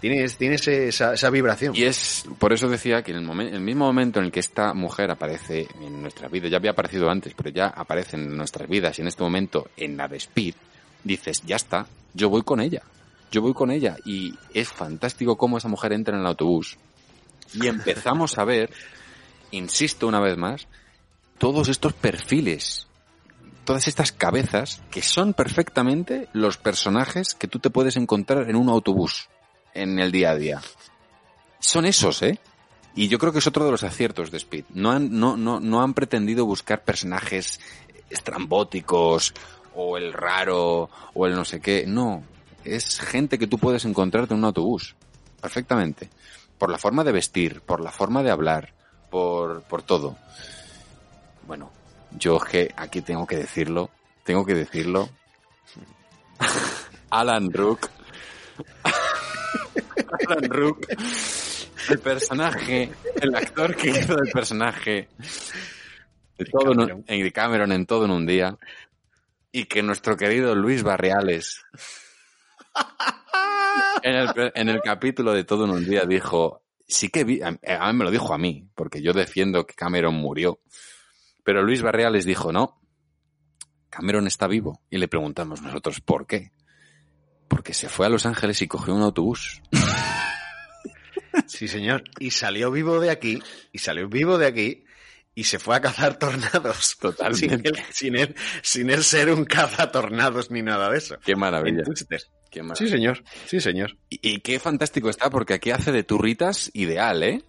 Tienes, 0.00 0.36
tienes 0.36 0.66
esa, 0.68 1.14
esa 1.14 1.30
vibración. 1.30 1.74
Y 1.76 1.84
es, 1.84 2.24
por 2.38 2.52
eso 2.52 2.68
decía 2.68 3.02
que 3.02 3.12
en 3.12 3.18
el, 3.18 3.26
momen- 3.26 3.52
el 3.54 3.60
mismo 3.60 3.86
momento 3.86 4.18
en 4.18 4.26
el 4.26 4.32
que 4.32 4.40
esta 4.40 4.74
mujer 4.74 5.10
aparece 5.10 5.66
en 5.80 6.02
nuestra 6.02 6.28
vida, 6.28 6.48
ya 6.48 6.56
había 6.58 6.72
aparecido 6.72 7.08
antes, 7.08 7.32
pero 7.34 7.50
ya 7.50 7.68
aparece 7.68 8.16
en 8.16 8.36
nuestras 8.36 8.68
vidas 8.68 8.98
y 8.98 9.02
en 9.02 9.08
este 9.08 9.22
momento 9.22 9.68
en 9.76 9.96
la 9.96 10.08
de 10.08 10.16
Speed, 10.18 10.54
dices, 11.04 11.42
ya 11.46 11.56
está, 11.56 11.86
yo 12.12 12.28
voy 12.28 12.42
con 12.42 12.60
ella, 12.60 12.82
yo 13.30 13.40
voy 13.40 13.54
con 13.54 13.70
ella. 13.70 13.96
Y 14.04 14.34
es 14.52 14.68
fantástico 14.68 15.36
cómo 15.36 15.56
esa 15.56 15.68
mujer 15.68 15.92
entra 15.94 16.14
en 16.14 16.20
el 16.20 16.26
autobús 16.26 16.76
y 17.54 17.66
empezamos 17.66 18.36
a 18.38 18.44
ver, 18.44 18.70
insisto 19.54 20.06
una 20.06 20.20
vez 20.20 20.36
más, 20.36 20.68
todos 21.38 21.68
estos 21.68 21.92
perfiles, 21.92 22.86
todas 23.64 23.88
estas 23.88 24.12
cabezas 24.12 24.82
que 24.90 25.02
son 25.02 25.34
perfectamente 25.34 26.28
los 26.32 26.56
personajes 26.56 27.34
que 27.34 27.48
tú 27.48 27.58
te 27.58 27.70
puedes 27.70 27.96
encontrar 27.96 28.48
en 28.48 28.56
un 28.56 28.68
autobús 28.68 29.28
en 29.72 29.98
el 29.98 30.12
día 30.12 30.30
a 30.30 30.36
día. 30.36 30.60
Son 31.58 31.86
esos, 31.86 32.22
¿eh? 32.22 32.38
Y 32.94 33.08
yo 33.08 33.18
creo 33.18 33.32
que 33.32 33.40
es 33.40 33.46
otro 33.46 33.64
de 33.64 33.72
los 33.72 33.82
aciertos 33.82 34.30
de 34.30 34.36
Speed. 34.36 34.66
No 34.70 34.92
han, 34.92 35.18
no, 35.18 35.36
no, 35.36 35.58
no 35.58 35.82
han 35.82 35.94
pretendido 35.94 36.46
buscar 36.46 36.84
personajes 36.84 37.60
estrambóticos 38.08 39.34
o 39.74 39.96
el 39.96 40.12
raro 40.12 40.88
o 41.12 41.26
el 41.26 41.34
no 41.34 41.44
sé 41.44 41.60
qué. 41.60 41.84
No, 41.88 42.22
es 42.62 43.00
gente 43.00 43.38
que 43.38 43.48
tú 43.48 43.58
puedes 43.58 43.84
encontrarte 43.84 44.34
en 44.34 44.38
un 44.38 44.44
autobús. 44.44 44.94
Perfectamente. 45.40 46.08
Por 46.58 46.70
la 46.70 46.78
forma 46.78 47.02
de 47.02 47.12
vestir, 47.12 47.60
por 47.62 47.80
la 47.80 47.90
forma 47.90 48.22
de 48.22 48.30
hablar, 48.30 48.72
por, 49.14 49.62
por 49.62 49.82
todo. 49.82 50.16
Bueno, 51.46 51.70
yo 52.18 52.36
es 52.38 52.44
que 52.50 52.74
aquí 52.76 53.00
tengo 53.00 53.24
que 53.28 53.36
decirlo, 53.36 53.88
tengo 54.24 54.44
que 54.44 54.54
decirlo. 54.54 55.08
Alan 57.10 57.52
Rook. 57.52 57.88
Alan 60.28 60.50
Rook. 60.50 60.88
El 61.90 61.98
personaje, 62.00 62.90
el 63.22 63.36
actor 63.36 63.76
que 63.76 63.90
hizo 63.90 64.18
el 64.18 64.32
personaje 64.32 65.08
de 66.36 66.44
todo 66.46 66.72
en 67.06 67.30
Cameron 67.30 67.70
en 67.70 67.86
todo 67.86 68.06
en 68.06 68.10
un 68.10 68.26
día 68.26 68.58
y 69.52 69.66
que 69.66 69.84
nuestro 69.84 70.16
querido 70.16 70.56
Luis 70.56 70.82
Barriales 70.82 71.62
en 74.02 74.16
el, 74.16 74.52
en 74.56 74.68
el 74.70 74.80
capítulo 74.80 75.32
de 75.32 75.44
todo 75.44 75.66
en 75.66 75.70
un 75.70 75.84
día 75.84 76.04
dijo 76.04 76.63
sí 76.86 77.08
que 77.08 77.24
vi, 77.24 77.40
a, 77.42 77.48
a 77.48 77.92
mí 77.92 77.98
me 77.98 78.04
lo 78.04 78.10
dijo 78.10 78.34
a 78.34 78.38
mí 78.38 78.68
porque 78.74 79.02
yo 79.02 79.12
defiendo 79.12 79.66
que 79.66 79.74
Cameron 79.74 80.14
murió 80.14 80.60
pero 81.42 81.62
Luis 81.62 81.82
Barriales 81.82 82.24
dijo 82.24 82.52
no 82.52 82.80
Cameron 83.90 84.26
está 84.26 84.46
vivo 84.46 84.82
y 84.90 84.98
le 84.98 85.08
preguntamos 85.08 85.62
nosotros 85.62 86.00
¿por 86.00 86.26
qué? 86.26 86.52
porque 87.48 87.74
se 87.74 87.88
fue 87.88 88.06
a 88.06 88.08
Los 88.08 88.26
Ángeles 88.26 88.60
y 88.62 88.68
cogió 88.68 88.94
un 88.94 89.02
autobús 89.02 89.62
Sí, 91.46 91.68
señor. 91.68 92.04
Y 92.18 92.30
salió 92.30 92.70
vivo 92.70 93.00
de 93.00 93.10
aquí, 93.10 93.42
y 93.72 93.78
salió 93.78 94.08
vivo 94.08 94.38
de 94.38 94.46
aquí, 94.46 94.84
y 95.34 95.44
se 95.44 95.58
fue 95.58 95.76
a 95.76 95.80
cazar 95.80 96.18
tornados. 96.18 96.96
Totalmente. 96.98 97.38
Sin 97.38 97.66
él, 97.66 97.82
sin 97.90 98.16
él, 98.16 98.36
sin 98.62 98.90
él 98.90 99.02
ser 99.02 99.30
un 99.30 99.44
cazatornados 99.44 100.50
ni 100.50 100.62
nada 100.62 100.90
de 100.90 100.98
eso. 100.98 101.18
qué 101.24 101.34
maravilla 101.36 101.82
En 101.86 101.92
Sí, 102.74 102.88
señor. 102.88 103.22
Sí, 103.46 103.60
señor. 103.60 103.96
Y, 104.10 104.18
y 104.34 104.40
qué 104.40 104.58
fantástico 104.58 105.08
está, 105.10 105.30
porque 105.30 105.54
aquí 105.54 105.70
hace 105.70 105.92
de 105.92 106.02
turritas 106.04 106.70
ideal, 106.74 107.22
¿eh? 107.22 107.42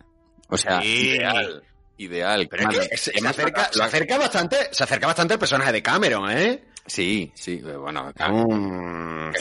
O 0.50 0.58
sea, 0.58 0.82
Sí. 0.82 0.88
ideal. 1.16 1.64
Ideal. 1.98 2.48
Pero 2.50 2.70
es 2.72 2.90
que 2.90 2.98
se, 2.98 3.12
acerca, 3.28 3.62
la- 3.64 3.70
lo 3.76 3.84
acerca 3.84 4.18
bastante, 4.18 4.58
se 4.72 4.84
acerca 4.84 5.08
bastante 5.08 5.34
el 5.36 5.40
personaje 5.40 5.72
de 5.72 5.82
Cameron, 5.82 6.30
¿eh? 6.30 6.64
Sí, 6.88 7.32
sí, 7.34 7.62
eh, 7.66 7.78
bueno, 7.78 8.12
Mm, 8.30 9.32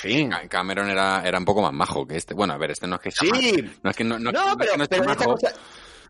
Cameron 0.48 0.88
era, 0.88 1.22
era 1.26 1.38
un 1.38 1.44
poco 1.44 1.60
más 1.62 1.72
majo 1.72 2.06
que 2.06 2.16
este. 2.16 2.32
Bueno, 2.32 2.54
a 2.54 2.58
ver, 2.58 2.70
este 2.70 2.86
no 2.86 2.96
es 2.96 3.02
que 3.02 3.10
sea 3.10 3.28
Sí. 3.28 3.52
majo. 3.62 3.74
No 3.82 3.90
es 3.90 3.96
que 3.96 4.04
no, 4.04 4.18
no, 4.18 4.32
No, 4.32 4.44
no 4.44 4.50
es 4.52 4.56
pero, 4.56 4.72
que 4.72 4.78
no 4.78 4.84
esté 4.84 4.98
pero 4.98 5.10
esta 5.12 5.24
majo. 5.24 5.34
cosa, 5.38 5.52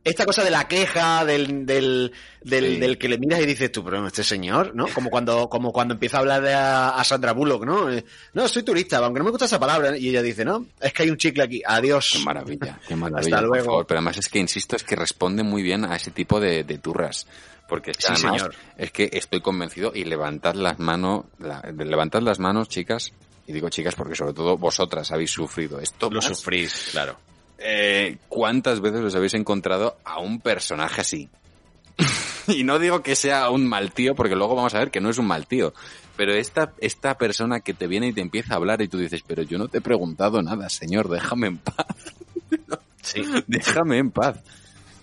esta 0.04 0.26
cosa 0.26 0.44
de 0.44 0.50
la 0.50 0.68
queja, 0.68 1.24
del, 1.24 1.64
del, 1.66 2.12
del, 2.42 2.74
Sí. 2.74 2.76
del 2.78 2.98
que 2.98 3.08
le 3.08 3.16
miras 3.18 3.40
y 3.40 3.46
dices 3.46 3.72
tú, 3.72 3.82
pero 3.82 4.06
este 4.06 4.22
señor, 4.22 4.72
¿no? 4.74 4.86
Como 4.88 5.08
cuando, 5.10 5.48
como 5.48 5.72
cuando 5.72 5.94
empieza 5.94 6.18
a 6.18 6.20
hablar 6.20 6.42
de 6.42 6.52
a, 6.52 6.90
a 6.90 7.02
Sandra 7.04 7.32
Bullock, 7.32 7.64
¿no? 7.64 7.90
Eh, 7.90 8.04
No, 8.34 8.46
soy 8.46 8.62
turista, 8.62 8.98
aunque 8.98 9.18
no 9.18 9.24
me 9.24 9.30
gusta 9.30 9.46
esa 9.46 9.58
palabra. 9.58 9.96
Y 9.96 10.10
ella 10.10 10.20
dice, 10.22 10.44
no, 10.44 10.66
es 10.80 10.92
que 10.92 11.04
hay 11.04 11.10
un 11.10 11.16
chicle 11.16 11.42
aquí. 11.42 11.62
Adiós. 11.66 12.10
Qué 12.12 12.18
maravilla, 12.20 12.78
qué 12.86 12.94
maravilla. 12.96 13.20
Hasta 13.36 13.38
por 13.40 13.48
luego. 13.48 13.64
favor. 13.64 13.86
Pero 13.86 13.98
además 13.98 14.18
es 14.18 14.28
que, 14.28 14.38
insisto, 14.38 14.76
es 14.76 14.84
que 14.84 14.94
responde 14.94 15.42
muy 15.42 15.62
bien 15.62 15.84
a 15.86 15.96
ese 15.96 16.10
tipo 16.10 16.38
de, 16.38 16.64
de 16.64 16.78
turras. 16.78 17.26
Porque 17.66 17.92
es 17.92 17.96
que 17.96 18.02
Sí, 18.02 18.12
además, 18.12 18.40
señor. 18.42 18.54
es 18.76 18.90
que 18.92 19.08
estoy 19.14 19.40
convencido 19.40 19.90
y 19.94 20.04
levantad 20.04 20.54
las 20.54 20.78
manos, 20.78 21.24
la- 21.38 21.62
levantad 21.62 22.20
las 22.20 22.38
manos, 22.38 22.68
chicas, 22.68 23.12
y 23.46 23.52
digo 23.54 23.70
chicas 23.70 23.94
porque 23.94 24.14
sobre 24.14 24.34
todo 24.34 24.58
vosotras 24.58 25.10
habéis 25.12 25.30
sufrido 25.30 25.80
esto. 25.80 26.10
Lo 26.10 26.16
más. 26.20 26.26
sufrís, 26.26 26.88
claro. 26.92 27.16
Eh, 27.58 28.18
¿Cuántas 28.28 28.80
veces 28.80 29.00
os 29.00 29.14
habéis 29.14 29.34
encontrado 29.34 29.96
a 30.04 30.20
un 30.20 30.40
personaje 30.40 31.00
así? 31.00 31.28
y 32.48 32.64
no 32.64 32.78
digo 32.78 33.02
que 33.02 33.16
sea 33.16 33.50
un 33.50 33.66
mal 33.66 33.92
tío, 33.92 34.14
porque 34.14 34.36
luego 34.36 34.54
vamos 34.54 34.74
a 34.74 34.78
ver 34.78 34.90
que 34.90 35.00
no 35.00 35.10
es 35.10 35.18
un 35.18 35.26
mal 35.26 35.46
tío. 35.46 35.72
Pero 36.16 36.32
esta, 36.32 36.72
esta 36.78 37.16
persona 37.16 37.60
que 37.60 37.74
te 37.74 37.86
viene 37.86 38.08
y 38.08 38.12
te 38.12 38.20
empieza 38.20 38.54
a 38.54 38.56
hablar 38.56 38.80
y 38.82 38.88
tú 38.88 38.98
dices, 38.98 39.22
pero 39.26 39.42
yo 39.42 39.58
no 39.58 39.68
te 39.68 39.78
he 39.78 39.80
preguntado 39.80 40.42
nada, 40.42 40.68
señor, 40.68 41.08
déjame 41.08 41.48
en 41.48 41.58
paz. 41.58 41.86
Sí. 43.02 43.22
déjame 43.46 43.98
en 43.98 44.10
paz. 44.10 44.40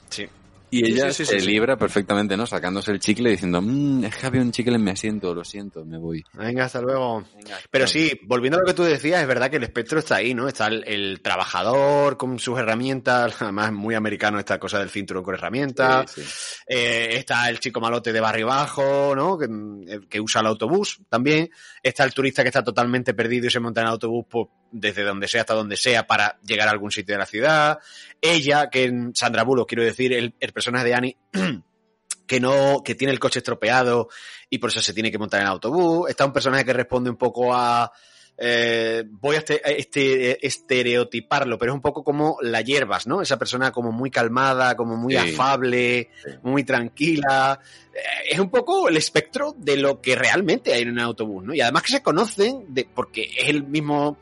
Sí. 0.09 0.27
Y 0.71 0.85
ella 0.85 1.11
sí, 1.11 1.25
sí, 1.25 1.33
se 1.33 1.39
sí, 1.41 1.45
libra 1.45 1.77
perfectamente, 1.77 2.37
¿no? 2.37 2.47
Sacándose 2.47 2.91
el 2.91 2.99
chicle 2.99 3.29
diciendo, 3.29 3.61
mmm, 3.61 4.05
es 4.05 4.15
que 4.15 4.25
había 4.25 4.41
un 4.41 4.51
chicle 4.51 4.75
en 4.75 4.83
mi 4.83 4.91
asiento, 4.91 5.35
lo 5.35 5.43
siento, 5.43 5.83
me 5.83 5.97
voy. 5.97 6.23
Venga, 6.33 6.65
hasta 6.65 6.81
luego. 6.81 7.23
Pero 7.69 7.87
sí, 7.87 8.19
volviendo 8.23 8.57
a 8.57 8.61
lo 8.61 8.65
que 8.65 8.73
tú 8.73 8.83
decías, 8.83 9.21
es 9.21 9.27
verdad 9.27 9.49
que 9.49 9.57
el 9.57 9.63
espectro 9.63 9.99
está 9.99 10.15
ahí, 10.15 10.33
¿no? 10.33 10.47
Está 10.47 10.67
el, 10.67 10.83
el 10.87 11.21
trabajador 11.21 12.15
con 12.15 12.39
sus 12.39 12.57
herramientas, 12.57 13.41
además 13.41 13.73
muy 13.73 13.95
americano 13.95 14.39
esta 14.39 14.59
cosa 14.59 14.79
del 14.79 14.89
cinturón 14.89 15.23
con 15.23 15.33
herramientas. 15.33 16.63
Eh, 16.65 17.17
está 17.17 17.49
el 17.49 17.59
chico 17.59 17.81
malote 17.81 18.13
de 18.13 18.21
barrio 18.21 18.47
bajo, 18.47 19.13
¿no? 19.13 19.37
Que, 19.37 20.07
que 20.07 20.21
usa 20.21 20.41
el 20.41 20.47
autobús 20.47 21.01
también. 21.09 21.49
Está 21.83 22.05
el 22.05 22.13
turista 22.13 22.43
que 22.43 22.49
está 22.49 22.63
totalmente 22.63 23.13
perdido 23.13 23.47
y 23.47 23.51
se 23.51 23.59
monta 23.59 23.81
en 23.81 23.87
el 23.87 23.93
autobús 23.93 24.25
pues, 24.29 24.47
desde 24.71 25.03
donde 25.03 25.27
sea 25.27 25.41
hasta 25.41 25.53
donde 25.53 25.75
sea 25.75 26.07
para 26.07 26.39
llegar 26.41 26.69
a 26.69 26.71
algún 26.71 26.91
sitio 26.91 27.15
de 27.15 27.19
la 27.19 27.25
ciudad. 27.25 27.79
Ella, 28.21 28.69
que 28.69 28.83
en 28.85 29.15
Sandra 29.15 29.43
Bullock, 29.43 29.67
quiero 29.69 29.83
decir, 29.83 30.13
el, 30.13 30.35
el 30.39 30.53
personaje 30.53 30.85
de 30.85 30.93
Annie, 30.93 31.17
que 32.27 32.39
no, 32.39 32.81
que 32.85 32.95
tiene 32.95 33.11
el 33.11 33.19
coche 33.19 33.39
estropeado 33.39 34.07
y 34.49 34.59
por 34.59 34.69
eso 34.69 34.79
se 34.81 34.93
tiene 34.93 35.11
que 35.11 35.17
montar 35.17 35.41
en 35.41 35.47
el 35.47 35.51
autobús. 35.53 36.09
Está 36.09 36.25
un 36.25 36.33
personaje 36.33 36.63
que 36.63 36.73
responde 36.73 37.09
un 37.09 37.17
poco 37.17 37.53
a, 37.53 37.91
eh, 38.37 39.03
voy 39.09 39.35
a 39.35 39.39
este, 39.39 39.61
este- 39.79 40.45
estereotiparlo, 40.47 41.57
pero 41.57 41.73
es 41.73 41.75
un 41.75 41.81
poco 41.81 42.03
como 42.03 42.37
la 42.41 42.61
hierbas, 42.61 43.05
¿no? 43.05 43.21
Esa 43.21 43.37
persona 43.37 43.71
como 43.71 43.91
muy 43.91 44.09
calmada, 44.09 44.75
como 44.75 44.95
muy 44.95 45.13
Sí. 45.13 45.33
afable, 45.33 46.09
muy 46.41 46.63
tranquila. 46.63 47.59
Eh, 47.93 48.29
es 48.31 48.39
un 48.39 48.49
poco 48.49 48.87
el 48.87 48.97
espectro 48.97 49.53
de 49.57 49.77
lo 49.77 49.99
que 50.01 50.15
realmente 50.15 50.73
hay 50.73 50.83
en 50.83 50.91
un 50.91 50.99
autobús, 50.99 51.43
¿no? 51.43 51.53
Y 51.53 51.59
además 51.61 51.83
que 51.83 51.91
se 51.91 52.01
conocen 52.03 52.65
de, 52.69 52.87
porque 52.93 53.29
es 53.37 53.49
el 53.49 53.63
mismo, 53.63 54.17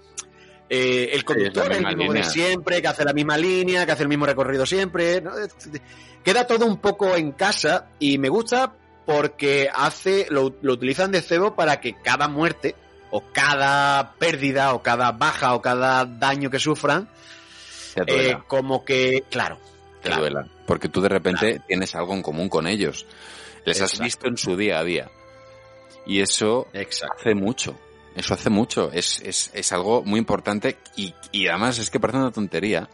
eh, 0.70 1.10
el 1.14 1.24
conductor 1.24 1.72
es 1.72 1.80
el 1.80 1.96
mismo 1.98 2.14
de 2.14 2.24
siempre, 2.24 2.82
que 2.82 2.88
hace 2.88 3.04
la 3.04 3.14
misma 3.14 3.38
línea, 3.38 3.86
que 3.86 3.92
hace 3.92 4.04
el 4.04 4.10
mismo 4.10 4.26
recorrido 4.26 4.66
siempre. 4.66 5.22
¿no? 5.22 5.32
Queda 6.24 6.46
todo 6.46 6.66
un 6.66 6.78
poco 6.78 7.16
en 7.16 7.32
casa 7.32 7.90
y 7.98 8.18
me 8.18 8.30
gusta 8.30 8.74
porque 9.06 9.70
hace, 9.74 10.28
lo, 10.30 10.56
lo 10.62 10.74
utilizan 10.74 11.12
de 11.12 11.22
cebo 11.22 11.56
para 11.56 11.82
que 11.82 11.96
cada 11.96 12.28
muerte 12.28 12.76
o 13.12 13.24
cada 13.32 14.14
pérdida 14.20 14.74
o 14.74 14.84
cada 14.84 15.12
baja 15.12 15.56
o 15.56 15.62
cada 15.62 16.06
daño 16.06 16.52
que 16.52 16.60
sufran, 16.60 17.10
eh, 18.06 18.38
como 18.48 18.86
que, 18.86 19.24
claro, 19.32 19.58
te 20.02 20.10
claro. 20.10 20.22
duela. 20.22 20.48
Porque 20.68 20.90
tú 20.90 21.02
de 21.02 21.10
repente 21.10 21.62
tienes 21.68 21.96
algo 21.96 22.14
en 22.14 22.22
común 22.22 22.50
con 22.50 22.68
ellos. 22.68 23.08
Les 23.66 23.82
has 23.82 24.00
visto 24.00 24.28
en 24.28 24.38
su 24.38 24.56
día 24.56 24.80
a 24.80 24.84
día. 24.84 25.10
Y 26.06 26.22
eso 26.22 26.68
Exacto. 26.74 27.16
hace 27.20 27.36
mucho. 27.36 27.80
Eso 28.20 28.34
hace 28.34 28.50
mucho. 28.50 28.92
Es, 28.92 29.22
es, 29.24 29.50
es 29.54 29.72
algo 29.72 30.04
muy 30.04 30.20
importante 30.20 30.78
y, 30.98 31.14
y 31.32 31.48
además 31.48 31.80
es 31.80 31.90
que 31.90 32.00
parece 32.02 32.18
una 32.20 32.32
tontería. 32.32 32.90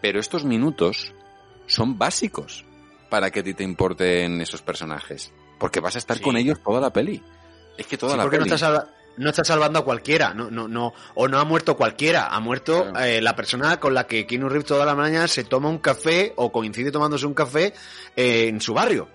Pero 0.00 0.20
estos 0.20 0.44
minutos 0.44 1.12
son 1.66 1.98
básicos 1.98 2.64
para 3.10 3.32
que 3.32 3.40
a 3.40 3.42
ti 3.42 3.52
te 3.54 3.64
importen 3.64 4.40
esos 4.40 4.62
personajes. 4.62 5.32
Porque 5.58 5.80
vas 5.80 5.96
a 5.96 5.98
estar 5.98 6.18
Sí. 6.18 6.22
con 6.22 6.36
ellos 6.36 6.62
toda 6.62 6.80
la 6.80 6.92
peli. 6.92 7.20
Es 7.76 7.86
que 7.88 7.98
toda 7.98 8.12
Sí, 8.12 8.18
la 8.18 8.22
porque 8.22 8.38
no 8.38 8.44
peli. 8.44 8.54
está, 8.54 8.66
salva- 8.68 8.88
no 9.16 9.30
está 9.30 9.44
salvando 9.44 9.80
a 9.80 9.84
cualquiera, 9.84 10.32
no, 10.34 10.48
no, 10.52 10.68
no, 10.68 10.92
o 11.16 11.26
no 11.26 11.40
ha 11.40 11.44
muerto 11.44 11.76
cualquiera, 11.76 12.28
ha 12.28 12.38
muerto 12.38 12.84
Claro. 12.92 13.00
eh, 13.04 13.20
la 13.20 13.34
persona 13.34 13.80
con 13.80 13.92
la 13.92 14.06
que 14.06 14.24
Keanu 14.24 14.48
Reeves 14.48 14.66
toda 14.68 14.86
la 14.86 14.94
mañana 14.94 15.26
se 15.26 15.42
toma 15.42 15.68
un 15.68 15.78
café 15.78 16.32
o 16.36 16.52
coincide 16.52 16.92
tomándose 16.92 17.26
un 17.26 17.34
café 17.34 17.74
eh, 18.14 18.46
en 18.46 18.60
su 18.60 18.72
barrio. 18.74 19.08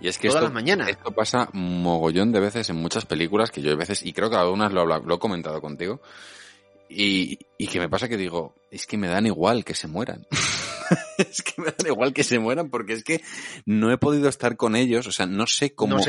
Y 0.00 0.08
es 0.08 0.18
que 0.18 0.28
todas 0.28 0.42
esto, 0.42 0.44
las 0.46 0.54
mañanas. 0.54 0.88
esto 0.88 1.12
pasa 1.12 1.48
mogollón 1.52 2.32
de 2.32 2.40
veces 2.40 2.68
en 2.70 2.76
muchas 2.76 3.04
películas 3.06 3.50
que 3.50 3.60
yo 3.62 3.72
a 3.72 3.76
veces, 3.76 4.02
y 4.02 4.12
creo 4.12 4.30
que 4.30 4.36
algunas 4.36 4.72
lo, 4.72 5.14
he 5.14 5.18
comentado 5.18 5.60
contigo, 5.60 6.00
y, 6.88 7.38
y 7.58 7.66
que 7.68 7.78
me 7.78 7.88
pasa 7.88 8.08
que 8.08 8.16
digo, 8.16 8.54
es 8.70 8.86
que 8.86 8.96
me 8.96 9.08
dan 9.08 9.26
igual 9.26 9.64
que 9.64 9.74
se 9.74 9.86
mueran. 9.88 10.26
es 11.18 11.42
que 11.42 11.60
me 11.62 11.66
dan 11.66 11.86
igual 11.86 12.12
que 12.12 12.24
se 12.24 12.38
mueran 12.38 12.70
porque 12.70 12.94
es 12.94 13.04
que 13.04 13.22
no 13.64 13.92
he 13.92 13.98
podido 13.98 14.28
estar 14.28 14.56
con 14.56 14.74
ellos, 14.74 15.06
o 15.06 15.12
sea, 15.12 15.26
no 15.26 15.46
sé 15.46 15.74
cómo, 15.74 15.94
no 15.96 15.98
No 15.98 16.02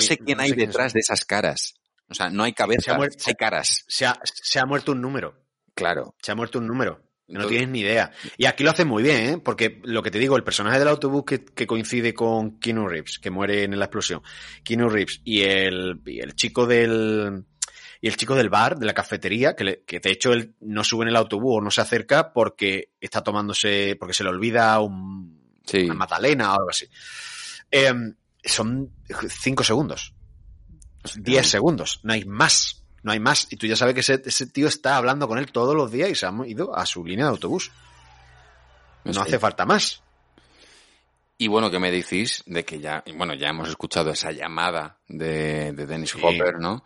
sé, 0.00 0.16
quién 0.18 0.38
no 0.38 0.44
hay 0.44 0.50
sé 0.50 0.56
detrás 0.56 0.92
de 0.92 1.00
esas 1.00 1.24
caras. 1.24 1.74
O 2.08 2.14
sea, 2.14 2.30
no 2.30 2.42
hay 2.44 2.52
Se 2.52 2.56
cabezas, 2.56 2.88
ha 2.94 2.96
muerto- 2.96 3.24
hay 3.26 3.34
caras. 3.34 3.84
Se 3.88 4.06
ha, 4.06 4.18
se 4.24 4.58
ha 4.58 4.66
muerto 4.66 4.92
un 4.92 5.00
número, 5.00 5.34
Claro. 5.74 6.14
se 6.22 6.30
ha 6.32 6.34
muerto 6.34 6.58
un 6.58 6.66
número. 6.66 7.02
No 7.40 7.46
tienes 7.46 7.68
ni 7.68 7.80
idea. 7.80 8.10
Y 8.36 8.44
aquí 8.46 8.62
lo 8.64 8.70
hacen 8.70 8.88
muy 8.88 9.02
bien, 9.02 9.16
¿eh? 9.34 9.38
Porque 9.42 9.80
lo 9.84 10.02
que 10.02 10.10
te 10.10 10.18
digo, 10.18 10.36
el 10.36 10.44
personaje 10.44 10.78
del 10.78 10.88
autobús 10.88 11.24
que, 11.26 11.44
que 11.44 11.66
coincide 11.66 12.12
con 12.14 12.58
Keanu 12.58 12.86
Reeves, 12.88 13.18
que 13.18 13.30
muere 13.30 13.64
en 13.64 13.78
la 13.78 13.86
explosión, 13.86 14.22
Keanu 14.64 14.88
Reeves 14.88 15.20
y 15.24 15.42
el, 15.42 16.00
y 16.06 16.20
el 16.20 16.34
chico 16.34 16.66
del 16.66 17.44
y 18.00 18.08
el 18.08 18.16
chico 18.16 18.34
del 18.34 18.48
bar, 18.48 18.76
de 18.78 18.86
la 18.86 18.94
cafetería, 18.94 19.54
que, 19.54 19.62
le- 19.62 19.82
que 19.84 20.00
de 20.00 20.10
hecho 20.10 20.32
él 20.32 20.56
no 20.60 20.82
sube 20.82 21.04
en 21.04 21.10
el 21.10 21.16
autobús 21.16 21.58
o 21.58 21.60
no 21.60 21.70
se 21.70 21.80
acerca 21.82 22.32
porque 22.32 22.90
está 23.00 23.22
tomándose, 23.22 23.96
porque 23.98 24.12
se 24.14 24.24
le 24.24 24.30
olvida 24.30 24.80
un, 24.80 25.40
Sí. 25.64 25.82
una 25.84 25.94
magdalena 25.94 26.50
o 26.50 26.54
algo 26.56 26.70
así. 26.70 26.86
Em, 27.70 28.14
son 28.44 28.90
cinco 29.28 29.62
segundos. 29.62 30.12
10 31.16 31.46
segundos, 31.48 32.00
no 32.02 32.12
hay 32.12 32.24
más, 32.24 32.81
no 33.02 33.12
hay 33.12 33.20
más. 33.20 33.48
Y 33.50 33.56
tú 33.56 33.66
ya 33.66 33.76
sabes 33.76 33.94
que 33.94 34.00
ese, 34.00 34.22
ese 34.24 34.46
tío 34.46 34.68
está 34.68 34.96
hablando 34.96 35.26
con 35.28 35.38
él 35.38 35.50
todos 35.52 35.74
los 35.74 35.90
días 35.90 36.10
y 36.10 36.14
se 36.14 36.26
ha 36.26 36.32
ido 36.46 36.76
a 36.76 36.86
su 36.86 37.04
línea 37.04 37.24
de 37.26 37.30
autobús. 37.32 37.70
No 39.04 39.12
Sí. 39.14 39.20
hace 39.20 39.38
falta 39.38 39.66
más. 39.66 40.02
Y 41.38 41.48
bueno, 41.48 41.70
¿qué 41.70 41.78
me 41.80 41.90
decís 41.90 42.44
de 42.46 42.64
que 42.64 42.78
ya, 42.78 43.02
bueno, 43.16 43.34
ya 43.34 43.48
hemos 43.48 43.68
escuchado 43.68 44.10
esa 44.10 44.30
llamada 44.30 44.98
de, 45.08 45.72
de 45.72 45.86
Dennis 45.86 46.10
Sí. 46.10 46.20
Hopper, 46.22 46.60
¿no? 46.60 46.84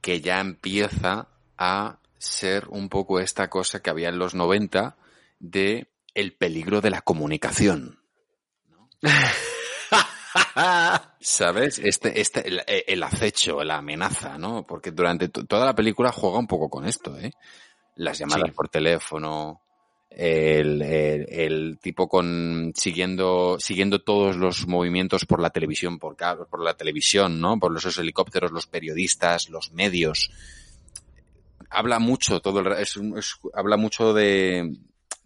Que 0.00 0.20
ya 0.22 0.40
empieza 0.40 1.28
a 1.58 1.98
ser 2.16 2.68
un 2.68 2.88
poco 2.88 3.20
esta 3.20 3.50
cosa 3.50 3.80
que 3.82 3.90
había 3.90 4.08
en 4.08 4.18
los 4.18 4.34
90 4.34 4.96
de 5.38 5.88
el 6.14 6.32
peligro 6.32 6.80
de 6.80 6.88
la 6.90 7.02
comunicación. 7.02 8.00
¿Sabes? 11.20 11.78
Este, 11.78 12.20
este, 12.20 12.46
el, 12.48 12.62
el 12.66 13.02
acecho, 13.02 13.62
la 13.64 13.78
amenaza, 13.78 14.38
¿no? 14.38 14.66
Porque 14.66 14.90
durante 14.90 15.28
to- 15.28 15.44
toda 15.44 15.66
la 15.66 15.74
película 15.74 16.12
juega 16.12 16.38
un 16.38 16.46
poco 16.46 16.68
con 16.68 16.86
esto, 16.86 17.16
¿eh? 17.18 17.32
Las 17.96 18.18
llamadas 18.18 18.48
Sí. 18.50 18.54
por 18.54 18.68
teléfono, 18.68 19.60
el, 20.10 20.82
el- 20.82 21.26
el 21.30 21.78
tipo 21.80 22.08
con 22.08 22.72
siguiendo 22.76 23.56
siguiendo 23.58 24.00
todos 24.02 24.36
los 24.36 24.66
movimientos 24.66 25.24
por 25.26 25.40
la 25.40 25.50
televisión, 25.50 25.98
por 25.98 26.16
cab- 26.16 26.46
por 26.48 26.62
la 26.62 26.74
televisión, 26.76 27.40
¿no? 27.40 27.58
Por 27.58 27.72
los 27.72 27.84
esos 27.84 27.98
helicópteros, 27.98 28.52
los 28.52 28.66
periodistas, 28.66 29.48
los 29.50 29.72
medios. 29.72 30.30
Habla 31.70 31.98
mucho 31.98 32.40
todo 32.40 32.60
el 32.60 32.72
es- 32.72 32.98
habla 33.54 33.76
mucho 33.76 34.12
de, 34.14 34.76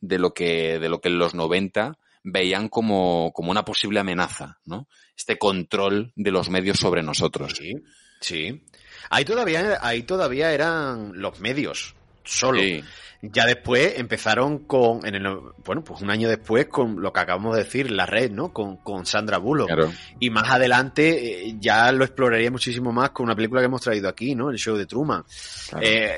de 0.00 0.18
lo 0.18 0.32
que 0.32 0.78
de 0.78 0.88
lo 0.88 1.00
que 1.00 1.08
en 1.08 1.18
los 1.18 1.34
90 1.34 1.98
veían 2.22 2.68
como, 2.68 3.32
como 3.34 3.50
una 3.50 3.64
posible 3.64 4.00
amenaza, 4.00 4.58
¿no? 4.64 4.88
Este 5.16 5.38
control 5.38 6.12
de 6.16 6.30
los 6.30 6.48
medios 6.50 6.78
sobre 6.78 7.02
nosotros. 7.02 7.54
Sí, 7.56 7.74
sí. 8.20 8.62
Ahí 9.10 9.24
todavía, 9.24 9.78
ahí 9.80 10.02
todavía 10.02 10.52
eran 10.52 11.12
los 11.20 11.40
medios, 11.40 11.94
solo. 12.24 12.60
Sí. 12.60 12.82
Ya 13.22 13.44
después 13.44 13.98
empezaron 13.98 14.60
con, 14.60 15.04
en 15.06 15.14
el, 15.14 15.22
no- 15.22 15.54
bueno, 15.64 15.84
pues 15.84 16.00
un 16.00 16.10
año 16.10 16.26
después 16.26 16.68
con 16.68 17.02
lo 17.02 17.12
que 17.12 17.20
acabamos 17.20 17.54
de 17.54 17.64
decir, 17.64 17.90
la 17.90 18.06
red, 18.06 18.30
¿no? 18.30 18.50
Con, 18.50 18.78
con 18.78 19.04
Sandra 19.04 19.36
Bullock. 19.36 19.66
Claro. 19.66 19.92
Y 20.20 20.30
más 20.30 20.48
adelante 20.50 21.48
eh, 21.48 21.54
ya 21.58 21.92
lo 21.92 22.04
exploraría 22.04 22.50
muchísimo 22.50 22.92
más 22.92 23.10
con 23.10 23.24
una 23.24 23.36
película 23.36 23.60
que 23.60 23.66
hemos 23.66 23.82
traído 23.82 24.08
aquí, 24.08 24.34
¿no? 24.34 24.50
El 24.50 24.56
show 24.56 24.74
de 24.74 24.86
Truman. 24.86 25.22
Claro. 25.68 25.86
Eh, 25.86 26.16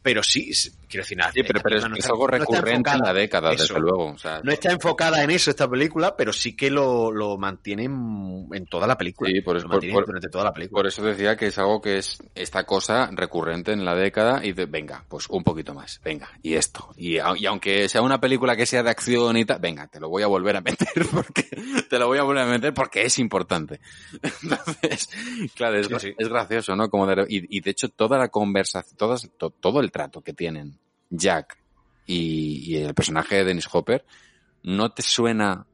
pero 0.00 0.22
sí, 0.22 0.52
quiero 0.88 1.02
decir, 1.04 1.18
nada, 1.18 1.32
Sí, 1.32 1.42
pero, 1.42 1.58
es, 1.58 1.62
película 1.62 1.88
no 1.88 1.94
es 1.94 2.00
está- 2.00 2.12
algo 2.12 2.26
no 2.26 2.38
recurrente 2.38 2.90
en 2.90 2.98
la 3.00 3.12
década, 3.12 3.52
eso. 3.52 3.62
desde 3.74 3.80
luego. 3.80 4.06
O 4.12 4.18
sea, 4.18 4.40
No 4.42 4.50
está 4.52 4.72
enfocada 4.72 5.22
en 5.22 5.30
eso 5.30 5.50
esta 5.50 5.68
película, 5.68 6.16
pero 6.16 6.32
sí 6.32 6.56
que 6.56 6.70
lo, 6.70 7.12
lo 7.12 7.36
mantiene 7.38 7.84
en, 7.84 8.48
en 8.52 8.66
toda 8.66 8.86
la 8.86 8.96
película. 8.96 9.30
Sí, 9.30 9.40
por 9.42 9.56
eso, 9.56 9.66
por, 9.66 9.74
mantiene 9.74 9.94
por- 9.94 10.06
durante 10.06 10.28
toda 10.28 10.44
la 10.44 10.52
película. 10.52 10.78
por 10.78 10.86
eso 10.86 11.02
decía 11.02 11.36
que 11.36 11.46
es 11.48 11.58
algo 11.58 11.80
que 11.80 11.98
es 11.98 12.18
esta 12.34 12.64
cosa 12.64 13.10
recurrente 13.12 13.72
en 13.72 13.84
la 13.84 13.94
década 13.94 14.44
y 14.44 14.52
de, 14.52 14.66
venga, 14.66 15.04
pues 15.08 15.26
un 15.28 15.44
poquito 15.44 15.74
más, 15.74 16.00
venga, 16.04 16.30
y 16.42 16.54
esto. 16.54 16.88
Y, 16.96 17.18
aunque 17.18 17.88
sea 17.88 18.02
una 18.02 18.20
película 18.20 18.56
que 18.56 18.66
sea 18.66 18.82
de 18.82 18.90
acción 18.90 19.36
y 19.36 19.44
tal, 19.44 19.58
venga, 19.60 19.86
te 19.88 20.00
lo 20.00 20.08
voy 20.08 20.22
a 20.22 20.26
volver 20.26 20.56
a 20.56 20.60
meter 20.60 20.88
porque 21.12 21.44
te 21.88 21.98
lo 21.98 22.06
voy 22.06 22.18
a 22.18 22.22
volver 22.22 22.42
a 22.44 22.46
meter 22.46 22.72
porque 22.74 23.02
es 23.02 23.18
importante. 23.18 23.80
Entonces, 24.42 25.08
claro, 25.54 25.76
es, 25.78 25.86
Sí, 25.88 25.94
sí. 25.98 26.14
es 26.18 26.28
gracioso, 26.28 26.76
¿no? 26.76 26.88
Como 26.90 27.06
de- 27.06 27.26
y, 27.28 27.56
y 27.58 27.60
de 27.60 27.70
hecho 27.70 27.88
toda 27.88 28.18
la 28.18 28.28
conversación, 28.28 28.96
todas, 28.96 29.28
to- 29.38 29.50
todo 29.50 29.80
el 29.80 29.90
trato 29.90 30.20
que 30.22 30.32
tienen 30.32 30.77
Jack 31.10 31.58
y, 32.06 32.72
y 32.72 32.76
el 32.82 32.94
personaje 32.94 33.36
de 33.36 33.44
Dennis 33.44 33.68
Hopper, 33.72 34.04
¿no 34.62 34.92
te 34.92 35.02
suena 35.02 35.66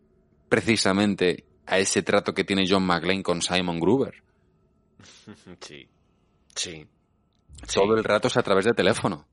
precisamente 0.48 1.44
a 1.66 1.78
ese 1.78 2.02
trato 2.02 2.34
que 2.34 2.44
tiene 2.44 2.64
John 2.68 2.84
McClane 2.84 3.22
con 3.22 3.42
Simon 3.42 3.80
Gruber? 3.80 4.14
Sí. 5.60 5.88
Sí. 6.54 6.86
Todo 7.72 7.96
el 7.96 8.04
rato 8.04 8.28
es 8.28 8.36
a 8.36 8.42
través 8.42 8.64
de 8.66 8.74
teléfono. 8.74 9.26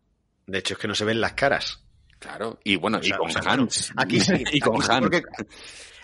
De 0.48 0.60
hecho, 0.60 0.74
es 0.74 0.80
que 0.80 0.88
no 0.88 0.96
se 0.96 1.06
ven 1.06 1.22
las 1.22 1.34
caras. 1.34 1.84
Claro. 2.20 2.60
Y 2.64 2.76
bueno, 2.78 3.00
O 3.00 3.04
sea, 3.04 3.16
y 3.16 3.18
con 3.18 3.30
o 3.30 3.34
sea, 3.34 3.42
Hans. 3.52 3.92
aquí 3.98 4.20
sí. 4.20 4.34
y 4.54 4.60
con 4.60 4.76
aquí 4.82 4.88
Hans. 4.92 5.02
porque- 5.02 5.24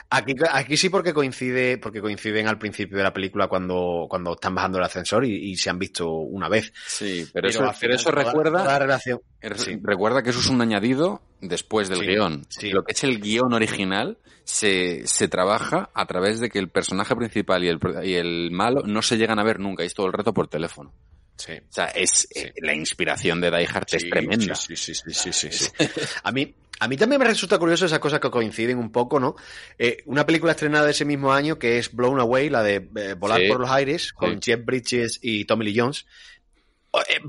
aquí, 0.09 0.33
aquí 0.51 0.77
sí 0.77 0.89
porque 0.89 1.13
coincide, 1.13 1.77
porque 1.77 2.01
coinciden 2.01 2.47
al 2.47 2.57
principio 2.57 2.97
de 2.97 3.03
la 3.03 3.13
película 3.13 3.47
cuando, 3.47 4.07
cuando 4.09 4.33
están 4.33 4.55
bajando 4.55 4.77
el 4.77 4.83
ascensor 4.83 5.25
y, 5.25 5.51
y 5.51 5.55
se 5.55 5.69
han 5.69 5.79
visto 5.79 6.09
una 6.09 6.49
vez. 6.49 6.73
Sí, 6.87 7.25
pero, 7.33 7.47
eso, 7.49 7.71
final 7.73 7.95
eso 7.97 8.09
toda- 8.09 8.23
recuerda, 8.23 8.59
toda 8.59 8.73
la 8.73 8.79
relación. 8.79 9.21
er- 9.41 9.57
Sí. 9.57 9.77
recuerda 9.81 10.23
que 10.23 10.29
eso 10.31 10.39
es 10.39 10.49
un 10.49 10.61
añadido 10.61 11.21
después 11.41 11.89
del 11.89 11.99
Sí, 11.99 12.05
guion. 12.07 12.45
sí. 12.49 12.69
Lo 12.71 12.83
que 12.83 12.93
es 12.93 13.03
el 13.03 13.19
guion 13.19 13.53
original 13.53 14.17
se, 14.43 15.05
se 15.07 15.27
trabaja 15.27 15.89
a 15.93 16.05
través 16.05 16.39
de 16.39 16.49
que 16.49 16.59
el 16.59 16.69
personaje 16.69 17.15
principal 17.15 17.63
y 17.63 17.67
el, 17.67 17.79
y 18.03 18.13
el 18.13 18.49
malo 18.51 18.81
no 18.85 19.01
se 19.01 19.17
llegan 19.17 19.39
a 19.39 19.43
ver 19.43 19.59
nunca, 19.59 19.83
y 19.83 19.87
es 19.87 19.93
todo 19.93 20.07
el 20.07 20.13
rato 20.13 20.33
por 20.33 20.47
teléfono. 20.47 20.93
Sí. 21.37 21.53
O 21.53 21.71
sea, 21.73 21.85
es 21.87 22.27
eh, 22.35 22.53
la 22.57 22.73
inspiración 22.73 23.39
de 23.41 23.51
Die 23.51 23.67
Hard 23.71 23.87
es 23.91 24.09
tremenda. 24.09 24.55
Sí, 24.55 24.75
sí, 24.75 24.93
sí, 24.95 25.03
sí, 25.13 25.31
sí, 25.31 25.49
sí. 25.51 25.69
A 26.23 26.31
mí, 26.31 26.53
a 26.79 26.87
mí 26.87 26.97
también 26.97 27.19
me 27.19 27.25
resulta 27.27 27.57
curioso 27.57 27.85
esas 27.85 27.99
cosas 27.99 28.19
que 28.19 28.29
coinciden 28.31 28.77
un 28.77 28.91
poco, 28.91 29.19
¿no? 29.19 29.35
Eh, 29.77 29.97
una 30.05 30.25
película 30.25 30.51
estrenada 30.51 30.85
de 30.85 30.91
ese 30.91 31.05
mismo 31.05 31.31
año 31.33 31.57
que 31.57 31.77
es 31.79 31.91
Blown 31.93 32.19
Away, 32.19 32.49
la 32.49 32.63
de 32.63 32.89
eh, 32.95 33.13
Volar 33.17 33.41
por 33.47 33.59
los 33.59 33.69
aires, 33.69 34.13
con. 34.13 34.41
Jeff 34.41 34.63
Bridges 34.65 35.19
y 35.21 35.45
Tommy 35.45 35.65
Lee 35.65 35.79
Jones. 35.79 36.05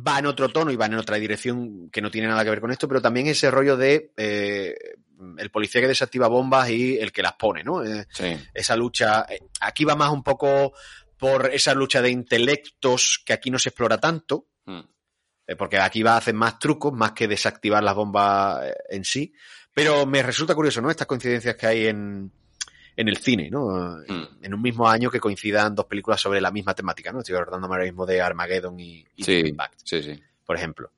Va 0.06 0.18
en 0.18 0.26
otro 0.26 0.48
tono 0.48 0.70
y 0.70 0.76
va 0.76 0.86
en 0.86 0.94
otra 0.94 1.16
dirección 1.16 1.90
que 1.90 2.01
no 2.01 2.10
tiene 2.10 2.28
nada 2.28 2.43
que 2.43 2.51
ver 2.51 2.60
con 2.60 2.70
esto, 2.70 2.89
pero 2.89 3.02
también 3.02 3.26
ese 3.26 3.51
rollo 3.51 3.76
de 3.76 4.12
eh, 4.16 4.74
el 5.36 5.51
policía 5.51 5.80
que 5.82 5.89
desactiva 5.89 6.26
bombas 6.28 6.70
y 6.70 6.97
el 6.98 7.12
que 7.12 7.22
las 7.22 7.35
pone, 7.35 7.62
¿no? 7.64 7.85
Eh, 7.85 8.06
Sí. 8.10 8.35
esa 8.55 8.76
lucha. 8.76 9.26
eh, 9.28 9.40
Aquí 9.60 9.85
va 9.85 9.94
más 9.94 10.10
un 10.10 10.22
poco 10.22 10.72
por 11.19 11.51
esa 11.53 11.74
lucha 11.74 12.01
de 12.01 12.11
intelectos 12.11 13.23
que 13.24 13.32
aquí 13.32 13.51
no 13.51 13.59
se 13.59 13.70
explora 13.70 13.99
tanto, 13.99 14.47
Mm. 14.66 14.81
eh, 15.47 15.57
porque 15.57 15.78
aquí 15.78 16.03
va 16.03 16.12
a 16.15 16.19
hacer 16.19 16.35
más 16.35 16.59
trucos, 16.59 16.93
más 16.93 17.12
que 17.12 17.27
desactivar 17.27 17.82
las 17.82 17.95
bombas 17.95 18.66
eh, 18.66 18.74
en 18.90 19.05
sí. 19.05 19.32
Pero 19.73 20.05
me 20.07 20.23
resulta 20.23 20.55
curioso, 20.55 20.81
¿no? 20.82 20.90
Estas 20.90 21.07
coincidencias 21.07 21.57
que 21.57 21.66
hay 21.66 21.86
en, 21.86 22.31
en 22.97 23.09
el 23.09 23.16
cine, 23.16 23.49
¿no? 23.51 23.97
Mm. 24.07 24.45
En 24.45 24.55
un 24.55 24.61
mismo 24.62 24.89
año 24.89 25.11
que 25.11 25.20
coincidan 25.20 25.74
dos 25.74 25.86
películas 25.86 26.20
sobre 26.20 26.40
la 26.40 26.51
misma 26.51 26.74
temática, 26.74 27.12
¿no? 27.12 27.20
Estoy 27.20 27.35
acordándome 27.36 27.74
ahora 27.74 27.85
mismo 27.86 28.05
de 28.07 28.20
Armageddon 28.20 28.78
y, 28.78 29.07
y 29.16 29.24
Sí, 29.24 29.43
The 29.43 29.49
Impact, 29.49 29.81
sí, 29.85 30.03
sí. 30.03 30.23
por 30.45 30.57
ejemplo. 30.57 30.90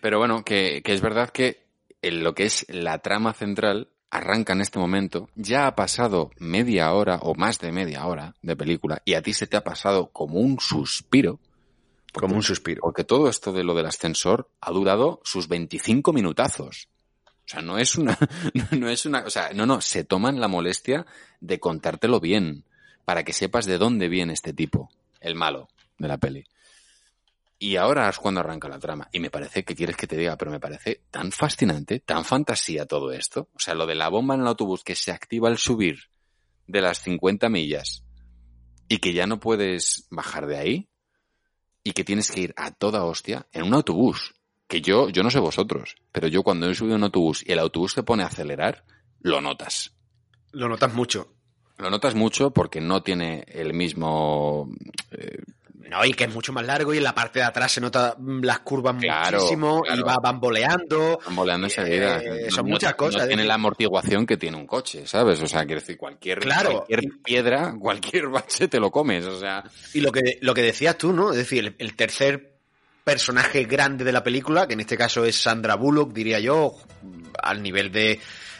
Pero 0.00 0.18
bueno, 0.18 0.44
que, 0.44 0.82
que 0.82 0.94
es 0.94 1.00
verdad 1.00 1.30
que 1.30 1.66
en 2.00 2.24
lo 2.24 2.34
que 2.34 2.44
es 2.46 2.66
la 2.68 2.98
trama 2.98 3.32
central 3.34 3.91
arranca 4.12 4.52
en 4.52 4.60
este 4.60 4.78
momento, 4.78 5.30
ya 5.34 5.66
ha 5.66 5.74
pasado 5.74 6.30
media 6.38 6.92
hora 6.92 7.16
o 7.22 7.34
más 7.34 7.58
de 7.58 7.72
media 7.72 8.06
hora 8.06 8.34
de 8.42 8.54
película 8.54 9.00
y 9.06 9.14
a 9.14 9.22
ti 9.22 9.32
se 9.32 9.46
te 9.46 9.56
ha 9.56 9.64
pasado 9.64 10.10
como 10.12 10.38
un 10.38 10.60
suspiro. 10.60 11.40
Como 12.12 12.36
un 12.36 12.42
suspiro. 12.42 12.82
Porque 12.82 13.04
todo 13.04 13.30
esto 13.30 13.52
de 13.52 13.64
lo 13.64 13.74
del 13.74 13.86
ascensor 13.86 14.50
ha 14.60 14.70
durado 14.70 15.22
sus 15.24 15.48
25 15.48 16.12
minutazos. 16.12 16.88
O 17.26 17.48
sea, 17.48 17.62
no 17.62 17.78
es 17.78 17.96
una, 17.96 18.18
no 18.72 18.90
es 18.90 19.06
una, 19.06 19.24
o 19.24 19.30
sea, 19.30 19.50
no, 19.54 19.64
no, 19.64 19.80
se 19.80 20.04
toman 20.04 20.40
la 20.40 20.48
molestia 20.48 21.06
de 21.40 21.58
contártelo 21.58 22.20
bien, 22.20 22.64
para 23.06 23.24
que 23.24 23.32
sepas 23.32 23.64
de 23.64 23.78
dónde 23.78 24.08
viene 24.08 24.34
este 24.34 24.52
tipo, 24.52 24.90
el 25.20 25.34
malo 25.34 25.68
de 25.96 26.08
la 26.08 26.18
peli. 26.18 26.44
Y 27.62 27.76
ahora 27.76 28.08
es 28.08 28.18
cuando 28.18 28.40
arranca 28.40 28.68
la 28.68 28.80
trama. 28.80 29.08
Y 29.12 29.20
me 29.20 29.30
parece, 29.30 29.62
que 29.64 29.76
quieres 29.76 29.96
que 29.96 30.08
te 30.08 30.16
diga? 30.16 30.36
Pero 30.36 30.50
me 30.50 30.58
parece 30.58 31.04
tan 31.12 31.30
fascinante, 31.30 32.00
tan 32.00 32.24
fantasía 32.24 32.86
todo 32.86 33.12
esto. 33.12 33.50
O 33.54 33.60
sea, 33.60 33.76
lo 33.76 33.86
de 33.86 33.94
la 33.94 34.08
bomba 34.08 34.34
en 34.34 34.40
el 34.40 34.48
autobús 34.48 34.82
que 34.82 34.96
se 34.96 35.12
activa 35.12 35.48
al 35.48 35.58
subir 35.58 36.00
de 36.66 36.80
las 36.80 36.98
50 37.02 37.48
millas 37.50 38.02
y 38.88 38.98
que 38.98 39.12
ya 39.12 39.28
no 39.28 39.38
puedes 39.38 40.08
bajar 40.10 40.48
de 40.48 40.58
ahí 40.58 40.88
y 41.84 41.92
que 41.92 42.02
tienes 42.02 42.32
que 42.32 42.40
ir 42.40 42.54
a 42.56 42.72
toda 42.72 43.04
hostia 43.04 43.46
en 43.52 43.62
un 43.62 43.74
autobús. 43.74 44.34
Que 44.66 44.80
yo, 44.80 45.08
yo 45.10 45.22
no 45.22 45.30
sé 45.30 45.38
vosotros, 45.38 45.94
pero 46.10 46.26
yo 46.26 46.42
cuando 46.42 46.68
he 46.68 46.74
subido 46.74 46.96
a 46.96 46.98
un 46.98 47.04
autobús 47.04 47.44
y 47.46 47.52
el 47.52 47.60
autobús 47.60 47.94
te 47.94 48.02
pone 48.02 48.24
a 48.24 48.26
acelerar, 48.26 48.84
lo 49.20 49.40
notas. 49.40 49.94
Lo 50.50 50.68
notas 50.68 50.92
mucho. 50.94 51.32
Lo 51.78 51.90
notas 51.90 52.16
mucho 52.16 52.50
porque 52.50 52.80
no 52.80 53.04
tiene 53.04 53.44
el 53.46 53.72
mismo... 53.72 54.68
eh, 55.12 55.38
No, 55.92 56.04
y 56.06 56.14
que 56.14 56.24
es 56.24 56.32
mucho 56.34 56.52
más 56.54 56.64
largo 56.64 56.94
y 56.94 56.96
en 56.96 57.04
la 57.04 57.14
parte 57.14 57.40
de 57.40 57.44
atrás 57.44 57.70
se 57.72 57.80
nota 57.80 58.14
mm, 58.18 58.42
las 58.44 58.60
curvas 58.60 58.96
Claro, 58.98 59.36
muchísimo 59.38 59.82
claro. 59.82 60.00
y 60.00 60.02
va 60.02 60.16
bamboleando. 60.22 61.20
Bamboleando 61.26 61.66
enseguida. 61.66 62.18
Eh, 62.18 62.50
son 62.50 62.64
No- 62.66 62.72
muchas 62.72 62.94
cosas, 62.94 63.28
tiene 63.28 63.44
la 63.44 63.54
amortiguación 63.54 64.24
que 64.24 64.36
tiene 64.38 64.56
un 64.56 64.66
coche, 64.66 65.06
¿sabes? 65.06 65.42
O 65.42 65.46
sea, 65.46 65.64
quiero 65.66 65.80
decir, 65.80 65.98
cualquier, 65.98 66.38
Claro. 66.40 66.72
cualquier 66.86 67.00
piedra, 67.22 67.74
cualquier 67.80 68.28
bache 68.28 68.68
te 68.68 68.80
lo 68.80 68.90
comes, 68.90 69.24
o 69.26 69.38
sea... 69.38 69.62
Y 69.92 70.00
lo 70.00 70.10
que, 70.10 70.38
lo 70.40 70.54
que 70.54 70.62
decías 70.62 70.96
tú, 70.96 71.12
¿no? 71.12 71.30
Es 71.32 71.36
decir, 71.36 71.58
el, 71.66 71.74
el 71.78 71.94
tercer 71.94 72.54
personaje 73.04 73.64
grande 73.64 74.04
de 74.04 74.12
la 74.12 74.22
película, 74.24 74.66
que 74.66 74.74
en 74.74 74.80
este 74.80 74.96
caso 74.96 75.24
es 75.24 75.36
Sandra 75.36 75.74
Bullock, 75.74 76.12
diría 76.12 76.38
yo, 76.40 76.74
al 77.42 77.62
nivel 77.62 77.90
de 77.92 78.18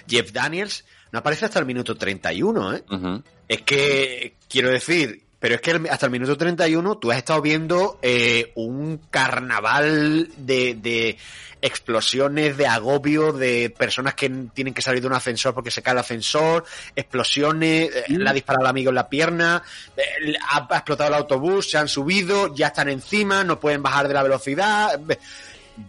Jeff 0.09 0.33
Daniels, 0.33 0.85
no 1.13 1.21
aparece 1.21 1.45
hasta 1.45 1.59
el 1.61 1.67
minuto 1.67 1.97
31, 1.97 2.75
¿eh? 2.77 2.85
Ujú. 2.91 3.23
Es 3.49 3.63
que, 3.63 4.37
quiero 4.49 4.71
decir, 4.71 5.23
pero 5.43 5.57
es 5.57 5.61
que 5.61 5.73
hasta 5.91 6.07
el 6.07 6.13
minuto 6.13 6.37
31 6.37 6.99
tú 6.99 7.11
has 7.11 7.19
estado 7.19 7.43
viendo 7.43 7.99
eh, 8.01 8.53
un 8.55 9.01
carnaval 9.11 10.29
de, 10.37 10.77
de 10.77 11.19
explosiones, 11.61 12.57
de 12.57 12.69
agobio, 12.69 13.33
de 13.33 13.75
personas 13.77 14.15
que 14.15 14.31
tienen 14.55 14.73
que 14.73 14.83
salir 14.83 15.01
de 15.01 15.09
un 15.09 15.15
ascensor 15.15 15.53
porque 15.53 15.73
se 15.73 15.83
cae 15.83 15.95
el 15.95 15.99
ascensor, 15.99 16.65
explosiones, 16.95 17.91
eh, 17.93 18.05
le 18.07 18.31
ha 18.31 18.33
disparado 18.33 18.67
al 18.67 18.71
amigo 18.71 18.91
en 18.91 18.95
la 18.95 19.09
pierna, 19.09 19.65
eh, 19.97 20.33
ha, 20.49 20.69
ha 20.71 20.77
explotado 20.77 21.09
el 21.09 21.15
autobús, 21.17 21.69
se 21.69 21.77
han 21.77 21.89
subido, 21.89 22.55
ya 22.55 22.69
están 22.69 22.89
encima, 22.89 23.43
no 23.43 23.59
pueden 23.59 23.83
bajar 23.83 24.07
de 24.07 24.15
la 24.15 24.23
velocidad. 24.23 25.01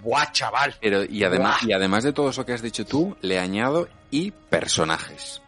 Buah, 0.02 0.32
chaval. 0.32 0.74
Pero, 0.82 1.04
y 1.04 1.24
además, 1.24 1.60
Buah. 1.62 1.70
y 1.70 1.74
además 1.74 2.04
de 2.04 2.12
todo 2.12 2.32
eso 2.32 2.44
que 2.44 2.54
has 2.54 2.64
dicho 2.64 2.88
tú, 2.88 3.16
le 3.22 3.38
añado 3.38 3.88
y 4.10 4.32
personajes. 4.32 5.44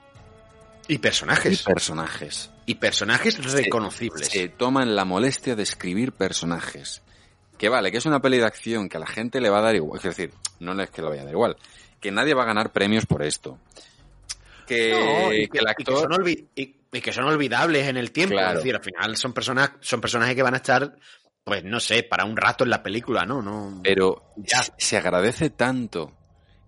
Y 0.88 1.00
personajes. 1.00 1.60
Y 1.60 1.64
personajes. 1.64 2.52
Y 2.66 2.76
personajes 2.76 3.38
reconocibles. 3.54 4.28
Se 4.28 4.48
toman 4.50 4.96
la 4.96 5.06
molestia 5.06 5.56
de 5.56 5.64
escribir 5.64 6.12
personajes. 6.14 7.02
Que 7.58 7.70
vale, 7.70 7.92
que 7.92 7.98
es 7.98 8.06
una 8.06 8.22
peli 8.22 8.38
de 8.38 8.46
acción 8.46 8.90
que 8.90 8.98
a 8.98 9.00
la 9.00 9.06
gente 9.08 9.40
le 9.40 9.50
va 9.50 9.60
a 9.60 9.62
dar 9.62 9.76
igual. 9.76 9.98
Es 10.00 10.04
decir, 10.04 10.32
no 10.60 10.80
es 10.82 10.90
que 10.90 11.02
le 11.02 11.10
vaya 11.10 11.22
a 11.22 11.26
dar 11.26 11.34
igual. 11.34 11.56
Que 12.02 12.12
nadie 12.12 12.34
va 12.34 12.44
a 12.44 12.48
ganar 12.48 12.72
premios 12.72 13.06
por 13.06 13.24
esto. 13.24 13.60
Que, 14.68 14.92
No, 14.92 15.32
y 15.34 15.48
que 15.48 15.50
que, 15.50 15.58
el 15.60 15.64
y 15.64 15.84
que 15.84 15.92
actor... 15.92 16.14
son 16.16 16.28
y- 16.28 16.48
y 16.92 17.02
que 17.02 17.12
son 17.12 17.26
olvidables 17.26 17.88
en 17.88 17.98
el 17.98 18.12
tiempo. 18.12 18.34
Claro. 18.36 18.52
Es 18.52 18.64
decir, 18.64 18.76
al 18.76 18.84
final 18.84 19.16
son 19.18 19.34
personas, 19.34 19.72
son 19.82 20.02
personajes 20.02 20.34
que 20.36 20.42
van 20.44 20.54
a 20.54 20.58
estar, 20.58 20.96
pues 21.44 21.64
no 21.64 21.80
sé, 21.80 22.04
para 22.04 22.26
un 22.26 22.36
rato 22.38 22.64
en 22.64 22.70
la 22.72 22.82
película, 22.82 23.26
¿no? 23.26 23.42
no 23.42 23.82
Pero 23.84 24.32
se- 24.46 24.72
se 24.78 24.98
agradece 24.98 25.50
tanto 25.50 26.14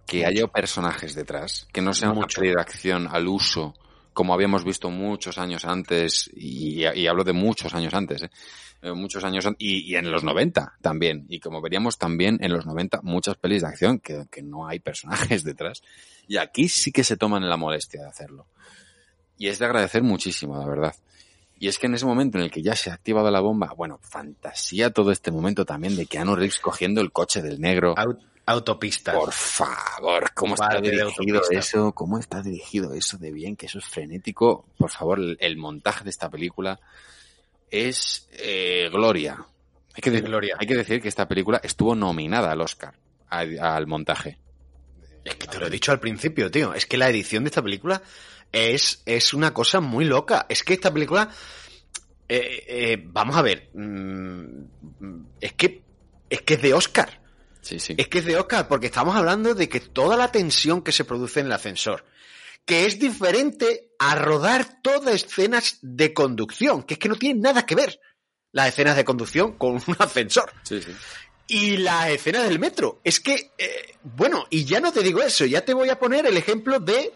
que 0.05 0.25
haya 0.25 0.47
personajes 0.47 1.15
detrás, 1.15 1.67
que 1.73 1.81
no 1.81 1.93
sea 1.93 2.11
una 2.11 2.27
peli 2.27 2.49
de 2.49 2.61
acción 2.61 3.07
al 3.11 3.27
uso, 3.27 3.73
como 4.17 4.33
habíamos 4.33 4.63
visto 4.63 4.89
muchos 4.89 5.37
años 5.37 5.63
antes, 5.63 6.27
y, 6.33 6.83
hablo 7.05 7.23
de 7.23 7.33
muchos 7.33 7.75
años 7.75 7.93
antes, 7.93 8.23
¿eh? 8.23 8.31
Eh, 8.81 8.91
muchos 8.91 9.23
años 9.23 9.45
an- 9.45 9.55
y, 9.59 9.93
en 9.93 10.09
los 10.11 10.23
90 10.23 10.73
también, 10.81 11.27
y 11.29 11.39
como 11.39 11.61
veríamos 11.61 11.99
también 11.99 12.39
en 12.41 12.51
los 12.51 12.65
90 12.65 13.01
muchas 13.03 13.37
pelis 13.37 13.61
de 13.61 13.67
acción 13.67 13.99
que, 13.99 14.25
que 14.31 14.41
no 14.41 14.67
hay 14.67 14.79
personajes 14.79 15.43
detrás, 15.43 15.83
y 16.27 16.37
aquí 16.37 16.67
sí 16.67 16.91
que 16.91 17.03
se 17.03 17.15
toman 17.15 17.47
la 17.47 17.57
molestia 17.57 18.01
de 18.01 18.07
hacerlo. 18.07 18.47
Y 19.37 19.49
es 19.49 19.59
de 19.59 19.65
agradecer 19.65 20.01
muchísimo, 20.01 20.57
la 20.57 20.65
verdad. 20.65 20.95
Y 21.59 21.67
es 21.67 21.77
que 21.77 21.85
en 21.85 21.93
ese 21.93 22.07
momento 22.07 22.39
en 22.39 22.45
el 22.45 22.49
que 22.49 22.63
ya 22.63 22.75
se 22.75 22.89
ha 22.89 22.95
activado 22.95 23.29
la 23.29 23.39
bomba, 23.39 23.71
bueno, 23.77 23.99
fantasía 24.01 24.89
todo 24.89 25.11
este 25.11 25.29
momento 25.29 25.63
también 25.63 25.95
de 25.95 26.07
Keanu 26.07 26.35
Reeves 26.35 26.57
cogiendo 26.57 27.01
el 27.01 27.11
coche 27.11 27.43
del 27.43 27.61
negro. 27.61 27.93
Autopista. 28.47 29.13
Por 29.13 29.31
favor, 29.31 30.31
¿cómo 30.33 30.55
está 30.55 30.79
dirigido 30.81 31.41
eso? 31.51 31.91
¿Cómo 31.93 32.17
está 32.17 32.41
dirigido 32.41 32.93
eso 32.93 33.17
de 33.17 33.31
bien? 33.31 33.55
Que 33.55 33.67
eso 33.67 33.77
es 33.79 33.85
frenético. 33.85 34.65
Por 34.77 34.89
favor, 34.89 35.19
el, 35.39 35.57
montaje 35.57 36.03
de 36.03 36.09
esta 36.09 36.29
película 36.29 36.79
es 37.69 38.27
eh, 38.31 38.89
gloria. 38.91 39.37
Hay 39.93 40.01
que, 40.01 40.11
de- 40.11 40.21
Gloria. 40.21 40.55
hay 40.59 40.65
que 40.65 40.75
decir 40.75 41.01
que 41.01 41.09
esta 41.09 41.27
película 41.27 41.59
estuvo 41.63 41.93
nominada 41.93 42.51
al 42.51 42.61
Oscar. 42.61 42.95
a- 43.29 43.75
al 43.75 43.87
montaje. 43.87 44.37
Es 45.25 45.35
que 45.35 45.47
te 45.47 45.59
lo 45.59 45.67
he 45.67 45.69
dicho 45.69 45.91
al 45.91 45.99
principio, 45.99 46.49
tío. 46.49 46.73
Es 46.73 46.85
que 46.85 46.95
la 46.97 47.09
edición 47.09 47.43
de 47.43 47.49
esta 47.49 47.61
película 47.61 48.01
es, 48.53 49.01
es 49.05 49.33
una 49.33 49.53
cosa 49.53 49.81
muy 49.81 50.05
loca. 50.05 50.45
Es 50.47 50.63
que 50.63 50.73
esta 50.73 50.93
película. 50.93 51.29
eh, 52.29 52.63
eh, 52.67 53.03
vamos 53.05 53.35
a 53.35 53.41
ver. 53.41 53.69
mm, 53.73 54.63
es 55.41 55.53
que. 55.53 55.83
Es 56.29 56.41
que 56.43 56.53
es 56.53 56.61
de 56.61 56.73
Oscar. 56.73 57.21
Sí, 57.67 57.81
sí. 57.81 57.95
Es 57.97 58.07
que 58.07 58.19
es 58.19 58.25
de 58.25 58.37
Oscar, 58.37 58.69
porque 58.69 58.85
estamos 58.85 59.13
hablando 59.13 59.53
de 59.53 59.67
que 59.67 59.81
toda 59.81 60.15
la 60.15 60.31
tensión 60.31 60.81
que 60.81 60.93
se 60.93 61.03
produce 61.03 61.41
en 61.41 61.47
el 61.47 61.51
ascensor, 61.51 62.05
que 62.65 62.85
es 62.85 62.97
diferente 62.97 63.91
a 63.99 64.15
rodar 64.15 64.81
todas 64.81 65.13
escenas 65.13 65.79
de 65.81 66.13
conducción, 66.13 66.83
que 66.83 66.93
es 66.93 66.99
que 66.99 67.09
no 67.09 67.17
tienen 67.17 67.41
nada 67.41 67.65
que 67.65 67.75
ver 67.75 67.99
las 68.53 68.69
escenas 68.69 68.95
de 68.95 69.03
conducción 69.03 69.57
con 69.57 69.73
un 69.73 69.95
ascensor. 69.99 70.49
Sí, 70.63 70.81
sí. 70.81 70.95
Y 71.49 71.77
la 71.77 72.09
escena 72.09 72.41
del 72.41 72.57
metro. 72.57 73.01
Es 73.03 73.19
que, 73.19 73.51
eh, 73.57 73.95
bueno, 74.01 74.45
y 74.49 74.63
ya 74.63 74.79
no 74.79 74.93
te 74.93 75.03
digo 75.03 75.21
eso, 75.21 75.45
ya 75.45 75.65
te 75.65 75.73
voy 75.73 75.89
a 75.89 75.99
poner 75.99 76.25
el 76.25 76.37
ejemplo 76.37 76.79
de 76.79 77.11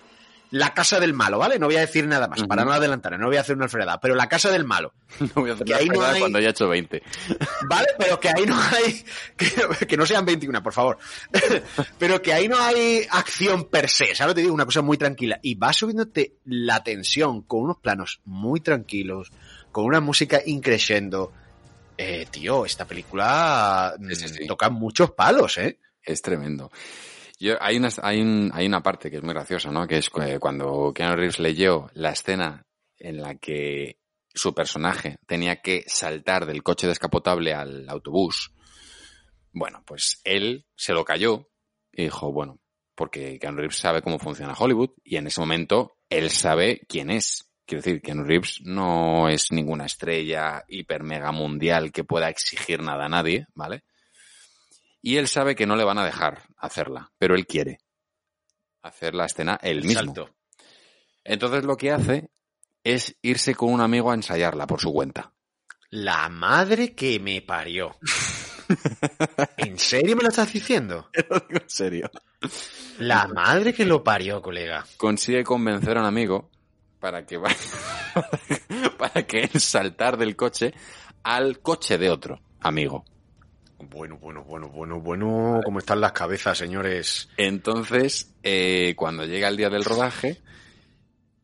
la 0.52 0.74
casa 0.74 1.00
del 1.00 1.14
malo, 1.14 1.38
¿vale? 1.40 1.58
No 1.58 1.66
voy 1.68 1.78
a 1.78 1.82
decir 1.82 2.06
nada 2.08 2.28
más, 2.28 2.44
para 2.44 2.64
no 2.66 2.72
adelantar, 2.74 3.18
no 3.18 3.28
voy 3.28 3.38
a 3.38 3.42
hacer 3.42 3.56
una 3.56 3.66
alfredad, 3.66 4.00
pero 4.02 4.16
la 4.16 4.28
casa 4.28 4.52
del 4.52 4.66
malo. 4.66 4.94
No 5.20 5.30
voy 5.42 5.50
a 5.50 5.54
hacer 5.54 5.66
Que 5.66 5.74
ahí 5.74 5.88
no 5.88 6.02
hay- 6.04 6.20
cuando 6.20 6.38
haya 6.38 6.50
hecho 6.50 6.68
20. 6.68 7.02
¿Vale? 7.70 7.88
Pero 7.98 8.20
que 8.20 8.30
ahí 8.30 8.46
no 8.46 8.60
hay. 8.62 9.04
Que, 9.38 9.86
que 9.88 9.98
no 9.98 10.06
sean 10.06 10.26
21, 10.26 10.62
por 10.62 10.74
favor. 10.74 10.98
Pero 11.98 12.22
que 12.22 12.34
ahí 12.34 12.48
no 12.48 12.60
hay 12.62 13.06
acción 13.10 13.66
per 13.66 13.90
se, 13.90 14.14
¿sabes? 14.14 14.36
Te 14.36 14.42
digo, 14.42 14.54
una 14.54 14.66
cosa 14.66 14.82
muy 14.82 14.98
tranquila. 14.98 15.40
Y 15.42 15.56
va 15.56 15.74
subiéndote 15.74 16.36
la 16.46 16.84
tensión 16.84 17.42
con 17.44 17.62
unos 17.62 17.78
planos 17.78 18.22
muy 18.26 18.60
tranquilos, 18.60 19.32
con 19.72 19.86
una 19.86 20.00
música 20.02 20.42
increciendo. 20.46 21.32
Eh, 21.98 22.26
tío, 22.30 22.66
esta 22.66 22.86
película 22.86 23.94
mm, 24.00 24.48
toca 24.48 24.70
muchos 24.70 25.12
palos, 25.12 25.58
¿eh? 25.58 25.80
Es 26.04 26.22
tremendo. 26.22 26.72
Yo, 27.42 27.56
hay, 27.60 27.78
una, 27.78 27.90
hay, 28.04 28.22
un- 28.22 28.52
hay 28.54 28.68
una 28.68 28.84
parte 28.84 29.10
que 29.10 29.18
es 29.18 29.24
muy 29.24 29.34
graciosa, 29.34 29.72
¿no? 29.72 29.88
Que 29.88 29.98
es 29.98 30.10
cu- 30.10 30.22
cuando 30.40 30.92
Keanu 30.94 31.16
Reeves 31.16 31.40
leyó 31.40 31.90
la 31.94 32.12
escena 32.12 32.64
en 32.98 33.20
la 33.22 33.36
que 33.36 33.98
su 34.34 34.54
personaje 34.54 35.18
tenía 35.26 35.62
que 35.62 35.84
saltar 35.88 36.46
del 36.46 36.62
coche 36.62 36.88
descapotable 36.88 37.54
al 37.54 37.90
autobús. 37.90 38.54
Bueno, 39.52 39.84
pues 39.86 40.22
él 40.24 40.66
se 40.76 40.94
lo 40.94 41.04
cayó 41.04 41.50
y 41.92 42.04
dijo, 42.04 42.32
bueno, 42.32 42.60
porque 42.96 43.40
Keanu 43.40 43.58
Reeves 43.58 43.78
sabe 43.78 44.02
cómo 44.02 44.20
funciona 44.20 44.54
Hollywood 44.54 44.92
y 45.04 45.18
en 45.18 45.28
ese 45.28 45.42
momento 45.42 45.98
él 46.10 46.30
sabe 46.30 46.82
quién 46.88 47.10
es. 47.10 47.50
Quiero 47.66 47.82
decir, 47.82 48.02
Keanu 48.02 48.24
Reeves 48.24 48.62
no 48.64 49.30
es 49.30 49.52
ninguna 49.52 49.86
estrella 49.86 50.64
hiper 50.68 51.04
mega 51.04 51.32
mundial 51.32 51.92
que 51.92 52.04
pueda 52.04 52.30
exigir 52.30 52.82
nada 52.84 53.06
a 53.06 53.10
nadie, 53.10 53.48
¿vale? 53.56 53.84
Y 55.02 55.18
él 55.18 55.28
sabe 55.28 55.56
que 55.56 55.66
no 55.66 55.76
le 55.76 55.84
van 55.84 55.98
a 55.98 56.06
dejar 56.06 56.44
hacerla, 56.58 57.12
pero 57.18 57.36
él 57.36 57.48
quiere 57.48 57.80
hacer 58.82 59.14
la 59.14 59.26
escena 59.26 59.60
él 59.62 59.84
mismo. 59.84 59.94
salto. 59.94 60.30
Entonces 61.24 61.64
lo 61.64 61.78
que 61.78 61.92
hace 61.92 62.30
es 62.84 63.16
irse 63.22 63.56
con 63.56 63.72
un 63.72 63.82
amigo 63.82 64.12
a 64.12 64.16
ensayarla 64.16 64.68
por 64.68 64.80
su 64.80 64.92
cuenta. 64.92 65.34
La 65.90 66.30
madre 66.30 66.96
que 66.96 67.20
me 67.20 67.42
parió. 67.42 67.98
¿En 69.58 69.78
serio 69.78 70.16
me 70.16 70.24
lo 70.24 70.30
estás 70.30 70.52
diciendo? 70.54 71.10
en 71.50 71.70
serio. 71.70 72.10
La 73.00 73.28
madre 73.28 73.74
que 73.74 73.86
lo 73.86 74.04
parió, 74.04 74.42
colega. 74.42 74.86
Consigue 74.98 75.44
convencer 75.44 75.98
a 75.98 76.02
un 76.02 76.08
amigo 76.08 76.50
para 77.00 77.26
que 77.26 77.38
vaya, 77.38 77.58
para 78.98 79.24
que 79.24 79.42
él 79.42 79.60
saltar 79.60 80.18
del 80.18 80.36
coche 80.36 80.74
al 81.24 81.60
coche 81.60 81.98
de 81.98 82.10
otro 82.10 82.40
amigo. 82.62 83.06
Bueno, 83.90 84.18
bueno, 84.18 84.44
bueno, 84.44 84.70
bueno, 84.70 85.00
bueno. 85.00 85.62
¿Cómo 85.64 85.80
están 85.80 86.02
las 86.02 86.12
cabezas, 86.12 86.58
señores? 86.58 87.30
Entonces, 87.38 88.34
eh, 88.44 88.94
cuando 88.96 89.26
llega 89.26 89.48
el 89.48 89.58
día 89.58 89.70
del 89.70 89.86
rodaje, 89.86 90.42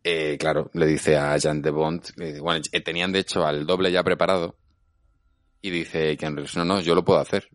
eh, 0.03 0.37
claro, 0.39 0.69
le 0.73 0.85
dice 0.85 1.17
a 1.17 1.35
Jean 1.37 1.61
de 1.61 1.71
Bond, 1.71 2.03
le 2.15 2.27
dice, 2.27 2.39
bueno, 2.41 2.61
eh, 2.71 2.81
tenían 2.81 3.11
de 3.11 3.19
hecho 3.19 3.45
al 3.45 3.65
doble 3.65 3.91
ya 3.91 4.03
preparado, 4.03 4.55
y 5.61 5.69
dice 5.69 6.15
Reeves, 6.19 6.55
no, 6.55 6.65
no, 6.65 6.81
yo 6.81 6.95
lo 6.95 7.03
puedo 7.03 7.19
hacer. 7.19 7.49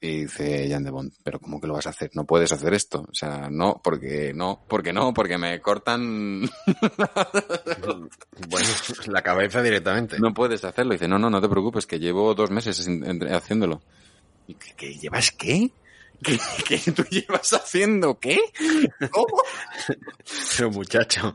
Y 0.00 0.22
dice 0.22 0.68
Jean 0.68 0.84
de 0.84 0.90
Bond, 0.92 1.12
pero 1.24 1.40
¿cómo 1.40 1.60
que 1.60 1.66
lo 1.66 1.74
vas 1.74 1.88
a 1.88 1.90
hacer? 1.90 2.10
No 2.14 2.24
puedes 2.24 2.52
hacer 2.52 2.72
esto. 2.72 3.00
O 3.00 3.14
sea, 3.14 3.48
no, 3.50 3.80
porque 3.82 4.32
no, 4.32 4.64
porque 4.68 4.92
no, 4.92 5.12
porque 5.12 5.36
me 5.38 5.60
cortan. 5.60 6.42
bueno, 8.48 8.68
la 9.06 9.22
cabeza 9.22 9.60
directamente. 9.60 10.20
No 10.20 10.32
puedes 10.32 10.64
hacerlo. 10.64 10.92
dice, 10.92 11.08
no, 11.08 11.18
no, 11.18 11.28
no 11.30 11.40
te 11.40 11.48
preocupes, 11.48 11.84
que 11.84 11.98
llevo 11.98 12.32
dos 12.34 12.52
meses 12.52 12.88
haciéndolo. 13.32 13.82
¿Y 14.48 14.54
¿Qué, 14.54 14.72
qué 14.76 14.94
llevas 14.94 15.30
qué? 15.30 15.70
¿Qué, 16.22 16.38
qué 16.66 16.90
tú 16.90 17.04
llevas 17.04 17.52
haciendo 17.52 18.18
qué? 18.18 18.38
¿Cómo? 19.10 19.42
Pero 20.56 20.70
muchacho, 20.70 21.34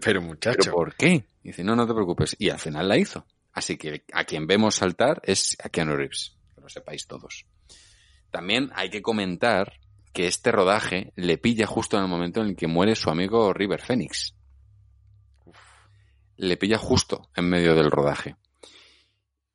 pero 0.00 0.22
muchacho. 0.22 0.58
¿Pero 0.60 0.74
por 0.74 0.94
qué? 0.94 1.24
Y 1.42 1.48
dice, 1.48 1.64
no, 1.64 1.74
no 1.74 1.86
te 1.86 1.94
preocupes. 1.94 2.36
Y 2.38 2.50
al 2.50 2.58
final 2.58 2.88
la 2.88 2.98
hizo. 2.98 3.26
Así 3.52 3.76
que 3.76 4.04
a 4.12 4.24
quien 4.24 4.46
vemos 4.46 4.76
saltar 4.76 5.20
es 5.24 5.56
a 5.64 5.70
Keanu 5.70 5.96
Reeves. 5.96 6.36
Que 6.54 6.60
lo 6.60 6.68
sepáis 6.68 7.06
todos. 7.06 7.46
También 8.30 8.70
hay 8.74 8.90
que 8.90 9.02
comentar 9.02 9.72
que 10.12 10.26
este 10.26 10.52
rodaje 10.52 11.12
le 11.16 11.38
pilla 11.38 11.66
justo 11.66 11.96
en 11.96 12.04
el 12.04 12.08
momento 12.08 12.42
en 12.42 12.48
el 12.48 12.56
que 12.56 12.66
muere 12.66 12.94
su 12.94 13.10
amigo 13.10 13.52
River 13.52 13.80
Phoenix. 13.80 14.34
Le 16.36 16.56
pilla 16.58 16.78
justo 16.78 17.30
en 17.34 17.48
medio 17.48 17.74
del 17.74 17.90
rodaje. 17.90 18.36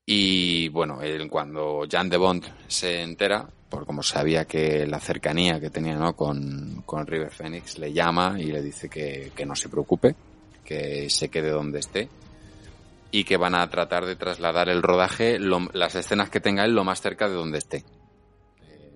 Y 0.10 0.70
bueno, 0.70 1.02
él, 1.02 1.30
cuando 1.30 1.86
Jan 1.92 2.08
de 2.10 2.16
Bond 2.16 2.46
se 2.70 3.02
entera, 3.02 3.46
por 3.70 3.86
como 3.86 4.02
sabía 4.02 4.46
que 4.46 4.88
la 4.88 5.02
cercanía 5.02 5.60
que 5.60 5.70
tenía 5.70 5.98
¿no? 5.98 6.16
con, 6.16 6.82
con 6.86 7.06
River 7.06 7.30
Phoenix, 7.30 7.78
le 7.78 7.92
llama 7.92 8.38
y 8.40 8.46
le 8.46 8.62
dice 8.62 8.88
que, 8.88 9.34
que 9.36 9.46
no 9.46 9.54
se 9.54 9.68
preocupe, 9.68 10.16
que 10.64 11.10
se 11.10 11.28
quede 11.28 11.50
donde 11.50 11.80
esté 11.80 12.08
y 13.12 13.26
que 13.26 13.36
van 13.36 13.54
a 13.54 13.70
tratar 13.70 14.06
de 14.06 14.16
trasladar 14.16 14.70
el 14.70 14.82
rodaje, 14.82 15.40
lo- 15.40 15.68
las 15.74 15.96
escenas 15.96 16.30
que 16.30 16.40
tenga 16.40 16.64
él, 16.64 16.72
lo 16.74 16.86
más 16.86 17.02
cerca 17.02 17.28
de 17.28 17.36
donde 17.36 17.58
esté. 17.58 17.84
Eh. 18.62 18.94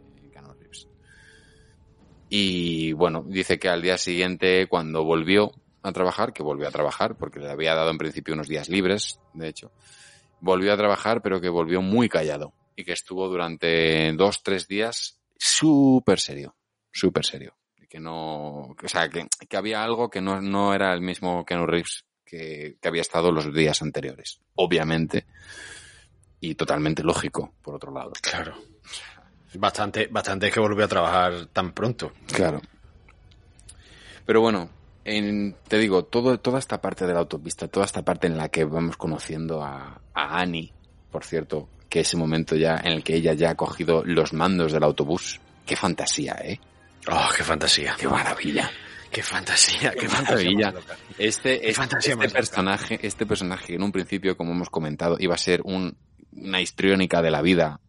Y 2.29 2.93
bueno, 2.93 3.25
dice 3.27 3.59
que 3.59 3.67
al 3.67 3.81
día 3.81 3.97
siguiente, 3.97 4.67
cuando 4.67 5.03
volvió 5.03 5.51
a 5.83 5.91
trabajar, 5.91 6.31
que 6.31 6.41
volvió 6.43 6.69
a 6.69 6.71
trabajar, 6.71 7.15
porque 7.17 7.41
le 7.41 7.49
había 7.51 7.75
dado 7.75 7.91
en 7.91 7.97
principio 7.97 8.33
unos 8.33 8.47
días 8.47 8.69
libres, 8.69 9.19
de 9.33 9.49
hecho, 9.49 9.71
volvió 10.41 10.73
a 10.73 10.77
trabajar, 10.77 11.21
pero 11.21 11.39
que 11.39 11.49
volvió 11.49 11.81
muy 11.81 12.09
callado 12.09 12.53
y 12.75 12.83
que 12.83 12.91
estuvo 12.91 13.29
durante 13.29 14.11
dos, 14.13 14.43
tres 14.43 14.67
días 14.67 15.21
súper 15.37 16.19
serio, 16.19 16.55
súper 16.91 17.25
serio. 17.25 17.55
Que 17.89 17.99
no, 17.99 18.67
o 18.71 18.87
sea, 18.87 19.09
que, 19.09 19.27
que 19.49 19.57
había 19.57 19.83
algo 19.83 20.09
que 20.09 20.21
no, 20.21 20.41
no 20.41 20.73
era 20.73 20.93
el 20.93 21.01
mismo 21.01 21.43
Keanu 21.43 21.65
Reeves 21.65 22.05
que, 22.23 22.77
que 22.81 22.87
había 22.87 23.01
estado 23.01 23.33
los 23.33 23.53
días 23.53 23.81
anteriores. 23.81 24.39
Obviamente. 24.55 25.25
Y 26.39 26.55
totalmente 26.55 27.03
lógico, 27.03 27.53
por 27.61 27.75
otro 27.75 27.93
lado. 27.93 28.13
Claro. 28.21 28.55
Bastante, 29.55 30.07
bastante 30.07 30.49
que 30.49 30.61
volvió 30.61 30.85
a 30.85 30.87
trabajar 30.87 31.47
tan 31.47 31.73
pronto. 31.73 32.13
Claro. 32.33 32.61
Pero 34.25 34.39
bueno, 34.39 34.69
en- 35.05 35.55
te 35.67 35.77
digo, 35.77 36.03
todo, 36.05 36.39
toda 36.39 36.59
esta 36.59 36.81
parte 36.81 37.05
de 37.07 37.13
la 37.13 37.19
autopista, 37.19 37.67
toda 37.67 37.85
esta 37.85 38.03
parte 38.03 38.27
en 38.27 38.37
la 38.37 38.49
que 38.49 38.63
vamos 38.65 38.97
conociendo 38.97 39.63
a, 39.63 40.01
a 40.13 40.39
Annie, 40.39 40.73
por 41.11 41.23
cierto, 41.23 41.69
que 41.89 42.01
ese 42.01 42.17
momento 42.17 42.55
ya 42.55 42.77
en 42.83 42.93
el 42.93 43.03
que 43.03 43.15
ella 43.15 43.33
ya 43.33 43.51
ha 43.51 43.55
cogido 43.55 44.03
los 44.05 44.33
mandos 44.33 44.71
del 44.71 44.83
autobús. 44.83 45.39
Qué 45.65 45.75
fantasía, 45.75 46.33
¿eh? 46.43 46.59
Oh, 47.11 47.29
qué 47.35 47.43
fantasía. 47.43 47.95
Qué 47.99 48.07
maravilla. 48.07 48.69
Qué 49.11 49.21
fantasía, 49.23 49.91
qué 49.91 50.07
maravilla. 50.07 50.73
Este, 51.17 51.59
Qué 51.59 51.67
este, 51.69 51.73
fantasía 51.73 52.13
este 52.13 52.25
loca. 52.27 52.33
personaje, 52.37 52.99
este 53.01 53.25
personaje 53.25 53.65
que 53.67 53.75
en 53.75 53.83
un 53.83 53.91
principio, 53.91 54.37
como 54.37 54.53
hemos 54.53 54.69
comentado, 54.69 55.17
iba 55.19 55.35
a 55.35 55.37
ser 55.37 55.59
un, 55.65 55.97
una 56.31 56.61
histriónica 56.61 57.21
de 57.21 57.29
la 57.31 57.41
vida. 57.41 57.81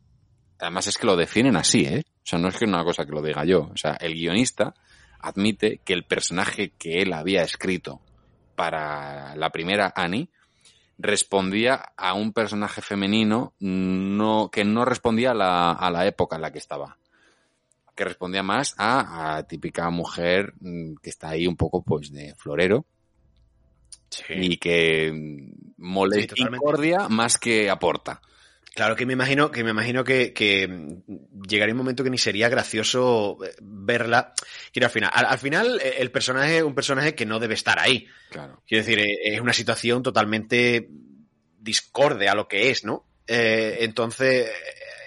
Además 0.58 0.88
es 0.88 0.98
que 0.98 1.06
lo 1.06 1.14
definen 1.16 1.56
así, 1.56 1.84
¿eh? 1.84 2.02
O 2.06 2.20
sea, 2.24 2.38
no 2.40 2.48
es 2.48 2.56
que 2.56 2.64
una 2.64 2.82
cosa 2.82 3.04
que 3.04 3.12
lo 3.12 3.22
diga 3.22 3.44
yo. 3.44 3.70
O 3.72 3.76
sea, 3.76 3.92
el 4.00 4.14
guionista 4.14 4.74
admite 5.22 5.80
que 5.84 5.92
el 5.92 6.04
personaje 6.04 6.72
que 6.78 7.00
él 7.02 7.12
había 7.12 7.42
escrito 7.42 8.00
para 8.56 9.34
la 9.36 9.50
primera 9.50 9.92
Annie 9.94 10.28
respondía 10.98 11.92
a 11.96 12.14
un 12.14 12.32
personaje 12.32 12.82
femenino 12.82 13.54
no, 13.58 14.50
que 14.52 14.64
no 14.64 14.84
respondía 14.84 15.32
a 15.32 15.34
la, 15.34 15.72
a 15.72 15.90
la 15.90 16.06
época 16.06 16.36
en 16.36 16.42
la 16.42 16.52
que 16.52 16.58
estaba. 16.58 16.98
Que 17.94 18.04
respondía 18.04 18.42
más 18.42 18.74
a, 18.78 19.36
a 19.36 19.42
típica 19.46 19.88
mujer 19.90 20.54
mm, 20.60 20.94
que 21.02 21.10
está 21.10 21.30
ahí 21.30 21.46
un 21.46 21.56
poco 21.56 21.82
pues 21.82 22.12
de 22.12 22.34
florero 22.36 22.86
y 24.28 24.56
que 24.56 25.12
mm, 25.12 25.72
mole 25.78 26.28
Sí, 26.28 26.44
más 27.08 27.38
que 27.38 27.70
aporta. 27.70 28.20
Claro 28.74 28.96
que 28.96 29.04
me 29.04 29.12
imagino 29.12 29.50
que 29.50 29.64
me 29.64 29.70
imagino 29.70 30.02
que, 30.02 30.32
que 30.32 30.66
mm, 30.66 31.42
llegaría 31.46 31.74
un 31.74 31.78
momento 31.78 32.02
que 32.02 32.10
ni 32.10 32.18
sería 32.18 32.48
gracioso 32.48 33.38
eh, 33.44 33.54
verla. 33.60 34.32
Quiero 34.72 34.86
al 34.86 34.92
final, 34.92 35.10
al, 35.12 35.26
al 35.26 35.38
final 35.38 35.80
eh, 35.82 35.96
el 35.98 36.10
personaje 36.10 36.58
es 36.58 36.62
un 36.62 36.74
personaje 36.74 37.14
que 37.14 37.26
no 37.26 37.38
debe 37.38 37.54
estar 37.54 37.78
ahí. 37.78 38.06
Claro. 38.30 38.62
Quiero 38.66 38.84
decir, 38.84 38.98
eh, 38.98 39.34
es 39.34 39.40
una 39.40 39.52
situación 39.52 40.02
totalmente 40.02 40.88
discorde 41.58 42.28
a 42.28 42.34
lo 42.34 42.48
que 42.48 42.70
es, 42.70 42.84
¿no? 42.84 43.06
Eh, 43.26 43.78
entonces, 43.80 44.50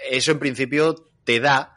eso 0.10 0.32
en 0.32 0.40
principio 0.40 0.96
te 1.24 1.40
da 1.40 1.76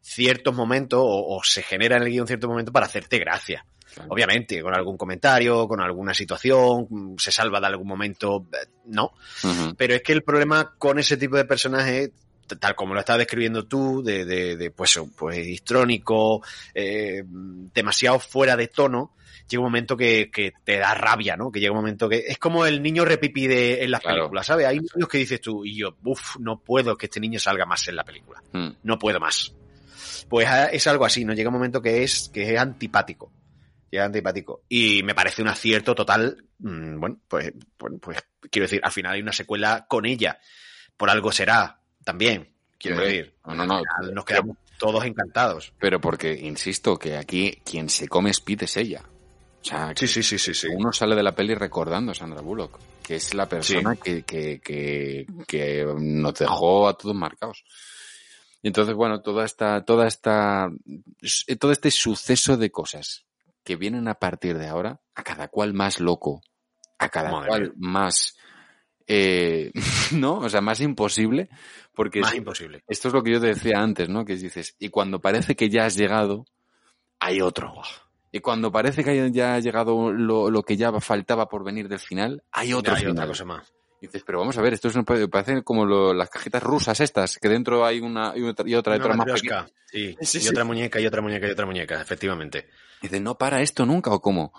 ciertos 0.00 0.54
momentos 0.54 1.00
o, 1.02 1.36
o 1.36 1.42
se 1.44 1.62
genera 1.62 1.96
en 1.96 2.04
el 2.04 2.10
guion 2.10 2.26
ciertos 2.26 2.48
momentos 2.48 2.72
para 2.72 2.86
hacerte 2.86 3.18
gracia. 3.18 3.66
Obviamente, 4.08 4.62
con 4.62 4.74
algún 4.74 4.96
comentario, 4.96 5.66
con 5.66 5.80
alguna 5.80 6.12
situación, 6.14 6.86
mm, 6.88 7.14
se 7.18 7.32
salva 7.32 7.60
de 7.60 7.66
algún 7.66 7.88
momento, 7.88 8.46
eh, 8.52 8.66
no. 8.86 9.12
Pero 9.76 9.94
es 9.94 10.02
que 10.02 10.12
el 10.12 10.22
problema 10.22 10.74
con 10.78 10.98
ese 10.98 11.16
tipo 11.16 11.36
de 11.36 11.44
personajes, 11.44 12.10
tal 12.60 12.74
como 12.74 12.94
lo 12.94 13.00
estás 13.00 13.18
describiendo 13.18 13.66
tú, 13.66 14.02
de, 14.02 14.24
de, 14.24 14.56
de, 14.56 14.70
pues, 14.70 14.98
pues 15.16 15.46
histrónico, 15.46 16.42
eh, 16.74 17.22
demasiado 17.26 18.18
fuera 18.20 18.56
de 18.56 18.68
tono, 18.68 19.14
llega 19.48 19.60
un 19.60 19.66
momento 19.66 19.96
que, 19.96 20.30
que 20.30 20.52
te 20.64 20.78
da 20.78 20.94
rabia, 20.94 21.36
¿no? 21.36 21.50
Que 21.50 21.60
llega 21.60 21.72
un 21.72 21.78
momento 21.78 22.08
que 22.08 22.24
es 22.26 22.38
como 22.38 22.66
el 22.66 22.82
niño 22.82 23.04
repipi 23.04 23.46
de, 23.46 23.84
en 23.84 23.90
las 23.90 24.00
Claro. 24.00 24.16
películas, 24.22 24.46
¿sabes? 24.46 24.66
Hay 24.66 24.78
niños 24.78 25.08
que 25.08 25.18
dices 25.18 25.40
tú, 25.40 25.64
y 25.64 25.76
yo, 25.76 25.96
uff, 26.04 26.36
no 26.38 26.58
puedo 26.60 26.96
que 26.96 27.06
este 27.06 27.20
niño 27.20 27.38
salga 27.38 27.64
más 27.64 27.86
en 27.88 27.96
la 27.96 28.04
película. 28.04 28.42
Mm. 28.52 28.68
No 28.82 28.98
puedo 28.98 29.18
más. 29.20 29.52
Pues 30.28 30.48
ah, 30.48 30.66
es 30.66 30.86
algo 30.88 31.04
así, 31.04 31.24
¿no? 31.24 31.32
Llega 31.34 31.48
un 31.48 31.54
momento 31.54 31.80
que 31.80 32.02
es, 32.02 32.28
que 32.32 32.52
es 32.54 32.58
antipático. 32.60 33.30
Llega 33.90 34.04
antipático. 34.06 34.62
Y 34.68 35.02
me 35.02 35.14
parece 35.14 35.42
un 35.42 35.48
acierto 35.48 35.94
total. 35.94 36.44
mm, 36.58 36.98
Bueno, 37.00 37.18
pues, 37.28 37.52
bueno, 37.78 37.98
pues 37.98 38.18
quiero 38.50 38.64
decir, 38.64 38.80
al 38.82 38.92
final 38.92 39.12
hay 39.14 39.22
una 39.22 39.32
secuela 39.32 39.86
con 39.88 40.06
ella. 40.06 40.38
Por 40.96 41.10
algo 41.10 41.30
será 41.32 41.80
también. 42.04 42.52
Quiero 42.78 43.00
decir. 43.00 43.34
no, 43.46 43.54
no, 43.54 43.66
no. 43.66 43.82
Nos 44.12 44.24
quedamos 44.24 44.56
todos 44.78 45.04
encantados. 45.04 45.72
Pero 45.78 46.00
porque, 46.00 46.32
insisto, 46.34 46.98
que 46.98 47.16
aquí 47.16 47.60
quien 47.64 47.88
se 47.88 48.08
come 48.08 48.30
Speed 48.30 48.64
es 48.64 48.76
ella. 48.76 49.02
O 49.62 49.64
sea, 49.68 49.92
Sí, 49.96 50.06
sí, 50.06 50.22
sí, 50.22 50.38
sí, 50.38 50.54
sí. 50.54 50.68
uno 50.76 50.92
sale 50.92 51.14
de 51.16 51.22
la 51.22 51.34
peli 51.34 51.54
recordando 51.54 52.12
a 52.12 52.14
Sandra 52.14 52.40
Bullock, 52.40 52.78
que 53.02 53.16
es 53.16 53.34
la 53.34 53.48
persona 53.48 53.96
que, 53.96 54.22
que, 54.22 54.60
que, 54.60 55.26
que 55.48 55.84
nos 55.98 56.34
dejó 56.34 56.86
a 56.88 56.96
todos 56.96 57.14
marcados. 57.16 57.64
Y 58.62 58.68
entonces, 58.68 58.94
bueno, 58.94 59.22
toda 59.22 59.44
esta, 59.44 59.84
toda 59.84 60.06
esta, 60.06 60.68
todo 61.58 61.72
este 61.72 61.90
suceso 61.90 62.56
de 62.56 62.70
cosas 62.70 63.25
que 63.66 63.76
vienen 63.76 64.08
a 64.08 64.14
partir 64.14 64.56
de 64.56 64.68
ahora, 64.68 65.00
a 65.14 65.22
cada 65.22 65.48
cual 65.48 65.74
más 65.74 66.00
loco, 66.00 66.40
a 66.98 67.08
cada 67.10 67.30
Madre 67.32 67.48
cual 67.48 67.60
mía. 67.62 67.72
más, 67.76 68.38
eh, 69.06 69.72
¿no? 70.12 70.38
O 70.38 70.48
sea, 70.48 70.60
más 70.62 70.80
imposible, 70.80 71.50
porque 71.94 72.20
Más 72.20 72.32
es- 72.32 72.38
imposible. 72.38 72.82
esto 72.88 73.08
es 73.08 73.14
lo 73.14 73.22
que 73.22 73.32
yo 73.32 73.40
te 73.40 73.48
decía 73.48 73.78
antes, 73.80 74.08
¿no? 74.08 74.24
Que 74.24 74.36
dices, 74.36 74.76
y 74.78 74.88
cuando 74.88 75.20
parece 75.20 75.54
que 75.56 75.68
ya 75.68 75.84
has 75.84 75.96
llegado, 75.96 76.46
hay 77.18 77.40
otro. 77.40 77.74
Y 78.32 78.40
cuando 78.40 78.70
parece 78.70 79.02
que 79.02 79.30
ya 79.32 79.54
ha 79.54 79.60
llegado 79.60 80.12
lo, 80.12 80.50
lo 80.50 80.62
que 80.62 80.76
ya 80.76 80.92
faltaba 81.00 81.48
por 81.48 81.64
venir 81.64 81.88
del 81.88 81.98
final, 81.98 82.42
hay 82.52 82.72
otro 82.72 82.94
hay 82.94 83.00
final. 83.00 83.12
otra 83.14 83.26
cosa 83.26 83.44
más. 83.44 83.72
Y 84.06 84.08
dices, 84.08 84.22
pero 84.24 84.38
vamos 84.38 84.56
a 84.56 84.62
ver, 84.62 84.72
esto 84.74 84.86
es 84.88 84.94
un- 84.94 85.04
parece 85.04 85.62
como 85.64 85.84
lo- 85.84 86.14
las 86.14 86.30
cajitas 86.30 86.62
rusas 86.62 87.00
estas, 87.00 87.38
que 87.38 87.48
dentro 87.48 87.84
hay 87.84 87.98
una 88.00 88.32
y 88.36 88.42
otra 88.44 88.68
y 88.68 88.74
otra, 88.74 88.96
Una 88.96 89.14
más 89.16 89.26
pequeña. 89.40 89.66
Sí, 89.86 90.16
Sí, 90.20 90.38
y 90.38 90.40
sí. 90.42 90.48
otra 90.48 90.64
muñeca, 90.64 91.00
y 91.00 91.06
otra 91.06 91.20
muñeca, 91.22 91.46
y 91.48 91.50
otra 91.50 91.66
muñeca, 91.66 92.00
efectivamente. 92.00 92.68
Y 93.02 93.06
dices, 93.08 93.20
¿no 93.20 93.36
para 93.36 93.60
esto 93.62 93.84
nunca 93.84 94.10
o 94.12 94.20
cómo? 94.20 94.52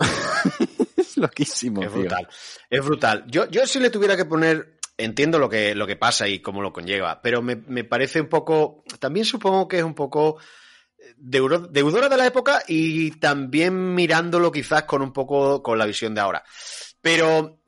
es 0.96 1.16
loquísimo, 1.18 1.82
Es 1.82 1.90
tío. 1.90 2.00
brutal. 2.00 2.28
Es 2.70 2.84
brutal. 2.84 3.24
Yo, 3.28 3.48
yo 3.50 3.66
si 3.66 3.78
le 3.80 3.90
tuviera 3.90 4.16
que 4.16 4.24
poner, 4.24 4.78
entiendo 4.96 5.38
lo 5.38 5.48
que, 5.48 5.74
lo 5.74 5.86
que 5.86 5.96
pasa 5.96 6.26
y 6.28 6.40
cómo 6.40 6.62
lo 6.62 6.72
conlleva, 6.72 7.20
pero 7.22 7.42
me, 7.42 7.56
me 7.56 7.84
parece 7.84 8.20
un 8.20 8.28
poco, 8.28 8.84
también 9.00 9.24
supongo 9.26 9.68
que 9.68 9.78
es 9.78 9.84
un 9.84 9.94
poco 9.94 10.38
deudora 11.16 12.08
de 12.08 12.16
la 12.16 12.26
época 12.26 12.62
y 12.66 13.12
también 13.12 13.94
mirándolo 13.94 14.50
quizás 14.50 14.84
con 14.84 15.02
un 15.02 15.12
poco 15.12 15.62
con 15.62 15.78
la 15.78 15.86
visión 15.86 16.14
de 16.14 16.20
ahora. 16.20 16.42
Pero 17.00 17.60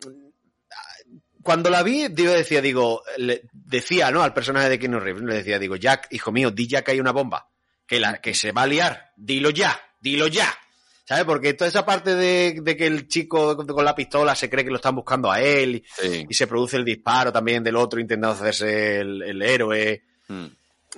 cuando 1.47 1.70
la 1.70 1.82
vi, 1.82 2.09
yo 2.12 2.32
decía, 2.32 2.60
digo, 2.60 3.02
le 3.16 3.44
decía, 3.52 4.10
¿no? 4.10 4.23
Al 4.23 4.35
personaje 4.35 4.68
de 4.68 4.78
Keanu 4.78 5.01
Reeves, 5.01 5.23
le 5.23 5.35
decía, 5.36 5.59
digo, 5.59 5.77
Jack, 5.77 6.09
hijo 6.10 6.31
mío, 6.32 6.51
di 6.51 6.66
ya 6.68 6.82
que 6.82 6.90
hay 6.90 7.01
una 7.01 7.12
bomba, 7.12 7.48
que 7.86 7.98
la, 7.98 8.20
que 8.20 8.35
se 8.35 8.52
va 8.52 8.62
a 8.64 8.66
liar, 8.66 9.12
dilo 9.16 9.48
ya, 9.48 9.81
dilo 10.01 10.27
ya. 10.27 10.52
¿Sabes? 11.09 11.24
Porque 11.24 11.55
toda 11.55 11.68
esa 11.68 11.86
parte 11.86 12.16
de, 12.16 12.59
de 12.62 12.77
que 12.77 12.86
el 12.89 13.06
chico 13.06 13.56
con 13.56 13.85
la 13.85 13.94
pistola 13.94 14.35
se 14.35 14.51
cree 14.51 14.64
que 14.64 14.70
lo 14.70 14.77
están 14.77 14.97
buscando 14.97 15.31
a 15.31 15.40
él 15.40 15.77
y, 15.77 15.85
Sí. 15.97 16.27
y 16.28 16.35
se 16.35 16.48
produce 16.48 16.77
el 16.77 16.85
disparo 16.85 17.32
también 17.32 17.62
del 17.62 17.77
otro 17.77 18.01
intentando 18.01 18.35
hacerse 18.35 18.98
el, 18.98 19.23
el 19.23 19.40
héroe. 19.40 20.02
Mm. 20.27 20.47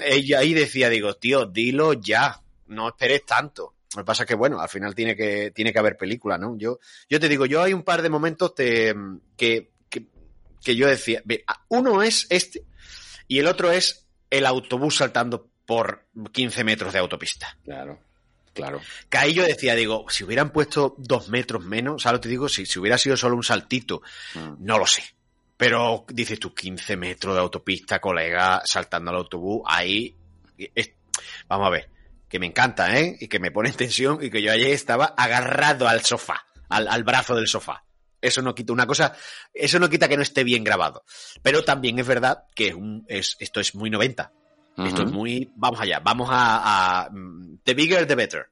Ella 0.01 0.39
ahí 0.39 0.55
decía, 0.55 0.89
digo, 0.89 1.15
tío, 1.17 1.45
dilo 1.45 1.93
ya, 1.93 2.41
no 2.69 2.89
esperes 2.89 3.27
tanto. 3.27 3.75
Lo 3.95 4.03
que 4.03 4.07
pasa 4.07 4.23
es 4.23 4.29
que, 4.29 4.35
bueno, 4.35 4.61
al 4.61 4.69
final 4.71 4.95
tiene 4.95 5.15
que, 5.15 5.51
tiene 5.51 5.73
que 5.75 5.79
haber 5.79 5.97
película, 5.99 6.39
¿no? 6.39 6.57
Yo, 6.57 6.79
yo 7.11 7.21
te 7.21 7.29
digo, 7.29 7.45
yo 7.47 7.63
hay 7.63 7.73
un 7.75 7.83
par 7.83 8.01
de 8.01 8.09
momentos 8.11 8.55
te- 8.55 8.95
que, 9.37 9.73
que, 10.65 10.77
yo 10.77 10.87
decía, 10.87 11.23
uno 11.69 12.03
es 12.03 12.27
este 12.31 12.63
y 13.27 13.39
el 13.39 13.47
otro 13.47 13.71
es 13.73 14.07
el 14.31 14.47
autobús 14.47 14.97
saltando 14.97 15.49
por 15.67 16.05
15 16.33 16.65
metros 16.65 16.93
de 16.93 16.99
autopista. 16.99 17.57
Claro, 17.65 17.99
claro. 18.55 18.81
Que 19.11 19.19
ahí 19.19 19.35
yo 19.35 19.43
decía, 19.45 19.75
digo, 19.75 20.07
si 20.09 20.25
hubieran 20.25 20.51
puesto 20.51 20.95
dos 20.99 21.29
metros 21.29 21.65
menos, 21.65 22.03
¿sabes 22.03 22.15
lo 22.17 22.21
que 22.21 22.25
te 22.25 22.29
digo? 22.31 22.49
Si, 22.49 22.65
si 22.67 22.79
hubiera 22.79 22.97
sido 22.99 23.17
solo 23.17 23.37
un 23.37 23.43
saltito, 23.45 24.03
Mm. 24.35 24.55
no 24.61 24.79
lo 24.79 24.87
sé. 24.87 25.03
Pero 25.57 26.05
dices 26.09 26.39
tú, 26.39 26.55
15 26.55 26.97
metros 26.97 27.35
de 27.35 27.41
autopista, 27.41 28.01
colega, 28.01 28.63
saltando 28.65 29.11
al 29.11 29.17
autobús, 29.19 29.63
ahí, 29.67 30.15
es- 30.75 30.93
vamos 31.49 31.67
a 31.67 31.71
ver, 31.71 31.91
que 32.29 32.39
me 32.39 32.47
encanta, 32.47 32.97
¿eh? 32.99 33.17
Y 33.21 33.27
que 33.29 33.39
me 33.41 33.51
pone 33.51 33.71
en 33.71 33.75
tensión 33.75 34.19
y 34.23 34.31
que 34.31 34.41
yo 34.41 34.53
ayer 34.53 34.71
estaba 34.71 35.07
agarrado 35.17 35.89
al 35.89 36.05
sofá, 36.05 36.45
al, 36.69 36.87
al 36.89 37.03
brazo 37.05 37.35
del 37.35 37.49
sofá. 37.49 37.83
Eso 38.21 38.43
no 38.43 38.55
quita 38.55 38.73
una 38.73 38.87
cosa, 38.87 39.15
eso 39.55 39.79
no 39.79 39.89
quita 39.89 40.09
que 40.09 40.17
no 40.17 40.23
esté 40.23 40.45
bien 40.45 40.65
grabado. 40.65 41.05
Pero 41.43 41.65
también 41.65 41.99
es 41.99 42.07
verdad 42.07 42.45
que 42.55 42.69
es 42.69 42.75
un, 42.75 43.05
es, 43.09 43.37
esto 43.39 43.61
es 43.61 43.75
muy 43.75 43.91
90. 43.91 44.33
Esto 44.87 45.03
es 45.03 45.11
muy, 45.11 45.51
vamos 45.57 45.81
allá, 45.81 45.99
vamos 45.99 46.29
a, 46.31 47.03
a 47.03 47.11
mm, 47.11 47.59
the 47.65 47.75
bigger 47.75 48.07
the 48.07 48.15
better. 48.15 48.47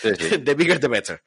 Sí, 0.00 0.08
sí. 0.18 0.38
the 0.44 0.54
bigger 0.54 0.80
the 0.80 0.88
better. 0.88 1.22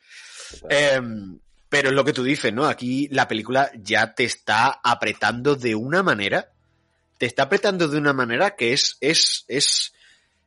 Em, 0.70 1.40
pero 1.70 1.90
es 1.90 1.96
lo 1.96 2.04
que 2.04 2.14
tú 2.14 2.24
dices, 2.24 2.52
¿no? 2.54 2.66
Aquí 2.66 3.08
la 3.12 3.28
película 3.28 3.72
ya 3.76 4.14
te 4.14 4.24
está 4.24 4.80
apretando 4.84 5.56
de 5.56 5.76
una 5.76 6.04
manera, 6.04 6.50
te 7.18 7.26
está 7.26 7.44
apretando 7.44 7.88
de 7.88 7.98
una 7.98 8.14
manera 8.14 8.56
que 8.56 8.74
es, 8.74 8.98
es, 9.02 9.46
es, 9.48 9.94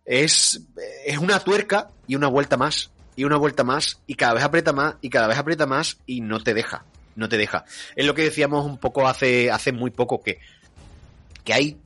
es, 0.04 0.62
es 1.04 1.18
una 1.18 1.40
tuerca 1.40 1.90
y 2.06 2.16
una 2.16 2.28
vuelta 2.28 2.56
más, 2.56 2.90
y 3.14 3.24
una 3.24 3.36
vuelta 3.36 3.64
más, 3.64 4.00
y 4.06 4.14
cada 4.14 4.34
vez 4.34 4.44
aprieta 4.44 4.72
más, 4.72 4.96
y 5.00 5.10
cada 5.10 5.28
vez 5.28 5.38
aprieta 5.38 5.66
más, 5.66 5.98
y 6.06 6.20
no 6.20 6.40
te 6.40 6.54
deja, 6.54 6.84
no 7.16 7.28
te 7.28 7.36
deja. 7.38 7.64
Es 7.96 8.06
lo 8.06 8.14
que 8.14 8.22
decíamos 8.22 8.64
un 8.64 8.78
poco 8.78 9.08
hace, 9.08 9.50
hace 9.50 9.72
muy 9.72 9.90
poco, 9.90 10.22
que, 10.22 10.38
que 11.44 11.52
hay 11.54 11.76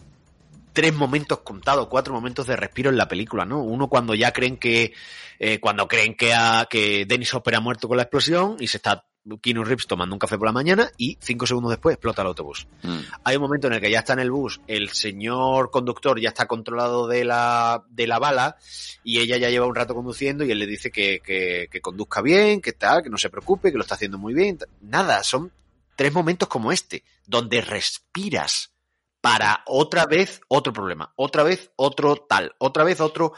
tres 0.73 0.95
momentos 0.95 1.41
contados, 1.41 1.89
cuatro 1.89 2.15
momentos 2.15 2.47
de 2.47 2.57
respiro 2.57 2.91
en 2.91 2.97
la 2.97 3.09
película, 3.09 3.45
¿no? 3.45 3.63
Uno 3.63 3.89
cuando 3.89 4.15
ya 4.15 4.33
creen 4.33 4.57
que, 4.57 4.93
eh, 5.39 5.59
cuando 5.59 5.89
creen 5.89 6.15
que, 6.15 6.33
ha- 6.33 6.67
que 6.71 7.05
Dennis 7.07 7.35
Hopper 7.35 7.57
ha 7.57 7.61
muerto 7.61 7.89
con 7.89 7.97
la 7.97 8.05
explosión 8.05 8.57
y 8.61 8.69
se 8.69 8.77
está 8.77 9.05
Keanu 9.41 9.65
Reeves 9.65 9.87
tomando 9.87 10.15
un 10.15 10.19
café 10.19 10.39
por 10.39 10.47
la 10.47 10.53
mañana 10.53 10.91
y 10.97 11.19
cinco 11.21 11.47
segundos 11.47 11.71
después 11.71 11.95
explota 11.95 12.23
el 12.23 12.29
autobús. 12.29 12.67
Mm. 12.83 12.99
Hay 13.25 13.37
un 13.37 13.43
momento 13.43 13.67
en 13.67 13.75
el 13.75 13.81
que 13.81 13.91
ya 13.91 14.01
está 14.01 14.15
en 14.15 14.21
el 14.21 14.31
bus, 14.31 14.61
el 14.67 14.91
señor 14.91 15.71
conductor 15.71 16.21
ya 16.21 16.31
está 16.31 16.47
controlado 16.47 17.07
de 17.07 17.25
la, 17.25 17.85
de 17.89 18.07
la 18.07 18.19
bala 18.19 18.57
y 19.05 19.21
ella 19.21 19.37
ya 19.37 19.51
lleva 19.51 19.67
un 19.67 19.75
rato 19.75 19.95
conduciendo 19.95 20.45
y 20.45 20.51
él 20.51 20.59
le 20.59 20.67
dice 20.67 20.91
que, 20.91 21.21
que, 21.21 21.69
que 21.71 21.81
conduzca 21.81 22.23
bien, 22.23 22.61
que 22.61 22.73
tal, 22.73 23.03
que 23.03 23.11
no 23.11 23.19
se 23.19 23.31
preocupe, 23.31 23.71
que 23.71 23.79
lo 23.79 23.83
está 23.83 23.95
haciendo 23.95 24.19
muy 24.19 24.35
bien. 24.35 24.59
Nada, 24.81 25.23
son 25.23 25.53
tres 25.97 26.13
momentos 26.13 26.49
como 26.49 26.73
este, 26.73 27.05
donde 27.27 27.61
respiras 27.61 28.73
para 29.21 29.63
otra 29.67 30.07
vez 30.07 30.41
otro 30.49 30.73
problema, 30.73 31.13
otra 31.17 31.43
vez 31.43 31.71
otro 31.77 32.17
tal, 32.17 32.55
otra 32.59 32.85
vez 32.85 33.01
otro. 33.01 33.35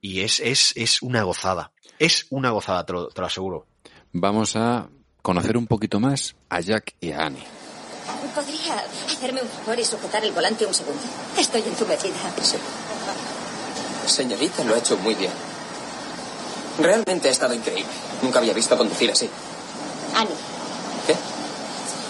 Y 0.00 0.20
es, 0.20 0.38
es, 0.40 0.72
es 0.76 1.02
una 1.02 1.22
gozada. 1.24 1.72
Es 1.98 2.26
una 2.30 2.50
gozada, 2.50 2.84
te 2.84 2.92
lo, 2.92 3.08
te 3.08 3.20
lo 3.20 3.26
aseguro. 3.26 3.66
Vamos 4.18 4.56
a 4.56 4.88
conocer 5.20 5.58
un 5.58 5.66
poquito 5.66 6.00
más 6.00 6.36
a 6.48 6.60
Jack 6.60 6.94
y 7.02 7.12
a 7.12 7.26
Annie. 7.26 7.44
¿Podría 8.34 8.82
hacerme 9.06 9.42
un 9.42 9.48
favor 9.48 9.78
y 9.78 9.84
sujetar 9.84 10.24
el 10.24 10.32
volante 10.32 10.64
un 10.64 10.72
segundo? 10.72 11.02
Estoy 11.36 11.60
entumecida. 11.60 12.14
Sí. 12.40 12.56
Señorita, 14.06 14.64
lo 14.64 14.74
ha 14.74 14.78
hecho 14.78 14.96
muy 14.96 15.14
bien. 15.16 15.30
Realmente 16.78 17.28
ha 17.28 17.32
estado 17.32 17.52
increíble. 17.52 17.92
Nunca 18.22 18.38
había 18.38 18.54
visto 18.54 18.74
conducir 18.78 19.10
así. 19.10 19.28
Annie. 20.14 20.34
¿Qué? 21.06 21.14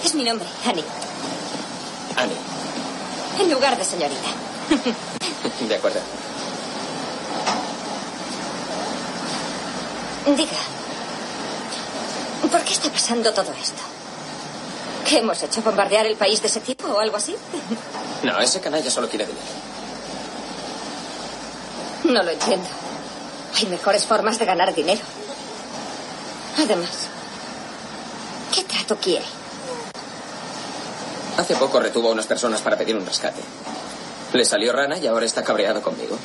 Es 0.07 0.15
mi 0.15 0.23
nombre, 0.23 0.47
Annie. 0.65 0.85
Annie. 2.16 2.37
En 3.41 3.51
lugar 3.51 3.77
de 3.77 3.85
señorita. 3.85 4.28
De 5.69 5.74
acuerdo. 5.74 5.99
Diga. 10.37 10.86
¿Por 12.51 12.62
qué 12.62 12.73
está 12.73 12.90
pasando 12.90 13.32
todo 13.32 13.52
esto? 13.60 13.82
¿Qué 15.09 15.18
hemos 15.18 15.43
hecho? 15.43 15.62
¿Bombardear 15.62 16.06
el 16.06 16.16
país 16.16 16.40
de 16.43 16.48
ese 16.48 16.60
tipo 16.60 16.89
o 16.89 16.98
algo 16.98 17.16
así? 17.16 17.36
No, 18.23 18.40
ese 18.40 18.60
canalla 18.60 18.90
solo 18.90 19.09
quiere 19.09 19.27
dinero. 19.27 19.47
No 22.05 22.23
lo 22.23 22.31
entiendo. 22.31 22.66
Hay 23.56 23.66
mejores 23.66 24.05
formas 24.05 24.39
de 24.39 24.44
ganar 24.44 24.74
dinero. 24.74 25.01
Además, 26.59 26.90
¿qué 28.55 28.64
trato 28.64 28.97
quiere? 28.97 29.24
Hace 31.36 31.55
poco 31.56 31.81
retuvo 31.81 32.09
a 32.09 32.12
unas 32.12 32.27
personas 32.27 32.60
para 32.62 32.77
pedir 32.77 32.97
un 32.97 33.06
rescate. 33.06 33.40
Le 34.32 34.44
salió 34.44 34.73
rana 34.73 34.98
y 34.98 35.06
ahora 35.06 35.27
está 35.27 35.44
cabreado 35.44 35.82
conmigo. 35.82 36.16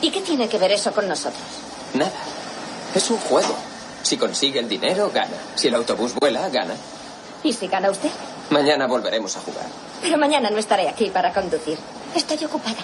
¿Y 0.00 0.10
qué 0.10 0.20
tiene 0.20 0.48
que 0.48 0.58
ver 0.58 0.72
eso 0.72 0.92
con 0.92 1.06
nosotros? 1.08 1.42
Nada. 1.94 2.12
Es 2.94 3.10
un 3.10 3.18
juego. 3.18 3.54
Si 4.04 4.18
consigue 4.18 4.60
el 4.60 4.68
dinero, 4.68 5.10
gana. 5.12 5.32
Si 5.54 5.68
el 5.68 5.74
autobús 5.74 6.14
vuela, 6.14 6.46
gana. 6.50 6.74
¿Y 7.42 7.54
si 7.54 7.68
gana 7.68 7.90
usted? 7.90 8.10
Mañana 8.50 8.86
volveremos 8.86 9.34
a 9.38 9.40
jugar. 9.40 9.64
Pero 10.02 10.18
mañana 10.18 10.50
no 10.50 10.58
estaré 10.58 10.86
aquí 10.90 11.08
para 11.08 11.32
conducir. 11.32 11.78
Estoy 12.14 12.44
ocupada. 12.44 12.76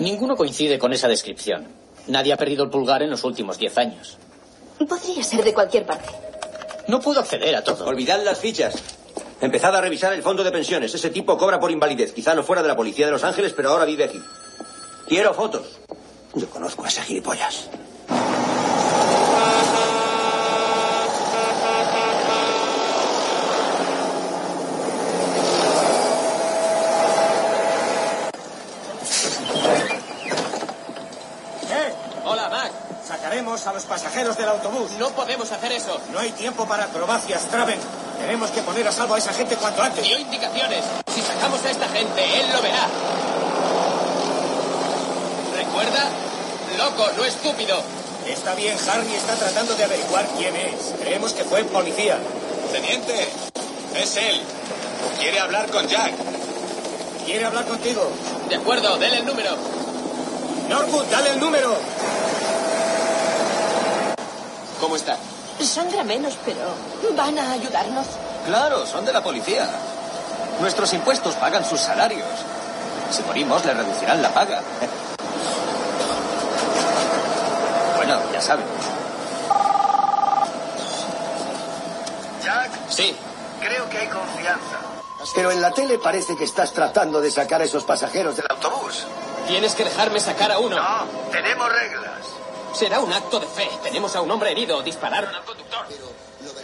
Ninguno 0.00 0.36
coincide 0.36 0.78
con 0.78 0.94
esa 0.94 1.06
descripción. 1.06 1.68
Nadie 2.06 2.32
ha 2.32 2.38
perdido 2.38 2.64
el 2.64 2.70
pulgar 2.70 3.02
en 3.02 3.10
los 3.10 3.24
últimos 3.24 3.58
diez 3.58 3.76
años. 3.76 4.16
Podría 4.88 5.22
ser 5.22 5.44
de 5.44 5.52
cualquier 5.52 5.84
parte. 5.84 6.08
No 6.88 6.98
puedo 7.00 7.20
acceder 7.20 7.54
a 7.56 7.62
todo. 7.62 7.84
Olvidad 7.86 8.22
las 8.24 8.38
fichas. 8.38 8.74
Empezad 9.42 9.76
a 9.76 9.82
revisar 9.82 10.14
el 10.14 10.22
fondo 10.22 10.42
de 10.42 10.50
pensiones. 10.50 10.94
Ese 10.94 11.10
tipo 11.10 11.36
cobra 11.36 11.60
por 11.60 11.70
invalidez. 11.70 12.14
Quizá 12.14 12.34
no 12.34 12.42
fuera 12.42 12.62
de 12.62 12.68
la 12.68 12.76
policía 12.76 13.04
de 13.04 13.12
Los 13.12 13.24
Ángeles, 13.24 13.52
pero 13.54 13.68
ahora 13.68 13.84
vive 13.84 14.04
aquí. 14.04 14.20
Quiero 15.06 15.34
fotos. 15.34 15.78
Yo 16.36 16.50
conozco 16.50 16.84
a 16.84 16.88
ese 16.88 17.00
gilipollas. 17.02 17.68
¿Eh? 31.70 31.94
Hola, 32.24 32.48
Mac. 32.48 32.72
Sacaremos 33.06 33.64
a 33.68 33.72
los 33.72 33.84
pasajeros 33.84 34.36
del 34.36 34.48
autobús. 34.48 34.90
No 34.98 35.10
podemos 35.10 35.52
hacer 35.52 35.70
eso. 35.70 36.00
No 36.12 36.18
hay 36.18 36.32
tiempo 36.32 36.66
para 36.66 36.84
acrobacias, 36.84 37.44
Traven. 37.44 37.78
Tenemos 38.18 38.50
que 38.50 38.60
poner 38.62 38.88
a 38.88 38.92
salvo 38.92 39.14
a 39.14 39.18
esa 39.18 39.32
gente 39.32 39.54
cuanto 39.54 39.82
antes. 39.82 40.02
Dio 40.02 40.18
indicaciones. 40.18 40.84
Si 41.14 41.20
sacamos 41.20 41.64
a 41.64 41.70
esta 41.70 41.88
gente, 41.90 42.40
él 42.40 42.52
lo 42.52 42.60
verá. 42.60 42.88
¿Recuerda? 45.56 46.23
Loco, 46.78 47.08
no 47.16 47.24
estúpido. 47.24 47.80
Está 48.26 48.54
bien, 48.54 48.76
Harry 48.88 49.14
está 49.14 49.34
tratando 49.34 49.74
de 49.74 49.84
averiguar 49.84 50.26
quién 50.36 50.54
es. 50.56 50.94
Creemos 51.00 51.32
que 51.32 51.44
fue 51.44 51.62
policía. 51.64 52.18
Teniente, 52.72 53.28
es 53.94 54.16
él. 54.16 54.40
Quiere 55.20 55.38
hablar 55.40 55.70
con 55.70 55.86
Jack. 55.86 56.12
Quiere 57.24 57.44
hablar 57.44 57.64
contigo. 57.66 58.10
De 58.48 58.56
acuerdo, 58.56 58.96
dele 58.98 59.18
el 59.18 59.26
número. 59.26 59.50
Norwood, 60.68 61.04
dale 61.10 61.30
el 61.30 61.40
número. 61.40 61.76
¿Cómo 64.80 64.96
está? 64.96 65.16
Sangra 65.60 66.02
menos, 66.02 66.34
pero 66.44 67.14
¿van 67.16 67.38
a 67.38 67.52
ayudarnos? 67.52 68.06
Claro, 68.46 68.84
son 68.86 69.04
de 69.04 69.12
la 69.12 69.22
policía. 69.22 69.66
Nuestros 70.60 70.92
impuestos 70.92 71.34
pagan 71.36 71.64
sus 71.64 71.80
salarios. 71.80 72.26
Si 73.10 73.22
morimos, 73.22 73.64
le 73.64 73.74
reducirán 73.74 74.20
la 74.20 74.34
paga. 74.34 74.60
Saben. 78.44 78.66
Jack, 82.42 82.70
Sí. 82.90 83.16
creo 83.60 83.88
que 83.88 83.98
hay 83.98 84.08
confianza. 84.08 84.80
Pero 85.34 85.50
en 85.50 85.62
la 85.62 85.70
tele 85.70 85.98
parece 85.98 86.36
que 86.36 86.44
estás 86.44 86.72
tratando 86.72 87.20
de 87.22 87.30
sacar 87.30 87.62
a 87.62 87.64
esos 87.64 87.84
pasajeros 87.84 88.36
del 88.36 88.46
autobús. 88.50 89.06
Tienes 89.48 89.74
que 89.74 89.84
dejarme 89.84 90.20
sacar 90.20 90.52
a 90.52 90.58
uno. 90.58 90.76
No, 90.76 91.06
tenemos 91.32 91.72
reglas. 91.72 92.26
Será 92.74 93.00
un 93.00 93.12
acto 93.12 93.40
de 93.40 93.46
fe. 93.46 93.68
Tenemos 93.82 94.14
a 94.16 94.20
un 94.20 94.30
hombre 94.30 94.50
herido. 94.52 94.82
Dispararon 94.82 95.34
al 95.34 95.44
conductor. 95.44 95.86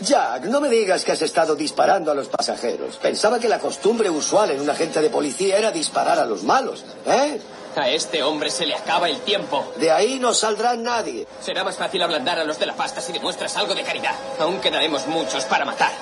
Jack, 0.03 0.45
no 0.45 0.61
me 0.61 0.69
digas 0.69 1.05
que 1.05 1.13
has 1.13 1.23
estado 1.23 1.55
disparando 1.55 2.11
a 2.11 2.15
los 2.15 2.29
pasajeros. 2.29 2.97
Pensaba 2.97 3.39
que 3.39 3.49
la 3.49 3.59
costumbre 3.59 4.11
usual 4.11 4.51
en 4.51 4.61
un 4.61 4.69
agente 4.69 5.01
de 5.01 5.09
policía 5.11 5.57
era 5.57 5.71
disparar 5.71 6.19
a 6.19 6.27
los 6.27 6.43
malos, 6.43 6.85
¿eh? 7.07 7.41
A 7.77 7.89
este 7.89 8.23
hombre 8.23 8.51
se 8.51 8.67
le 8.67 8.75
acaba 8.75 9.09
el 9.09 9.21
tiempo. 9.21 9.73
De 9.77 9.91
ahí 9.91 10.19
no 10.19 10.35
saldrá 10.35 10.75
nadie. 10.77 11.27
Será 11.41 11.65
más 11.65 11.77
fácil 11.77 12.03
ablandar 12.03 12.39
a 12.39 12.45
los 12.45 12.59
de 12.59 12.67
la 12.67 12.75
pasta 12.75 13.01
si 13.01 13.13
demuestras 13.13 13.57
algo 13.57 13.75
de 13.75 13.83
caridad. 13.83 14.15
Aún 14.39 14.61
quedaremos 14.61 15.07
muchos 15.07 15.45
para 15.45 15.65
matar. 15.65 15.93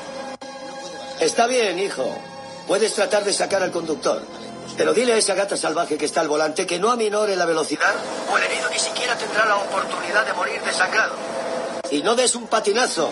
Está 1.21 1.47
bien, 1.47 1.79
hijo. 1.79 2.05
Puedes 2.67 2.95
tratar 2.95 3.25
de 3.25 3.33
sacar 3.33 3.63
al 3.63 3.71
conductor. 3.71 4.23
Pero 4.77 4.95
dile 4.95 5.13
a 5.13 5.17
esa 5.17 5.35
gata 5.35 5.57
salvaje 5.57 5.99
que 5.99 6.05
está 6.05 6.21
al 6.21 6.29
volante 6.29 6.67
que 6.67 6.79
no 6.79 6.91
aminore 6.91 7.37
la 7.37 7.47
velocidad 7.47 7.95
o 8.33 8.39
el 8.39 8.45
herido 8.45 8.69
ni 8.71 8.79
siquiera 8.79 9.17
tendrá 9.17 9.45
la 9.45 9.57
oportunidad 9.57 10.25
de 10.25 10.33
morir 10.33 10.61
desangrado. 10.63 11.15
Y 11.91 12.03
no 12.03 12.15
des 12.15 12.35
un 12.35 12.47
patinazo. 12.47 13.11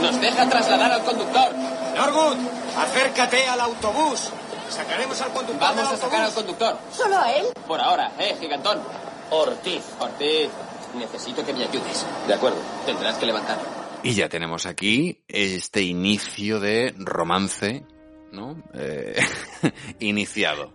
Nos 0.00 0.20
deja 0.20 0.48
trasladar 0.48 0.92
al 0.92 1.04
conductor. 1.04 1.52
Norwood, 1.96 2.36
acércate 2.76 3.46
al 3.46 3.60
autobús. 3.60 4.30
Sacaremos 4.68 5.20
al 5.20 5.32
conductor 5.32 5.60
Vamos 5.60 5.92
a 5.92 5.96
sacar 5.96 6.20
al 6.24 6.32
conductor. 6.32 6.78
¿Solo 6.92 7.16
a 7.18 7.32
él? 7.32 7.46
Por 7.66 7.80
ahora, 7.80 8.12
eh, 8.18 8.36
gigantón. 8.40 8.78
Ortiz. 9.30 9.82
Ortiz, 9.98 10.48
necesito 10.94 11.44
que 11.44 11.52
me 11.52 11.64
ayudes. 11.64 12.06
De 12.26 12.34
acuerdo. 12.34 12.58
Tendrás 12.84 13.16
que 13.18 13.26
levantarlo. 13.26 13.64
Y 14.02 14.14
ya 14.14 14.28
tenemos 14.28 14.66
aquí 14.66 15.22
este 15.28 15.82
inicio 15.82 16.60
de 16.60 16.94
romance, 16.98 17.84
¿no? 18.32 18.62
Eh, 18.74 19.16
iniciado. 20.00 20.72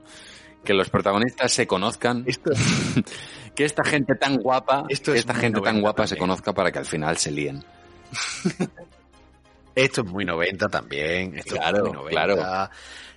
Que 0.63 0.73
los 0.73 0.89
protagonistas 0.89 1.51
se 1.51 1.65
conozcan. 1.67 2.25
que 3.55 3.63
esta 3.65 3.83
gente 3.83 4.15
tan 4.15 4.37
guapa, 4.37 4.83
Esto 4.89 5.13
es 5.13 5.21
esta 5.21 5.33
gente 5.33 5.59
tan 5.61 5.75
90 5.75 5.81
guapa 5.81 6.07
se 6.07 6.17
conozca 6.17 6.53
para 6.53 6.71
que 6.71 6.79
al 6.79 6.85
final 6.85 7.17
se 7.17 7.31
líen. 7.31 7.63
Esto 9.75 10.01
es 10.01 10.07
muy 10.07 10.25
90 10.25 10.67
también. 10.67 11.37
Esto 11.37 11.55
Claro, 11.55 11.77
es 11.77 11.83
muy 11.83 11.93
90. 11.93 12.09
claro. 12.11 12.69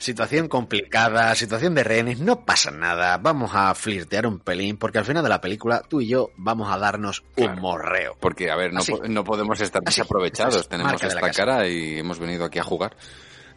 Situación 0.04 0.48
complicada, 0.48 1.34
situación 1.34 1.74
de 1.74 1.82
rehenes, 1.82 2.20
no 2.20 2.44
pasa 2.44 2.70
nada. 2.70 3.16
Vamos 3.16 3.52
a 3.54 3.74
flirtear 3.74 4.26
un 4.26 4.38
pelín, 4.38 4.76
porque 4.76 4.98
al 4.98 5.06
final 5.06 5.22
de 5.22 5.30
la 5.30 5.40
película 5.40 5.80
tú 5.88 6.02
y 6.02 6.08
yo 6.08 6.30
vamos 6.36 6.70
a 6.70 6.76
darnos 6.76 7.24
un 7.38 7.58
morreo. 7.58 8.14
Porque, 8.20 8.50
a 8.50 8.56
ver, 8.56 8.74
no, 8.74 8.80
po- 8.84 9.02
no 9.08 9.24
podemos 9.24 9.58
estar 9.62 9.80
Así. 9.86 10.00
desaprovechados. 10.02 10.68
Tenemos 10.68 10.92
marca 10.92 11.06
esta 11.06 11.30
cara 11.30 11.66
y 11.66 11.98
hemos 12.00 12.18
venido 12.18 12.44
aquí 12.44 12.58
a 12.58 12.64
jugar. 12.64 12.94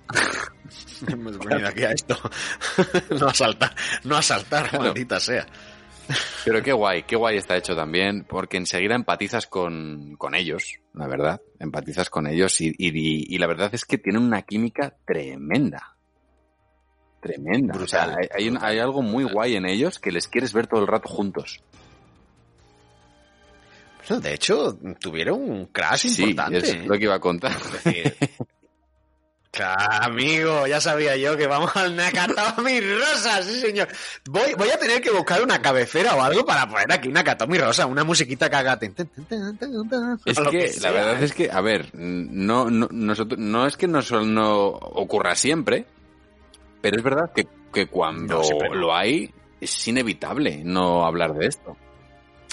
Hemos 1.08 1.38
venido 1.38 1.68
aquí 1.68 1.84
a 1.84 1.92
esto. 1.92 2.18
no 3.20 3.28
a 3.28 3.34
saltar, 3.34 3.76
no 4.06 4.16
a 4.16 4.22
saltar, 4.22 4.70
Claro. 4.70 4.86
maldita 4.86 5.20
sea. 5.20 5.46
Pero 6.46 6.64
qué 6.64 6.72
guay, 6.72 7.04
qué 7.04 7.18
guay 7.18 7.36
está 7.36 7.58
hecho 7.58 7.76
también, 7.76 8.24
porque 8.24 8.56
enseguida 8.56 8.96
empatizas 8.96 9.48
con, 9.48 10.16
con 10.18 10.34
ellos, 10.34 10.80
la 10.94 11.08
verdad. 11.08 11.42
Empatizas 11.60 12.10
con 12.10 12.26
ellos 12.28 12.62
y, 12.62 12.68
y- 12.78 13.36
y 13.36 13.38
la 13.38 13.48
verdad 13.48 13.70
es 13.74 13.84
que 13.84 13.98
tienen 13.98 14.24
una 14.24 14.44
química 14.44 14.96
tremenda. 15.06 15.97
Tremenda. 17.28 17.76
O 17.76 17.88
sea, 17.88 18.06
Brutal, 18.08 18.30
hay, 18.36 18.50
un- 18.50 18.58
hay 18.64 18.80
algo 18.80 19.02
muy 19.02 19.24
guay 19.24 19.56
en 19.56 19.66
ellos 19.66 20.00
que 20.00 20.12
les 20.12 20.28
quieres 20.28 20.54
ver 20.54 20.68
todo 20.68 20.82
el 20.82 20.88
rato 20.88 21.08
juntos. 21.10 21.62
Bueno, 24.08 24.22
de 24.22 24.34
hecho, 24.34 24.78
tuvieron 25.00 25.42
un 25.42 25.66
crash 25.68 26.08
Sí, 26.08 26.24
importante. 26.30 26.58
es 26.60 26.70
¿eh? 26.74 26.84
lo 26.86 26.98
que 26.98 27.04
iba 27.04 27.16
a 27.16 27.20
contar. 27.20 27.52
Es 27.76 27.84
decir, 27.84 28.16
Claro, 29.50 30.06
amigo, 30.06 30.68
ya 30.68 30.80
sabía 30.80 31.16
yo 31.18 31.36
que 31.36 31.48
vamos 31.48 31.76
al 31.76 31.96
Nakatomi 31.96 32.80
Rosa, 32.80 33.42
sí 33.42 33.60
señor. 33.60 33.88
Voy, 34.30 34.54
voy 34.56 34.70
a 34.70 34.78
tener 34.78 35.02
que 35.02 35.10
buscar 35.10 35.42
una 35.42 35.60
cabecera 35.62 36.16
o 36.16 36.22
algo 36.22 36.46
para 36.46 36.70
poner 36.70 36.92
aquí 36.92 37.08
Nakatomi 37.10 37.58
Rosa, 37.58 37.88
una 37.88 38.04
musiquita 38.04 38.52
que 38.52 38.56
haga... 38.56 38.78
Es 40.26 40.40
que, 40.52 40.72
la 40.82 40.92
verdad 40.92 41.24
es 41.24 41.34
que, 41.34 41.50
a 41.50 41.60
ver, 41.62 41.90
no, 41.96 42.70
no, 42.70 42.88
nosotros, 42.92 43.40
no 43.40 43.66
es 43.66 43.78
que 43.78 43.88
no, 43.88 44.02
no 44.26 44.68
ocurra 44.68 45.34
siempre, 45.34 45.86
pero 46.90 46.98
es 46.98 47.04
verdad 47.04 47.32
que, 47.34 47.48
que 47.74 47.88
cuando 47.88 48.38
No, 48.38 48.44
siempre 48.44 48.70
no. 48.70 48.76
lo 48.76 48.96
hay, 48.96 49.32
es 49.60 49.88
inevitable 49.88 50.62
no 50.64 51.06
hablar 51.06 51.34
de 51.34 51.48
esto. 51.48 51.76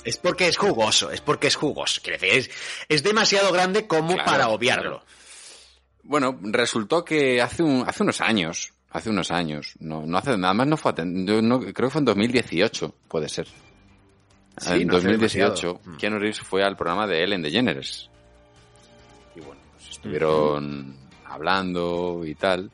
Es 0.05 0.19
porque 0.19 0.48
es 0.48 0.56
jugoso, 0.56 1.11
es 1.11 1.20
porque 1.20 1.47
es 1.47 1.56
jugoso. 1.56 2.01
Quiere 2.02 2.19
decir, 2.19 2.39
es, 2.39 2.51
es 2.89 3.02
demasiado 3.02 3.52
grande 3.52 3.86
como 3.86 4.15
Claro, 4.15 4.24
para 4.31 4.48
obviarlo. 4.48 5.02
Bueno, 6.02 6.39
resultó 6.43 7.05
que 7.05 7.40
hace, 7.40 7.62
un, 7.62 7.85
hace 7.86 8.02
unos 8.02 8.20
años, 8.20 8.74
hace 8.90 9.09
unos 9.09 9.31
años, 9.31 9.74
no, 9.81 10.05
no 10.05 10.19
hace 10.19 10.36
nada 10.36 10.52
más, 10.52 10.66
no 10.66 10.77
fue, 10.77 10.93
no, 11.05 11.61
creo 11.61 11.73
que 11.89 11.90
fue 11.90 12.01
en 12.01 12.05
2018, 12.05 12.94
puede 13.09 13.28
ser. 13.31 13.47
Sí, 14.59 14.82
en 14.82 14.86
no 14.89 14.97
hace 14.98 15.09
2018, 15.09 15.47
demasiado. 15.69 15.81
Mm. 15.85 15.97
Keanu 15.97 16.19
Reeves 16.19 16.40
fue 16.40 16.62
al 16.62 16.77
programa 16.77 17.06
de 17.06 17.24
Ellen 17.24 17.40
DeGeneres. 17.43 18.11
Y 19.35 19.40
bueno, 19.40 19.61
pues 19.73 19.89
estuvieron 19.89 20.97
hablando 21.24 22.23
y 22.27 22.35
tal. 22.35 22.70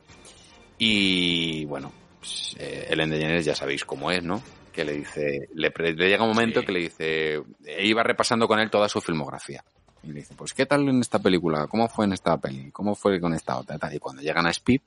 Y 0.83 1.63
bueno, 1.65 1.91
pues, 2.17 2.55
eh, 2.57 2.87
Ellen 2.89 3.11
DeGeneres 3.11 3.45
ya 3.45 3.53
sabéis 3.53 3.85
cómo 3.85 4.09
es, 4.09 4.23
¿no? 4.23 4.41
Que 4.73 4.83
le 4.83 4.93
dice, 4.93 5.47
le, 5.53 5.69
llega 5.93 6.23
un 6.23 6.29
momento 6.29 6.61
Sí. 6.61 6.65
que 6.65 6.71
le 6.71 6.79
dice, 6.79 7.43
e 7.67 7.85
iba 7.85 8.01
repasando 8.01 8.47
con 8.47 8.57
él 8.57 8.71
toda 8.71 8.89
su 8.89 8.99
filmografía. 8.99 9.63
Y 10.01 10.07
le 10.07 10.21
dice, 10.21 10.33
pues, 10.35 10.53
¿qué 10.53 10.65
tal 10.65 10.89
en 10.89 10.99
esta 10.99 11.19
película? 11.19 11.67
¿Cómo 11.67 11.87
fue 11.87 12.05
en 12.05 12.13
esta 12.13 12.35
peli? 12.37 12.71
¿Cómo 12.71 12.95
fue 12.95 13.21
con 13.21 13.35
esta 13.35 13.59
otra? 13.59 13.77
Y 13.93 13.99
cuando 13.99 14.23
llegan 14.23 14.47
a 14.47 14.49
Speed, 14.49 14.81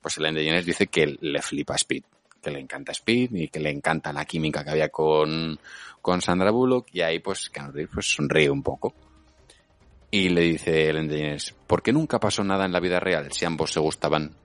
pues 0.00 0.16
Ellen 0.18 0.36
DeGeneres 0.36 0.64
dice 0.64 0.86
que 0.86 1.18
le 1.20 1.42
flipa 1.42 1.74
Speed, 1.74 2.04
que 2.40 2.50
le 2.52 2.60
encanta 2.60 2.92
Speed 2.92 3.34
y 3.34 3.48
que 3.48 3.58
le 3.58 3.70
encanta 3.70 4.12
la 4.12 4.24
química 4.24 4.62
que 4.62 4.70
había 4.70 4.90
con, 4.90 5.58
con 6.00 6.22
Sandra 6.22 6.52
Bullock 6.52 6.86
y 6.92 7.00
ahí 7.00 7.18
pues 7.18 7.50
Keanu 7.50 7.72
Reeves 7.72 7.90
pues 7.92 8.14
sonríe 8.14 8.48
un 8.48 8.62
poco. 8.62 8.94
Y 10.08 10.28
le 10.28 10.42
dice 10.42 10.88
Ellen 10.88 11.08
DeGeneres, 11.08 11.52
¿por 11.66 11.82
qué 11.82 11.92
nunca 11.92 12.20
pasó 12.20 12.44
nada 12.44 12.64
en 12.64 12.70
la 12.70 12.78
vida 12.78 13.00
real 13.00 13.32
si 13.32 13.44
ambos 13.44 13.72
se 13.72 13.80
gustaban? 13.80 14.36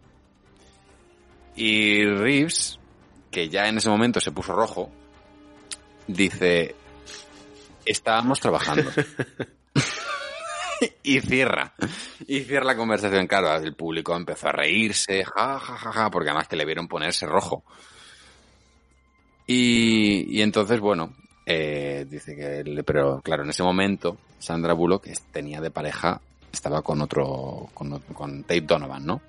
Y 1.57 2.05
Reeves, 2.05 2.79
que 3.31 3.49
ya 3.49 3.67
en 3.67 3.77
ese 3.77 3.89
momento 3.89 4.21
se 4.21 4.31
puso 4.31 4.53
rojo, 4.53 4.91
dice, 6.05 6.75
estábamos 7.84 8.39
trabajando. 8.39 8.91
y 11.03 11.19
cierra. 11.19 11.73
Y 12.27 12.41
cierra 12.41 12.65
la 12.65 12.77
conversación. 12.77 13.25
Claro, 13.25 13.55
el 13.55 13.73
público 13.73 14.15
empezó 14.15 14.49
a 14.49 14.51
reírse, 14.51 15.25
ja, 15.25 15.57
ja, 15.57 15.77
ja, 15.77 15.91
ja, 15.91 16.11
porque 16.11 16.29
además 16.29 16.47
que 16.47 16.57
le 16.57 16.65
vieron 16.65 16.88
ponerse 16.88 17.25
rojo. 17.25 17.63
Y, 19.47 20.39
entonces, 20.41 20.79
bueno, 20.79 21.15
eh, 21.43 22.05
dice 22.07 22.35
que, 22.35 22.84
pero 22.84 23.19
claro, 23.21 23.43
en 23.43 23.49
ese 23.49 23.63
momento 23.63 24.17
Sandra 24.38 24.73
Bullock 24.73 25.07
tenía 25.31 25.59
de 25.59 25.71
pareja, 25.71 26.21
estaba 26.51 26.84
con 26.84 27.01
otro, 27.01 27.69
con, 27.73 27.99
con 28.13 28.43
Dave 28.43 28.61
Donovan, 28.61 29.05
¿no? 29.05 29.21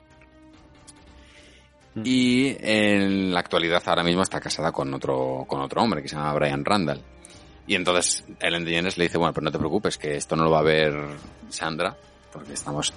Y 2.04 2.56
en 2.60 3.32
la 3.32 3.40
actualidad 3.40 3.82
ahora 3.86 4.02
mismo 4.02 4.22
está 4.22 4.40
casada 4.40 4.72
con 4.72 4.92
otro, 4.94 5.44
con 5.46 5.60
otro 5.60 5.82
hombre 5.82 6.02
que 6.02 6.08
se 6.08 6.16
llama 6.16 6.34
Brian 6.34 6.64
Randall. 6.64 7.02
Y 7.66 7.74
entonces 7.74 8.24
Ellen 8.40 8.64
DeGeneres 8.64 8.96
le 8.96 9.04
dice, 9.04 9.18
bueno, 9.18 9.34
pero 9.34 9.44
no 9.44 9.52
te 9.52 9.58
preocupes, 9.58 9.98
que 9.98 10.16
esto 10.16 10.36
no 10.36 10.44
lo 10.44 10.50
va 10.50 10.60
a 10.60 10.62
ver 10.62 10.94
Sandra, 11.50 11.96
porque 12.38 12.52
estamos... 12.52 12.94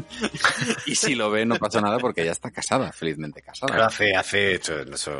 y 0.86 0.94
si 0.94 1.14
lo 1.14 1.30
ve 1.30 1.46
no 1.46 1.56
pasa 1.56 1.80
nada 1.80 1.98
porque 1.98 2.22
ella 2.22 2.32
está 2.32 2.50
casada, 2.50 2.92
felizmente 2.92 3.40
casada. 3.40 3.72
Pero 3.72 3.86
hace, 3.86 4.14
hace 4.14 4.54
hecho, 4.54 4.80
eso, 4.80 5.12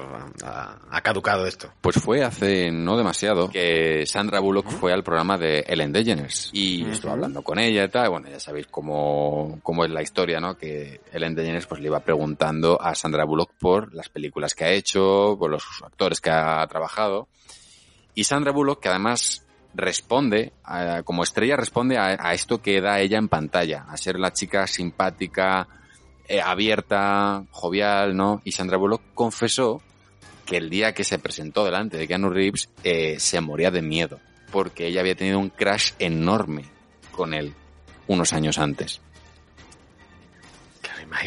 ha, 0.44 0.78
ha 0.90 1.00
caducado 1.00 1.46
esto. 1.46 1.72
Pues 1.80 1.96
fue 1.96 2.22
hace 2.22 2.70
no 2.70 2.98
demasiado 2.98 3.48
que 3.48 4.04
Sandra 4.04 4.40
Bullock 4.40 4.68
fue 4.68 4.92
al 4.92 5.02
programa 5.02 5.38
de 5.38 5.60
Ellen 5.66 5.92
DeGeneres 5.92 6.50
y 6.52 6.84
estuvo 6.84 7.12
hablando 7.12 7.42
con 7.42 7.58
ella 7.58 7.84
y 7.84 7.88
tal. 7.88 8.10
Bueno, 8.10 8.28
ya 8.28 8.40
sabéis 8.40 8.66
cómo, 8.66 9.58
cómo 9.62 9.84
es 9.84 9.90
la 9.90 10.02
historia, 10.02 10.38
¿no? 10.38 10.58
Que 10.58 11.00
Ellen 11.12 11.34
DeGeneres 11.34 11.66
pues 11.66 11.80
le 11.80 11.86
iba 11.86 12.00
preguntando 12.00 12.80
a 12.80 12.94
Sandra 12.94 13.24
Bullock 13.24 13.52
por 13.58 13.94
las 13.94 14.10
películas 14.10 14.54
que 14.54 14.64
ha 14.64 14.70
hecho, 14.70 15.36
por 15.38 15.50
los 15.50 15.64
actores 15.82 16.20
que 16.20 16.30
ha 16.30 16.66
trabajado. 16.66 17.28
Y 18.14 18.24
Sandra 18.24 18.52
Bullock, 18.52 18.80
que 18.80 18.88
además 18.90 19.45
responde, 19.76 20.52
a- 20.64 21.02
como 21.04 21.22
estrella, 21.22 21.56
responde 21.56 21.98
a, 21.98 22.16
a 22.18 22.34
esto 22.34 22.60
que 22.62 22.80
da 22.80 23.00
ella 23.00 23.18
en 23.18 23.28
pantalla, 23.28 23.84
a 23.88 23.96
ser 23.96 24.18
la 24.18 24.32
chica 24.32 24.66
simpática, 24.66 25.68
eh, 26.28 26.40
abierta, 26.40 27.44
jovial, 27.50 28.16
¿no? 28.16 28.40
Y 28.44 28.52
Sandra 28.52 28.76
Bullock 28.78 29.02
confesó 29.14 29.80
que 30.44 30.56
el 30.56 30.70
día 30.70 30.92
que 30.94 31.04
se 31.04 31.18
presentó 31.18 31.64
delante 31.64 31.96
de 31.96 32.06
Keanu 32.08 32.30
Reeves 32.30 32.68
eh, 32.84 33.16
se 33.18 33.40
moría 33.40 33.70
de 33.70 33.82
miedo, 33.82 34.20
porque 34.52 34.86
ella 34.86 35.00
había 35.00 35.14
tenido 35.16 35.38
un 35.38 35.50
crash 35.50 35.92
enorme 35.98 36.64
con 37.12 37.34
él 37.34 37.54
unos 38.08 38.32
años 38.32 38.58
antes. 38.58 39.00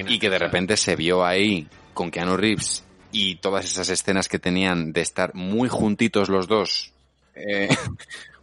y 0.08 0.20
que 0.20 0.30
de 0.30 0.40
repente 0.40 0.78
se 0.78 0.96
vio 0.96 1.26
ahí 1.26 1.68
con 1.94 2.12
Keanu 2.12 2.38
Reeves 2.38 2.84
y 3.12 3.36
todas 3.36 3.66
esas 3.66 3.90
escenas 3.90 4.28
que 4.28 4.40
tenían 4.40 4.94
de 4.94 5.02
estar 5.02 5.34
muy 5.36 5.68
juntitos 5.68 6.30
los 6.30 6.48
dos, 6.48 6.94
eh, 7.36 7.68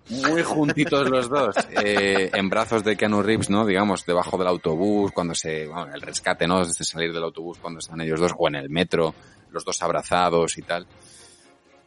muy 0.08 0.42
juntitos 0.42 1.10
los 1.10 1.28
dos, 1.28 1.56
eh, 1.82 2.30
en 2.32 2.48
brazos 2.48 2.84
de 2.84 2.96
Keanu 2.96 3.22
Reeves, 3.22 3.50
¿no? 3.50 3.66
Digamos, 3.66 4.06
debajo 4.06 4.38
del 4.38 4.46
autobús, 4.46 5.12
cuando 5.12 5.34
se, 5.34 5.66
bueno, 5.66 5.92
el 5.92 6.00
rescate, 6.00 6.46
¿no? 6.46 6.64
Desde 6.64 6.84
salir 6.84 7.12
del 7.12 7.24
autobús 7.24 7.58
cuando 7.58 7.80
están 7.80 8.00
ellos 8.00 8.20
dos, 8.20 8.32
o 8.36 8.48
en 8.48 8.56
el 8.56 8.70
metro, 8.70 9.14
los 9.50 9.64
dos 9.64 9.82
abrazados 9.82 10.58
y 10.58 10.62
tal. 10.62 10.86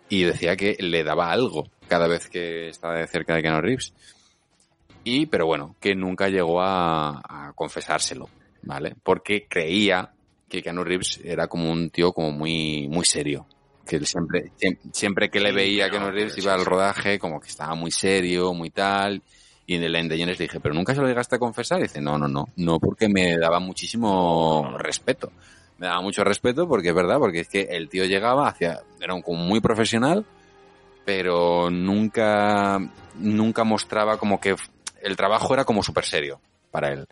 Y 0.09 0.23
decía 0.23 0.55
que 0.55 0.75
le 0.79 1.03
daba 1.03 1.31
algo 1.31 1.69
cada 1.87 2.07
vez 2.07 2.27
que 2.27 2.69
estaba 2.69 2.95
de 2.95 3.07
cerca 3.07 3.35
de 3.35 3.41
Keanu 3.41 3.61
Reeves. 3.61 3.93
Y, 5.03 5.27
pero 5.27 5.45
bueno, 5.45 5.75
que 5.79 5.95
nunca 5.95 6.27
llegó 6.27 6.61
a, 6.61 7.21
a 7.23 7.53
confesárselo, 7.53 8.29
¿vale? 8.63 8.95
Porque 9.01 9.47
creía 9.47 10.11
que 10.49 10.61
Keanu 10.61 10.83
Reeves 10.83 11.21
era 11.23 11.47
como 11.47 11.71
un 11.71 11.89
tío 11.89 12.11
como 12.11 12.31
muy, 12.31 12.87
muy 12.89 13.05
serio. 13.05 13.45
Que 13.89 13.95
él 13.97 14.05
siempre, 14.05 14.51
siem- 14.59 14.77
siempre 14.93 15.29
que 15.29 15.39
le 15.39 15.51
veía 15.51 15.87
a 15.87 15.89
Keanu 15.89 16.11
Reeves 16.11 16.37
iba 16.37 16.53
al 16.53 16.63
rodaje 16.65 17.17
como 17.17 17.39
que 17.39 17.47
estaba 17.47 17.73
muy 17.75 17.91
serio, 17.91 18.53
muy 18.53 18.69
tal. 18.69 19.21
Y 19.65 19.75
en 19.75 19.83
el 19.83 19.95
End 19.95 20.09
de 20.11 20.17
Jennes 20.17 20.39
le 20.39 20.45
dije, 20.45 20.59
pero 20.59 20.73
nunca 20.73 20.95
se 20.95 21.01
lo 21.01 21.07
llegaste 21.07 21.35
a 21.35 21.39
confesar. 21.39 21.79
Y 21.79 21.83
dice, 21.83 22.01
no, 22.01 22.17
no, 22.17 22.27
no, 22.27 22.47
no, 22.55 22.79
porque 22.79 23.07
me 23.09 23.37
daba 23.37 23.59
muchísimo 23.59 24.75
respeto. 24.77 25.31
Me 25.77 25.87
daba 25.87 26.01
mucho 26.01 26.23
respeto 26.23 26.67
porque 26.67 26.89
es 26.89 26.95
verdad, 26.95 27.17
porque 27.19 27.41
es 27.41 27.47
que 27.47 27.61
el 27.61 27.87
tío 27.89 28.05
llegaba 28.05 28.47
hacia, 28.47 28.81
era 28.99 29.13
un, 29.13 29.21
como 29.21 29.43
muy 29.43 29.59
profesional, 29.61 30.25
pero 31.05 31.69
nunca, 31.69 32.79
nunca 33.15 33.63
mostraba 33.63 34.17
como 34.17 34.39
que 34.39 34.55
el 35.01 35.15
trabajo 35.15 35.53
era 35.53 35.65
como 35.65 35.83
súper 35.83 36.05
serio 36.05 36.39
para 36.71 36.91
él. 36.91 37.07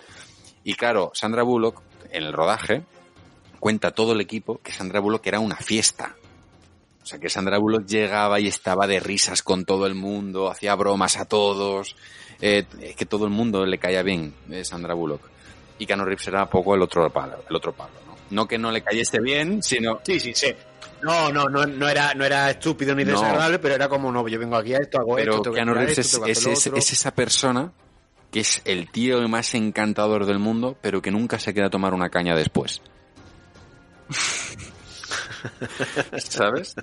Y 0.64 0.74
claro, 0.76 1.12
Sandra 1.14 1.44
Bullock, 1.44 1.82
en 2.12 2.24
el 2.24 2.34
rodaje, 2.34 2.84
cuenta 3.60 3.92
todo 3.92 4.12
el 4.14 4.22
equipo 4.22 4.60
que 4.62 4.72
Sandra 4.72 5.00
Bullock 5.00 5.26
era 5.28 5.40
una 5.40 5.56
fiesta. 5.56 6.16
O 7.08 7.10
sea, 7.10 7.20
que 7.20 7.30
Sandra 7.30 7.58
Bullock 7.58 7.86
llegaba 7.86 8.38
y 8.38 8.48
estaba 8.48 8.86
de 8.86 9.00
risas 9.00 9.42
con 9.42 9.64
todo 9.64 9.88
el 9.88 9.96
mundo, 9.96 10.52
hacía 10.52 10.76
bromas 10.76 11.16
a 11.16 11.24
todos, 11.24 11.96
eh, 12.42 12.66
que 12.98 13.06
todo 13.06 13.24
el 13.24 13.32
mundo 13.32 13.66
le 13.66 13.78
caía 13.78 14.04
bien, 14.04 14.34
eh, 14.52 14.66
Sandra 14.66 14.94
Bullock. 14.94 15.22
Y 15.80 15.86
Keanu 15.86 16.04
Reeves 16.04 16.28
era 16.28 16.44
un 16.44 16.50
poco 16.50 16.76
el 16.76 16.82
otro 16.82 17.10
palo, 17.10 17.46
el 17.50 17.56
otro 17.56 17.72
palo, 17.72 17.94
¿no? 18.06 18.18
No 18.30 18.46
que 18.46 18.58
no 18.58 18.74
le 18.74 18.82
cayese 18.84 19.22
bien, 19.22 19.64
sino... 19.64 20.02
Sí, 20.04 20.20
sí, 20.20 20.34
sí. 20.36 20.54
No, 21.02 21.32
no, 21.32 21.46
no, 21.46 21.66
no 21.66 21.88
era, 21.88 22.14
no 22.14 22.26
era 22.26 22.52
estúpido 22.52 22.94
ni 22.94 23.06
No. 23.06 23.12
desagradable, 23.12 23.60
pero 23.60 23.76
era 23.76 23.88
como, 23.88 24.12
no, 24.12 24.28
yo 24.28 24.38
vengo 24.38 24.58
aquí 24.58 24.74
a 24.74 24.80
esto, 24.80 25.00
hago 25.00 25.16
Pero 25.16 25.36
esto, 25.36 25.54
Keanu 25.54 25.76
Reeves 25.76 26.00
esto, 26.00 26.26
es, 26.26 26.46
es 26.46 26.92
esa 26.92 27.12
persona 27.12 27.72
que 28.32 28.42
es 28.42 28.62
el 28.66 28.92
tío 28.92 29.26
más 29.30 29.56
encantador 29.56 30.26
del 30.26 30.40
mundo, 30.40 30.76
pero 30.82 31.02
que 31.02 31.12
nunca 31.12 31.40
se 31.40 31.54
queda 31.54 31.68
a 31.68 31.70
tomar 31.70 31.94
una 31.94 32.10
caña 32.10 32.36
después. 32.36 32.82
¿Sabes? 36.18 36.76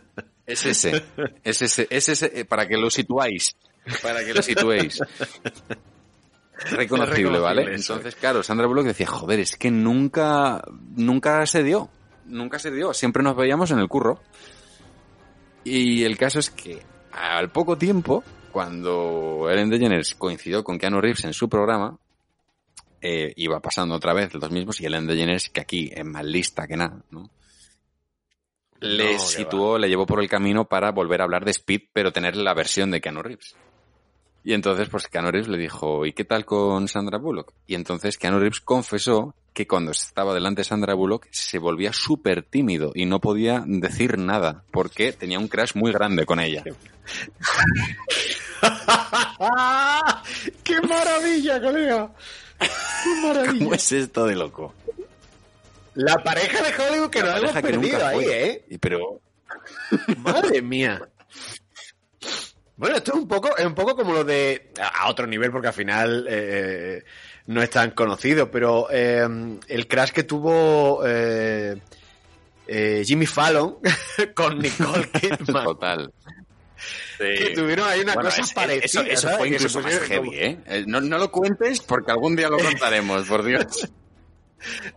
Es 0.46 0.66
ese. 0.66 1.04
Es 1.42 1.62
ese, 1.62 1.86
es 1.90 2.08
ese, 2.08 2.40
eh, 2.40 2.44
para 2.44 2.66
que 2.66 2.76
lo 2.76 2.90
situáis. 2.90 3.56
Para 4.02 4.24
que 4.24 4.34
lo 4.34 4.42
situéis. 4.42 5.00
Reconocible, 6.70 7.38
¿vale? 7.38 7.62
reconocible. 7.62 7.74
Entonces, 7.74 8.14
claro, 8.14 8.42
Sandra 8.42 8.66
Bullock 8.66 8.86
decía, 8.86 9.06
joder, 9.06 9.40
es 9.40 9.56
que 9.56 9.70
nunca, 9.70 10.62
nunca 10.96 11.46
se 11.46 11.62
dio. 11.62 11.90
Nunca 12.26 12.58
se 12.58 12.70
dio. 12.70 12.94
Siempre 12.94 13.22
nos 13.22 13.36
veíamos 13.36 13.70
en 13.70 13.78
el 13.78 13.88
curro. 13.88 14.20
Y 15.64 16.04
el 16.04 16.16
caso 16.16 16.38
es 16.38 16.50
que 16.50 16.82
al 17.10 17.50
poco 17.50 17.76
tiempo, 17.76 18.22
cuando 18.52 19.48
Ellen 19.50 19.70
DeGeneres 19.70 20.14
coincidió 20.14 20.62
con 20.62 20.78
Keanu 20.78 21.00
Reeves 21.00 21.24
en 21.24 21.32
su 21.32 21.48
programa, 21.48 21.98
eh, 23.00 23.32
iba 23.36 23.60
pasando 23.60 23.94
otra 23.94 24.14
vez 24.14 24.32
los 24.34 24.50
mismos 24.50 24.80
y 24.80 24.86
Ellen 24.86 25.06
DeGeneres, 25.06 25.50
que 25.50 25.60
aquí 25.60 25.90
es 25.94 26.04
más 26.04 26.24
lista 26.24 26.66
que 26.66 26.76
nada, 26.76 27.02
¿no? 27.10 27.30
Le 28.84 29.14
No, 29.14 29.18
situó, 29.18 29.78
le 29.78 29.88
llevó 29.88 30.06
por 30.06 30.20
el 30.20 30.28
camino 30.28 30.66
para 30.66 30.92
volver 30.92 31.20
a 31.20 31.24
hablar 31.24 31.44
de 31.44 31.52
Speed, 31.52 31.82
pero 31.92 32.12
tener 32.12 32.36
la 32.36 32.54
versión 32.54 32.90
de 32.90 33.00
Keanu 33.00 33.22
Reeves. 33.22 33.56
Y 34.44 34.52
entonces, 34.52 34.90
pues 34.90 35.08
Keanu 35.08 35.30
Reeves 35.30 35.48
le 35.48 35.56
dijo, 35.56 36.04
¿y 36.04 36.12
qué 36.12 36.24
tal 36.24 36.44
con 36.44 36.86
Sandra 36.86 37.16
Bullock? 37.16 37.52
Y 37.66 37.74
entonces 37.76 38.18
Keanu 38.18 38.38
Reeves 38.38 38.60
confesó 38.60 39.34
que 39.54 39.66
cuando 39.66 39.92
estaba 39.92 40.34
delante 40.34 40.60
de 40.60 40.64
Sandra 40.64 40.94
Bullock 40.94 41.28
se 41.30 41.58
volvía 41.58 41.94
súper 41.94 42.42
tímido 42.42 42.92
y 42.94 43.06
no 43.06 43.20
podía 43.20 43.62
decir 43.66 44.18
nada 44.18 44.64
porque 44.70 45.12
tenía 45.12 45.38
un 45.38 45.48
crash 45.48 45.74
muy 45.74 45.92
grande 45.92 46.26
con 46.26 46.40
ella. 46.40 46.62
¡Qué 50.62 50.80
maravilla, 50.82 51.60
colega! 51.62 52.12
¡Qué 52.58 52.68
maravilla! 53.22 53.58
¿Cómo 53.64 53.74
es 53.74 53.92
esto 53.92 54.26
de 54.26 54.36
loco? 54.36 54.74
La 55.94 56.16
pareja 56.22 56.62
de 56.62 56.70
Hollywood 56.82 57.10
que 57.10 57.22
La 57.22 57.40
nos 57.40 57.50
hemos 57.50 57.62
perdido 57.62 58.06
ahí, 58.06 58.24
fue. 58.24 58.46
¿eh? 58.48 58.64
Y 58.70 58.78
Pero 58.78 59.20
Madre 60.18 60.60
mía. 60.62 61.00
Bueno, 62.76 62.96
esto 62.96 63.12
es 63.12 63.18
un 63.18 63.28
poco, 63.28 63.56
es 63.56 63.64
un 63.64 63.74
poco 63.74 63.94
como 63.94 64.12
lo 64.12 64.24
de 64.24 64.72
a 64.80 65.08
otro 65.08 65.26
nivel, 65.26 65.52
porque 65.52 65.68
al 65.68 65.74
final 65.74 66.26
eh, 66.28 67.04
no 67.46 67.62
es 67.62 67.70
tan 67.70 67.92
conocido, 67.92 68.50
pero 68.50 68.88
eh, 68.90 69.24
el 69.68 69.86
crash 69.86 70.10
que 70.10 70.24
tuvo 70.24 71.02
eh, 71.06 71.76
eh, 72.66 73.02
Jimmy 73.06 73.26
Fallon 73.26 73.76
con 74.34 74.58
Nicole 74.58 75.08
Kidman. 75.20 75.64
Total. 75.64 76.12
Que 77.16 77.52
tuvieron 77.54 77.88
ahí 77.88 78.00
una 78.00 78.14
Bueno, 78.14 78.28
cosa 78.28 78.42
es- 78.42 78.52
parecida. 78.52 79.02
Eso, 79.02 79.28
eso 79.28 79.38
fue 79.38 79.48
incluso 79.50 79.80
más 79.80 79.96
heavy, 80.00 80.30
¿eh? 80.34 80.58
Eh, 80.66 80.84
No, 80.88 81.00
no 81.00 81.16
lo 81.18 81.30
cuentes 81.30 81.80
porque 81.80 82.10
algún 82.10 82.34
día 82.34 82.48
lo 82.48 82.58
contaremos, 82.58 83.26
por 83.28 83.44
Dios. 83.44 83.88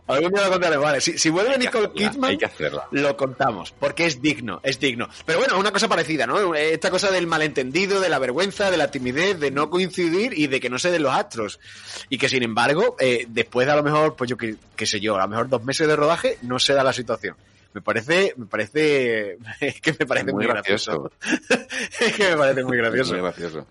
Algún 0.06 0.32
día 0.32 0.44
lo 0.44 0.52
contaré, 0.52 0.76
vale. 0.76 1.00
Si, 1.00 1.18
si 1.18 1.28
vuelve 1.30 1.58
Nicole 1.58 1.90
Kidman, 1.92 2.30
Hay 2.30 2.38
que 2.38 2.46
hacerla. 2.46 2.88
lo 2.90 3.16
contamos, 3.16 3.72
porque 3.78 4.06
es 4.06 4.22
digno, 4.22 4.60
es 4.62 4.80
digno. 4.80 5.08
Pero 5.26 5.40
bueno, 5.40 5.58
una 5.58 5.72
cosa 5.72 5.88
parecida, 5.88 6.26
¿no? 6.26 6.54
Esta 6.54 6.90
cosa 6.90 7.10
del 7.10 7.26
malentendido, 7.26 8.00
de 8.00 8.08
la 8.08 8.18
vergüenza, 8.18 8.70
de 8.70 8.76
la 8.76 8.90
timidez, 8.90 9.38
de 9.38 9.50
no 9.50 9.68
coincidir 9.68 10.32
y 10.38 10.46
de 10.46 10.60
que 10.60 10.70
no 10.70 10.78
se 10.78 10.90
den 10.90 11.02
los 11.02 11.12
astros. 11.12 11.60
Y 12.08 12.18
que 12.18 12.28
sin 12.28 12.42
embargo, 12.42 12.96
eh, 12.98 13.26
después 13.28 13.66
de 13.66 13.72
a 13.72 13.76
lo 13.76 13.82
mejor, 13.82 14.16
pues 14.16 14.30
yo 14.30 14.36
qué, 14.36 14.56
qué 14.74 14.86
sé 14.86 15.00
yo, 15.00 15.16
a 15.16 15.22
lo 15.22 15.28
mejor 15.28 15.48
dos 15.48 15.62
meses 15.62 15.86
de 15.86 15.96
rodaje, 15.96 16.38
no 16.42 16.58
se 16.58 16.72
da 16.72 16.82
la 16.82 16.92
situación. 16.92 17.36
Me 17.74 17.82
parece, 17.82 18.32
me 18.36 18.46
parece, 18.46 19.36
es 19.60 19.80
que 19.80 19.94
me 19.98 20.06
parece 20.06 20.32
muy, 20.32 20.46
Muy 20.46 20.46
gracioso. 20.46 21.12
es 22.00 22.12
que 22.14 22.30
me 22.30 22.36
parece 22.36 22.64
muy 22.64 22.78
gracioso. 22.78 23.12
Muy 23.12 23.22
gracioso. 23.22 23.66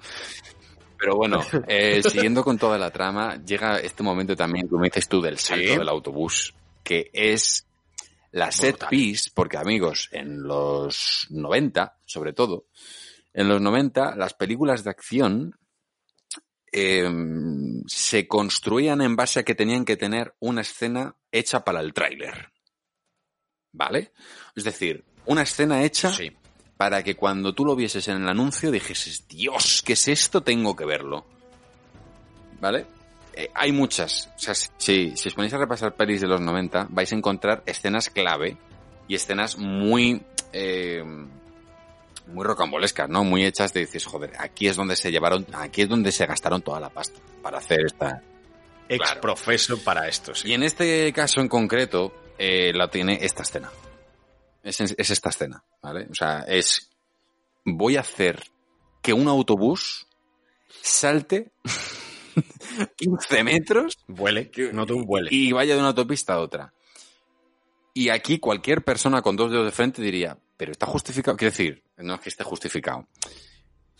Pero 0.98 1.15
bueno, 1.15 1.41
eh, 1.68 2.02
siguiendo 2.03 2.44
con 2.44 2.57
toda 2.57 2.78
la 2.78 2.91
trama, 2.91 3.36
llega 3.44 3.80
este 3.80 4.03
momento 4.03 4.36
también, 4.36 4.68
como 4.68 4.84
dices 4.84 5.07
tú, 5.07 5.22
del 5.22 5.38
salto 5.38 5.68
Sí. 5.68 5.78
del 5.78 5.90
autobús, 5.90 6.53
que 6.84 7.10
es 7.14 7.65
La 8.32 8.52
set 8.52 8.88
piece, 8.90 9.32
porque 9.34 9.57
amigos, 9.57 10.10
en 10.11 10.44
los 10.44 11.28
90, 11.30 11.98
sobre 12.06 12.34
todo, 12.34 12.65
en 13.34 13.48
los 13.48 13.61
90, 13.61 14.15
las 14.15 14.34
películas 14.34 14.84
de 14.84 14.90
acción 14.90 15.56
eh, 16.72 17.10
se 17.88 18.28
construían 18.28 19.02
en 19.02 19.15
base 19.15 19.40
a 19.40 19.44
que 19.44 19.56
tenían 19.56 19.86
que 19.86 19.95
tener 19.98 20.36
una 20.40 20.61
escena 20.61 21.15
hecha 21.32 21.64
para 21.64 21.80
el 21.80 21.94
tráiler. 21.94 22.52
¿Vale? 23.72 24.11
Es 24.56 24.64
decir, 24.64 25.06
una 25.26 25.44
escena 25.44 25.84
hecha 25.84 26.11
para 26.78 27.04
que 27.04 27.16
cuando 27.16 27.54
tú 27.54 27.66
lo 27.66 27.76
vieses 27.76 28.08
en 28.08 28.22
el 28.22 28.30
anuncio 28.30 28.72
dijeses, 28.72 29.28
Dios, 29.28 29.82
¿qué 29.84 29.94
es 29.94 30.08
esto? 30.08 30.41
Tengo 30.41 30.76
que 30.76 30.86
verlo. 30.86 31.26
¿Vale? 32.62 32.86
Eh, 33.34 33.49
hay 33.54 33.72
muchas. 33.72 34.30
O 34.36 34.40
sea, 34.40 34.54
si, 34.54 35.16
si 35.16 35.28
os 35.28 35.34
ponéis 35.36 35.54
a 35.54 35.58
repasar 35.58 35.95
pelis 35.95 36.22
de 36.22 36.28
los 36.28 36.41
90, 36.41 36.88
vais 36.90 37.12
a 37.12 37.16
encontrar 37.16 37.64
escenas 37.66 38.10
clave 38.10 38.58
y 39.08 39.16
escenas 39.16 39.58
muy... 39.58 40.24
Eh, 40.54 41.04
muy 42.28 42.44
rocambolescas, 42.44 43.10
¿no? 43.10 43.24
Muy 43.24 43.45
hechas 43.45 43.74
de 43.74 43.82
dices, 43.82 44.06
joder, 44.06 44.34
aquí 44.38 44.68
es 44.68 44.76
donde 44.76 44.95
se 44.95 45.12
llevaron, 45.12 45.48
aquí 45.54 45.84
es 45.84 45.90
donde 45.90 46.12
se 46.12 46.26
gastaron 46.26 46.62
toda 46.62 46.80
la 46.80 46.90
pasta 46.90 47.20
para 47.41 47.60
hacer 47.60 47.86
esta. 47.86 48.22
Ex 48.90 49.16
profeso 49.22 49.78
para 49.80 50.08
esto, 50.08 50.34
sí. 50.36 50.49
Y 50.49 50.54
en 50.54 50.64
este 50.64 51.12
caso 51.14 51.41
en 51.41 51.48
concreto, 51.48 52.14
eh, 52.38 52.72
la 52.74 52.90
tiene 52.90 53.20
esta 53.22 53.44
escena. 53.44 53.70
Es, 54.64 54.82
es 54.82 55.10
esta 55.10 55.30
escena, 55.30 55.64
¿vale? 55.88 56.08
O 56.10 56.16
sea, 56.16 56.46
es. 56.48 56.90
Voy 57.66 57.98
a 57.98 58.02
hacer 58.02 58.44
que 59.02 59.14
un 59.14 59.28
autobús 59.28 60.08
salte 60.82 61.52
15 62.96 63.44
metros. 63.44 63.98
Vuele, 64.08 64.52
no 64.74 64.86
vuele. 64.86 65.30
Y 65.32 65.52
vaya 65.52 65.74
de 65.74 65.80
una 65.80 65.90
autopista 65.90 66.34
a 66.34 66.40
otra. 66.40 66.74
Y 67.94 68.10
aquí 68.10 68.40
cualquier 68.40 68.84
persona 68.84 69.22
con 69.22 69.36
dos 69.36 69.52
dedos 69.52 69.66
de 69.66 69.72
frente 69.72 70.02
diría, 70.02 70.38
pero 70.56 70.72
está 70.72 70.86
justificado. 70.86 71.36
Quiero 71.36 71.52
decir, 71.52 71.84
no 71.98 72.16
es 72.16 72.20
que 72.22 72.30
esté 72.30 72.44
justificado. 72.44 73.08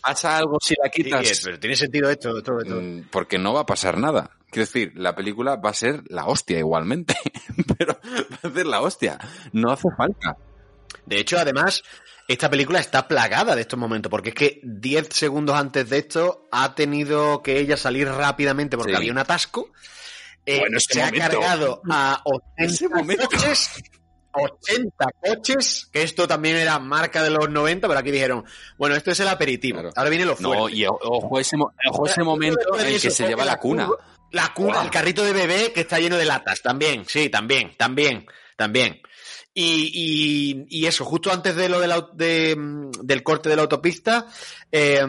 Pasa 0.02 0.38
algo 0.38 0.58
si 0.62 0.76
la 0.82 0.90
quitas. 0.90 1.28
Sí, 1.28 1.42
pero 1.44 1.60
tiene 1.60 1.76
sentido 1.76 2.10
esto, 2.10 2.38
esto, 2.38 2.60
esto. 2.60 2.76
Mm, 2.80 3.08
Porque 3.12 3.40
no 3.40 3.54
va 3.54 3.62
a 3.62 3.66
pasar 3.66 3.98
nada. 3.98 4.38
Quiero 4.50 4.66
decir, 4.66 4.94
la 4.96 5.16
película 5.16 5.56
va 5.56 5.72
a 5.72 5.74
ser 5.74 6.04
la 6.08 6.28
hostia 6.28 6.60
igualmente. 6.60 7.16
pero 7.78 7.98
va 8.32 8.50
a 8.50 8.54
ser 8.54 8.66
la 8.68 8.82
hostia. 8.82 9.18
No 9.52 9.72
hace 9.72 9.90
falta. 9.98 10.38
De 11.08 11.20
hecho, 11.20 11.40
además, 11.40 11.84
esta 12.28 12.50
película 12.50 12.80
está 12.80 13.08
plagada 13.08 13.56
de 13.56 13.62
estos 13.62 13.80
momentos, 13.80 14.10
porque 14.10 14.30
es 14.30 14.36
que 14.36 14.60
10 14.64 15.08
segundos 15.12 15.56
antes 15.56 15.90
de 15.90 15.98
esto 16.00 16.48
ha 16.52 16.76
tenido 16.76 17.42
que 17.42 17.60
ella 17.60 17.78
salir 17.78 18.08
rápidamente 18.10 18.78
porque 18.78 18.92
Sí. 18.92 18.98
había 18.98 19.12
un 19.14 19.18
atasco. 19.18 19.72
Eh, 20.46 20.60
Bueno, 20.60 20.80
se 20.80 21.00
momento. 21.00 21.18
ha 21.18 21.28
cargado 21.30 21.82
a 21.90 22.24
Ese 22.58 22.86
80 22.86 22.96
momento. 22.96 23.28
coches. 23.30 23.70
80 24.40 25.06
coches, 25.24 25.90
que 25.92 26.04
esto 26.04 26.28
también 26.28 26.58
era 26.58 26.78
marca 26.78 27.24
de 27.24 27.32
los 27.32 27.50
90, 27.50 27.88
pero 27.88 28.00
aquí 28.00 28.12
dijeron, 28.12 28.46
bueno, 28.78 28.96
esto 28.96 29.10
es 29.10 29.20
el 29.20 29.28
aperitivo, 29.30 29.82
ahora 29.96 30.10
viene 30.12 30.26
lo 30.26 30.36
fuerte. 30.36 30.58
No, 30.64 30.70
y 30.70 30.86
ojo 30.86 31.40
ese, 31.40 31.56
ojo 31.90 32.06
ese 32.06 32.22
momento 32.22 32.78
en 32.78 32.86
el 32.86 33.02
que 33.02 33.10
se 33.10 33.28
lleva 33.28 33.46
la 33.46 33.58
cuna. 33.58 33.90
La 34.32 34.54
cuna, 34.54 34.84
el 34.84 34.92
carrito 34.92 35.24
de 35.24 35.32
bebé 35.34 35.72
que 35.74 35.82
está 35.82 35.98
lleno 36.00 36.18
de 36.18 36.26
latas, 36.26 36.62
también, 36.62 37.06
sí, 37.08 37.30
también, 37.30 37.76
también, 37.78 38.28
también. 38.56 39.02
Y, 39.60 40.66
y- 40.70 40.82
y 40.82 40.86
eso, 40.86 41.04
justo 41.04 41.32
antes 41.32 41.56
de 41.56 41.68
lo 41.68 41.80
de 41.80 41.88
la- 41.88 42.08
de, 42.14 42.56
mm, 42.56 42.92
del 43.02 43.24
corte 43.24 43.50
de 43.50 43.56
la 43.56 43.64
autopista, 43.64 44.28
eh, 44.72 45.04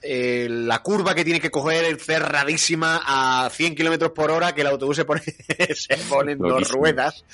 eh, 0.00 0.48
la 0.50 0.78
curva 0.82 1.14
que 1.14 1.22
tiene 1.22 1.38
que 1.38 1.50
coger 1.50 1.84
es 1.84 2.02
cerradísima 2.02 3.02
a 3.04 3.50
100 3.50 3.74
kilómetros 3.74 4.12
por 4.12 4.30
hora, 4.30 4.54
que 4.54 4.62
el 4.62 4.68
autobús 4.68 4.96
se 4.96 5.04
pone, 5.04 5.20
se 5.76 5.98
pone 6.08 6.32
en 6.32 6.38
dos 6.38 6.70
ruedas 6.70 7.26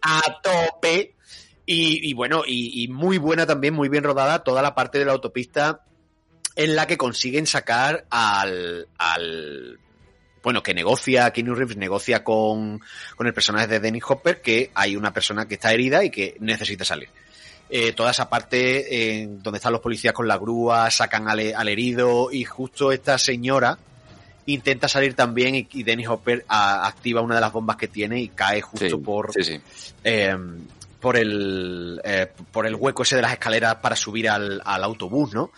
a 0.00 0.22
tope. 0.42 1.14
Y, 1.66 2.08
y 2.08 2.14
bueno, 2.14 2.42
y, 2.46 2.82
y 2.84 2.88
muy 2.88 3.18
buena 3.18 3.44
también, 3.46 3.74
muy 3.74 3.90
bien 3.90 4.02
rodada 4.02 4.42
toda 4.42 4.62
la 4.62 4.74
parte 4.74 4.98
de 4.98 5.04
la 5.04 5.12
autopista 5.12 5.84
en 6.56 6.74
la 6.74 6.86
que 6.86 6.96
consiguen 6.96 7.46
sacar 7.46 8.06
al, 8.08 8.88
al 8.96 9.78
bueno, 10.42 10.62
que 10.62 10.74
negocia, 10.74 11.30
Keanu 11.30 11.54
Reeves 11.54 11.76
negocia 11.76 12.24
con, 12.24 12.80
con 13.16 13.26
el 13.26 13.34
personaje 13.34 13.66
de 13.68 13.80
Dennis 13.80 14.02
Hopper 14.08 14.40
que 14.40 14.70
hay 14.74 14.96
una 14.96 15.12
persona 15.12 15.46
que 15.46 15.54
está 15.54 15.72
herida 15.72 16.02
y 16.04 16.10
que 16.10 16.36
necesita 16.40 16.84
salir. 16.84 17.08
Eh, 17.70 17.92
toda 17.92 18.10
esa 18.10 18.28
parte 18.28 19.20
eh, 19.22 19.26
donde 19.28 19.56
están 19.58 19.72
los 19.72 19.80
policías 19.80 20.12
con 20.12 20.28
la 20.28 20.36
grúa, 20.36 20.90
sacan 20.90 21.28
al, 21.28 21.54
al 21.54 21.68
herido 21.68 22.30
y 22.30 22.44
justo 22.44 22.92
esta 22.92 23.16
señora 23.18 23.78
intenta 24.44 24.88
salir 24.88 25.14
también 25.14 25.54
y, 25.54 25.68
y 25.72 25.82
Dennis 25.84 26.08
Hopper 26.08 26.44
a- 26.48 26.86
activa 26.86 27.20
una 27.22 27.36
de 27.36 27.40
las 27.40 27.52
bombas 27.52 27.76
que 27.76 27.88
tiene 27.88 28.20
y 28.20 28.28
cae 28.28 28.60
justo 28.60 28.88
Sí, 28.88 28.96
por, 28.96 29.32
sí, 29.32 29.44
sí. 29.44 29.60
eh, 30.04 30.36
por 31.00 31.16
el 31.16 32.00
eh, 32.04 32.26
por 32.50 32.66
el 32.66 32.74
hueco 32.74 33.04
ese 33.04 33.16
de 33.16 33.22
las 33.22 33.32
escaleras 33.32 33.76
para 33.76 33.96
subir 33.96 34.28
al, 34.28 34.60
al 34.64 34.84
autobús, 34.84 35.32
¿no? 35.32 35.50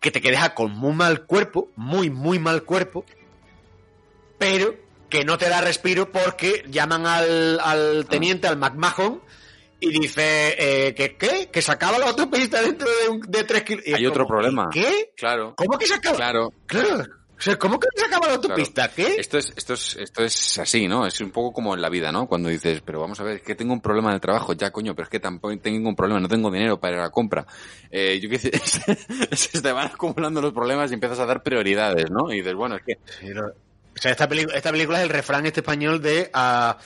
Que 0.00 0.10
te 0.10 0.20
quedas 0.20 0.50
con 0.50 0.72
muy 0.72 0.92
mal 0.92 1.22
cuerpo, 1.24 1.70
muy, 1.76 2.10
muy 2.10 2.38
mal 2.38 2.64
cuerpo, 2.64 3.04
pero 4.38 4.74
que 5.08 5.24
no 5.24 5.38
te 5.38 5.48
da 5.48 5.60
respiro 5.60 6.10
porque 6.10 6.64
llaman 6.68 7.06
al, 7.06 7.60
al 7.60 8.06
teniente, 8.06 8.48
al 8.48 8.56
McMahon, 8.56 9.22
y 9.80 9.90
dice 9.90 10.54
eh, 10.58 10.94
que 10.94 11.16
qué, 11.16 11.48
que 11.52 11.62
se 11.62 11.72
acaba 11.72 11.98
la 11.98 12.06
autopista 12.06 12.62
dentro 12.62 12.88
de, 12.88 13.08
un, 13.08 13.20
de 13.20 13.44
tres 13.44 13.62
kilómetros. 13.62 13.94
Hay 13.94 14.06
otro 14.06 14.26
problema. 14.26 14.68
¿Qué? 14.72 15.12
Claro. 15.16 15.54
¿Cómo 15.56 15.78
que 15.78 15.86
se 15.86 15.94
acaba? 15.94 16.16
Claro. 16.16 16.52
Claro. 16.66 17.04
O 17.38 17.40
sea, 17.40 17.58
¿cómo 17.58 17.78
que 17.78 17.88
se 17.94 18.06
acaba 18.06 18.28
la 18.28 18.34
autopista? 18.34 18.88
¿Qué? 18.88 19.16
Esto 19.18 19.36
es, 19.36 19.52
esto 19.54 19.74
es, 19.74 19.96
esto 19.96 20.24
es 20.24 20.58
así, 20.58 20.88
¿no? 20.88 21.06
Es 21.06 21.20
un 21.20 21.30
poco 21.30 21.52
como 21.52 21.74
en 21.74 21.82
la 21.82 21.90
vida, 21.90 22.10
¿no? 22.10 22.26
Cuando 22.26 22.48
dices, 22.48 22.80
pero 22.82 22.98
vamos 22.98 23.20
a 23.20 23.24
ver, 23.24 23.36
es 23.36 23.42
que 23.42 23.54
tengo 23.54 23.74
un 23.74 23.82
problema 23.82 24.14
el 24.14 24.22
trabajo, 24.22 24.54
ya 24.54 24.70
coño, 24.70 24.94
pero 24.94 25.04
es 25.04 25.10
que 25.10 25.20
tampoco 25.20 25.54
tengo 25.58 25.76
ningún 25.76 25.94
problema, 25.94 26.18
no 26.18 26.28
tengo 26.28 26.50
dinero 26.50 26.80
para 26.80 26.94
ir 26.94 27.00
a 27.00 27.02
la 27.04 27.10
compra. 27.10 27.46
Eh, 27.90 28.18
yo 28.20 28.30
qué 28.30 28.38
sé, 28.38 28.50
se 29.36 29.60
te 29.60 29.70
van 29.70 29.88
acumulando 29.88 30.40
los 30.40 30.54
problemas 30.54 30.90
y 30.90 30.94
empiezas 30.94 31.20
a 31.20 31.26
dar 31.26 31.42
prioridades, 31.42 32.10
¿no? 32.10 32.32
Y 32.32 32.38
dices, 32.38 32.54
bueno, 32.54 32.76
es 32.76 32.82
que... 32.82 32.98
O 33.96 34.00
sea, 34.00 34.10
esta, 34.12 34.24
esta 34.54 34.70
película 34.72 34.98
es 34.98 35.04
el 35.04 35.10
refrán 35.10 35.46
este 35.46 35.60
español 35.60 36.02
de 36.02 36.30
a, 36.32 36.76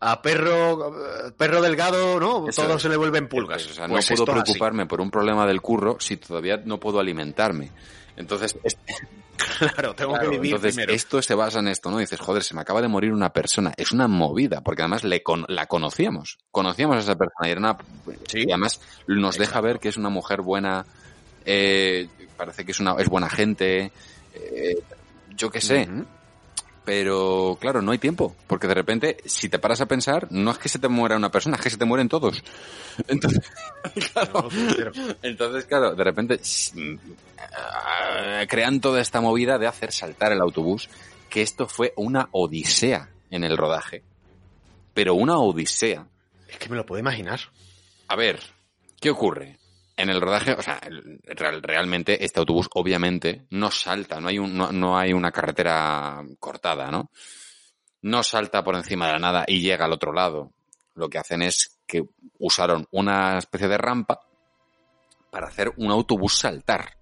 a 0.00 0.22
perro 0.22 0.94
perro 1.36 1.60
delgado, 1.60 2.20
¿no? 2.20 2.48
Eso 2.48 2.62
Todo 2.62 2.78
se 2.78 2.88
le 2.88 2.96
vuelve 2.96 3.18
en 3.18 3.28
pulgas. 3.28 3.66
O 3.66 3.74
sea, 3.74 3.88
Pues 3.88 4.08
no 4.10 4.14
esto 4.14 4.24
puedo 4.24 4.38
así. 4.40 4.44
preocuparme 4.52 4.86
por 4.86 5.00
un 5.00 5.10
problema 5.10 5.46
del 5.46 5.60
curro 5.60 5.96
si 6.00 6.16
todavía 6.16 6.62
no 6.64 6.78
puedo 6.78 7.00
alimentarme. 7.00 7.70
Entonces, 8.16 8.56
es- 8.62 8.76
Claro, 9.58 9.94
tengo 9.94 10.12
Claro, 10.12 10.30
que 10.30 10.36
vivir 10.36 10.52
entonces 10.54 10.74
primero. 10.76 10.92
esto 10.92 11.20
se 11.20 11.34
basa 11.34 11.58
en 11.58 11.68
esto, 11.68 11.90
¿no? 11.90 11.98
Dices, 11.98 12.20
joder, 12.20 12.44
se 12.44 12.54
me 12.54 12.60
acaba 12.60 12.80
de 12.80 12.86
morir 12.88 13.12
una 13.12 13.32
persona. 13.32 13.72
Es 13.76 13.90
una 13.90 14.06
movida, 14.06 14.60
porque 14.60 14.82
además 14.82 15.02
le 15.02 15.22
con- 15.24 15.44
la 15.48 15.66
conocíamos. 15.66 16.38
Conocíamos 16.52 16.96
a 16.96 16.98
esa 17.00 17.16
persona 17.16 17.48
y 17.48 17.50
era 17.50 17.58
una... 17.60 17.76
Y 18.34 18.50
además 18.52 18.80
nos 19.08 19.38
deja 19.38 19.60
ver 19.60 19.80
que 19.80 19.88
es 19.88 19.96
una 19.96 20.10
mujer 20.10 20.42
buena, 20.42 20.84
eh, 21.44 22.08
parece 22.36 22.64
que 22.64 22.70
es 22.72 22.78
una 22.80 22.94
es 22.98 23.08
buena 23.08 23.28
gente, 23.28 23.90
eh, 24.34 24.76
yo 25.34 25.50
qué 25.50 25.60
sé. 25.60 25.88
Pero 26.84 27.56
claro, 27.60 27.80
no 27.80 27.92
hay 27.92 27.98
tiempo, 27.98 28.34
porque 28.48 28.66
de 28.66 28.74
repente, 28.74 29.18
si 29.24 29.48
te 29.48 29.60
paras 29.60 29.80
a 29.80 29.86
pensar, 29.86 30.26
no 30.30 30.50
es 30.50 30.58
que 30.58 30.68
se 30.68 30.80
te 30.80 30.88
muera 30.88 31.16
una 31.16 31.30
persona, 31.30 31.56
es 31.56 31.62
que 31.62 31.70
se 31.70 31.76
te 31.76 31.84
mueren 31.84 32.08
todos. 32.08 32.42
Entonces, 33.06 33.48
claro, 34.12 34.48
entonces, 35.22 35.64
claro, 35.66 35.94
de 35.94 36.04
repente 36.04 36.40
mm, 36.74 36.96
crean 38.48 38.80
toda 38.80 39.00
esta 39.00 39.20
movida 39.20 39.58
de 39.58 39.68
hacer 39.68 39.92
saltar 39.92 40.32
el 40.32 40.40
autobús, 40.40 40.88
que 41.30 41.42
esto 41.42 41.68
fue 41.68 41.92
una 41.96 42.28
odisea 42.32 43.10
en 43.30 43.44
el 43.44 43.56
rodaje. 43.56 44.02
Pero 44.92 45.14
una 45.14 45.38
odisea. 45.38 46.06
Es 46.48 46.58
que 46.58 46.68
me 46.68 46.76
lo 46.76 46.84
puedo 46.84 47.00
imaginar. 47.00 47.40
A 48.08 48.16
ver, 48.16 48.40
¿qué 49.00 49.10
ocurre? 49.10 49.56
En 50.02 50.10
el 50.10 50.20
rodaje, 50.20 50.52
o 50.52 50.62
sea, 50.62 50.78
el- 50.84 51.20
real- 51.24 51.62
realmente 51.62 52.24
este 52.24 52.40
autobús 52.40 52.68
obviamente 52.74 53.46
no 53.50 53.70
salta, 53.70 54.20
no 54.20 54.28
hay, 54.28 54.38
un, 54.38 54.56
no, 54.56 54.72
no 54.72 54.98
hay 54.98 55.12
una 55.12 55.30
carretera 55.30 56.22
cortada, 56.40 56.90
¿no? 56.90 57.10
No 58.02 58.22
salta 58.22 58.64
por 58.64 58.74
encima 58.74 59.06
de 59.06 59.12
la 59.12 59.18
nada 59.20 59.44
y 59.46 59.60
llega 59.60 59.84
al 59.84 59.92
otro 59.92 60.12
lado. 60.12 60.50
Lo 60.94 61.08
que 61.08 61.18
hacen 61.18 61.42
es 61.42 61.78
que 61.86 62.02
usaron 62.38 62.86
una 62.90 63.38
especie 63.38 63.68
de 63.68 63.78
rampa 63.78 64.20
para 65.30 65.46
hacer 65.46 65.72
un 65.76 65.90
autobús 65.90 66.36
saltar 66.36 66.96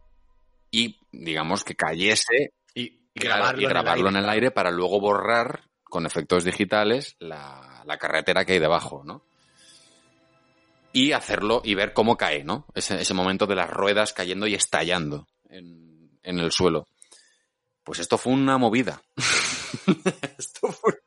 y, 0.70 0.98
digamos, 1.10 1.64
que 1.64 1.74
cayese 1.74 2.52
y, 2.74 3.00
grabarlo, 3.14 3.62
y 3.62 3.64
grabarlo 3.66 4.08
en 4.10 4.16
el 4.16 4.28
aire 4.28 4.50
para 4.50 4.70
luego 4.70 5.00
borrar 5.00 5.64
con 5.84 6.06
efectos 6.06 6.44
digitales 6.44 7.16
la, 7.18 7.82
la 7.86 7.96
carretera 7.98 8.44
que 8.44 8.52
hay 8.52 8.58
debajo, 8.60 9.02
¿no? 9.04 9.24
Y 10.92 11.12
hacerlo 11.12 11.62
y 11.64 11.74
ver 11.74 11.92
cómo 11.92 12.16
cae, 12.16 12.42
¿no? 12.44 12.66
Ese, 12.74 13.00
ese 13.00 13.14
momento 13.14 13.46
de 13.46 13.54
las 13.54 13.70
ruedas 13.70 14.12
cayendo 14.12 14.46
y 14.46 14.54
estallando 14.54 15.26
en, 15.48 16.18
en 16.22 16.38
el 16.40 16.50
suelo. 16.50 16.88
Pues 17.84 17.98
esto 18.00 18.18
fue 18.18 18.32
una 18.32 18.58
movida. 18.58 19.00
esto 20.38 20.68
fue, 20.72 21.00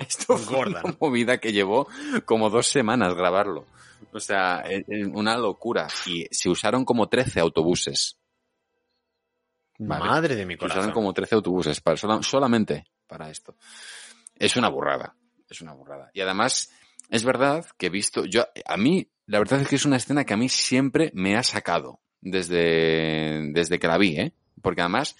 esto 0.00 0.36
fue 0.38 0.58
una 0.66 0.82
movida 1.00 1.38
que 1.38 1.52
llevó 1.52 1.88
como 2.24 2.48
dos 2.50 2.66
semanas 2.68 3.14
grabarlo. 3.14 3.66
O 4.12 4.20
sea, 4.20 4.62
eh, 4.66 4.84
eh, 4.88 5.04
una 5.06 5.36
locura. 5.36 5.88
Y 6.06 6.26
se 6.30 6.48
usaron 6.48 6.84
como 6.84 7.08
13 7.08 7.40
autobuses. 7.40 8.16
Vale. 9.78 10.04
Madre 10.04 10.34
de 10.36 10.44
mi 10.46 10.54
Se 10.54 10.64
usaron 10.64 10.74
corazón. 10.74 10.92
como 10.94 11.12
13 11.12 11.34
autobuses 11.36 11.80
para, 11.80 11.96
sola- 11.96 12.22
solamente 12.22 12.86
para 13.06 13.30
esto. 13.30 13.54
Es 14.36 14.56
una 14.56 14.68
burrada. 14.68 15.14
Es 15.48 15.60
una 15.60 15.72
burrada. 15.72 16.10
Y 16.14 16.20
además, 16.20 16.70
es 17.08 17.24
verdad 17.24 17.66
que 17.78 17.86
he 17.86 17.90
visto, 17.90 18.24
yo, 18.24 18.46
a 18.66 18.76
mí, 18.76 19.08
la 19.26 19.38
verdad 19.38 19.60
es 19.62 19.68
que 19.68 19.76
es 19.76 19.84
una 19.84 19.96
escena 19.96 20.24
que 20.24 20.34
a 20.34 20.36
mí 20.36 20.48
siempre 20.48 21.10
me 21.14 21.36
ha 21.36 21.42
sacado 21.42 22.00
desde, 22.20 23.50
desde 23.52 23.78
que 23.78 23.86
la 23.86 23.98
vi, 23.98 24.16
¿eh? 24.18 24.32
Porque 24.62 24.80
además, 24.80 25.16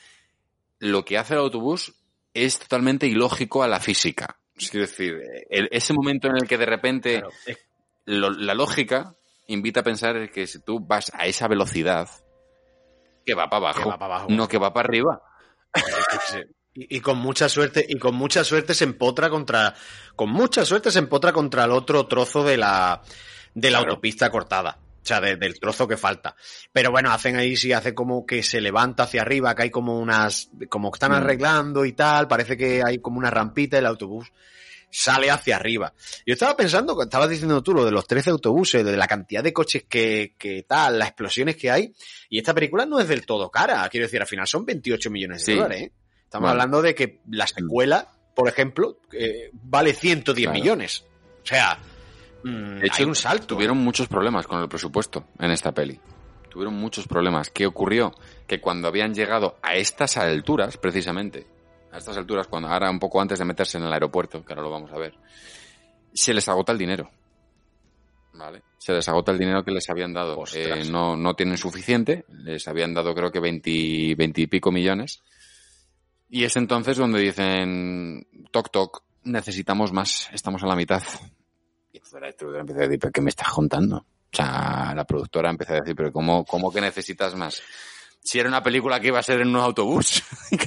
lo 0.79 1.05
que 1.05 1.19
hace 1.19 1.35
el 1.35 1.41
autobús 1.41 1.95
es 2.35 2.59
totalmente 2.59 3.07
ilógico 3.07 3.63
a 3.63 3.69
la 3.69 3.81
física. 3.81 4.39
Es 4.57 4.73
decir, 4.73 5.21
el- 5.51 5.69
ese 5.71 5.93
momento 5.93 6.29
en 6.29 6.37
el 6.37 6.49
que 6.49 6.59
de 6.59 6.67
repente 6.67 7.23
lo- 8.07 8.31
la 8.31 8.55
lógica 8.55 9.15
invita 9.47 9.81
a 9.81 9.85
pensar 9.85 10.31
que 10.31 10.47
si 10.47 10.61
tú 10.61 10.81
vas 10.81 11.11
a 11.15 11.27
esa 11.27 11.47
velocidad, 11.49 12.09
que 13.25 13.35
va 13.35 13.49
para 13.49 13.59
abajo, 13.69 13.83
Que 13.83 13.89
va 13.89 13.99
para 13.99 14.15
abajo. 14.17 14.31
no 14.31 14.49
que 14.49 14.59
va 14.59 14.73
para 14.73 14.89
arriba. 14.89 15.23
Y, 16.79 16.97
y 16.97 17.01
con 17.01 17.19
mucha 17.19 17.49
suerte, 17.49 17.85
y 17.89 17.97
con 17.99 18.15
mucha 18.15 18.45
suerte 18.45 18.75
se 18.75 18.85
empotra 18.85 19.29
contra, 19.31 19.75
con 20.15 20.31
mucha 20.31 20.65
suerte 20.65 20.91
se 20.91 20.99
empotra 21.01 21.33
contra 21.33 21.65
el 21.65 21.71
otro 21.73 22.07
trozo 22.07 22.45
de 22.45 22.57
la, 22.57 23.03
de 23.55 23.71
la 23.71 23.79
autopista 23.79 24.31
cortada. 24.31 24.79
O 25.03 25.07
sea, 25.09 25.21
de- 25.23 25.37
del 25.37 25.59
trozo 25.59 25.89
que 25.89 25.97
falta. 25.97 26.37
Pero 26.71 26.91
bueno, 26.91 27.11
hacen 27.11 27.37
ahí, 27.37 27.57
sí, 27.57 27.73
hace 27.73 27.95
como 27.95 28.27
que 28.27 28.43
se 28.43 28.61
levanta 28.61 29.05
hacia 29.05 29.23
arriba, 29.23 29.55
que 29.55 29.63
hay 29.63 29.71
como 29.71 29.99
unas, 29.99 30.51
como 30.69 30.91
que 30.91 30.97
están 30.97 31.13
Mm. 31.13 31.15
arreglando 31.15 31.85
y 31.87 31.93
tal, 31.93 32.29
parece 32.29 32.57
que 32.59 32.83
hay 32.85 32.99
como 32.99 33.19
una 33.19 33.31
rampita 33.31 33.77
y 33.77 33.81
el 33.81 33.87
autobús 33.87 34.31
sale 34.91 35.31
hacia 35.31 35.57
arriba. 35.57 35.93
Yo 36.27 36.33
estaba 36.35 36.57
pensando, 36.57 37.01
estabas 37.03 37.29
diciendo 37.31 37.63
tú 37.63 37.75
lo 37.75 37.85
de 37.85 37.91
los 37.91 38.07
13 38.07 38.31
autobuses, 38.31 38.85
de 38.85 38.97
la 38.97 39.07
cantidad 39.07 39.43
de 39.43 39.53
coches 39.53 39.85
que, 39.89 40.35
que 40.39 40.63
tal, 40.65 40.99
las 40.99 41.09
explosiones 41.09 41.57
que 41.57 41.71
hay, 41.71 41.93
y 42.29 42.39
esta 42.39 42.55
película 42.55 42.85
no 42.87 42.99
es 43.01 43.09
del 43.09 43.25
todo 43.27 43.51
cara, 43.51 43.89
quiero 43.91 44.07
decir, 44.07 44.21
al 44.21 44.27
final 44.27 44.47
son 44.47 44.65
28 44.67 45.11
millones 45.11 45.39
de 45.39 45.53
Sí. 45.53 45.55
dólares, 45.59 45.83
¿eh? 45.83 45.93
Estamos 46.29 46.51
hablando 46.51 46.83
de 46.83 46.95
que 46.95 47.21
la 47.31 47.47
secuela, 47.47 48.09
por 48.35 48.49
ejemplo, 48.49 48.99
eh, 49.13 49.49
vale 49.55 49.95
110 49.95 50.45
Claro. 50.49 50.61
millones. 50.61 51.07
O 51.43 51.47
sea, 51.47 51.79
mm, 52.45 52.81
De 52.81 52.87
hecho, 52.87 52.97
hay 53.03 53.05
un 53.07 53.15
salto. 53.15 53.47
Tuvieron 53.47 53.79
muchos 53.79 54.09
problemas 54.09 54.47
con 54.47 54.61
el 54.61 54.69
presupuesto 54.69 55.25
en 55.39 55.51
esta 55.51 55.73
peli. 55.73 55.99
Tuvieron 56.51 56.75
muchos 56.75 57.09
problemas. 57.09 57.49
¿Qué 57.49 57.67
ocurrió? 57.67 58.13
Que 58.47 58.61
cuando 58.61 58.89
habían 58.89 59.15
llegado 59.15 59.57
a 59.63 59.75
estas 59.77 60.19
alturas, 60.19 60.77
precisamente, 60.77 61.47
a 61.93 61.97
estas 61.97 62.19
alturas, 62.19 62.47
cuando 62.47 62.69
ahora 62.69 62.91
un 62.91 62.99
poco 62.99 63.23
antes 63.23 63.39
de 63.39 63.47
meterse 63.47 63.79
en 63.79 63.85
el 63.85 63.93
aeropuerto, 63.93 64.45
que 64.45 64.53
ahora 64.53 64.63
lo 64.65 64.71
vamos 64.71 64.93
a 64.93 64.99
ver, 64.99 65.15
se 66.13 66.35
les 66.35 66.47
agota 66.47 66.73
el 66.73 66.79
dinero. 66.79 67.11
¿Vale? 68.35 68.63
Se 68.77 68.93
les 68.93 69.09
agota 69.09 69.33
el 69.33 69.39
dinero 69.39 69.65
que 69.65 69.71
les 69.71 69.89
habían 69.89 70.13
dado. 70.13 70.45
Eh, 70.55 70.85
no, 70.91 71.17
no 71.17 71.35
tienen 71.35 71.57
suficiente. 71.57 72.25
Les 72.29 72.69
habían 72.69 72.93
dado 72.93 73.15
creo 73.15 73.33
que 73.33 73.41
20, 73.41 74.15
20 74.15 74.41
y 74.43 74.47
pico 74.47 74.71
millones. 74.71 75.23
Y 76.31 76.45
es 76.45 76.57
entonces 76.57 76.97
donde 76.97 77.21
dicen, 77.21 78.27
toc 78.51 78.71
toc, 78.71 79.03
necesitamos 79.25 79.93
más, 79.93 80.29
estamos 80.33 80.63
a 80.63 80.67
la 80.67 80.77
mitad. 80.77 81.03
Y 81.93 81.97
entonces 81.97 82.21
la 82.21 82.27
distribuidora 82.27 82.61
empieza 82.61 82.83
a 82.83 82.85
decir, 82.85 82.99
¿pero 83.01 83.13
qué 83.13 83.21
me 83.23 83.31
estás 83.31 83.49
contando? 83.49 83.97
O 83.97 84.37
sea, 84.37 84.93
la 84.95 85.05
productora 85.05 85.49
empieza 85.51 85.75
a 85.75 85.81
decir, 85.81 85.97
¿pero 85.97 86.13
cómo, 86.13 86.45
cómo 86.45 86.71
que 86.71 86.81
necesitas 86.81 87.35
más? 87.35 87.63
Si 88.23 88.39
era 88.39 88.49
una 88.49 88.63
película 88.63 89.01
que 89.01 89.09
iba 89.09 89.19
a 89.19 89.23
ser 89.23 89.41
en 89.41 89.49
un 89.49 89.57
autobús. 89.57 90.23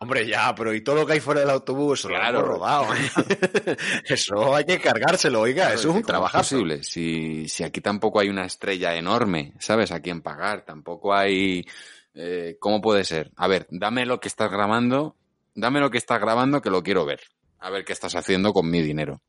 Hombre, 0.00 0.26
ya, 0.26 0.54
pero 0.54 0.74
y 0.74 0.82
todo 0.82 0.96
lo 0.96 1.06
que 1.06 1.14
hay 1.14 1.20
fuera 1.20 1.40
del 1.40 1.50
autobús, 1.50 2.02
Claro. 2.06 2.40
lo 2.40 2.46
rodado. 2.46 2.86
¿eh? 2.94 3.76
eso 4.08 4.54
hay 4.54 4.64
que 4.64 4.80
cargárselo, 4.80 5.40
oiga, 5.40 5.68
eso 5.68 5.78
es 5.80 5.84
un 5.86 5.92
¿Cómo 5.94 6.06
trabajo. 6.06 6.38
posible? 6.38 6.82
Si, 6.82 7.48
si 7.48 7.64
aquí 7.64 7.80
tampoco 7.80 8.20
hay 8.20 8.28
una 8.28 8.44
estrella 8.46 8.94
enorme, 8.96 9.52
¿sabes? 9.58 9.92
A 9.92 10.00
quién 10.00 10.22
pagar, 10.22 10.64
tampoco 10.64 11.14
hay... 11.14 11.66
eh, 12.14 12.56
¿Cómo 12.58 12.80
puede 12.80 13.04
ser? 13.04 13.30
A 13.36 13.46
ver, 13.48 13.66
dame 13.70 14.06
lo 14.06 14.20
que 14.20 14.28
estás 14.28 14.50
grabando, 14.50 15.16
dame 15.54 15.80
lo 15.80 15.90
que 15.90 15.98
estás 15.98 16.20
grabando 16.20 16.60
que 16.60 16.70
lo 16.70 16.82
quiero 16.82 17.04
ver. 17.04 17.20
A 17.60 17.70
ver 17.70 17.84
qué 17.84 17.92
estás 17.92 18.14
haciendo 18.16 18.52
con 18.52 18.68
mi 18.70 18.82
dinero. 18.82 19.22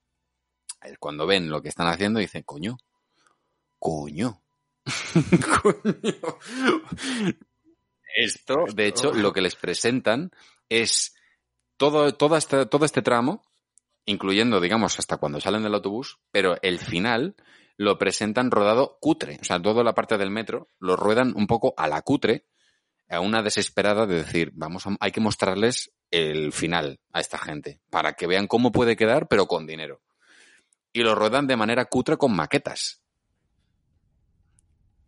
Eh, 0.82 0.95
Cuando 0.99 1.26
ven 1.27 1.49
lo 1.49 1.61
que 1.61 1.69
están 1.69 1.88
haciendo, 1.88 2.19
dicen, 2.19 2.44
coño, 2.44 2.77
coño. 3.80 4.41
Esto, 8.16 8.66
de 8.74 8.88
hecho, 8.88 9.14
lo 9.14 9.34
que 9.34 9.41
les 9.41 9.56
presentan 9.56 10.32
es 10.70 11.16
todo, 11.78 12.14
todo, 12.14 12.38
este, 12.38 12.66
todo 12.66 12.86
este 12.86 13.02
tramo, 13.02 13.44
incluyendo, 14.06 14.62
digamos, 14.62 14.98
hasta 14.99 15.18
cuando 15.18 15.41
salen 15.41 15.64
del 15.64 15.74
autobús, 15.76 16.20
pero 16.32 16.57
el 16.62 16.80
final 16.80 17.36
lo 17.78 17.98
presentan 17.98 18.52
rodado 18.52 18.98
cutre. 19.02 19.38
O 19.41 19.44
sea, 19.44 19.62
toda 19.62 19.84
la 19.84 19.94
parte 19.94 20.18
del 20.18 20.32
metro 20.32 20.70
lo 20.80 20.95
ruedan 20.95 21.34
un 21.36 21.48
poco 21.48 21.74
a 21.78 21.88
la 21.88 22.02
cutre, 22.03 22.45
a 23.10 23.20
una 23.20 23.41
desesperada 23.44 24.06
de 24.06 24.16
decir, 24.16 24.52
vamos, 24.53 24.88
a- 24.88 24.95
hay 24.99 25.12
que 25.12 25.20
mostrarles 25.20 25.91
el 26.12 26.53
final 26.53 26.99
a 27.12 27.20
esta 27.20 27.38
gente, 27.38 27.82
para 27.90 28.14
que 28.14 28.28
vean 28.28 28.48
cómo 28.48 28.72
puede 28.72 28.95
quedar, 28.95 29.28
pero 29.28 29.48
con 29.48 29.68
dinero. 29.68 30.02
Y 30.94 31.02
lo 31.02 31.16
ruedan 31.16 31.48
de 31.48 31.57
manera 31.57 31.86
cutre 31.86 32.16
con 32.16 32.34
maquetas. 32.34 33.02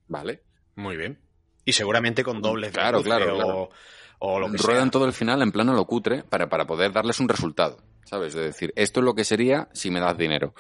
¿Vale? 0.07 0.41
Muy 0.75 0.97
bien. 0.97 1.19
Y 1.65 1.73
seguramente 1.73 2.23
con 2.23 2.41
dobles 2.41 2.71
de 2.71 2.79
Claro, 2.79 2.99
luces 2.99 3.13
claro, 3.13 3.69
o, 4.19 4.39
lo 4.39 4.51
que 4.51 4.57
Ruedan 4.57 4.83
sea. 4.85 4.91
todo 4.91 5.05
el 5.05 5.13
final 5.13 5.41
en 5.41 5.51
plano 5.51 5.73
lo 5.73 5.85
cutre 5.85 6.23
para, 6.23 6.47
para 6.49 6.65
poder 6.65 6.91
darles 6.93 7.19
un 7.19 7.27
resultado. 7.29 7.77
¿Sabes? 8.05 8.33
De 8.33 8.41
decir, 8.41 8.71
esto 8.77 9.01
es 9.01 9.03
lo 9.03 9.13
que 9.15 9.25
sería 9.25 9.67
si 9.73 9.91
me 9.91 9.99
das 9.99 10.17
dinero. 10.17 10.53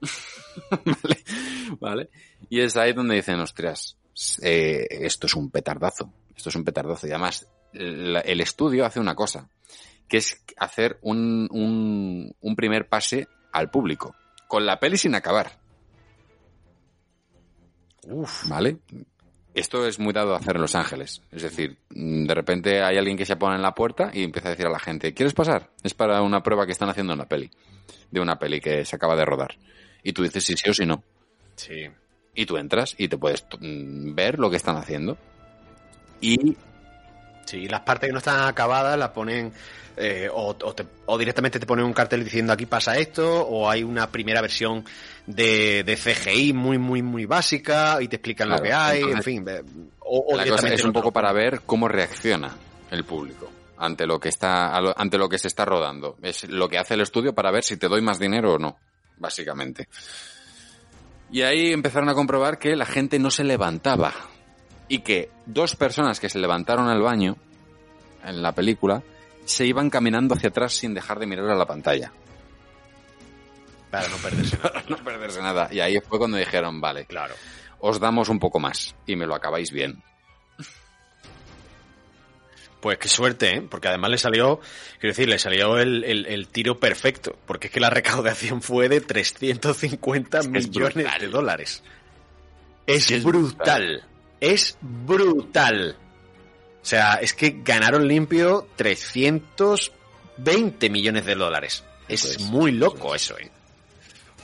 ¿Vale? 0.70 1.24
¿Vale? 1.80 2.10
Y 2.50 2.60
es 2.60 2.76
ahí 2.76 2.92
donde 2.92 3.14
dicen, 3.14 3.40
ostras, 3.40 3.96
eh, 4.42 4.86
esto 4.90 5.26
es 5.26 5.34
un 5.34 5.50
petardazo. 5.50 6.12
Esto 6.36 6.50
es 6.50 6.56
un 6.56 6.64
petardazo. 6.64 7.06
Y 7.06 7.10
además, 7.10 7.50
el, 7.72 8.16
el 8.24 8.40
estudio 8.40 8.84
hace 8.84 9.00
una 9.00 9.14
cosa, 9.14 9.48
que 10.08 10.18
es 10.18 10.44
hacer 10.58 10.98
un, 11.02 11.48
un, 11.50 12.34
un 12.40 12.56
primer 12.56 12.88
pase 12.88 13.28
al 13.52 13.70
público. 13.70 14.14
Con 14.46 14.66
la 14.66 14.78
peli 14.78 14.98
sin 14.98 15.14
acabar. 15.14 15.59
¿Vale? 18.48 18.78
Esto 19.54 19.86
es 19.86 19.98
muy 19.98 20.12
dado 20.12 20.34
a 20.34 20.38
hacer 20.38 20.56
en 20.56 20.62
Los 20.62 20.74
Ángeles. 20.74 21.22
Es 21.32 21.42
decir, 21.42 21.76
mm, 21.90 22.26
de 22.26 22.34
repente 22.34 22.82
hay 22.82 22.96
alguien 22.96 23.16
que 23.16 23.26
se 23.26 23.36
pone 23.36 23.56
en 23.56 23.62
la 23.62 23.74
puerta 23.74 24.10
y 24.12 24.22
empieza 24.22 24.48
a 24.48 24.50
decir 24.52 24.66
a 24.66 24.70
la 24.70 24.78
gente, 24.78 25.12
¿quieres 25.12 25.34
pasar? 25.34 25.70
Es 25.82 25.94
para 25.94 26.22
una 26.22 26.42
prueba 26.42 26.66
que 26.66 26.72
están 26.72 26.88
haciendo 26.88 27.12
en 27.12 27.18
la 27.18 27.28
peli. 27.28 27.50
De 28.10 28.20
una 28.20 28.38
peli 28.38 28.60
que 28.60 28.84
se 28.84 28.96
acaba 28.96 29.16
de 29.16 29.24
rodar. 29.24 29.56
Y 30.02 30.12
tú 30.12 30.22
dices 30.22 30.44
si 30.44 30.56
sí 30.56 30.70
o 30.70 30.74
si 30.74 30.86
no. 30.86 31.02
Sí. 31.56 31.88
Y 32.34 32.46
tú 32.46 32.56
entras 32.56 32.94
y 32.96 33.08
te 33.08 33.18
puedes 33.18 33.44
mm, 33.58 34.14
ver 34.14 34.38
lo 34.38 34.50
que 34.50 34.56
están 34.56 34.76
haciendo. 34.76 35.18
Y 36.20 36.56
Sí, 37.50 37.66
las 37.68 37.80
partes 37.80 38.08
que 38.08 38.12
no 38.12 38.18
están 38.18 38.46
acabadas 38.48 38.96
las 38.98 39.08
ponen 39.10 39.52
eh, 39.96 40.28
o, 40.32 40.50
o 40.62 40.74
te- 40.74 40.86
o 41.06 41.18
directamente 41.18 41.58
te 41.58 41.66
ponen 41.66 41.84
un 41.84 41.92
cartel 41.92 42.22
diciendo 42.24 42.52
aquí 42.52 42.64
pasa 42.66 42.96
esto 42.96 43.42
o 43.42 43.68
hay 43.68 43.82
una 43.82 44.08
primera 44.10 44.40
versión 44.40 44.84
de, 45.26 45.82
de 45.84 45.96
CGI 45.96 46.52
muy, 46.52 46.78
muy, 46.78 47.02
muy 47.02 47.26
básica 47.26 47.98
y 48.00 48.08
te 48.08 48.16
explican 48.16 48.48
lo 48.48 48.62
que 48.62 48.72
hay, 48.72 49.02
en 49.02 49.22
fin. 49.22 49.44
O, 49.98 50.36
la 50.36 50.44
cosa 50.46 50.68
es 50.74 50.84
un 50.84 50.92
poco 50.92 51.12
para 51.12 51.32
ver 51.32 51.60
cómo 51.66 51.88
reacciona 51.88 52.56
el 52.90 53.04
público 53.04 53.50
ante 53.78 54.06
lo 54.06 54.18
que 54.20 54.28
está 54.28 54.76
ante 54.76 55.18
lo 55.18 55.28
que 55.28 55.38
se 55.38 55.48
está 55.48 55.64
rodando. 55.64 56.16
Es 56.22 56.48
lo 56.48 56.68
que 56.68 56.78
hace 56.78 56.94
el 56.94 57.00
estudio 57.00 57.34
para 57.34 57.50
ver 57.50 57.64
si 57.64 57.76
te 57.76 57.88
doy 57.88 58.00
más 58.00 58.18
dinero 58.18 58.54
o 58.54 58.58
no, 58.58 58.76
básicamente. 59.18 59.88
Y 61.32 61.42
ahí 61.42 61.72
empezaron 61.72 62.08
a 62.08 62.14
comprobar 62.14 62.58
que 62.58 62.74
la 62.76 62.86
gente 62.86 63.18
no 63.18 63.30
se 63.30 63.44
levantaba 63.44 64.12
y 64.90 64.98
que 64.98 65.30
dos 65.46 65.74
personas 65.76 66.20
que 66.20 66.28
se 66.28 66.38
levantaron 66.38 66.88
al 66.88 67.00
baño 67.00 67.36
en 68.24 68.42
la 68.42 68.52
película 68.54 69.02
se 69.46 69.64
iban 69.64 69.88
caminando 69.88 70.34
hacia 70.34 70.50
atrás 70.50 70.74
sin 70.74 70.92
dejar 70.92 71.18
de 71.18 71.26
mirar 71.26 71.48
a 71.48 71.54
la 71.54 71.64
pantalla. 71.64 72.12
Para 73.90 74.08
no 74.08 74.16
perderse 74.18 74.56
Para 74.58 74.82
no 74.88 74.96
perderse 74.98 75.40
nada. 75.40 75.68
Y 75.72 75.80
ahí 75.80 75.98
fue 76.06 76.18
cuando 76.18 76.36
dijeron, 76.36 76.80
vale, 76.80 77.06
claro. 77.06 77.34
os 77.78 77.98
damos 77.98 78.28
un 78.28 78.38
poco 78.38 78.60
más 78.60 78.94
y 79.06 79.16
me 79.16 79.26
lo 79.26 79.34
acabáis 79.34 79.70
bien. 79.72 80.02
Pues 82.80 82.96
qué 82.98 83.08
suerte, 83.08 83.56
¿eh? 83.56 83.62
Porque 83.62 83.88
además 83.88 84.10
le 84.10 84.16
salió, 84.18 84.58
quiero 84.98 85.10
decir, 85.14 85.28
le 85.28 85.38
salió 85.38 85.76
el, 85.78 86.02
el- 86.02 86.26
el 86.26 86.48
tiro 86.48 86.78
perfecto. 86.80 87.36
Porque 87.46 87.66
es 87.66 87.72
que 87.72 87.80
la 87.80 87.90
recaudación 87.90 88.62
fue 88.62 88.88
de 88.88 89.02
350 89.02 90.42
millones 90.44 90.94
brutal. 90.94 91.20
de 91.20 91.28
dólares. 91.28 91.82
Es, 92.86 93.10
es 93.10 93.22
brutal. 93.22 94.02
Es 94.40 94.76
brutal. 94.80 95.96
O 96.82 96.84
sea, 96.84 97.14
es 97.14 97.34
que 97.34 97.60
ganaron 97.62 98.08
limpio 98.08 98.66
320 98.76 100.90
millones 100.90 101.26
de 101.26 101.34
dólares. 101.34 101.84
Es 102.08 102.40
muy 102.40 102.72
loco 102.72 103.14
eso, 103.14 103.38
¿eh? 103.38 103.50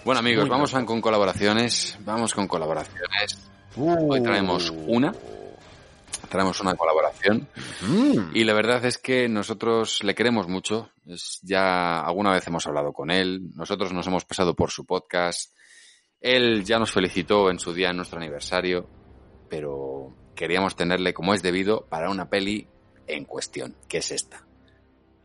Bueno 0.05 0.21
amigos, 0.21 0.45
Muy 0.45 0.51
vamos 0.51 0.71
con 0.71 1.01
colaboraciones. 1.01 1.99
Vamos 2.01 2.33
con 2.33 2.47
colaboraciones. 2.47 3.49
Uh. 3.75 4.13
Hoy 4.13 4.23
traemos 4.23 4.71
una. 4.71 5.13
Traemos 6.29 6.61
una 6.61 6.77
colaboración. 6.77 7.49
Mm. 7.81 8.37
Y 8.37 8.45
la 8.45 8.55
verdad 8.55 8.85
es 8.85 8.99
que 8.99 9.29
nosotros 9.29 10.05
le 10.05 10.15
queremos 10.15 10.47
mucho. 10.47 10.91
Es, 11.07 11.41
ya 11.43 12.01
alguna 12.01 12.33
vez 12.33 12.47
hemos 12.47 12.67
hablado 12.67 12.93
con 12.93 13.11
él. 13.11 13.51
Nosotros 13.55 13.93
nos 13.93 14.07
hemos 14.07 14.25
pasado 14.25 14.55
por 14.55 14.71
su 14.71 14.85
podcast. 14.85 15.53
Él 16.21 16.65
ya 16.65 16.79
nos 16.79 16.93
felicitó 16.93 17.51
en 17.51 17.59
su 17.59 17.73
día, 17.73 17.91
en 17.91 17.97
nuestro 17.97 18.19
aniversario. 18.19 18.89
Pero 19.49 20.13
queríamos 20.35 20.77
tenerle 20.77 21.15
como 21.15 21.35
es 21.35 21.43
debido 21.43 21.87
para 21.87 22.11
una 22.11 22.29
peli 22.29 22.67
en 23.07 23.25
cuestión, 23.25 23.75
que 23.89 23.99
es 23.99 24.11
esta. 24.11 24.43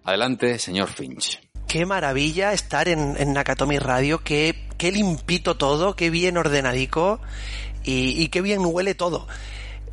Adelante, 0.03 0.57
señor 0.59 0.89
Finch. 0.89 1.39
qué 1.67 1.85
maravilla 1.85 2.53
estar 2.53 2.87
en, 2.87 3.15
en 3.17 3.33
Nakatomi 3.33 3.77
Radio, 3.79 4.21
qué, 4.23 4.55
qué 4.77 4.91
limpito 4.91 5.57
todo, 5.57 5.95
qué 5.95 6.09
bien 6.09 6.37
ordenadico 6.37 7.19
y, 7.83 8.21
y 8.21 8.27
qué 8.29 8.41
bien 8.41 8.59
huele 8.63 8.95
todo. 8.95 9.27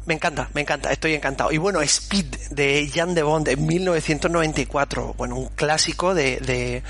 Me 0.07 0.15
encanta, 0.15 0.49
me 0.55 0.63
encanta, 0.63 0.91
estoy 0.91 1.15
encantado. 1.15 1.53
Y 1.53 1.59
bueno, 1.59 1.83
Speed 1.83 2.27
de 2.51 2.91
Jan 2.93 3.15
de 3.15 3.23
Bond 3.23 3.49
en 3.49 3.67
1994, 3.67 5.15
bueno, 5.19 5.37
un 5.37 5.49
clásico 5.49 6.15
de, 6.15 6.39
de- 6.39 6.83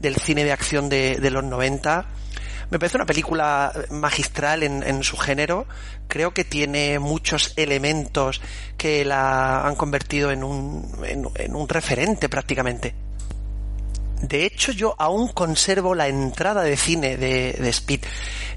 del 0.00 0.16
cine 0.16 0.44
de 0.44 0.52
acción 0.52 0.90
de, 0.90 1.16
de 1.16 1.30
los 1.30 1.42
90. 1.42 2.06
Me 2.70 2.78
parece 2.80 2.96
una 2.96 3.06
película 3.06 3.72
magistral 3.90 4.62
en, 4.64 5.02
su 5.04 5.16
género. 5.16 5.66
Creo 6.08 6.34
que 6.34 6.44
tiene 6.44 6.98
muchos 6.98 7.52
elementos 7.56 8.40
que 8.76 9.04
la 9.04 9.66
han 9.66 9.76
convertido 9.76 10.32
en 10.32 10.42
un, 10.42 10.90
en, 11.04 11.54
un 11.54 11.68
referente 11.68 12.28
prácticamente. 12.28 12.94
De 14.20 14.44
hecho, 14.44 14.72
yo 14.72 14.94
aún 14.98 15.28
conservo 15.28 15.94
la 15.94 16.08
entrada 16.08 16.62
de 16.62 16.76
cine 16.76 17.16
de, 17.16 17.50
Speed. 17.68 18.00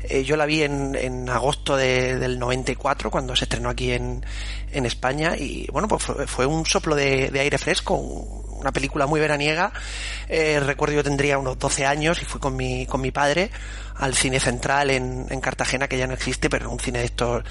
Eh, 0.03 0.23
yo 0.23 0.38
la 0.38 0.45
vi 0.45 0.64
en, 0.64 1.30
agosto 1.30 1.76
de- 1.76 2.18
del 2.18 2.40
94, 2.40 3.11
cuando 3.11 3.36
se 3.36 3.44
estrenó 3.44 3.69
aquí 3.69 3.91
en, 3.91 4.23
España, 4.72 5.36
y 5.36 5.68
bueno, 5.72 5.88
pues 5.88 6.03
fue, 6.27 6.45
un 6.45 6.65
soplo 6.65 6.95
de, 6.95 7.30
aire 7.40 7.57
fresco, 7.57 7.95
un- 7.95 8.60
una 8.60 8.72
película 8.72 9.06
muy 9.06 9.19
veraniega. 9.19 9.72
Eh, 10.30 10.60
recuerdo 10.61 10.95
yo 10.95 11.03
tendría 11.03 11.38
unos 11.38 11.60
12 11.60 11.86
años 11.86 12.22
y 12.22 12.26
fui 12.26 12.40
con 12.40 12.56
mi 12.56 13.11
padre 13.11 13.52
al 13.99 14.15
cine 14.15 14.39
central 14.39 14.89
en, 14.89 15.27
en 15.30 15.41
Cartagena, 15.41 15.88
que 15.88 15.97
ya 15.97 16.07
no 16.07 16.13
existe, 16.13 16.49
pero 16.49 16.71
un 16.71 16.80
cine 16.80 16.99
de 16.99 17.05
estos 17.05 17.43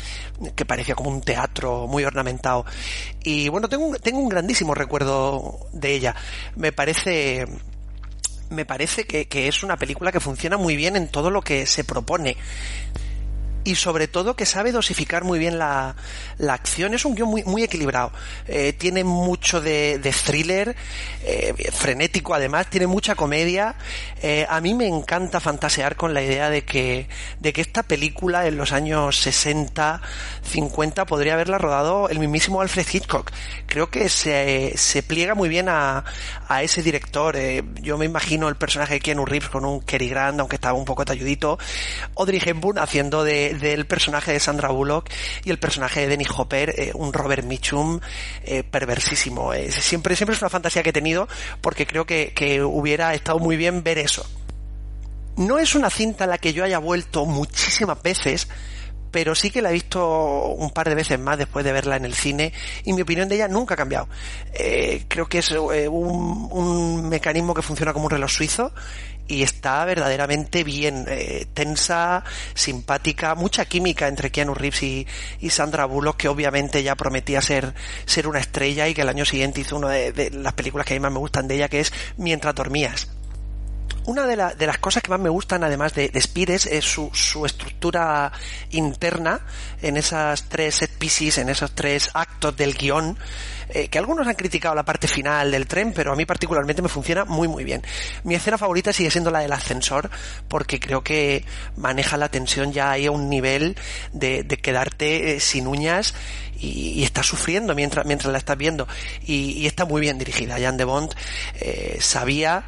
que 0.57 0.65
parecía 0.65 0.95
como 0.95 1.11
un 1.11 1.21
teatro 1.21 1.87
muy 1.87 2.05
ornamentado. 2.05 2.65
Y 3.23 3.49
bueno, 3.49 3.69
tengo 3.69 3.87
un, 3.87 3.97
tengo 3.97 4.19
un 4.19 4.29
grandísimo 4.29 4.75
recuerdo 4.75 5.69
de 5.73 5.95
ella. 5.95 6.15
Me 6.57 6.73
parece 6.73 7.47
me 8.51 8.65
parece 8.65 9.05
que, 9.05 9.29
que 9.29 9.47
es 9.47 9.63
una 9.63 9.77
película 9.77 10.11
que 10.11 10.21
funciona 10.21 10.57
muy 10.57 10.75
bien 10.75 10.97
en 10.97 11.09
todo 11.09 11.31
lo 11.31 11.43
que 11.43 11.67
se 11.67 11.85
propone. 11.85 12.37
Y 13.69 13.75
sobre 13.75 14.09
todo 14.09 14.35
que 14.35 14.47
sabe 14.47 14.73
dosificar 14.73 15.25
muy 15.25 15.39
bien 15.39 15.59
la, 15.59 15.95
la 16.39 16.55
acción. 16.55 16.95
Es 16.95 17.05
un 17.05 17.15
guion 17.15 17.29
muy, 17.29 17.45
muy 17.45 17.63
equilibrado. 17.63 18.13
Eh, 18.47 18.73
tiene 18.73 19.05
mucho 19.05 19.61
de, 19.61 19.99
de 19.99 20.11
thriller, 20.11 20.75
eh, 21.23 21.53
frenético 21.71 22.35
además, 22.35 22.71
tiene 22.71 22.87
mucha 22.87 23.15
comedia. 23.15 23.75
Eh, 24.23 24.47
a 24.49 24.63
mí 24.63 24.73
me 24.73 24.87
encanta 24.87 25.39
fantasear 25.39 25.97
con 25.97 26.15
la 26.15 26.23
idea 26.23 26.49
de 26.49 26.65
que, 26.65 27.09
de 27.41 27.53
que 27.53 27.61
esta 27.61 27.83
película 27.83 28.47
en 28.47 28.57
los 28.57 28.73
años 28.73 29.19
60, 29.19 30.01
50 30.51 31.05
podría 31.05 31.35
haberla 31.35 31.59
rodado 31.59 32.09
el 32.09 32.21
mismísimo 32.21 32.63
Alfred 32.63 32.87
Hitchcock. 32.91 33.31
Creo 33.67 33.91
que 33.91 34.09
se, 34.09 34.73
se 34.79 35.03
pliega 35.03 35.35
muy 35.35 35.51
bien 35.51 35.69
a, 35.69 36.05
a 36.49 36.63
ese 36.63 36.83
director. 36.83 37.37
Yo 37.83 37.99
me 37.99 38.07
imagino 38.07 38.49
el 38.49 38.57
personaje 38.57 38.95
de 38.95 39.01
Keanu 39.01 39.27
Reeves 39.27 39.51
con 39.51 39.67
un 39.67 39.81
Cary 39.81 40.09
Grant, 40.09 40.41
aunque 40.41 40.57
estaba 40.57 40.79
un 40.79 40.87
poco 40.87 41.05
talludito. 41.05 41.59
Audrey 42.17 42.41
Hepburn 42.45 42.79
haciendo 42.79 43.25
de, 43.25 43.58
del 43.59 43.87
personaje 43.87 44.33
de 44.33 44.41
Sandra 44.41 44.69
Bullock 44.69 45.11
y 45.45 45.51
el 45.51 45.59
personaje 45.59 46.01
de 46.01 46.09
Dennis 46.09 46.29
Hopper, 46.37 46.75
eh, 46.77 46.93
un 46.95 47.13
Robert 47.13 47.45
Mitchum 47.45 48.01
eh, 48.45 48.63
perversísimo. 48.63 49.53
Eh, 49.53 49.71
siempre, 49.71 50.17
siempre 50.17 50.35
es 50.35 50.43
una 50.43 50.51
fantasía 50.51 50.83
que 50.83 50.91
he 50.91 50.93
tenido 50.93 51.29
porque 51.61 51.87
creo 51.87 52.07
que, 52.07 52.29
hubiera 52.63 53.15
estado 53.15 53.39
muy 53.39 53.57
bien 53.57 53.83
ver 53.83 53.99
eso. 53.99 54.27
No 55.37 55.59
es 55.59 55.75
una 55.75 55.91
cinta 55.91 56.25
a 56.25 56.27
la 56.27 56.39
que 56.39 56.53
yo 56.53 56.65
haya 56.65 56.79
vuelto 56.79 57.25
muchísimas 57.25 58.03
veces, 58.03 58.49
pero 59.11 59.35
sí 59.35 59.51
que 59.51 59.63
la 59.63 59.71
he 59.71 59.73
visto 59.73 60.47
un 60.49 60.71
par 60.71 60.89
de 60.89 60.95
veces 60.95 61.19
más 61.19 61.39
después 61.39 61.65
de 61.65 61.73
verla 61.73 61.97
en 61.97 62.05
el 62.05 62.15
cine 62.15 62.53
y 62.85 62.93
mi 62.93 63.03
opinión 63.03 63.29
de 63.29 63.37
ella 63.37 63.49
nunca 63.49 63.75
ha 63.75 63.77
cambiado. 63.77 64.09
Eh, 64.55 65.05
creo 65.09 65.27
que 65.29 65.39
es 65.39 65.51
un 65.51 67.09
mecanismo 67.09 67.55
que 67.55 67.63
funciona 67.63 67.93
como 67.93 68.07
un 68.07 68.11
reloj 68.11 68.31
suizo 68.31 68.73
y 69.29 69.43
está 69.43 69.85
verdaderamente 69.85 70.65
bien, 70.65 71.05
eh, 71.09 71.47
tensa, 71.55 72.25
simpática, 72.55 73.35
mucha 73.35 73.67
química 73.67 74.09
entre 74.09 74.31
Keanu 74.31 74.55
Reeves 74.55 74.83
y, 74.83 75.07
y 75.41 75.51
Sandra 75.51 75.85
Bullock, 75.85 76.17
que 76.17 76.29
obviamente 76.29 76.83
ya 76.83 76.97
prometía 76.97 77.41
ser, 77.43 77.75
ser 78.07 78.27
una 78.27 78.41
estrella 78.41 78.89
y 78.89 78.95
que 78.95 79.03
el 79.03 79.09
año 79.09 79.25
siguiente 79.25 79.61
hizo 79.61 79.77
una 79.77 79.91
de, 79.91 80.31
las 80.31 80.55
películas 80.55 80.87
que 80.87 80.95
a 80.95 80.97
mí 80.97 81.01
más 81.01 81.13
me 81.13 81.19
gustan 81.19 81.47
de 81.47 81.57
ella, 81.57 81.69
que 81.69 81.81
es 81.81 81.93
Mientras 82.17 82.55
dormías. 82.55 83.09
Una 84.07 84.27
de, 84.27 84.37
la- 84.37 84.55
de 84.55 84.67
las 84.67 84.79
cosas 84.79 85.03
que 85.03 85.11
más 85.11 85.21
me 85.21 85.29
gustan, 85.29 85.63
además 85.65 85.93
de, 85.93 86.09
de 86.09 86.19
Speed, 86.19 86.49
es, 86.51 86.85
su, 86.85 87.11
su 87.13 87.45
estructura 87.45 88.33
interna 88.71 89.41
en 89.83 89.99
esas 89.99 90.45
tres 90.49 90.77
set 90.77 91.39
en 91.39 91.51
esos 91.51 91.75
tres 91.75 92.11
actos 92.15 92.57
del 92.57 92.73
guion, 92.75 93.19
eh, 93.71 93.89
que 93.89 93.99
algunos 93.99 94.27
han 94.27 94.35
criticado 94.35 94.75
la 94.75 94.85
parte 94.85 95.09
final 95.09 95.51
del 95.51 95.67
tren, 95.67 95.93
pero 95.93 96.13
a 96.13 96.17
mí 96.17 96.25
particularmente 96.25 96.83
me 96.83 96.89
funciona 96.89 97.25
muy 97.25 97.49
muy 97.49 97.65
bien. 97.65 97.83
Mi 98.25 98.35
escena 98.35 98.57
favorita 98.57 98.93
sigue 98.93 99.11
siendo 99.11 99.31
la 99.31 99.41
del 99.41 99.53
ascensor, 99.53 100.11
porque 100.49 100.81
creo 100.81 101.03
que 101.03 101.45
maneja 101.77 102.17
la 102.17 102.29
tensión 102.29 102.73
ya 102.73 102.91
ahí 102.91 103.07
a 103.07 103.11
un 103.11 103.29
nivel 103.29 103.77
de, 104.13 104.47
quedarte 104.63 105.37
eh, 105.37 105.41
sin 105.41 105.67
uñas 105.67 106.15
y, 106.59 106.93
y 106.93 107.05
estás 107.05 107.27
sufriendo 107.27 107.75
mientras, 107.75 108.05
mientras 108.07 108.33
la 108.33 108.39
estás 108.39 108.57
viendo. 108.57 108.89
Y, 109.27 109.67
está 109.67 109.85
muy 109.85 110.01
bien 110.01 110.19
dirigida. 110.19 110.59
Jan 110.59 110.77
de 110.77 110.85
Bond 110.85 111.15
eh, 111.61 111.99
sabía, 112.01 112.65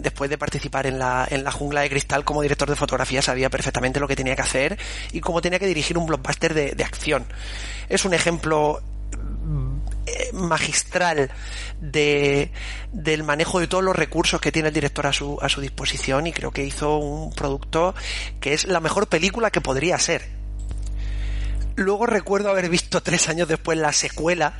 después 0.00 0.28
de 0.30 0.36
participar 0.36 0.86
en 0.86 0.98
la, 0.98 1.26
en 1.30 1.44
la 1.44 1.52
jungla 1.52 1.82
de 1.82 1.90
cristal 1.90 2.24
como 2.24 2.42
director 2.42 2.68
de 2.68 2.76
fotografía, 2.76 3.22
sabía 3.22 3.50
perfectamente 3.50 4.00
lo 4.00 4.08
que 4.08 4.16
tenía 4.16 4.34
que 4.34 4.42
hacer 4.42 4.78
y 5.12 5.20
cómo 5.20 5.40
tenía 5.40 5.58
que 5.58 5.66
dirigir 5.66 5.96
un 5.96 6.06
blockbuster 6.06 6.54
de, 6.54 6.72
de 6.72 6.84
acción. 6.84 7.24
Es 7.88 8.04
un 8.04 8.14
ejemplo 8.14 8.82
magistral 10.32 11.30
de, 11.80 12.52
del 12.92 13.22
manejo 13.22 13.60
de 13.60 13.66
todos 13.66 13.84
los 13.84 13.96
recursos 13.96 14.40
que 14.40 14.52
tiene 14.52 14.68
el 14.68 14.74
director 14.74 15.06
a 15.06 15.12
su, 15.12 15.38
a 15.40 15.48
su 15.48 15.60
disposición 15.60 16.26
y 16.26 16.32
creo 16.32 16.50
que 16.50 16.64
hizo 16.64 16.96
un 16.96 17.32
producto 17.32 17.94
que 18.40 18.52
es 18.52 18.66
la 18.66 18.80
mejor 18.80 19.08
película 19.08 19.50
que 19.50 19.60
podría 19.60 19.98
ser. 19.98 20.40
Luego 21.76 22.04
recuerdo 22.06 22.50
haber 22.50 22.68
visto 22.68 23.02
tres 23.02 23.28
años 23.28 23.48
después 23.48 23.78
la 23.78 23.92
secuela, 23.92 24.54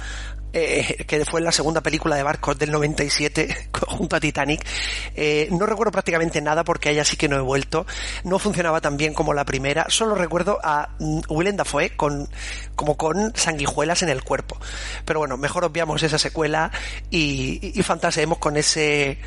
eh, 0.53 1.05
que 1.07 1.25
fue 1.25 1.41
la 1.41 1.53
segunda 1.53 1.81
película 1.81 2.17
de 2.17 2.23
barcos 2.23 2.59
del 2.59 2.71
97 2.71 3.71
junto 3.89 4.17
a 4.17 4.21
Titanic. 4.21 4.67
Eh, 5.15 5.49
no 5.53 5.67
recuerdo 5.67 5.93
prácticamente 5.93 6.41
nada 6.41 6.65
porque 6.65 6.89
a 6.89 6.93
ella 6.93 7.05
sí 7.05 7.17
que 7.17 7.29
no 7.29 7.37
he 7.37 7.41
vuelto. 7.41 7.87
No 8.25 8.39
funcionaba 8.39 8.81
tan 8.81 8.97
bien 8.97 9.15
como 9.15 9.35
la 9.35 9.45
primera. 9.45 9.87
Solo 9.89 10.15
recuerdo 10.15 10.59
a 10.63 10.91
mm, 10.99 11.21
Willem 11.29 11.57
Dafoe 11.57 11.91
con, 11.91 12.29
como 12.75 12.97
con 12.97 13.33
sanguijuelas 13.37 14.03
en 14.03 14.09
el 14.09 14.23
cuerpo. 14.23 14.59
Pero 15.05 15.21
bueno, 15.21 15.37
mejor 15.37 15.65
obviamos 15.65 16.03
esa 16.03 16.19
secuela 16.19 16.71
y, 17.11 17.79
y, 17.79 17.83
fantaseemos 17.83 18.39
con 18.39 18.57
ese, 18.57 19.19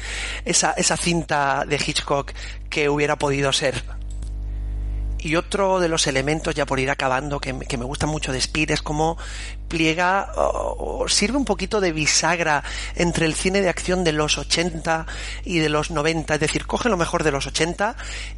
esa, 0.46 0.72
esa 0.72 0.98
cinta 0.98 1.66
de 1.68 1.76
Hitchcock 1.76 2.32
que 2.70 2.90
hubiera 2.90 3.18
podido 3.18 3.52
ser 3.52 3.84
y 5.24 5.38
otro 5.38 5.80
de 5.80 5.88
los 5.88 6.06
elementos, 6.08 6.54
ya 6.54 6.66
por 6.66 6.80
ir 6.80 6.92
acabando, 6.92 7.40
que, 7.40 7.58
que 7.60 7.78
me 7.78 7.86
gusta 7.86 8.06
mucho 8.06 8.34
de 8.34 8.40
Speed 8.40 8.72
es 8.72 8.82
como 8.82 9.18
o, 10.38 11.06
sirve 11.08 11.38
un 11.38 11.46
poquito 11.46 11.82
de 11.82 11.92
bisagra 11.92 12.64
entre 12.96 13.26
el 13.26 13.34
cine 13.34 13.62
de 13.62 13.70
acción 13.70 14.04
de 14.04 14.12
los 14.12 14.38
80 14.38 15.06
y 15.46 15.60
de 15.60 15.70
los 15.70 15.92
90. 15.92 16.36
Es 16.36 16.40
decir, 16.40 16.66
coge 16.66 16.90
lo 16.90 16.98
mejor 16.98 17.24
de 17.24 17.32
los 17.32 17.48
80 17.48 17.96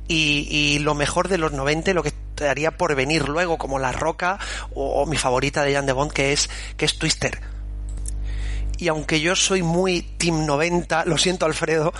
y, 0.07 0.79
lo 0.79 0.95
mejor 0.95 1.27
de 1.27 1.37
los 1.37 1.51
90, 1.51 1.91
y 1.91 1.93
lo 1.93 2.03
que 2.03 2.09
estaría 2.09 2.71
por 2.77 2.95
venir 2.95 3.27
luego, 3.27 3.57
como 3.57 3.79
La 3.79 3.91
Roca 3.91 4.39
o, 4.73 5.01
o 5.01 5.05
mi 5.05 5.17
favorita 5.17 5.63
de 5.63 5.73
Jan 5.73 5.85
de 5.85 5.93
Bond, 5.93 6.11
que 6.11 6.33
es, 6.33 6.49
que 6.77 6.85
es 6.85 6.97
Twister 6.97 7.39
y 8.77 8.87
aunque 8.87 9.21
yo 9.21 9.35
soy 9.35 9.63
muy 9.63 10.01
Team 10.01 10.45
90, 10.45 11.05
lo 11.05 11.17
siento 11.17 11.45
Alfredo, 11.45 11.93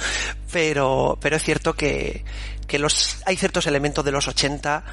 pero, 0.52 1.18
pero 1.22 1.38
es 1.38 1.44
cierto 1.44 1.74
que, 1.74 2.24
que 2.68 2.80
los, 2.80 3.18
hay 3.26 3.38
ciertos 3.38 3.68
elementos 3.68 4.03
de 4.03 4.12
los 4.12 4.28
80 4.28 4.84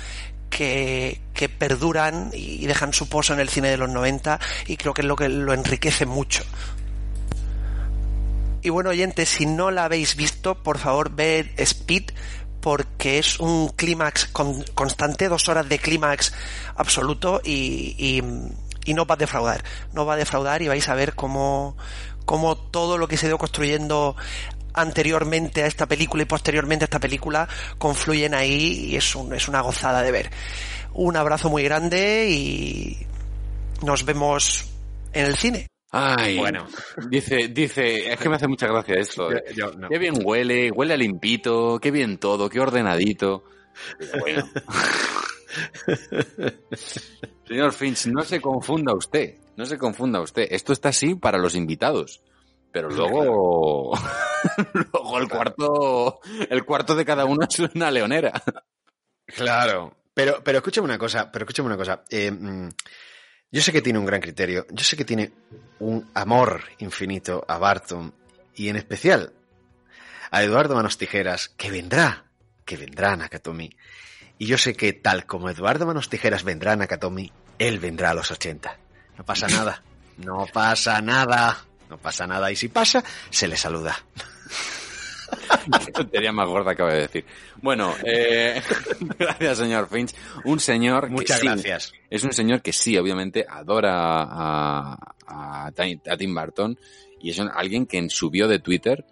que, 0.53 1.21
perduran 1.59 2.31
y 2.33 2.67
dejan 2.67 2.93
su 2.93 3.09
pozo 3.09 3.35
en 3.35 3.41
el 3.41 3.49
cine 3.49 3.69
de 3.69 3.77
los 3.77 3.89
90 3.91 4.39
y 4.67 4.77
creo 4.77 4.95
que 4.95 5.01
es 5.03 5.09
lo 5.09 5.17
que 5.17 5.29
lo 5.29 5.53
enriquece 5.53 6.07
mucho. 6.07 6.45
Y 8.63 8.71
bueno, 8.71 8.91
oyentes, 8.91 9.29
si 9.29 9.47
no 9.47 9.73
la 9.73 9.87
habéis 9.87 10.15
visto, 10.15 10.63
por 10.63 10.79
favor, 10.79 11.11
ved 11.11 11.47
Speed, 11.57 12.13
porque 12.61 13.19
es 13.19 13.41
un 13.41 13.71
clímax 13.71 14.27
con- 14.27 14.63
constante, 14.75 15.29
dos 15.29 15.49
horas 15.49 15.69
de 15.69 15.81
clímax 15.81 16.33
absoluto 16.77 17.41
y, 17.45 18.23
no 18.87 19.05
va 19.05 19.15
a 19.17 19.19
defraudar. 19.19 19.65
No 19.93 20.07
va 20.07 20.15
a 20.15 20.17
defraudar 20.17 20.63
y 20.63 20.69
vais 20.69 20.89
a 20.89 20.95
ver 20.95 21.17
cómo, 21.17 21.77
cómo 22.25 22.57
todo 22.57 22.99
lo 22.99 23.09
que 23.09 23.17
se 23.17 23.27
ido 23.27 23.39
construyendo 23.39 24.15
anteriormente 24.75 25.63
a 25.63 25.67
esta 25.67 25.87
película 25.87 26.23
y 26.23 26.27
posteriormente 26.27 26.85
a 26.85 26.87
esta 26.87 26.99
película 27.01 27.49
confluyen 27.79 28.35
ahí 28.35 28.91
y 28.91 28.97
es, 28.97 29.15
un- 29.15 29.35
es 29.35 29.49
una 29.49 29.61
gozada 29.61 30.03
de 30.03 30.13
ver. 30.13 30.31
Un 30.95 31.17
abrazo 31.17 31.49
muy 31.51 31.63
grande 31.63 32.29
y 32.31 32.99
nos 33.85 34.05
vemos 34.05 34.67
en 35.13 35.27
el 35.27 35.37
cine. 35.37 35.67
Ay, 35.95 36.39
bueno. 36.39 36.67
Dice, 37.11 37.49
dice, 37.49 38.13
es 38.13 38.19
que 38.19 38.29
me 38.31 38.37
hace 38.37 38.49
mucha 38.49 38.67
gracia 38.67 38.95
esto. 38.95 39.31
eh. 39.31 39.45
Qué 39.91 39.99
bien 39.99 40.15
huele, 40.25 40.71
huele 40.71 40.95
a 40.95 40.97
limpito, 40.97 41.79
qué 41.81 41.91
bien 41.91 42.17
todo, 42.19 42.49
qué 42.49 42.61
ordenadito. 42.61 43.45
Bueno. 44.21 44.49
Señor 47.47 47.73
Finch, 47.73 48.07
no 48.07 48.23
se 48.23 48.41
confunda 48.41 48.95
usted, 48.95 49.35
no 49.57 49.67
se 49.67 49.77
confunda 49.77 50.21
usted. 50.21 50.47
Esto 50.51 50.73
está 50.73 50.89
así 50.91 51.15
para 51.15 51.37
los 51.39 51.55
invitados, 51.55 52.23
pero 52.73 52.89
luego... 52.89 53.93
Luego 54.93 55.19
el 55.19 55.29
cuarto, 55.29 56.21
el 56.49 56.65
cuarto 56.65 56.95
de 56.95 57.05
cada 57.05 57.25
uno 57.25 57.47
es 57.49 57.59
una 57.59 57.91
leonera. 57.91 58.43
Claro. 59.27 59.97
Pero, 60.15 60.43
pero 60.45 60.59
escúchame 60.59 60.85
una 60.85 60.99
cosa, 60.99 61.31
pero 61.33 61.45
escúchame 61.45 61.69
una 61.69 61.77
cosa. 61.77 62.05
Eh, 62.11 62.31
mm, 62.31 62.69
yo 63.51 63.63
sé 63.63 63.73
que 63.73 63.83
tiene 63.83 63.99
un 63.99 64.07
gran 64.07 64.21
criterio, 64.21 64.67
yo 64.71 64.85
sé 64.85 64.97
que 64.97 65.05
tiene 65.05 65.33
un 65.79 66.11
amor 66.15 66.63
infinito 66.79 67.45
a 67.49 67.59
Barton 67.59 68.15
y 68.55 68.69
en 68.69 68.77
especial 68.77 69.33
a 70.31 70.43
Eduardo 70.43 70.75
Manos 70.75 70.97
Tijeras, 70.97 71.51
que 71.51 71.71
vendrá, 71.71 72.25
que 72.65 72.77
vendrá 72.77 73.13
a 73.13 73.17
Nakatomi. 73.17 73.71
Y 74.39 74.47
yo 74.47 74.57
sé 74.57 74.75
que 74.75 74.95
tal 74.95 75.27
como 75.27 75.51
Eduardo 75.51 75.87
Manos 75.87 76.09
Tijeras 76.09 76.45
vendrá 76.45 76.73
a 76.73 76.77
Nakatomi, 76.77 77.31
él 77.59 77.79
vendrá 77.79 78.11
a 78.11 78.15
los 78.15 78.31
80. 78.31 78.79
No 79.19 79.25
pasa 79.25 79.47
nada, 79.49 79.83
no 80.17 80.47
pasa 80.51 81.03
nada, 81.03 81.67
no 81.93 81.99
pasa 81.99 82.27
nada. 82.27 82.51
Y 82.51 82.57
si 82.57 82.69
pasa, 82.69 83.05
se 83.29 83.47
le 83.47 83.57
saluda. 83.57 83.95
Qué 85.85 85.93
tontería 85.93 86.33
más 86.33 86.49
gorda 86.49 86.73
acaba 86.73 86.93
de 86.95 87.01
decir. 87.01 87.25
Bueno, 87.61 87.95
eh, 88.05 88.63
gracias, 89.19 89.59
señor 89.59 89.89
Finch. 89.91 90.15
Un 90.45 90.59
señor. 90.59 91.05
que 91.09 91.11
Muchas 91.13 91.41
sí, 91.41 91.47
gracias. 91.47 91.93
Es 92.11 92.25
un 92.25 92.33
señor 92.33 92.63
que 92.63 92.73
sí, 92.73 92.97
obviamente, 92.97 93.45
adora 93.49 93.93
a, 94.23 94.99
a, 95.27 95.71
Ti- 95.73 96.01
a 96.11 96.17
Tim 96.17 96.35
Burton 96.35 96.79
y 97.21 97.31
es 97.31 97.39
un- 97.39 97.51
alguien 97.55 97.87
que 97.87 97.99
en 97.99 98.09
su 98.11 98.31
bio 98.31 98.49
de 98.49 98.59
Twitter 98.59 99.05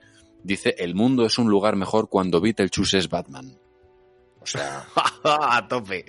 dice: 0.42 0.74
El 0.78 0.94
mundo 0.94 1.26
es 1.26 1.38
un 1.38 1.48
lugar 1.50 1.76
mejor 1.76 2.08
cuando 2.08 2.40
Beetlejuice 2.40 2.98
es 2.98 3.08
Batman. 3.10 3.58
O 4.40 4.46
sea, 4.46 4.86
a 5.24 5.66
tope, 5.68 6.04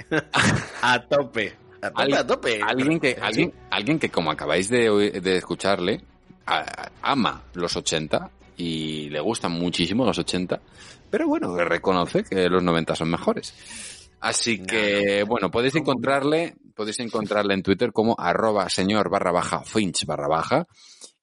a 0.81 0.99
tope, 1.07 1.53
a 1.81 1.89
tope, 1.89 1.91
Alguien- 1.95 2.18
a 2.18 2.27
tope. 2.27 2.61
alguien 2.61 2.99
que, 2.99 3.18
alguien, 3.22 3.53
alguien 3.69 3.99
que 3.99 4.10
como 4.10 4.31
acabáis 4.31 4.69
de, 4.69 5.22
de 5.22 5.38
escucharle, 5.38 6.02
ama 6.45 7.43
los 7.53 7.76
80 7.76 8.30
y 8.57 9.09
le 9.09 9.19
gustan 9.19 9.53
muchísimo 9.53 10.05
los 10.05 10.18
80, 10.18 10.61
pero 11.09 11.27
bueno, 11.27 11.55
reconoce 11.57 12.23
que 12.23 12.49
los 12.49 12.63
90 12.63 12.95
son 12.95 13.09
mejores. 13.09 13.53
Así 14.22 14.63
que, 14.63 15.23
bueno, 15.23 15.49
podéis 15.49 15.76
encontrarle, 15.76 16.55
podéis 16.76 16.99
encontrarle 16.99 17.55
en 17.55 17.63
Twitter 17.63 17.91
como 17.91 18.15
arroba 18.19 18.69
señor 18.69 19.09
barra 19.09 19.31
baja 19.31 19.63
finch 19.63 20.05
barra 20.05 20.27
baja. 20.27 20.68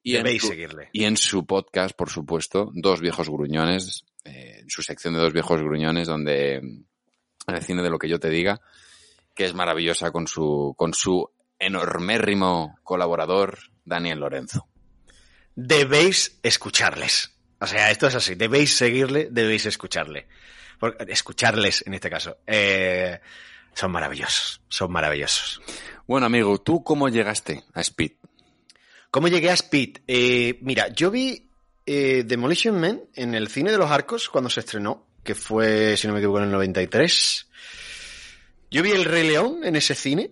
Y 0.02 0.16
en, 0.16 0.38
su, 0.38 0.48
seguirle. 0.48 0.88
y 0.92 1.04
en 1.04 1.16
su 1.16 1.44
podcast, 1.44 1.94
por 1.94 2.08
supuesto, 2.08 2.70
Dos 2.72 3.00
Viejos 3.00 3.28
Gruñones, 3.28 4.04
eh, 4.24 4.60
en 4.60 4.70
su 4.70 4.82
sección 4.82 5.14
de 5.14 5.20
Dos 5.20 5.32
Viejos 5.32 5.60
Gruñones, 5.60 6.08
donde 6.08 6.60
mm, 6.62 7.52
el 7.52 7.62
cine 7.62 7.82
de 7.82 7.90
lo 7.90 7.98
que 7.98 8.08
yo 8.08 8.18
te 8.18 8.30
diga, 8.30 8.60
que 9.34 9.44
es 9.44 9.54
maravillosa 9.54 10.10
con 10.10 10.26
su, 10.26 10.74
con 10.76 10.94
su 10.94 11.28
enormérrimo 11.58 12.78
colaborador, 12.82 13.58
Daniel 13.84 14.20
Lorenzo. 14.20 14.66
Debéis 15.60 16.38
escucharles. 16.44 17.32
O 17.58 17.66
sea, 17.66 17.90
esto 17.90 18.06
es 18.06 18.14
así. 18.14 18.36
Debéis 18.36 18.76
seguirle, 18.76 19.26
debéis 19.28 19.66
escucharle. 19.66 20.28
Escucharles, 21.08 21.82
en 21.84 21.94
este 21.94 22.08
caso. 22.08 22.38
Eh, 22.46 23.18
son 23.74 23.90
maravillosos. 23.90 24.60
Son 24.68 24.92
maravillosos. 24.92 25.60
Bueno, 26.06 26.26
amigo, 26.26 26.60
¿tú 26.60 26.84
cómo 26.84 27.08
llegaste 27.08 27.64
a 27.74 27.80
Speed? 27.80 28.12
¿Cómo 29.10 29.26
llegué 29.26 29.50
a 29.50 29.54
Speed? 29.54 29.98
Eh, 30.06 30.60
mira, 30.60 30.90
yo 30.94 31.10
vi 31.10 31.50
eh, 31.86 32.22
Demolition 32.24 32.80
Man 32.80 33.00
en 33.16 33.34
el 33.34 33.48
cine 33.48 33.72
de 33.72 33.78
los 33.78 33.90
arcos 33.90 34.28
cuando 34.28 34.50
se 34.50 34.60
estrenó, 34.60 35.08
que 35.24 35.34
fue, 35.34 35.96
si 35.96 36.06
no 36.06 36.12
me 36.12 36.20
equivoco, 36.20 36.38
en 36.38 36.44
el 36.44 36.52
93. 36.52 37.48
Yo 38.70 38.84
vi 38.84 38.92
El 38.92 39.04
Rey 39.04 39.26
León 39.26 39.64
en 39.64 39.74
ese 39.74 39.96
cine, 39.96 40.30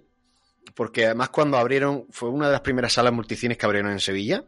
porque 0.76 1.06
además 1.06 1.30
cuando 1.30 1.56
abrieron, 1.56 2.04
fue 2.10 2.28
una 2.28 2.46
de 2.46 2.52
las 2.52 2.60
primeras 2.60 2.92
salas 2.92 3.12
multicines 3.12 3.56
que 3.56 3.64
abrieron 3.64 3.90
en 3.90 3.98
Sevilla. 3.98 4.44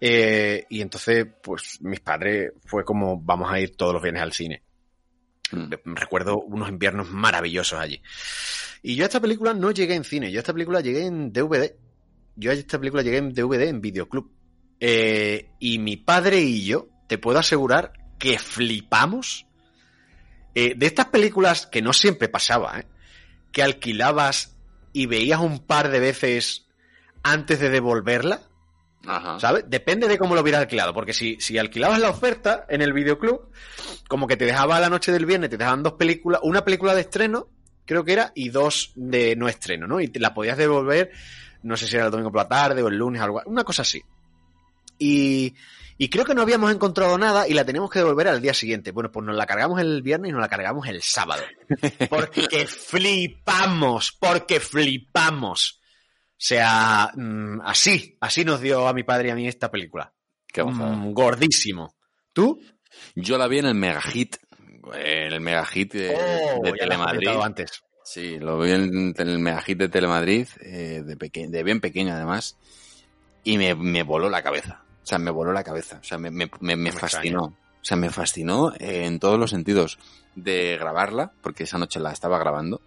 eh, 0.00 0.66
y 0.68 0.80
entonces, 0.80 1.26
pues 1.40 1.80
mis 1.80 2.00
padres 2.00 2.52
fue 2.66 2.84
como, 2.84 3.18
vamos 3.20 3.50
a 3.50 3.60
ir 3.60 3.76
todos 3.76 3.92
los 3.94 4.02
viernes 4.02 4.22
al 4.22 4.32
cine. 4.32 4.62
Recuerdo 5.84 6.40
unos 6.40 6.68
inviernos 6.68 7.10
maravillosos 7.10 7.78
allí. 7.78 8.02
Y 8.82 8.96
yo 8.96 9.04
a 9.04 9.06
esta 9.06 9.20
película 9.20 9.54
no 9.54 9.70
llegué 9.70 9.94
en 9.94 10.04
cine, 10.04 10.32
yo 10.32 10.40
a 10.40 10.42
esta 10.42 10.52
película 10.52 10.80
llegué 10.80 11.06
en 11.06 11.32
DVD. 11.32 11.74
Yo 12.34 12.50
a 12.50 12.54
esta 12.54 12.78
película 12.78 13.02
llegué 13.02 13.18
en 13.18 13.32
DVD 13.32 13.68
en 13.68 13.80
Videoclub. 13.80 14.30
Eh, 14.80 15.50
y 15.60 15.78
mi 15.78 15.96
padre 15.96 16.40
y 16.40 16.64
yo, 16.64 16.88
te 17.06 17.18
puedo 17.18 17.38
asegurar 17.38 17.92
que 18.18 18.38
flipamos 18.38 19.46
eh, 20.54 20.74
de 20.76 20.86
estas 20.86 21.06
películas 21.06 21.68
que 21.68 21.82
no 21.82 21.92
siempre 21.92 22.28
pasaba, 22.28 22.80
¿eh? 22.80 22.86
que 23.52 23.62
alquilabas 23.62 24.57
y 24.98 25.06
veías 25.06 25.38
un 25.38 25.60
par 25.60 25.90
de 25.90 26.00
veces 26.00 26.66
antes 27.22 27.60
de 27.60 27.70
devolverla. 27.70 28.40
¿Sabes? 29.38 29.64
Depende 29.68 30.08
de 30.08 30.18
cómo 30.18 30.34
lo 30.34 30.40
hubieras 30.40 30.62
alquilado. 30.62 30.92
Porque 30.92 31.12
si, 31.12 31.40
si 31.40 31.56
alquilabas 31.56 32.00
la 32.00 32.10
oferta 32.10 32.66
en 32.68 32.82
el 32.82 32.92
videoclub, 32.92 33.48
como 34.08 34.26
que 34.26 34.36
te 34.36 34.44
dejaba 34.44 34.80
la 34.80 34.90
noche 34.90 35.12
del 35.12 35.24
viernes, 35.24 35.50
te 35.50 35.56
dejaban 35.56 35.84
dos 35.84 35.92
películas, 35.92 36.40
una 36.42 36.64
película 36.64 36.96
de 36.96 37.02
estreno, 37.02 37.46
creo 37.86 38.04
que 38.04 38.12
era, 38.12 38.32
y 38.34 38.48
dos 38.48 38.90
de 38.96 39.36
no 39.36 39.48
estreno, 39.48 39.86
¿no? 39.86 40.00
Y 40.00 40.08
te 40.08 40.18
la 40.18 40.34
podías 40.34 40.58
devolver, 40.58 41.12
no 41.62 41.76
sé 41.76 41.86
si 41.86 41.94
era 41.94 42.06
el 42.06 42.10
domingo 42.10 42.32
por 42.32 42.42
la 42.42 42.48
tarde 42.48 42.82
o 42.82 42.88
el 42.88 42.96
lunes, 42.96 43.22
algo, 43.22 43.40
una 43.46 43.62
cosa 43.62 43.82
así. 43.82 44.02
Y, 44.98 45.54
y 45.98 46.08
creo 46.08 46.24
que 46.24 46.34
no 46.34 46.42
habíamos 46.42 46.72
encontrado 46.72 47.18
nada 47.18 47.46
y 47.48 47.54
la 47.54 47.64
teníamos 47.64 47.90
que 47.90 47.98
devolver 47.98 48.28
al 48.28 48.40
día 48.40 48.54
siguiente. 48.54 48.92
Bueno, 48.92 49.10
pues 49.10 49.26
nos 49.26 49.36
la 49.36 49.46
cargamos 49.46 49.80
el 49.80 50.00
viernes 50.00 50.30
y 50.30 50.32
nos 50.32 50.40
la 50.40 50.48
cargamos 50.48 50.86
el 50.88 51.02
sábado. 51.02 51.42
Porque 52.08 52.66
flipamos, 52.68 54.16
porque 54.18 54.60
flipamos. 54.60 55.80
O 55.82 56.40
sea, 56.40 57.10
mm, 57.14 57.60
así, 57.64 58.16
así 58.20 58.44
nos 58.44 58.60
dio 58.60 58.86
a 58.86 58.92
mi 58.94 59.02
padre 59.02 59.28
y 59.28 59.30
a 59.32 59.34
mí 59.34 59.48
esta 59.48 59.70
película. 59.70 60.14
Qué. 60.46 60.62
Mm, 60.62 61.12
gordísimo. 61.12 61.96
¿Tú? 62.32 62.60
Yo 63.16 63.36
la 63.36 63.48
vi 63.48 63.58
en 63.58 63.66
el 63.66 63.74
Megahit, 63.74 64.36
en 64.94 65.32
el 65.32 65.40
Megahit 65.40 65.92
de, 65.92 66.14
Oh, 66.16 66.62
de 66.62 66.72
Telemadrid. 66.72 67.28
antes. 67.42 67.82
Sí, 68.04 68.38
lo 68.38 68.58
vi 68.60 68.70
en 68.70 69.14
el 69.18 69.38
Megahit 69.40 69.78
de 69.78 69.88
Telemadrid, 69.88 70.46
eh, 70.60 71.02
de, 71.04 71.48
de 71.48 71.62
bien 71.64 71.80
pequeño 71.80 72.14
además, 72.14 72.56
y 73.44 73.58
me, 73.58 73.74
me 73.74 74.02
voló 74.04 74.30
la 74.30 74.42
cabeza. 74.42 74.84
O 75.08 75.10
sea, 75.10 75.18
me 75.18 75.30
voló 75.30 75.54
la 75.54 75.64
cabeza. 75.64 76.00
O 76.02 76.04
sea, 76.04 76.18
me, 76.18 76.30
me, 76.30 76.50
me- 76.60 76.76
me 76.76 76.92
fascinó. 76.92 77.44
O 77.44 77.84
sea, 77.88 77.96
me 77.96 78.10
fascinó 78.10 78.74
eh, 78.78 79.06
en 79.06 79.18
todos 79.18 79.38
los 79.38 79.48
sentidos. 79.48 79.98
De 80.34 80.76
grabarla, 80.78 81.32
porque 81.40 81.62
esa 81.64 81.78
noche 81.78 81.98
la 81.98 82.12
estaba 82.12 82.38
grabando. 82.38 82.82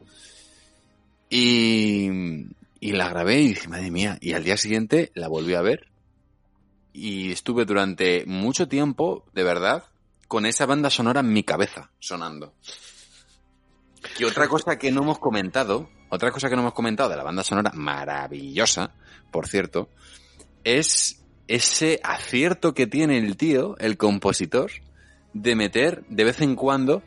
Y, 1.31 2.09
y 2.79 2.91
la 2.91 3.09
grabé 3.09 3.41
y 3.41 3.47
dije, 3.49 3.67
madre 3.67 3.89
mía. 3.89 4.19
Y 4.21 4.33
al 4.33 4.43
día 4.43 4.55
siguiente 4.55 5.11
la 5.15 5.27
volví 5.29 5.55
a 5.55 5.61
ver. 5.63 5.87
Y 6.93 7.31
estuve 7.31 7.65
durante 7.65 8.23
mucho 8.27 8.67
tiempo, 8.67 9.25
de 9.33 9.43
verdad, 9.43 9.85
con 10.27 10.45
esa 10.45 10.67
banda 10.67 10.91
sonora 10.91 11.21
en 11.21 11.33
mi 11.33 11.41
cabeza, 11.41 11.89
sonando. 11.97 12.53
Que 14.15 14.25
otra 14.25 14.47
cosa 14.47 14.77
que 14.77 14.91
no 14.91 15.01
hemos 15.01 15.17
comentado, 15.17 15.89
otra 16.09 16.31
cosa 16.31 16.49
que 16.49 16.55
no 16.55 16.61
hemos 16.61 16.73
comentado 16.75 17.09
de 17.09 17.15
la 17.15 17.23
banda 17.23 17.43
sonora, 17.43 17.71
maravillosa, 17.73 18.91
por 19.31 19.47
cierto, 19.47 19.89
es 20.63 21.20
ese 21.51 21.99
acierto 22.01 22.73
que 22.73 22.87
tiene 22.87 23.17
el 23.17 23.35
tío, 23.35 23.75
el 23.79 23.97
compositor, 23.97 24.71
de 25.33 25.55
meter 25.55 26.03
de 26.07 26.23
vez 26.23 26.39
en 26.39 26.55
cuando 26.55 27.03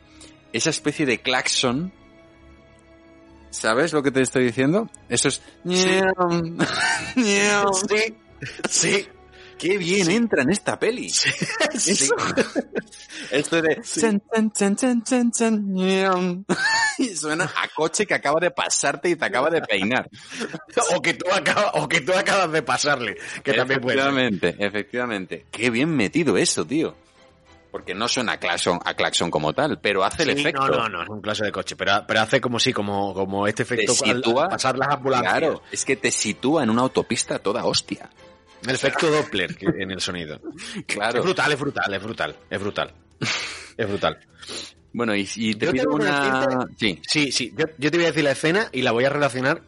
esa 0.53 0.69
especie 0.69 1.07
de 1.07 1.19
claxon. 1.19 1.91
¿Sabes 3.49 3.91
lo 3.91 4.03
que 4.03 4.11
te 4.11 4.21
estoy 4.21 4.43
diciendo? 4.45 4.87
Eso 5.09 5.29
es... 5.29 5.41
Sí, 5.67 5.99
sí. 8.69 9.07
Qué 9.57 9.77
bien 9.77 10.11
entra 10.11 10.43
en 10.43 10.51
esta 10.51 10.77
peli. 10.77 11.07
Eso. 11.73 12.15
Esto 13.31 13.61
de... 13.61 13.81
chan, 13.81 14.21
chan, 14.53 15.31
chan. 15.31 15.75
Y 16.97 17.09
suena 17.15 17.43
a 17.43 17.67
coche 17.75 18.05
que 18.05 18.13
acaba 18.13 18.39
de 18.39 18.51
pasarte 18.51 19.09
y 19.09 19.15
te 19.17 19.25
acaba 19.25 19.49
de 19.49 19.61
peinar. 19.61 20.09
o, 20.95 21.01
que 21.01 21.13
tú 21.13 21.25
acabas, 21.31 21.71
o 21.73 21.87
que 21.89 21.99
tú 22.01 22.13
acabas 22.13 22.51
de 22.51 22.61
pasarle, 22.61 23.17
que 23.43 23.53
también 23.53 23.81
puede. 23.81 23.97
Efectivamente, 23.97 24.55
efectivamente. 24.59 25.45
Qué 25.51 25.69
bien 25.69 25.89
metido 25.95 26.37
eso, 26.37 26.65
tío. 26.65 26.95
Porque 27.71 27.93
no 27.93 28.07
suena 28.07 28.33
a 28.33 28.37
claxon, 28.39 28.79
a 28.85 28.93
claxon 28.93 29.29
como 29.29 29.51
tal, 29.51 29.81
pero 29.81 30.05
hace 30.05 30.23
el 30.23 30.33
Sí, 30.35 30.39
efecto. 30.39 30.67
No, 30.69 30.87
no, 30.87 30.89
no, 30.89 31.03
es 31.03 31.09
un 31.09 31.19
clase 31.21 31.43
de 31.43 31.51
coche, 31.51 31.75
pero, 31.75 32.05
pero 32.07 32.21
hace 32.21 32.39
como 32.39 32.57
sí, 32.59 32.71
como, 32.71 33.13
como 33.13 33.45
este 33.47 33.65
Te 33.65 33.73
efecto 33.75 33.91
al- 34.05 34.09
al 34.11 34.15
sitúa, 34.23 34.47
pasar 34.47 34.77
las 34.77 34.87
ambulancias. 34.89 35.33
claro, 35.33 35.61
es 35.73 35.83
que 35.83 35.97
te 35.97 36.11
sitúa 36.11 36.63
en 36.63 36.69
una 36.69 36.83
autopista 36.83 37.39
toda 37.39 37.65
hostia. 37.65 38.09
El 38.67 38.75
efecto 38.75 39.09
Doppler 39.11 39.55
en 39.61 39.91
el 39.91 39.99
sonido. 40.01 40.39
Claro. 40.87 41.19
Es 41.19 41.23
brutal, 41.23 41.51
es 41.51 41.59
brutal, 41.59 41.93
es 41.93 42.03
brutal, 42.03 42.35
es 42.49 42.59
brutal. 42.59 42.93
Es 43.77 43.87
brutal. 43.87 44.19
Bueno, 44.93 45.15
y, 45.15 45.27
y 45.35 45.55
te 45.55 45.65
Yo 45.67 45.71
pido 45.73 45.89
una... 45.91 46.65
Sí. 46.79 47.01
Sí, 47.07 47.31
sí, 47.31 47.53
yo, 47.57 47.65
yo 47.77 47.91
te 47.91 47.97
voy 47.97 48.05
a 48.05 48.09
decir 48.09 48.23
la 48.23 48.31
escena 48.31 48.69
y 48.71 48.81
la 48.81 48.91
voy 48.91 49.03
a 49.05 49.09
relacionar. 49.09 49.61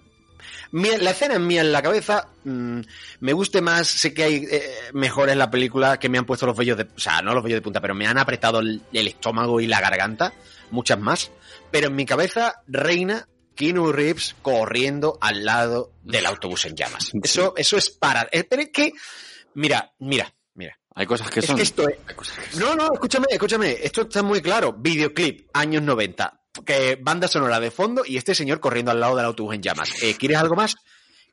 Mía- 0.71 0.97
la 0.99 1.11
escena 1.11 1.33
es 1.35 1.39
mía 1.39 1.61
en 1.61 1.71
la 1.71 1.81
cabeza. 1.81 2.27
mm, 2.45 2.79
me 3.21 3.33
guste 3.33 3.61
más, 3.61 3.87
sé 3.87 4.13
que 4.13 4.23
hay 4.23 4.35
eh, 4.49 4.63
mejores 4.93 5.33
en 5.33 5.39
la 5.39 5.49
película 5.51 5.97
que 5.99 6.07
me 6.09 6.17
han 6.17 6.25
puesto 6.25 6.45
los 6.45 6.55
vellos 6.57 6.77
de. 6.77 6.83
O 6.83 6.99
sea, 6.99 7.21
no 7.21 7.33
los 7.33 7.43
vellos 7.43 7.57
de 7.57 7.61
punta, 7.61 7.81
pero 7.81 7.95
me 7.95 8.07
han 8.07 8.17
apretado 8.17 8.59
el, 8.59 8.81
el 8.93 9.07
estómago 9.07 9.59
y 9.59 9.67
la 9.67 9.81
garganta. 9.81 10.33
Muchas 10.71 10.99
más. 10.99 11.31
Pero 11.71 11.87
en 11.87 11.95
mi 11.95 12.05
cabeza 12.05 12.61
reina 12.67 13.27
Keanu 13.57 13.91
Reeves 13.91 14.35
corriendo 14.41 15.17
al 15.19 15.43
lado 15.43 15.91
del 16.03 16.25
autobús 16.25 16.63
en 16.65 16.75
llamas. 16.75 17.11
Eso, 17.21 17.53
eso 17.57 17.75
es 17.75 17.89
para. 17.89 18.29
eh, 18.31 18.45
Pero 18.45 18.61
es 18.61 18.69
que. 18.69 18.93
Mira, 19.55 19.91
mira, 19.99 20.33
mira. 20.53 20.79
Hay 20.95 21.05
cosas 21.05 21.29
que 21.29 21.41
Es 21.41 21.45
son. 21.47 21.57
que 21.57 21.63
esto 21.63 21.87
es- 21.89 21.97
No, 22.57 22.75
no, 22.75 22.93
escúchame, 22.93 23.27
escúchame. 23.29 23.71
Esto 23.83 24.03
está 24.03 24.23
muy 24.23 24.41
claro. 24.41 24.73
Videoclip, 24.73 25.49
años 25.53 25.81
90. 25.83 26.39
Que 26.65 26.97
banda 27.01 27.27
sonora 27.27 27.59
de 27.59 27.69
fondo 27.69 28.03
y 28.05 28.17
este 28.17 28.33
señor 28.33 28.59
corriendo 28.59 28.91
al 28.91 28.99
lado 28.99 29.15
del 29.15 29.25
autobús 29.25 29.53
en 29.55 29.61
llamas. 29.61 29.91
Eh, 30.01 30.15
¿Quieres 30.17 30.37
algo 30.37 30.55
más? 30.55 30.75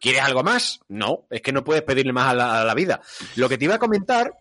¿Quieres 0.00 0.20
algo 0.22 0.42
más? 0.42 0.80
No, 0.88 1.26
es 1.30 1.40
que 1.40 1.52
no 1.52 1.64
puedes 1.64 1.82
pedirle 1.82 2.12
más 2.12 2.30
a 2.30 2.34
la, 2.34 2.60
a 2.60 2.64
la 2.64 2.74
vida. 2.74 3.00
Lo 3.36 3.48
que 3.48 3.56
te 3.56 3.64
iba 3.64 3.76
a 3.76 3.78
comentar, 3.78 4.32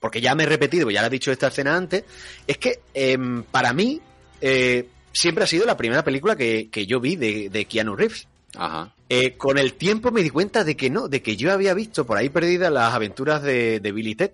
porque 0.00 0.20
ya 0.20 0.34
me 0.34 0.42
he 0.42 0.46
repetido, 0.46 0.90
ya 0.90 1.00
lo 1.00 1.06
he 1.06 1.10
dicho 1.10 1.32
esta 1.32 1.46
escena 1.46 1.74
antes, 1.74 2.04
es 2.46 2.58
que 2.58 2.80
em, 2.92 3.44
para 3.44 3.72
mí 3.72 3.98
eh, 4.42 4.90
siempre 5.14 5.44
ha 5.44 5.46
sido 5.46 5.64
la 5.64 5.78
primera 5.78 6.04
película 6.04 6.36
que, 6.36 6.68
que 6.70 6.84
yo 6.84 7.00
vi 7.00 7.16
de, 7.16 7.48
de 7.48 7.64
Keanu 7.64 7.96
Reeves. 7.96 8.28
Ajá. 8.56 8.92
Eh, 9.08 9.36
con 9.38 9.56
el 9.58 9.74
tiempo 9.74 10.10
me 10.10 10.22
di 10.22 10.28
cuenta 10.30 10.62
de 10.64 10.76
que 10.76 10.90
no, 10.90 11.08
de 11.08 11.22
que 11.22 11.36
yo 11.36 11.52
había 11.52 11.72
visto 11.72 12.04
por 12.04 12.18
ahí 12.18 12.28
perdidas 12.28 12.70
las 12.72 12.92
aventuras 12.92 13.42
de, 13.42 13.80
de 13.80 13.92
Billy 13.92 14.14
Ted, 14.14 14.32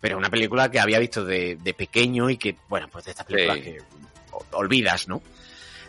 pero 0.00 0.18
una 0.18 0.30
película 0.30 0.70
que 0.70 0.80
había 0.80 0.98
visto 0.98 1.24
de, 1.24 1.56
de 1.62 1.74
pequeño 1.74 2.28
y 2.28 2.36
que, 2.36 2.56
bueno, 2.68 2.88
pues 2.90 3.04
de 3.04 3.12
estas 3.12 3.26
películas 3.26 3.58
Sí. 3.58 3.62
que 3.62 3.78
olvidas, 4.50 5.06
¿no? 5.08 5.22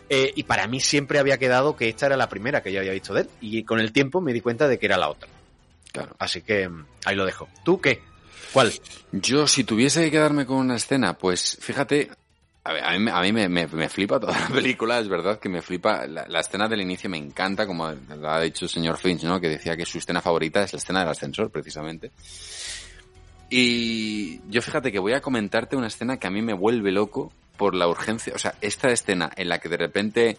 Eh, 0.08 0.32
y 0.36 0.42
para 0.44 0.66
mí 0.66 0.80
siempre 0.80 1.18
había 1.18 1.38
quedado 1.38 1.76
que 1.76 1.88
esta 1.88 2.06
era 2.06 2.16
la 2.16 2.28
primera 2.28 2.62
que 2.62 2.70
yo 2.72 2.78
había 2.80 2.92
visto 2.92 3.14
de 3.14 3.22
él, 3.22 3.30
y 3.40 3.64
con 3.64 3.80
el 3.80 3.92
tiempo 3.92 4.20
me 4.20 4.32
di 4.32 4.40
cuenta 4.40 4.68
de 4.68 4.78
que 4.78 4.86
era 4.86 4.96
la 4.98 5.08
otra. 5.08 5.28
Claro. 5.92 6.14
Así 6.18 6.42
que 6.42 6.68
mm, 6.68 6.84
ahí 7.06 7.16
lo 7.16 7.24
dejo. 7.24 7.48
¿Tú 7.64 7.80
qué? 7.80 8.02
¿Cuál? 8.52 8.72
Yo, 9.12 9.46
si 9.46 9.64
tuviese 9.64 10.04
que 10.04 10.10
quedarme 10.10 10.44
con 10.46 10.58
una 10.58 10.76
escena, 10.76 11.14
pues 11.14 11.56
fíjate, 11.60 12.10
a, 12.64 12.72
ver, 12.72 12.84
a 12.84 12.92
mí, 12.92 12.98
me- 12.98 13.10
a 13.10 13.20
mí 13.20 13.32
me, 13.32 13.48
me- 13.48 13.66
me 13.66 13.88
flipa 13.88 14.18
toda 14.18 14.38
la 14.38 14.48
película, 14.48 14.98
es 14.98 15.08
verdad 15.08 15.38
que 15.38 15.48
me 15.48 15.60
flipa. 15.62 16.06
La, 16.06 16.26
la 16.28 16.40
escena 16.40 16.66
del 16.68 16.80
inicio 16.80 17.08
me 17.10 17.18
encanta, 17.18 17.66
como 17.66 17.90
lo 17.90 18.30
ha 18.30 18.40
dicho 18.40 18.64
el 18.64 18.70
señor 18.70 18.96
Finch, 18.98 19.22
¿no? 19.24 19.38
Que 19.40 19.48
decía 19.48 19.76
que 19.76 19.84
su 19.86 19.98
escena 19.98 20.20
favorita 20.20 20.62
es 20.62 20.72
la 20.72 20.78
escena 20.78 21.00
del 21.00 21.08
ascensor, 21.10 21.50
precisamente. 21.50 22.10
Y 23.50 24.40
yo 24.50 24.62
fíjate 24.62 24.90
que 24.90 24.98
voy 24.98 25.12
a 25.12 25.20
comentarte 25.20 25.76
una 25.76 25.86
escena 25.88 26.16
que 26.16 26.26
a 26.26 26.30
mí 26.30 26.42
me 26.42 26.54
vuelve 26.54 26.90
loco 26.90 27.32
por 27.56 27.74
la 27.74 27.86
urgencia. 27.86 28.32
O 28.34 28.38
sea, 28.38 28.54
esta 28.60 28.88
escena 28.90 29.30
en 29.36 29.48
la 29.48 29.58
que 29.58 29.68
de 29.68 29.76
repente 29.76 30.38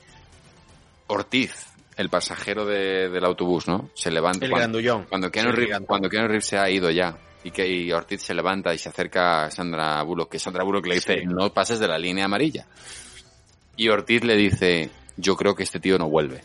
Ortiz, 1.07 1.67
el 1.95 2.09
pasajero 2.09 2.65
de- 2.65 3.09
del 3.09 3.23
autobús, 3.23 3.67
¿no? 3.67 3.89
Se 3.93 4.09
levanta. 4.11 4.43
El 4.45 4.51
cuando- 4.51 4.79
grandullón. 4.79 5.05
Cuando 5.07 5.31
Keanu, 5.31 5.51
Reeves, 5.51 5.79
cuando 5.87 6.09
Keanu 6.09 6.27
Reeves 6.27 6.45
se 6.47 6.57
ha 6.57 6.69
ido 6.69 6.89
ya 6.89 7.15
y 7.45 7.51
que 7.51 7.65
y 7.67 7.91
Ortiz 7.91 8.21
se 8.23 8.33
levanta 8.33 8.73
y 8.73 8.77
se 8.77 8.89
acerca 8.89 9.45
a 9.45 9.51
Sandra 9.51 10.01
Bullock, 10.03 10.31
que 10.31 10.39
Sandra 10.39 10.63
Bullock 10.63 10.87
le 10.87 10.95
dice, 10.95 11.19
Sí. 11.19 11.25
no 11.25 11.53
pases 11.53 11.79
de 11.79 11.87
la 11.87 11.97
línea 11.97 12.25
amarilla. 12.25 12.65
Y 13.77 13.87
Ortiz 13.89 14.23
le 14.23 14.35
dice, 14.35 14.89
yo 15.15 15.35
creo 15.37 15.55
que 15.55 15.63
este 15.63 15.79
tío 15.79 15.97
no 15.97 16.09
vuelve. 16.09 16.41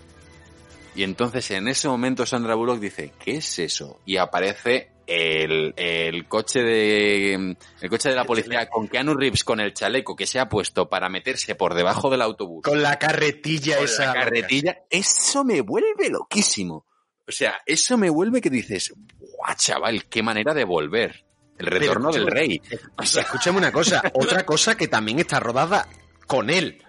Y 0.94 1.02
entonces 1.04 1.50
en 1.52 1.68
ese 1.68 1.88
momento 1.88 2.26
Sandra 2.26 2.54
Bullock 2.54 2.80
dice, 2.80 3.12
¿qué 3.18 3.36
es 3.36 3.58
eso? 3.60 4.00
Y 4.04 4.18
aparece 4.18 4.90
el, 5.06 5.72
el 5.76 6.28
coche 6.28 6.60
de 6.62 7.34
el 7.80 7.88
coche 7.90 8.10
de 8.10 8.14
la 8.14 8.24
policía 8.24 8.68
con 8.68 8.86
Keanu 8.86 9.14
Reeves 9.14 9.42
con 9.42 9.58
el 9.60 9.72
chaleco 9.72 10.14
que 10.14 10.26
se 10.26 10.38
ha 10.38 10.48
puesto 10.48 10.88
para 10.88 11.08
meterse 11.08 11.54
por 11.54 11.74
debajo 11.74 12.10
del 12.10 12.22
autobús. 12.22 12.62
Con 12.62 12.82
la 12.82 12.98
carretilla 12.98 13.76
Con 13.76 13.84
esa. 13.86 14.06
la 14.06 14.12
carretilla. 14.12 14.78
Eso 14.90 15.44
me 15.44 15.62
vuelve 15.62 16.10
loquísimo. 16.10 16.84
O 17.30 17.32
sea, 17.32 17.60
eso 17.64 17.96
me 17.96 18.10
vuelve 18.10 18.40
que 18.40 18.50
dices, 18.50 18.92
¡guau, 19.18 19.54
chaval! 19.56 20.04
¡Qué 20.06 20.20
manera 20.20 20.52
de 20.52 20.64
volver! 20.64 21.24
El 21.56 21.66
retorno 21.66 22.10
del 22.10 22.26
rey. 22.26 22.60
O 22.96 23.04
sea, 23.04 23.22
escúchame 23.22 23.58
una 23.58 23.70
cosa, 23.70 24.02
otra 24.14 24.44
cosa 24.44 24.76
que 24.76 24.88
también 24.88 25.20
está 25.20 25.38
rodada 25.38 25.86
con 26.26 26.50
él. 26.50 26.82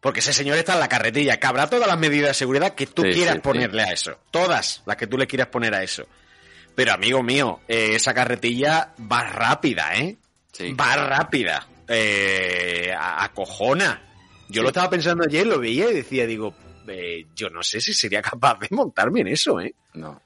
Porque 0.00 0.18
ese 0.20 0.32
señor 0.32 0.58
está 0.58 0.74
en 0.74 0.80
la 0.80 0.88
carretilla, 0.88 1.38
que 1.38 1.46
habrá 1.46 1.68
todas 1.70 1.86
las 1.86 1.98
medidas 1.98 2.30
de 2.30 2.34
seguridad 2.34 2.74
que 2.74 2.86
tú 2.88 3.02
Sí, 3.02 3.12
quieras 3.12 3.34
sí, 3.34 3.38
sí. 3.38 3.42
ponerle 3.42 3.82
a 3.82 3.92
eso. 3.92 4.18
Todas 4.32 4.82
las 4.84 4.96
que 4.96 5.06
tú 5.06 5.16
le 5.16 5.28
quieras 5.28 5.48
poner 5.48 5.74
a 5.74 5.82
eso. 5.84 6.06
Pero 6.74 6.92
amigo 6.92 7.22
mío, 7.22 7.60
eh, 7.68 7.92
esa 7.94 8.12
carretilla 8.12 8.94
va 9.00 9.22
rápida, 9.22 9.94
¿eh? 9.96 10.16
Va 10.78 10.96
rápida. 10.96 11.68
Eh, 11.86 12.92
acojona. 12.98 14.02
Yo 14.48 14.62
lo 14.62 14.68
estaba 14.68 14.90
pensando 14.90 15.24
ayer, 15.24 15.46
lo 15.46 15.60
veía 15.60 15.88
y 15.90 15.94
decía, 15.94 16.26
digo, 16.26 16.54
eh, 16.88 17.26
yo 17.34 17.50
no 17.50 17.62
sé 17.62 17.80
si 17.80 17.92
sería 17.94 18.20
capaz 18.22 18.58
de 18.60 18.68
montarme 18.70 19.20
en 19.20 19.28
eso, 19.28 19.60
¿eh? 19.60 19.74
No. 19.94 20.20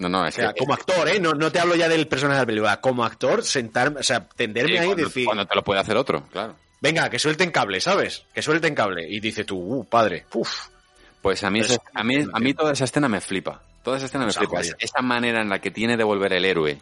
No, 0.00 0.08
no, 0.08 0.22
O 0.22 0.26
es 0.26 0.34
sea, 0.34 0.52
que... 0.52 0.60
como 0.60 0.74
actor, 0.74 1.08
¿eh? 1.08 1.18
No, 1.18 1.32
no 1.32 1.50
te 1.50 1.58
hablo 1.58 1.74
ya 1.74 1.88
del 1.88 2.06
personaje 2.06 2.36
de 2.36 2.42
la 2.42 2.46
película. 2.46 2.80
Como 2.80 3.04
actor, 3.04 3.42
sentarme, 3.42 4.00
o 4.00 4.02
sea, 4.04 4.28
tenderme 4.28 4.70
Sí, 4.72 4.76
ahí 4.78 4.84
y 4.84 4.86
cuando, 4.88 5.04
decir, 5.04 5.24
cuando 5.24 5.46
te 5.46 5.54
lo 5.56 5.64
puede 5.64 5.80
hacer 5.80 5.96
otro, 5.96 6.24
claro. 6.30 6.54
venga, 6.80 7.10
que 7.10 7.18
suelten 7.18 7.50
cable, 7.50 7.80
¿sabes? 7.80 8.24
Que 8.32 8.40
suelten 8.40 8.74
cable. 8.76 9.08
Y 9.08 9.18
dices 9.18 9.44
tú, 9.44 9.58
uh, 9.58 9.84
padre, 9.84 10.26
uf. 10.34 10.68
Pues 11.20 11.42
a 11.42 11.50
mí, 11.50 11.58
esa- 11.60 11.82
a 11.94 12.04
mí, 12.04 12.24
a 12.32 12.38
mí 12.38 12.54
toda 12.54 12.72
esa 12.72 12.84
escena 12.84 13.08
me 13.08 13.20
flipa. 13.20 13.60
Toda 13.82 13.96
esa 13.96 14.06
escena 14.06 14.24
me 14.24 14.30
Esa 14.30 14.38
flipa. 14.40 14.60
Esa 14.60 15.02
manera 15.02 15.40
en 15.42 15.48
la 15.48 15.60
que 15.60 15.72
tiene 15.72 15.96
de 15.96 16.04
volver 16.04 16.32
el 16.32 16.44
héroe. 16.44 16.78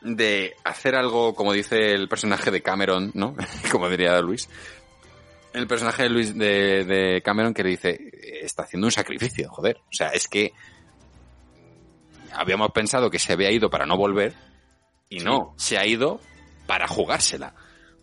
De 0.00 0.54
hacer 0.64 0.94
algo, 0.96 1.34
como 1.34 1.52
dice 1.52 1.92
el 1.92 2.08
personaje 2.08 2.50
de 2.50 2.62
Cameron, 2.62 3.10
¿no? 3.14 3.34
como 3.70 3.88
diría 3.90 4.18
Luis. 4.20 4.48
El 5.54 5.66
personaje 5.66 6.02
de 6.04 6.08
Luis 6.10 6.36
de, 6.36 6.84
de 6.84 7.22
Cameron 7.22 7.54
que 7.54 7.62
le 7.62 7.70
dice, 7.70 7.98
está 8.42 8.64
haciendo 8.64 8.86
un 8.88 8.92
sacrificio, 8.92 9.48
joder. 9.50 9.78
O 9.88 9.92
sea, 9.92 10.08
es 10.08 10.28
que 10.28 10.52
habíamos 12.32 12.72
pensado 12.72 13.10
que 13.10 13.18
se 13.18 13.32
había 13.32 13.50
ido 13.50 13.70
para 13.70 13.86
no 13.86 13.96
volver 13.96 14.34
y 15.08 15.20
no, 15.20 15.54
se 15.56 15.78
ha 15.78 15.86
ido 15.86 16.20
para 16.66 16.88
jugársela. 16.88 17.54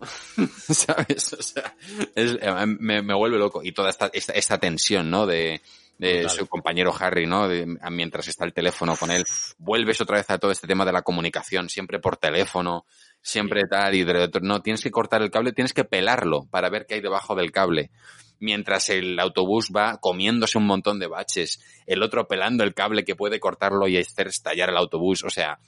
¿Sabes? 0.69 1.33
O 1.33 1.41
sea, 1.43 1.75
es- 2.15 2.37
eh, 2.41 2.65
me, 2.65 3.01
me 3.01 3.13
vuelve 3.13 3.37
loco. 3.37 3.61
Y 3.63 3.71
toda 3.73 3.89
esta, 3.89 4.09
esta, 4.13 4.33
esta 4.33 4.57
tensión, 4.57 5.09
¿no? 5.11 5.25
De, 5.27 5.61
de 5.97 6.27
su 6.29 6.47
compañero 6.47 6.93
Harry, 6.97 7.27
¿no? 7.27 7.47
De- 7.47 7.65
mientras 7.91 8.27
está 8.27 8.45
el 8.45 8.53
teléfono 8.53 8.95
con 8.95 9.11
él. 9.11 9.25
Vuelves 9.59 10.01
otra 10.01 10.17
vez 10.17 10.29
a 10.29 10.39
todo 10.39 10.51
este 10.51 10.67
tema 10.67 10.85
de 10.85 10.93
la 10.93 11.01
comunicación, 11.03 11.69
siempre 11.69 11.99
por 11.99 12.17
teléfono, 12.17 12.85
siempre 13.21 13.63
tal, 13.69 13.95
y 13.95 14.03
de- 14.03 14.29
no, 14.41 14.61
tienes 14.61 14.81
que 14.83 14.91
cortar 14.91 15.21
el 15.21 15.31
cable, 15.31 15.53
tienes 15.53 15.73
que 15.73 15.83
pelarlo 15.83 16.47
para 16.49 16.69
ver 16.69 16.85
qué 16.85 16.95
hay 16.95 17.01
debajo 17.01 17.35
del 17.35 17.51
cable. 17.51 17.91
Mientras 18.39 18.89
el 18.89 19.19
autobús 19.19 19.71
va 19.75 19.99
comiéndose 19.99 20.57
un 20.57 20.65
montón 20.65 20.97
de 20.99 21.05
baches, 21.07 21.61
el 21.85 22.01
otro 22.01 22.27
pelando 22.27 22.63
el 22.63 22.73
cable 22.73 23.05
que 23.05 23.15
puede 23.15 23.39
cortarlo 23.39 23.87
y 23.87 23.97
hacer 23.97 24.27
estallar 24.27 24.69
el 24.69 24.77
autobús. 24.77 25.23
O 25.23 25.29
sea, 25.29 25.59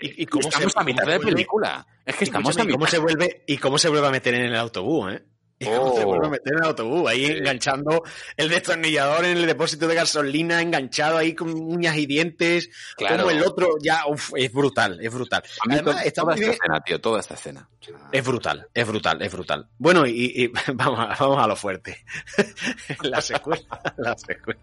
¿Y, 0.00 0.22
y 0.22 0.26
cómo 0.26 0.48
estamos 0.48 0.72
se, 0.72 0.78
a 0.80 0.84
mitad 0.84 1.06
de 1.06 1.18
película. 1.20 1.86
Es 2.06 2.16
que 2.16 2.24
estamos 2.24 2.56
a 2.56 2.62
¿y 2.62 2.68
cómo 2.68 2.78
mitad. 2.78 2.90
se 2.90 2.98
vuelve 2.98 3.42
y 3.46 3.58
cómo 3.58 3.78
se 3.78 3.88
vuelve 3.88 4.06
a 4.06 4.10
meter 4.10 4.34
en 4.34 4.42
el 4.42 4.56
autobús, 4.56 5.12
¿eh? 5.12 5.22
Y 5.62 5.66
cómo 5.66 5.94
se 5.94 6.04
Oh. 6.04 6.06
vuelve 6.06 6.26
a 6.26 6.30
meter 6.30 6.52
en 6.54 6.58
el 6.60 6.64
autobús, 6.64 7.08
ahí 7.10 7.26
enganchando 7.26 8.02
el 8.36 8.48
destornillador 8.48 9.26
en 9.26 9.36
el 9.36 9.46
depósito 9.46 9.86
de 9.86 9.94
gasolina, 9.94 10.62
enganchado 10.62 11.18
ahí 11.18 11.34
con 11.34 11.50
uñas 11.52 11.96
y 11.98 12.06
dientes, 12.06 12.70
Claro. 12.96 13.18
como 13.18 13.30
el 13.30 13.42
otro, 13.44 13.68
ya, 13.82 14.06
uf, 14.08 14.30
es 14.36 14.50
brutal, 14.50 14.98
es 15.02 15.12
brutal. 15.12 15.42
A 15.42 15.68
mí 15.68 15.74
Además, 15.74 16.06
está 16.06 16.22
toda 16.22 16.34
esta 16.34 16.40
bien- 16.46 16.50
escena, 16.58 16.80
tío, 16.80 17.00
toda 17.00 17.20
esta 17.20 17.34
escena. 17.34 17.68
Es 18.10 18.24
brutal, 18.24 18.66
es 18.72 18.86
brutal, 18.88 19.20
es 19.22 19.32
brutal. 19.32 19.68
Bueno, 19.76 20.06
y, 20.06 20.32
y 20.34 20.46
vamos, 20.74 20.98
a, 20.98 21.14
vamos 21.22 21.44
a 21.44 21.46
lo 21.46 21.54
fuerte. 21.56 22.04
la 23.02 23.20
secuela, 23.20 23.62
la 23.98 24.16
secuela. 24.16 24.60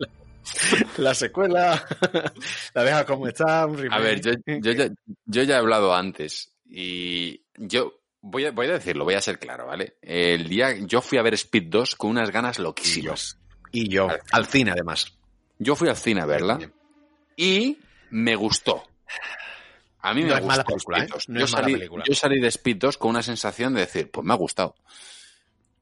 La 0.98 1.14
secuela, 1.14 1.86
la 2.74 2.84
deja 2.84 3.06
como 3.06 3.28
está. 3.28 3.66
un 3.68 3.94
A 3.94 4.00
ver, 4.00 4.20
yo, 4.22 4.32
yo, 4.48 4.72
ya, 4.72 4.88
yo 5.26 5.44
ya 5.44 5.56
he 5.56 5.58
hablado 5.58 5.94
antes 5.94 6.54
y 6.66 7.42
yo 7.58 8.00
voy 8.30 8.46
a, 8.46 8.52
voy 8.52 8.68
a 8.68 8.74
decirlo, 8.74 9.06
voy 9.06 9.16
a 9.16 9.22
ser 9.22 9.40
claro, 9.40 9.66
¿vale? 9.68 9.96
El 10.02 10.48
día 10.50 10.76
yo 10.80 11.02
fui 11.02 11.18
a 11.18 11.22
ver 11.22 11.34
Speed 11.34 11.66
2 11.70 11.96
con 11.96 12.12
unas 12.12 12.30
ganas 12.32 12.60
loquísimas. 12.60 13.38
Y 13.72 13.90
yo, 13.90 14.08
al 14.32 14.46
cine 14.46 14.72
además. 14.72 15.14
Yo 15.60 15.76
fui 15.76 15.90
al 15.90 15.98
cine 15.98 16.22
a 16.22 16.26
verla 16.26 16.60
y 17.36 17.78
me 18.12 18.36
gustó. 18.36 18.84
A 20.02 20.14
mí 20.14 20.22
No 20.22 20.28
me 20.28 20.34
es 20.36 20.40
gustó 20.40 20.48
mala 20.48 20.64
película, 20.64 20.98
¿eh? 21.04 21.08
2. 21.12 21.30
No 21.30 21.40
yo, 21.40 21.46
es 21.46 21.52
mala 21.52 21.64
salí, 21.64 21.74
película. 21.74 22.04
yo 22.08 22.14
salí 22.16 22.40
de 22.40 22.48
Speed 22.48 22.78
2 22.78 22.98
con 22.98 23.10
una 23.10 23.24
sensación 23.24 23.74
de 23.74 23.82
decir, 23.82 24.12
pues 24.12 24.26
me 24.26 24.34
ha 24.34 24.38
gustado. 24.38 24.76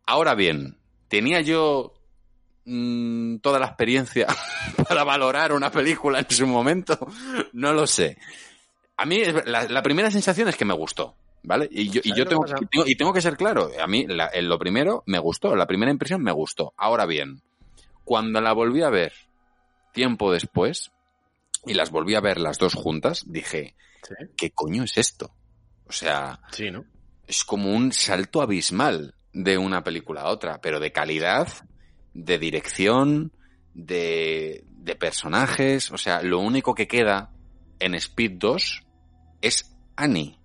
Ahora 0.05 0.33
bien, 0.35 0.77
¿tenía 1.07 1.41
yo 1.41 1.93
mm, 2.65 3.37
toda 3.37 3.59
la 3.59 3.67
experiencia 3.67 4.27
para 4.87 5.03
valorar 5.03 5.51
una 5.51 5.71
película 5.71 6.19
en 6.19 6.29
su 6.29 6.47
momento? 6.47 6.97
No 7.53 7.73
lo 7.73 7.87
sé. 7.87 8.17
A 8.97 9.05
mí 9.05 9.21
la 9.45 9.83
primera 9.83 10.09
sensación 10.11 10.47
es 10.47 10.55
que 10.55 10.65
me 10.65 10.73
gustó, 10.73 11.15
¿vale? 11.45 11.67
Y 11.71 11.89
yo, 11.89 12.01
y 12.03 12.09
¿Sabes 12.09 12.17
yo 12.17 12.27
tengo, 12.27 12.45
y 12.61 12.65
tengo, 12.67 12.87
y 12.87 12.95
tengo 12.95 13.13
que 13.13 13.21
ser 13.21 13.37
claro, 13.37 13.69
a 13.81 13.87
mí 13.87 14.05
la- 14.07 14.29
en 14.33 14.49
lo 14.49 14.57
primero 14.59 15.03
me 15.05 15.19
gustó, 15.19 15.55
la 15.55 15.67
primera 15.67 15.91
impresión 15.91 16.21
me 16.23 16.31
gustó. 16.31 16.73
Ahora 16.77 17.05
bien, 17.05 17.41
cuando 18.03 18.41
la 18.41 18.53
volví 18.53 18.81
a 18.81 18.89
ver 18.89 19.13
tiempo 19.93 20.31
después 20.31 20.91
y 21.65 21.73
las 21.73 21.89
volví 21.91 22.15
a 22.15 22.21
ver 22.21 22.39
las 22.39 22.57
dos 22.57 22.73
juntas, 22.73 23.23
dije, 23.27 23.75
¿qué 24.37 24.51
coño 24.51 24.83
es 24.83 24.97
esto? 24.97 25.31
O 25.87 25.91
sea, 25.91 26.39
Sí, 26.51 26.69
¿no? 26.71 26.85
es 27.27 27.43
como 27.43 27.71
un 27.73 27.91
salto 27.91 28.41
abismal 28.41 29.15
de 29.33 29.57
una 29.57 29.83
película 29.83 30.21
a 30.21 30.29
otra, 30.29 30.59
pero 30.61 30.79
de 30.79 30.91
calidad, 30.91 31.47
de 32.13 32.37
dirección, 32.37 33.31
de, 33.73 34.63
de 34.67 34.95
personajes. 34.95 35.91
O 35.91 35.97
sea, 35.97 36.21
lo 36.21 36.39
único 36.39 36.73
que 36.75 36.87
queda 36.87 37.31
en 37.79 37.95
Speed 37.95 38.33
2 38.35 38.83
es 39.41 39.75
Annie. 39.95 40.39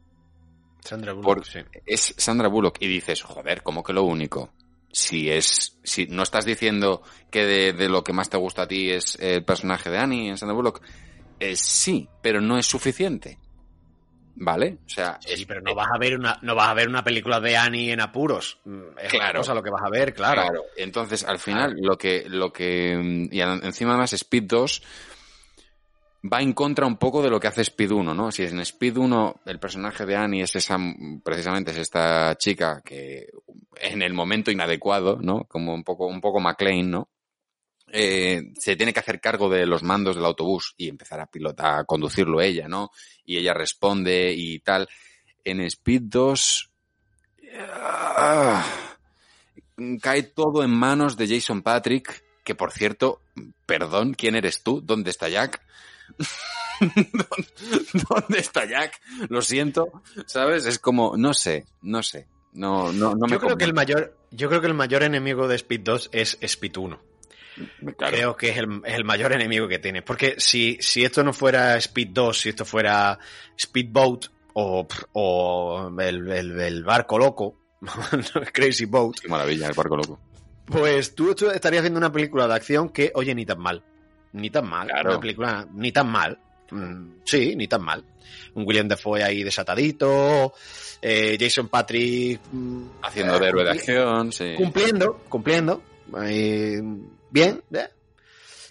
Sandra 0.82 1.12
Bullock, 1.12 1.24
Por- 1.24 1.46
sí. 1.46 1.60
Es 1.86 2.14
Sandra 2.16 2.48
Bullock. 2.48 2.76
Y 2.80 2.88
dices, 2.88 3.22
joder, 3.22 3.62
¿cómo 3.62 3.82
que 3.82 3.92
lo 3.92 4.02
único? 4.04 4.52
Si 4.92 5.30
es, 5.30 5.78
si 5.84 6.06
no 6.06 6.22
estás 6.24 6.44
diciendo 6.44 7.02
que 7.30 7.44
de, 7.46 7.72
de 7.72 7.88
lo 7.88 8.02
que 8.02 8.12
más 8.12 8.28
te 8.28 8.36
gusta 8.36 8.62
a 8.62 8.68
ti 8.68 8.90
es 8.90 9.16
el 9.20 9.44
personaje 9.44 9.88
de 9.90 9.98
Annie 9.98 10.28
en 10.28 10.36
Sandra 10.38 10.54
Bullock, 10.56 10.82
eh, 11.38 11.54
sí, 11.56 12.08
pero 12.22 12.40
no 12.40 12.58
es 12.58 12.66
suficiente. 12.66 13.38
¿vale? 14.42 14.78
O 14.86 14.88
sea, 14.88 15.18
sí, 15.20 15.44
pero 15.44 15.60
no 15.60 15.74
vas 15.74 15.88
a 15.94 15.98
ver 15.98 16.16
una, 16.18 16.38
no 16.40 16.54
vas 16.54 16.68
a 16.68 16.74
ver 16.74 16.88
una 16.88 17.04
película 17.04 17.40
de 17.40 17.56
Annie 17.58 17.92
en 17.92 18.00
apuros. 18.00 18.58
Mm, 18.64 18.98
Es 18.98 19.10
Claro. 19.12 19.40
cosa 19.40 19.52
lo 19.52 19.62
que 19.62 19.68
vas 19.70 19.82
a 19.84 19.90
ver, 19.90 20.14
claro. 20.14 20.42
Claro. 20.42 20.62
Entonces, 20.76 21.24
al 21.24 21.38
final, 21.38 21.76
lo 21.78 21.98
que, 21.98 22.24
lo 22.26 22.50
que, 22.52 23.28
y 23.30 23.40
a- 23.42 23.52
encima 23.62 23.90
además 23.92 24.14
Speed 24.14 24.44
2 24.44 24.82
va 26.22 26.42
en 26.42 26.52
contra 26.52 26.86
un 26.86 26.96
poco 26.96 27.22
de 27.22 27.30
lo 27.30 27.40
que 27.40 27.48
hace 27.48 27.62
Speed 27.62 27.92
1, 27.92 28.14
¿no? 28.14 28.30
Si 28.30 28.42
en 28.42 28.60
Speed 28.60 28.98
1 28.98 29.40
el 29.46 29.58
personaje 29.58 30.04
de 30.04 30.16
Annie 30.16 30.42
es 30.42 30.54
esa, 30.56 30.78
precisamente 31.24 31.70
es 31.70 31.78
esta 31.78 32.36
chica 32.36 32.82
que 32.84 33.30
en 33.76 34.02
el 34.02 34.12
momento 34.12 34.50
inadecuado, 34.50 35.18
¿no? 35.20 35.44
Como 35.44 35.72
un 35.74 35.82
poco, 35.82 36.06
un 36.06 36.20
poco 36.20 36.40
McLean, 36.40 36.90
¿no? 36.90 37.08
Eh, 37.92 38.52
se 38.56 38.76
tiene 38.76 38.92
que 38.92 39.00
hacer 39.00 39.20
cargo 39.20 39.48
de 39.48 39.66
los 39.66 39.82
mandos 39.82 40.14
del 40.14 40.24
autobús 40.24 40.74
y 40.76 40.88
empezar 40.88 41.20
a 41.20 41.26
pilotar, 41.26 41.80
a 41.80 41.84
conducirlo 41.84 42.40
ella, 42.40 42.68
¿no? 42.68 42.90
Y 43.24 43.38
ella 43.38 43.54
responde 43.54 44.32
y 44.36 44.60
tal. 44.60 44.88
En 45.42 45.60
Speed 45.62 46.02
2 46.02 46.70
ah, 47.58 48.64
cae 50.00 50.22
todo 50.22 50.62
en 50.62 50.70
manos 50.70 51.16
de 51.16 51.28
Jason 51.28 51.62
Patrick, 51.62 52.22
que 52.44 52.54
por 52.54 52.72
cierto, 52.72 53.22
perdón, 53.66 54.14
¿quién 54.14 54.36
eres 54.36 54.62
tú? 54.62 54.80
¿Dónde 54.82 55.10
está 55.10 55.28
Jack? 55.28 55.60
¿Dónde 58.08 58.38
está 58.38 58.64
Jack? 58.66 59.00
Lo 59.28 59.42
siento, 59.42 60.02
¿sabes? 60.26 60.66
Es 60.66 60.78
como, 60.78 61.16
no 61.16 61.34
sé, 61.34 61.66
no 61.82 62.02
sé. 62.02 62.26
No, 62.52 62.92
no, 62.92 63.14
no 63.14 63.26
me 63.26 63.32
yo 63.32 63.38
creo 63.40 63.56
que 63.56 63.64
el 63.64 63.74
mayor, 63.74 64.16
yo 64.30 64.48
creo 64.48 64.60
que 64.60 64.66
el 64.66 64.74
mayor 64.74 65.02
enemigo 65.02 65.46
de 65.46 65.54
Speed 65.56 65.80
2 65.82 66.10
es 66.12 66.38
Speed 66.40 66.76
1. 66.78 67.00
Claro. 67.96 68.16
Creo 68.16 68.36
que 68.36 68.48
es 68.50 68.56
el, 68.58 68.80
es 68.84 68.94
el 68.94 69.04
mayor 69.04 69.32
enemigo 69.32 69.68
que 69.68 69.78
tiene. 69.78 70.02
Porque 70.02 70.36
si, 70.38 70.78
si 70.80 71.04
esto 71.04 71.22
no 71.22 71.32
fuera 71.32 71.76
Speed 71.76 72.08
2, 72.12 72.40
si 72.40 72.48
esto 72.48 72.64
fuera 72.64 73.18
Speedboat 73.60 74.26
o, 74.54 74.86
o 75.12 75.90
el, 76.00 76.30
el- 76.30 76.60
el 76.60 76.84
barco 76.84 77.18
loco, 77.18 77.56
Crazy 78.52 78.86
Boat, 78.86 79.20
Qué 79.20 79.28
maravilla, 79.28 79.68
el 79.68 79.74
barco 79.74 79.96
loco. 79.96 80.18
pues 80.66 81.14
tú 81.14 81.34
tú 81.34 81.50
estarías 81.50 81.82
viendo 81.82 81.98
una 81.98 82.10
película 82.12 82.46
de 82.48 82.54
acción 82.54 82.88
que, 82.88 83.12
oye, 83.14 83.34
ni 83.34 83.46
tan 83.46 83.58
mal. 83.60 83.84
Ni 84.32 84.50
tan 84.50 84.68
mal. 84.68 84.86
Claro. 84.88 85.10
Una 85.12 85.20
película 85.20 85.66
ni 85.72 85.90
tan 85.92 86.08
mal. 86.10 86.38
Mm, 86.70 87.20
sí, 87.24 87.56
ni 87.56 87.66
tan 87.66 87.82
mal. 87.82 88.04
Un 88.54 88.64
William 88.66 88.86
Defoe 88.88 89.22
ahí 89.24 89.42
desatadito. 89.42 90.52
eh, 91.02 91.36
Jason 91.40 91.68
Patrick. 91.68 92.40
mm, 92.52 92.82
Haciendo 93.02 93.36
eh, 93.36 93.40
de 93.40 93.46
héroe 93.48 93.64
de 93.64 93.70
acción, 93.70 94.32
sí. 94.32 94.54
Cumpliendo, 94.56 95.18
cumpliendo. 95.28 95.82
eh, 96.22 96.80
bien, 97.30 97.62
¿eh? 97.72 97.88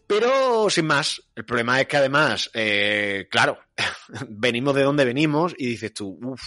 Pero 0.08 0.70
sin 0.70 0.88
más. 0.88 1.22
El 1.36 1.46
problema 1.46 1.80
es 1.82 1.88
que 1.88 1.98
además, 1.98 2.50
eh, 2.54 3.28
claro, 3.30 3.60
venimos 4.30 4.74
de 4.76 4.84
donde 4.84 5.06
venimos 5.06 5.54
y 5.58 5.68
dices 5.68 5.94
tú, 5.94 6.18
uff, 6.24 6.42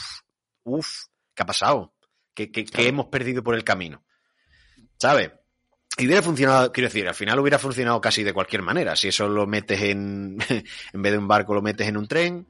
uff, 0.64 0.88
¿qué 1.34 1.42
ha 1.42 1.46
pasado? 1.46 1.94
¿Qué, 2.34 2.50
qué- 2.50 2.64
qué 2.64 2.88
hemos 2.88 3.06
perdido 3.06 3.42
por 3.42 3.54
el 3.54 3.62
camino? 3.62 4.02
¿Sabes? 4.98 5.30
Y 5.98 6.06
hubiera 6.06 6.22
funcionado, 6.22 6.72
quiero 6.72 6.88
decir, 6.88 7.06
al 7.06 7.14
final 7.14 7.38
hubiera 7.38 7.58
funcionado 7.58 8.00
casi 8.00 8.22
de 8.24 8.32
cualquier 8.32 8.62
manera. 8.62 8.96
Si 8.96 9.08
eso 9.08 9.28
lo 9.28 9.46
metes 9.46 9.80
en, 9.82 10.38
en 10.92 11.02
vez 11.02 11.12
de 11.12 11.18
un 11.18 11.28
barco, 11.28 11.54
lo 11.54 11.62
metes 11.62 11.86
en 11.86 11.96
un 11.98 12.08
tren. 12.08 12.46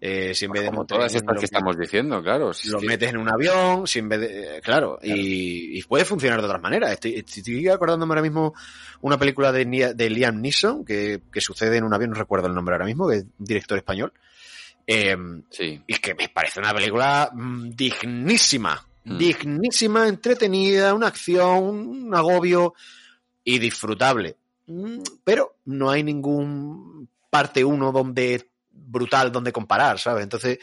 eh, 0.00 0.34
si 0.34 0.44
en 0.46 0.50
vez 0.52 0.62
de 0.62 0.68
Como 0.68 0.84
todas 0.84 1.14
estas 1.14 1.34
lo 1.34 1.38
que 1.40 1.44
estamos 1.46 1.78
diciendo, 1.78 2.22
claro. 2.22 2.52
si 2.52 2.68
lo 2.68 2.80
que- 2.80 2.86
metes 2.88 3.08
en 3.10 3.16
un 3.18 3.28
avión, 3.30 3.86
si 3.86 4.00
en 4.00 4.08
vez 4.08 4.20
de, 4.20 4.56
eh, 4.56 4.60
claro, 4.60 4.98
Y, 5.02 5.78
y 5.78 5.82
puede 5.84 6.04
funcionar 6.04 6.40
de 6.40 6.46
otras 6.46 6.60
maneras. 6.60 6.90
Estoy, 6.92 7.14
estoy 7.14 7.68
acordándome 7.68 8.10
ahora 8.12 8.22
mismo 8.22 8.52
una 9.00 9.16
película 9.18 9.52
de, 9.52 9.64
de 9.94 10.10
Liam 10.10 10.40
Neeson 10.40 10.84
que, 10.84 11.22
que 11.32 11.40
sucede 11.40 11.76
en 11.78 11.84
un 11.84 11.94
avión, 11.94 12.10
no 12.10 12.16
recuerdo 12.16 12.48
el 12.48 12.54
nombre 12.54 12.74
ahora 12.74 12.84
mismo, 12.86 13.08
que 13.08 13.16
es 13.16 13.22
un 13.22 13.32
director 13.46 13.78
español. 13.78 14.12
Eh, 14.86 15.16
Y 15.86 15.94
que 15.94 16.14
me 16.14 16.28
parece 16.28 16.58
una 16.60 16.74
película 16.74 17.30
mm, 17.32 17.70
dignísima, 17.70 18.84
Mm. 19.04 19.18
dignísima, 19.18 20.08
entretenida, 20.08 20.94
una 20.94 21.08
acción, 21.08 21.88
un 21.88 22.14
agobio 22.14 22.74
y 23.44 23.58
disfrutable. 23.58 24.36
Mm, 24.66 25.00
Pero 25.24 25.56
no 25.66 25.90
hay 25.90 26.04
ningún 26.04 27.08
parte 27.30 27.64
uno 27.64 27.90
donde 27.90 28.48
brutal 28.70 29.32
donde 29.32 29.52
comparar, 29.52 29.98
¿sabes? 29.98 30.22
Entonces, 30.22 30.58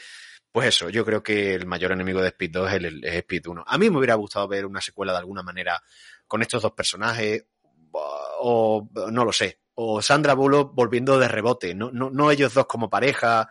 pues 0.52 0.70
eso, 0.70 0.90
yo 0.90 1.06
creo 1.06 1.22
que 1.22 1.54
el 1.54 1.66
mayor 1.66 1.92
enemigo 1.92 2.22
de 2.22 2.30
Speed 2.30 2.52
2 2.52 2.70
es, 2.70 2.76
el, 2.76 3.04
Speed 3.04 3.48
1. 3.48 3.64
A 3.68 3.78
mí 3.78 3.90
me 3.90 3.98
hubiera 3.98 4.16
gustado 4.16 4.48
ver 4.48 4.66
una 4.66 4.82
secuela 4.82 5.12
de 5.12 5.20
alguna 5.20 5.44
manera 5.44 5.82
con 6.28 6.42
estos 6.42 6.62
dos 6.62 6.72
personajes, 6.72 7.46
o 7.92 8.88
no 9.12 9.26
lo 9.26 9.34
sé, 9.34 9.60
o 9.82 10.02
Sandra 10.02 10.34
Bullock 10.34 10.76
volviendo 10.76 11.18
de 11.18 11.28
rebote, 11.28 11.74
no, 11.74 11.90
no, 11.92 12.10
no 12.10 12.32
ellos 12.32 12.54
dos 12.54 12.66
como 12.66 12.90
pareja, 12.90 13.50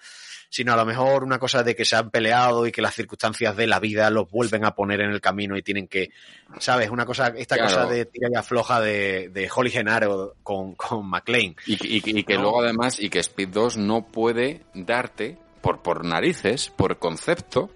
sino 0.50 0.72
a 0.72 0.76
lo 0.76 0.84
mejor 0.86 1.24
una 1.24 1.38
cosa 1.38 1.62
de 1.62 1.76
que 1.76 1.84
se 1.84 1.94
han 1.96 2.10
peleado 2.10 2.66
y 2.66 2.72
que 2.72 2.80
las 2.82 2.94
circunstancias 2.94 3.54
de 3.56 3.66
la 3.66 3.80
vida 3.80 4.08
los 4.10 4.30
vuelven 4.30 4.64
a 4.64 4.74
poner 4.74 5.00
en 5.02 5.10
el 5.10 5.20
camino 5.20 5.56
y 5.56 5.62
tienen 5.62 5.88
que, 5.88 6.10
¿sabes? 6.58 6.88
Una 6.90 7.04
cosa, 7.04 7.28
esta 7.36 7.56
Claro. 7.56 7.70
cosa 7.74 7.86
de 7.86 8.06
tira 8.06 8.28
y 8.32 8.36
afloja 8.36 8.80
de, 8.80 9.28
de 9.28 9.50
Holly 9.54 9.70
Genaro 9.70 10.34
con, 10.42 10.74
con 10.74 11.06
McLean. 11.06 11.54
Y, 11.66 11.76
que- 11.76 11.88
y 11.88 12.00
que- 12.00 12.10
y 12.10 12.24
que 12.24 12.34
No. 12.36 12.42
luego 12.42 12.62
además, 12.62 12.98
y 12.98 13.10
que 13.10 13.18
Speed 13.20 13.48
2 13.48 13.76
no 13.76 14.06
puede 14.06 14.62
darte, 14.74 15.36
por, 15.60 15.82
por 15.82 16.04
narices, 16.04 16.70
por 16.70 16.98
concepto, 16.98 17.70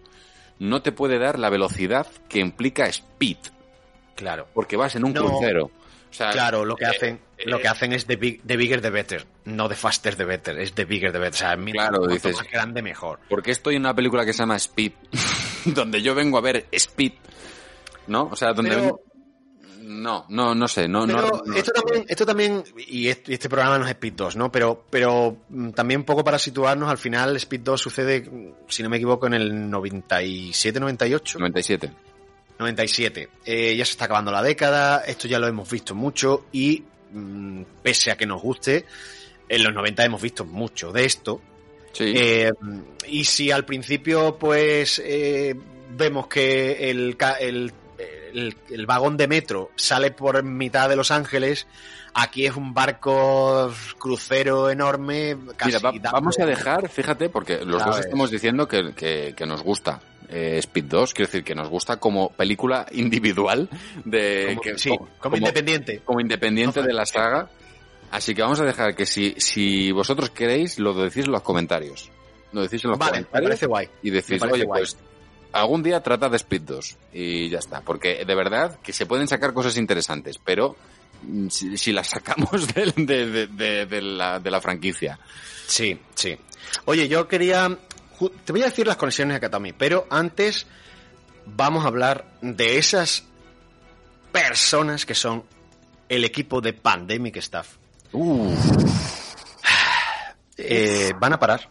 no 0.59 0.81
te 0.83 0.93
puede 0.93 1.19
dar 1.19 1.39
la 1.39 1.51
velocidad 1.51 2.07
que 2.29 2.39
implica 2.39 2.87
Speed. 2.87 3.37
Claro. 4.15 4.47
Porque 4.55 4.77
vas 4.77 4.95
en 4.97 5.05
un 5.05 5.13
No. 5.13 5.25
crucero. 5.27 5.71
O 6.13 6.15
sea, 6.15 6.31
Claro, 6.31 6.65
lo 6.65 6.77
que 6.77 6.85
eh, 6.85 6.89
hacen, 6.89 7.21
lo 7.47 7.59
que 7.59 7.69
hacen 7.69 7.93
es 7.95 8.07
the, 8.07 8.17
big- 8.17 8.43
the 8.47 8.57
bigger 8.57 8.81
the 8.83 8.91
better, 8.91 9.27
no 9.47 9.69
the 9.69 9.75
faster 9.75 10.15
the 10.15 10.25
better, 10.27 10.59
es 10.61 10.73
the 10.75 10.85
bigger 10.85 11.11
the 11.11 11.19
better. 11.19 11.33
O 11.35 11.37
sea, 11.39 11.57
mira, 11.57 11.89
Claro, 11.89 11.99
cuanto 12.05 12.15
dices- 12.29 12.37
más 12.37 12.51
grande 12.51 12.83
mejor. 12.83 13.19
¿Por 13.29 13.43
qué 13.43 13.51
estoy 13.51 13.77
en 13.77 13.83
una 13.83 13.95
película 13.95 14.25
que 14.27 14.33
se 14.35 14.41
llama 14.41 14.57
Speed? 14.57 14.93
donde 15.65 16.03
yo 16.03 16.15
vengo 16.15 16.39
a 16.39 16.43
ver 16.43 16.67
Speed. 16.71 17.13
¿No? 18.09 18.29
O 18.31 18.37
sea, 18.37 18.53
donde 18.53 18.71
Pero- 18.71 18.83
vengo- 18.83 19.01
No, 19.85 20.27
no, 20.29 20.55
no 20.55 20.69
sé. 20.69 20.87
No, 20.87 21.07
no- 21.07 21.17
Pero 21.17 21.43
no- 21.47 21.55
esto 21.57 21.73
también, 21.73 22.05
esto 22.09 22.27
también, 22.27 22.65
y 22.77 23.09
este, 23.09 23.33
y 23.33 23.35
este 23.35 23.49
programa 23.49 23.79
no 23.79 23.85
es 23.85 23.91
Speed 23.91 24.13
2, 24.15 24.37
¿no? 24.37 24.53
Pero, 24.53 24.85
pero 24.91 25.39
mm, 25.49 25.71
también 25.71 26.01
un 26.01 26.07
poco 26.07 26.23
para 26.23 26.39
situarnos, 26.39 26.89
al 26.91 26.99
final 26.99 27.35
Speed 27.37 27.61
2 27.63 27.81
sucede, 27.81 28.21
mm, 28.23 28.53
si 28.69 28.83
no 28.83 28.89
me 28.91 28.97
equivoco, 28.99 29.27
en 29.27 29.35
el 29.35 29.71
97, 29.71 30.79
98. 30.79 31.39
97. 31.39 31.91
97. 32.59 33.29
Eh, 33.45 33.77
ya 33.77 33.85
se 33.85 33.93
está 33.93 34.05
acabando 34.07 34.31
la 34.31 34.43
década, 34.43 35.03
esto 35.07 35.27
ya 35.29 35.39
lo 35.39 35.47
hemos 35.47 35.71
visto 35.71 35.95
mucho 35.95 36.47
y 36.53 36.85
mm, 37.13 37.63
pese 37.83 38.11
a 38.11 38.17
que 38.17 38.27
nos 38.27 38.41
guste, 38.43 38.85
en 39.49 39.63
los 39.65 39.73
90 39.75 40.05
hemos 40.05 40.23
visto 40.23 40.45
mucho 40.45 40.93
de 40.93 41.05
esto. 41.05 41.41
Sí. 41.93 42.13
Eh, 42.17 42.51
y 43.09 43.25
si 43.25 43.51
al 43.51 43.65
principio 43.67 44.39
pues 44.39 45.01
eh, 45.05 45.55
vemos 45.91 46.27
que 46.29 46.91
el, 46.91 47.17
el, 47.41 47.73
el- 48.33 48.57
el 48.71 48.87
vagón 48.87 49.19
de 49.19 49.29
metro 49.29 49.71
sale 49.77 50.11
por 50.11 50.43
mitad 50.43 50.89
de 50.89 50.97
Los 50.97 51.11
Ángeles, 51.11 51.67
aquí 52.15 52.47
es 52.47 52.57
un 52.57 52.73
barco 52.73 53.71
crucero 53.99 54.71
enorme. 54.71 55.37
Casi 55.57 55.73
Mira, 55.77 55.91
va- 55.91 56.13
vamos 56.13 56.39
a 56.39 56.47
dejar, 56.47 56.89
fíjate, 56.89 57.29
porque 57.29 57.63
los 57.65 57.85
dos 57.85 57.99
estamos 57.99 58.31
diciendo 58.31 58.67
que, 58.67 58.95
que- 58.95 59.35
que 59.37 59.45
nos 59.45 59.63
gusta 59.63 60.01
eh, 60.33 60.59
Speed 60.59 60.85
2, 60.87 61.15
quiero 61.15 61.29
decir 61.29 61.45
que 61.45 61.55
nos 61.55 61.69
gusta 61.69 61.99
como 61.99 62.31
película 62.31 62.87
individual 62.93 63.69
de 64.05 64.47
Como- 64.49 64.61
que- 64.63 64.79
sí, 64.79 64.91
como 65.19 65.37
independiente. 65.37 66.01
como 66.05 66.21
independiente 66.21 66.83
de 66.83 66.93
la 66.93 67.07
saga. 67.07 67.51
Así 68.11 68.35
que 68.35 68.43
vamos 68.43 68.61
a 68.61 68.65
dejar 68.65 68.95
que 68.95 69.07
si, 69.07 69.35
si 69.39 69.91
vosotros 69.93 70.31
queréis, 70.31 70.79
lo 70.79 70.93
decís 70.95 71.25
en 71.27 71.33
los 71.33 71.43
comentarios. 71.43 72.11
Lo 72.53 72.63
decís 72.63 72.85
en 72.85 72.91
los 72.91 72.99
Vale, 72.99 73.13
me 73.13 73.17
comentarios. 73.25 73.49
parece 73.51 73.67
guay. 73.67 73.89
Y 74.03 74.11
Me 74.11 74.17
decís, 74.17 74.43
oye, 74.43 74.65
guay. 74.65 74.81
pues 74.83 74.97
algún 75.53 75.83
día 75.83 76.03
trata 76.03 76.29
de 76.29 76.37
Speed 76.37 76.63
2. 76.63 76.97
Y 77.15 77.49
ya 77.49 77.59
está. 77.59 77.81
Porque 77.81 78.25
de 78.27 78.35
verdad 78.35 78.79
que 78.83 78.93
se 78.93 79.07
pueden 79.07 79.29
sacar 79.29 79.55
cosas 79.55 79.79
interesantes, 79.79 80.37
pero 80.45 80.77
mm, 81.23 81.49
si, 81.49 81.77
si 81.79 81.93
las 81.93 82.09
sacamos 82.09 82.51
de- 82.75 83.47
de 83.87 84.03
la, 84.03 84.39
de 84.41 84.51
la 84.51 84.61
franquicia. 84.61 85.19
Sí, 85.67 85.99
sí. 86.15 86.37
Oye, 86.85 87.09
yo 87.09 87.27
quería. 87.27 87.79
Te 88.31 88.53
voy 88.53 88.63
a 88.63 88.67
decir 88.67 88.87
las 88.87 88.97
conexiones 88.97 89.35
de 89.35 89.37
Akatami, 89.39 89.73
pero 89.73 90.07
antes 90.11 90.67
vamos 91.47 91.85
a 91.85 91.89
hablar 91.89 92.25
de 92.41 92.79
esas 92.79 93.25
personas 94.31 95.05
que 95.07 95.15
son 95.15 95.45
el 96.09 96.25
equipo 96.25 96.61
de 96.61 96.73
Pandemic 96.73 97.37
Staff. 97.37 97.77
Eh, 100.57 101.13
van 101.19 101.33
a 101.33 101.39
parar. 101.39 101.69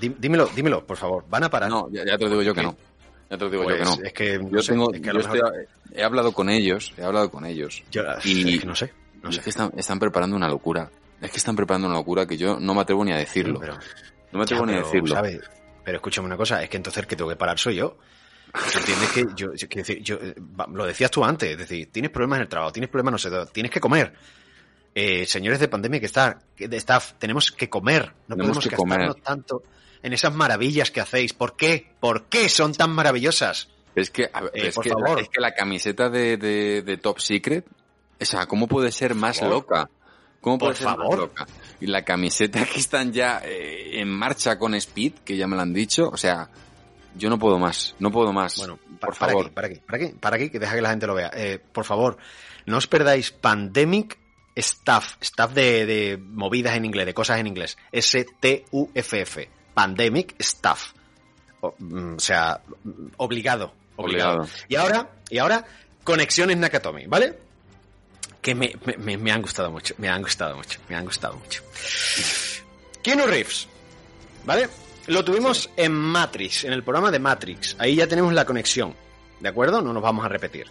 Dí- 0.00 0.14
Dímelo, 0.18 0.46
dímelo, 0.54 0.86
por 0.86 0.96
favor. 0.96 1.24
Van 1.28 1.44
a 1.44 1.50
parar. 1.50 1.70
No, 1.70 1.88
ya, 1.90 2.04
ya 2.04 2.16
te 2.18 2.24
lo 2.24 2.30
digo 2.30 2.42
yo 2.42 2.54
que 2.54 2.62
no. 2.62 2.76
Ya 3.30 3.36
te 3.36 3.44
lo 3.44 3.50
digo 3.50 3.62
yo 3.64 3.68
Pues, 3.68 3.78
que 3.78 3.84
no. 3.84 4.06
es 4.06 4.12
que 4.12 4.38
no 4.38 4.50
yo 4.50 4.62
sé, 4.62 4.72
tengo, 4.72 4.92
es 4.92 5.00
que 5.00 5.08
a 5.10 5.12
yo 5.12 5.18
lo 5.18 5.24
mejor- 5.28 5.36
estoy- 5.36 5.98
he 5.98 6.02
hablado 6.04 6.32
con 6.32 6.48
ellos, 6.48 6.92
he 6.96 7.02
hablado 7.04 7.30
con 7.30 7.44
ellos. 7.44 7.82
Yo- 7.90 8.02
y 8.24 8.54
es 8.54 8.60
que 8.60 8.66
no 8.66 8.74
sé, 8.76 8.92
no 9.22 9.32
sé. 9.32 9.38
Es 9.38 9.44
que 9.44 9.50
están, 9.50 9.72
están 9.76 9.98
preparando 9.98 10.36
una 10.36 10.48
locura. 10.48 10.90
Es 11.20 11.30
que 11.30 11.38
están 11.38 11.56
preparando 11.56 11.88
una 11.88 11.96
locura 11.96 12.26
que 12.26 12.36
yo 12.36 12.58
no 12.60 12.74
me 12.74 12.82
atrevo 12.82 13.04
ni 13.04 13.12
a 13.12 13.16
decirlo. 13.16 13.58
Pero- 13.58 13.74
no 14.30 14.38
me 14.38 14.42
atrevo 14.44 14.66
Ya, 14.66 14.72
ni 14.72 14.78
a 14.78 14.82
decirlo. 14.82 15.14
¿sabes? 15.14 15.40
Pero 15.88 15.96
escúchame 16.00 16.26
una 16.26 16.36
cosa, 16.36 16.62
es 16.62 16.68
que 16.68 16.76
entonces 16.76 17.00
el 17.02 17.06
que 17.06 17.16
tengo 17.16 17.30
que 17.30 17.36
parar 17.36 17.58
soy 17.58 17.76
yo. 17.76 17.96
¿Tú 18.52 18.78
¿Entiendes 18.78 19.10
que 19.10 19.24
yo, 19.34 19.48
decir, 19.74 20.02
eh, 20.20 20.34
lo 20.70 20.84
decías 20.84 21.10
tú 21.10 21.24
antes, 21.24 21.50
es 21.52 21.56
decir, 21.56 21.90
tienes 21.90 22.10
problemas 22.10 22.36
en 22.36 22.42
el 22.42 22.48
trabajo, 22.50 22.72
tienes 22.72 22.90
problemas 22.90 23.12
no 23.12 23.18
sé, 23.18 23.30
tienes 23.54 23.72
que 23.72 23.80
comer. 23.80 24.12
eh, 24.94 25.24
señores 25.24 25.60
de 25.60 25.68
pandemia 25.68 25.98
que 25.98 26.04
está, 26.04 26.38
que 26.54 26.68
de 26.68 26.76
staff, 26.76 27.14
tenemos 27.18 27.50
que 27.52 27.70
comer, 27.70 28.12
no 28.26 28.36
Tenemos 28.36 28.58
podemos 28.58 28.64
que 28.64 28.70
gastarnos 28.76 29.14
comer. 29.14 29.22
tanto 29.24 29.62
en 30.02 30.12
esas 30.12 30.34
maravillas 30.34 30.90
que 30.90 31.00
hacéis. 31.00 31.32
¿Por 31.32 31.56
qué? 31.56 31.90
¿Por 32.00 32.26
qué 32.26 32.50
son 32.50 32.74
tan 32.74 32.90
maravillosas? 32.90 33.68
Es 33.94 34.10
que, 34.10 34.28
a 34.30 34.42
ver, 34.42 34.50
Eh, 34.54 34.68
es, 34.68 34.74
por 34.74 34.84
que 34.84 34.90
favor. 34.90 35.20
es 35.22 35.28
que 35.30 35.40
la 35.40 35.54
camiseta 35.54 36.10
de, 36.10 36.36
de- 36.36 36.82
de 36.82 36.96
Top 36.98 37.18
Secret, 37.18 37.64
o 38.20 38.24
sea, 38.26 38.44
¿cómo 38.44 38.68
puede 38.68 38.92
ser 38.92 39.14
más 39.14 39.40
loca? 39.40 39.88
¿Cómo 40.40 40.58
puede 40.58 40.72
Por 40.72 40.76
ser 40.78 40.86
favor. 40.86 41.18
loca? 41.18 41.46
Y 41.80 41.86
la 41.86 42.04
camiseta 42.04 42.64
que 42.72 42.78
están 42.80 43.12
ya 43.12 43.40
eh, 43.44 44.00
en 44.00 44.08
marcha 44.08 44.58
con 44.58 44.74
Speed, 44.74 45.14
que 45.24 45.36
ya 45.36 45.46
me 45.46 45.56
lo 45.56 45.62
han 45.62 45.72
dicho, 45.72 46.08
o 46.08 46.16
sea, 46.16 46.48
yo 47.16 47.28
no 47.28 47.38
puedo 47.38 47.58
más, 47.58 47.94
no 47.98 48.10
puedo 48.10 48.32
más. 48.32 48.56
Bueno, 48.56 48.76
por 48.76 48.98
para 49.00 49.12
favor. 49.14 49.46
aquí, 49.46 49.54
para 49.54 49.66
aquí, 49.68 49.80
para 49.86 50.04
aquí, 50.04 50.14
para 50.18 50.36
aquí, 50.36 50.50
que 50.50 50.58
deja 50.58 50.74
que 50.74 50.82
la 50.82 50.90
gente 50.90 51.06
lo 51.06 51.14
vea. 51.14 51.30
Eh, 51.34 51.58
por 51.72 51.84
favor, 51.84 52.18
no 52.66 52.76
os 52.76 52.86
perdáis 52.86 53.30
Pandemic 53.32 54.18
Stuff, 54.60 55.16
stuff 55.22 55.52
de, 55.52 55.86
de 55.86 56.18
movidas 56.18 56.76
en 56.76 56.84
inglés, 56.84 57.06
de 57.06 57.14
cosas 57.14 57.38
en 57.38 57.46
inglés. 57.46 57.78
S-T-U-F-F. 57.92 59.48
Pandemic. 59.72 60.34
O, 61.60 61.74
mm, 61.78 62.14
o 62.16 62.20
sea, 62.20 62.60
obligado, 63.18 63.72
obligado. 63.96 64.42
Obligado. 64.42 64.48
Y 64.68 64.74
ahora, 64.74 65.10
y 65.30 65.38
ahora, 65.38 65.64
conexiones 66.02 66.56
Nakatomi, 66.56 67.06
¿vale? 67.06 67.38
Que 68.48 68.54
me, 68.54 68.72
me- 68.86 68.96
me- 68.96 69.18
me 69.18 69.30
han 69.30 69.42
gustado 69.42 69.70
mucho, 69.70 69.94
me 69.98 70.08
han 70.08 70.22
gustado 70.22 70.56
mucho, 70.56 70.80
me 70.88 70.96
han 70.96 71.04
gustado 71.04 71.36
mucho. 71.36 71.62
Keanu 73.02 73.26
Reeves, 73.26 73.68
¿vale? 74.46 74.70
Lo 75.08 75.22
tuvimos 75.22 75.68
en 75.76 75.92
Matrix, 75.92 76.64
en 76.64 76.72
el 76.72 76.82
programa 76.82 77.10
de 77.10 77.18
Matrix. 77.18 77.76
Ahí 77.78 77.96
ya 77.96 78.06
tenemos 78.06 78.32
la 78.32 78.46
conexión, 78.46 78.94
¿de 79.40 79.48
acuerdo? 79.50 79.82
No 79.82 79.92
nos 79.92 80.02
vamos 80.02 80.24
a 80.24 80.28
repetir. 80.28 80.66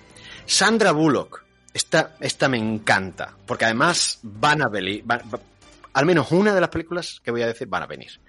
Sandra 0.48 0.92
Bullock, 0.92 1.44
esta, 1.72 2.16
esta 2.20 2.50
me 2.50 2.58
encanta, 2.58 3.36
porque 3.46 3.66
además 3.66 4.18
van 4.24 4.64
a 4.64 4.70
venir, 4.70 5.04
al 5.94 6.06
menos 6.08 6.32
una 6.32 6.56
de 6.56 6.62
las 6.62 6.70
películas 6.72 7.22
que 7.24 7.30
voy 7.30 7.44
a 7.44 7.48
decir 7.48 7.68
van 7.68 7.84
a 7.84 7.86
venir. 7.86 8.20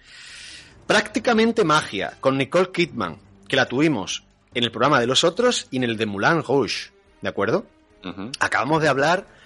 Prácticamente 0.87 1.65
magia, 1.65 2.19
con 2.21 2.37
Nicole 2.37 2.71
Kidman, 2.71 3.19
que 3.49 3.57
la 3.57 3.65
tuvimos 3.67 4.25
en 4.53 4.65
el 4.65 4.71
programa 4.71 5.01
de 5.01 5.07
los 5.07 5.25
otros 5.25 5.69
y 5.71 5.79
en 5.79 5.85
el 5.85 5.97
de 5.97 6.05
Moulin 6.05 6.43
Rouge, 6.43 6.91
¿de 7.23 7.29
acuerdo? 7.31 7.65
Acabamos 8.41 8.83
de 8.83 8.89
hablar 8.89 9.38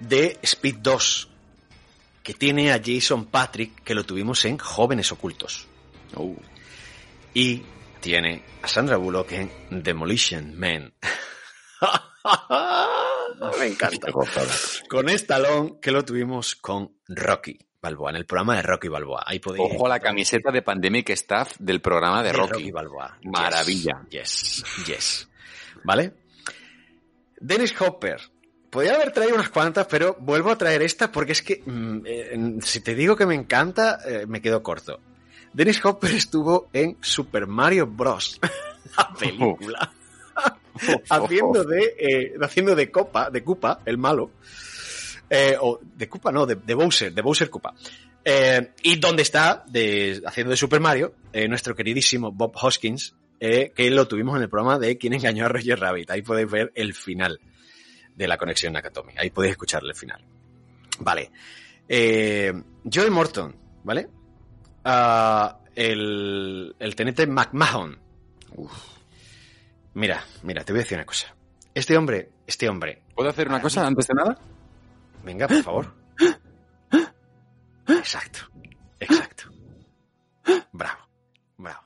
de 0.00 0.38
Speed 0.42 0.76
2, 0.78 1.28
que 2.22 2.34
tiene 2.34 2.72
a 2.72 2.80
Jason 2.84 3.26
Patrick, 3.26 3.82
que 3.82 3.94
lo 3.94 4.04
tuvimos 4.04 4.44
en 4.44 4.58
Jóvenes 4.58 5.12
Ocultos. 5.12 5.66
Uh. 6.16 6.36
Y 7.34 7.62
tiene 8.00 8.42
a 8.62 8.68
Sandra 8.68 8.96
Bullock 8.96 9.32
en 9.32 9.50
Demolition 9.82 10.58
Man. 10.58 10.92
Me 13.58 13.66
encanta. 13.66 14.08
Con 14.88 15.08
Stallone, 15.08 15.78
que 15.80 15.90
lo 15.90 16.04
tuvimos 16.04 16.56
con 16.56 16.96
Rocky 17.08 17.58
Balboa, 17.80 18.10
en 18.10 18.16
el 18.16 18.26
programa 18.26 18.56
de 18.56 18.62
Rocky 18.62 18.88
Balboa. 18.88 19.24
Ahí 19.26 19.38
podéis... 19.38 19.72
Ojo 19.72 19.86
a 19.86 19.88
la 19.88 20.00
camiseta 20.00 20.50
de 20.50 20.60
Pandemic 20.62 21.10
Staff 21.10 21.56
del 21.58 21.80
programa 21.80 22.22
de, 22.22 22.32
de 22.32 22.36
Rocky. 22.36 22.70
Balboa. 22.70 23.18
Yes, 23.20 23.30
Maravilla. 23.32 24.06
Yes, 24.10 24.64
yes. 24.86 25.28
¿Vale? 25.84 26.12
Dennis 27.38 27.74
Hopper. 27.80 28.20
Podría 28.70 28.94
haber 28.94 29.12
traído 29.12 29.34
unas 29.34 29.50
cuantas, 29.50 29.86
pero 29.88 30.16
vuelvo 30.20 30.50
a 30.50 30.56
traer 30.56 30.82
esta 30.82 31.10
porque 31.10 31.32
es 31.32 31.42
que 31.42 31.62
mm, 31.66 31.98
eh, 32.04 32.58
si 32.62 32.80
te 32.80 32.94
digo 32.94 33.16
que 33.16 33.26
me 33.26 33.34
encanta, 33.34 33.98
eh, 34.06 34.26
me 34.26 34.40
quedo 34.40 34.62
corto. 34.62 35.00
Dennis 35.52 35.84
Hopper 35.84 36.12
estuvo 36.12 36.68
en 36.72 36.96
Super 37.00 37.46
Mario 37.46 37.86
Bros. 37.88 38.38
la 38.96 39.12
película. 39.18 39.92
haciendo 41.10 41.64
de 41.64 41.94
eh, 41.98 42.34
haciendo 42.40 42.74
de 42.74 42.90
copa, 42.90 43.30
de 43.30 43.42
Koopa, 43.42 43.80
el 43.84 43.98
malo. 43.98 44.30
Eh, 45.28 45.56
o 45.60 45.80
de 45.82 46.08
Koopa, 46.08 46.32
no, 46.32 46.46
de, 46.46 46.56
de 46.56 46.74
Bowser, 46.74 47.12
de 47.12 47.22
Bowser 47.22 47.50
Koopa. 47.50 47.74
Eh, 48.24 48.72
y 48.82 48.96
donde 48.96 49.22
está, 49.22 49.64
de, 49.66 50.22
haciendo 50.24 50.50
de 50.50 50.56
Super 50.56 50.80
Mario, 50.80 51.14
nuestro 51.48 51.74
queridísimo 51.74 52.30
Bob 52.30 52.52
Hoskins, 52.60 53.14
que 53.38 53.90
lo 53.90 54.06
tuvimos 54.06 54.36
en 54.36 54.42
el 54.42 54.50
programa 54.50 54.78
de 54.78 54.98
Quién 54.98 55.14
engañó 55.14 55.46
a 55.46 55.48
Roger 55.48 55.78
Rabbit. 55.78 56.10
Ahí 56.10 56.22
podéis 56.22 56.50
ver 56.50 56.72
el 56.74 56.92
final 56.94 57.40
de 58.20 58.28
la 58.28 58.36
conexión 58.36 58.74
Nakatomi. 58.74 59.14
Ahí 59.16 59.30
podéis 59.30 59.52
escucharle 59.52 59.90
el 59.92 59.96
final. 59.96 60.22
Vale. 60.98 61.30
Eh, 61.88 62.52
Joel 62.92 63.10
Morton, 63.10 63.56
¿vale? 63.82 64.08
Ah, 64.84 65.58
el, 65.74 66.76
el 66.78 66.94
teniente 66.94 67.26
McMahon. 67.26 67.98
Uf. 68.56 68.72
Mira, 69.94 70.22
mira, 70.42 70.62
te 70.64 70.72
voy 70.72 70.80
a 70.80 70.82
decir 70.82 70.98
una 70.98 71.06
cosa. 71.06 71.34
Este 71.74 71.96
hombre, 71.96 72.30
este 72.46 72.68
hombre. 72.68 73.02
¿Puedo 73.14 73.30
hacer 73.30 73.48
una 73.48 73.62
cosa 73.62 73.86
antes 73.86 74.06
de 74.06 74.14
nada? 74.14 74.38
Venga, 75.24 75.48
por 75.48 75.62
favor. 75.62 75.94
Exacto, 77.88 78.40
exacto. 79.00 79.44
Bravo, 80.72 81.08
bravo, 81.56 81.80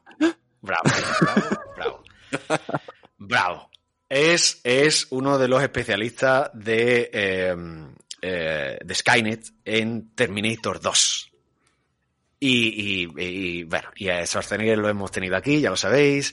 bravo, 0.61 0.83
bravo, 1.21 1.63
bravo. 1.77 2.03
Bravo. 3.19 3.71
Es, 4.17 4.61
es 4.63 5.09
uno 5.11 5.39
de 5.39 5.49
los 5.49 5.61
especialistas 5.61 6.49
de, 6.55 7.11
eh, 7.13 7.57
eh, 8.23 8.79
de 8.81 8.95
Skynet 8.95 9.45
en 9.65 10.15
Terminator 10.15 10.81
2. 10.81 11.33
Y, 12.39 12.49
y, 12.49 13.09
y, 13.17 13.65
bueno, 13.65 13.89
y 13.97 14.11
a 14.11 14.25
Schwarzenegger 14.25 14.79
lo 14.79 14.89
hemos 14.89 15.11
tenido 15.11 15.37
aquí, 15.37 15.61
ya 15.61 15.71
lo 15.71 15.77
sabéis. 15.77 16.33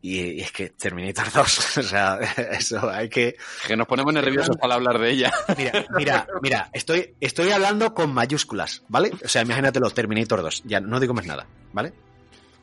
Y, 0.00 0.20
y 0.20 0.40
es 0.42 0.52
que 0.52 0.68
Terminator 0.68 1.32
2, 1.32 1.76
o 1.78 1.82
sea, 1.82 2.20
eso 2.52 2.88
hay 2.88 3.08
que... 3.08 3.34
Que 3.66 3.76
nos 3.76 3.88
ponemos 3.88 4.14
nerviosos 4.14 4.56
para 4.56 4.76
hablar 4.76 5.00
de 5.00 5.10
ella. 5.10 5.32
Mira, 5.58 5.86
mira, 5.96 6.28
mira, 6.40 6.70
estoy, 6.72 7.16
estoy 7.20 7.50
hablando 7.50 7.92
con 7.92 8.14
mayúsculas, 8.14 8.84
¿vale? 8.86 9.10
O 9.24 9.28
sea, 9.28 9.42
imagínatelo, 9.42 9.90
Terminator 9.90 10.42
2, 10.42 10.62
ya 10.64 10.78
no 10.78 11.00
digo 11.00 11.12
más 11.12 11.26
nada, 11.26 11.44
¿vale? 11.72 11.92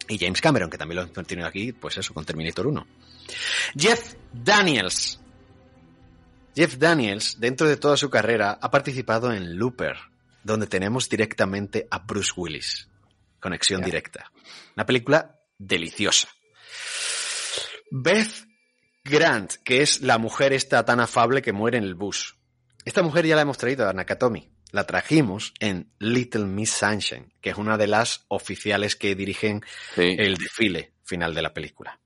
Y 0.08 0.17
James 0.17 0.40
Cameron, 0.40 0.69
que 0.69 0.77
también 0.77 1.01
lo 1.03 1.11
hemos 1.11 1.27
tenido 1.27 1.50
aquí, 1.50 1.74
pues 1.74 1.98
eso, 1.98 2.14
con 2.14 2.24
Terminator 2.24 2.66
1. 2.66 2.88
Jeff 3.76 4.16
Daniels. 4.34 5.20
Jeff 6.56 6.76
Daniels, 6.78 7.40
dentro 7.40 7.68
de 7.68 7.78
toda 7.78 7.98
su 7.98 8.10
carrera, 8.10 8.58
ha 8.62 8.72
participado 8.72 9.32
en 9.32 9.58
Looper, 9.58 9.96
donde 10.44 10.68
tenemos 10.68 11.08
directamente 11.10 11.88
a 11.92 12.00
Bruce 12.00 12.32
Willis. 12.36 12.88
Conexión 13.40 13.82
directa. 13.82 14.32
Una 14.76 14.86
película 14.86 15.40
deliciosa. 15.58 16.28
Beth 17.92 18.48
Grant, 19.04 19.54
que 19.64 19.82
es 19.82 20.02
la 20.02 20.18
mujer 20.18 20.52
esta 20.54 20.84
tan 20.84 21.00
afable 21.00 21.42
que 21.42 21.54
muere 21.54 21.78
en 21.78 21.84
el 21.84 21.96
bus. 21.96 22.36
Esta 22.84 23.04
mujer 23.04 23.26
ya 23.26 23.36
la 23.36 23.44
hemos 23.44 23.58
traído 23.58 23.88
a 23.88 23.94
Nakatomi. 23.94 24.50
La 24.72 24.86
trajimos 24.86 25.54
en 25.60 25.94
Little 26.00 26.46
Miss 26.46 26.72
Sunshine, 26.72 27.34
que 27.40 27.52
es 27.52 27.58
una 27.58 27.78
de 27.78 27.88
las 27.88 28.26
oficiales 28.28 28.96
que 28.98 29.16
dirigen 29.16 29.64
Sí. 29.96 30.16
el 30.18 30.36
desfile 30.36 30.94
final 31.06 31.34
de 31.34 31.42
la 31.42 31.54
película. 31.54 32.00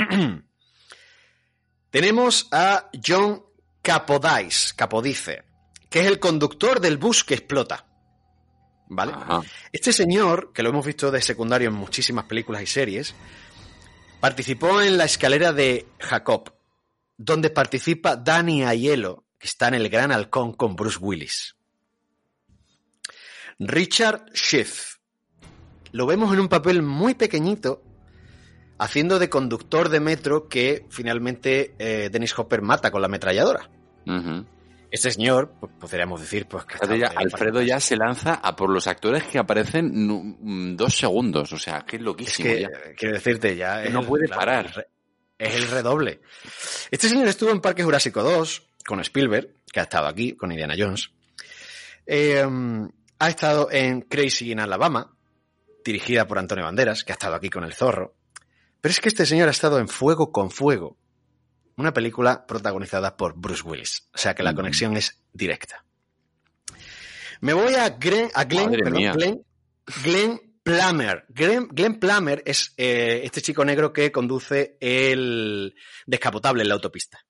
Tenemos 1.90 2.48
a 2.52 2.90
John 3.04 3.42
Capodice, 3.82 4.74
Capodice, 4.76 5.44
que 5.88 6.00
es 6.00 6.06
el 6.06 6.18
conductor 6.18 6.80
del 6.80 6.98
bus 6.98 7.24
que 7.24 7.34
explota. 7.34 7.86
¿Vale? 8.92 9.12
Este 9.72 9.92
señor, 9.92 10.52
que 10.52 10.62
lo 10.64 10.70
hemos 10.70 10.84
visto 10.84 11.10
de 11.10 11.22
secundario 11.22 11.68
en 11.68 11.74
muchísimas 11.74 12.24
películas 12.24 12.62
y 12.62 12.66
series, 12.66 13.14
participó 14.20 14.80
en 14.82 14.98
la 14.98 15.04
escalera 15.04 15.52
de 15.52 15.86
Jacob, 16.00 16.52
donde 17.16 17.50
participa 17.50 18.16
Danny 18.16 18.64
Aiello, 18.64 19.24
que 19.38 19.46
está 19.46 19.68
en 19.68 19.74
el 19.74 19.88
Gran 19.88 20.10
Halcón 20.10 20.54
con 20.54 20.74
Bruce 20.74 20.98
Willis. 21.00 21.56
Richard 23.60 24.26
Schiff. 24.34 24.96
Lo 25.92 26.06
vemos 26.06 26.32
en 26.32 26.40
un 26.40 26.48
papel 26.48 26.82
muy 26.82 27.14
pequeñito, 27.14 27.82
haciendo 28.80 29.18
de 29.18 29.28
conductor 29.28 29.88
de 29.90 30.00
metro 30.00 30.48
que 30.48 30.86
finalmente 30.90 31.74
eh, 31.78 32.08
Dennis 32.10 32.36
Hopper 32.38 32.62
mata 32.62 32.90
con 32.90 33.00
la 33.02 33.06
ametralladora. 33.06 33.68
Este 34.90 35.12
señor, 35.12 35.52
pues, 35.60 35.70
podríamos 35.78 36.20
decir, 36.20 36.46
pues 36.46 36.64
que 36.64 36.98
ya, 36.98 37.12
Alfredo 37.14 37.62
ya 37.62 37.78
se 37.78 37.96
lanza 37.96 38.34
a 38.34 38.56
por 38.56 38.70
los 38.70 38.88
actores 38.88 39.22
que 39.22 39.38
aparecen 39.38 39.92
mm, 39.94 40.74
dos 40.76 40.96
segundos. 40.96 41.52
O 41.52 41.58
sea, 41.58 41.82
que 41.82 41.96
es 41.96 42.00
Es 42.00 42.04
loquísimo. 42.04 42.48
que, 42.48 42.60
ya. 42.62 42.68
quiero 42.96 43.14
decirte, 43.14 43.54
ya. 43.54 43.84
Es 43.84 43.92
no 43.92 44.00
el- 44.00 44.06
puede 44.06 44.26
claro, 44.26 44.40
parar. 44.40 44.86
Es 45.38 45.54
el 45.54 45.68
redoble. 45.68 46.20
Este 46.90 47.08
señor 47.08 47.28
estuvo 47.28 47.50
en 47.50 47.60
Parque 47.60 47.84
Jurásico 47.84 48.22
2 48.22 48.66
con 48.84 48.98
Spielberg, 49.00 49.54
que 49.72 49.78
ha 49.80 49.84
estado 49.84 50.08
aquí 50.08 50.32
con 50.34 50.50
Indiana 50.50 50.74
Jones. 50.76 51.12
Eh, 52.06 52.44
ha 53.18 53.28
estado 53.28 53.68
en 53.70 54.00
Crazy 54.02 54.50
in 54.50 54.58
Alabama, 54.60 55.14
dirigida 55.84 56.26
por 56.26 56.38
Antonio 56.38 56.64
Banderas, 56.64 57.04
que 57.04 57.12
ha 57.12 57.14
estado 57.14 57.36
aquí 57.36 57.48
con 57.48 57.62
El 57.64 57.74
Zorro. 57.74 58.14
Pero 58.80 58.92
es 58.92 59.00
que 59.00 59.08
este 59.08 59.26
señor 59.26 59.48
ha 59.48 59.52
estado 59.52 59.78
en 59.78 59.88
Fuego 59.88 60.32
con 60.32 60.50
Fuego, 60.50 60.96
una 61.76 61.92
película 61.92 62.46
protagonizada 62.46 63.16
por 63.16 63.34
Bruce 63.36 63.62
Willis. 63.62 64.08
O 64.14 64.18
sea 64.18 64.34
que 64.34 64.42
la 64.42 64.54
conexión 64.54 64.96
es 64.96 65.20
directa. 65.32 65.84
Me 67.40 67.52
voy 67.52 67.74
a, 67.74 67.90
Glenn, 67.90 68.30
a 68.34 68.44
Glenn, 68.44 68.70
perdón. 68.70 69.12
Glenn, 69.14 69.46
Glenn 70.04 70.40
Plummer. 70.62 71.24
Glenn, 71.28 71.68
Glenn 71.68 71.98
Plummer 71.98 72.42
es 72.44 72.74
eh, 72.76 73.22
este 73.24 73.40
chico 73.40 73.64
negro 73.64 73.92
que 73.92 74.12
conduce 74.12 74.76
el 74.80 75.74
descapotable 76.06 76.62
en 76.62 76.68
la 76.68 76.74
autopista. 76.74 77.24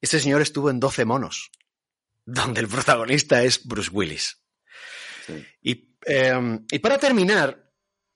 Este 0.00 0.20
señor 0.20 0.42
estuvo 0.42 0.68
en 0.70 0.80
12 0.80 1.04
monos. 1.04 1.50
donde 2.24 2.60
el 2.60 2.68
protagonista 2.68 3.42
es 3.42 3.66
Bruce 3.66 3.90
Willis. 3.90 4.38
Y, 5.60 5.96
eh, 6.06 6.58
y 6.70 6.78
para 6.78 6.98
terminar, 6.98 7.61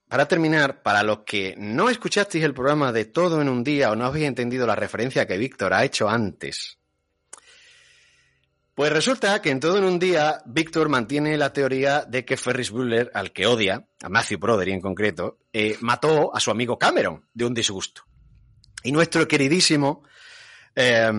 para 0.08 0.28
terminar, 0.28 0.82
para 0.82 1.02
los 1.02 1.20
que 1.20 1.54
no 1.58 1.88
escuchasteis 1.88 2.44
el 2.44 2.54
programa 2.54 2.92
de 2.92 3.06
Todo 3.06 3.40
en 3.42 3.48
un 3.48 3.64
día 3.64 3.90
o 3.90 3.96
no 3.96 4.04
habéis 4.04 4.26
entendido 4.26 4.66
la 4.66 4.76
referencia 4.76 5.26
que 5.26 5.36
Víctor 5.36 5.74
ha 5.74 5.84
hecho 5.84 6.08
antes, 6.08 6.78
pues 8.74 8.92
resulta 8.92 9.40
que 9.40 9.50
en 9.50 9.58
Todo 9.58 9.78
en 9.78 9.84
un 9.84 9.98
día 9.98 10.42
Víctor 10.46 10.88
mantiene 10.88 11.36
la 11.36 11.52
teoría 11.52 12.04
de 12.04 12.24
que 12.24 12.36
Ferris 12.36 12.70
Bueller, 12.70 13.10
al 13.14 13.32
que 13.32 13.46
odia, 13.46 13.88
a 14.02 14.08
Matthew 14.08 14.38
Broderick 14.38 14.74
en 14.74 14.80
concreto, 14.80 15.38
eh, 15.52 15.76
mató 15.80 16.34
a 16.34 16.40
su 16.40 16.50
amigo 16.50 16.78
Cameron 16.78 17.26
de 17.32 17.46
un 17.46 17.54
disgusto. 17.54 18.02
Y 18.82 18.92
nuestro 18.92 19.26
queridísimo 19.26 20.04
eh, 20.74 21.10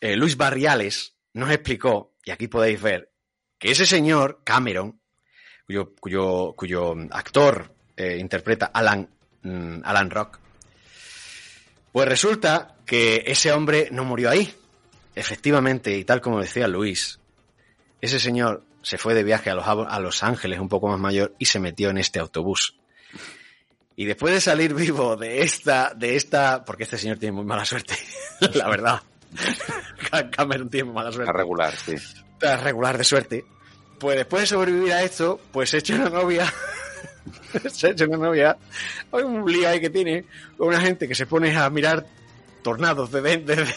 eh, 0.00 0.16
Luis 0.16 0.36
Barriales 0.36 1.16
nos 1.34 1.50
explicó, 1.50 2.14
y 2.24 2.30
aquí 2.30 2.48
podéis 2.48 2.80
ver, 2.80 3.12
que 3.58 3.70
ese 3.70 3.86
señor, 3.86 4.40
Cameron, 4.42 5.00
cuyo, 5.66 5.94
cuyo, 6.00 6.54
cuyo 6.56 6.94
actor 7.10 7.75
eh, 7.96 8.16
interpreta 8.18 8.66
Alan, 8.66 9.08
mm, 9.42 9.80
Alan 9.84 10.10
Rock, 10.10 10.38
pues 11.92 12.08
resulta 12.08 12.76
que 12.84 13.24
ese 13.26 13.52
hombre 13.52 13.88
no 13.90 14.04
murió 14.04 14.30
ahí. 14.30 14.52
Efectivamente, 15.14 15.96
y 15.96 16.04
tal 16.04 16.20
como 16.20 16.40
decía 16.40 16.68
Luis, 16.68 17.18
ese 18.02 18.20
señor 18.20 18.64
se 18.82 18.98
fue 18.98 19.14
de 19.14 19.24
viaje 19.24 19.50
a 19.50 19.54
los, 19.54 19.66
a 19.66 19.98
Los 19.98 20.22
Ángeles 20.22 20.60
un 20.60 20.68
poco 20.68 20.88
más 20.88 21.00
mayor 21.00 21.34
y 21.38 21.46
se 21.46 21.58
metió 21.58 21.90
en 21.90 21.98
este 21.98 22.18
autobús. 22.18 22.76
Y 23.96 24.04
después 24.04 24.34
de 24.34 24.40
salir 24.42 24.74
vivo 24.74 25.16
de 25.16 25.40
esta, 25.40 25.94
de 25.96 26.16
esta, 26.16 26.64
porque 26.64 26.84
este 26.84 26.98
señor 26.98 27.18
tiene 27.18 27.32
muy 27.32 27.44
mala 27.44 27.64
suerte, 27.64 27.94
la 28.54 28.68
verdad. 28.68 29.02
Cameron 30.30 30.68
tiene 30.68 30.84
muy 30.84 30.94
mala 30.94 31.10
suerte. 31.10 31.30
A 31.30 31.32
regular, 31.32 31.74
sí. 31.74 31.94
A 32.42 32.56
regular 32.58 32.98
de 32.98 33.04
suerte. 33.04 33.44
Pues 33.98 34.18
después 34.18 34.42
de 34.42 34.46
sobrevivir 34.48 34.92
a 34.92 35.02
esto, 35.02 35.40
pues 35.50 35.70
se 35.70 35.78
echa 35.78 35.94
una 35.94 36.10
novia. 36.10 36.52
se 37.70 37.90
echa 37.90 38.04
una 38.06 38.16
novia. 38.16 38.56
Hay 39.12 39.22
un 39.22 39.50
lío 39.50 39.68
ahí 39.68 39.80
que 39.80 39.90
tiene 39.90 40.24
con 40.56 40.68
una 40.68 40.80
gente 40.80 41.06
que 41.08 41.14
se 41.14 41.26
pone 41.26 41.56
a 41.56 41.68
mirar 41.70 42.06
tornados 42.62 43.12
desde, 43.12 43.38
desde, 43.38 43.74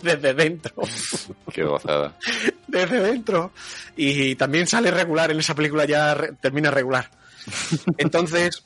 desde 0.02 0.34
dentro. 0.34 0.74
Qué 1.52 1.62
gozada. 1.64 2.16
Desde 2.66 3.00
dentro. 3.00 3.52
Y 3.96 4.34
también 4.36 4.66
sale 4.66 4.90
regular 4.90 5.30
en 5.30 5.38
esa 5.38 5.54
película, 5.54 5.84
ya 5.86 6.14
re- 6.14 6.32
termina 6.40 6.70
regular. 6.70 7.10
Entonces, 7.98 8.62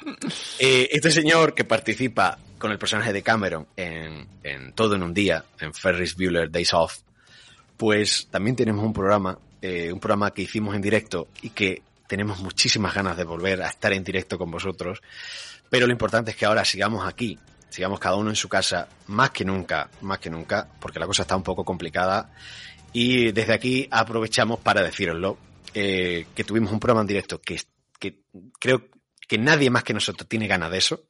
eh, 0.58 0.88
este 0.90 1.10
señor 1.10 1.54
que 1.54 1.64
participa 1.64 2.38
con 2.58 2.72
el 2.72 2.78
personaje 2.78 3.12
de 3.12 3.22
Cameron 3.22 3.66
en, 3.76 4.26
en 4.42 4.72
Todo 4.72 4.94
en 4.96 5.02
un 5.02 5.14
Día, 5.14 5.44
en 5.60 5.72
Ferris 5.74 6.16
Bueller 6.16 6.50
Days 6.50 6.74
Off, 6.74 6.98
pues 7.76 8.26
también 8.30 8.56
tenemos 8.56 8.84
un 8.84 8.92
programa, 8.92 9.38
eh, 9.62 9.92
un 9.92 10.00
programa 10.00 10.32
que 10.32 10.42
hicimos 10.42 10.74
en 10.74 10.82
directo 10.82 11.28
y 11.42 11.50
que 11.50 11.82
tenemos 12.08 12.40
muchísimas 12.40 12.94
ganas 12.94 13.16
de 13.16 13.22
volver 13.22 13.62
a 13.62 13.68
estar 13.68 13.92
en 13.92 14.02
directo 14.02 14.38
con 14.38 14.50
vosotros. 14.50 15.00
Pero 15.70 15.86
lo 15.86 15.92
importante 15.92 16.32
es 16.32 16.36
que 16.36 16.46
ahora 16.46 16.64
sigamos 16.64 17.06
aquí, 17.06 17.38
sigamos 17.68 18.00
cada 18.00 18.16
uno 18.16 18.30
en 18.30 18.36
su 18.36 18.48
casa, 18.48 18.88
más 19.06 19.30
que 19.30 19.44
nunca, 19.44 19.90
más 20.00 20.18
que 20.18 20.30
nunca, 20.30 20.66
porque 20.80 20.98
la 20.98 21.06
cosa 21.06 21.22
está 21.22 21.36
un 21.36 21.42
poco 21.42 21.64
complicada. 21.64 22.32
Y 22.92 23.30
desde 23.32 23.52
aquí 23.52 23.86
aprovechamos 23.90 24.58
para 24.60 24.82
deciroslo, 24.82 25.38
eh, 25.74 26.26
que 26.34 26.44
tuvimos 26.44 26.72
un 26.72 26.80
programa 26.80 27.02
en 27.02 27.08
directo 27.08 27.40
que, 27.40 27.60
creo 28.58 28.88
que 29.28 29.36
nadie 29.36 29.68
más 29.68 29.84
que 29.84 29.92
nosotros 29.92 30.26
tiene 30.26 30.48
ganas 30.48 30.70
de 30.70 30.78
eso, 30.78 31.04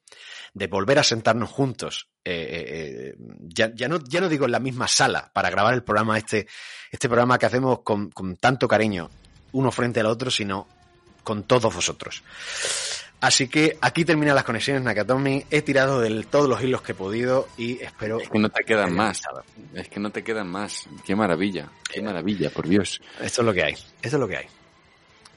de 0.52 0.67
volver 0.67 0.99
a 0.99 1.05
sentarnos 1.05 1.49
juntos, 1.49 2.09
eh, 2.25 3.15
eh, 3.15 3.15
ya, 3.47 3.68
no, 3.86 3.99
digo 4.01 4.47
en 4.47 4.52
la 4.52 4.59
misma 4.59 4.89
sala 4.89 5.31
para 5.33 5.51
grabar 5.51 5.75
el 5.75 5.85
programa, 5.85 6.18
este, 6.18 6.49
este 6.91 7.09
programa 7.09 7.39
que 7.39 7.47
hacemos 7.47 7.83
con 7.83 8.36
tanto 8.41 8.67
cariño, 8.67 9.09
uno 9.52 9.70
frente 9.70 10.01
al 10.01 10.07
otro, 10.07 10.31
sino 10.33 10.67
con 11.22 11.42
todos 11.44 11.74
vosotros. 11.74 12.22
Así 13.20 13.48
que 13.48 13.76
aquí 13.80 14.05
terminan 14.05 14.36
las 14.36 14.44
conexiones 14.44 14.82
Nakatomi. 14.82 15.44
He 15.50 15.62
tirado 15.62 16.00
de 16.00 16.22
todos 16.24 16.48
los 16.48 16.62
hilos 16.62 16.82
que 16.82 16.92
he 16.92 16.94
podido 16.94 17.48
y 17.56 17.80
espero. 17.82 18.20
Es 18.20 18.28
que 18.28 18.38
no 18.38 18.48
te 18.48 18.62
quedan 18.62 18.94
más. 18.94 19.22
Es 19.74 19.88
que 19.88 19.98
no 19.98 20.10
te 20.10 20.22
quedan 20.22 20.48
más. 20.48 20.88
Qué 21.05 21.16
maravilla. 21.16 21.68
Qué 21.92 22.00
maravilla, 22.00 22.50
por 22.50 22.68
Dios. 22.68 23.00
Esto 23.20 23.42
es 23.42 23.47
lo 23.47 23.52
que 23.52 23.64
hay. 23.64 23.72
Esto 23.72 24.16
es 24.16 24.20
lo 24.20 24.28
que 24.28 24.36
hay. 24.36 24.47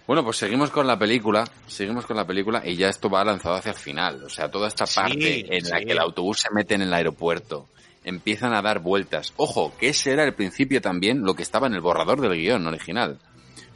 Bueno, 0.06 0.24
pues 0.24 0.38
seguimos 0.38 0.72
con 0.72 0.86
la 0.86 1.00
película, 1.00 1.46
seguimos 1.68 2.06
con 2.06 2.18
la 2.18 2.26
película 2.26 2.62
y 2.66 2.76
ya 2.76 2.90
esto 2.90 3.10
va 3.10 3.24
lanzado 3.24 3.56
hacia 3.56 3.72
el 3.72 3.78
final. 3.78 4.24
O 4.24 4.30
sea, 4.30 4.52
toda 4.52 4.68
esta 4.68 4.86
parte 4.86 5.46
en 5.56 5.70
la 5.70 5.80
que 5.80 5.92
el 5.92 6.00
autobús 6.00 6.42
se 6.42 6.50
mete 6.54 6.76
en 6.76 6.82
el 6.82 6.94
aeropuerto, 6.94 7.70
empiezan 8.04 8.54
a 8.54 8.62
dar 8.62 8.80
vueltas. 8.80 9.34
Ojo, 9.38 9.74
que 9.78 9.90
ese 9.90 10.12
era 10.12 10.24
el 10.24 10.34
principio 10.34 10.82
también 10.82 11.24
lo 11.24 11.36
que 11.36 11.44
estaba 11.44 11.68
en 11.68 11.76
el 11.76 11.82
borrador 11.82 12.20
del 12.20 12.34
guion 12.34 12.68
original. 12.68 13.20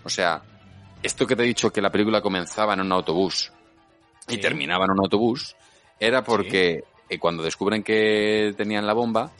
O 0.03 0.09
sea, 0.09 0.41
esto 1.05 1.25
que 1.27 1.35
te 1.35 1.43
he 1.43 1.45
dicho 1.47 1.71
que 1.71 1.81
la 1.81 1.91
película 1.91 2.21
comenzaba 2.21 2.73
en 2.73 2.81
un 2.81 2.91
autobús 2.91 3.51
y 4.27 4.37
terminaba 4.37 4.85
en 4.85 4.91
un 4.91 4.99
autobús, 4.99 5.55
era 5.99 6.23
porque 6.23 6.83
eh, 7.09 7.19
cuando 7.19 7.43
descubren 7.43 7.83
que 7.83 8.53
tenían 8.57 8.85
la 8.87 8.93
bomba, 8.93 9.31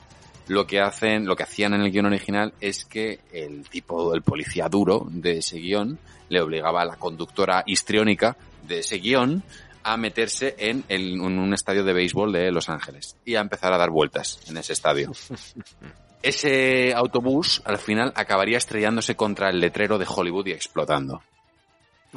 lo 0.48 0.68
que 0.68 0.80
hacen, 0.80 1.26
lo 1.26 1.36
que 1.36 1.44
hacían 1.44 1.74
en 1.74 1.82
el 1.82 1.92
guion 1.92 2.06
original 2.06 2.54
es 2.62 2.86
que 2.86 3.20
el 3.34 3.68
tipo, 3.68 4.14
el 4.14 4.22
policía 4.22 4.70
duro 4.70 5.08
de 5.10 5.40
ese 5.40 5.58
guion, 5.58 5.98
le 6.30 6.40
obligaba 6.42 6.82
a 6.84 6.86
la 6.86 6.98
conductora 6.98 7.64
histriónica 7.66 8.38
de 8.68 8.80
ese 8.80 8.98
guion 9.00 9.44
a 9.84 9.98
meterse 9.98 10.56
en, 10.58 10.84
el- 10.88 11.14
en 11.14 11.40
un 11.40 11.54
estadio 11.54 11.84
de 11.84 11.94
béisbol 11.94 12.32
de 12.32 12.52
Los 12.52 12.70
Ángeles 12.70 13.18
y 13.26 13.36
a 13.36 13.42
empezar 13.42 13.74
a 13.74 13.78
dar 13.78 13.90
vueltas 13.90 14.40
en 14.48 14.58
ese 14.58 14.74
estadio. 14.74 15.12
Ese 16.24 16.92
autobús 16.96 17.62
al 17.66 17.78
final 17.78 18.12
acabaría 18.16 18.58
estrellándose 18.58 19.16
contra 19.16 19.50
el 19.50 19.60
letrero 19.60 20.00
de 20.00 20.08
Hollywood 20.10 20.48
y 20.48 20.52
explotando. 20.54 21.22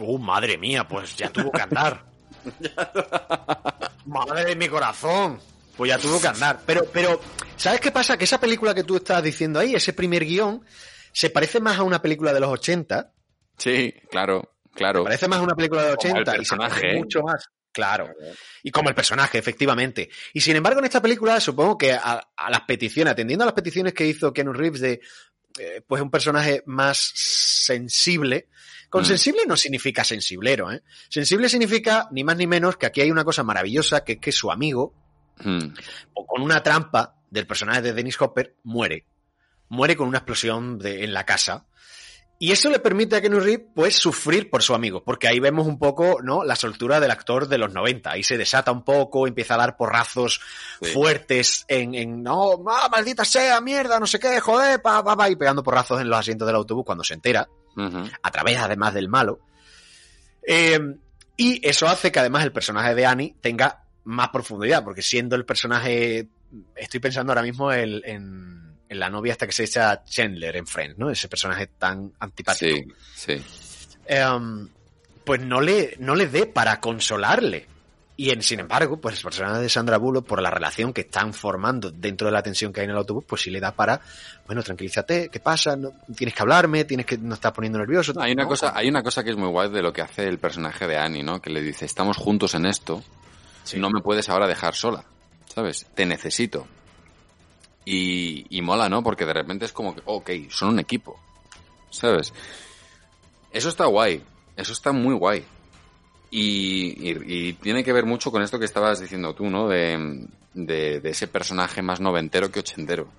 ¡Uh, 0.01 0.18
madre 0.18 0.57
mía! 0.59 0.86
Pues 0.86 1.17
ya 1.17 1.31
tuvo 1.31 1.51
que 1.51 1.62
andar. 1.62 2.05
madre 4.07 4.44
de 4.44 4.57
mi 4.57 4.68
corazón. 4.68 5.41
Pues 5.77 5.91
ya 5.91 5.99
tuvo 5.99 6.20
que 6.20 6.28
andar. 6.28 6.60
Pero, 6.67 6.85
pero, 6.93 7.20
¿sabes 7.57 7.81
qué 7.81 7.93
pasa? 7.93 8.17
Que 8.17 8.25
esa 8.25 8.41
película 8.41 8.75
que 8.75 8.85
tú 8.85 8.97
estás 8.97 9.23
diciendo 9.23 9.60
ahí, 9.60 9.75
ese 9.75 9.93
primer 9.93 10.25
guion, 10.25 10.65
se 11.12 11.31
parece 11.31 11.60
más 11.60 11.78
a 11.78 11.85
una 11.85 12.02
película 12.02 12.33
de 12.33 12.41
los 12.41 12.51
80. 12.51 13.12
Sí, 13.57 13.94
claro, 14.10 14.57
claro. 14.75 15.05
Parece 15.05 15.28
más 15.28 15.39
a 15.39 15.43
una 15.43 15.55
película 15.55 15.83
de 15.83 15.89
los 15.89 15.97
Como 15.97 16.17
el 16.17 16.23
80 16.23 16.31
y 16.31 16.35
se 16.35 16.39
personaje, 16.57 16.81
parece 16.81 16.97
¿eh? 16.97 16.99
mucho 16.99 17.23
más. 17.23 17.47
Claro. 17.70 18.12
Y 18.65 18.73
como 18.73 18.89
el 18.89 18.94
personaje, 18.94 19.39
efectivamente. 19.39 20.09
Y 20.33 20.41
sin 20.41 20.57
embargo, 20.57 20.81
en 20.81 20.86
esta 20.86 21.01
película, 21.01 21.39
supongo 21.39 21.78
que 21.78 21.93
a, 21.93 22.28
a 22.36 22.51
las 22.51 22.62
peticiones, 22.62 23.12
atendiendo 23.12 23.44
a 23.44 23.47
las 23.47 23.55
peticiones 23.55 23.94
que 23.94 24.07
hizo 24.07 24.33
Keanu 24.33 24.52
Reeves 24.52 24.81
de, 24.81 25.01
eh, 25.59 25.83
pues, 25.86 26.01
un 26.02 26.10
personaje 26.10 26.62
más 26.67 26.99
sensible. 27.15 28.49
Con 28.89 29.02
Mm. 29.02 29.07
sensible 29.07 29.42
no 29.47 29.57
significa 29.57 30.02
sensiblero, 30.05 30.73
¿eh? 30.73 30.83
Sensible 31.08 31.49
significa, 31.49 32.08
ni 32.10 32.25
más 32.25 32.36
ni 32.36 32.47
menos, 32.47 32.76
que 32.76 32.86
aquí 32.86 33.00
hay 33.02 33.10
una 33.10 33.25
cosa 33.25 33.42
maravillosa, 33.42 34.02
que 34.05 34.12
es 34.12 34.18
que 34.18 34.33
su 34.33 34.50
amigo, 34.50 34.94
Mm. 35.44 35.68
o 36.15 36.26
con 36.26 36.42
una 36.42 36.62
trampa 36.62 37.17
del 37.31 37.47
personaje 37.47 37.83
de 37.83 37.92
Dennis 37.92 38.20
Hopper, 38.20 38.57
muere. 38.65 39.05
Muere 39.68 39.97
con 39.97 40.08
una 40.08 40.18
explosión 40.18 40.78
de- 40.78 41.05
en 41.05 41.12
la 41.12 41.25
casa. 41.26 41.67
Y 42.41 42.52
eso 42.52 42.70
le 42.70 42.78
permite 42.78 43.17
a 43.17 43.20
Keanu 43.20 43.41
Reeves, 43.41 43.67
pues, 43.75 43.97
sufrir 43.97 44.49
por 44.49 44.62
su 44.62 44.73
amigo, 44.73 45.02
porque 45.05 45.26
ahí 45.26 45.41
vemos 45.41 45.67
un 45.67 45.76
poco, 45.78 46.18
¿no? 46.23 46.44
La 46.44 46.55
soltura 46.55 47.00
del 47.00 47.10
actor 47.10 47.49
de 47.49 47.58
los 47.58 47.73
90. 47.75 48.12
Ahí 48.12 48.23
se 48.23 48.39
desata 48.39 48.70
un 48.70 48.84
poco, 48.84 49.26
empieza 49.26 49.55
a 49.55 49.58
dar 49.58 49.76
porrazos 49.76 50.41
Sí. 50.81 50.92
fuertes 50.92 51.65
en, 51.67 51.94
en, 51.97 52.23
no, 52.23 52.62
ah, 52.68 52.89
maldita 52.91 53.25
sea, 53.25 53.60
mierda, 53.60 53.99
no 53.99 54.07
sé 54.07 54.20
qué, 54.20 54.39
joder, 54.39 54.81
pa, 54.81 55.02
pa, 55.02 55.17
pa, 55.17 55.28
y 55.28 55.34
pegando 55.36 55.65
porrazos 55.65 56.00
en 56.00 56.08
los 56.08 56.18
asientos 56.18 56.47
del 56.47 56.55
autobús 56.57 56.84
cuando 56.86 57.02
se 57.02 57.15
entera, 57.15 57.49
A 58.23 58.31
través 58.31 58.59
además 58.59 58.95
del 58.95 59.09
malo. 59.09 59.41
Eh, 60.47 60.79
y 61.37 61.67
eso 61.67 61.87
hace 61.89 62.11
que 62.11 62.19
además 62.19 62.45
el 62.45 62.53
personaje 62.53 62.95
de 62.95 63.07
Annie 63.07 63.35
tenga 63.41 63.85
más 64.05 64.29
profundidad, 64.31 64.83
porque 64.85 65.03
siendo 65.03 65.37
el 65.37 65.45
personaje, 65.45 66.29
estoy 66.75 67.01
pensando 67.01 67.33
ahora 67.33 67.43
mismo 67.43 67.73
en, 67.73 68.01
en- 68.05 68.59
en 68.91 68.99
la 68.99 69.11
novia 69.11 69.33
hasta 69.33 69.47
que 69.47 69.53
se 69.53 69.65
echa 69.65 70.03
Chandler 70.05 70.57
en 70.57 70.67
Friends, 70.67 70.97
¿no? 70.99 71.11
Ese 71.11 71.29
personaje 71.29 71.67
tan 71.67 72.11
antipático. 72.21 72.75
Sí, 73.15 73.35
sí. 73.37 73.99
Em, 74.07 74.67
pues 75.25 75.43
no 75.43 75.61
le, 75.61 75.95
no 76.01 76.15
le 76.15 76.27
dé 76.27 76.47
para 76.47 76.81
consolarle. 76.81 77.67
Y 78.21 78.31
en, 78.31 78.43
sin 78.43 78.59
embargo, 78.59 79.01
pues 79.01 79.19
el 79.19 79.23
personaje 79.23 79.61
de 79.61 79.69
Sandra 79.69 79.97
Bullock, 79.97 80.27
por 80.27 80.43
la 80.43 80.51
relación 80.51 80.93
que 80.93 81.03
están 81.03 81.33
formando 81.33 81.93
dentro 81.93 82.27
de 82.27 82.33
la 82.33 82.43
tensión 82.43 82.73
que 82.73 82.81
hay 82.81 82.87
en 82.87 82.91
el 82.91 82.97
autobús, 82.97 83.25
pues 83.25 83.43
sí 83.43 83.51
le 83.51 83.61
da 83.61 83.71
para, 83.71 84.01
bueno, 84.45 84.61
tranquilízate, 84.61 85.29
¿qué 85.29 85.39
pasa? 85.39 85.77
No, 85.77 85.93
tienes 86.17 86.35
que 86.35 86.43
hablarme, 86.43 86.85
tienes 86.85 87.07
que, 87.07 87.17
no 87.17 87.35
estás 87.35 87.53
poniendo 87.53 87.79
nervioso. 87.79 88.13
Hay 88.21 88.33
una 88.33 88.43
No, 88.43 88.49
cosa, 88.49 88.73
hay 88.75 88.89
una 88.89 89.05
cosa 89.05 89.23
que 89.23 89.31
es 89.31 89.37
muy 89.37 89.49
guay 89.49 89.71
de 89.71 89.83
lo 89.83 89.93
que 89.93 90.03
hace 90.03 90.27
el 90.27 90.41
personaje 90.41 90.89
de 90.89 90.97
Annie, 90.99 91.23
¿no? 91.23 91.41
Que 91.41 91.51
le 91.51 91.63
dice, 91.63 91.85
estamos 91.85 92.17
juntos 92.17 92.57
en 92.57 92.67
esto, 92.67 93.05
no 93.77 93.89
me 93.89 94.01
puedes 94.01 94.29
ahora 94.29 94.49
dejar 94.49 94.75
sola, 94.75 95.05
¿sabes? 95.47 95.87
Te 95.95 96.05
necesito. 96.05 96.67
Y, 97.85 98.47
y 98.51 98.63
mola, 98.63 98.89
¿no? 98.89 99.05
Porque 99.05 99.27
de 99.27 99.33
repente 99.33 99.65
es 99.65 99.73
como 99.73 99.95
que, 99.95 100.03
ok, 100.05 100.31
son 100.51 100.71
un 100.71 100.81
equipo, 100.81 101.21
¿sabes? 101.91 102.35
Eso 103.53 103.69
está 103.69 103.85
guay, 103.85 104.25
eso 104.57 104.73
está 104.73 104.91
muy 104.91 105.15
guay. 105.15 105.45
Y, 106.31 107.11
y- 107.11 107.49
y 107.49 107.53
tiene 107.55 107.83
que 107.83 107.93
ver 107.93 108.05
mucho 108.05 108.31
con 108.31 108.43
esto 108.43 108.59
que 108.59 108.67
estabas 108.67 109.01
diciendo 109.01 109.35
tú, 109.35 109.49
¿no? 109.49 109.69
De, 109.69 110.27
de, 110.55 111.01
de 111.01 111.11
ese 111.11 111.27
personaje 111.29 111.81
más 111.83 112.01
noventero 112.01 112.51
que 112.51 112.61
ochentero. 112.61 113.11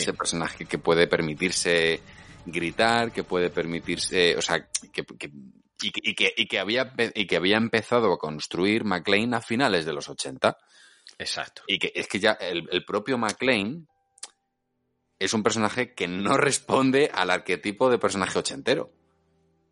Ese 0.00 0.12
personaje 0.12 0.66
que 0.66 0.78
puede 0.78 1.06
permitirse 1.06 2.00
gritar, 2.44 3.10
que 3.10 3.24
puede 3.24 3.50
permitirse, 3.50 4.36
o 4.36 4.42
sea, 4.42 4.68
que, 4.92 5.04
que- 5.04 5.30
y, 5.80 5.90
que, 5.92 6.00
y, 6.02 6.14
que, 6.14 6.34
y 6.36 6.46
que 6.46 6.58
había, 6.58 6.92
y 7.14 7.26
que 7.26 7.36
había 7.36 7.56
empezado 7.56 8.12
a 8.12 8.18
construir 8.18 8.84
McLean 8.84 9.32
a 9.34 9.40
finales 9.40 9.84
de 9.86 9.92
los 9.92 10.08
80. 10.08 10.56
Exacto. 11.18 11.62
Y 11.66 11.78
que 11.78 11.92
es 11.94 12.06
que 12.08 12.18
ya 12.20 12.32
el, 12.32 12.68
el 12.70 12.84
propio 12.84 13.16
McLean 13.18 13.88
es 15.18 15.34
un 15.34 15.42
personaje 15.42 15.94
que 15.94 16.06
no 16.06 16.36
responde 16.36 17.10
al 17.12 17.30
arquetipo 17.30 17.90
de 17.90 17.98
personaje 17.98 18.38
ochentero. 18.38 18.92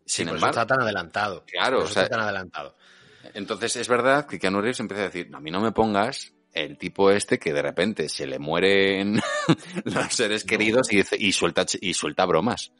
Sí, 0.07 0.19
Sin 0.23 0.29
eso 0.29 0.37
embargo, 0.37 0.61
está 0.61 0.67
tan 0.67 0.83
adelantado. 0.83 1.45
Claro, 1.47 1.81
o 1.81 1.87
sea- 1.87 2.05
está 2.05 2.17
tan 2.17 2.25
adelantado. 2.25 2.77
entonces 3.35 3.77
es 3.77 3.89
verdad 3.89 4.27
que 4.27 4.39
Keanu 4.39 4.61
Reeves 4.61 4.81
empieza 4.81 5.03
a 5.03 5.07
decir, 5.07 5.29
a 5.35 5.41
mí 5.41 5.51
no 5.51 5.61
me 5.61 5.73
pongas 5.73 6.33
el 6.53 6.79
tipo 6.79 7.11
este 7.11 7.39
que 7.39 7.53
de 7.53 7.61
repente 7.61 8.09
se 8.09 8.27
le 8.27 8.39
mueren 8.39 9.21
los 9.85 10.15
seres 10.15 10.45
queridos 10.45 10.89
y, 10.93 11.33
suelta 11.33 11.67
y 11.81 11.93
suelta 11.93 12.25
bromas. 12.25 12.73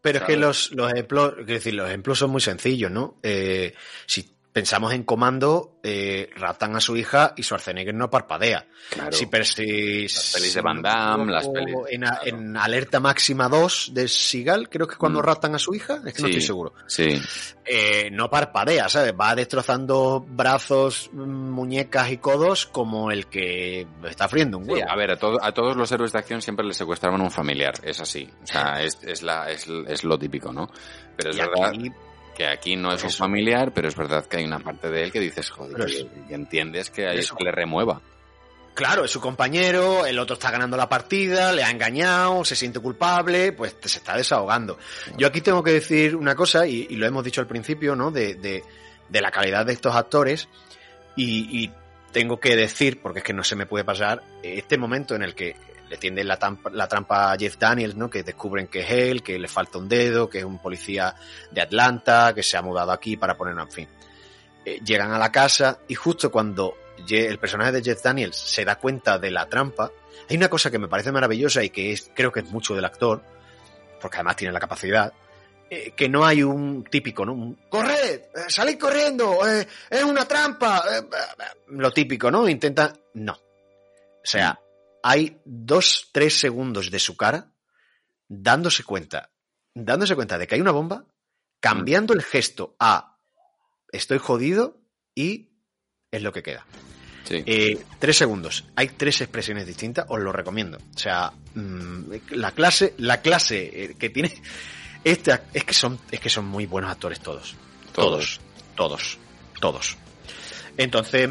Pero 0.00 0.18
es 0.18 0.24
que 0.24 0.36
los, 0.36 0.70
los 0.72 0.92
ejemplos, 0.92 1.34
decir, 1.44 1.74
los 1.74 1.88
ejemplos 1.88 2.18
son 2.20 2.30
muy 2.30 2.40
sencillos, 2.40 2.92
¿no? 2.92 3.18
Eh, 3.24 3.74
si 4.06 4.35
pensamos 4.56 4.94
en 4.94 5.02
Comando, 5.02 5.76
eh, 5.82 6.30
raptan 6.34 6.74
a 6.76 6.80
su 6.80 6.96
hija 6.96 7.34
y 7.36 7.42
Schwarzenegger 7.42 7.92
no 7.94 8.08
parpadea. 8.08 8.66
Claro. 8.88 9.12
Si, 9.12 9.26
Las 9.30 9.54
pelis 9.54 10.54
de 10.54 10.60
Van 10.62 10.80
Damme, 10.80 11.30
las 11.30 11.46
pelis- 11.46 11.76
En, 12.24 12.56
Alerta 12.56 12.98
Máxima 12.98 13.50
2 13.50 13.90
de 13.92 14.08
Seagal, 14.08 14.70
creo 14.70 14.86
que 14.86 14.92
es 14.94 14.98
cuando 14.98 15.18
Mm. 15.18 15.22
raptan 15.24 15.54
a 15.54 15.58
su 15.58 15.74
hija, 15.74 16.00
es 16.06 16.14
que 16.14 16.22
no 16.22 16.28
estoy 16.28 16.40
seguro. 16.40 16.72
Sí. 16.86 17.20
Eh, 17.66 18.08
no 18.10 18.30
parpadea, 18.30 18.88
¿sabes? 18.88 19.12
Va 19.12 19.34
destrozando 19.34 20.24
brazos, 20.26 21.10
mm, 21.12 21.20
muñecas 21.50 22.10
y 22.10 22.16
codos 22.16 22.64
como 22.64 23.10
el 23.10 23.26
que 23.26 23.86
está 24.08 24.26
friendo 24.26 24.56
un 24.56 24.64
Sí, 24.64 24.70
huevo. 24.70 24.90
a 24.90 24.96
ver, 24.96 25.10
a, 25.10 25.18
a 25.42 25.52
todos 25.52 25.76
los 25.76 25.92
héroes 25.92 26.12
de 26.12 26.18
acción 26.18 26.40
siempre 26.40 26.64
les 26.64 26.78
secuestraban 26.78 27.20
un 27.20 27.30
familiar, 27.30 27.74
es 27.82 28.00
así. 28.00 28.26
O 28.42 28.46
sea, 28.46 28.80
es, 28.82 28.98
es, 29.02 29.22
la, 29.22 29.50
es, 29.50 29.66
es 29.86 30.02
lo 30.02 30.18
típico, 30.18 30.50
¿no? 30.50 30.70
Pero 31.14 31.28
es 31.30 31.36
Y 31.36 31.40
verdad 31.40 31.68
aquí- 31.68 31.92
que 32.36 32.46
aquí 32.46 32.76
no 32.76 32.92
es 32.92 33.02
un 33.02 33.10
familiar, 33.10 33.72
pero 33.72 33.88
es 33.88 33.96
verdad 33.96 34.26
que 34.26 34.36
hay 34.38 34.44
una 34.44 34.58
parte 34.58 34.90
de 34.90 35.04
él 35.04 35.12
que 35.12 35.20
dices, 35.20 35.48
joder, 35.50 35.80
es- 35.88 36.04
que 36.28 36.34
entiendes 36.34 36.90
que 36.90 37.08
hay 37.08 37.18
Eso. 37.18 37.34
que 37.36 37.44
le 37.44 37.52
remueva. 37.52 38.00
Claro, 38.74 39.06
es 39.06 39.10
su 39.10 39.22
compañero, 39.22 40.04
el 40.04 40.18
otro 40.18 40.34
está 40.34 40.50
ganando 40.50 40.76
la 40.76 40.86
partida, 40.86 41.50
le 41.54 41.64
ha 41.64 41.70
engañado, 41.70 42.44
se 42.44 42.54
siente 42.54 42.78
culpable, 42.78 43.52
pues 43.52 43.74
se 43.82 43.96
está 43.98 44.18
desahogando. 44.18 44.76
Yo 45.16 45.26
aquí 45.28 45.40
tengo 45.40 45.62
que 45.62 45.72
decir 45.72 46.14
una 46.14 46.34
cosa, 46.34 46.66
y, 46.66 46.86
y 46.90 46.96
lo 46.96 47.06
hemos 47.06 47.24
dicho 47.24 47.40
al 47.40 47.46
principio, 47.46 47.96
¿no? 47.96 48.10
De, 48.10 48.34
de- 48.34 48.62
de 49.08 49.20
la 49.22 49.30
calidad 49.30 49.64
de 49.64 49.72
estos 49.72 49.94
actores, 49.96 50.48
y, 51.16 51.64
y 51.64 51.72
tengo 52.12 52.38
que 52.38 52.54
decir, 52.54 53.00
porque 53.00 53.20
es 53.20 53.24
que 53.24 53.32
no 53.32 53.44
se 53.44 53.56
me 53.56 53.64
puede 53.64 53.84
pasar, 53.84 54.22
este 54.42 54.76
momento 54.76 55.14
en 55.14 55.22
el 55.22 55.34
que 55.34 55.56
le 55.88 55.96
tienden 55.96 56.28
la, 56.28 56.38
la 56.72 56.88
trampa 56.88 57.32
a 57.32 57.36
Jeff 57.36 57.56
Daniels, 57.58 57.94
¿no? 57.96 58.10
Que 58.10 58.22
descubren 58.22 58.68
que 58.68 58.80
es 58.80 58.90
él, 58.90 59.22
que 59.22 59.38
le 59.38 59.48
falta 59.48 59.78
un 59.78 59.88
dedo, 59.88 60.28
que 60.28 60.38
es 60.38 60.44
un 60.44 60.58
policía 60.58 61.14
de 61.50 61.60
Atlanta, 61.60 62.32
que 62.34 62.42
se 62.42 62.56
ha 62.56 62.62
mudado 62.62 62.92
aquí 62.92 63.16
para 63.16 63.36
poner, 63.36 63.56
en 63.58 63.70
fin. 63.70 63.88
Eh, 64.64 64.80
llegan 64.84 65.12
a 65.12 65.18
la 65.18 65.30
casa 65.30 65.78
y 65.88 65.94
justo 65.94 66.30
cuando 66.30 66.74
el 67.08 67.38
personaje 67.38 67.72
de 67.72 67.82
Jeff 67.82 68.02
Daniels 68.02 68.36
se 68.36 68.64
da 68.64 68.76
cuenta 68.76 69.18
de 69.18 69.30
la 69.30 69.46
trampa, 69.46 69.92
hay 70.28 70.36
una 70.36 70.48
cosa 70.48 70.70
que 70.70 70.78
me 70.78 70.88
parece 70.88 71.12
maravillosa 71.12 71.62
y 71.62 71.70
que 71.70 71.92
es, 71.92 72.10
creo 72.14 72.32
que 72.32 72.40
es 72.40 72.46
mucho 72.50 72.74
del 72.74 72.84
actor, 72.84 73.22
porque 74.00 74.16
además 74.16 74.36
tiene 74.36 74.52
la 74.52 74.60
capacidad, 74.60 75.12
eh, 75.70 75.92
que 75.96 76.08
no 76.08 76.24
hay 76.24 76.42
un 76.42 76.84
típico, 76.84 77.24
¿no? 77.24 77.32
Un, 77.32 77.58
¡Corred! 77.68 78.20
eh, 78.34 78.44
¡Salid 78.48 78.78
corriendo! 78.78 79.38
¡Es 79.90 80.02
una 80.02 80.24
trampa! 80.24 80.84
eh, 80.90 80.98
eh, 80.98 81.16
eh", 81.38 81.58
lo 81.68 81.92
típico, 81.92 82.30
¿no? 82.30 82.48
Intenta... 82.48 82.92
No. 83.14 83.32
O 83.32 84.28
sea, 84.28 84.58
hay 85.08 85.40
dos, 85.44 86.08
tres 86.10 86.40
segundos 86.40 86.90
de 86.90 86.98
su 86.98 87.16
cara 87.16 87.52
dándose 88.26 88.82
cuenta, 88.82 89.30
dándose 89.72 90.16
cuenta 90.16 90.36
de 90.36 90.48
que 90.48 90.56
hay 90.56 90.60
una 90.60 90.72
bomba, 90.72 91.06
cambiando 91.60 92.12
el 92.12 92.24
gesto 92.24 92.74
a 92.80 93.16
estoy 93.92 94.18
jodido 94.18 94.80
y 95.14 95.50
es 96.10 96.22
lo 96.22 96.32
que 96.32 96.42
queda. 96.42 96.66
Sí. 97.22 97.40
Eh, 97.46 97.84
tres 98.00 98.16
segundos. 98.16 98.64
Hay 98.74 98.88
tres 98.88 99.20
expresiones 99.20 99.64
distintas, 99.64 100.06
os 100.08 100.18
lo 100.18 100.32
recomiendo. 100.32 100.78
O 100.78 100.98
sea, 100.98 101.32
mm, 101.54 102.12
la 102.30 102.50
clase, 102.50 102.94
la 102.98 103.22
clase 103.22 103.84
eh, 103.84 103.94
que 103.96 104.10
tiene 104.10 104.34
este 105.04 105.40
es 105.54 105.62
que 105.62 105.74
son, 105.74 106.00
es 106.10 106.18
que 106.18 106.30
son 106.30 106.46
muy 106.46 106.66
buenos 106.66 106.90
actores 106.90 107.20
todos. 107.20 107.54
Todos, 107.92 108.40
todos, 108.74 109.18
todos. 109.60 109.96
Entonces, 110.76 111.30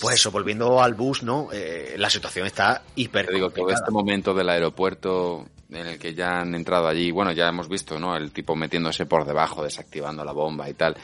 pues 0.00 0.16
eso, 0.16 0.30
volviendo 0.30 0.82
al 0.82 0.94
bus, 0.94 1.22
¿no? 1.22 1.48
Eh, 1.52 1.94
la 1.96 2.10
situación 2.10 2.46
está 2.46 2.82
hiper 2.94 3.26
Te 3.26 3.34
digo, 3.34 3.50
todo 3.50 3.70
este 3.70 3.90
momento 3.90 4.34
del 4.34 4.48
aeropuerto 4.48 5.46
en 5.70 5.86
el 5.86 5.98
que 5.98 6.14
ya 6.14 6.40
han 6.40 6.54
entrado 6.54 6.86
allí, 6.86 7.10
bueno, 7.10 7.32
ya 7.32 7.48
hemos 7.48 7.68
visto, 7.68 7.98
¿no? 7.98 8.16
El 8.16 8.32
tipo 8.32 8.54
metiéndose 8.54 9.06
por 9.06 9.24
debajo, 9.24 9.64
desactivando 9.64 10.24
la 10.24 10.32
bomba 10.32 10.68
y 10.68 10.74
tal. 10.74 10.96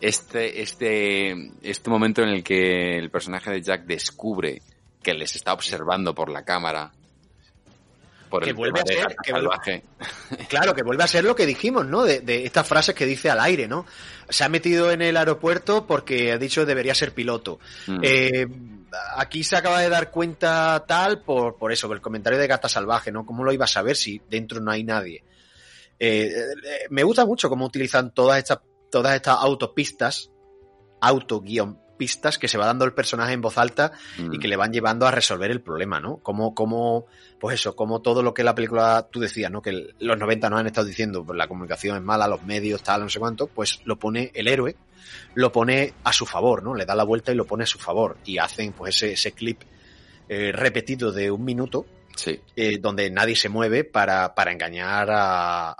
Este, 0.00 0.60
este, 0.60 1.34
este 1.62 1.90
momento 1.90 2.22
en 2.22 2.28
el 2.28 2.44
que 2.44 2.98
el 2.98 3.10
personaje 3.10 3.50
de 3.50 3.62
Jack 3.62 3.86
descubre 3.86 4.60
que 5.02 5.14
les 5.14 5.36
está 5.36 5.52
observando 5.52 6.14
por 6.14 6.30
la 6.30 6.44
cámara. 6.44 6.92
Por 8.30 8.42
Que 8.42 8.50
el 8.50 8.56
vuelve 8.56 8.80
a 8.80 8.84
ser- 8.84 9.16
que 9.22 9.32
vuelve-. 9.32 9.82
Claro, 10.48 10.74
que 10.74 10.82
vuelve 10.82 11.04
a 11.04 11.06
ser 11.06 11.24
lo 11.24 11.34
que 11.36 11.46
dijimos, 11.46 11.86
¿no? 11.86 12.04
De, 12.04 12.20
de 12.20 12.44
estas 12.44 12.66
frases 12.66 12.94
que 12.94 13.06
dice 13.06 13.30
al 13.30 13.40
aire, 13.40 13.68
¿no? 13.68 13.86
Se 14.28 14.42
ha 14.44 14.48
metido 14.48 14.90
en 14.90 15.02
el 15.02 15.16
aeropuerto 15.16 15.86
porque 15.86 16.32
ha 16.32 16.38
dicho 16.38 16.66
debería 16.66 16.94
ser 16.94 17.12
piloto. 17.14 17.60
Mm. 17.86 18.00
Eh, 18.02 18.46
aquí 19.16 19.44
se 19.44 19.56
acaba 19.56 19.80
de 19.80 19.88
dar 19.88 20.10
cuenta 20.10 20.84
tal 20.88 21.20
por, 21.22 21.56
por 21.56 21.70
eso, 21.72 21.86
por 21.86 21.96
el 21.96 22.02
comentario 22.02 22.38
de 22.38 22.46
Gata 22.48 22.68
Salvaje, 22.68 23.12
¿no? 23.12 23.24
¿Cómo 23.24 23.44
lo 23.44 23.52
iba 23.52 23.64
a 23.64 23.68
saber 23.68 23.96
si 23.96 24.20
dentro 24.28 24.60
no 24.60 24.70
hay 24.72 24.82
nadie? 24.82 25.22
Eh, 25.98 26.26
eh, 26.28 26.86
me 26.90 27.04
gusta 27.04 27.24
mucho 27.24 27.48
cómo 27.48 27.64
utilizan 27.64 28.12
todas 28.12 28.38
estas, 28.38 28.58
todas 28.90 29.14
estas 29.14 29.36
autopistas, 29.40 30.30
auto-pistas 31.96 32.38
que 32.38 32.48
se 32.48 32.58
va 32.58 32.66
dando 32.66 32.84
el 32.84 32.92
personaje 32.92 33.32
en 33.32 33.40
voz 33.40 33.58
alta 33.58 33.92
Mm. 34.18 34.34
y 34.34 34.38
que 34.38 34.48
le 34.48 34.56
van 34.56 34.72
llevando 34.72 35.06
a 35.06 35.10
resolver 35.10 35.50
el 35.50 35.60
problema, 35.60 35.98
¿no? 36.00 36.18
Como, 36.18 36.54
como, 36.54 37.06
pues 37.40 37.54
eso, 37.60 37.74
como 37.74 38.00
todo 38.02 38.22
lo 38.22 38.34
que 38.34 38.44
la 38.44 38.54
película, 38.54 39.08
tú 39.10 39.20
decías, 39.20 39.50
¿no? 39.50 39.62
Que 39.62 39.88
los 39.98 40.18
90 40.18 40.50
nos 40.50 40.60
han 40.60 40.66
estado 40.66 40.86
diciendo, 40.86 41.24
pues 41.24 41.36
la 41.36 41.48
comunicación 41.48 41.96
es 41.96 42.02
mala, 42.02 42.28
los 42.28 42.42
medios, 42.42 42.82
tal, 42.82 43.02
no 43.02 43.08
sé 43.08 43.18
cuánto, 43.18 43.46
pues 43.46 43.80
lo 43.84 43.96
pone 43.98 44.30
el 44.34 44.48
héroe, 44.48 44.76
lo 45.34 45.50
pone 45.52 45.94
a 46.04 46.12
su 46.12 46.26
favor, 46.26 46.62
¿no? 46.62 46.74
Le 46.74 46.84
da 46.84 46.94
la 46.94 47.04
vuelta 47.04 47.32
y 47.32 47.34
lo 47.34 47.46
pone 47.46 47.64
a 47.64 47.66
su 47.66 47.78
favor. 47.78 48.18
Y 48.24 48.38
hacen, 48.38 48.72
pues, 48.72 48.96
ese, 48.96 49.12
ese 49.12 49.32
clip 49.32 49.62
eh, 50.28 50.52
repetido 50.52 51.12
de 51.12 51.30
un 51.30 51.44
minuto, 51.44 51.86
Sí. 52.16 52.40
eh, 52.56 52.78
donde 52.80 53.10
nadie 53.10 53.36
se 53.36 53.48
mueve 53.48 53.84
para, 53.84 54.34
para 54.34 54.50
engañar 54.50 55.08
a, 55.10 55.76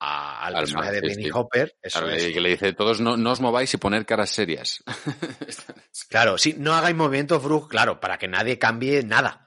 a- 0.00 0.46
al 0.46 0.56
Al 0.56 0.62
personaje 0.62 0.92
de 0.92 1.00
Denny 1.02 1.24
sí. 1.24 1.30
Hopper. 1.32 1.76
Eso 1.82 1.98
Claro, 2.00 2.14
es. 2.14 2.32
que 2.32 2.40
le 2.40 2.48
dice, 2.48 2.72
todos 2.72 3.00
no, 3.00 3.16
no 3.16 3.30
os 3.32 3.40
mováis 3.40 3.72
y 3.74 3.76
poner 3.76 4.04
caras 4.06 4.30
serias. 4.30 4.82
Claro, 6.08 6.38
sí, 6.38 6.54
no 6.58 6.74
hagáis 6.74 6.96
movimientos 6.96 7.42
bruscos, 7.42 7.68
claro, 7.68 8.00
para 8.00 8.18
que 8.18 8.26
nadie 8.28 8.58
cambie 8.58 9.02
nada. 9.04 9.46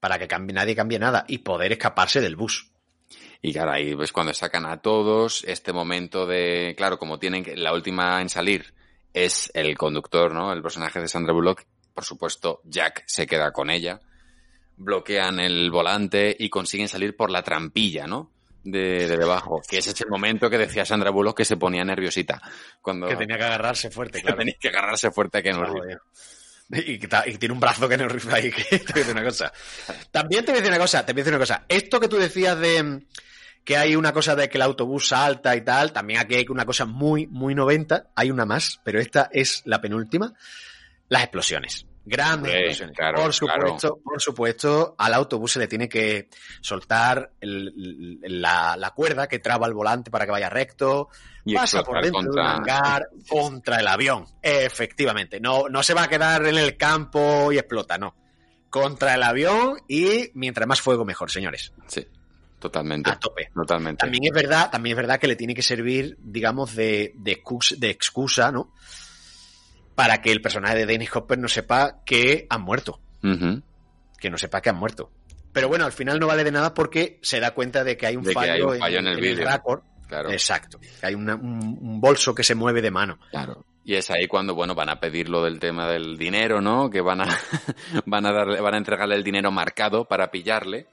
Para 0.00 0.18
que 0.18 0.26
cambie, 0.28 0.54
nadie 0.54 0.74
cambie 0.74 0.98
nada 0.98 1.24
y 1.28 1.38
poder 1.38 1.72
escaparse 1.72 2.20
del 2.22 2.36
bus. 2.36 2.70
Y 3.42 3.52
claro, 3.52 3.72
ahí 3.72 3.94
ves 3.94 4.12
cuando 4.12 4.32
sacan 4.32 4.64
a 4.64 4.80
todos, 4.80 5.44
este 5.46 5.72
momento 5.74 6.26
de, 6.26 6.74
claro, 6.76 6.98
como 6.98 7.18
tienen 7.18 7.44
que, 7.44 7.56
la 7.56 7.72
última 7.74 8.20
en 8.22 8.28
salir 8.30 8.72
es 9.12 9.50
el 9.54 9.76
conductor, 9.76 10.32
¿no? 10.32 10.52
El 10.52 10.62
personaje 10.62 11.00
de 11.00 11.08
Sandra 11.08 11.34
Bullock. 11.34 11.64
Por 11.92 12.04
supuesto, 12.04 12.60
Jack 12.64 13.02
se 13.06 13.26
queda 13.26 13.52
con 13.52 13.68
ella. 13.68 14.00
Bloquean 14.76 15.38
el 15.40 15.70
volante 15.70 16.34
y 16.38 16.48
consiguen 16.48 16.88
salir 16.88 17.14
por 17.16 17.30
la 17.30 17.42
trampilla, 17.42 18.06
¿no? 18.06 18.30
De, 18.62 19.08
de 19.08 19.16
debajo. 19.16 19.62
Que 19.68 19.78
ese 19.78 19.90
es 19.90 20.00
el 20.02 20.08
momento 20.08 20.50
que 20.50 20.58
decía 20.58 20.84
Sandra 20.84 21.10
Bullock 21.10 21.38
que 21.38 21.44
se 21.44 21.56
ponía 21.56 21.82
nerviosita. 21.82 22.40
Cuando 22.82 23.08
Que 23.08 23.16
tenía 23.16 23.38
que 23.38 23.44
agarrarse 23.44 23.90
fuerte, 23.90 24.18
que 24.20 24.22
claro. 24.22 24.38
tenía 24.38 24.56
que 24.60 24.68
agarrarse 24.68 25.10
fuerte 25.10 25.42
Claro, 25.42 25.64
Reeves. 25.64 25.98
Y, 26.72 26.98
que 26.98 27.08
y 27.26 27.36
tiene 27.36 27.52
un 27.52 27.60
brazo 27.60 27.88
que 27.88 27.96
no 27.96 28.08
rifle 28.08 28.32
ahí, 28.32 28.50
que 28.52 28.78
te 28.78 28.92
voy 28.92 29.02
a 29.02 29.04
decir 29.04 29.12
una 29.12 29.24
cosa. 29.24 29.52
También 30.12 30.44
te 30.44 30.52
voy 30.52 30.58
a 30.58 30.62
decir 30.62 30.72
una 30.72 30.80
cosa, 30.80 31.04
te 31.04 31.12
voy 31.12 31.20
a 31.20 31.24
decir 31.24 31.34
una 31.34 31.42
cosa. 31.42 31.64
Esto 31.68 31.98
que 31.98 32.08
tú 32.08 32.16
decías 32.16 32.58
de 32.60 32.82
mm, 32.82 33.06
que 33.64 33.76
hay 33.76 33.96
una 33.96 34.12
cosa 34.12 34.36
de 34.36 34.48
que 34.48 34.58
el 34.58 34.62
autobús 34.62 35.08
salta 35.08 35.56
y 35.56 35.62
tal, 35.62 35.92
también 35.92 36.20
aquí 36.20 36.36
hay 36.36 36.46
una 36.48 36.64
cosa 36.64 36.86
muy, 36.86 37.26
muy 37.26 37.54
90, 37.54 38.10
hay 38.14 38.30
una 38.30 38.46
más, 38.46 38.80
pero 38.84 39.00
esta 39.00 39.28
es 39.32 39.62
la 39.64 39.80
penúltima, 39.80 40.32
las 41.08 41.22
explosiones. 41.22 41.86
Grandes 42.04 42.82
claro, 42.96 43.22
por 43.22 43.32
supuesto, 43.32 44.00
por 44.02 44.20
supuesto, 44.20 44.94
al 44.98 45.14
autobús 45.14 45.52
se 45.52 45.58
le 45.58 45.68
tiene 45.68 45.88
que 45.88 46.28
soltar 46.60 47.32
el- 47.40 48.18
la, 48.22 48.76
la 48.76 48.90
cuerda 48.92 49.28
que 49.28 49.38
traba 49.38 49.66
el 49.66 49.74
volante 49.74 50.10
para 50.10 50.24
que 50.24 50.32
vaya 50.32 50.48
recto, 50.48 51.08
Y 51.44 51.54
pasa 51.54 51.82
por 51.82 52.02
dentro 52.02 52.20
de 52.22 52.28
un 52.28 52.34
contra- 52.34 52.54
hangar 52.56 53.08
contra 53.28 53.80
el 53.80 53.86
avión. 53.86 54.24
Efectivamente. 54.42 55.40
No, 55.40 55.68
no 55.68 55.82
se 55.82 55.94
va 55.94 56.04
a 56.04 56.08
quedar 56.08 56.46
en 56.46 56.56
el 56.56 56.76
campo 56.76 57.52
y 57.52 57.58
explota, 57.58 57.98
no. 57.98 58.14
Contra 58.70 59.14
el 59.14 59.22
avión 59.22 59.76
y 59.88 60.30
mientras 60.34 60.66
más 60.66 60.80
fuego 60.80 61.04
mejor, 61.04 61.30
señores. 61.30 61.72
Sí, 61.86 62.06
totalmente. 62.58 63.10
A 63.10 63.18
tope. 63.18 63.50
Totalmente. 63.54 64.00
También 64.00 64.24
es 64.24 64.32
verdad, 64.32 64.70
también 64.70 64.92
es 64.94 64.96
verdad 64.96 65.18
que 65.20 65.26
le 65.28 65.36
tiene 65.36 65.54
que 65.54 65.62
servir, 65.62 66.16
digamos, 66.20 66.74
de, 66.74 67.12
de 67.16 67.90
excusa, 67.90 68.50
¿no? 68.52 68.72
Para 70.02 70.22
que 70.22 70.32
el 70.32 70.40
personaje 70.40 70.76
de 70.76 70.86
Dennis 70.86 71.14
Hopper 71.14 71.38
no 71.38 71.48
sepa 71.48 72.02
que 72.06 72.46
han 72.48 72.62
muerto. 72.62 73.00
Que 74.18 74.30
no 74.30 74.38
sepa 74.38 74.60
que 74.60 74.70
han 74.70 74.76
muerto. 74.76 75.10
Pero 75.52 75.68
bueno, 75.68 75.84
al 75.84 75.92
final 75.92 76.18
no 76.18 76.26
vale 76.26 76.44
de 76.44 76.52
nada 76.52 76.72
porque 76.74 77.18
se 77.22 77.40
da 77.40 77.50
cuenta 77.52 77.84
de 77.84 77.96
que 77.96 78.06
hay 78.06 78.16
un, 78.16 78.22
De 78.24 78.32
fallo, 78.32 78.52
hay 78.52 78.62
un 78.62 78.78
fallo 78.78 78.98
en 79.00 79.06
el 79.08 79.36
récord. 79.36 79.82
Claro. 80.08 80.30
Exacto. 80.30 80.78
Que 80.80 81.06
hay 81.06 81.14
una- 81.14 81.34
un, 81.36 81.78
un 81.80 82.00
bolso 82.00 82.34
que 82.34 82.42
se 82.44 82.54
mueve 82.54 82.80
de 82.82 82.90
mano. 82.90 83.18
Claro. 83.30 83.64
Y 83.84 83.94
es 83.94 84.10
ahí 84.10 84.26
cuando, 84.26 84.54
bueno, 84.54 84.74
van 84.74 84.88
a 84.88 85.00
pedir 85.00 85.28
lo 85.28 85.42
del 85.44 85.58
tema 85.58 85.86
del 85.88 86.16
dinero, 86.18 86.60
¿no? 86.60 86.88
Que 86.90 87.00
van 87.00 87.20
a, 87.22 87.26
van 88.06 88.26
a 88.26 88.32
darle, 88.32 88.60
van 88.60 88.74
a 88.74 88.78
entregarle 88.78 89.16
el 89.16 89.24
dinero 89.24 89.50
marcado 89.50 90.04
para 90.06 90.30
pillarle 90.30 90.86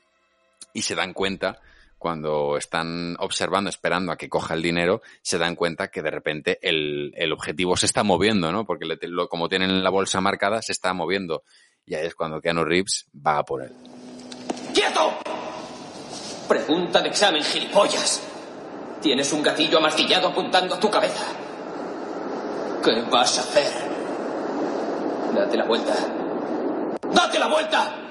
y 0.73 0.81
se 0.81 0.95
dan 0.95 1.13
cuenta 1.13 1.59
cuando 2.07 2.55
están 2.55 3.17
observando, 3.19 3.69
esperando 3.69 4.13
a 4.13 4.15
que 4.15 4.29
coja 4.29 4.53
el 4.53 4.61
dinero, 4.61 5.01
se 5.21 5.37
dan 5.37 5.55
cuenta 5.55 5.89
que 5.89 6.01
de 6.01 6.09
repente 6.09 6.57
el, 6.61 7.11
el 7.17 7.33
objetivo 7.33 7.75
se 7.75 7.85
está 7.85 8.01
moviendo, 8.01 8.49
¿no? 8.49 8.65
Porque 8.65 8.87
como 9.29 9.49
tienen 9.49 9.83
la 9.83 9.89
bolsa 9.89 10.21
marcada, 10.21 10.61
se 10.61 10.71
está 10.71 10.93
moviendo. 10.93 11.43
Y 11.85 11.95
ahí 11.95 12.05
es 12.05 12.15
cuando 12.15 12.39
Keanu 12.39 12.63
Reeves 12.63 13.07
va 13.13 13.39
a 13.39 13.43
por 13.43 13.61
él. 13.61 13.73
¡Quieto! 14.73 15.17
Pregunta 16.47 17.01
de 17.01 17.09
examen, 17.09 17.43
gilipollas. 17.43 18.23
Tienes 19.01 19.33
un 19.33 19.43
gatillo 19.43 19.79
amartillado 19.79 20.29
apuntando 20.29 20.75
a 20.75 20.79
tu 20.79 20.89
cabeza. 20.89 21.25
¿Qué 22.85 23.01
vas 23.11 23.37
a 23.37 23.41
hacer? 23.41 23.73
Date 25.35 25.57
la 25.57 25.65
vuelta. 25.65 25.93
¡Date 27.13 27.37
la 27.37 27.47
vuelta! 27.47 28.06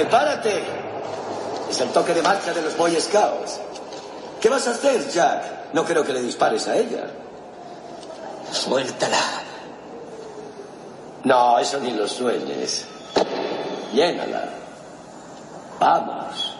¡Prepárate! 0.00 0.62
Es 1.68 1.78
el 1.82 1.90
toque 1.90 2.14
de 2.14 2.22
marcha 2.22 2.54
de 2.54 2.62
los 2.62 2.74
Boy 2.74 2.98
Scouts. 2.98 3.60
¿Qué 4.40 4.48
vas 4.48 4.66
a 4.66 4.70
hacer, 4.70 5.06
Jack? 5.10 5.74
No 5.74 5.84
creo 5.84 6.02
que 6.02 6.14
le 6.14 6.22
dispares 6.22 6.66
a 6.68 6.76
ella. 6.78 7.04
Suéltala. 8.50 9.20
No, 11.24 11.58
eso 11.58 11.78
ni 11.80 11.90
lo 11.90 12.08
sueñes. 12.08 12.86
Llénala. 13.92 14.48
Vamos. 15.78 16.56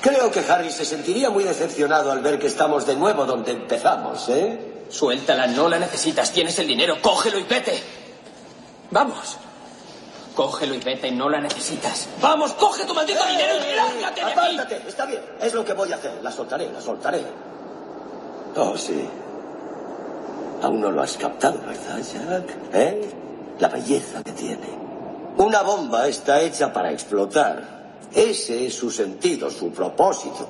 Creo 0.00 0.28
que 0.32 0.40
Harry 0.40 0.72
se 0.72 0.84
sentiría 0.84 1.30
muy 1.30 1.44
decepcionado 1.44 2.10
al 2.10 2.18
ver 2.18 2.40
que 2.40 2.48
estamos 2.48 2.84
de 2.84 2.96
nuevo 2.96 3.26
donde 3.26 3.52
empezamos, 3.52 4.28
¿eh? 4.28 4.86
Suéltala, 4.90 5.46
no 5.46 5.68
la 5.68 5.78
necesitas. 5.78 6.32
Tienes 6.32 6.58
el 6.58 6.66
dinero, 6.66 7.00
cógelo 7.00 7.38
y 7.38 7.44
vete. 7.44 7.80
Vamos. 8.90 9.38
Cógelo 10.34 10.74
y 10.74 10.80
vete, 10.80 11.12
no 11.12 11.28
la 11.28 11.40
necesitas. 11.40 12.08
Vamos, 12.20 12.52
coge 12.54 12.84
tu 12.84 12.92
maldito 12.92 13.24
dinero 13.26 13.54
y 13.56 13.76
lárgate 13.76 14.24
de 14.24 14.88
está 14.88 15.06
bien. 15.06 15.22
Es 15.40 15.54
lo 15.54 15.64
que 15.64 15.72
voy 15.72 15.92
a 15.92 15.96
hacer. 15.96 16.18
La 16.22 16.32
soltaré, 16.32 16.70
la 16.72 16.80
soltaré. 16.80 17.22
Oh, 18.56 18.76
sí. 18.76 19.08
Aún 20.62 20.80
no 20.80 20.90
lo 20.90 21.02
has 21.02 21.16
captado, 21.16 21.60
¿verdad, 21.60 22.00
Jack? 22.00 22.56
¿Eh? 22.72 23.10
La 23.60 23.68
belleza 23.68 24.22
que 24.24 24.32
tiene. 24.32 24.68
Una 25.36 25.62
bomba 25.62 26.08
está 26.08 26.40
hecha 26.40 26.72
para 26.72 26.90
explotar. 26.90 27.84
Ese 28.12 28.66
es 28.66 28.74
su 28.74 28.90
sentido, 28.90 29.50
su 29.50 29.70
propósito. 29.70 30.48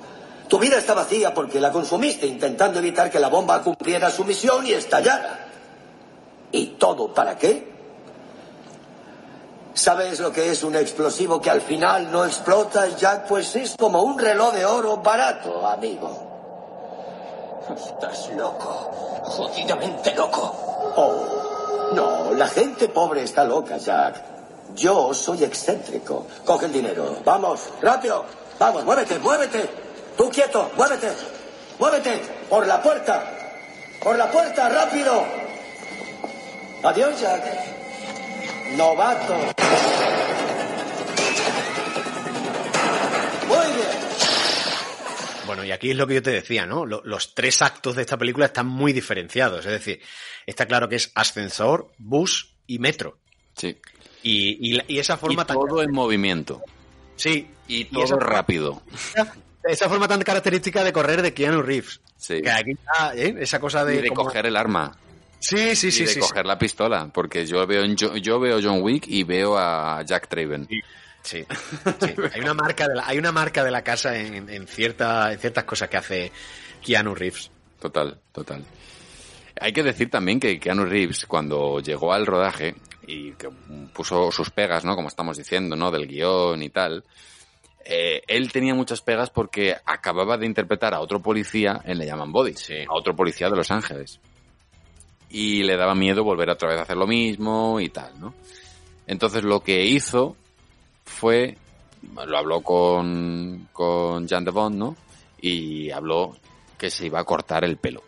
Tu 0.48 0.58
vida 0.58 0.78
está 0.78 0.94
vacía 0.94 1.34
porque 1.34 1.60
la 1.60 1.72
consumiste 1.72 2.26
intentando 2.26 2.78
evitar 2.78 3.10
que 3.10 3.18
la 3.18 3.28
bomba 3.28 3.62
cumpliera 3.62 4.10
su 4.10 4.24
misión 4.24 4.66
y 4.66 4.72
estallara. 4.72 5.48
¿Y 6.52 6.66
todo 6.78 7.12
para 7.12 7.36
qué? 7.36 7.73
¿Sabes 9.74 10.20
lo 10.20 10.32
que 10.32 10.50
es 10.50 10.62
un 10.62 10.76
explosivo 10.76 11.40
que 11.40 11.50
al 11.50 11.60
final 11.60 12.12
no 12.12 12.24
explota, 12.24 12.86
Jack? 12.96 13.26
Pues 13.26 13.56
es 13.56 13.74
como 13.76 14.02
un 14.02 14.16
reloj 14.16 14.54
de 14.54 14.64
oro 14.64 14.98
barato, 14.98 15.66
amigo. 15.66 17.60
Estás 17.76 18.30
loco. 18.36 18.90
Jodidamente 19.24 20.14
loco. 20.14 20.54
Oh, 20.96 21.90
no, 21.92 22.32
la 22.34 22.46
gente 22.46 22.88
pobre 22.88 23.24
está 23.24 23.42
loca, 23.42 23.76
Jack. 23.78 24.22
Yo 24.76 25.12
soy 25.12 25.42
excéntrico. 25.42 26.24
Coge 26.44 26.66
el 26.66 26.72
dinero. 26.72 27.16
Vamos, 27.24 27.60
rápido. 27.82 28.24
Vamos, 28.60 28.84
muévete, 28.84 29.18
muévete. 29.18 29.68
Tú 30.16 30.30
quieto, 30.30 30.70
muévete. 30.76 31.10
Muévete. 31.80 32.22
Por 32.48 32.64
la 32.64 32.80
puerta. 32.80 33.24
Por 34.00 34.16
la 34.16 34.30
puerta, 34.30 34.68
rápido. 34.68 35.24
Adiós, 36.84 37.20
Jack. 37.20 37.73
Novato. 38.72 39.34
Muy 43.46 43.66
bien. 43.76 43.88
Bueno, 45.46 45.64
y 45.64 45.70
aquí 45.72 45.90
es 45.90 45.96
lo 45.96 46.06
que 46.06 46.14
yo 46.14 46.22
te 46.22 46.30
decía, 46.30 46.66
¿no? 46.66 46.86
Lo- 46.86 47.02
Los 47.04 47.34
tres 47.34 47.60
actos 47.62 47.94
de 47.96 48.02
esta 48.02 48.16
película 48.16 48.46
están 48.46 48.66
muy 48.66 48.92
diferenciados. 48.92 49.64
Es 49.66 49.72
decir, 49.72 50.00
está 50.46 50.66
claro 50.66 50.88
que 50.88 50.96
es 50.96 51.12
ascensor, 51.14 51.92
bus 51.98 52.54
y 52.66 52.78
metro. 52.78 53.18
Sí. 53.56 53.76
Y, 54.22 54.80
y 54.92 54.98
esa 54.98 55.16
forma 55.18 55.42
Y 55.42 55.46
tan. 55.46 55.56
todo 55.56 55.82
en 55.82 55.92
movimiento. 55.92 56.62
Sí. 57.16 57.46
Y 57.68 57.82
esa 57.82 57.90
todo 57.92 58.06
forma- 58.08 58.26
rápido. 58.26 58.82
Esa 59.62 59.88
forma 59.88 60.08
tan 60.08 60.20
característica 60.22 60.82
de 60.82 60.92
correr 60.92 61.22
de 61.22 61.32
Keanu 61.34 61.62
Reeves. 61.62 62.00
Sí. 62.16 62.40
Que 62.42 62.50
aquí 62.50 62.72
está, 62.72 63.14
¿eh? 63.14 63.34
Esa 63.38 63.60
cosa 63.60 63.84
de. 63.84 63.96
Y 63.96 64.02
de 64.02 64.08
como- 64.08 64.24
coger 64.24 64.46
el 64.46 64.56
arma. 64.56 64.96
Sí, 65.44 65.76
sí, 65.76 65.88
y 65.88 65.92
sí. 65.92 66.04
de 66.04 66.10
sí, 66.10 66.20
coger 66.20 66.46
la 66.46 66.58
pistola. 66.58 67.10
Porque 67.12 67.44
yo 67.46 67.66
veo, 67.66 67.82
en 67.82 67.96
Jo- 67.96 68.16
yo 68.16 68.40
veo 68.40 68.58
John 68.62 68.80
Wick 68.82 69.04
y 69.08 69.24
veo 69.24 69.58
a 69.58 70.02
Jack 70.04 70.28
Traven. 70.28 70.66
Sí. 70.68 70.80
Sí, 71.22 71.42
sí. 72.00 72.14
Hay 72.34 72.40
una 72.42 72.52
marca 72.54 72.86
de 72.86 72.94
la, 72.96 73.06
hay 73.06 73.16
una 73.18 73.32
marca 73.32 73.64
de 73.64 73.70
la 73.70 73.82
casa 73.82 74.14
en, 74.18 74.48
en, 74.50 74.66
cierta, 74.68 75.32
en 75.32 75.38
ciertas 75.38 75.64
cosas 75.64 75.88
que 75.88 75.96
hace 75.96 76.32
Keanu 76.84 77.14
Reeves. 77.14 77.50
Total, 77.80 78.18
total. 78.30 78.62
Hay 79.58 79.72
que 79.72 79.82
decir 79.82 80.10
también 80.10 80.38
que 80.38 80.58
Keanu 80.60 80.84
Reeves, 80.84 81.24
cuando 81.26 81.80
llegó 81.80 82.12
al 82.12 82.26
rodaje 82.26 82.74
y 83.06 83.32
que 83.32 83.48
puso 83.94 84.30
sus 84.32 84.50
pegas, 84.50 84.84
¿no? 84.84 84.94
Como 84.96 85.08
estamos 85.08 85.38
diciendo, 85.38 85.76
¿no? 85.76 85.90
Del 85.90 86.06
guion 86.06 86.62
y 86.62 86.68
tal. 86.68 87.04
eh, 87.86 88.22
él 88.26 88.52
tenía 88.52 88.74
muchas 88.74 89.00
pegas 89.00 89.30
porque 89.30 89.76
acababa 89.86 90.36
de 90.36 90.44
interpretar 90.46 90.92
a 90.92 91.00
otro 91.00 91.20
policía 91.22 91.80
en 91.84 91.98
Le 91.98 92.04
llaman 92.06 92.32
Body. 92.32 92.54
A 92.88 92.94
otro 92.94 93.14
policía 93.16 93.48
de 93.48 93.56
Los 93.56 93.70
Ángeles. 93.70 94.20
Y 95.36 95.64
le 95.64 95.76
daba 95.76 95.96
miedo 95.96 96.22
volver 96.22 96.48
otra 96.48 96.68
vez 96.68 96.78
a 96.78 96.82
hacer 96.82 96.96
lo 96.96 97.08
mismo 97.08 97.80
y 97.80 97.88
tal, 97.88 98.20
¿no? 98.20 98.34
Entonces 99.04 99.42
lo 99.42 99.64
que 99.64 99.84
hizo 99.84 100.36
fue, 101.04 101.58
lo 102.24 102.38
habló 102.38 102.60
con, 102.60 103.68
con 103.72 104.28
Jan 104.28 104.44
de 104.44 104.52
Bond, 104.52 104.76
¿no? 104.76 104.96
Y 105.40 105.90
habló 105.90 106.36
que 106.78 106.88
se 106.88 107.06
iba 107.06 107.18
a 107.18 107.24
cortar 107.24 107.64
el 107.64 107.78
pelo. 107.78 108.04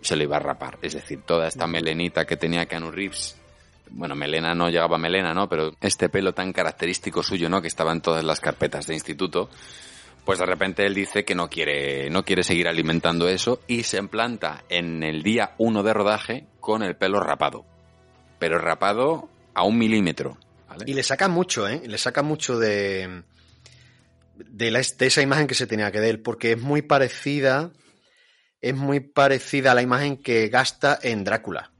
Se 0.00 0.14
lo 0.14 0.22
iba 0.22 0.36
a 0.36 0.38
rapar. 0.38 0.78
Es 0.80 0.92
decir, 0.92 1.22
toda 1.26 1.48
esta 1.48 1.66
melenita 1.66 2.24
que 2.24 2.36
tenía 2.36 2.66
Keanu 2.66 2.92
Reeves. 2.92 3.36
Bueno, 3.90 4.14
melena 4.14 4.54
no 4.54 4.70
llegaba 4.70 4.94
a 4.94 5.00
melena, 5.00 5.34
¿no? 5.34 5.48
Pero 5.48 5.72
este 5.80 6.08
pelo 6.08 6.34
tan 6.34 6.52
característico 6.52 7.24
suyo, 7.24 7.48
¿no? 7.48 7.60
Que 7.60 7.68
estaba 7.68 7.90
en 7.90 8.00
todas 8.00 8.22
las 8.22 8.38
carpetas 8.38 8.86
de 8.86 8.94
instituto. 8.94 9.50
Pues 10.24 10.38
de 10.38 10.46
repente 10.46 10.86
él 10.86 10.94
dice 10.94 11.24
que 11.24 11.34
no 11.34 11.50
quiere, 11.50 12.08
no 12.08 12.24
quiere 12.24 12.42
seguir 12.44 12.66
alimentando 12.66 13.28
eso 13.28 13.60
y 13.66 13.82
se 13.82 13.98
implanta 13.98 14.64
en 14.70 15.02
el 15.02 15.22
día 15.22 15.54
uno 15.58 15.82
de 15.82 15.92
rodaje 15.92 16.46
con 16.60 16.82
el 16.82 16.96
pelo 16.96 17.20
rapado. 17.20 17.66
Pero 18.38 18.58
rapado 18.58 19.28
a 19.52 19.64
un 19.64 19.76
milímetro. 19.78 20.38
¿vale? 20.66 20.84
Y 20.86 20.94
le 20.94 21.02
saca 21.02 21.28
mucho, 21.28 21.68
¿eh? 21.68 21.82
Le 21.86 21.98
saca 21.98 22.22
mucho 22.22 22.58
de, 22.58 23.22
de, 24.36 24.70
la- 24.70 24.80
de 24.80 25.06
esa 25.06 25.20
imagen 25.20 25.46
que 25.46 25.54
se 25.54 25.66
tenía 25.66 25.92
que 25.92 26.00
de 26.00 26.08
él, 26.10 26.20
porque 26.20 26.52
es 26.52 26.60
muy 26.60 26.80
parecida, 26.82 27.70
es 28.62 28.74
muy 28.74 29.00
parecida 29.00 29.72
a 29.72 29.74
la 29.74 29.82
imagen 29.82 30.16
que 30.16 30.48
gasta 30.48 30.98
en 31.02 31.22
Drácula. 31.24 31.70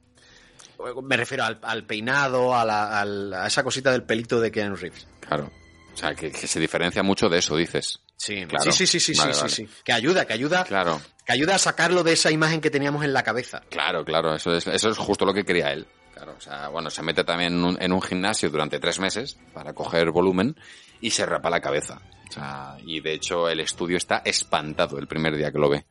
Me 1.03 1.17
refiero 1.17 1.45
al, 1.45 1.59
al 1.63 1.85
peinado, 1.87 2.55
a, 2.55 2.63
la- 2.63 3.01
a 3.01 3.47
esa 3.47 3.63
cosita 3.63 3.91
del 3.91 4.03
pelito 4.03 4.39
de 4.39 4.51
Keanu 4.51 4.75
Reeves. 4.75 5.07
Claro. 5.19 5.49
O 5.93 5.97
sea, 5.97 6.13
que, 6.13 6.31
que 6.31 6.45
se 6.47 6.59
diferencia 6.59 7.01
mucho 7.01 7.27
de 7.29 7.39
eso, 7.39 7.55
dices. 7.55 8.01
Sí, 8.17 8.45
Claro. 8.45 8.71
sí, 8.71 8.85
sí, 8.87 8.99
sí, 8.99 9.13
sí, 9.13 9.19
Vale, 9.19 9.33
sí, 9.33 9.39
vale. 9.41 9.53
sí, 9.53 9.65
sí. 9.67 9.73
Que 9.83 9.93
ayuda, 9.93 10.25
que 10.25 10.33
ayuda, 10.33 10.63
Claro, 10.63 11.01
que 11.25 11.33
ayuda 11.33 11.55
a 11.55 11.59
sacarlo 11.59 12.03
de 12.03 12.13
esa 12.13 12.31
imagen 12.31 12.61
que 12.61 12.69
teníamos 12.69 13.03
en 13.03 13.13
la 13.13 13.23
cabeza. 13.23 13.61
claro, 13.69 14.03
claro. 14.05 14.35
Eso 14.35 14.53
es, 14.55 14.65
eso 14.67 14.89
es 14.89 14.97
justo 14.97 15.25
lo 15.25 15.33
que 15.33 15.43
quería 15.43 15.71
él. 15.73 15.85
Claro, 16.13 16.35
o 16.37 16.41
sea, 16.41 16.69
bueno, 16.69 16.89
se 16.89 17.03
mete 17.03 17.25
también 17.25 17.53
en 17.53 17.63
un, 17.65 17.77
en 17.81 17.91
un 17.91 18.01
gimnasio 18.01 18.49
durante 18.49 18.79
tres 18.79 18.99
meses 18.99 19.37
para 19.53 19.73
coger 19.73 20.11
volumen 20.11 20.55
y 21.01 21.11
se 21.11 21.25
rapa 21.25 21.49
la 21.49 21.59
cabeza. 21.59 21.99
O 22.29 22.31
sea, 22.31 22.77
y 22.85 23.01
de 23.01 23.13
hecho 23.13 23.49
el 23.49 23.59
estudio 23.59 23.97
está 23.97 24.21
espantado 24.23 24.97
el 24.97 25.07
primer 25.07 25.35
día 25.35 25.51
que 25.51 25.59
lo 25.59 25.69
ve. 25.69 25.85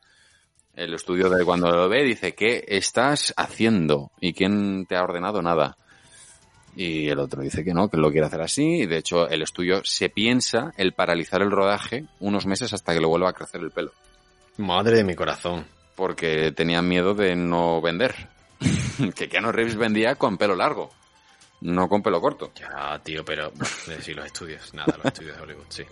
El 0.73 0.93
estudio 0.95 1.29
de 1.29 1.45
cuando 1.45 1.69
lo 1.69 1.87
ve 1.87 2.03
dice, 2.03 2.33
¿qué 2.33 2.65
estás 2.67 3.33
haciendo? 3.37 4.11
¿Y 4.19 4.33
quién 4.33 4.85
te 4.87 4.95
ha 4.97 5.03
ordenado 5.03 5.41
nada? 5.43 5.77
Y 6.75 7.07
el 7.07 7.19
otro 7.19 7.41
dice 7.41 7.63
que 7.63 7.73
no, 7.73 7.89
que 7.89 7.97
lo 7.97 8.11
quiere 8.11 8.27
hacer 8.27 8.41
así. 8.41 8.81
Y 8.81 8.85
de 8.85 8.97
hecho 8.97 9.27
el 9.29 9.41
estudio 9.41 9.81
se 9.83 10.09
piensa 10.09 10.73
el 10.77 10.93
paralizar 10.93 11.41
el 11.41 11.51
rodaje 11.51 12.05
unos 12.19 12.45
meses 12.45 12.73
hasta 12.73 12.93
que 12.93 12.99
le 12.99 13.07
vuelva 13.07 13.29
a 13.29 13.33
crecer 13.33 13.61
el 13.61 13.71
pelo. 13.71 13.91
Madre 14.57 14.97
de 14.97 15.03
mi 15.03 15.15
corazón. 15.15 15.65
Porque 15.95 16.51
tenían 16.51 16.89
miedo 16.89 17.13
de 17.13 17.37
no 17.37 17.79
vender. 17.81 18.27
que 19.15 19.29
Keanu 19.29 19.51
Reeves 19.51 19.75
vendía 19.75 20.15
con 20.15 20.37
pelo 20.37 20.55
largo, 20.55 20.89
no 21.61 21.87
con 21.87 22.01
pelo 22.01 22.21
corto. 22.21 22.51
Ya, 22.55 22.99
tío, 23.03 23.23
pero 23.23 23.51
sí, 24.01 24.13
los 24.13 24.25
estudios, 24.25 24.73
nada, 24.73 24.95
los 24.97 25.05
estudios 25.05 25.37
de 25.37 25.43
Hollywood, 25.43 25.65
sí. 25.69 25.83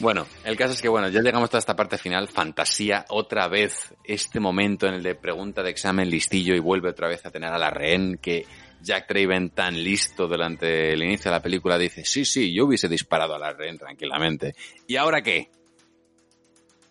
Bueno, 0.00 0.26
el 0.44 0.56
caso 0.56 0.74
es 0.74 0.82
que, 0.82 0.88
bueno, 0.88 1.08
ya 1.08 1.20
llegamos 1.20 1.52
a 1.52 1.58
esta 1.58 1.74
parte 1.74 1.98
final. 1.98 2.28
Fantasía, 2.28 3.04
otra 3.08 3.48
vez, 3.48 3.92
este 4.04 4.38
momento 4.38 4.86
en 4.86 4.94
el 4.94 5.02
de 5.02 5.16
pregunta 5.16 5.62
de 5.62 5.70
examen 5.70 6.08
listillo 6.08 6.54
y 6.54 6.60
vuelve 6.60 6.90
otra 6.90 7.08
vez 7.08 7.26
a 7.26 7.30
tener 7.30 7.52
a 7.52 7.58
la 7.58 7.70
rehén 7.70 8.18
que 8.18 8.46
Jack 8.82 9.06
Traven 9.06 9.50
tan 9.50 9.82
listo 9.82 10.26
durante 10.26 10.92
el 10.92 11.02
inicio 11.02 11.30
de 11.30 11.36
la 11.36 11.42
película 11.42 11.78
dice, 11.78 12.04
sí, 12.04 12.24
sí, 12.24 12.54
yo 12.54 12.66
hubiese 12.66 12.88
disparado 12.88 13.34
a 13.34 13.38
la 13.38 13.52
rehén 13.52 13.78
tranquilamente. 13.78 14.54
¿Y 14.86 14.96
ahora 14.96 15.22
qué? 15.22 15.50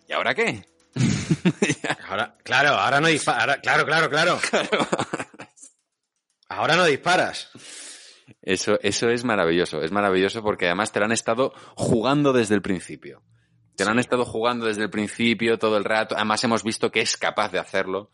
¿Y 0.08 0.12
ahora 0.12 0.34
qué? 0.34 0.64
ahora, 2.08 2.36
claro, 2.42 2.70
ahora 2.70 3.00
no 3.00 3.08
disparas. 3.08 3.58
Claro, 3.58 3.84
claro, 3.84 4.08
claro. 4.10 4.38
ahora 6.48 6.76
no 6.76 6.84
disparas. 6.84 7.50
Eso, 8.42 8.78
eso 8.82 9.08
es 9.10 9.24
maravilloso, 9.24 9.82
es 9.82 9.92
maravilloso 9.92 10.42
porque 10.42 10.66
además 10.66 10.92
te 10.92 11.00
lo 11.00 11.06
han 11.06 11.12
estado 11.12 11.52
jugando 11.74 12.32
desde 12.32 12.54
el 12.54 12.62
principio. 12.62 13.22
Te 13.76 13.84
lo 13.84 13.90
han 13.90 13.98
estado 13.98 14.24
jugando 14.24 14.66
desde 14.66 14.82
el 14.82 14.90
principio, 14.90 15.58
todo 15.58 15.76
el 15.76 15.84
rato. 15.84 16.16
Además 16.16 16.42
hemos 16.42 16.64
visto 16.64 16.90
que 16.90 17.00
es 17.00 17.16
capaz 17.16 17.52
de 17.52 17.60
hacerlo, 17.60 18.10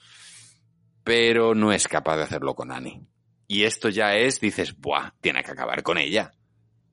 pero 1.04 1.54
no 1.54 1.72
es 1.72 1.88
capaz 1.88 2.16
de 2.16 2.24
hacerlo 2.24 2.54
con 2.54 2.70
Annie. 2.70 3.00
Y 3.54 3.62
esto 3.62 3.88
ya 3.88 4.16
es, 4.16 4.40
dices, 4.40 4.76
buah, 4.76 5.12
tiene 5.20 5.44
que 5.44 5.52
acabar 5.52 5.84
con 5.84 5.96
ella. 5.96 6.32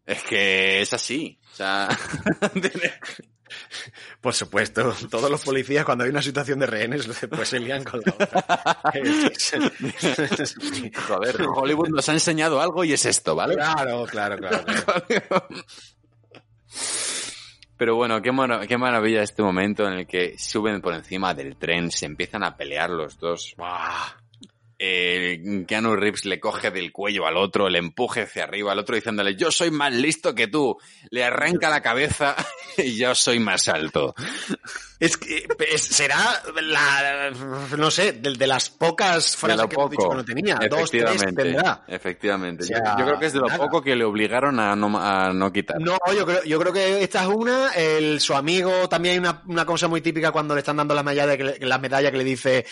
Es 0.06 0.22
que 0.22 0.80
es 0.80 0.94
así. 0.94 1.40
O 1.54 1.56
sea, 1.56 1.90
Por 4.22 4.36
supuesto, 4.36 4.94
todos 5.10 5.32
los 5.32 5.44
policías 5.44 5.84
cuando 5.84 6.04
hay 6.04 6.12
una 6.12 6.22
situación 6.22 6.60
de 6.60 6.68
rehenes 6.68 7.10
pues 7.32 7.50
se 7.50 7.60
lían 7.60 7.84
con 7.84 8.00
la 8.06 8.14
otra. 8.14 8.46
Joder, 11.08 11.42
Hollywood 11.48 11.90
nos 11.90 12.08
ha 12.10 12.14
enseñado 12.14 12.62
algo 12.62 12.84
y 12.84 12.94
es 12.94 13.08
esto, 13.08 13.36
¿vale? 13.36 13.56
Claro, 13.56 14.06
claro, 14.06 14.38
claro. 14.38 14.64
claro. 14.64 15.48
Pero 17.76 17.96
bueno, 17.96 18.22
qué, 18.22 18.30
qué, 18.68 18.78
maravilla 18.78 19.24
este 19.24 19.42
momento 19.42 19.88
en 19.88 19.94
el 19.94 20.06
que 20.06 20.38
suben 20.38 20.80
por 20.80 20.94
encima 20.94 21.34
del 21.34 21.58
tren, 21.58 21.90
se 21.90 22.06
empiezan 22.06 22.44
a 22.44 22.56
pelear 22.56 22.92
los 22.92 23.18
dos. 23.18 23.56
¡Buah! 23.58 24.21
Eh, 24.84 25.64
Keanu 25.68 25.96
Reeves 25.96 26.26
le 26.26 26.40
coge 26.40 26.72
del 26.72 26.92
cuello 26.92 27.28
al 27.28 27.38
otro, 27.38 27.70
le 27.70 27.78
empuje 27.78 28.22
hacia 28.22 28.46
arriba 28.46 28.72
al 28.72 28.80
otro 28.80 28.96
diciéndole 28.96 29.36
yo 29.36 29.52
soy 29.52 29.70
más 29.70 29.94
listo 29.94 30.34
que 30.34 30.48
tú, 30.48 30.76
le 31.12 31.24
arranca 31.24 31.70
la 31.70 31.82
cabeza 31.82 32.36
y 32.78 32.98
yo 32.98 33.14
soy 33.14 33.40
más 33.40 33.68
alto. 33.68 34.16
Es 35.02 35.18
que 35.18 35.48
es, 35.68 35.82
será 35.82 36.44
la, 36.62 37.32
no 37.76 37.90
sé, 37.90 38.12
de, 38.14 38.36
de 38.36 38.46
las 38.46 38.70
pocas 38.70 39.36
frases 39.36 39.66
que 39.66 39.74
hemos 39.74 39.90
dicho 39.90 40.08
que 40.08 40.16
no 40.16 40.24
tenía. 40.24 40.60
Dos, 40.70 40.92
tres 40.92 41.26
tendrá. 41.36 41.84
Efectivamente. 41.88 42.64
O 42.64 42.68
sea, 42.68 42.98
yo, 43.00 43.06
creo 43.06 43.20
que 43.20 43.26
es 43.26 43.34
de 43.34 43.40
lo 43.40 43.48
nada. 43.48 43.58
poco 43.58 43.82
que 43.82 43.96
le 43.96 44.04
obligaron 44.04 44.60
a 44.60 44.76
no, 44.76 44.96
a 45.02 45.34
no 45.34 45.52
quitar. 45.52 45.82
No, 45.82 45.98
yo 46.16 46.24
creo, 46.24 46.44
yo 46.44 46.60
creo 46.60 46.72
que 46.72 47.02
esta 47.02 47.24
es 47.24 47.30
una. 47.30 47.72
El, 47.72 48.20
su 48.20 48.36
amigo 48.36 48.88
también 48.90 49.14
hay 49.14 49.20
una, 49.20 49.42
una 49.48 49.66
cosa 49.66 49.88
muy 49.88 50.02
típica 50.02 50.32
cuando 50.32 50.54
le 50.54 50.60
están 50.60 50.78
dando 50.78 50.94
la 50.94 51.02
medalla 51.02 51.36
que 51.36 51.44
le, 51.46 51.58
la 51.62 51.80
medalla 51.80 52.12
que 52.12 52.18
le 52.18 52.24
dice 52.24 52.64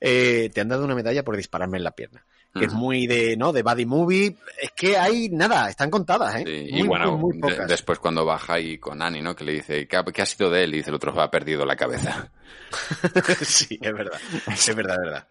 eh, 0.00 0.50
te 0.54 0.62
han 0.62 0.68
dado 0.68 0.86
una 0.86 0.94
medalla 0.94 1.22
por 1.22 1.36
dispararme 1.36 1.76
en 1.76 1.84
la 1.84 1.90
pierna. 1.90 2.24
Que 2.54 2.60
uh 2.60 2.62
-huh. 2.62 2.66
es 2.68 2.72
muy 2.72 3.06
de, 3.08 3.36
¿no? 3.36 3.52
De 3.52 3.62
body 3.62 3.84
movie. 3.84 4.36
Es 4.62 4.70
que 4.72 4.96
hay 4.96 5.28
nada, 5.28 5.68
están 5.68 5.90
contadas, 5.90 6.36
¿eh? 6.36 6.44
Sí, 6.46 6.72
muy, 6.72 6.80
y 6.80 6.86
bueno, 6.86 7.18
muy, 7.18 7.36
muy 7.36 7.50
de, 7.52 7.66
después 7.66 7.98
cuando 7.98 8.24
baja 8.24 8.60
y 8.60 8.78
con 8.78 9.02
Annie, 9.02 9.22
¿no? 9.22 9.34
Que 9.34 9.44
le 9.44 9.52
dice, 9.54 9.88
¿qué 9.88 9.96
ha, 9.96 10.04
qué 10.04 10.22
ha 10.22 10.26
sido 10.26 10.50
de 10.50 10.64
él? 10.64 10.74
Y 10.74 10.76
dice, 10.78 10.90
el 10.90 10.96
otro 10.96 11.20
ha 11.20 11.30
perdido 11.30 11.66
la 11.66 11.74
cabeza. 11.76 12.30
sí, 13.42 13.78
es 13.80 13.92
verdad. 13.92 14.20
Es 14.46 14.74
verdad, 14.74 14.96
es 14.96 15.02
verdad. 15.02 15.28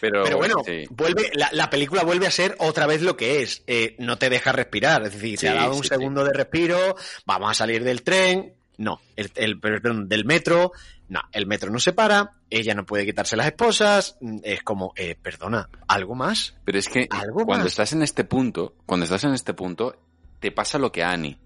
Pero, 0.00 0.22
Pero, 0.24 0.36
bueno, 0.38 0.62
sí. 0.64 0.86
vuelve, 0.90 1.30
la, 1.34 1.48
la, 1.52 1.68
película 1.70 2.04
vuelve 2.04 2.26
a 2.26 2.30
ser 2.30 2.54
otra 2.58 2.86
vez 2.86 3.02
lo 3.02 3.16
que 3.16 3.42
es. 3.42 3.62
Eh, 3.66 3.96
no 3.98 4.16
te 4.16 4.30
deja 4.30 4.52
respirar. 4.52 5.02
Es 5.02 5.12
decir, 5.12 5.38
Sí, 5.38 5.46
te 5.46 5.48
ha 5.50 5.54
dado 5.54 5.74
un 5.74 5.82
sí, 5.82 5.88
segundo 5.88 6.24
de 6.24 6.32
respiro, 6.32 6.96
vamos 7.26 7.50
a 7.50 7.54
salir 7.54 7.82
del 7.84 8.02
tren. 8.02 8.54
No, 8.78 9.00
el, 9.16 9.30
el, 9.34 9.60
perdón, 9.60 10.08
del 10.08 10.24
metro. 10.24 10.72
No, 11.08 11.20
el 11.32 11.46
metro 11.46 11.70
no 11.70 11.80
se 11.80 11.92
para, 11.92 12.36
ella 12.48 12.74
no 12.74 12.86
puede 12.86 13.04
quitarse 13.04 13.36
las 13.36 13.46
esposas. 13.46 14.16
Es 14.42 14.62
como, 14.62 14.92
eh, 14.96 15.16
perdona, 15.20 15.68
¿algo 15.88 16.14
más? 16.14 16.54
Pero 16.64 16.78
es 16.78 16.88
que 16.88 17.08
¿Algo 17.10 17.44
cuando 17.44 17.64
más? 17.64 17.72
estás 17.72 17.92
en 17.92 18.02
este 18.02 18.24
punto, 18.24 18.76
cuando 18.86 19.04
estás 19.04 19.24
en 19.24 19.34
este 19.34 19.52
punto, 19.52 19.96
te 20.38 20.52
pasa 20.52 20.78
lo 20.78 20.92
que 20.92 21.02
a 21.02 21.10
Annie. 21.10 21.38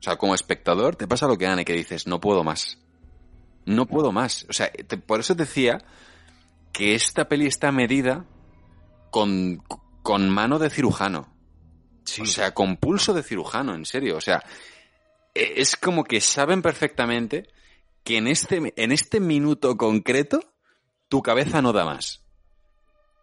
O 0.00 0.02
sea, 0.02 0.16
como 0.16 0.34
espectador, 0.34 0.96
te 0.96 1.06
pasa 1.06 1.28
lo 1.28 1.38
que 1.38 1.46
a 1.46 1.52
Annie, 1.52 1.64
que 1.64 1.74
dices, 1.74 2.08
no 2.08 2.20
puedo 2.20 2.42
más. 2.42 2.78
No 3.64 3.86
puedo 3.86 4.10
más. 4.10 4.44
O 4.48 4.52
sea, 4.52 4.70
te, 4.72 4.96
por 4.96 5.20
eso 5.20 5.36
decía 5.36 5.78
que 6.72 6.96
esta 6.96 7.28
peli 7.28 7.46
está 7.46 7.70
medida 7.70 8.24
con, 9.10 9.62
con 10.02 10.28
mano 10.28 10.58
de 10.58 10.68
cirujano. 10.68 11.32
Sí. 12.04 12.22
O 12.22 12.26
sea, 12.26 12.52
con 12.52 12.76
pulso 12.76 13.14
de 13.14 13.22
cirujano, 13.22 13.74
en 13.76 13.84
serio. 13.84 14.16
O 14.16 14.20
sea, 14.20 14.42
es 15.34 15.76
como 15.76 16.04
que 16.04 16.20
saben 16.20 16.62
perfectamente 16.62 17.48
que 18.04 18.18
en 18.18 18.26
este, 18.26 18.72
en 18.76 18.92
este 18.92 19.20
minuto 19.20 19.76
concreto 19.76 20.40
tu 21.08 21.22
cabeza 21.22 21.62
no 21.62 21.72
da 21.72 21.84
más. 21.84 22.22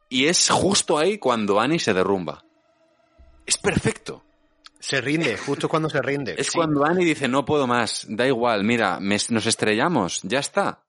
Y 0.09 0.25
es 0.25 0.49
justo 0.49 0.97
ahí 0.97 1.17
cuando 1.17 1.59
Annie 1.59 1.79
se 1.79 1.93
derrumba. 1.93 2.43
Es 3.45 3.57
perfecto. 3.57 4.23
Se 4.79 5.01
rinde, 5.01 5.37
justo 5.37 5.67
cuando 5.67 5.89
se 5.89 6.01
rinde. 6.01 6.35
Es 6.37 6.47
sí. 6.47 6.53
cuando 6.55 6.85
Annie 6.85 7.05
dice, 7.05 7.27
no 7.27 7.45
puedo 7.45 7.67
más, 7.67 8.05
da 8.07 8.25
igual, 8.25 8.63
mira, 8.63 8.99
me, 8.99 9.17
nos 9.29 9.45
estrellamos, 9.45 10.21
ya 10.23 10.39
está. 10.39 10.83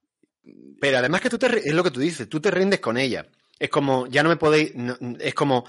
Pero 0.80 0.98
además 0.98 1.20
que 1.20 1.28
tú 1.28 1.38
te, 1.38 1.46
es 1.46 1.74
lo 1.74 1.82
que 1.82 1.90
tú 1.90 2.00
dices, 2.00 2.28
tú 2.28 2.40
te 2.40 2.50
rindes 2.50 2.80
con 2.80 2.96
ella. 2.96 3.26
Es 3.58 3.68
como, 3.68 4.06
ya 4.06 4.22
no 4.22 4.28
me 4.28 4.36
podéis, 4.36 4.74
no, 4.74 4.96
es 5.18 5.34
como, 5.34 5.66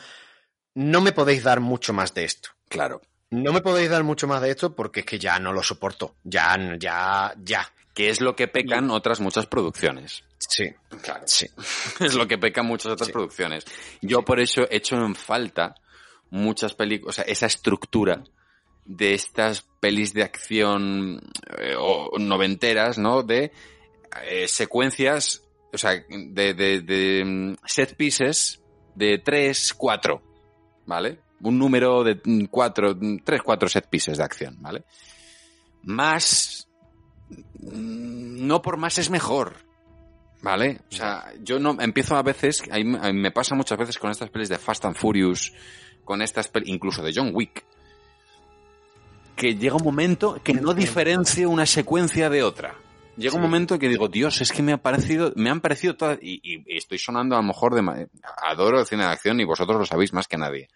no 0.75 1.01
me 1.01 1.11
podéis 1.11 1.43
dar 1.43 1.59
mucho 1.59 1.93
más 1.93 2.13
de 2.13 2.23
esto. 2.23 2.49
Claro. 2.69 3.01
No 3.31 3.53
me 3.53 3.61
podéis 3.61 3.89
dar 3.89 4.03
mucho 4.03 4.27
más 4.27 4.41
de 4.41 4.51
esto 4.51 4.75
porque 4.75 5.01
es 5.01 5.05
que 5.05 5.17
ya 5.17 5.39
no 5.39 5.53
lo 5.53 5.63
soporto. 5.63 6.15
Ya, 6.23 6.57
ya, 6.77 7.33
ya. 7.41 7.65
Que 7.93 8.09
es 8.09 8.21
lo 8.21 8.35
que 8.35 8.47
pecan 8.47 8.91
otras 8.91 9.19
muchas 9.19 9.47
producciones. 9.47 10.23
Sí, 10.37 10.65
claro. 11.01 11.23
Sí. 11.25 11.47
Es 11.99 12.15
lo 12.15 12.27
que 12.27 12.37
pecan 12.37 12.65
muchas 12.65 12.91
otras 12.93 13.07
sí. 13.07 13.13
producciones. 13.13 13.65
Yo 14.01 14.23
por 14.23 14.39
eso 14.39 14.63
he 14.69 14.77
hecho 14.77 14.95
en 14.95 15.15
falta 15.15 15.75
muchas 16.29 16.73
películas, 16.73 17.13
o 17.13 17.15
sea, 17.15 17.31
esa 17.31 17.45
estructura 17.45 18.23
de 18.85 19.13
estas 19.13 19.61
pelis 19.79 20.13
de 20.13 20.23
acción 20.23 21.21
eh, 21.57 21.75
o 21.77 22.17
noventeras, 22.17 22.97
¿no? 22.97 23.23
De 23.23 23.51
eh, 24.23 24.47
secuencias, 24.47 25.43
o 25.71 25.77
sea, 25.77 26.03
de, 26.09 26.53
de, 26.53 26.81
de, 26.81 27.23
mm, 27.23 27.55
set 27.65 27.95
pieces 27.95 28.61
de 28.95 29.19
3, 29.19 29.73
4, 29.73 30.21
¿vale? 30.85 31.19
Un 31.43 31.57
número 31.57 32.03
de 32.03 32.47
4, 32.49 32.97
3, 33.23 33.41
4 33.41 33.69
set 33.69 33.87
pieces 33.89 34.17
de 34.17 34.23
acción, 34.23 34.57
¿vale? 34.59 34.83
Más, 35.83 36.67
mm, 37.29 38.45
no 38.45 38.61
por 38.61 38.77
más 38.77 38.97
es 38.97 39.09
mejor, 39.09 39.55
¿vale? 40.41 40.81
O 40.91 40.95
sea, 40.95 41.25
yo 41.41 41.59
no, 41.59 41.77
empiezo 41.79 42.15
a 42.15 42.23
veces, 42.23 42.63
a 42.71 42.77
mí, 42.77 42.97
a 43.01 43.11
mí 43.11 43.19
me 43.19 43.31
pasa 43.31 43.55
muchas 43.55 43.77
veces 43.77 43.97
con 43.97 44.11
estas 44.11 44.29
pelis 44.29 44.49
de 44.49 44.57
Fast 44.57 44.85
and 44.85 44.95
Furious, 44.95 45.53
con 46.03 46.21
estas 46.21 46.47
pelis, 46.47 46.69
incluso 46.69 47.01
de 47.01 47.13
John 47.15 47.31
Wick, 47.33 47.63
que 49.35 49.55
llega 49.55 49.75
un 49.75 49.83
momento 49.83 50.39
que 50.43 50.53
no 50.53 50.73
diferencie 50.73 51.47
una 51.47 51.65
secuencia 51.65 52.29
de 52.29 52.43
otra. 52.43 52.75
Llega 53.17 53.31
sí. 53.31 53.37
un 53.37 53.41
momento 53.43 53.79
que 53.79 53.89
digo, 53.89 54.07
Dios, 54.07 54.39
es 54.41 54.51
que 54.51 54.61
me 54.61 54.71
ha 54.71 54.77
parecido, 54.77 55.33
me 55.35 55.49
han 55.49 55.61
parecido 55.61 55.95
todas, 55.95 56.19
y, 56.21 56.39
y, 56.43 56.63
y, 56.65 56.77
estoy 56.77 56.99
sonando 56.99 57.35
a 57.35 57.39
lo 57.39 57.47
mejor 57.47 57.73
de, 57.73 58.07
adoro 58.43 58.79
el 58.79 58.85
cine 58.85 59.03
de 59.03 59.09
acción 59.09 59.39
y 59.39 59.43
vosotros 59.43 59.79
lo 59.79 59.85
sabéis 59.85 60.13
más 60.13 60.27
que 60.27 60.37
nadie. 60.37 60.69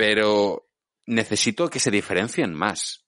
Pero 0.00 0.66
necesito 1.04 1.68
que 1.68 1.78
se 1.78 1.90
diferencien 1.90 2.54
más 2.54 3.04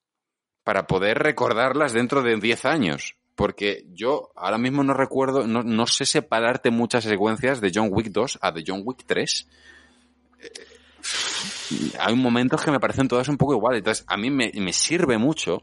para 0.62 0.86
poder 0.86 1.20
recordarlas 1.20 1.94
dentro 1.94 2.22
de 2.22 2.36
10 2.36 2.66
años. 2.66 3.16
Porque 3.34 3.86
yo 3.94 4.30
ahora 4.36 4.58
mismo 4.58 4.84
no 4.84 4.92
recuerdo, 4.92 5.46
no, 5.46 5.62
no 5.62 5.86
sé 5.86 6.04
separarte 6.04 6.70
muchas 6.70 7.04
secuencias 7.04 7.62
de 7.62 7.72
John 7.74 7.88
Wick 7.90 8.08
2 8.08 8.40
a 8.42 8.52
de 8.52 8.62
John 8.66 8.82
Wick 8.84 9.04
3. 9.06 9.48
Hay 11.98 12.14
momentos 12.14 12.62
que 12.62 12.70
me 12.70 12.78
parecen 12.78 13.08
todas 13.08 13.26
un 13.30 13.38
poco 13.38 13.54
iguales. 13.54 13.78
Entonces, 13.78 14.04
a 14.06 14.18
mí 14.18 14.28
me, 14.28 14.52
me 14.54 14.74
sirve 14.74 15.16
mucho 15.16 15.62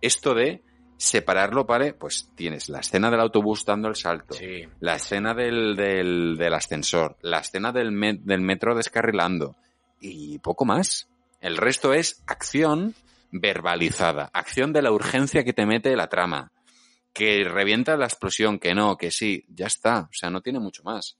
esto 0.00 0.34
de 0.34 0.62
separarlo, 0.98 1.64
¿vale? 1.64 1.94
Pues 1.94 2.30
tienes 2.36 2.68
la 2.68 2.78
escena 2.78 3.10
del 3.10 3.18
autobús 3.18 3.64
dando 3.64 3.88
el 3.88 3.96
salto, 3.96 4.34
sí. 4.34 4.68
la 4.78 4.94
escena 4.94 5.34
del, 5.34 5.74
del, 5.74 6.36
del, 6.38 6.54
ascensor, 6.54 7.16
la 7.22 7.38
escena 7.38 7.72
del, 7.72 7.90
met, 7.90 8.20
del 8.20 8.40
metro 8.40 8.76
descarrilando 8.76 9.56
y 10.00 10.38
poco 10.38 10.64
más. 10.64 11.08
El 11.40 11.56
resto 11.56 11.94
es 11.94 12.22
acción 12.26 12.94
verbalizada, 13.30 14.30
acción 14.32 14.72
de 14.72 14.82
la 14.82 14.92
urgencia 14.92 15.44
que 15.44 15.52
te 15.52 15.66
mete 15.66 15.94
la 15.96 16.08
trama, 16.08 16.52
que 17.12 17.44
revienta 17.44 17.96
la 17.96 18.06
explosión, 18.06 18.58
que 18.58 18.74
no, 18.74 18.96
que 18.96 19.10
sí, 19.10 19.44
ya 19.48 19.66
está, 19.66 20.08
o 20.10 20.12
sea, 20.12 20.30
no 20.30 20.40
tiene 20.40 20.60
mucho 20.60 20.82
más. 20.82 21.16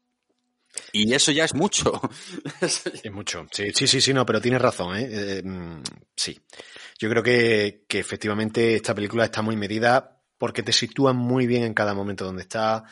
Y 0.93 1.13
eso 1.13 1.33
ya 1.33 1.45
es 1.45 1.55
mucho. 1.55 2.01
es 2.61 3.13
mucho. 3.13 3.47
Sí, 3.51 3.71
sí, 3.75 3.87
sí, 3.87 4.01
sí, 4.01 4.13
no, 4.13 4.25
pero 4.27 4.41
tienes 4.41 4.61
razón, 4.61 4.97
¿eh? 4.97 5.09
eh 5.11 5.43
mm, 5.43 5.83
sí. 6.15 6.39
Yo 6.99 7.09
creo 7.09 7.23
que, 7.23 7.85
que, 7.89 7.99
efectivamente 7.99 8.75
esta 8.75 8.95
película 8.95 9.25
está 9.25 9.43
muy 9.43 9.57
medida 9.57 10.21
porque 10.37 10.63
te 10.63 10.73
sitúa 10.73 11.13
muy 11.13 11.47
bien 11.47 11.65
en 11.65 11.75
cada 11.75 11.95
momento 11.95 12.25
donde 12.25 12.43
está. 12.43 12.85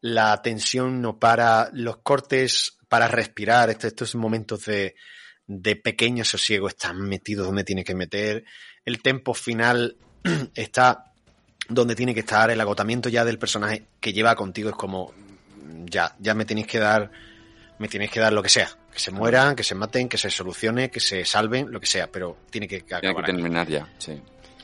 La 0.00 0.40
tensión 0.42 1.00
no 1.00 1.18
para, 1.18 1.70
los 1.72 1.98
cortes 1.98 2.78
para 2.88 3.08
respirar, 3.08 3.70
estos, 3.70 3.88
estos 3.88 4.14
momentos 4.14 4.64
de, 4.64 4.94
de 5.48 5.74
pequeño 5.76 6.24
sosiego 6.24 6.68
están 6.68 7.00
metidos 7.00 7.46
donde 7.46 7.64
tiene 7.64 7.82
que 7.82 7.94
meter. 7.94 8.44
El 8.84 9.02
tempo 9.02 9.34
final 9.34 9.96
está 10.54 11.12
donde 11.68 11.96
tiene 11.96 12.14
que 12.14 12.20
estar 12.20 12.50
el 12.50 12.60
agotamiento 12.60 13.08
ya 13.08 13.24
del 13.24 13.38
personaje 13.38 13.86
que 14.00 14.12
lleva 14.12 14.36
contigo 14.36 14.70
es 14.70 14.76
como 14.76 15.12
ya 15.84 16.14
ya 16.18 16.34
me 16.34 16.44
tenéis 16.46 16.66
que 16.66 16.78
dar 16.78 17.10
me 17.78 17.88
tenéis 17.88 18.10
que 18.10 18.20
dar 18.20 18.32
lo 18.32 18.42
que 18.42 18.48
sea 18.48 18.70
que 18.90 18.98
se 18.98 19.10
mueran 19.10 19.54
que 19.54 19.62
se 19.62 19.74
maten 19.74 20.08
que 20.08 20.16
se 20.16 20.30
solucione 20.30 20.90
que 20.90 21.00
se 21.00 21.26
salven 21.26 21.70
lo 21.70 21.78
que 21.78 21.86
sea 21.86 22.10
pero 22.10 22.38
tiene 22.50 22.66
que 22.66 22.80
Tiene 22.80 22.96
acabar 22.96 23.16
que 23.16 23.32
aquí. 23.32 23.32
terminar 23.32 23.68
ya, 23.68 23.86
sí. 23.98 24.18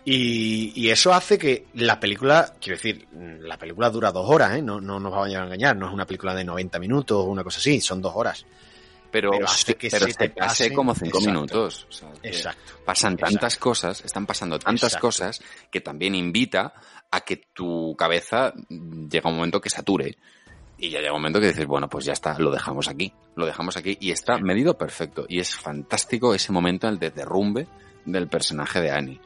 Y, 0.06 0.72
y 0.74 0.90
eso 0.90 1.14
hace 1.14 1.38
que 1.38 1.66
la 1.74 1.98
película, 1.98 2.54
quiero 2.60 2.76
decir, 2.76 3.06
la 3.40 3.56
película 3.58 3.88
dura 3.88 4.12
dos 4.12 4.28
horas, 4.28 4.54
¿eh? 4.56 4.60
no, 4.62 4.78
no 4.80 5.00
nos 5.00 5.12
vayan 5.12 5.42
a 5.42 5.44
engañar, 5.46 5.76
no 5.76 5.86
es 5.88 5.94
una 5.94 6.06
película 6.06 6.34
de 6.34 6.44
90 6.44 6.78
minutos 6.78 7.16
o 7.18 7.24
una 7.24 7.42
cosa 7.42 7.58
así, 7.58 7.80
son 7.80 8.02
dos 8.02 8.12
horas. 8.14 8.44
Pero, 9.14 9.30
hace 9.44 9.64
se- 9.66 9.74
que 9.76 9.88
pero 9.90 10.06
se 10.08 10.14
te 10.14 10.28
pase 10.30 10.64
pase- 10.64 10.74
como 10.74 10.92
cinco 10.92 11.18
Exacto. 11.18 11.30
minutos. 11.30 11.86
o 11.88 11.92
sea, 11.92 12.08
Exacto. 12.24 12.72
Pasan 12.84 13.16
tantas 13.16 13.56
cosas, 13.58 14.04
están 14.04 14.26
pasando 14.26 14.58
tantas 14.58 14.82
Exacto. 14.94 15.06
cosas 15.06 15.40
que 15.70 15.80
también 15.80 16.16
invita 16.16 16.74
a 17.12 17.20
que 17.20 17.36
tu 17.54 17.94
cabeza 17.96 18.52
mm, 18.68 19.06
llega 19.08 19.30
un 19.30 19.36
momento 19.36 19.60
que 19.60 19.70
sature. 19.70 20.16
Y 20.78 20.90
ya 20.90 20.98
llega 20.98 21.12
un 21.12 21.20
momento 21.20 21.38
que 21.38 21.46
dices, 21.46 21.64
bueno, 21.64 21.88
pues 21.88 22.04
ya 22.04 22.12
está, 22.12 22.36
lo 22.40 22.50
dejamos 22.50 22.88
aquí. 22.88 23.12
Lo 23.36 23.46
dejamos 23.46 23.76
aquí 23.76 23.96
y 24.00 24.10
está 24.10 24.36
medido 24.38 24.76
perfecto. 24.76 25.26
Y 25.28 25.38
es 25.38 25.54
fantástico 25.54 26.34
ese 26.34 26.50
momento, 26.50 26.88
el 26.88 26.98
de 26.98 27.10
derrumbe 27.10 27.68
del 28.04 28.26
personaje 28.26 28.80
de 28.80 28.90
Annie. 28.90 29.20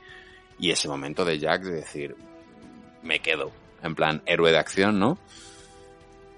Y 0.59 0.71
ese 0.71 0.87
momento 0.89 1.25
de 1.25 1.39
Jack 1.39 1.63
de 1.63 1.73
decir, 1.77 2.15
me 3.03 3.21
quedo. 3.21 3.51
En 3.83 3.95
plan, 3.95 4.23
héroe 4.27 4.51
de 4.53 4.59
acción, 4.59 4.99
¿no? 4.99 5.19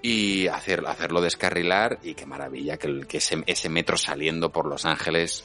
Y 0.03 0.47
hacer, 0.47 0.83
hacerlo 0.87 1.21
descarrilar 1.21 1.99
y 2.01 2.15
qué 2.15 2.25
maravilla 2.25 2.77
que, 2.77 2.87
el- 2.87 3.07
que 3.07 3.17
ese, 3.17 3.43
ese 3.45 3.69
metro 3.69 3.97
saliendo 3.97 4.49
por 4.51 4.65
Los 4.65 4.85
Ángeles, 4.85 5.43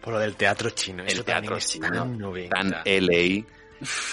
Por 0.00 0.14
lo 0.14 0.18
del 0.18 0.34
teatro 0.36 0.70
chino, 0.70 1.02
el 1.04 1.08
eso 1.12 1.24
teatro 1.24 1.56
es 1.56 1.66
chino, 1.68 1.88
tan 1.90 2.18
90. 2.18 2.54
tan 2.56 2.70
LA, 2.84 3.44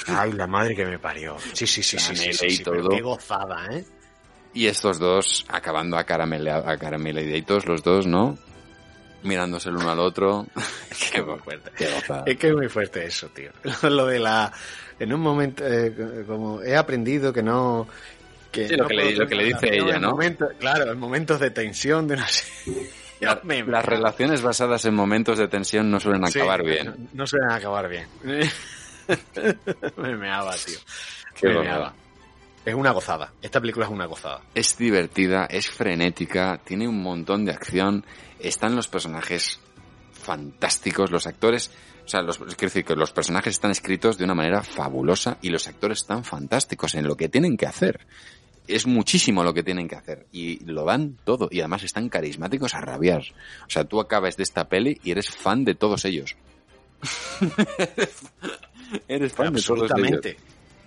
Ay, 0.08 0.32
la 0.34 0.48
madre 0.48 0.76
que 0.76 0.86
me 0.86 1.00
parió. 1.00 1.38
Sí, 1.54 1.66
sí, 1.66 1.82
sí, 1.82 1.98
sí, 1.98 2.08
Tan 2.08 2.16
sí, 2.16 2.28
LA 2.28 2.34
sí, 2.34 2.50
sí, 2.52 2.64
pero 2.64 2.82
todo. 2.84 2.90
qué 2.90 3.02
gozada, 3.02 3.68
¿eh? 3.72 3.86
Y 4.54 4.68
estos 4.68 5.00
dos 5.00 5.46
acabando 5.48 5.98
a 5.98 6.04
carameladitos, 6.04 7.66
los 7.66 7.82
dos, 7.84 8.06
¿no? 8.06 8.38
Mirándose 9.24 9.70
el 9.70 9.78
uno 9.78 9.90
al 9.92 10.00
otro. 10.00 10.46
qué 11.14 11.24
fuerte. 11.24 11.72
Qué 11.78 11.92
gozada. 11.92 12.24
Es 12.26 12.38
que 12.38 12.48
es 12.50 12.54
muy 12.54 12.68
fuerte 12.70 13.06
eso, 13.06 13.30
tío. 13.30 13.52
Lo 13.90 14.06
de 14.08 14.20
la... 14.20 14.52
En 15.00 15.14
un 15.14 15.22
momento, 15.22 15.64
eh, 15.66 16.24
como 16.28 16.62
he 16.62 16.76
aprendido 16.76 17.32
que 17.34 17.42
no... 17.44 17.88
Que 18.52 18.68
Sí, 18.68 18.76
lo 18.76 18.84
no 18.84 18.88
que 18.90 18.94
le- 18.96 19.04
puedo 19.04 19.18
lo 19.20 19.28
que 19.28 19.36
le 19.36 19.44
tener 19.54 19.62
dice 19.62 19.78
ella, 19.78 19.96
en 19.96 20.02
¿no? 20.02 20.18
claro, 20.60 20.92
en 20.92 21.00
momentos 21.00 21.40
de 21.40 21.52
tensión, 21.52 22.08
de 22.08 22.16
una 22.16 22.28
serie. 22.28 22.90
La- 23.22 23.40
las 23.68 23.86
relaciones 23.86 24.42
basadas 24.42 24.84
en 24.86 24.96
momentos 24.96 25.38
de 25.38 25.48
tensión 25.48 25.92
no 25.92 26.00
suelen 26.00 26.26
acabar 26.26 26.64
bien. 26.64 27.08
No, 27.14 27.28
suelen 27.28 27.52
acabar 27.52 27.88
bien. 27.88 28.08
me 29.98 30.16
meaba, 30.18 30.56
tío. 30.56 30.78
Qué 31.36 31.48
me 31.50 31.60
meaba. 31.60 31.94
Es 32.66 32.74
una 32.76 32.92
gozada. 32.92 33.32
Esta 33.42 33.60
película 33.60 33.86
es 33.86 33.92
una 33.92 34.06
gozada. 34.06 34.42
Es 34.54 34.78
divertida, 34.78 35.46
es 35.46 35.70
frenética, 35.70 36.60
tiene 36.64 36.88
un 36.88 37.02
montón 37.02 37.46
de 37.46 37.52
acción, 37.52 38.06
están 38.40 38.76
los 38.76 38.88
personajes 38.88 39.60
fantásticos, 40.14 41.12
los 41.12 41.26
actores, 41.26 41.72
o 42.06 42.08
sea, 42.08 42.22
los, 42.22 42.38
quiero 42.38 42.56
decir 42.60 42.86
que 42.86 42.96
los 42.96 43.12
personajes 43.12 43.54
están 43.56 43.72
escritos 43.72 44.18
de 44.18 44.26
una 44.26 44.36
manera 44.36 44.62
fabulosa 44.64 45.38
y 45.42 45.50
los 45.50 45.68
actores 45.68 46.00
están 46.00 46.24
fantásticos 46.24 46.94
en 46.96 47.08
lo 47.08 47.16
que 47.16 47.30
tienen 47.30 47.58
que 47.58 47.66
hacer. 47.66 48.06
Es 48.76 48.88
muchísimo 48.88 49.44
lo 49.44 49.54
que 49.54 49.64
tienen 49.64 49.88
que 49.88 49.96
hacer 49.96 50.28
y 50.32 50.64
lo 50.66 50.86
dan 50.86 51.18
todo 51.24 51.50
y 51.52 51.60
además 51.60 51.84
están 51.84 52.10
carismáticos 52.10 52.74
a 52.74 52.82
rabiar. 52.82 53.24
O 53.66 53.70
sea, 53.70 53.84
tú 53.84 54.00
acabas 54.00 54.38
de 54.38 54.44
esta 54.44 54.70
peli 54.70 55.00
y 55.04 55.12
eres 55.12 55.30
fan 55.30 55.66
de 55.66 55.76
todos 55.76 56.06
ellos. 56.06 56.36
eres 59.08 59.34
fan 59.34 59.54
de 59.54 59.62
todos 59.62 59.70
ellos. 59.70 59.92
Absolutamente. 59.92 60.38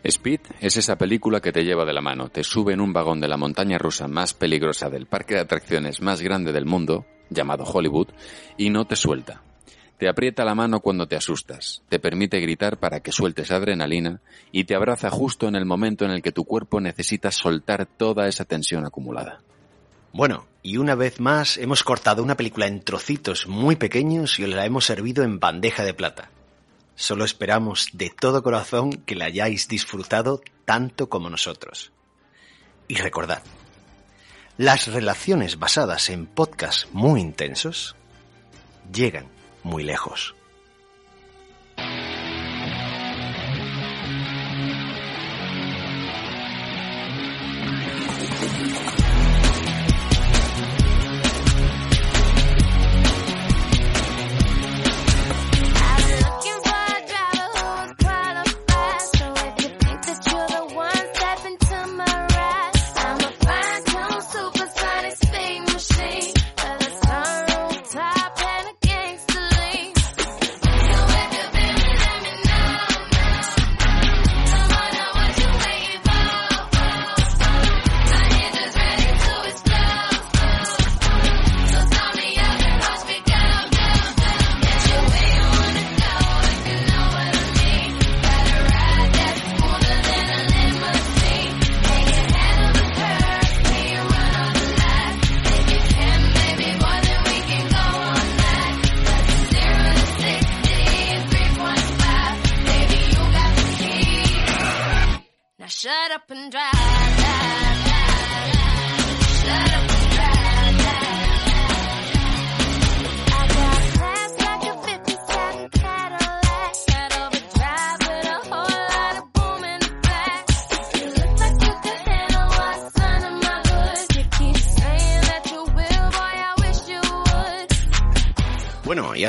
Speed 0.07 0.41
es 0.61 0.77
esa 0.77 0.97
película 0.97 1.41
que 1.41 1.51
te 1.51 1.65
lleva 1.65 1.87
de 1.87 1.95
la 1.95 2.03
mano, 2.03 2.29
te 2.29 2.45
sube 2.45 2.75
en 2.75 2.83
un 2.83 2.93
vagón 2.93 3.21
de 3.21 3.29
la 3.29 3.39
montaña 3.39 3.79
rusa 3.79 4.07
más 4.07 4.35
peligrosa 4.35 4.91
del 4.91 5.07
parque 5.07 5.35
de 5.35 5.41
atracciones 5.41 6.03
más 6.03 6.21
grande 6.21 6.53
del 6.53 6.67
mundo, 6.67 7.07
llamado 7.31 7.65
Hollywood, 7.65 8.09
y 8.59 8.69
no 8.69 8.87
te 8.87 8.97
suelta. 8.97 9.43
Te 10.05 10.11
aprieta 10.11 10.45
la 10.45 10.55
mano 10.55 10.81
cuando 10.81 11.09
te 11.09 11.17
asustas, 11.17 11.81
te 11.89 11.99
permite 11.99 12.39
gritar 12.39 12.77
para 12.77 13.01
que 13.01 13.11
sueltes 13.11 13.51
adrenalina 13.51 14.21
y 14.53 14.65
te 14.65 14.75
abraza 14.75 15.09
justo 15.09 15.49
en 15.49 15.57
el 15.57 15.65
momento 15.65 16.05
en 16.05 16.11
el 16.11 16.21
que 16.21 16.31
tu 16.31 16.45
cuerpo 16.45 16.79
necesita 16.79 17.31
soltar 17.31 17.87
toda 17.87 18.29
esa 18.29 18.45
tensión 18.45 18.85
acumulada. 18.85 19.41
Bueno, 20.13 20.45
y 20.63 20.77
una 20.77 20.95
vez 20.95 21.21
más 21.21 21.57
hemos 21.57 21.83
cortado 21.83 22.23
una 22.23 22.37
película 22.37 22.67
en 22.67 22.83
trocitos 22.83 23.47
muy 23.47 23.77
pequeños 23.77 24.39
y 24.39 24.47
la 24.47 24.67
hemos 24.67 24.85
servido 24.85 25.25
en 25.25 25.41
bandeja 25.41 25.85
de 25.85 25.95
plata. 25.95 26.29
Solo 26.97 27.25
esperamos 27.25 27.89
de 27.95 28.11
todo 28.11 28.43
corazón 28.43 28.91
que 29.07 29.15
la 29.15 29.25
hayáis 29.25 29.69
disfrutado 29.69 30.43
tanto 30.67 31.09
como 31.09 31.31
nosotros. 31.31 31.93
Y 32.89 32.97
recordad, 32.97 33.43
las 34.59 34.87
relaciones 34.87 35.59
basadas 35.59 36.11
en 36.11 36.27
podcasts 36.27 36.89
muy 36.93 37.23
intensos 37.23 37.97
llegan 38.93 39.33
muy 39.65 39.83
lejos. 39.83 40.35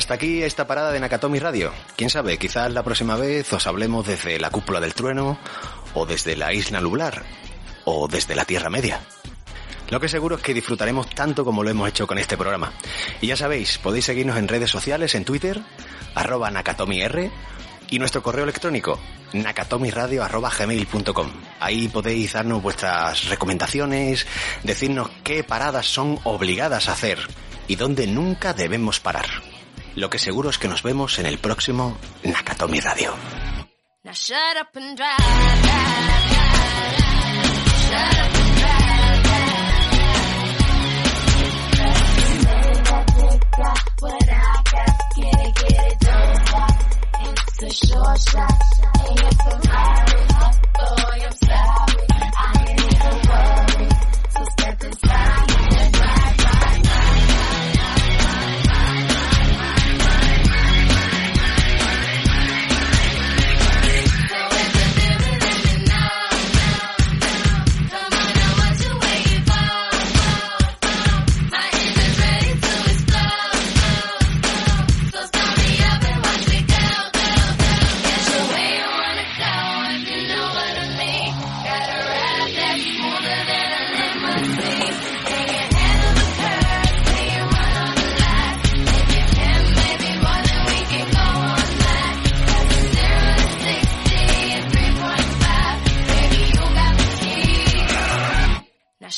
Hasta 0.06 0.14
aquí 0.14 0.44
esta 0.44 0.68
parada 0.68 0.92
de 0.92 1.00
Nakatomi 1.00 1.40
Radio. 1.40 1.72
Quién 1.96 2.12
sabe, 2.12 2.38
quizás 2.38 2.72
la 2.72 2.84
próxima 2.84 3.16
vez 3.16 3.52
os 3.52 3.66
hablemos 3.66 4.06
desde 4.06 4.38
la 4.40 4.52
cúpula 4.52 4.80
del 4.80 4.94
trueno, 4.94 5.40
o 5.96 6.06
desde 6.06 6.36
la 6.36 6.54
isla 6.54 6.80
nublar, 6.80 7.24
o 7.86 8.08
desde 8.08 8.36
la 8.36 8.46
Tierra 8.46 8.70
Media. 8.70 9.00
Lo 9.90 10.00
que 10.00 10.08
seguro 10.08 10.36
es 10.36 10.44
que 10.44 10.54
disfrutaremos 10.54 11.10
tanto 11.10 11.44
como 11.44 11.64
lo 11.64 11.72
hemos 11.72 11.90
hecho 11.90 12.06
con 12.06 12.20
este 12.20 12.38
programa. 12.38 12.72
Y 13.20 13.26
ya 13.26 13.36
sabéis, 13.36 13.80
podéis 13.80 14.06
seguirnos 14.06 14.38
en 14.38 14.48
redes 14.48 14.70
sociales, 14.70 15.16
en 15.16 15.26
Twitter, 15.26 15.60
arroba 16.14 16.52
nakatomir, 16.52 17.32
y 17.90 17.98
nuestro 17.98 18.22
correo 18.22 18.44
electrónico, 18.44 19.00
nakatomiradio 19.34 20.24
arroba 20.24 20.52
gmail.com. 20.56 21.32
Ahí 21.60 21.88
podéis 21.88 22.34
darnos 22.34 22.62
vuestras 22.62 23.28
recomendaciones, 23.28 24.28
decirnos 24.62 25.10
qué 25.24 25.44
paradas 25.44 25.88
son 25.88 26.20
obligadas 26.26 26.90
a 26.90 26.92
hacer 26.92 27.18
y 27.68 27.76
dónde 27.76 28.06
nunca 28.06 28.54
debemos 28.54 29.00
parar. 29.00 29.55
Lo 29.96 30.10
que 30.10 30.20
seguro 30.20 30.50
es 30.50 30.58
que 30.58 30.68
nos 30.68 30.84
vemos 30.84 31.20
en 31.20 31.26
el 31.26 31.38
próximo 31.38 31.98
Nakatomi 32.24 32.80
Radio. 32.80 33.14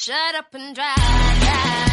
Shut 0.08 0.36
up 0.36 0.54
and 0.54 0.74
drive, 0.74 0.96
drive, 0.96 1.87